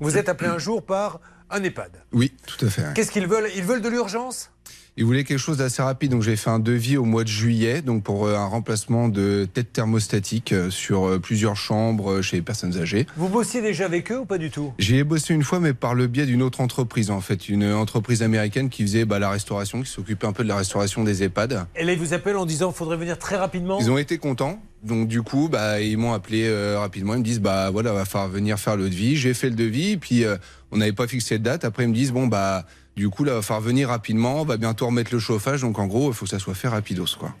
Vous 0.00 0.16
êtes 0.18 0.28
appelé 0.28 0.50
un 0.50 0.58
jour 0.58 0.84
par 0.84 1.20
un 1.50 1.62
EHPAD. 1.62 1.90
Oui, 2.12 2.32
tout 2.46 2.64
à 2.66 2.68
fait. 2.68 2.82
Qu'est-ce 2.94 3.10
qu'ils 3.10 3.26
veulent? 3.26 3.50
Ils 3.56 3.64
veulent 3.64 3.82
de 3.82 3.88
l'urgence? 3.88 4.50
Il 4.96 5.04
voulait 5.04 5.24
quelque 5.24 5.40
chose 5.40 5.56
d'assez 5.56 5.82
rapide, 5.82 6.12
donc 6.12 6.22
j'ai 6.22 6.36
fait 6.36 6.50
un 6.50 6.60
devis 6.60 6.96
au 6.96 7.04
mois 7.04 7.24
de 7.24 7.28
juillet, 7.28 7.82
donc 7.82 8.04
pour 8.04 8.26
euh, 8.26 8.36
un 8.36 8.46
remplacement 8.46 9.08
de 9.08 9.44
tête 9.52 9.72
thermostatique 9.72 10.52
euh, 10.52 10.70
sur 10.70 11.08
euh, 11.08 11.18
plusieurs 11.18 11.56
chambres 11.56 12.22
chez 12.22 12.36
les 12.36 12.42
personnes 12.42 12.78
âgées. 12.78 13.04
Vous 13.16 13.28
bossiez 13.28 13.60
déjà 13.60 13.86
avec 13.86 14.12
eux 14.12 14.20
ou 14.20 14.24
pas 14.24 14.38
du 14.38 14.50
tout? 14.50 14.72
J'y 14.78 14.98
ai 14.98 15.02
bossé 15.02 15.34
une 15.34 15.42
fois, 15.42 15.58
mais 15.58 15.74
par 15.74 15.96
le 15.96 16.06
biais 16.06 16.26
d'une 16.26 16.42
autre 16.42 16.60
entreprise, 16.60 17.10
en 17.10 17.20
fait, 17.20 17.48
une 17.48 17.72
entreprise 17.72 18.22
américaine 18.22 18.68
qui 18.68 18.82
faisait 18.82 19.04
bah, 19.04 19.18
la 19.18 19.30
restauration, 19.30 19.82
qui 19.82 19.90
s'occupait 19.90 20.28
un 20.28 20.32
peu 20.32 20.44
de 20.44 20.48
la 20.48 20.56
restauration 20.56 21.02
des 21.02 21.24
EHPAD. 21.24 21.66
Et 21.74 21.82
là, 21.82 21.92
ils 21.92 21.98
vous 21.98 22.14
appellent 22.14 22.36
en 22.36 22.46
disant 22.46 22.68
qu'il 22.68 22.78
faudrait 22.78 22.96
venir 22.96 23.18
très 23.18 23.36
rapidement? 23.36 23.80
Ils 23.80 23.90
ont 23.90 23.98
été 23.98 24.18
contents. 24.18 24.62
Donc 24.84 25.08
du 25.08 25.22
coup, 25.22 25.48
bah, 25.50 25.80
ils 25.80 25.96
m'ont 25.96 26.12
appelé 26.12 26.44
euh, 26.46 26.78
rapidement. 26.78 27.14
Ils 27.14 27.20
me 27.20 27.24
disent, 27.24 27.40
bah 27.40 27.70
voilà, 27.70 27.92
va 27.92 28.04
falloir 28.04 28.30
venir 28.30 28.60
faire 28.60 28.76
le 28.76 28.88
devis. 28.90 29.16
J'ai 29.16 29.34
fait 29.34 29.48
le 29.48 29.56
devis, 29.56 29.96
puis 29.96 30.24
euh, 30.24 30.36
on 30.70 30.76
n'avait 30.76 30.92
pas 30.92 31.08
fixé 31.08 31.38
de 31.38 31.42
date. 31.42 31.64
Après, 31.64 31.84
ils 31.84 31.88
me 31.88 31.94
disent, 31.94 32.12
bon 32.12 32.26
bah, 32.26 32.66
du 32.96 33.08
coup, 33.10 33.24
là, 33.24 33.34
va 33.34 33.42
falloir 33.42 33.60
venir 33.62 33.88
rapidement. 33.88 34.40
On 34.42 34.44
va 34.44 34.56
bientôt 34.56 34.86
remettre 34.86 35.12
le 35.12 35.18
chauffage. 35.18 35.60
Donc 35.62 35.78
en 35.78 35.86
gros, 35.86 36.08
il 36.10 36.14
faut 36.14 36.24
que 36.26 36.30
ça 36.30 36.38
soit 36.38 36.54
fait 36.54 36.68
rapidos, 36.68 37.06
quoi. 37.18 37.34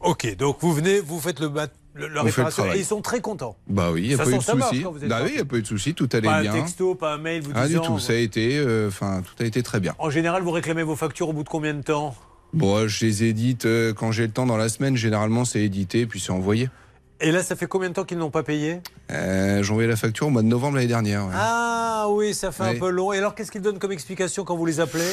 Ok, 0.00 0.36
donc 0.36 0.58
vous 0.60 0.72
venez, 0.72 1.00
vous 1.00 1.18
faites 1.18 1.40
le, 1.40 1.48
mat- 1.48 1.72
le- 1.94 2.06
réparation 2.20 2.72
et 2.72 2.78
ils 2.78 2.84
sont 2.84 3.00
très 3.02 3.20
contents. 3.20 3.56
Bah 3.68 3.90
oui, 3.92 4.02
il 4.02 4.08
n'y 4.08 4.14
a 4.14 4.18
pas 4.18 4.24
eu 4.30 4.34
de 4.34 4.38
êtes 4.38 5.08
Bah 5.08 5.20
oui, 5.24 5.30
il 5.30 5.34
n'y 5.34 5.40
a 5.40 5.44
pas 5.44 5.56
eu 5.56 5.62
de 5.62 5.66
soucis. 5.66 5.92
Tout 5.94 6.08
allait 6.12 6.22
Pas 6.28 6.36
un 6.36 6.42
bien. 6.42 6.52
texto, 6.52 6.94
pas 6.94 7.14
un 7.14 7.18
mail 7.18 7.42
vous 7.42 7.50
Ah, 7.54 7.66
disant. 7.66 7.80
du 7.80 7.86
tout. 7.88 7.98
Ça 7.98 8.12
a 8.12 8.16
été, 8.16 8.56
euh, 8.58 8.86
enfin, 8.88 9.22
tout 9.22 9.42
a 9.42 9.46
été 9.46 9.60
très 9.64 9.80
bien. 9.80 9.94
En 9.98 10.08
général, 10.10 10.42
vous 10.42 10.52
réclamez 10.52 10.84
vos 10.84 10.94
factures 10.94 11.28
au 11.30 11.32
bout 11.32 11.42
de 11.42 11.48
combien 11.48 11.74
de 11.74 11.82
temps? 11.82 12.14
Bon, 12.52 12.86
je 12.86 13.04
les 13.04 13.24
édite 13.24 13.64
euh, 13.66 13.92
quand 13.92 14.12
j'ai 14.12 14.26
le 14.26 14.32
temps 14.32 14.46
dans 14.46 14.56
la 14.56 14.68
semaine. 14.68 14.96
Généralement, 14.96 15.44
c'est 15.44 15.60
édité 15.62 16.06
puis 16.06 16.20
c'est 16.20 16.30
envoyé. 16.32 16.70
Et 17.20 17.32
là, 17.32 17.42
ça 17.42 17.56
fait 17.56 17.66
combien 17.66 17.88
de 17.88 17.94
temps 17.94 18.04
qu'ils 18.04 18.18
n'ont 18.18 18.30
pas 18.30 18.44
payé 18.44 18.80
Euh, 19.10 19.62
j'ai 19.62 19.70
envoyé 19.72 19.88
la 19.88 19.96
facture 19.96 20.28
au 20.28 20.30
mois 20.30 20.42
de 20.42 20.46
novembre 20.46 20.76
l'année 20.76 20.86
dernière. 20.86 21.24
ouais. 21.26 21.32
Ah 21.34 22.06
oui, 22.10 22.32
ça 22.32 22.52
fait 22.52 22.62
un 22.62 22.74
peu 22.78 22.90
long. 22.90 23.12
Et 23.12 23.18
alors, 23.18 23.34
qu'est-ce 23.34 23.50
qu'ils 23.50 23.60
donnent 23.60 23.78
comme 23.80 23.90
explication 23.92 24.44
quand 24.44 24.56
vous 24.56 24.66
les 24.66 24.78
appelez 24.78 25.10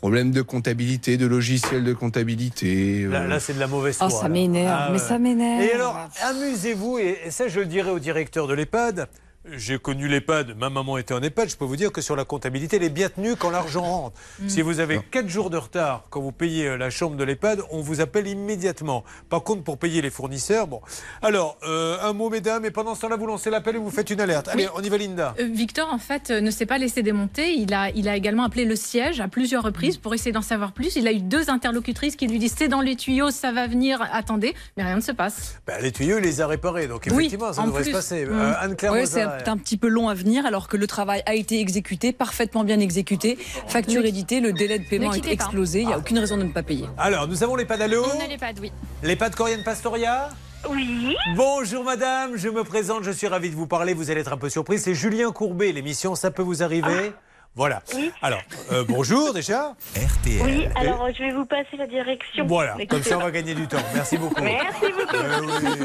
Problème 0.00 0.32
de 0.32 0.42
comptabilité, 0.42 1.16
de 1.16 1.26
logiciel 1.26 1.84
de 1.84 1.92
comptabilité. 1.94 3.04
Là, 3.06 3.20
euh, 3.22 3.26
là, 3.28 3.40
c'est 3.40 3.54
de 3.54 3.60
la 3.60 3.68
mauvaise 3.68 3.96
Oh, 4.00 4.08
foi. 4.10 4.18
ça 4.18 4.22
là. 4.24 4.28
m'énerve, 4.30 4.68
Ah, 4.76 4.88
mais 4.90 4.98
ouais. 5.00 5.06
ça 5.08 5.18
m'énerve. 5.18 5.62
Et 5.62 5.72
alors, 5.72 5.96
amusez-vous, 6.24 6.98
et 6.98 7.18
et 7.26 7.30
ça, 7.30 7.46
je 7.48 7.60
le 7.60 7.66
dirais 7.66 7.90
au 7.90 7.98
directeur 8.00 8.46
de 8.48 8.54
l'EHPAD. 8.54 9.08
J'ai 9.52 9.78
connu 9.78 10.08
l'EHPAD, 10.08 10.56
ma 10.56 10.70
maman 10.70 10.96
était 10.96 11.12
en 11.12 11.22
EHPAD, 11.22 11.50
je 11.50 11.56
peux 11.56 11.66
vous 11.66 11.76
dire 11.76 11.92
que 11.92 12.00
sur 12.00 12.16
la 12.16 12.24
comptabilité, 12.24 12.76
elle 12.76 12.82
est 12.82 12.88
bien 12.88 13.10
tenue 13.10 13.36
quand 13.36 13.50
l'argent 13.50 13.82
rentre. 13.82 14.16
Mm. 14.40 14.48
Si 14.48 14.62
vous 14.62 14.80
avez 14.80 15.00
4 15.10 15.28
jours 15.28 15.50
de 15.50 15.58
retard 15.58 16.04
quand 16.08 16.22
vous 16.22 16.32
payez 16.32 16.68
euh, 16.68 16.76
la 16.78 16.88
chambre 16.88 17.16
de 17.16 17.24
l'EHPAD, 17.24 17.60
on 17.70 17.82
vous 17.82 18.00
appelle 18.00 18.26
immédiatement. 18.26 19.04
Par 19.28 19.42
contre, 19.42 19.62
pour 19.62 19.76
payer 19.76 20.00
les 20.00 20.08
fournisseurs, 20.08 20.66
bon. 20.66 20.80
Alors, 21.20 21.58
euh, 21.64 21.98
un 22.02 22.14
mot, 22.14 22.30
mesdames, 22.30 22.64
et 22.64 22.70
pendant 22.70 22.94
ce 22.94 23.02
temps-là, 23.02 23.16
vous 23.16 23.26
lancez 23.26 23.50
l'appel 23.50 23.76
et 23.76 23.78
vous 23.78 23.90
faites 23.90 24.08
une 24.08 24.20
alerte. 24.20 24.48
Allez, 24.48 24.66
on 24.74 24.80
y 24.82 24.88
va, 24.88 24.96
Linda. 24.96 25.34
Euh, 25.38 25.48
Victor, 25.52 25.92
en 25.92 25.98
fait, 25.98 26.30
euh, 26.30 26.40
ne 26.40 26.50
s'est 26.50 26.64
pas 26.66 26.78
laissé 26.78 27.02
démonter. 27.02 27.52
Il 27.52 27.74
a, 27.74 27.90
il 27.90 28.08
a 28.08 28.16
également 28.16 28.44
appelé 28.44 28.64
le 28.64 28.76
siège 28.76 29.20
à 29.20 29.28
plusieurs 29.28 29.62
reprises 29.62 29.98
pour 29.98 30.14
essayer 30.14 30.32
d'en 30.32 30.42
savoir 30.42 30.72
plus. 30.72 30.96
Il 30.96 31.06
a 31.06 31.12
eu 31.12 31.20
deux 31.20 31.50
interlocutrices 31.50 32.16
qui 32.16 32.26
lui 32.26 32.38
disent 32.38 32.54
c'est 32.56 32.68
dans 32.68 32.80
les 32.80 32.96
tuyaux, 32.96 33.30
ça 33.30 33.52
va 33.52 33.66
venir, 33.66 34.00
attendez. 34.10 34.54
Mais 34.78 34.84
rien 34.84 34.96
ne 34.96 35.00
se 35.02 35.12
passe. 35.12 35.60
Ben, 35.66 35.82
les 35.82 35.92
tuyaux, 35.92 36.16
il 36.16 36.24
les 36.24 36.40
a 36.40 36.46
réparés, 36.46 36.86
donc 36.86 37.02
Oui, 37.10 37.26
effectivement, 37.26 37.52
ça 37.52 37.62
devrait 37.62 37.82
plus. 37.82 37.90
se 37.90 37.96
passer. 37.96 38.24
Mm. 38.24 38.30
Euh, 38.32 38.52
Anne-Claire 38.60 38.92
Ouais, 38.92 39.04
C'est 39.40 39.48
un 39.48 39.56
petit 39.56 39.76
peu 39.76 39.88
long 39.88 40.08
à 40.08 40.14
venir 40.14 40.46
alors 40.46 40.68
que 40.68 40.76
le 40.76 40.86
travail 40.86 41.22
a 41.26 41.34
été 41.34 41.60
exécuté, 41.60 42.12
parfaitement 42.12 42.64
bien 42.64 42.80
exécuté. 42.80 43.38
Facture 43.68 44.02
Ne- 44.02 44.06
éditée, 44.08 44.40
le 44.40 44.52
délai 44.52 44.78
de 44.78 44.84
paiement 44.88 45.12
est 45.12 45.26
explosé. 45.26 45.80
Il 45.82 45.86
n'y 45.88 45.92
a 45.92 45.98
aucune 45.98 46.18
raison 46.18 46.36
de 46.36 46.42
ne 46.44 46.52
pas 46.52 46.62
payer. 46.62 46.86
Alors, 46.98 47.26
nous 47.28 47.42
avons 47.42 47.56
l'EHPAD 47.56 47.82
à 47.82 47.88
l'eau. 47.88 48.04
On 48.04 48.24
a 48.24 48.26
l'EHPAD, 48.26 48.58
oui. 48.60 48.72
L'EHPAD 49.02 49.34
Corienne 49.34 49.62
Pastoria 49.64 50.28
Oui. 50.70 51.14
Bonjour 51.36 51.84
madame, 51.84 52.36
je 52.36 52.48
me 52.48 52.64
présente, 52.64 53.02
je 53.04 53.10
suis 53.10 53.26
ravi 53.26 53.50
de 53.50 53.54
vous 53.54 53.66
parler, 53.66 53.92
vous 53.94 54.10
allez 54.10 54.20
être 54.22 54.32
un 54.32 54.38
peu 54.38 54.48
surpris, 54.48 54.78
c'est 54.78 54.94
Julien 54.94 55.30
Courbet, 55.30 55.72
l'émission 55.72 56.14
Ça 56.14 56.30
peut 56.30 56.42
vous 56.42 56.62
arriver 56.62 57.12
Voilà. 57.56 57.82
Alors, 58.20 58.40
euh, 58.72 58.84
bonjour 58.88 59.32
déjà. 59.32 59.74
RTL. 59.94 60.42
Oui, 60.42 60.66
alors 60.74 61.08
je 61.16 61.22
vais 61.22 61.32
vous 61.32 61.44
passer 61.46 61.76
la 61.78 61.86
direction. 61.86 62.46
Voilà, 62.46 62.76
comme 62.90 63.02
ça 63.04 63.16
on 63.16 63.20
va 63.22 63.30
gagner 63.30 63.54
du 63.54 63.68
temps. 63.68 63.78
Merci 63.94 64.18
beaucoup. 64.18 64.42
Merci 64.42 64.92
beaucoup. 64.98 65.14
Euh, 65.16 65.40
oui. 65.40 65.78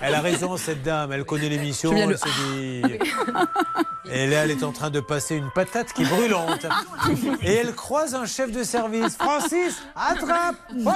Elle 0.00 0.14
a 0.14 0.20
raison 0.22 0.56
cette 0.56 0.82
dame, 0.82 1.12
elle 1.12 1.24
connaît 1.24 1.50
l'émission, 1.50 1.92
elle 1.94 2.08
le- 2.10 2.16
se 2.16 2.24
dit... 2.54 2.82
Et 4.10 4.26
là 4.26 4.44
elle 4.44 4.52
est 4.52 4.62
en 4.64 4.72
train 4.72 4.88
de 4.88 5.00
passer 5.00 5.36
une 5.36 5.50
patate 5.50 5.92
qui 5.92 6.02
est 6.02 6.06
brûlante. 6.08 6.64
Et 7.42 7.52
elle 7.56 7.74
croise 7.74 8.14
un 8.14 8.24
chef 8.24 8.50
de 8.50 8.62
service. 8.62 9.16
Francis, 9.18 9.82
attrape 9.94 10.56
Hop 10.86 10.94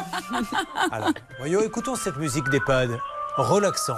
Alors, 0.93 1.11
voyons, 1.39 1.61
écoutons 1.61 1.95
cette 1.97 2.17
musique 2.17 2.49
d'EHPAD, 2.49 2.99
relaxante. 3.43 3.97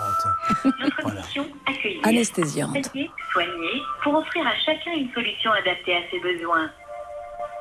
Notre 0.64 1.14
mission 1.14 1.46
accueillir, 1.66 2.00
Anesthésiante. 2.04 2.90
soigner, 3.32 3.82
pour 4.02 4.14
offrir 4.14 4.46
à 4.46 4.54
chacun 4.64 4.92
une 4.92 5.10
solution 5.12 5.50
adaptée 5.52 5.96
à 5.96 6.00
ses 6.10 6.20
besoins. 6.20 6.70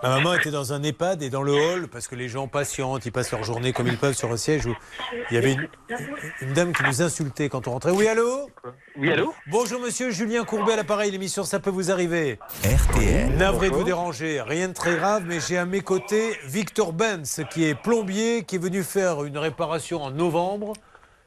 Ma 0.03 0.09
maman 0.15 0.33
était 0.33 0.49
dans 0.49 0.73
un 0.73 0.81
EHPAD 0.81 1.21
et 1.21 1.29
dans 1.29 1.43
le 1.43 1.53
hall, 1.53 1.87
parce 1.87 2.07
que 2.07 2.15
les 2.15 2.27
gens 2.27 2.47
patientent, 2.47 3.05
ils 3.05 3.11
passent 3.11 3.31
leur 3.31 3.43
journée 3.43 3.71
comme 3.71 3.85
ils 3.85 3.99
peuvent 3.99 4.15
sur 4.15 4.31
un 4.31 4.37
siège 4.37 4.65
où 4.65 4.75
il 5.29 5.35
y 5.35 5.37
avait 5.37 5.51
une, 5.53 5.67
une 6.41 6.53
dame 6.53 6.73
qui 6.73 6.81
nous 6.81 7.03
insultait 7.03 7.49
quand 7.49 7.67
on 7.67 7.73
rentrait. 7.73 7.91
Oui, 7.91 8.07
allô? 8.07 8.49
Oui, 8.97 9.11
allô? 9.11 9.31
Bonjour 9.45 9.79
monsieur 9.79 10.09
Julien 10.09 10.43
Courbet 10.43 10.73
à 10.73 10.77
l'appareil, 10.77 11.11
l'émission 11.11 11.43
Ça 11.43 11.59
peut 11.59 11.69
vous 11.69 11.91
arriver. 11.91 12.39
RTL. 12.63 13.37
Navré 13.37 13.69
de 13.69 13.75
vous 13.75 13.83
déranger, 13.83 14.41
rien 14.41 14.69
de 14.69 14.73
très 14.73 14.95
grave, 14.95 15.23
mais 15.27 15.39
j'ai 15.39 15.59
à 15.59 15.65
mes 15.65 15.81
côtés 15.81 16.35
Victor 16.45 16.93
Benz, 16.93 17.43
qui 17.51 17.65
est 17.65 17.75
plombier, 17.75 18.43
qui 18.43 18.55
est 18.55 18.59
venu 18.59 18.81
faire 18.81 19.23
une 19.23 19.37
réparation 19.37 20.01
en 20.01 20.09
novembre. 20.09 20.73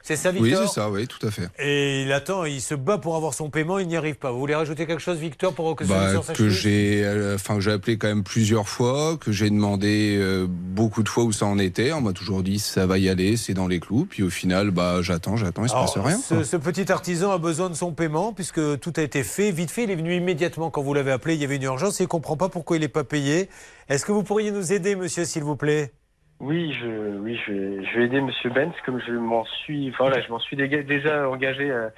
C'est 0.05 0.17
ça, 0.17 0.29
Oui, 0.29 0.49
Victor 0.49 0.67
c'est 0.67 0.75
ça, 0.75 0.91
oui, 0.91 1.07
tout 1.07 1.25
à 1.25 1.31
fait. 1.31 1.49
Et 1.57 2.03
il 2.03 2.11
attend, 2.11 2.45
il 2.45 2.61
se 2.61 2.75
bat 2.75 2.99
pour 2.99 3.15
avoir 3.15 3.33
son 3.33 3.49
paiement, 3.49 3.79
il 3.79 3.87
n'y 3.87 3.97
arrive 3.97 4.17
pas. 4.17 4.31
Vous 4.31 4.37
voulez 4.37 4.53
rajouter 4.53 4.85
quelque 4.85 5.01
chose, 5.01 5.17
Victor, 5.17 5.51
pour 5.51 5.75
que 5.75 5.83
Bah, 5.83 6.11
que 6.35 6.47
j'ai, 6.47 7.03
euh, 7.03 7.33
enfin, 7.33 7.55
que 7.55 7.61
j'ai 7.61 7.71
appelé 7.71 7.97
quand 7.97 8.07
même 8.07 8.23
plusieurs 8.23 8.69
fois, 8.69 9.17
que 9.19 9.31
j'ai 9.31 9.49
demandé 9.49 10.15
euh, 10.19 10.45
beaucoup 10.47 11.01
de 11.01 11.09
fois 11.09 11.23
où 11.23 11.31
ça 11.31 11.47
en 11.47 11.57
était. 11.57 11.91
On 11.91 12.01
m'a 12.01 12.13
toujours 12.13 12.43
dit 12.43 12.59
ça 12.59 12.85
va 12.85 12.99
y 12.99 13.09
aller, 13.09 13.35
c'est 13.35 13.55
dans 13.55 13.67
les 13.67 13.79
clous. 13.79 14.05
Puis 14.07 14.21
au 14.21 14.29
final, 14.29 14.69
bah, 14.69 15.01
j'attends, 15.01 15.37
j'attends, 15.37 15.63
il 15.63 15.69
se 15.69 15.73
Alors, 15.73 15.91
passe 15.91 16.03
rien. 16.03 16.43
Ce, 16.43 16.55
petit 16.55 16.91
artisan 16.91 17.31
a 17.31 17.39
besoin 17.39 17.71
de 17.71 17.75
son 17.75 17.91
paiement 17.91 18.31
puisque 18.31 18.79
tout 18.79 18.93
a 18.97 19.01
été 19.01 19.23
fait. 19.23 19.49
Vite 19.49 19.71
fait, 19.71 19.85
il 19.85 19.89
est 19.89 19.95
venu 19.95 20.15
immédiatement 20.15 20.69
quand 20.69 20.83
vous 20.83 20.93
l'avez 20.93 21.13
appelé. 21.13 21.33
Il 21.33 21.41
y 21.41 21.45
avait 21.45 21.55
une 21.55 21.63
urgence 21.63 21.99
et 21.99 22.03
il 22.03 22.05
ne 22.05 22.09
comprend 22.09 22.37
pas 22.37 22.49
pourquoi 22.49 22.77
il 22.77 22.81
n'est 22.81 22.89
pas 22.89 23.05
payé. 23.05 23.49
Est-ce 23.89 24.05
que 24.05 24.11
vous 24.11 24.21
pourriez 24.21 24.51
nous 24.51 24.71
aider, 24.71 24.95
monsieur, 24.95 25.25
s'il 25.25 25.43
vous 25.43 25.55
plaît? 25.55 25.93
Oui, 26.41 26.73
je, 26.79 27.17
oui, 27.19 27.39
je 27.47 27.51
vais, 27.53 27.85
je 27.85 27.97
vais 27.97 28.05
aider 28.05 28.19
Monsieur 28.21 28.49
Benz 28.49 28.73
comme 28.85 28.99
je 29.07 29.13
m'en 29.13 29.45
suis, 29.45 29.89
voilà, 29.91 30.21
je 30.21 30.29
m'en 30.29 30.39
suis 30.39 30.57
déjà 30.57 31.29
engagé 31.29 31.71
à, 31.71 31.91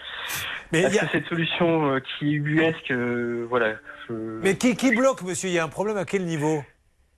Mais 0.72 0.86
à 0.86 0.90
a- 0.90 1.08
cette 1.12 1.26
solution 1.26 1.92
euh, 1.96 2.00
qui 2.00 2.30
est 2.30 2.34
ubuesque, 2.34 2.92
euh, 2.92 3.48
voilà. 3.50 3.74
je- 4.08 4.14
Mais 4.44 4.56
qui, 4.56 4.76
qui 4.76 4.96
bloque, 4.96 5.24
monsieur? 5.24 5.50
Il 5.50 5.54
y 5.54 5.60
a 5.60 5.64
un 5.64 5.68
problème 5.70 5.98
à 5.98 6.06
quel 6.06 6.24
niveau? 6.26 6.64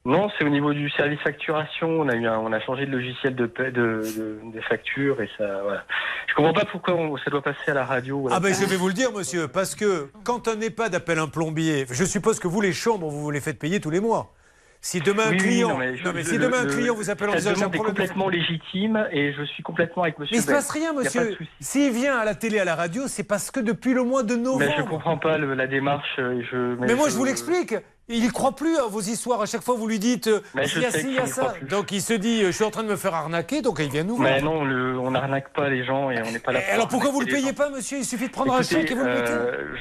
Non, 0.06 0.30
c'est 0.38 0.46
au 0.46 0.50
niveau 0.50 0.74
du 0.74 0.90
service 0.92 1.20
facturation. 1.20 1.90
On 1.90 2.08
a 2.08 2.16
eu, 2.16 2.26
un- 2.26 2.40
on 2.40 2.54
a 2.54 2.60
changé 2.62 2.86
de 2.86 2.92
logiciel 2.92 3.36
de, 3.36 3.46
paie- 3.48 3.72
de, 3.72 4.02
de- 4.18 4.40
des 4.54 4.62
factures 4.62 5.22
et 5.22 5.30
ça, 5.38 5.62
voilà. 5.62 5.84
Je 6.30 6.34
comprends 6.36 6.54
pas 6.54 6.66
pourquoi 6.66 6.96
on- 6.96 7.18
ça 7.18 7.30
doit 7.30 7.42
passer 7.42 7.70
à 7.70 7.74
la 7.74 7.84
radio. 7.84 8.16
ou 8.18 8.28
à 8.28 8.32
la 8.32 8.38
Ah 8.38 8.40
ben 8.40 8.54
je 8.54 8.66
vais 8.66 8.78
vous 8.78 8.88
le 8.88 8.94
dire 8.94 9.12
monsieur, 9.12 9.50
parce 9.50 9.76
que 9.76 10.10
quand 10.24 10.48
un 10.48 10.60
EHPAD 10.62 10.96
appelle 10.96 11.20
un 11.20 11.28
plombier, 11.28 11.86
je 11.92 12.06
suppose 12.06 12.40
que 12.40 12.48
vous 12.48 12.62
les 12.62 12.72
chambres, 12.72 13.10
vous 13.10 13.30
les 13.30 13.42
faites 13.42 13.60
payer 13.60 13.82
tous 13.82 13.90
les 13.90 14.00
mois. 14.00 14.34
Si 14.82 15.02
demain 15.02 15.24
un 15.28 15.32
Oui, 15.32 15.38
client, 15.38 15.70
non, 15.70 15.78
mais, 15.78 15.98
je- 15.98 16.04
non, 16.06 16.12
mais 16.14 16.24
je- 16.24 16.30
si 16.30 16.38
demain 16.38 16.62
un 16.62 16.66
client 16.66 16.96
vous 16.96 17.10
appelle 17.10 17.30
en 17.30 17.36
disant 17.36 17.52
j'ai 17.54 17.64
un 17.64 17.70
problème, 17.70 17.88
complètement 17.88 18.30
légitime 18.30 19.08
et 19.12 19.34
je 19.34 19.44
suis 19.44 19.62
complètement 19.62 20.04
avec 20.04 20.18
Monsieur. 20.18 20.38
mais 20.38 20.42
il 20.42 20.46
se 20.46 20.50
passe 20.50 20.70
rien 20.72 20.94
monsieur. 20.94 21.38
S'il 21.60 21.92
vient 21.92 22.18
à 22.18 22.24
la 22.24 22.34
télé, 22.34 22.60
à 22.60 22.66
la 22.66 22.76
radio, 22.76 23.04
c'est 23.08 23.26
parce 23.26 23.52
que 23.52 23.60
depuis 23.60 23.94
le 23.94 24.04
mois 24.04 24.24
de 24.24 24.36
novembre. 24.36 24.60
Mais 24.66 24.74
je 24.78 24.84
comprends 24.84 25.18
pas 25.18 25.38
le- 25.38 25.54
la 25.54 25.68
démarche. 25.68 26.08
euh, 26.20 26.42
Je, 26.50 26.76
Mais, 26.80 26.96
moi, 26.96 27.10
je 27.10 27.16
vous 27.16 27.26
l'explique. 27.26 27.76
Il 28.12 28.24
ne 28.26 28.30
croit 28.32 28.56
plus 28.56 28.76
à 28.78 28.88
vos 28.88 29.02
histoires. 29.02 29.40
À 29.42 29.46
chaque 29.46 29.62
fois, 29.62 29.76
vous 29.76 29.88
lui 29.88 30.00
dites 30.00 30.26
euh, 30.28 30.42
Mais 30.56 30.68
il 30.68 30.82
y 30.82 30.86
a 30.86 30.90
ci, 30.92 31.06
il 31.08 31.14
y 31.14 31.20
a 31.20 31.28
ça. 31.28 31.54
Donc, 31.70 31.92
il 31.92 32.02
se 32.02 32.14
dit 32.14 32.42
euh, 32.42 32.48
je 32.48 32.52
suis 32.54 32.64
en 32.64 32.72
train 32.72 32.82
de 32.82 32.88
me 32.88 32.96
faire 32.96 33.14
arnaquer, 33.14 33.62
donc 33.62 33.78
il 33.80 33.90
vient 33.92 34.04
nous 34.04 34.16
voir. 34.16 34.28
Mais 34.30 34.42
non, 34.42 34.66
le, 34.66 34.98
on 34.98 35.12
n'arnaque 35.12 35.54
pas 35.54 35.70
les 35.70 35.86
gens 35.86 36.10
et 36.10 36.20
on 36.24 36.32
n'est 36.32 36.40
pas 36.40 36.52
là. 36.52 36.60
Et 36.60 36.64
pour 36.64 36.74
alors, 36.74 36.88
pourquoi 36.88 37.12
vous 37.12 37.20
le 37.22 37.28
arnaquer 37.28 37.38
les 37.38 37.54
payez 37.54 37.54
pas, 37.54 37.70
monsieur? 37.70 38.00
Il 38.00 38.06
suffit 38.06 38.28
de 38.28 38.32
prendre 38.32 38.54
Écoutez, 38.60 38.76
un 38.76 38.80
chèque 38.82 38.92
et 38.92 38.96
vous 38.96 39.06
le 39.06 39.14
mettez. 39.14 39.32
euh, 39.32 39.76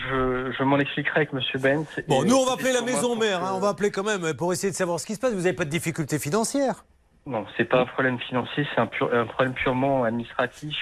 je, 0.53 0.53
je 0.59 0.63
m'en 0.63 0.79
expliquerai 0.79 1.17
avec 1.21 1.33
Monsieur 1.33 1.59
Benz. 1.59 1.87
Bon, 2.07 2.23
nous, 2.23 2.37
on 2.37 2.45
va 2.45 2.53
appeler 2.53 2.73
la 2.73 2.83
maison 2.83 3.17
mère. 3.17 3.41
que- 3.41 3.45
hein. 3.47 3.53
On 3.55 3.61
va 3.61 3.71
appeler 3.71 3.91
quand 3.91 4.05
même 4.05 4.35
pour 4.35 4.53
essayer 4.53 4.71
de 4.71 4.77
savoir 4.77 5.01
ce 5.01 5.07
qui 5.07 5.15
se 5.15 5.21
passe. 5.21 5.31
Vous 5.33 5.39
n'avez 5.39 5.55
pas 5.55 5.65
de 5.65 5.71
difficultés 5.71 6.19
financières? 6.19 6.85
Non, 7.27 7.45
c'est 7.57 7.65
pas 7.65 7.81
un 7.81 7.87
problème 7.87 8.19
financier, 8.21 8.67
c'est 8.75 8.81
un, 8.81 8.87
pur- 8.87 9.11
un 9.13 9.27
problème 9.27 9.53
purement 9.55 10.05
administratif 10.05 10.75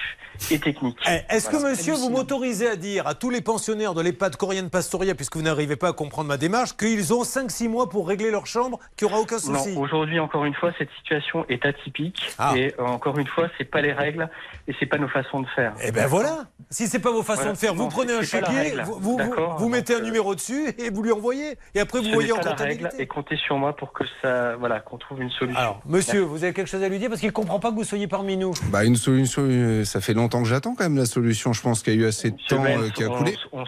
et 0.51 0.59
technique. 0.59 0.97
Eh, 1.07 1.19
Est-ce 1.35 1.49
Voilà. 1.49 1.65
que 1.65 1.71
monsieur, 1.71 1.93
vous 1.93 2.09
m'autorisez 2.09 2.69
à 2.69 2.75
dire 2.75 3.07
à 3.07 3.13
tous 3.15 3.29
les 3.29 3.41
pensionnaires 3.41 3.93
de 3.93 4.01
l'EHPAD 4.01 4.35
Corienne 4.35 4.69
Pastoria, 4.69 5.15
puisque 5.15 5.35
vous 5.35 5.41
n'arrivez 5.41 5.75
pas 5.75 5.89
à 5.89 5.93
comprendre 5.93 6.27
ma 6.27 6.37
démarche, 6.37 6.75
qu'ils 6.77 7.13
ont 7.13 7.23
5-6 7.23 7.67
mois 7.69 7.89
pour 7.89 8.07
régler 8.07 8.31
leur 8.31 8.45
chambre, 8.47 8.79
qu'il 8.95 9.07
n'y 9.07 9.13
aura 9.13 9.21
aucun 9.21 9.37
Non, 9.47 9.59
souci? 9.59 9.75
aujourd'hui, 9.77 10.19
encore 10.19 10.45
une 10.45 10.53
fois, 10.53 10.71
cette 10.77 10.89
situation 10.97 11.45
est 11.49 11.65
atypique 11.65 12.21
Ah. 12.37 12.53
et 12.55 12.73
euh, 12.79 12.83
encore 12.85 13.17
une 13.17 13.27
fois, 13.27 13.47
c'est 13.57 13.65
pas 13.69 13.81
les 13.81 13.93
règles 13.93 14.29
et 14.67 14.73
c'est 14.79 14.85
pas 14.85 14.97
nos 14.97 15.07
façons 15.07 15.41
de 15.41 15.47
faire. 15.55 15.73
Eh 15.83 15.91
ben 15.91 16.07
voilà 16.07 16.45
Si 16.69 16.87
c'est 16.87 16.99
pas 16.99 17.11
vos 17.11 17.23
façons 17.23 17.41
Voilà. 17.41 17.53
de 17.53 17.57
faire, 17.57 17.73
vous 17.75 17.83
Non, 17.83 17.89
prenez 17.89 18.13
un 18.13 18.21
chéquier, 18.23 18.73
vous, 18.99 19.69
mettez 19.69 19.95
un 19.95 19.99
euh, 19.99 20.01
numéro 20.03 20.35
dessus 20.35 20.67
et 20.77 20.89
vous 20.89 21.01
lui 21.03 21.11
envoyez. 21.11 21.57
Et 21.75 21.79
après, 21.79 21.99
vous 21.99 22.05
Ce 22.05 22.13
voyez 22.13 22.33
n'est 22.33 22.39
en 22.39 22.41
la 22.41 22.55
règle 22.55 22.89
et 22.99 23.07
comptez 23.07 23.37
sur 23.37 23.57
moi 23.57 23.75
pour 23.75 23.93
que 23.93 24.03
ça, 24.21 24.55
voilà, 24.57 24.79
qu'on 24.81 24.97
trouve 24.97 25.21
une 25.21 25.29
solution. 25.31 25.59
Alors, 25.59 25.79
monsieur, 25.85 26.21
vous 26.21 26.43
avez 26.43 26.53
quelque 26.53 26.67
chose 26.67 26.83
à 26.83 26.89
lui 26.89 26.99
dire? 26.99 27.07
Parce 27.09 27.21
qu'il 27.21 27.29
ne 27.29 27.33
comprend 27.33 27.59
pas 27.59 27.69
que 27.71 27.75
vous 27.75 27.83
soyez 27.85 28.07
parmi 28.07 28.35
nous. 28.37 28.51
Bah, 28.69 28.83
une 28.83 28.95
solution, 28.97 29.43
euh, 29.45 29.85
ça 29.85 30.01
fait 30.01 30.13
longtemps 30.13 30.26
que 30.29 30.47
j'attends 30.47 30.75
quand 30.75 30.83
même 30.83 30.97
la 30.97 31.05
solution. 31.05 31.53
Je 31.53 31.61
pense 31.61 31.83
qu'il 31.83 31.95
y 31.95 31.97
a 31.97 32.01
eu 32.01 32.05
assez 32.07 32.31
de 32.31 32.37
temps 32.47 32.63
euh, 32.65 32.89
qui 32.89 33.03
a 33.03 33.09
on- 33.09 33.17
coulé. 33.17 33.35
On, 33.51 33.63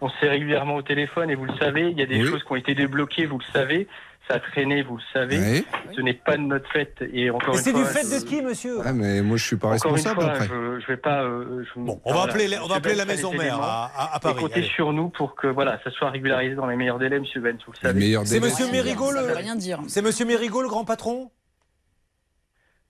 on 0.00 0.08
s'est 0.20 0.28
régulièrement 0.28 0.74
au 0.76 0.82
téléphone 0.82 1.30
et 1.30 1.34
vous 1.34 1.44
le 1.44 1.56
savez, 1.58 1.90
il 1.90 1.98
y 1.98 2.02
a 2.02 2.06
des 2.06 2.22
Oui. 2.22 2.28
choses 2.28 2.42
qui 2.44 2.52
ont 2.52 2.56
été 2.56 2.74
débloquées, 2.74 3.26
vous 3.26 3.38
le 3.38 3.44
savez. 3.52 3.86
Ça 4.28 4.34
a 4.36 4.38
traîné, 4.40 4.82
vous 4.82 4.96
le 4.98 5.02
savez. 5.12 5.36
Oui. 5.38 5.66
Ce 5.96 6.00
n'est 6.00 6.14
pas 6.14 6.36
de 6.36 6.42
notre 6.42 6.70
fait. 6.70 6.94
Et 7.12 7.28
encore 7.30 7.54
Et 7.54 7.58
une 7.58 7.62
c'est 7.64 7.72
du 7.72 7.84
fait 7.84 8.02
je- 8.04 8.20
de 8.20 8.24
qui, 8.28 8.40
monsieur 8.40 8.76
Ah, 8.84 8.92
mais 8.92 9.20
moi, 9.20 9.36
je 9.36 9.44
suis 9.44 9.56
pas 9.56 9.74
Encore 9.74 9.90
une 9.90 9.94
responsable 9.96 10.22
fois, 10.22 10.30
après. 10.30 10.46
je, 10.46 10.80
je 10.80 10.86
vais 10.86 10.96
pas. 10.96 11.22
euh, 11.24 11.64
je- 11.74 11.80
Bon, 11.80 12.00
on 12.04 12.10
va 12.12 12.16
voilà. 12.18 12.32
appeler 12.32 12.46
la- 12.48 12.64
on 12.64 12.68
va 12.68 12.76
appeler 12.76 12.94
la 12.94 13.04
maison 13.04 13.32
mère 13.34 13.60
à- 13.60 13.90
à- 13.96 14.14
à 14.14 14.16
Et 14.18 14.20
Paris, 14.20 14.36
comptez 14.40 14.54
allez. 14.60 14.68
sur 14.68 14.92
nous 14.92 15.08
pour 15.08 15.34
que 15.34 15.48
voilà, 15.48 15.80
ça 15.82 15.90
soit 15.90 16.10
régularisé 16.10 16.54
dans 16.54 16.66
les 16.66 16.76
meilleurs 16.76 17.00
délais, 17.00 17.18
Monsieur 17.18 17.40
Benz, 17.40 17.58
vous 17.66 17.72
le 17.72 17.78
savez. 17.78 17.98
meilleurs 17.98 18.22
C'est 18.24 18.38
monsieur 18.38 18.70
Mérigot, 18.70 19.12
Ça 19.12 19.22
le... 19.22 19.26
veut 19.26 19.34
rien 19.36 19.56
dire. 19.56 19.80
C'est 19.88 20.02
monsieur 20.02 20.24
Mérigot, 20.24 20.62
le 20.62 20.68
grand 20.68 20.84
patron 20.84 21.30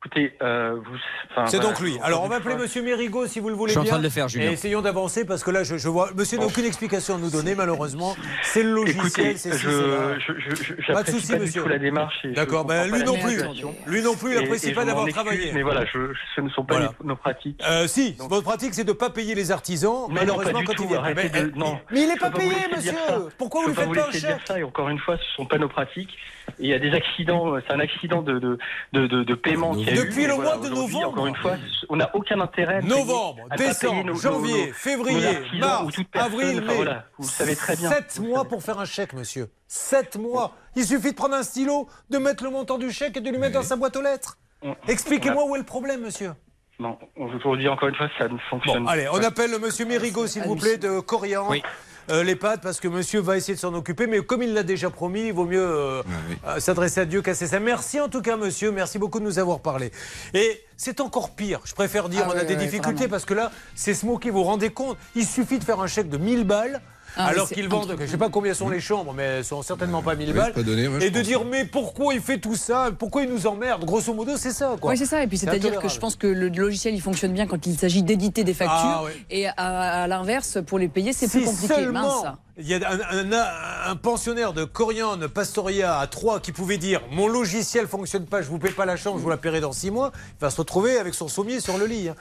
Écoutez, 0.04 0.34
euh, 0.42 0.74
vous. 0.84 0.96
enfin, 1.30 1.46
C'est 1.46 1.58
voilà, 1.58 1.70
donc 1.74 1.80
lui. 1.80 1.96
Alors, 2.02 2.24
on 2.24 2.28
va 2.28 2.36
appeler 2.36 2.56
monsieur 2.56 2.82
Mérigot 2.82 3.28
si 3.28 3.38
vous 3.38 3.48
le 3.50 3.54
voulez 3.54 3.68
Je 3.72 3.74
suis 3.74 3.78
en 3.78 3.82
bien. 3.84 3.90
train 3.92 3.98
de 4.00 4.02
le 4.04 4.10
faire, 4.10 4.26
Julien. 4.28 4.50
Et 4.50 4.54
essayons 4.54 4.82
d'avancer 4.82 5.24
parce 5.24 5.44
que 5.44 5.52
là, 5.52 5.62
je, 5.62 5.76
je 5.78 5.88
vois. 5.88 6.10
Monsieur 6.16 6.38
n'a 6.38 6.46
aucune 6.46 6.64
explication 6.64 7.14
à 7.14 7.18
nous 7.18 7.30
donner, 7.30 7.54
malheureusement. 7.54 8.16
C'est 8.42 8.64
le 8.64 8.72
logiciel, 8.72 9.06
Écoutez, 9.06 9.36
c'est 9.36 9.52
je, 9.56 10.92
Pas 10.92 11.04
de 11.04 11.10
souci, 11.10 11.28
pas 11.28 11.34
du 11.38 11.42
monsieur. 11.42 11.62
tout 11.62 11.68
la 11.68 11.78
démarche. 11.78 12.26
D'accord, 12.34 12.64
ben, 12.64 12.90
lui 12.90 13.04
non 13.04 13.16
plus. 13.16 13.42
Lui 13.86 14.02
non 14.02 14.16
plus, 14.16 14.32
il 14.32 14.38
Et- 14.38 14.40
n'apprécie 14.40 14.72
pas 14.72 14.84
d'avoir 14.84 15.06
travaillé. 15.08 15.52
Mais 15.52 15.62
voilà, 15.62 15.84
je, 15.84 16.12
ce 16.34 16.40
ne 16.40 16.48
sont 16.50 16.64
pas 16.64 16.74
Voilà. 16.74 16.92
nos, 17.00 17.10
nos 17.10 17.16
pratiques. 17.16 17.60
Euh, 17.64 17.86
si, 17.86 18.16
votre 18.18 18.42
pratique, 18.42 18.74
c'est 18.74 18.82
de 18.84 18.88
ne 18.90 18.96
pas 18.96 19.10
payer 19.10 19.36
les 19.36 19.52
artisans, 19.52 20.06
Mais 20.08 20.24
non, 20.24 20.34
malheureusement, 20.36 20.62
quand 20.66 20.74
tout, 20.74 20.88
arrêtez 20.96 21.30
Mais, 21.32 21.42
de- 21.42 21.52
non. 21.56 21.78
mais 21.92 22.00
il 22.02 22.08
n'est 22.08 22.16
pas 22.16 22.30
payé, 22.30 22.54
monsieur. 22.74 22.92
Pourquoi 23.38 23.62
vous 23.62 23.68
ne 23.70 23.74
faites 23.74 23.92
pas 23.94 24.08
un 24.08 24.10
chèque 24.10 24.64
encore 24.66 24.88
une 24.88 24.98
fois, 24.98 25.16
ce 25.16 25.22
ne 25.22 25.36
sont 25.36 25.46
pas 25.46 25.58
nos 25.58 25.68
pratiques. 25.68 26.18
Il 26.58 26.66
y 26.66 26.74
a 26.74 26.78
des 26.78 26.92
accidents, 26.92 27.54
euh, 27.54 27.62
c'est 27.66 27.72
un 27.72 27.80
accident 27.80 28.22
de, 28.22 28.38
de, 28.38 28.58
de, 28.92 29.06
de, 29.06 29.22
de 29.24 29.34
paiement 29.34 29.74
qui 29.74 29.88
a 29.88 29.92
eu. 29.92 29.96
Depuis 29.96 30.26
le 30.26 30.34
voilà, 30.34 30.56
mois 30.56 30.68
de 30.68 30.74
novembre. 30.74 31.08
Encore 31.08 31.26
une 31.26 31.36
fois, 31.36 31.56
on 31.88 31.96
n'a 31.96 32.14
aucun 32.14 32.40
intérêt 32.40 32.76
à 32.76 32.80
payer- 32.80 32.88
Novembre, 32.94 33.40
à 33.50 33.56
pas 33.56 33.56
décembre, 33.56 34.04
nos- 34.04 34.14
janvier, 34.14 34.66
nos- 34.68 34.72
février, 34.72 35.20
nos 35.20 35.26
artisans 35.26 35.56
ou 35.56 35.84
mars, 35.84 35.94
toute 35.94 36.08
personne. 36.08 36.32
avril, 36.32 36.58
Enfin, 36.58 36.66
mai. 36.68 36.74
voilà, 36.76 37.04
vous 37.18 37.24
le 37.24 37.28
savez 37.30 37.56
très 37.56 37.76
bien. 37.76 37.90
Sept 37.90 38.18
mois 38.20 38.44
pour 38.44 38.62
faire 38.62 38.78
un 38.78 38.84
chèque, 38.84 39.12
monsieur. 39.14 39.48
Sept 39.66 40.16
mois. 40.16 40.52
Il 40.76 40.84
suffit 40.84 41.10
de 41.12 41.16
prendre 41.16 41.34
un 41.34 41.42
stylo, 41.42 41.88
de 42.10 42.18
mettre 42.18 42.44
le 42.44 42.50
montant 42.50 42.78
du 42.78 42.90
chèque 42.90 43.16
et 43.16 43.20
de 43.20 43.30
lui 43.30 43.38
mettre 43.38 43.54
dans 43.54 43.62
sa 43.62 43.76
boîte 43.76 43.96
aux 43.96 44.02
lettres. 44.02 44.36
Expliquez-moi 44.88 45.44
où 45.46 45.54
est 45.56 45.58
le 45.58 45.64
problème, 45.64 46.02
monsieur. 46.02 46.32
Non, 46.78 46.98
aujourd'hui, 47.16 47.68
encore 47.68 47.88
une 47.88 47.94
fois, 47.94 48.08
ça 48.18 48.28
ne 48.28 48.38
fonctionne 48.50 48.84
Bon, 48.84 48.88
allez, 48.90 49.06
on 49.08 49.18
pas. 49.20 49.26
appelle 49.26 49.50
monsieur 49.60 49.84
Mérigot, 49.84 50.26
s'il 50.26 50.42
vous 50.42 50.56
plaît, 50.56 50.78
de 50.78 51.00
Corian. 51.00 51.46
Oui. 51.48 51.62
Euh, 52.10 52.24
les 52.24 52.36
pattes, 52.36 52.62
parce 52.62 52.80
que 52.80 52.88
monsieur 52.88 53.20
va 53.20 53.36
essayer 53.36 53.54
de 53.54 53.60
s'en 53.60 53.74
occuper, 53.74 54.06
mais 54.06 54.20
comme 54.20 54.42
il 54.42 54.54
l'a 54.54 54.62
déjà 54.62 54.90
promis, 54.90 55.26
il 55.26 55.32
vaut 55.32 55.46
mieux 55.46 55.64
euh, 55.64 56.02
euh, 56.46 56.58
s'adresser 56.60 57.00
à 57.00 57.04
Dieu 57.04 57.22
qu'à 57.22 57.34
ses 57.34 57.46
saints. 57.46 57.60
Merci 57.60 58.00
en 58.00 58.08
tout 58.08 58.22
cas, 58.22 58.36
monsieur, 58.36 58.72
merci 58.72 58.98
beaucoup 58.98 59.20
de 59.20 59.24
nous 59.24 59.38
avoir 59.38 59.60
parlé. 59.60 59.92
Et 60.34 60.64
c'est 60.76 61.00
encore 61.00 61.30
pire, 61.30 61.60
je 61.64 61.74
préfère 61.74 62.08
dire, 62.08 62.24
Ah 62.26 62.32
on 62.34 62.38
a 62.38 62.44
des 62.44 62.56
difficultés, 62.56 62.92
vraiment. 62.94 63.10
parce 63.10 63.24
que 63.24 63.34
là, 63.34 63.52
c'est 63.74 63.94
ce 63.94 64.04
mot 64.04 64.18
qui 64.18 64.30
vous 64.30 64.38
vous 64.38 64.44
rendez 64.44 64.70
compte, 64.70 64.96
il 65.14 65.26
suffit 65.26 65.58
de 65.58 65.64
faire 65.64 65.80
un 65.80 65.86
chèque 65.86 66.08
de 66.08 66.16
1000 66.16 66.44
balles. 66.44 66.80
Ah, 67.16 67.26
alors 67.26 67.48
qu'ils 67.48 67.68
vendent, 67.68 67.94
je 67.98 68.02
ne 68.02 68.06
sais 68.08 68.16
pas 68.16 68.28
combien 68.30 68.54
sont 68.54 68.68
les 68.68 68.80
chambres, 68.80 69.12
mais 69.12 69.22
elles 69.22 69.44
sont 69.44 69.62
certainement 69.62 70.02
pas 70.02 70.14
1000 70.14 70.28
Oui, 70.28 70.34
balles. 70.34 70.52
c'est 70.54 70.62
pas 70.62 70.66
donné, 70.66 70.88
ouais, 70.88 71.00
je 71.00 71.06
et 71.06 71.10
de 71.10 71.20
dire, 71.20 71.44
mais 71.44 71.64
pourquoi 71.64 72.14
il 72.14 72.20
fait 72.20 72.38
tout 72.38 72.56
ça? 72.56 72.90
Pourquoi 72.98 73.22
il 73.22 73.28
nous 73.30 73.46
emmerde? 73.46 73.84
Grosso 73.84 74.14
modo, 74.14 74.36
c'est 74.36 74.52
ça, 74.52 74.76
quoi. 74.80 74.92
Oui, 74.92 74.96
c'est 74.98 75.06
ça. 75.06 75.22
Et 75.22 75.26
puis, 75.26 75.38
c'est-à-dire 75.38 75.78
que 75.78 75.88
je 75.88 75.98
pense 75.98 76.16
que 76.16 76.26
le 76.26 76.48
logiciel, 76.48 76.94
il 76.94 77.00
fonctionne 77.02 77.32
bien 77.32 77.46
quand 77.46 77.66
il 77.66 77.76
s'agit 77.78 78.02
d'éditer 78.02 78.44
des 78.44 78.54
factures. 78.54 78.78
Ah, 78.78 79.04
ouais. 79.04 79.12
Et 79.30 79.46
à, 79.48 79.52
à 79.56 80.06
l'inverse, 80.06 80.58
pour 80.66 80.78
les 80.78 80.88
payer, 80.88 81.12
c'est 81.12 81.28
plus 81.28 81.44
compliqué. 81.44 81.74
seulement 81.74 82.22
Mince. 82.24 82.34
il 82.58 82.68
y 82.68 82.74
a 82.74 82.78
un, 82.90 83.30
un- 83.32 83.90
un 83.90 83.96
pensionnaire 83.96 84.52
de 84.52 84.64
Coriane 84.64 85.26
Pastoria 85.28 85.98
à 85.98 86.06
Troyes 86.06 86.40
qui 86.40 86.52
pouvait 86.52 86.78
dire 86.78 87.00
mon 87.10 87.26
logiciel 87.28 87.86
fonctionne 87.88 88.26
pas, 88.26 88.40
je 88.42 88.48
vous 88.48 88.58
paie 88.58 88.70
pas 88.70 88.84
la 88.86 88.96
chambre, 88.96 89.18
je 89.18 89.22
vous 89.22 89.28
la 89.30 89.36
paierai 89.36 89.60
dans 89.60 89.72
six 89.72 89.90
mois, 89.90 90.12
il 90.14 90.40
va 90.40 90.50
se 90.50 90.56
retrouver 90.56 90.98
avec 90.98 91.14
son 91.14 91.28
sommier 91.28 91.60
sur 91.60 91.76
le 91.78 91.86
lit. 91.86 92.08
hein. 92.08 92.14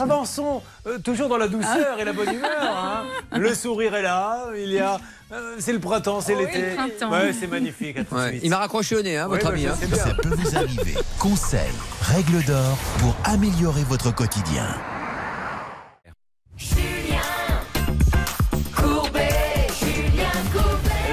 Avançons, 0.00 0.62
euh, 0.86 0.98
toujours 0.98 1.28
dans 1.28 1.36
la 1.38 1.48
douceur 1.48 1.98
et 1.98 2.04
la 2.04 2.12
bonne 2.12 2.32
humeur. 2.32 2.50
hein. 2.60 3.04
Le 3.38 3.54
sourire 3.54 3.94
est 3.94 4.02
là, 4.02 4.37
il 4.56 4.70
y 4.72 4.78
a, 4.78 4.98
euh, 5.32 5.56
c'est 5.58 5.72
le 5.72 5.78
printemps, 5.80 6.20
c'est 6.20 6.34
Oh 6.34 6.38
oui, 6.38 6.46
l'été. 6.46 6.70
le 6.70 6.74
printemps. 6.74 7.10
Ouais, 7.12 7.32
c'est 7.38 7.46
magnifique. 7.46 7.98
à 7.98 8.04
tout 8.04 8.14
de 8.14 8.20
Ouais. 8.20 8.28
suite. 8.30 8.40
Il 8.44 8.50
m'a 8.50 8.58
raccroché 8.58 8.96
au 8.96 9.02
nez, 9.02 9.16
hein, 9.16 9.28
votre 9.28 9.52
Oui, 9.52 9.66
ami. 9.66 9.66
bah, 9.66 9.96
hein. 9.96 9.96
Ça 10.08 10.14
peut 10.14 10.34
vous 10.34 10.56
arriver. 10.56 10.94
Conseils, 11.18 11.60
règles 12.02 12.42
d'or 12.44 12.76
pour 13.00 13.16
améliorer 13.24 13.82
votre 13.84 14.14
quotidien. 14.14 14.66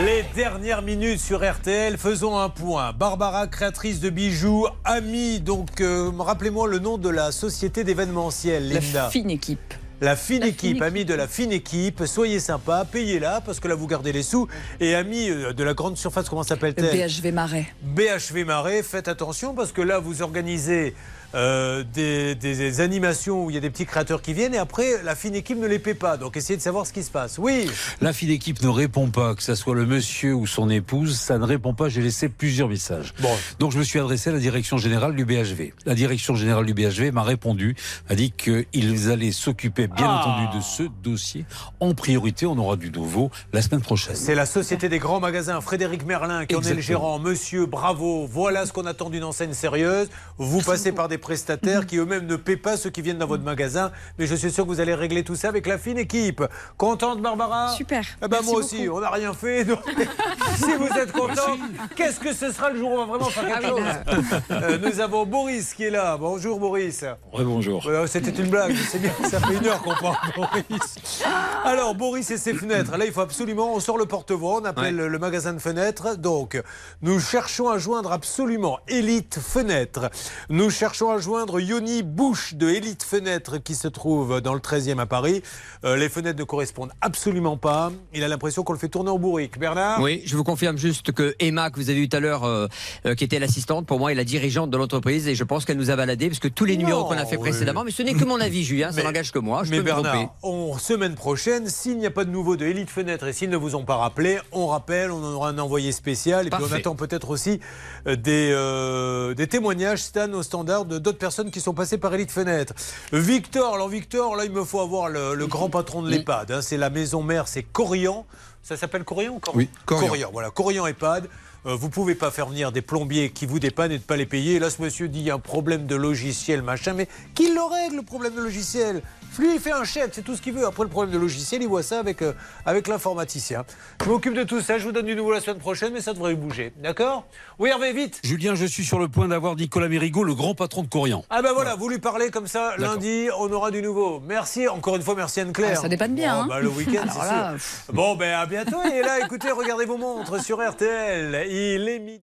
Les 0.05 0.23
dernières 0.35 0.81
minutes 0.81 1.19
sur 1.19 1.39
RTL, 1.49 1.97
faisons 1.97 2.37
un 2.37 2.49
point. 2.49 2.91
Barbara, 2.93 3.47
créatrice 3.47 3.99
de 3.99 4.09
bijoux, 4.09 4.67
amie, 4.83 5.39
donc 5.39 5.81
euh, 5.81 6.11
rappelez-moi 6.19 6.67
le 6.67 6.79
nom 6.79 6.97
de 6.97 7.09
la 7.09 7.31
société 7.31 7.83
d'événementiel, 7.83 8.71
La 8.71 8.79
Linda. 8.79 9.09
fine 9.09 9.29
équipe. 9.31 9.73
La 10.01 10.15
fine 10.15 10.41
La 10.41 10.47
équipe, 10.47 10.81
amis 10.81 11.05
de 11.05 11.13
la 11.13 11.27
fine 11.27 11.51
équipe, 11.51 12.03
soyez 12.05 12.39
sympa, 12.39 12.85
payez-la 12.89 13.41
parce 13.41 13.59
que 13.59 13.67
là 13.67 13.75
vous 13.75 13.87
gardez 13.87 14.11
les 14.11 14.23
sous. 14.23 14.47
Et 14.79 14.93
amis 14.93 15.29
euh, 15.29 15.53
de 15.53 15.63
la 15.63 15.73
grande 15.73 15.97
surface, 15.97 16.27
comment 16.27 16.41
Le 16.41 16.47
s'appelle-t-elle 16.47 17.07
BHV 17.09 17.31
Marais. 17.31 17.67
BHV 17.81 18.45
Marais, 18.45 18.83
faites 18.83 19.07
attention 19.07 19.53
parce 19.53 19.71
que 19.71 19.81
là 19.81 19.99
vous 19.99 20.21
organisez 20.21 20.95
euh, 21.35 21.83
des, 21.93 22.35
des 22.35 22.81
animations 22.81 23.45
où 23.45 23.49
il 23.49 23.53
y 23.53 23.57
a 23.57 23.61
des 23.61 23.69
petits 23.69 23.85
créateurs 23.85 24.21
qui 24.21 24.33
viennent 24.33 24.53
et 24.53 24.57
après 24.57 25.01
la 25.03 25.15
fine 25.15 25.35
équipe 25.35 25.57
ne 25.59 25.67
les 25.67 25.79
paie 25.79 25.93
pas. 25.93 26.17
Donc 26.17 26.37
essayez 26.37 26.57
de 26.57 26.61
savoir 26.61 26.85
ce 26.87 26.93
qui 26.93 27.03
se 27.03 27.11
passe. 27.11 27.37
Oui. 27.37 27.69
La 28.01 28.13
fine 28.13 28.29
équipe 28.29 28.61
ne 28.63 28.69
répond 28.69 29.09
pas, 29.09 29.35
que 29.35 29.43
ce 29.43 29.55
soit 29.55 29.75
le 29.75 29.85
monsieur 29.85 30.33
ou 30.33 30.47
son 30.47 30.69
épouse, 30.69 31.17
ça 31.19 31.37
ne 31.37 31.43
répond 31.45 31.73
pas. 31.73 31.89
J'ai 31.89 32.01
laissé 32.01 32.29
plusieurs 32.29 32.69
messages. 32.69 33.13
Bon. 33.21 33.29
Donc 33.59 33.71
je 33.71 33.77
me 33.79 33.83
suis 33.83 33.99
adressé 33.99 34.29
à 34.29 34.33
la 34.33 34.39
direction 34.39 34.77
générale 34.77 35.15
du 35.15 35.25
BHV. 35.25 35.73
La 35.85 35.95
direction 35.95 36.35
générale 36.35 36.65
du 36.65 36.73
BHV 36.73 37.11
m'a 37.11 37.23
répondu, 37.23 37.75
a 38.09 38.15
dit 38.15 38.31
qu'ils 38.31 39.11
allaient 39.11 39.31
s'occuper 39.31 39.87
bien 39.87 40.05
Ah. 40.07 40.21
entendu 40.21 40.57
de 40.57 40.63
ce 40.63 40.83
dossier. 41.03 41.45
En 41.79 41.93
priorité, 41.93 42.45
on 42.45 42.57
aura 42.57 42.75
du 42.77 42.91
nouveau 42.91 43.29
la 43.53 43.61
semaine 43.61 43.81
prochaine. 43.81 44.15
C'est 44.15 44.35
la 44.35 44.45
Société 44.45 44.89
des 44.89 44.99
grands 44.99 45.19
magasins, 45.19 45.59
Frédéric 45.61 46.05
Merlin, 46.05 46.45
qui 46.45 46.55
en 46.55 46.61
est 46.61 46.73
le 46.73 46.81
gérant. 46.81 47.19
Monsieur, 47.19 47.65
bravo, 47.65 48.27
voilà 48.27 48.65
ce 48.65 48.71
qu'on 48.73 48.85
attend 48.85 49.09
d'une 49.09 49.23
enseigne 49.23 49.53
sérieuse. 49.53 50.07
Vous 50.37 50.61
passez 50.61 50.91
par 50.91 51.07
des 51.07 51.17
prestataires 51.25 51.87
qui 51.87 51.97
eux-mêmes 51.97 52.27
ne 52.27 52.35
paient 52.35 52.55
pas 52.55 52.77
ceux 52.77 52.91
qui 52.91 53.01
viennent 53.01 53.17
dans 53.17 53.25
votre 53.25 53.43
magasin. 53.43 53.91
Mais 54.19 54.27
je 54.27 54.35
suis 54.35 54.51
sûr 54.51 54.63
que 54.63 54.69
vous 54.69 54.79
allez 54.79 54.93
régler 54.93 55.23
tout 55.23 55.35
ça 55.35 55.47
avec 55.49 55.65
la 55.65 55.79
fine 55.79 55.97
équipe. 55.97 56.43
Contente, 56.77 57.19
Barbara? 57.19 57.69
Super. 57.75 58.03
Eh 58.21 58.27
ben 58.27 58.37
Merci 58.37 58.45
moi 58.51 58.59
aussi, 58.59 58.85
beaucoup. 58.85 58.97
on 58.99 59.01
n'a 59.01 59.09
rien 59.09 59.33
fait. 59.33 59.65
donc, 59.65 59.79
si 60.57 60.71
vous 60.75 60.87
êtes 60.99 61.11
content, 61.11 61.57
qu'est-ce 61.95 62.19
que 62.19 62.31
ce 62.31 62.51
sera 62.51 62.69
le 62.69 62.77
jour 62.77 62.91
où 62.91 62.93
on 62.93 62.97
va 62.99 63.05
vraiment 63.05 63.29
faire 63.31 63.43
quelque 63.59 63.65
Ah 63.65 63.73
oui, 63.73 64.13
chose? 64.13 64.41
Euh, 64.51 64.77
Nous 64.77 64.99
avons 64.99 65.25
Boris 65.25 65.73
qui 65.73 65.85
est 65.85 65.89
là. 65.89 66.15
Bonjour 66.17 66.59
Boris. 66.59 67.03
bonjour. 67.33 67.83
Euh, 67.87 68.05
C'était 68.05 68.29
une 68.29 68.49
blague, 68.51 68.75
c'est 68.91 68.99
bien, 68.99 69.11
ça 69.27 69.39
fait 69.39 69.55
une 69.55 69.65
heure 69.65 69.81
qu'on 69.81 69.95
parle 69.95 70.17
Boris. 70.35 71.23
Alors 71.63 71.95
Boris 71.95 72.29
et 72.29 72.37
ses 72.37 72.53
fenêtres, 72.53 72.95
là 72.97 73.05
il 73.05 73.11
faut 73.11 73.21
absolument, 73.21 73.73
on 73.73 73.79
sort 73.79 73.97
le 73.97 74.05
porte-voix, 74.05 74.59
on 74.61 74.65
appelle 74.65 74.95
le 74.95 75.19
magasin 75.19 75.53
de 75.53 75.59
fenêtres. 75.59 76.15
Donc 76.17 76.61
nous 77.01 77.19
cherchons 77.19 77.69
à 77.69 77.79
joindre 77.79 78.11
absolument 78.11 78.77
Elite 78.87 79.39
Fenêtres. 79.41 80.11
Nous 80.49 80.69
cherchons 80.69 81.09
à 81.09 81.14
joindre 81.19 81.59
Yoni 81.59 82.03
Bouche 82.03 82.55
de 82.55 82.69
Elite 82.69 83.03
Fenêtres 83.03 83.57
qui 83.57 83.75
se 83.75 83.87
trouve 83.87 84.41
dans 84.41 84.53
le 84.53 84.59
13e 84.59 84.99
à 84.99 85.05
Paris. 85.05 85.41
Euh, 85.83 85.95
les 85.95 86.09
fenêtres 86.09 86.39
ne 86.39 86.43
correspondent 86.43 86.91
absolument 87.01 87.57
pas. 87.57 87.91
Il 88.13 88.23
a 88.23 88.27
l'impression 88.27 88.63
qu'on 88.63 88.73
le 88.73 88.79
fait 88.79 88.89
tourner 88.89 89.09
en 89.09 89.19
bourrique. 89.19 89.59
Bernard 89.59 90.01
Oui, 90.01 90.21
je 90.25 90.35
vous 90.35 90.43
confirme 90.43 90.77
juste 90.77 91.11
que 91.11 91.35
Emma, 91.39 91.69
que 91.69 91.77
vous 91.77 91.89
avez 91.89 91.99
eu 91.99 92.09
tout 92.09 92.17
à 92.17 92.19
l'heure, 92.19 92.43
euh, 92.43 92.67
euh, 93.05 93.15
qui 93.15 93.23
était 93.23 93.39
l'assistante, 93.39 93.85
pour 93.85 93.99
moi, 93.99 94.11
est 94.11 94.15
la 94.15 94.23
dirigeante 94.23 94.69
de 94.69 94.77
l'entreprise 94.77 95.27
et 95.27 95.35
je 95.35 95.43
pense 95.43 95.65
qu'elle 95.65 95.77
nous 95.77 95.91
a 95.91 95.95
baladé 95.95 96.27
parce 96.27 96.39
que 96.39 96.47
tous 96.47 96.65
les 96.65 96.77
numéros 96.77 97.05
qu'on 97.05 97.17
a 97.17 97.25
fait 97.25 97.37
oui. 97.37 97.49
précédemment, 97.49 97.83
mais 97.83 97.91
ce 97.91 98.03
n'est 98.03 98.13
que 98.13 98.25
mon 98.25 98.39
avis, 98.39 98.63
Julien, 98.65 98.91
ça 98.91 99.03
n'engage 99.03 99.31
que 99.31 99.39
moi. 99.39 99.63
Je 99.63 99.71
Mais 99.71 99.77
peux 99.77 99.83
me 99.83 99.89
tromper. 99.89 100.09
Bernard, 100.09 100.35
on, 100.43 100.77
semaine 100.77 101.15
prochaine, 101.15 101.69
s'il 101.69 101.97
n'y 101.97 102.05
a 102.05 102.11
pas 102.11 102.25
de 102.25 102.31
nouveau 102.31 102.57
de 102.57 102.65
Elite 102.65 102.89
Fenêtre 102.89 103.25
et 103.27 103.33
s'ils 103.33 103.49
ne 103.49 103.57
vous 103.57 103.75
ont 103.75 103.85
pas 103.85 103.95
rappelé, 103.95 104.39
on 104.51 104.67
rappelle, 104.67 105.11
on 105.11 105.23
aura 105.23 105.49
un 105.49 105.57
envoyé 105.57 105.91
spécial 105.91 106.47
et 106.47 106.49
puis 106.49 106.63
on 106.63 106.73
attend 106.73 106.95
peut-être 106.95 107.29
aussi 107.29 107.59
des, 108.05 109.33
des 109.35 109.47
témoignages, 109.47 110.03
Stan, 110.03 110.31
au 110.33 110.43
standard 110.43 110.85
de 110.85 110.94
d'autres 110.99 111.17
personnes 111.17 111.51
qui 111.51 111.61
sont 111.61 111.73
passées 111.73 111.97
par 111.97 112.13
Elite 112.13 112.31
Fenêtre. 112.31 112.73
Victor, 113.11 113.73
alors 113.75 113.89
Victor, 113.89 114.35
là 114.35 114.45
il 114.45 114.51
me 114.51 114.63
faut 114.63 114.79
avoir 114.81 115.09
le, 115.09 115.35
le 115.35 115.47
grand 115.47 115.69
patron 115.69 116.01
de 116.01 116.09
l'EHPAD. 116.09 116.51
hein, 116.51 116.61
c'est 116.61 116.77
la 116.77 116.89
maison 116.89 117.21
mère, 117.23 117.47
c'est 117.47 117.63
Corian. 117.63 118.25
Ça 118.63 118.77
s'appelle 118.77 119.03
Corian 119.03 119.33
ou 119.33 119.39
Corian 119.39 119.57
Oui, 119.59 119.69
Corian. 119.85 120.29
voilà, 120.33 120.49
Corian 120.49 120.87
EHPAD. 120.87 121.29
Euh, 121.67 121.75
vous 121.75 121.89
pouvez 121.89 122.13
pas 122.15 122.29
faire 122.31 122.47
venir 122.47 122.71
des 122.71 122.81
plombiers 122.81 123.31
qui 123.31 123.45
vous 123.47 123.59
dépannent 123.59 123.91
et 123.91 123.95
ne 123.95 123.99
pas 123.99 124.17
les 124.17 124.25
payer. 124.27 124.55
Et 124.55 124.59
là, 124.59 124.69
ce 124.69 124.81
monsieur 124.81 125.07
dit 125.07 125.19
il 125.19 125.25
y 125.25 125.31
a 125.31 125.35
un 125.35 125.39
problème 125.39 125.87
de 125.87 125.95
logiciel, 125.95 126.61
machin, 126.61 126.93
mais 126.93 127.07
qu'il 127.33 127.53
le 127.55 127.61
règle, 127.63 127.95
le 127.97 128.01
problème 128.03 128.35
de 128.35 128.41
logiciel? 128.41 129.01
Lui, 129.39 129.55
il 129.55 129.59
fait 129.59 129.71
un 129.71 129.83
chèque, 129.83 130.11
c'est 130.13 130.21
tout 130.21 130.35
ce 130.35 130.41
qu'il 130.41 130.53
veut. 130.53 130.65
Après, 130.65 130.83
le 130.83 130.89
problème 130.89 131.13
de 131.13 131.19
logiciel, 131.19 131.61
il 131.61 131.67
voit 131.67 131.83
ça 131.83 131.99
avec, 131.99 132.21
euh, 132.21 132.33
avec 132.65 132.87
l'informaticien. 132.87 133.65
Je 134.03 134.09
m'occupe 134.09 134.33
de 134.33 134.43
tout 134.43 134.61
ça, 134.61 134.77
je 134.77 134.85
vous 134.85 134.91
donne 134.91 135.05
du 135.05 135.15
nouveau 135.15 135.31
la 135.33 135.41
semaine 135.41 135.59
prochaine, 135.59 135.93
mais 135.93 136.01
ça 136.01 136.13
devrait 136.13 136.35
bouger. 136.35 136.73
D'accord? 136.77 137.25
Oui, 137.59 137.69
Hervé, 137.69 137.93
vite 137.93 138.19
Julien, 138.23 138.55
je 138.55 138.65
suis 138.65 138.85
sur 138.85 138.99
le 138.99 139.07
point 139.07 139.27
d'avoir 139.27 139.55
Nicolas 139.55 139.87
Mérigot, 139.89 140.23
le 140.23 140.35
grand 140.35 140.55
patron 140.55 140.83
de 140.83 140.87
Corian. 140.87 141.23
Ah 141.29 141.41
ben 141.41 141.53
voilà, 141.53 141.75
vous 141.75 141.89
lui 141.89 141.99
parlez 141.99 142.29
comme 142.31 142.47
ça, 142.47 142.75
lundi, 142.77 143.27
on 143.37 143.51
aura 143.51 143.71
du 143.71 143.81
nouveau. 143.81 144.21
Merci, 144.25 144.67
encore 144.67 144.95
une 144.95 145.01
fois, 145.01 145.15
merci 145.15 145.39
Anne-Claire. 145.41 145.75
Ah, 145.77 145.81
ça 145.81 145.89
dépanne 145.89 146.15
bien, 146.15 146.35
Bon, 146.37 146.41
hein. 146.43 146.47
bah, 146.47 146.59
le 146.61 146.69
week-end, 146.69 147.05
c'est 147.07 147.59
sûr. 147.59 147.93
Bon, 147.93 148.15
ben 148.15 148.33
à 148.35 148.45
bientôt. 148.45 148.81
Et 148.83 149.01
là, 149.01 149.19
écoutez, 149.25 149.51
regardez 149.51 149.85
vos 149.85 149.97
montres 149.97 150.41
sur 150.43 150.57
RTL. 150.67 151.45
Il 151.49 151.87
est 151.89 151.99
midi. 151.99 152.21